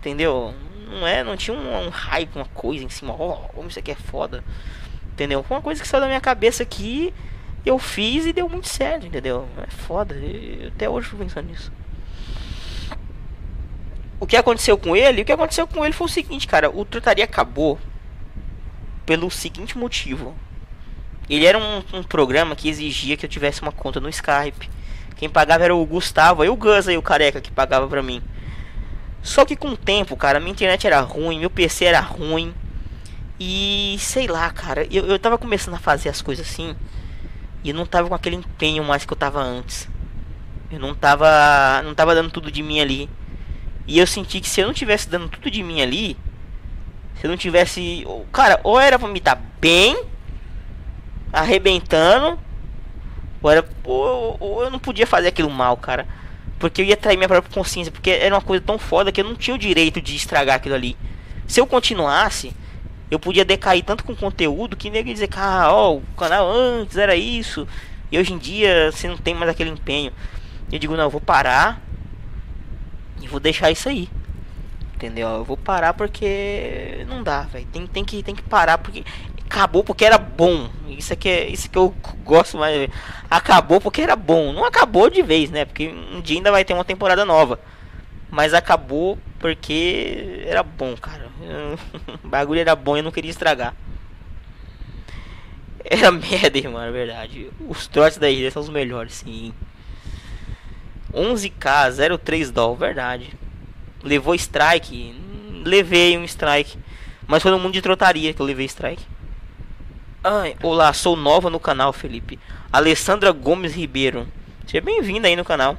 Entendeu? 0.00 0.52
Não 0.90 1.06
é, 1.06 1.22
não 1.22 1.36
tinha 1.36 1.56
um, 1.56 1.86
um 1.86 1.90
hype, 1.90 2.34
uma 2.34 2.46
coisa 2.46 2.82
em 2.82 2.88
cima, 2.88 3.14
ó, 3.16 3.34
oh, 3.34 3.36
como 3.52 3.68
isso 3.68 3.78
aqui 3.78 3.92
é 3.92 3.94
foda. 3.94 4.42
Entendeu? 5.12 5.44
Foi 5.44 5.56
uma 5.56 5.62
coisa 5.62 5.80
que 5.80 5.86
saiu 5.86 6.00
da 6.00 6.08
minha 6.08 6.20
cabeça 6.20 6.64
aqui, 6.64 7.14
eu 7.64 7.78
fiz 7.78 8.26
e 8.26 8.32
deu 8.32 8.48
muito 8.48 8.66
certo, 8.66 9.06
entendeu? 9.06 9.46
É 9.62 9.70
foda, 9.70 10.12
eu, 10.16 10.70
até 10.70 10.90
hoje 10.90 11.08
tô 11.08 11.16
pensando 11.16 11.46
nisso. 11.46 11.70
O 14.18 14.26
que 14.26 14.36
aconteceu 14.36 14.76
com 14.76 14.96
ele? 14.96 15.22
O 15.22 15.24
que 15.24 15.30
aconteceu 15.30 15.68
com 15.68 15.84
ele 15.84 15.94
foi 15.94 16.08
o 16.08 16.10
seguinte, 16.10 16.48
cara, 16.48 16.68
o 16.68 16.84
Trutaria 16.84 17.22
acabou 17.22 17.78
pelo 19.06 19.30
seguinte 19.30 19.78
motivo. 19.78 20.34
Ele 21.28 21.46
era 21.46 21.58
um, 21.58 21.82
um, 21.92 22.02
programa 22.02 22.54
que 22.54 22.68
exigia 22.68 23.16
que 23.16 23.24
eu 23.24 23.30
tivesse 23.30 23.62
uma 23.62 23.72
conta 23.72 24.00
no 24.00 24.08
Skype. 24.08 24.68
Quem 25.16 25.28
pagava 25.28 25.64
era 25.64 25.74
o 25.74 25.86
Gustavo, 25.86 26.44
e 26.44 26.48
o 26.48 26.56
Gus 26.56 26.88
aí, 26.88 26.98
o 26.98 27.02
careca, 27.02 27.40
que 27.40 27.50
pagava 27.50 27.86
pra 27.86 28.02
mim. 28.02 28.22
Só 29.22 29.44
que 29.44 29.56
com 29.56 29.68
o 29.68 29.76
tempo, 29.76 30.16
cara, 30.16 30.38
minha 30.38 30.52
internet 30.52 30.86
era 30.86 31.00
ruim, 31.00 31.40
meu 31.40 31.48
PC 31.48 31.86
era 31.86 32.00
ruim. 32.00 32.54
E 33.40 33.96
sei 33.98 34.26
lá, 34.26 34.50
cara, 34.50 34.86
eu, 34.90 35.06
eu 35.06 35.18
tava 35.18 35.38
começando 35.38 35.74
a 35.74 35.78
fazer 35.78 36.10
as 36.10 36.20
coisas 36.20 36.46
assim. 36.46 36.76
E 37.62 37.70
eu 37.70 37.74
não 37.74 37.86
tava 37.86 38.08
com 38.08 38.14
aquele 38.14 38.36
empenho 38.36 38.84
mais 38.84 39.06
que 39.06 39.12
eu 39.12 39.16
tava 39.16 39.40
antes. 39.40 39.88
Eu 40.70 40.78
não 40.78 40.94
tava. 40.94 41.82
Não 41.82 41.94
tava 41.94 42.14
dando 42.14 42.30
tudo 42.30 42.50
de 42.50 42.62
mim 42.62 42.80
ali. 42.80 43.08
E 43.86 43.98
eu 43.98 44.06
senti 44.06 44.40
que 44.40 44.48
se 44.48 44.60
eu 44.60 44.66
não 44.66 44.74
tivesse 44.74 45.08
dando 45.08 45.28
tudo 45.28 45.50
de 45.50 45.62
mim 45.62 45.80
ali. 45.80 46.16
Se 47.18 47.26
eu 47.26 47.30
não 47.30 47.36
tivesse. 47.36 48.04
Cara, 48.30 48.60
ou 48.62 48.78
era 48.78 48.98
pra 48.98 49.08
me 49.08 49.20
dar 49.20 49.40
bem 49.60 49.96
arrebentando. 51.34 52.38
Ou, 53.42 53.50
era, 53.50 53.68
ou, 53.84 54.36
ou 54.40 54.62
eu 54.62 54.70
não 54.70 54.78
podia 54.78 55.06
fazer 55.06 55.28
aquilo 55.28 55.50
mal, 55.50 55.76
cara. 55.76 56.06
Porque 56.58 56.80
eu 56.80 56.86
ia 56.86 56.96
trair 56.96 57.16
minha 57.16 57.28
própria 57.28 57.52
consciência. 57.52 57.92
Porque 57.92 58.10
era 58.10 58.34
uma 58.34 58.40
coisa 58.40 58.64
tão 58.64 58.78
foda 58.78 59.12
que 59.12 59.20
eu 59.20 59.24
não 59.24 59.34
tinha 59.34 59.54
o 59.54 59.58
direito 59.58 60.00
de 60.00 60.16
estragar 60.16 60.56
aquilo 60.56 60.74
ali. 60.74 60.96
Se 61.46 61.60
eu 61.60 61.66
continuasse, 61.66 62.54
eu 63.10 63.18
podia 63.18 63.44
decair 63.44 63.84
tanto 63.84 64.04
com 64.04 64.14
conteúdo 64.14 64.76
que 64.76 64.88
nem 64.88 65.06
ia 65.06 65.12
dizer, 65.12 65.28
cara, 65.28 65.72
ó, 65.72 65.96
o 65.96 66.02
canal 66.16 66.50
antes 66.50 66.96
era 66.96 67.14
isso. 67.14 67.68
E 68.10 68.18
hoje 68.18 68.32
em 68.32 68.38
dia 68.38 68.90
você 68.90 69.08
não 69.08 69.16
tem 69.16 69.34
mais 69.34 69.50
aquele 69.50 69.70
empenho. 69.70 70.12
Eu 70.72 70.78
digo, 70.78 70.96
não, 70.96 71.04
eu 71.04 71.10
vou 71.10 71.20
parar 71.20 71.82
e 73.20 73.28
vou 73.28 73.40
deixar 73.40 73.70
isso 73.70 73.88
aí. 73.88 74.08
Entendeu? 74.94 75.28
Eu 75.28 75.44
vou 75.44 75.56
parar 75.56 75.92
porque 75.92 77.04
não 77.08 77.22
dá, 77.22 77.42
velho. 77.42 77.66
Tem, 77.72 77.86
tem, 77.86 78.04
que, 78.04 78.22
tem 78.22 78.34
que 78.34 78.42
parar 78.42 78.78
porque 78.78 79.04
acabou 79.46 79.84
porque 79.84 80.04
era 80.04 80.18
bom. 80.18 80.68
Isso 80.88 81.12
aqui 81.12 81.28
é 81.28 81.48
isso 81.48 81.70
que 81.70 81.78
eu 81.78 81.94
gosto 82.24 82.56
mais. 82.58 82.88
Acabou 83.30 83.80
porque 83.80 84.02
era 84.02 84.16
bom. 84.16 84.52
Não 84.52 84.64
acabou 84.64 85.10
de 85.10 85.22
vez, 85.22 85.50
né? 85.50 85.64
Porque 85.64 85.88
um 85.88 86.20
dia 86.20 86.36
ainda 86.36 86.50
vai 86.50 86.64
ter 86.64 86.74
uma 86.74 86.84
temporada 86.84 87.24
nova. 87.24 87.60
Mas 88.30 88.54
acabou 88.54 89.18
porque 89.38 90.44
era 90.46 90.62
bom, 90.62 90.96
cara. 90.96 91.28
o 92.24 92.28
bagulho 92.28 92.60
era 92.60 92.74
bom 92.74 92.96
e 92.96 93.00
eu 93.00 93.04
não 93.04 93.12
queria 93.12 93.30
estragar. 93.30 93.74
Era 95.84 96.10
merda, 96.12 96.58
irmão, 96.58 96.82
é 96.82 96.90
verdade. 96.90 97.50
Os 97.68 97.86
trotes 97.86 98.18
da 98.18 98.30
ilha 98.30 98.50
são 98.50 98.62
os 98.62 98.68
melhores, 98.68 99.14
sim. 99.14 99.52
11k, 101.12 102.18
03 102.18 102.50
doll, 102.50 102.74
verdade. 102.74 103.30
Levou 104.02 104.34
strike? 104.34 105.14
Levei 105.64 106.18
um 106.18 106.24
strike. 106.24 106.78
Mas 107.26 107.42
foi 107.42 107.52
no 107.52 107.58
mundo 107.58 107.72
de 107.72 107.82
trotaria 107.82 108.34
que 108.34 108.40
eu 108.40 108.46
levei 108.46 108.66
strike. 108.66 109.04
Ai, 110.26 110.56
olá, 110.62 110.90
sou 110.94 111.16
nova 111.16 111.50
no 111.50 111.60
canal, 111.60 111.92
Felipe. 111.92 112.40
Alessandra 112.72 113.30
Gomes 113.30 113.74
Ribeiro. 113.74 114.26
Seja 114.66 114.80
bem-vinda 114.80 115.28
aí 115.28 115.36
no 115.36 115.44
canal. 115.44 115.76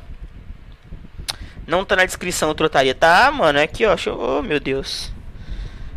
Não 1.65 1.83
tá 1.83 1.95
na 1.95 2.05
descrição 2.05 2.53
trotaria. 2.53 2.93
Tá, 2.93 3.31
mano, 3.31 3.57
é 3.57 3.63
aqui, 3.63 3.83
ó. 3.87 3.95
Deixa 3.95 4.11
eu... 4.11 4.19
Oh, 4.19 4.43
meu 4.43 4.59
Deus. 4.59 5.11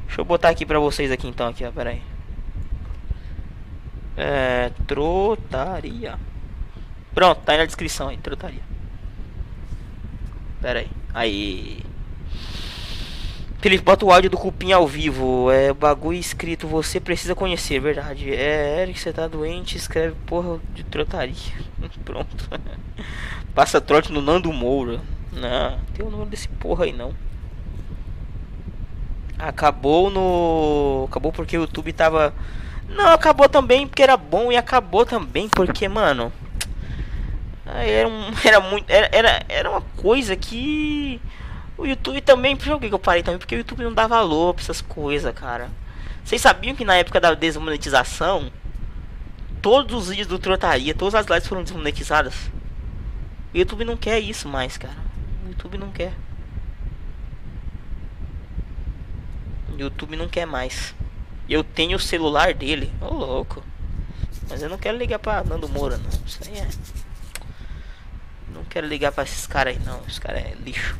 Deixa 0.07 0.23
eu 0.23 0.25
botar 0.25 0.49
aqui 0.49 0.65
pra 0.65 0.79
vocês 0.79 1.13
aqui 1.13 1.29
então, 1.29 1.47
aqui, 1.47 1.63
ó. 1.63 1.71
Pera 1.71 1.91
aí. 1.91 2.03
É, 4.17 4.73
trotaria. 4.87 6.19
Pronto, 7.15 7.43
tá 7.43 7.53
aí 7.53 7.59
na 7.59 7.67
descrição 7.67 8.09
aí, 8.09 8.17
trotaria. 8.17 8.63
Pera 10.63 10.79
aí. 10.79 10.91
Aí. 11.13 11.85
Felipe, 13.61 13.85
bota 13.85 14.05
o 14.05 14.13
áudio 14.13 14.31
do 14.31 14.39
Cupim 14.39 14.73
ao 14.73 14.87
vivo. 14.87 15.51
É 15.51 15.73
bagulho 15.73 16.19
escrito, 16.19 16.67
você 16.67 17.01
precisa 17.01 17.35
conhecer, 17.35 17.81
verdade. 17.81 18.33
É, 18.33 18.83
Eric, 18.83 18.99
você 18.99 19.13
tá 19.13 19.27
doente, 19.27 19.77
escreve 19.77 20.15
porra 20.27 20.61
de 20.75 20.85
trotaria. 20.85 21.35
Pronto. 22.05 22.49
Passa 23.55 23.81
trote 23.81 24.13
no 24.13 24.21
Nando 24.21 24.53
Moura. 24.53 25.01
Não, 25.33 25.79
tem 25.95 26.07
o 26.07 26.11
número 26.11 26.31
desse 26.31 26.49
porra 26.49 26.85
aí 26.85 26.93
não. 26.93 27.13
Acabou 29.39 30.11
no. 30.11 31.07
Acabou 31.09 31.33
porque 31.33 31.57
o 31.57 31.63
YouTube 31.63 31.93
tava 31.93 32.35
não, 32.89 33.13
acabou 33.13 33.49
também 33.49 33.87
porque 33.87 34.03
era 34.03 34.17
bom 34.17 34.51
e 34.51 34.57
acabou 34.57 35.05
também 35.05 35.49
porque, 35.49 35.89
mano. 35.89 36.33
Era, 37.69 38.09
um, 38.09 38.33
era 38.43 38.61
muito. 38.61 38.89
Era, 38.89 39.09
era, 39.13 39.43
era 39.47 39.71
uma 39.71 39.83
coisa 39.83 40.35
que. 40.35 41.21
O 41.79 41.87
YouTube 41.87 42.21
também. 42.21 42.57
Por 42.57 42.81
que 42.81 42.93
eu 42.93 42.99
parei 42.99 43.23
também? 43.23 43.39
Porque 43.39 43.55
o 43.55 43.59
YouTube 43.59 43.85
não 43.85 43.95
dá 43.95 44.09
valor 44.09 44.53
pra 44.53 44.63
essas 44.63 44.81
coisas, 44.81 45.33
cara. 45.33 45.71
Vocês 46.25 46.43
sabiam 46.43 46.75
que 46.75 46.85
na 46.85 46.97
época 46.97 47.21
da 47.21 47.33
desmonetização. 47.33 48.51
Todos 49.63 49.95
os 49.95 50.09
vídeos 50.09 50.27
do 50.27 50.39
Trotaria, 50.39 50.95
todas 50.95 51.15
as 51.15 51.27
lives 51.27 51.49
foram 51.49 51.63
desmonetizadas. 51.63 52.51
O 53.55 53.59
YouTube 53.59 53.85
não 53.85 53.97
quer 53.97 54.19
isso 54.21 54.49
mais, 54.49 54.77
cara. 54.77 54.97
O 55.45 55.49
YouTube 55.49 55.79
não 55.79 55.91
quer. 55.91 56.13
O 59.73 59.79
YouTube 59.79 60.17
não 60.17 60.29
quer 60.29 60.47
mais. 60.47 60.95
Eu 61.49 61.65
tenho 61.65 61.97
o 61.97 62.01
celular 62.01 62.55
dele. 62.55 62.93
Ô, 63.01 63.13
louco. 63.13 63.65
Mas 64.49 64.63
eu 64.63 64.69
não 64.69 64.79
quero 64.79 64.97
ligar 64.99 65.19
pra 65.19 65.43
Nando 65.43 65.69
Moura, 65.69 65.97
não. 65.97 66.11
Isso 66.27 66.41
aí 66.47 66.59
é... 66.59 66.69
Não 68.53 68.65
quero 68.65 68.87
ligar 68.87 69.13
pra 69.13 69.25
esses 69.25 69.47
caras 69.47 69.77
aí, 69.77 69.83
não. 69.85 70.03
Esse 70.07 70.21
cara 70.21 70.39
é 70.39 70.55
lixo. 70.55 70.97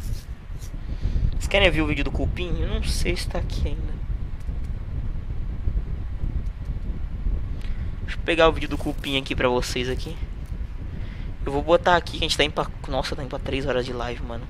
Querem 1.49 1.71
ver 1.71 1.81
o 1.81 1.87
vídeo 1.87 2.05
do 2.05 2.11
Cupim? 2.11 2.61
Eu 2.61 2.69
não 2.69 2.83
sei 2.83 3.17
se 3.17 3.27
tá 3.27 3.39
aqui 3.39 3.69
ainda. 3.69 3.99
Deixa 8.03 8.19
eu 8.19 8.23
pegar 8.25 8.49
o 8.49 8.53
vídeo 8.53 8.69
do 8.69 8.77
Cupim 8.77 9.19
aqui 9.19 9.35
pra 9.35 9.49
vocês 9.49 9.89
aqui. 9.89 10.15
Eu 11.47 11.51
vou 11.51 11.63
botar 11.63 11.97
aqui 11.97 12.13
que 12.13 12.19
a 12.19 12.21
gente 12.21 12.37
tá 12.37 12.45
indo 12.45 12.53
pra... 12.53 12.67
Nossa, 12.89 13.17
tá 13.17 13.23
indo 13.23 13.31
pra 13.31 13.39
3 13.39 13.65
horas 13.65 13.87
de 13.87 13.95
live, 13.95 14.23
mano. 14.23 14.47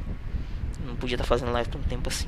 Não 0.84 0.96
podia 0.96 1.14
estar 1.14 1.24
tá 1.24 1.28
fazendo 1.28 1.52
live 1.52 1.70
um 1.76 1.82
tempo 1.82 2.08
assim. 2.08 2.26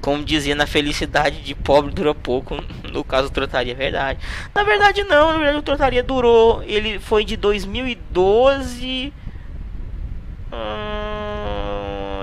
Como 0.00 0.24
dizia 0.24 0.54
na 0.54 0.66
felicidade 0.66 1.42
de 1.42 1.54
pobre 1.54 1.92
dura 1.92 2.14
pouco, 2.14 2.56
no 2.92 3.02
caso 3.02 3.30
Trotaria, 3.30 3.72
é 3.72 3.76
verdade. 3.76 4.20
Na 4.54 4.62
verdade 4.62 5.02
não, 5.02 5.32
na 5.32 5.38
verdade 5.38 5.58
o 5.58 5.62
Trotaria 5.62 6.02
durou, 6.02 6.62
ele 6.62 7.00
foi 7.00 7.24
de 7.24 7.36
2012 7.36 9.12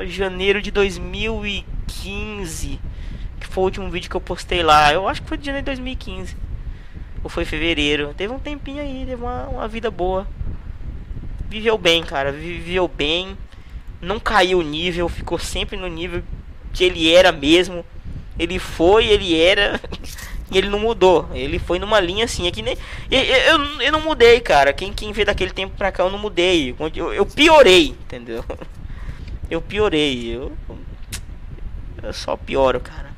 janeiro 0.07 0.61
de 0.61 0.71
2015, 0.71 2.79
que 3.39 3.47
foi 3.47 3.61
o 3.61 3.65
último 3.65 3.89
vídeo 3.89 4.09
que 4.09 4.15
eu 4.15 4.21
postei 4.21 4.63
lá. 4.63 4.93
Eu 4.93 5.07
acho 5.07 5.21
que 5.21 5.27
foi 5.27 5.37
de 5.37 5.45
janeiro 5.45 5.65
de 5.65 5.71
2015. 5.71 6.35
Ou 7.23 7.29
foi 7.29 7.45
fevereiro. 7.45 8.13
Teve 8.15 8.33
um 8.33 8.39
tempinho 8.39 8.81
aí, 8.81 9.05
teve 9.05 9.21
uma, 9.21 9.47
uma 9.47 9.67
vida 9.67 9.91
boa. 9.91 10.27
Viveu 11.49 11.77
bem, 11.77 12.03
cara, 12.03 12.31
viveu 12.31 12.87
bem. 12.87 13.37
Não 14.01 14.19
caiu 14.19 14.59
o 14.59 14.63
nível, 14.63 15.09
ficou 15.09 15.37
sempre 15.37 15.75
no 15.75 15.87
nível 15.87 16.23
que 16.71 16.83
ele 16.83 17.11
era 17.11 17.31
mesmo. 17.31 17.85
Ele 18.37 18.59
foi, 18.59 19.07
ele 19.07 19.39
era. 19.39 19.79
e 20.51 20.57
ele 20.57 20.69
não 20.69 20.79
mudou. 20.79 21.27
Ele 21.33 21.59
foi 21.59 21.79
numa 21.79 21.99
linha 21.99 22.25
assim. 22.25 22.47
É 22.47 22.51
que 22.51 22.61
nem. 22.61 22.77
Eu, 23.11 23.21
eu, 23.21 23.81
eu 23.81 23.91
não 23.91 24.01
mudei, 24.01 24.39
cara. 24.39 24.71
Quem, 24.71 24.93
quem 24.93 25.11
veio 25.11 25.25
daquele 25.25 25.51
tempo 25.51 25.75
pra 25.75 25.91
cá, 25.91 26.03
eu 26.03 26.09
não 26.09 26.19
mudei. 26.19 26.75
Eu, 26.95 27.13
eu 27.13 27.25
piorei, 27.25 27.87
entendeu? 27.87 28.45
Eu 29.49 29.61
piorei. 29.61 30.27
Eu, 30.27 30.55
eu 32.03 32.13
só 32.13 32.37
pioro, 32.37 32.79
cara. 32.79 33.09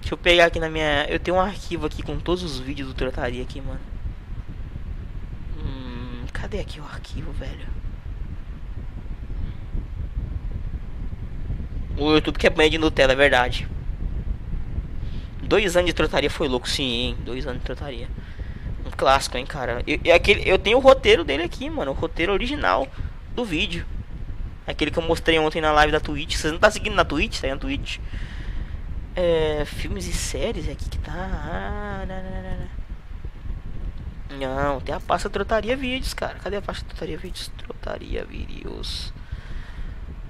Deixa 0.00 0.14
eu 0.14 0.18
pegar 0.18 0.46
aqui 0.46 0.58
na 0.58 0.68
minha. 0.68 1.06
Eu 1.08 1.20
tenho 1.20 1.36
um 1.36 1.40
arquivo 1.40 1.86
aqui 1.86 2.02
com 2.02 2.18
todos 2.18 2.42
os 2.42 2.58
vídeos 2.58 2.88
do 2.88 2.94
Trotaria 2.94 3.42
aqui, 3.42 3.60
mano. 3.60 3.80
Hum, 5.58 6.24
cadê 6.32 6.60
aqui 6.60 6.80
o 6.80 6.84
arquivo, 6.84 7.30
velho? 7.32 7.68
O 11.96 12.14
YouTube 12.14 12.38
quer 12.38 12.50
banho 12.50 12.70
de 12.70 12.78
Nutella, 12.78 13.12
é 13.12 13.16
verdade. 13.16 13.68
Dois 15.42 15.76
anos 15.76 15.88
de 15.88 15.92
trotaria 15.92 16.30
foi 16.30 16.48
louco, 16.48 16.68
sim, 16.68 16.84
hein? 16.84 17.16
Dois 17.24 17.46
anos 17.46 17.58
de 17.58 17.66
trotaria. 17.66 18.08
Um 18.86 18.90
clássico, 18.90 19.36
hein, 19.36 19.44
cara. 19.44 19.82
Eu, 19.86 20.00
eu, 20.02 20.14
aquele, 20.14 20.48
eu 20.48 20.58
tenho 20.58 20.78
o 20.78 20.80
roteiro 20.80 21.24
dele 21.24 21.42
aqui, 21.42 21.68
mano. 21.68 21.90
O 21.90 21.94
roteiro 21.94 22.32
original 22.32 22.88
do 23.34 23.44
vídeo. 23.44 23.84
Aquele 24.70 24.90
que 24.90 24.98
eu 24.98 25.02
mostrei 25.02 25.38
ontem 25.38 25.60
na 25.60 25.72
live 25.72 25.92
da 25.92 26.00
Twitch. 26.00 26.36
Vocês 26.36 26.52
não 26.52 26.60
tá 26.60 26.70
seguindo 26.70 26.94
na 26.94 27.04
Twitch? 27.04 27.40
Tá 27.40 27.46
aí 27.46 27.52
na 27.52 27.58
Twitch. 27.58 27.98
É, 29.14 29.64
filmes 29.66 30.06
e 30.06 30.12
séries 30.12 30.68
é 30.68 30.72
aqui 30.72 30.88
que 30.88 30.98
tá. 30.98 31.12
Ah, 31.12 32.04
não, 34.38 34.80
tem 34.80 34.94
a 34.94 35.00
pasta 35.00 35.28
Trotaria 35.28 35.76
Vídeos, 35.76 36.14
cara. 36.14 36.38
Cadê 36.38 36.56
a 36.56 36.62
pasta 36.62 36.84
Trotaria 36.86 37.18
Vídeos? 37.18 37.50
Trotaria 37.58 38.24
Vídeos. 38.24 39.12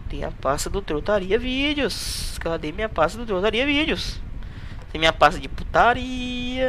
Tem 0.09 0.25
a 0.25 0.31
pasta 0.31 0.70
do 0.70 0.81
Trotaria 0.81 1.39
Vídeos. 1.39 2.39
Cadê 2.41 2.73
minha 2.73 2.89
pasta 2.89 3.19
do 3.19 3.27
Trotaria 3.27 3.67
Vídeos? 3.67 4.20
Tem 4.91 4.99
minha 4.99 5.12
pasta 5.12 5.39
de 5.39 5.49
putaria. 5.49 6.69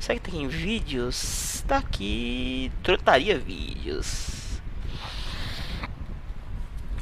Será 0.00 0.18
que 0.18 0.30
tem 0.30 0.48
vídeos? 0.48 1.62
Tá 1.68 1.76
aqui. 1.76 2.72
Trotaria 2.82 3.38
Vídeos. 3.38 4.39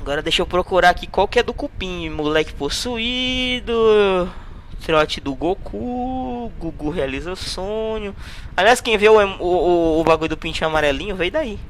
Agora 0.09 0.23
deixa 0.23 0.41
eu 0.41 0.47
procurar 0.47 0.89
aqui 0.89 1.07
qual 1.07 1.29
que 1.29 1.39
é 1.39 1.43
do 1.43 1.53
cupim. 1.53 2.09
Moleque 2.09 2.55
possuído. 2.55 3.75
Trote 4.87 5.21
do 5.21 5.35
Goku. 5.35 6.51
Gugu 6.59 6.89
realiza 6.89 7.31
o 7.31 7.37
sonho. 7.37 8.17
Aliás, 8.57 8.81
quem 8.81 8.97
vê 8.97 9.07
o, 9.11 9.19
o, 9.19 10.01
o, 10.01 10.05
bagulho 10.05 10.31
do 10.31 10.37
pintinho 10.39 10.67
amarelinho 10.67 11.15
veio 11.15 11.31
daí. 11.31 11.61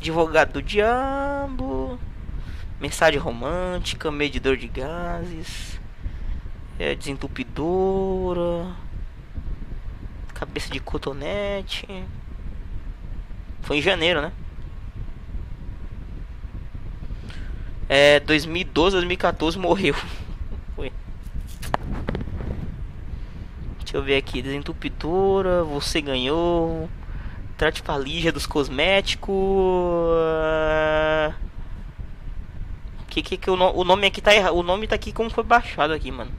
Advogado 0.00 0.54
do 0.54 0.62
Diabo, 0.62 1.98
Mensagem 2.80 3.20
Romântica, 3.20 4.10
Medidor 4.10 4.56
de 4.56 4.68
Gases, 4.68 5.78
é, 6.78 6.94
Desentupidora, 6.94 8.74
Cabeça 10.32 10.70
de 10.70 10.80
Cotonete. 10.80 11.86
Foi 13.60 13.76
em 13.76 13.82
janeiro, 13.82 14.22
né? 14.22 14.32
É, 17.88 18.20
2012, 18.20 18.96
2014 18.96 19.58
morreu. 19.58 19.94
Foi. 20.74 20.92
Deixa 23.78 23.96
eu 23.96 24.02
ver 24.02 24.16
aqui, 24.16 24.42
Desentupidora, 24.42 25.62
Você 25.64 26.00
Ganhou. 26.00 26.88
Trate 27.56 27.82
Lígia 28.02 28.32
dos 28.32 28.46
cosméticos. 28.46 29.34
Que 33.08 33.22
que 33.22 33.36
que 33.38 33.50
o, 33.50 33.56
no, 33.56 33.74
o 33.74 33.82
nome 33.82 34.06
aqui 34.06 34.20
tá 34.20 34.34
errado. 34.34 34.54
O 34.56 34.62
nome 34.62 34.86
tá 34.86 34.94
aqui 34.94 35.10
como 35.10 35.30
foi 35.30 35.42
baixado 35.42 35.94
aqui, 35.94 36.10
mano. 36.10 36.30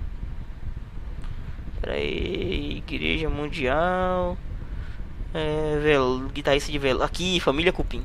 Pera 1.82 1.94
aí, 1.94 2.78
Igreja 2.78 3.30
Mundial. 3.30 4.38
É, 5.34 5.80
vel, 5.82 6.30
guitarrista 6.34 6.72
de 6.72 6.78
velo. 6.78 7.02
Aqui, 7.02 7.40
família 7.40 7.74
Cupim. 7.74 8.04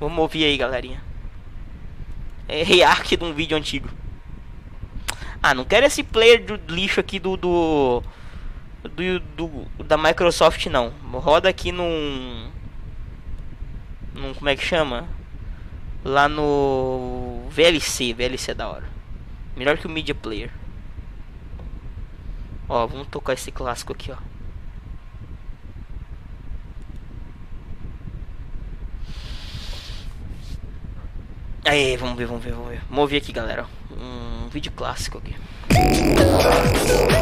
Vamos 0.00 0.18
ouvir 0.18 0.44
aí, 0.44 0.56
galerinha. 0.56 1.13
É 2.48 2.62
de 2.62 3.24
um 3.24 3.32
vídeo 3.32 3.56
antigo. 3.56 3.88
Ah, 5.42 5.54
não 5.54 5.64
quero 5.64 5.86
esse 5.86 6.02
player 6.02 6.42
do 6.44 6.58
lixo 6.72 7.00
aqui 7.00 7.18
do 7.18 7.36
do, 7.36 8.02
do, 8.82 9.20
do 9.20 9.84
da 9.84 9.96
Microsoft 9.96 10.64
não. 10.66 10.92
Roda 11.12 11.48
aqui 11.48 11.70
num 11.72 12.50
num 14.14 14.34
como 14.34 14.48
é 14.48 14.56
que 14.56 14.64
chama? 14.64 15.08
Lá 16.04 16.28
no 16.28 17.46
VLC, 17.50 18.12
VLC 18.12 18.50
é 18.50 18.54
da 18.54 18.68
hora. 18.68 18.88
Melhor 19.56 19.78
que 19.78 19.86
o 19.86 19.90
Media 19.90 20.14
Player. 20.14 20.50
Ó, 22.68 22.86
vamos 22.86 23.08
tocar 23.08 23.34
esse 23.34 23.50
clássico 23.50 23.92
aqui, 23.92 24.12
ó. 24.12 24.33
Aí, 31.66 31.96
vamos 31.96 32.16
ver, 32.16 32.26
vamos 32.26 32.44
ver, 32.44 32.52
vamos 32.52 32.68
ver. 32.68 32.80
Vamos 32.88 32.98
ouvir 32.98 33.16
aqui, 33.16 33.32
galera. 33.32 33.64
Um 33.90 34.48
vídeo 34.50 34.70
clássico 34.72 35.16
aqui. 35.18 35.34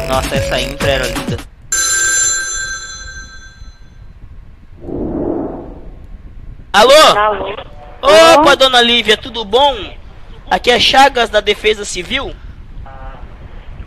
Nossa, 0.09 0.35
essa 0.35 0.59
intro 0.59 0.85
era 0.85 1.07
linda. 1.07 1.37
Alô? 6.73 6.93
Alô? 7.17 7.55
Opa, 8.41 8.55
dona 8.55 8.81
Lívia, 8.81 9.15
tudo 9.15 9.45
bom? 9.45 9.75
Aqui 10.51 10.69
é 10.69 10.79
Chagas 10.79 11.29
da 11.29 11.39
Defesa 11.39 11.85
Civil. 11.85 12.35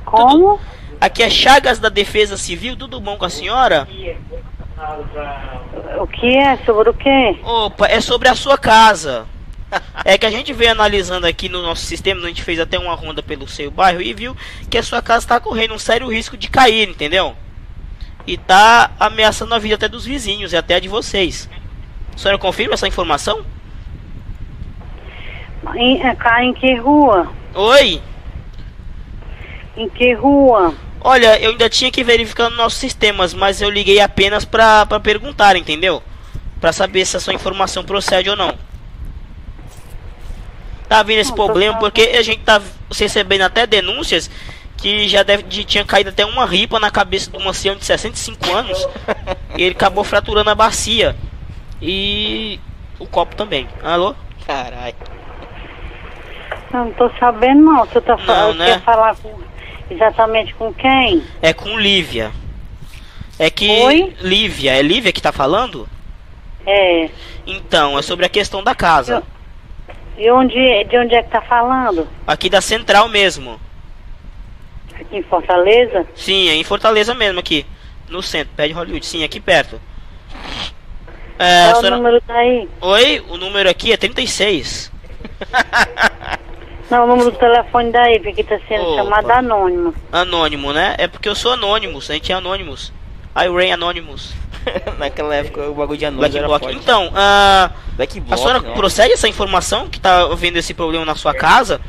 Como? 0.06 0.58
Aqui 0.98 1.22
é 1.22 1.28
Chagas 1.28 1.78
da 1.78 1.90
Defesa 1.90 2.38
Civil, 2.38 2.76
tudo 2.76 2.98
bom 2.98 3.18
com 3.18 3.26
a 3.26 3.30
senhora? 3.30 3.86
O 5.98 6.06
que 6.06 6.38
é? 6.38 6.56
Sobre 6.64 6.88
o 6.88 6.94
quê? 6.94 7.38
Opa, 7.42 7.88
é 7.88 8.00
sobre 8.00 8.28
a 8.28 8.34
sua 8.34 8.56
casa. 8.56 9.26
É 10.04 10.16
que 10.16 10.26
a 10.26 10.30
gente 10.30 10.52
veio 10.52 10.70
analisando 10.70 11.26
aqui 11.26 11.48
no 11.48 11.60
nosso 11.60 11.84
sistema, 11.84 12.20
a 12.24 12.28
gente 12.28 12.42
fez 12.42 12.60
até 12.60 12.78
uma 12.78 12.94
ronda 12.94 13.22
pelo 13.22 13.48
seu 13.48 13.70
bairro 13.70 14.00
e 14.00 14.14
viu 14.14 14.36
que 14.70 14.78
a 14.78 14.82
sua 14.82 15.02
casa 15.02 15.24
está 15.24 15.40
correndo 15.40 15.74
um 15.74 15.78
sério 15.78 16.08
risco 16.08 16.36
de 16.36 16.48
cair, 16.48 16.88
entendeu? 16.88 17.34
E 18.26 18.36
tá 18.36 18.90
ameaçando 18.98 19.54
a 19.54 19.58
vida 19.58 19.74
até 19.74 19.88
dos 19.88 20.04
vizinhos 20.04 20.52
e 20.52 20.56
até 20.56 20.76
a 20.76 20.80
de 20.80 20.88
vocês. 20.88 21.48
A 22.14 22.18
senhora 22.18 22.38
confirma 22.38 22.74
essa 22.74 22.88
informação? 22.88 23.44
Em, 25.74 26.00
é, 26.00 26.14
cá 26.14 26.44
em 26.44 26.52
que 26.54 26.76
rua? 26.76 27.32
Oi? 27.54 28.00
Em 29.76 29.88
que 29.88 30.12
rua? 30.14 30.74
Olha, 31.00 31.40
eu 31.40 31.50
ainda 31.50 31.68
tinha 31.68 31.90
que 31.90 32.02
verificar 32.02 32.48
nos 32.48 32.58
nossos 32.58 32.78
sistemas, 32.78 33.34
mas 33.34 33.60
eu 33.60 33.70
liguei 33.70 34.00
apenas 34.00 34.44
pra, 34.44 34.86
pra 34.86 34.98
perguntar, 34.98 35.56
entendeu? 35.56 36.02
Pra 36.60 36.72
saber 36.72 37.04
se 37.04 37.16
a 37.16 37.20
sua 37.20 37.34
informação 37.34 37.84
procede 37.84 38.30
ou 38.30 38.36
não. 38.36 38.56
Tá 40.88 41.02
vindo 41.02 41.18
esse 41.18 41.30
Não, 41.30 41.36
problema 41.36 41.78
porque 41.78 42.02
a 42.16 42.22
gente 42.22 42.42
tá 42.42 42.60
recebendo 42.96 43.42
até 43.42 43.66
denúncias 43.66 44.30
que 44.76 45.08
já 45.08 45.22
deve 45.22 45.42
de, 45.44 45.64
tinha 45.64 45.84
caído 45.84 46.10
até 46.10 46.24
uma 46.24 46.46
ripa 46.46 46.78
na 46.78 46.90
cabeça 46.90 47.30
de 47.30 47.36
um 47.36 47.48
ancião 47.48 47.74
de 47.74 47.84
65 47.84 48.52
anos 48.54 48.86
e 49.56 49.62
ele 49.62 49.74
acabou 49.74 50.04
fraturando 50.04 50.50
a 50.50 50.54
bacia 50.54 51.16
e 51.80 52.60
o 52.98 53.06
copo 53.06 53.34
também. 53.34 53.68
Alô? 53.82 54.14
Caralho. 54.46 54.94
Eu 56.72 56.84
não 56.84 56.92
tô 56.92 57.10
sabendo 57.18 57.62
não. 57.62 57.84
Você 57.84 58.00
tá 58.00 58.16
Não, 58.16 58.24
falando, 58.24 58.58
né? 58.58 58.66
quer 58.74 58.80
falar 58.82 59.16
com, 59.16 59.34
exatamente 59.90 60.54
com 60.54 60.72
quem? 60.74 61.22
É 61.42 61.52
com 61.52 61.78
Lívia. 61.78 62.32
É 63.38 63.50
que 63.50 63.68
Oi? 63.68 64.14
Lívia, 64.20 64.72
é 64.72 64.82
Lívia 64.82 65.12
que 65.12 65.20
tá 65.20 65.32
falando? 65.32 65.88
É. 66.66 67.10
Então, 67.46 67.98
é 67.98 68.02
sobre 68.02 68.26
a 68.26 68.28
questão 68.28 68.62
da 68.62 68.74
casa. 68.74 69.22
E 70.16 70.30
onde, 70.30 70.84
de 70.84 70.98
onde 70.98 71.14
é 71.14 71.22
que 71.22 71.30
tá 71.30 71.40
falando? 71.42 72.08
Aqui 72.26 72.48
da 72.48 72.60
central 72.60 73.08
mesmo. 73.08 73.60
Aqui 74.98 75.18
em 75.18 75.22
Fortaleza? 75.22 76.06
Sim, 76.14 76.48
é 76.48 76.54
em 76.54 76.64
Fortaleza 76.64 77.14
mesmo 77.14 77.38
aqui. 77.38 77.66
No 78.08 78.22
centro, 78.22 78.52
pé 78.56 78.66
de 78.68 78.72
Hollywood. 78.72 79.04
Sim, 79.04 79.24
aqui 79.24 79.38
perto. 79.40 79.80
É, 81.38 81.64
Qual 81.66 81.74
a 81.74 81.78
o 81.78 81.80
senhora- 81.80 81.96
número 81.96 82.22
daí? 82.26 82.68
Oi, 82.80 83.24
o 83.28 83.36
número 83.36 83.68
aqui 83.68 83.92
é 83.92 83.96
36. 83.96 84.90
Não, 86.90 87.02
o 87.04 87.06
número 87.08 87.32
do 87.32 87.36
telefone 87.36 87.90
daí, 87.90 88.20
porque 88.20 88.44
tá 88.44 88.58
sendo 88.68 88.84
Opa. 88.84 89.02
chamado 89.02 89.30
anônimo. 89.32 89.92
Anônimo, 90.12 90.72
né? 90.72 90.94
É 90.98 91.08
porque 91.08 91.28
eu 91.28 91.34
sou 91.34 91.52
Anonymous, 91.52 92.08
a 92.10 92.14
gente 92.14 92.30
é 92.30 92.34
Anonymous. 92.36 92.92
I 93.36 93.48
Ray 93.48 93.70
Anonymous. 93.70 94.32
Naquela 94.98 95.34
época 95.34 95.68
o 95.68 95.74
bagulho 95.74 95.98
de 95.98 96.06
anúncio 96.06 96.20
Black 96.20 96.38
era 96.38 96.46
Block. 96.46 96.64
forte. 96.64 96.78
Então, 96.78 97.10
ah, 97.14 97.70
Black 97.96 98.18
a 98.18 98.22
Block, 98.22 98.40
senhora 98.40 98.60
não. 98.60 98.74
procede 98.74 99.12
essa 99.12 99.28
informação 99.28 99.88
que 99.88 100.00
tá 100.00 100.26
vendo 100.34 100.56
esse 100.56 100.74
problema 100.74 101.04
na 101.04 101.14
sua 101.14 101.34
casa? 101.34 101.80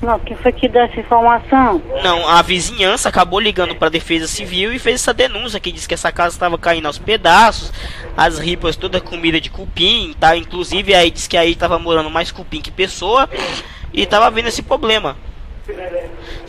Não, 0.00 0.18
quem 0.18 0.34
foi 0.34 0.50
que 0.50 0.66
deu 0.66 0.80
essa 0.80 0.98
informação? 0.98 1.82
Não, 2.02 2.26
a 2.26 2.40
vizinhança 2.40 3.10
acabou 3.10 3.38
ligando 3.38 3.74
para 3.74 3.88
a 3.88 3.90
Defesa 3.90 4.26
Civil 4.26 4.72
e 4.72 4.78
fez 4.78 5.02
essa 5.02 5.12
denúncia 5.12 5.60
que 5.60 5.70
diz 5.70 5.86
que 5.86 5.92
essa 5.92 6.10
casa 6.10 6.34
estava 6.34 6.56
caindo 6.56 6.86
aos 6.86 6.96
pedaços, 6.96 7.70
as 8.16 8.38
ripas 8.38 8.76
toda 8.76 8.98
comida 8.98 9.38
de 9.38 9.50
cupim, 9.50 10.14
tá? 10.18 10.34
Inclusive 10.34 10.94
aí 10.94 11.10
diz 11.10 11.26
que 11.26 11.36
aí 11.36 11.52
estava 11.52 11.78
morando 11.78 12.08
mais 12.08 12.32
cupim 12.32 12.62
que 12.62 12.70
pessoa 12.70 13.28
e 13.92 14.02
estava 14.02 14.30
vendo 14.30 14.48
esse 14.48 14.62
problema. 14.62 15.18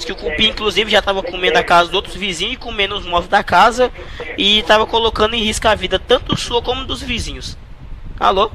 Diz 0.02 0.06
que 0.06 0.12
o 0.12 0.16
cupim 0.16 0.48
inclusive 0.50 0.90
já 0.90 0.98
estava 0.98 1.22
comendo 1.22 1.60
a 1.60 1.64
casa 1.64 1.86
dos 1.86 1.94
outros 1.94 2.16
vizinhos 2.16 2.56
e 2.56 2.58
comendo 2.58 2.96
os 2.96 3.06
móveis 3.06 3.28
da 3.30 3.44
casa 3.44 3.92
e 4.36 4.58
estava 4.60 4.88
colocando 4.88 5.36
em 5.36 5.44
risco 5.44 5.68
a 5.68 5.76
vida 5.76 6.00
tanto 6.00 6.36
sua 6.36 6.60
como 6.60 6.86
dos 6.86 7.04
vizinhos. 7.04 7.56
Alô? 8.20 8.50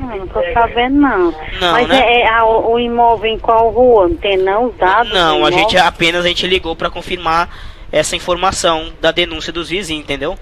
Não, 0.00 0.16
não 0.16 0.28
tô 0.28 0.40
sabendo 0.54 0.94
não. 1.00 1.34
Não, 1.60 1.72
Mas 1.72 1.88
né? 1.88 1.98
é, 1.98 2.20
é 2.22 2.28
a- 2.28 2.44
o 2.44 2.78
imóvel 2.78 3.32
em 3.32 3.38
qual 3.38 3.68
rua? 3.70 4.08
Não 4.08 4.16
tem 4.16 4.36
não 4.36 4.66
os 4.66 4.76
dados? 4.76 5.12
Não, 5.12 5.44
a 5.44 5.50
gente 5.50 5.76
apenas 5.76 6.24
a 6.24 6.28
gente 6.28 6.46
ligou 6.46 6.76
para 6.76 6.88
confirmar 6.88 7.48
essa 7.90 8.14
informação 8.14 8.92
da 9.00 9.10
denúncia 9.10 9.52
dos 9.52 9.68
vizinhos, 9.70 10.04
entendeu? 10.04 10.38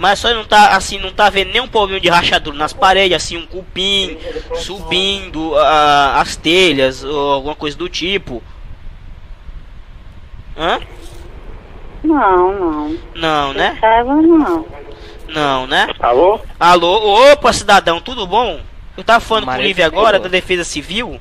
Mas 0.00 0.18
só 0.18 0.32
não 0.32 0.46
tá 0.46 0.74
assim, 0.74 0.98
não 0.98 1.12
tá 1.12 1.28
vendo 1.28 1.52
nenhum 1.52 1.68
problema 1.68 2.00
de 2.00 2.08
rachadura 2.08 2.56
nas 2.56 2.72
paredes, 2.72 3.14
assim, 3.14 3.36
um 3.36 3.44
cupim 3.46 4.16
subindo 4.54 5.54
ah, 5.58 6.18
as 6.22 6.36
telhas 6.36 7.04
ou 7.04 7.32
alguma 7.32 7.54
coisa 7.54 7.76
do 7.76 7.86
tipo. 7.86 8.42
Hã? 10.56 10.80
Não, 12.02 12.58
não. 12.58 12.98
Não, 13.14 13.52
né? 13.52 13.78
Não. 13.82 14.66
Não, 15.28 15.66
né? 15.66 15.90
Alô? 16.00 16.40
Alô, 16.58 17.32
opa, 17.32 17.52
cidadão, 17.52 18.00
tudo 18.00 18.26
bom? 18.26 18.58
Eu 18.96 19.04
tava 19.04 19.20
falando 19.20 19.44
com 19.44 19.50
o 19.50 19.52
Maria 19.52 19.66
Lívia 19.66 19.84
agora 19.84 20.18
da 20.18 20.30
Defesa 20.30 20.64
Civil. 20.64 21.20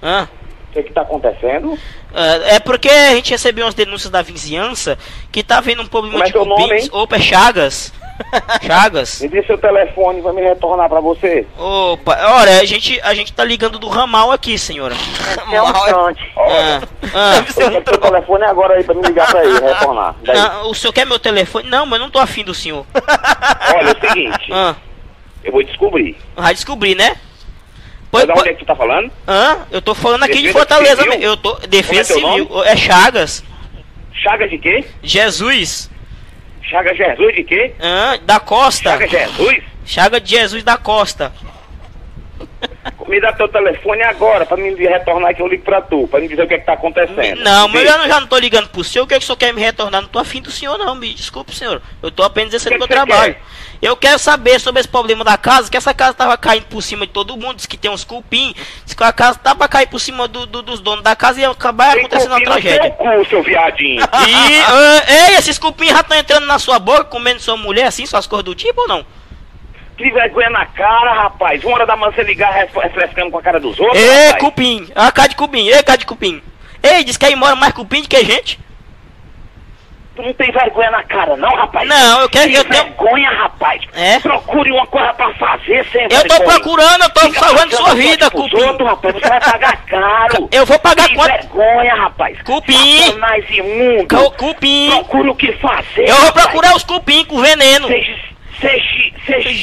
Hã? 0.00 0.28
O 0.70 0.72
que 0.72 0.84
que 0.84 0.92
tá 0.92 1.00
acontecendo? 1.00 1.76
Ah, 2.14 2.54
É 2.54 2.60
porque 2.60 2.88
a 2.88 3.14
gente 3.14 3.30
recebeu 3.30 3.64
umas 3.64 3.74
denúncias 3.74 4.10
da 4.10 4.22
vizinhança 4.22 4.98
que 5.30 5.42
tá 5.42 5.58
havendo 5.58 5.82
um 5.82 5.86
problema 5.86 6.14
Como 6.14 6.24
é 6.24 6.28
de 6.30 6.48
nome, 6.48 6.62
cupins. 6.68 6.88
Opa, 6.92 7.16
é 7.16 7.20
Chagas. 7.20 7.92
Chagas. 8.64 9.20
Me 9.20 9.28
dê 9.28 9.42
seu 9.42 9.58
telefone 9.58 10.22
pra 10.22 10.32
me 10.32 10.40
retornar 10.40 10.88
pra 10.88 11.00
você. 11.00 11.46
Opa, 11.58 12.16
olha, 12.40 12.60
a 12.60 12.64
gente, 12.64 12.98
a 13.02 13.12
gente 13.14 13.30
tá 13.32 13.44
ligando 13.44 13.78
do 13.78 13.88
ramal 13.88 14.32
aqui, 14.32 14.58
senhora. 14.58 14.94
É 15.52 15.60
um 15.62 15.70
Mal- 15.70 15.84
trote. 15.86 16.32
Ah, 16.38 16.80
ah. 17.14 17.36
Eu 17.36 17.44
quero 17.54 17.82
seu 17.90 17.98
telefone 18.00 18.44
agora 18.44 18.74
aí 18.74 18.84
pra 18.84 18.94
me 18.94 19.02
ligar 19.02 19.26
pra 19.30 19.44
ele, 19.44 19.60
retornar. 19.60 20.14
Não, 20.24 20.70
o 20.70 20.74
senhor 20.74 20.92
quer 20.94 21.04
meu 21.04 21.18
telefone? 21.18 21.68
Não, 21.68 21.84
mas 21.84 21.98
eu 22.00 22.04
não 22.04 22.10
tô 22.10 22.18
afim 22.18 22.42
do 22.42 22.54
senhor. 22.54 22.86
Olha, 22.94 23.88
é 23.90 23.92
o 23.92 24.00
seguinte, 24.08 24.50
Ah, 24.50 24.74
eu 25.44 25.52
vou 25.52 25.62
descobrir. 25.62 26.16
vai 26.34 26.54
descobrir, 26.54 26.94
né? 26.94 27.16
Pois, 28.24 28.26
de 28.26 28.40
onde 28.40 28.48
é 28.48 28.52
que 28.52 28.58
tu 28.58 28.66
tá 28.66 28.74
falando? 28.76 29.10
Hã? 29.26 29.58
Eu 29.70 29.82
tô 29.82 29.94
falando 29.94 30.22
aqui 30.22 30.36
de 30.36 30.42
Defesa 30.42 30.58
Fortaleza. 30.58 31.02
Civil? 31.02 31.20
Eu 31.20 31.36
tô. 31.36 31.54
Defesa 31.66 32.14
Como 32.14 32.26
é 32.26 32.32
Civil. 32.32 32.64
É 32.64 32.76
Chagas. 32.76 33.44
Chaga 34.12 34.48
de 34.48 34.58
quê? 34.58 34.84
Jesus. 35.02 35.90
Chaga 36.62 36.94
Jesus 36.94 37.34
de 37.34 37.44
quê? 37.44 37.72
Hã? 37.80 38.18
Da 38.24 38.40
Costa. 38.40 38.90
Chaga 38.90 39.08
Jesus? 39.08 39.62
Chaga 39.84 40.20
de 40.20 40.30
Jesus 40.30 40.64
da 40.64 40.76
Costa. 40.76 41.32
Me 43.08 43.20
dá 43.20 43.32
teu 43.32 43.48
telefone 43.48 44.02
agora 44.02 44.44
pra 44.46 44.56
me 44.56 44.74
retornar 44.74 45.34
que 45.34 45.40
eu 45.42 45.46
ligo 45.48 45.62
pra 45.64 45.80
tu, 45.80 46.06
pra 46.08 46.20
me 46.20 46.28
dizer 46.28 46.42
o 46.42 46.48
que 46.48 46.54
é 46.54 46.58
que 46.58 46.66
tá 46.66 46.72
acontecendo. 46.74 47.42
Não, 47.42 47.68
mas 47.68 47.82
eu 47.82 48.08
já 48.08 48.20
não 48.20 48.26
tô 48.26 48.38
ligando 48.38 48.68
pro 48.68 48.82
senhor. 48.84 49.04
O 49.04 49.06
que, 49.08 49.14
é 49.14 49.18
que 49.18 49.24
o 49.24 49.26
senhor 49.26 49.36
quer 49.36 49.52
me 49.52 49.60
retornar? 49.60 50.02
Não 50.02 50.08
tô 50.08 50.18
afim 50.18 50.40
do 50.42 50.50
senhor, 50.50 50.76
não, 50.78 50.94
me 50.94 51.12
desculpe, 51.14 51.54
senhor. 51.54 51.80
Eu 52.02 52.10
tô 52.10 52.22
apenas 52.22 52.52
exercendo 52.54 52.76
O 52.76 52.78
meu 52.78 52.88
trabalho. 52.88 53.34
quer? 53.34 53.42
Eu 53.82 53.94
quero 53.94 54.18
saber 54.18 54.58
sobre 54.58 54.80
esse 54.80 54.88
problema 54.88 55.22
da 55.22 55.36
casa, 55.36 55.70
que 55.70 55.76
essa 55.76 55.92
casa 55.92 56.14
tava 56.14 56.36
caindo 56.38 56.64
por 56.64 56.82
cima 56.82 57.06
de 57.06 57.12
todo 57.12 57.36
mundo, 57.36 57.56
diz 57.56 57.66
que 57.66 57.76
tem 57.76 57.90
uns 57.90 58.04
cupim, 58.04 58.54
diz 58.86 58.94
que 58.94 59.04
a 59.04 59.12
casa 59.12 59.38
tava 59.38 59.56
pra 59.58 59.68
cair 59.68 59.86
por 59.86 60.00
cima 60.00 60.26
do- 60.26 60.46
do- 60.46 60.62
dos 60.62 60.80
donos 60.80 61.02
da 61.04 61.14
casa 61.14 61.38
e 61.38 61.42
ia 61.42 61.50
acabar 61.50 61.92
Tem 61.92 62.00
acontecendo 62.00 62.30
uma 62.32 62.40
tragédia. 62.42 62.90
cu, 62.92 63.24
seu 63.28 63.42
viadinho. 63.42 64.00
E, 64.02 64.06
ah, 64.66 65.28
ei, 65.30 65.36
esses 65.36 65.58
cupim 65.58 65.88
já 65.88 66.00
estão 66.00 66.16
entrando 66.16 66.46
na 66.46 66.58
sua 66.58 66.78
boca, 66.78 67.04
comendo 67.04 67.38
sua 67.40 67.56
mulher 67.58 67.84
assim, 67.84 68.06
suas 68.06 68.26
coisas 68.26 68.44
do 68.46 68.54
tipo 68.54 68.80
ou 68.80 68.88
não? 68.88 69.04
Que 69.96 70.10
vergonha 70.10 70.50
na 70.50 70.66
cara, 70.66 71.12
rapaz. 71.14 71.64
Uma 71.64 71.74
hora 71.76 71.86
da 71.86 71.96
manhã 71.96 72.12
você 72.12 72.22
ligar 72.22 72.52
ref- 72.52 72.76
refrescando 72.76 73.30
com 73.30 73.38
a 73.38 73.42
cara 73.42 73.58
dos 73.58 73.78
outros, 73.80 73.98
Ei, 74.02 74.26
rapaz. 74.26 74.42
cupim, 74.44 74.88
a 74.94 75.10
cara 75.10 75.28
de 75.28 75.36
cupim, 75.36 75.66
ei, 75.68 75.82
cara 75.82 75.98
de 75.98 76.04
cupim. 76.06 76.42
Ei, 76.82 77.02
diz 77.02 77.16
que 77.16 77.24
aí 77.26 77.34
mora 77.34 77.56
mais 77.56 77.72
cupim 77.72 78.02
do 78.02 78.08
que 78.08 78.22
gente. 78.24 78.60
Tu 80.14 80.22
não 80.22 80.32
tem 80.32 80.50
vergonha 80.50 80.90
na 80.90 81.02
cara, 81.02 81.36
não, 81.36 81.54
rapaz? 81.54 81.86
Não, 81.88 82.20
eu 82.22 82.28
quero- 82.30 82.46
Tem 82.46 82.54
eu 82.56 82.64
tenho- 82.64 82.84
vergonha, 82.84 83.30
rapaz. 83.30 83.82
É? 83.94 84.18
Procure 84.20 84.72
uma 84.72 84.86
coisa 84.86 85.12
pra 85.12 85.32
fazer 85.34 85.86
sem 85.92 86.02
Eu 86.04 86.08
tô 86.08 86.16
vergonha. 86.36 86.44
procurando, 86.50 87.02
eu 87.02 87.10
tô 87.10 87.20
Fica 87.20 87.40
salvando 87.40 87.76
sua 87.76 87.94
vida, 87.94 88.30
Cupim. 88.30 88.56
outros, 88.62 88.88
rapaz, 88.88 89.14
você 89.14 89.28
vai 89.28 89.40
pagar 89.40 89.76
caro. 89.86 90.48
Eu 90.52 90.64
vou 90.64 90.78
pagar 90.78 91.06
Tem 91.06 91.16
quanto? 91.16 91.28
vergonha, 91.32 91.94
rapaz. 91.96 92.40
Cupim. 92.42 92.98
Satanás 93.02 93.44
imundo. 93.50 94.08
Cu- 94.08 94.30
Cupim. 94.32 94.90
Procure 94.90 95.28
o 95.30 95.34
que 95.34 95.52
fazer, 95.52 96.08
Eu 96.08 96.14
vou 96.16 96.26
rapaz. 96.26 96.46
procurar 96.46 96.76
os 96.76 96.84
cupim 96.84 97.24
com 97.26 97.38
veneno. 97.42 97.86
Seja, 97.88 98.14
seja, 98.60 99.50
Gente, 99.50 99.54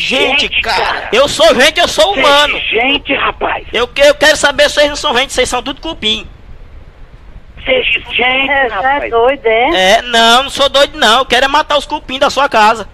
gente, 0.42 0.62
cara. 0.62 1.10
Eu 1.12 1.28
sou 1.28 1.54
gente, 1.56 1.80
eu 1.80 1.88
sou 1.88 2.14
Seja 2.14 2.28
humano. 2.28 2.60
gente, 2.70 3.14
rapaz. 3.16 3.66
Eu, 3.74 3.90
eu 3.96 4.16
quero 4.16 4.38
saber 4.38 4.64
se 4.70 4.76
vocês 4.76 4.90
não 4.90 4.96
são 4.96 5.18
gente, 5.18 5.34
vocês 5.34 5.48
são 5.50 5.62
tudo 5.64 5.82
cupim. 5.82 6.28
Seja 7.66 7.92
gente, 8.12 8.22
É, 8.52 8.68
você 8.70 8.74
é 8.74 8.76
rapaz. 8.76 9.12
doido, 9.12 9.46
é? 9.46 9.94
É, 9.94 10.02
não, 10.02 10.44
não 10.44 10.50
sou 10.50 10.68
doido 10.70 10.98
não. 10.98 11.20
Eu 11.20 11.26
quero 11.26 11.46
é 11.46 11.48
matar 11.48 11.78
os 11.78 11.86
cupim 11.86 12.20
da 12.20 12.30
sua 12.30 12.50
casa. 12.50 12.88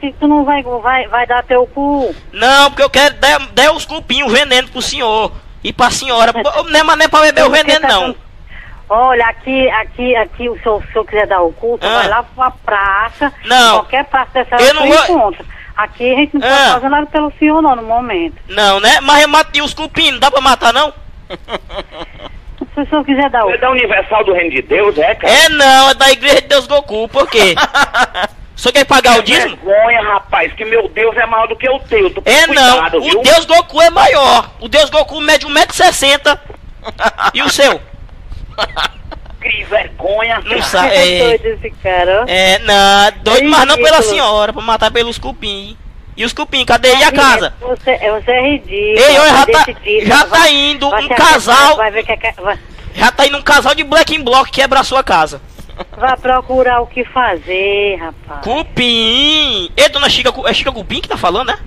Que 0.00 0.12
tu 0.20 0.28
não 0.28 0.44
vai, 0.44 0.62
vai, 0.62 1.08
vai 1.08 1.26
dar 1.26 1.42
teu 1.42 1.66
cu. 1.66 2.14
Não, 2.32 2.70
porque 2.70 2.82
eu 2.82 2.90
quero 2.90 3.14
dar, 3.14 3.38
dar 3.52 3.72
os 3.72 3.84
cupim, 3.86 4.22
o 4.22 4.28
veneno 4.28 4.68
pro 4.68 4.82
senhor. 4.82 5.32
E 5.64 5.72
pra 5.72 5.90
senhora. 5.90 6.32
Pô, 6.32 6.62
Não 6.70 6.78
é, 6.78 6.82
mas 6.82 6.98
não 6.98 7.04
é 7.04 7.08
pra 7.08 7.20
beber 7.22 7.44
o 7.44 7.50
Você 7.50 7.62
veneno, 7.64 7.80
tá 7.80 7.88
não. 7.88 8.12
com- 8.12 8.25
Olha, 8.88 9.26
aqui, 9.26 9.68
aqui, 9.70 10.14
aqui, 10.16 10.48
o 10.48 10.56
senhor, 10.62 10.80
se 10.82 10.88
o 10.88 10.92
senhor 10.92 11.04
quiser 11.06 11.26
dar 11.26 11.40
o 11.42 11.52
cu, 11.52 11.76
tu 11.80 11.86
Ah. 11.86 11.98
vai 11.98 12.08
lá 12.08 12.22
pra 12.22 12.50
praça. 12.64 13.32
Não. 13.44 13.78
Qualquer 13.80 14.04
praça 14.04 14.30
dessa 14.32 14.56
Eu 14.62 14.74
não 14.74 14.86
vou- 14.86 15.04
encontra. 15.04 15.44
Aqui 15.76 16.12
a 16.12 16.16
gente 16.16 16.38
não 16.38 16.46
Ah. 16.46 16.56
pode 16.56 16.70
fazer 16.74 16.88
nada 16.88 17.06
pelo 17.06 17.32
senhor, 17.38 17.60
não, 17.60 17.74
no 17.76 17.82
momento. 17.82 18.36
Não, 18.48 18.78
né? 18.80 19.00
Mas 19.02 19.22
eu 19.22 19.28
matei 19.28 19.60
os 19.60 19.74
cupim, 19.74 20.12
não 20.12 20.18
dá 20.20 20.30
pra 20.30 20.40
matar, 20.40 20.72
não? 20.72 20.92
Se 22.74 22.80
o 22.82 22.86
senhor 22.88 23.04
quiser 23.04 23.30
dar 23.30 23.44
o 23.46 23.50
É 23.50 23.56
da 23.58 23.70
Universal 23.70 24.22
do 24.24 24.32
Reino 24.34 24.50
de 24.50 24.62
Deus, 24.62 24.96
é, 24.98 25.14
cara? 25.14 25.32
É 25.32 25.48
não, 25.48 25.90
é 25.90 25.94
da 25.94 26.10
igreja 26.10 26.42
de 26.42 26.48
Deus 26.48 26.66
Goku, 26.66 27.08
por 27.08 27.26
quê? 27.28 27.54
O 28.56 28.58
senhor 28.58 28.72
quer 28.72 28.86
pagar 28.86 29.18
o 29.18 29.22
dízimo? 29.22 29.54
Vergonha, 29.62 30.00
rapaz, 30.14 30.50
que 30.54 30.64
meu 30.64 30.88
Deus 30.88 31.14
é 31.18 31.26
maior 31.26 31.46
do 31.46 31.54
que 31.56 31.68
o 31.68 31.78
teu. 31.80 32.08
Tu 32.08 32.22
É 32.24 32.46
não, 32.46 32.72
cuidado, 32.72 33.02
viu? 33.02 33.20
o 33.20 33.22
Deus 33.22 33.44
Goku 33.44 33.82
é 33.82 33.90
maior. 33.90 34.50
O 34.60 34.66
Deus 34.66 34.88
Goku 34.88 35.20
mede 35.20 35.44
1,60m. 35.46 36.38
E 37.34 37.42
o 37.42 37.50
seu? 37.50 37.78
Que 39.40 39.62
vergonha, 39.64 40.40
Não 40.44 40.60
sabe. 40.62 40.88
É 40.94 41.20
É, 41.20 41.34
esse 41.36 41.70
cara, 41.82 42.22
ó. 42.22 42.24
é 42.26 42.58
não, 42.58 43.22
doido, 43.22 43.48
mas 43.48 43.64
não 43.66 43.76
pela 43.76 44.02
senhora, 44.02 44.52
pra 44.52 44.60
matar 44.60 44.90
pelos 44.90 45.18
cupim. 45.18 45.76
E 46.16 46.24
os 46.24 46.32
cupim, 46.32 46.64
cadê? 46.64 46.92
E 46.96 47.04
a 47.04 47.12
casa? 47.12 47.54
Você, 47.60 47.96
você 47.96 48.30
é 48.32 48.42
ridículo. 48.50 48.98
Ei, 48.98 49.18
olha, 49.18 49.28
já 49.28 49.34
vai 49.36 49.46
tá, 49.46 49.64
decidir, 49.64 50.06
já 50.06 50.24
vai- 50.24 50.40
tá 50.40 50.50
indo 50.50 50.88
um 50.88 51.08
casal, 51.10 51.76
Vai 51.76 51.90
ver 51.92 52.04
que 52.04 52.12
é 52.12 52.16
que- 52.16 52.40
vai, 52.40 52.58
já 52.94 53.12
tá 53.12 53.26
indo 53.26 53.38
um 53.38 53.42
casal 53.42 53.74
de 53.74 53.84
Black 53.84 54.18
Block 54.18 54.50
quebrar 54.50 54.80
a 54.80 54.84
sua 54.84 55.04
casa. 55.04 55.40
vai 55.96 56.16
procurar 56.16 56.80
o 56.80 56.86
que 56.88 57.04
fazer, 57.04 57.96
rapaz. 58.00 58.40
Cupim! 58.42 59.70
Ei, 59.76 59.88
dona 59.90 60.08
Chica, 60.08 60.32
é 60.46 60.54
Chica 60.54 60.72
Cupim 60.72 61.00
que 61.02 61.08
tá 61.08 61.16
falando, 61.16 61.48
né? 61.48 61.58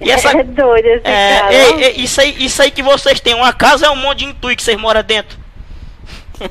E 0.00 0.10
essa... 0.10 0.30
É 0.30 0.42
doido 0.44 0.86
esse 0.86 1.06
É, 1.06 1.38
cara. 1.40 1.52
ei, 1.54 1.72
ó. 1.72 1.78
ei, 1.78 1.90
isso, 1.96 2.20
aí, 2.20 2.34
isso 2.38 2.62
aí 2.62 2.70
que 2.70 2.82
vocês 2.82 3.18
têm, 3.20 3.34
uma 3.34 3.52
casa 3.52 3.86
é 3.86 3.90
um 3.90 3.96
monte 3.96 4.18
de 4.20 4.24
intui 4.26 4.54
que 4.56 4.62
vocês 4.62 4.78
moram 4.78 5.02
dentro. 5.02 5.36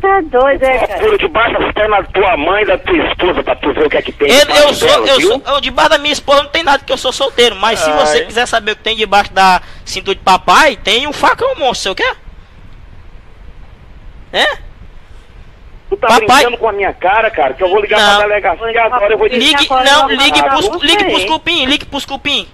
Tá 0.00 0.20
doido, 0.20 0.62
é, 0.62 0.78
cara. 0.78 0.92
Procura 0.98 1.18
debaixo 1.18 1.58
das 1.58 1.72
pernas 1.72 2.06
da 2.06 2.12
tua 2.12 2.36
mãe 2.36 2.62
e 2.62 2.66
da 2.66 2.78
tua 2.78 2.96
esposa 3.08 3.42
pra 3.42 3.56
tu 3.56 3.72
ver 3.74 3.86
o 3.86 3.90
que 3.90 3.96
é 3.96 4.02
que 4.02 4.12
tem. 4.12 4.28
Eu, 4.30 4.48
eu 4.48 4.74
sou, 4.74 4.88
dela, 4.88 5.06
eu 5.08 5.16
viu? 5.18 5.28
sou, 5.28 5.42
eu, 5.54 5.60
debaixo 5.60 5.90
da 5.90 5.98
minha 5.98 6.12
esposa 6.12 6.44
não 6.44 6.50
tem 6.50 6.62
nada 6.62 6.84
que 6.84 6.92
eu 6.92 6.96
sou 6.96 7.12
solteiro, 7.12 7.56
mas 7.56 7.80
se 7.80 7.90
Ai. 7.90 7.96
você 7.98 8.24
quiser 8.26 8.46
saber 8.46 8.72
o 8.72 8.76
que 8.76 8.82
tem 8.84 8.94
debaixo 8.96 9.32
da 9.32 9.60
cintura 9.84 10.14
de 10.14 10.22
papai, 10.22 10.76
tem 10.76 11.08
um 11.08 11.12
facão 11.12 11.52
monstro, 11.56 11.90
você 11.96 12.02
quer? 12.04 12.16
É? 14.32 14.44
Tu 15.88 15.96
tá 15.96 16.06
Papai- 16.06 16.26
brincando 16.26 16.58
com 16.58 16.68
a 16.68 16.72
minha 16.72 16.92
cara, 16.92 17.30
cara, 17.30 17.54
que 17.54 17.62
eu 17.64 17.70
vou 17.70 17.80
ligar 17.80 17.98
Não. 17.98 18.18
pra 18.18 18.28
delegacia 18.28 18.66
ligar 18.66 18.86
agora, 18.86 19.12
eu 19.14 19.18
vou 19.18 19.28
te 19.28 19.36
Ligue- 19.36 19.64
agora 19.64 19.84
não, 19.84 20.08
ligue 20.10 20.42
pros, 20.42 20.82
ligue 20.82 21.04
pros 21.06 21.24
cupim, 21.24 21.64
ligue 21.64 21.84
pros 21.86 22.04
cupim. 22.04 22.48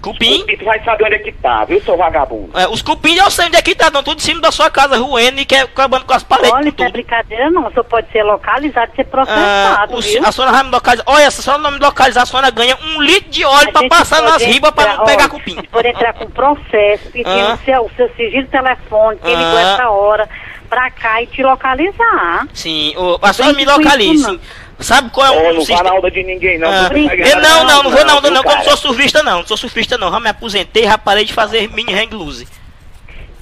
Cupim? 0.00 0.44
E 0.48 0.56
tu 0.56 0.64
vai 0.64 0.82
saber 0.82 1.04
onde 1.04 1.14
é 1.16 1.18
que 1.18 1.32
tá, 1.32 1.64
viu, 1.64 1.80
seu 1.82 1.96
vagabundo? 1.96 2.58
É, 2.58 2.66
os 2.68 2.80
cupim 2.80 3.16
eu 3.16 3.30
sei 3.30 3.46
onde 3.46 3.56
é 3.56 3.62
que 3.62 3.74
tá, 3.74 3.88
estão 3.88 4.02
tudo 4.02 4.18
em 4.18 4.22
cima 4.22 4.40
da 4.40 4.50
sua 4.50 4.70
casa, 4.70 4.96
ruendo 4.96 5.40
e 5.40 5.44
que- 5.44 5.54
acabando 5.54 6.04
com 6.06 6.14
as 6.14 6.22
paredes 6.22 6.52
Olha, 6.52 6.68
isso 6.70 6.82
é 6.82 6.90
brincadeira 6.90 7.50
não. 7.50 7.70
Só 7.72 7.82
pode 7.82 8.10
ser 8.10 8.22
localizado 8.22 8.90
e 8.92 8.96
ser 8.96 9.02
Ah, 9.02 9.10
processado, 9.10 9.96
o- 9.96 10.00
viu? 10.00 10.22
a 10.26 10.32
senhora 10.32 10.52
vai 10.52 10.62
me 10.64 10.70
localizar. 10.70 11.04
Olha, 11.06 11.30
se 11.30 11.40
a 11.40 11.42
senhora 11.42 11.62
não 11.62 11.70
me 11.72 11.78
localizar, 11.78 12.22
a 12.22 12.26
senhora 12.26 12.50
ganha 12.50 12.78
um 12.82 13.02
litro 13.02 13.30
de 13.30 13.44
óleo 13.44 13.68
A 13.68 13.72
pra 13.72 13.88
passar 13.88 14.22
nas 14.22 14.42
ribas 14.42 14.70
pra 14.70 14.96
não 14.96 15.04
pegar 15.04 15.22
olha, 15.24 15.28
cupim. 15.28 15.52
a 15.52 15.54
gente 15.56 15.68
Pode 15.68 15.88
entrar 15.88 16.12
com 16.14 16.30
processo, 16.30 17.10
pedindo 17.12 17.28
Ah. 17.50 17.54
o 17.60 17.64
seu, 17.64 17.82
o 17.84 17.90
seu 17.96 18.08
sigilo 18.16 18.46
telefônico, 18.48 19.26
ligou 19.28 19.56
Ah. 19.58 19.60
essa 19.74 19.90
hora, 19.90 20.28
pra 20.68 20.90
cá 20.90 21.20
e 21.22 21.26
te 21.26 21.42
localizar. 21.42 22.46
Sim, 22.54 22.94
o, 22.96 23.18
a 23.20 23.32
senhora 23.32 23.54
me 23.54 23.64
localize. 23.64 24.40
Não. 24.80 24.86
Sabe 24.86 25.10
qual 25.10 25.26
é 25.26 25.30
o 25.30 25.34
não 25.34 25.52
vai 25.54 25.60
sistema? 25.60 25.82
na 25.84 25.94
onda 25.94 26.10
de 26.10 26.22
ninguém, 26.22 26.58
não. 26.58 26.68
Ah, 26.68 26.90
eu 26.92 27.40
não, 27.40 27.64
não, 27.64 27.82
não 27.84 27.90
vou 27.90 28.04
na 28.04 28.16
onda 28.16 28.30
não, 28.30 28.42
que 28.42 28.48
eu 28.48 28.56
não 28.56 28.64
sou 28.64 28.76
surfista 28.76 29.22
não, 29.22 29.38
não 29.38 29.46
sou 29.46 29.56
surfista 29.56 29.96
não, 29.98 30.10
já 30.10 30.20
me 30.20 30.28
aposentei, 30.28 30.84
já 30.84 30.98
parei 30.98 31.24
de 31.24 31.32
fazer 31.32 31.68
mini 31.70 31.94
hang 31.94 32.14
loose. 32.14 32.46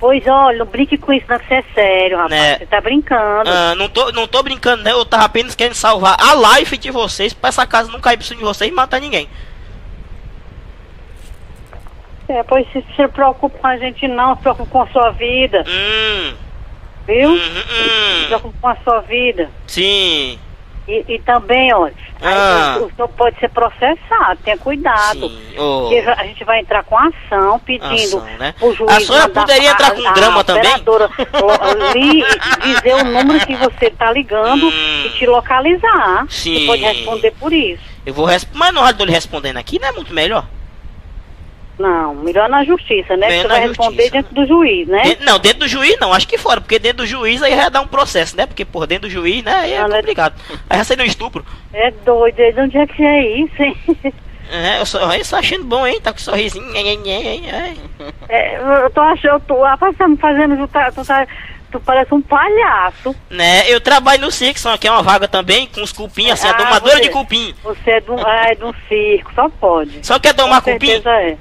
Pois 0.00 0.24
olha, 0.28 0.58
não 0.58 0.66
brinque 0.66 0.96
com 0.96 1.12
isso 1.12 1.26
não, 1.28 1.38
que 1.40 1.46
você 1.48 1.54
é 1.54 1.64
sério, 1.74 2.16
rapaz. 2.18 2.30
Né. 2.40 2.58
Você 2.58 2.66
tá 2.66 2.80
brincando. 2.80 3.50
Ah, 3.50 3.74
não, 3.74 3.88
tô, 3.88 4.12
não 4.12 4.28
tô 4.28 4.42
brincando, 4.44 4.82
né? 4.84 4.92
Eu 4.92 5.04
tava 5.04 5.24
apenas 5.24 5.56
querendo 5.56 5.74
salvar 5.74 6.16
a 6.20 6.34
life 6.58 6.76
de 6.78 6.90
vocês 6.92 7.32
pra 7.32 7.48
essa 7.48 7.66
casa 7.66 7.90
não 7.90 7.98
cair 8.00 8.16
por 8.16 8.22
cima 8.24 8.38
de 8.38 8.44
vocês 8.44 8.70
e 8.70 8.74
matar 8.74 9.00
ninguém. 9.00 9.28
É, 12.28 12.42
pois 12.42 12.66
se 12.72 12.84
se 12.94 13.08
preocupa 13.08 13.58
com 13.58 13.66
a 13.66 13.76
gente 13.78 14.06
não, 14.06 14.36
se 14.36 14.42
preocupa 14.42 14.70
com 14.70 14.82
a 14.82 14.86
sua 14.88 15.10
vida, 15.12 15.64
Hum, 15.66 16.34
viu? 17.06 17.30
hum, 17.30 17.38
Se 17.38 17.48
hum, 17.48 18.22
hum. 18.22 18.26
preocupa 18.26 18.54
com 18.60 18.68
a 18.68 18.76
sua 18.84 19.00
vida. 19.00 19.50
Sim, 19.66 20.38
E, 20.88 21.04
e 21.06 21.18
também, 21.20 21.70
olha, 21.74 21.92
Ah. 22.22 22.78
o, 22.80 22.90
senhor 22.96 23.08
pode 23.10 23.38
ser 23.38 23.50
processado, 23.50 24.40
tenha 24.42 24.56
cuidado. 24.56 25.30
Porque 25.54 25.98
a 25.98 26.24
gente 26.24 26.42
vai 26.44 26.60
entrar 26.60 26.82
com 26.82 26.96
ação 26.96 27.58
pedindo 27.60 28.16
Ação, 28.16 28.24
né? 28.38 28.54
o 28.60 28.72
juiz. 28.72 28.96
A 28.96 29.00
senhora 29.00 29.28
poderia 29.28 29.70
entrar 29.70 29.90
com 29.90 30.00
a- 30.06 30.10
a 30.10 30.12
drama 30.14 30.42
também? 30.44 30.62
operadora, 30.62 31.10
ó, 31.34 31.92
li- 31.92 32.24
dizer 32.62 32.94
o 32.94 33.04
número 33.04 33.46
que 33.46 33.54
você 33.56 33.90
tá 33.90 34.10
ligando 34.12 34.66
Hum. 34.66 35.02
e 35.04 35.10
te 35.10 35.26
localizar. 35.26 36.24
Sim. 36.30 36.60
Você 36.60 36.66
pode 36.66 36.82
responder 36.82 37.30
por 37.38 37.52
isso. 37.52 37.82
Eu 38.06 38.14
vou 38.14 38.24
responder, 38.24 38.58
mas 38.58 38.96
não 38.96 39.04
lhe 39.04 39.12
respondendo 39.12 39.58
aqui, 39.58 39.78
não 39.78 39.88
é 39.88 39.92
muito 39.92 40.14
melhor? 40.14 40.46
Não, 41.78 42.14
melhor 42.16 42.48
na 42.48 42.64
justiça, 42.64 43.16
né? 43.16 43.28
Bem 43.28 43.42
Você 43.42 43.48
na 43.48 43.54
vai 43.54 43.68
responder 43.68 44.02
justiça, 44.02 44.10
dentro 44.16 44.34
do 44.34 44.46
juiz, 44.46 44.88
né? 44.88 45.02
Dentro- 45.04 45.24
não, 45.26 45.38
dentro 45.38 45.58
do 45.60 45.68
juiz 45.68 45.96
não, 46.00 46.12
acho 46.12 46.26
que 46.26 46.36
fora, 46.36 46.60
porque 46.60 46.78
dentro 46.78 46.98
do 46.98 47.06
juiz 47.06 47.40
aí 47.42 47.54
já 47.54 47.68
dá 47.68 47.80
um 47.80 47.86
processo, 47.86 48.36
né? 48.36 48.46
Porque 48.46 48.64
por 48.64 48.86
dentro 48.86 49.08
do 49.08 49.12
juiz, 49.12 49.44
né? 49.44 49.52
Aí 49.54 49.72
é 49.74 49.86
né? 49.86 49.96
complicado. 49.96 50.34
Aí 50.68 50.78
já 50.78 50.84
saiu 50.84 51.00
um 51.00 51.04
estupro. 51.04 51.44
É 51.72 51.90
doido, 52.04 52.36
de 52.36 52.60
onde 52.60 52.78
é 52.78 52.86
que 52.86 53.02
é 53.04 53.36
isso, 53.38 53.62
hein? 53.62 53.76
É, 54.50 54.80
eu 54.80 54.86
só, 54.86 55.12
eu 55.14 55.24
só 55.24 55.36
achando 55.36 55.64
bom, 55.64 55.86
hein? 55.86 56.00
Tá 56.00 56.10
com 56.10 56.18
sorrisinho. 56.18 56.64
nhê, 56.72 56.96
nhê. 56.96 57.76
É, 58.30 58.56
eu 58.84 58.90
tô 58.90 59.00
achando, 59.02 59.40
tu, 59.46 59.60
rapaz, 59.62 59.94
tá 59.96 60.08
me 60.08 60.16
fazendo, 60.16 60.56
tu, 60.56 60.66
tá, 60.68 60.90
tu, 60.90 61.04
tá, 61.04 61.26
tu 61.70 61.78
parece 61.80 62.14
um 62.14 62.22
palhaço. 62.22 63.14
Né? 63.28 63.70
Eu 63.70 63.78
trabalho 63.78 64.22
no 64.22 64.30
Sixon, 64.30 64.76
que 64.78 64.88
é 64.88 64.90
uma 64.90 65.02
vaga 65.02 65.28
também, 65.28 65.66
com 65.66 65.82
os 65.82 65.92
cupim, 65.92 66.30
assim, 66.30 66.48
a 66.48 66.52
Ah, 66.52 66.54
domadora 66.54 66.96
você- 66.96 67.02
de 67.02 67.08
cupim. 67.10 67.54
Você 67.62 67.90
é 67.90 68.00
de 68.00 68.10
um, 68.10 68.16
ah, 68.18 68.46
é 68.58 68.64
um 68.64 68.72
circo, 68.88 69.30
só 69.34 69.48
pode. 69.50 70.04
Só 70.06 70.18
quer 70.18 70.32
domar 70.32 70.62
Com 70.62 70.72
cupim? 70.72 70.86
certeza 71.02 71.38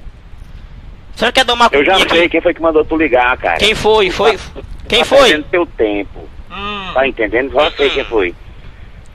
é. 1.22 1.26
Só 1.26 1.32
quer 1.32 1.44
domar 1.44 1.68
Eu 1.72 1.84
cupim 1.84 1.98
já 2.00 2.08
sei 2.08 2.28
quem 2.28 2.40
foi 2.40 2.54
que 2.54 2.62
mandou 2.62 2.84
tu 2.84 2.96
ligar, 2.96 3.36
cara. 3.36 3.58
Quem 3.58 3.74
foi? 3.74 4.10
Foi? 4.10 4.38
Quem 4.88 5.00
tá 5.00 5.04
foi? 5.04 5.18
perdendo 5.18 5.44
teu 5.50 5.66
tempo. 5.66 6.28
Hum. 6.50 6.90
Tá 6.94 7.06
entendendo? 7.06 7.52
Já 7.52 7.70
sei 7.72 7.90
quem 7.90 8.04
foi. 8.04 8.34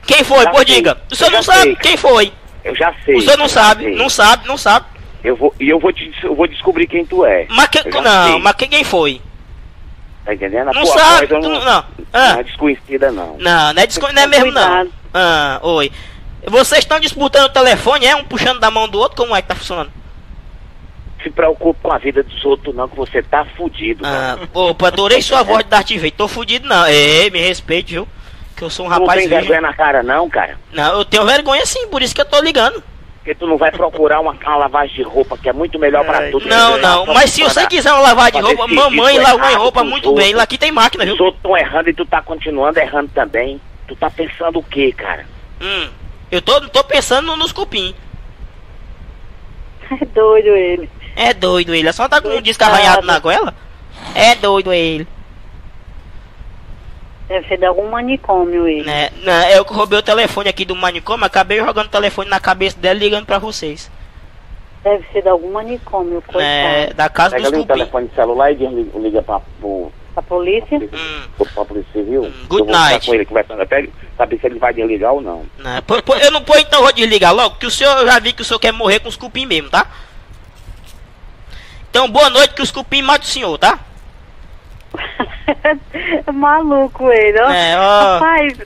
Quem 0.06 0.22
foi? 0.22 0.44
Já 0.44 0.50
Pô, 0.50 0.56
sei. 0.58 0.64
diga. 0.66 0.98
O 1.10 1.16
senhor 1.16 1.28
Eu 1.30 1.32
não 1.36 1.42
já 1.42 1.52
sabe 1.52 1.62
sei. 1.62 1.76
quem 1.76 1.96
foi? 1.96 2.32
Eu 2.64 2.74
já 2.76 2.94
sei. 3.04 3.16
O 3.16 3.22
senhor 3.22 3.36
não 3.38 3.44
eu 3.46 3.48
sabe, 3.48 3.84
sei. 3.84 3.94
não 3.96 4.08
sabe, 4.08 4.48
não 4.48 4.56
sabe. 4.58 4.86
Eu 5.22 5.36
vou, 5.36 5.54
e 5.58 5.68
eu 5.70 5.78
vou, 5.78 5.90
te, 5.92 6.12
eu 6.22 6.34
vou 6.34 6.46
descobrir 6.46 6.86
quem 6.86 7.04
tu 7.06 7.24
é. 7.24 7.46
Mas 7.48 7.68
que, 7.68 7.78
Eu 7.78 8.02
não, 8.02 8.30
sei. 8.32 8.38
mas 8.40 8.52
quem, 8.56 8.84
foi? 8.84 9.22
Tá 10.24 10.34
entendendo? 10.34 10.68
A 10.68 10.72
Não 10.72 10.84
sabe, 10.86 11.26
eu 11.32 11.40
não, 11.40 11.50
não- 11.50 11.64
não. 11.64 11.84
Ah. 12.12 12.32
não 12.34 12.40
é 12.40 12.42
desconhecida, 12.42 13.10
não. 13.10 13.36
Não, 13.38 13.72
não 13.74 13.82
é, 13.82 13.86
desco- 13.86 14.12
não 14.12 14.22
é 14.22 14.26
mesmo 14.26 14.52
não. 14.52 14.88
Ah, 15.12 15.58
oi. 15.62 15.90
Vocês 16.46 16.80
estão 16.80 17.00
disputando 17.00 17.46
o 17.46 17.48
telefone, 17.52 18.06
é? 18.06 18.14
Um 18.14 18.24
puxando 18.24 18.60
da 18.60 18.70
mão 18.70 18.86
do 18.86 18.98
outro, 18.98 19.16
como 19.16 19.34
é 19.34 19.40
que 19.40 19.48
tá 19.48 19.54
funcionando? 19.54 19.90
Se 21.24 21.30
preocupe 21.30 21.80
com 21.82 21.90
a 21.90 21.96
vida 21.96 22.22
dos 22.22 22.44
outros, 22.44 22.74
não, 22.76 22.86
que 22.86 22.96
você 22.96 23.22
tá 23.22 23.46
fudido. 23.56 24.04
Ah, 24.06 24.36
cara. 24.38 24.48
opa, 24.52 24.88
adorei 24.88 25.22
sua 25.22 25.42
voz 25.42 25.64
de 25.64 25.70
Darth 25.70 25.90
Vader. 25.90 26.12
Tô 26.12 26.28
fudido 26.28 26.68
não. 26.68 26.86
Ei, 26.86 27.30
me 27.30 27.40
respeite, 27.40 27.94
viu? 27.94 28.06
Que 28.54 28.62
eu 28.62 28.68
sou 28.68 28.84
um 28.84 28.88
Tu 28.90 28.92
não 28.92 29.00
rapaz 29.00 29.20
tem 29.20 29.28
virgem. 29.28 29.48
vergonha 29.48 29.68
na 29.70 29.74
cara, 29.74 30.02
não, 30.02 30.28
cara? 30.28 30.58
Não, 30.70 30.98
eu 30.98 31.04
tenho 31.04 31.24
vergonha 31.24 31.64
sim, 31.64 31.88
por 31.88 32.02
isso 32.02 32.14
que 32.14 32.20
eu 32.20 32.26
tô 32.26 32.38
ligando. 32.42 32.82
Porque 33.16 33.34
tu 33.34 33.46
não 33.46 33.56
vai 33.56 33.72
procurar 33.72 34.20
uma, 34.20 34.32
uma 34.32 34.56
lavagem 34.56 34.96
de 34.96 35.02
roupa, 35.02 35.38
que 35.38 35.48
é 35.48 35.52
muito 35.54 35.78
melhor 35.78 36.04
pra 36.04 36.30
tudo. 36.30 36.46
Não, 36.46 36.76
não, 36.76 37.06
mas 37.06 37.30
se 37.30 37.42
você 37.42 37.66
quiser 37.66 37.90
uma 37.90 38.02
lavagem 38.02 38.38
de 38.42 38.46
roupa, 38.46 38.66
mamãe 38.68 39.18
lavou 39.18 39.40
em 39.40 39.52
errado 39.52 39.62
roupa 39.62 39.82
muito 39.82 40.08
bem. 40.12 40.26
outros. 40.26 40.34
Lá 40.34 40.42
aqui 40.42 40.58
tem 40.58 40.70
máquina, 40.70 41.06
viu? 41.06 41.14
Os 41.14 41.20
outros 41.20 41.38
estão 41.38 41.56
errando 41.56 41.88
e 41.88 41.94
tu 41.94 42.04
tá 42.04 42.20
continuando 42.20 42.78
errando 42.78 43.10
também. 43.14 43.58
Tu 43.88 43.96
tá 43.96 44.10
pensando 44.10 44.58
o 44.58 44.62
quê, 44.62 44.92
cara? 44.92 45.24
Hum, 45.58 45.88
eu 46.30 46.42
tô, 46.42 46.60
tô 46.68 46.84
pensando 46.84 47.34
nos 47.34 47.50
cupim. 47.50 47.94
É 49.90 50.04
doido 50.06 50.48
ele. 50.48 50.90
É 51.16 51.32
doido 51.32 51.74
ele, 51.74 51.88
é 51.88 51.92
só 51.92 52.08
tá 52.08 52.20
com 52.20 52.28
um 52.28 52.40
disco 52.42 52.64
arranhado 52.64 53.06
na 53.06 53.18
goela? 53.18 53.54
É 54.14 54.34
doido 54.34 54.72
ele. 54.72 55.06
Deve 57.28 57.48
ser 57.48 57.56
de 57.58 57.64
algum 57.64 57.88
manicômio 57.88 58.68
ele. 58.68 58.84
Né? 58.84 59.10
Não, 59.22 59.42
eu 59.50 59.62
roubei 59.64 59.98
o 59.98 60.02
telefone 60.02 60.48
aqui 60.48 60.64
do 60.64 60.76
manicômio, 60.76 61.24
acabei 61.24 61.58
jogando 61.58 61.86
o 61.86 61.90
telefone 61.90 62.28
na 62.28 62.38
cabeça 62.38 62.76
dela 62.78 62.98
ligando 62.98 63.24
pra 63.24 63.38
vocês. 63.38 63.90
Deve 64.82 65.06
ser 65.12 65.22
de 65.22 65.28
algum 65.30 65.50
manicômio, 65.52 66.20
coitado. 66.20 66.42
É, 66.44 66.92
da 66.92 67.08
casa 67.08 67.36
Pega 67.36 67.44
dos 67.44 67.54
ali 67.54 67.62
o 67.62 67.66
telefone 67.66 68.10
celular 68.14 68.52
e 68.52 68.56
desliga- 68.56 68.98
liga 68.98 69.22
pra, 69.22 69.40
pro, 69.58 69.90
A 70.14 70.20
polícia? 70.22 70.76
Hum, 70.78 71.22
pra 71.54 71.64
Polícia 71.64 71.90
Civil. 71.94 72.30
good 72.46 72.60
eu 72.60 72.66
vou 72.66 72.74
night. 72.76 73.06
com 73.06 73.14
ele 73.14 73.24
conversando 73.24 73.62
até 73.62 73.88
saber 74.18 74.38
se 74.38 74.46
ele 74.46 74.58
vai 74.58 74.74
desligar 74.74 75.12
ou 75.14 75.22
não. 75.22 75.46
né? 75.58 75.80
Pô- 75.86 76.02
pô, 76.02 76.14
eu 76.16 76.30
não 76.30 76.42
pô, 76.42 76.54
então 76.58 76.82
vou 76.82 76.92
desligar 76.92 77.34
logo, 77.34 77.56
que 77.56 77.66
o 77.66 77.70
senhor 77.70 77.96
eu 78.00 78.06
já 78.06 78.18
vi 78.20 78.34
que 78.34 78.42
o 78.42 78.44
senhor 78.44 78.60
quer 78.60 78.72
morrer 78.72 79.00
com 79.00 79.08
os 79.08 79.16
cupim 79.16 79.46
mesmo, 79.46 79.70
tá? 79.70 79.86
Então 81.94 82.10
boa 82.10 82.28
noite 82.28 82.54
que 82.54 82.60
os 82.60 82.72
cupim 82.72 83.02
matam 83.02 83.22
o 83.24 83.30
senhor, 83.30 83.56
tá? 83.56 83.78
Maluco 86.34 87.08
ele, 87.12 87.40
ó. 87.40 87.48
É, 87.48 87.78
ó. 87.78 88.14
Rapaz, 88.14 88.58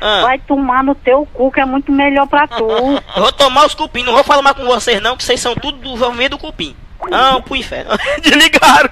Ah, 0.00 0.20
vai 0.22 0.38
tomar 0.38 0.84
no 0.84 0.94
teu 0.94 1.26
cu 1.34 1.50
que 1.50 1.58
é 1.58 1.64
muito 1.64 1.90
melhor 1.90 2.28
pra 2.28 2.46
tu. 2.46 2.62
eu 2.70 3.22
vou 3.22 3.32
tomar 3.32 3.66
os 3.66 3.74
cupim, 3.74 4.04
não 4.04 4.12
vou 4.12 4.22
falar 4.22 4.40
mais 4.40 4.56
com 4.56 4.64
vocês 4.66 5.02
não, 5.02 5.16
que 5.16 5.24
vocês 5.24 5.40
são 5.40 5.56
tudo 5.56 5.78
do 5.78 5.94
envolvimento 5.94 6.36
do 6.36 6.38
cupim. 6.38 6.76
Não, 7.10 7.42
pro 7.42 7.56
inferno. 7.56 7.90
Desligaram. 8.22 8.90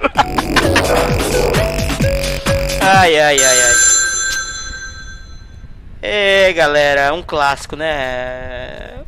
ai, 2.81 3.17
ai, 3.17 3.37
ai, 3.39 3.61
ai. 3.61 3.73
É, 6.01 6.51
galera, 6.51 7.13
um 7.13 7.23
clássico, 7.23 7.77
né? 7.77 9.04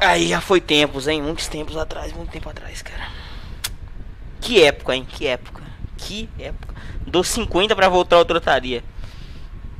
Aí 0.00 0.28
já 0.28 0.40
foi 0.40 0.60
tempos, 0.60 1.08
hein? 1.08 1.22
Muitos 1.22 1.48
tempos 1.48 1.76
atrás, 1.76 2.12
muito 2.12 2.30
tempo 2.30 2.48
atrás, 2.48 2.82
cara. 2.82 3.08
Que 4.40 4.62
época, 4.62 4.94
hein? 4.94 5.06
Que 5.08 5.26
época. 5.26 5.62
Que 5.96 6.28
época. 6.38 6.74
Dou 7.06 7.24
50 7.24 7.74
pra 7.74 7.88
voltar 7.88 8.16
ao 8.16 8.24
trotaria. 8.24 8.84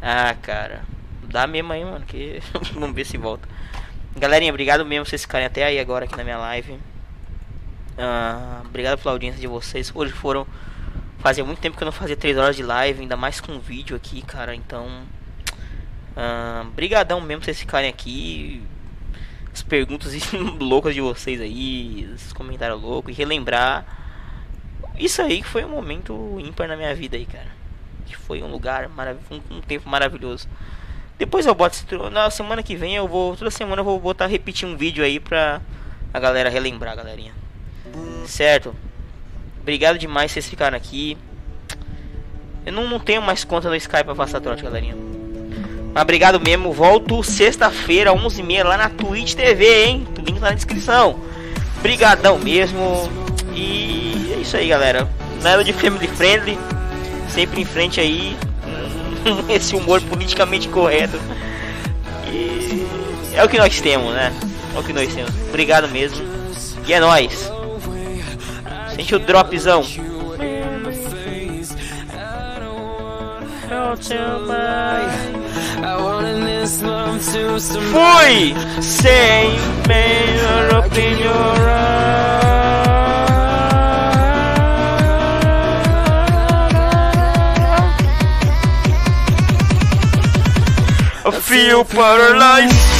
Ah, 0.01 0.34
cara. 0.41 0.84
Dá 1.23 1.47
mesmo 1.47 1.73
aí, 1.73 1.84
mano. 1.84 2.05
Que... 2.05 2.41
Vamos 2.73 2.94
ver 2.94 3.05
se 3.05 3.17
volta. 3.17 3.49
Galerinha, 4.17 4.52
obrigado 4.52 4.84
mesmo 4.84 5.05
vocês 5.05 5.23
ficarem 5.23 5.47
até 5.47 5.65
aí 5.65 5.78
agora 5.78 6.05
aqui 6.05 6.17
na 6.17 6.25
minha 6.25 6.39
live. 6.39 6.78
Ah, 7.99 8.62
obrigado 8.65 8.99
pela 8.99 9.12
audiência 9.12 9.41
de 9.41 9.47
vocês. 9.47 9.91
Hoje 9.94 10.12
foram. 10.12 10.47
Fazia 11.18 11.44
muito 11.44 11.60
tempo 11.60 11.76
que 11.76 11.83
eu 11.83 11.86
não 11.86 11.93
fazia 11.93 12.17
3 12.17 12.36
horas 12.36 12.55
de 12.55 12.62
live, 12.62 13.01
ainda 13.01 13.17
mais 13.17 13.41
com 13.41 13.59
vídeo 13.59 13.97
aqui, 13.97 14.23
cara. 14.23 14.55
Então. 14.55 15.02
ah, 16.17 16.65
Brigadão 16.75 17.20
mesmo 17.20 17.44
vocês 17.44 17.59
ficarem 17.59 17.91
aqui. 17.91 18.62
As 19.55 19.62
perguntas 19.62 20.12
loucas 20.58 20.94
de 20.94 21.00
vocês 21.00 21.41
aí, 21.41 22.10
os 22.12 22.33
comentários 22.33 22.83
loucos 22.83 23.15
e 23.15 23.16
relembrar 23.16 23.86
isso 24.99 25.23
aí 25.23 25.42
que 25.42 25.49
foi 25.49 25.65
um 25.65 25.68
momento 25.68 26.39
ímpar 26.41 26.68
na 26.68 26.76
minha 26.76 26.94
vida 26.94 27.16
aí, 27.16 27.24
cara. 27.24 27.47
Que 28.05 28.16
foi 28.16 28.42
um 28.42 28.50
lugar 28.50 28.89
maravilhoso, 28.89 29.42
um, 29.50 29.58
um 29.58 29.60
tempo 29.60 29.89
maravilhoso. 29.89 30.49
Depois 31.18 31.47
eu 31.47 31.55
boto 31.55 31.76
na 32.10 32.28
semana 32.31 32.62
que 32.62 32.74
vem 32.74 32.97
eu 32.97 33.07
vou 33.07 33.36
toda 33.36 33.50
semana 33.50 33.81
eu 33.81 33.84
vou 33.84 34.00
botar 34.00 34.26
repetir 34.26 34.68
um 34.68 34.76
vídeo 34.76 35.05
aí 35.05 35.20
pra 35.20 35.60
a 36.12 36.18
galera 36.18 36.50
relembrar, 36.50 36.97
galerinha. 36.97 37.33
Certo? 38.26 38.74
Obrigado 39.60 39.99
demais 39.99 40.33
vocês 40.33 40.49
ficaram 40.49 40.76
aqui. 40.76 41.16
Eu 42.66 42.73
não, 42.73 42.89
não 42.89 42.99
tenho 42.99 43.23
mais 43.23 43.44
conta 43.44 43.68
no 43.68 43.76
Skype 43.76 44.05
pra 44.05 44.15
passar 44.15 44.41
trote, 44.41 44.62
galerinha. 44.62 44.97
Mas 45.94 46.02
obrigado 46.02 46.40
mesmo. 46.40 46.73
Volto 46.73 47.23
sexta-feira, 47.23 48.12
11h30 48.12 48.64
lá 48.64 48.76
na 48.76 48.89
Twitch 48.89 49.34
TV, 49.34 49.84
hein? 49.84 50.08
O 50.18 50.23
link 50.23 50.40
tá 50.40 50.48
na 50.48 50.55
descrição. 50.55 51.20
Brigadão 51.81 52.36
mesmo. 52.36 53.08
E 53.55 54.32
é 54.34 54.40
isso 54.40 54.56
aí, 54.56 54.66
galera. 54.66 55.08
Nada 55.40 55.62
de 55.62 55.73
family 55.73 56.08
friendly. 56.08 56.58
Sempre 57.28 57.60
em 57.60 57.64
frente 57.64 58.00
aí. 58.00 58.36
Esse 59.48 59.76
humor 59.76 60.02
politicamente 60.02 60.68
correto. 60.68 61.16
E 62.26 62.84
é 63.32 63.44
o 63.44 63.48
que 63.48 63.56
nós 63.56 63.81
temos, 63.81 64.12
né? 64.12 64.32
É 64.74 64.78
o 64.78 64.82
que 64.82 64.92
nós 64.92 65.14
temos. 65.14 65.31
Obrigado 65.48 65.89
mesmo. 65.89 66.26
E 66.89 66.92
é 66.92 66.98
nóis. 66.98 67.52
Sente 68.97 69.14
o 69.14 69.18
dropzão. 69.20 69.84
Survive. 74.00 75.43
Fui 77.91 78.55
sem 78.83 79.59
melhor 79.87 80.85
opinião. 80.85 81.45
Feel 91.43 91.85
paralyzed. 91.85 92.93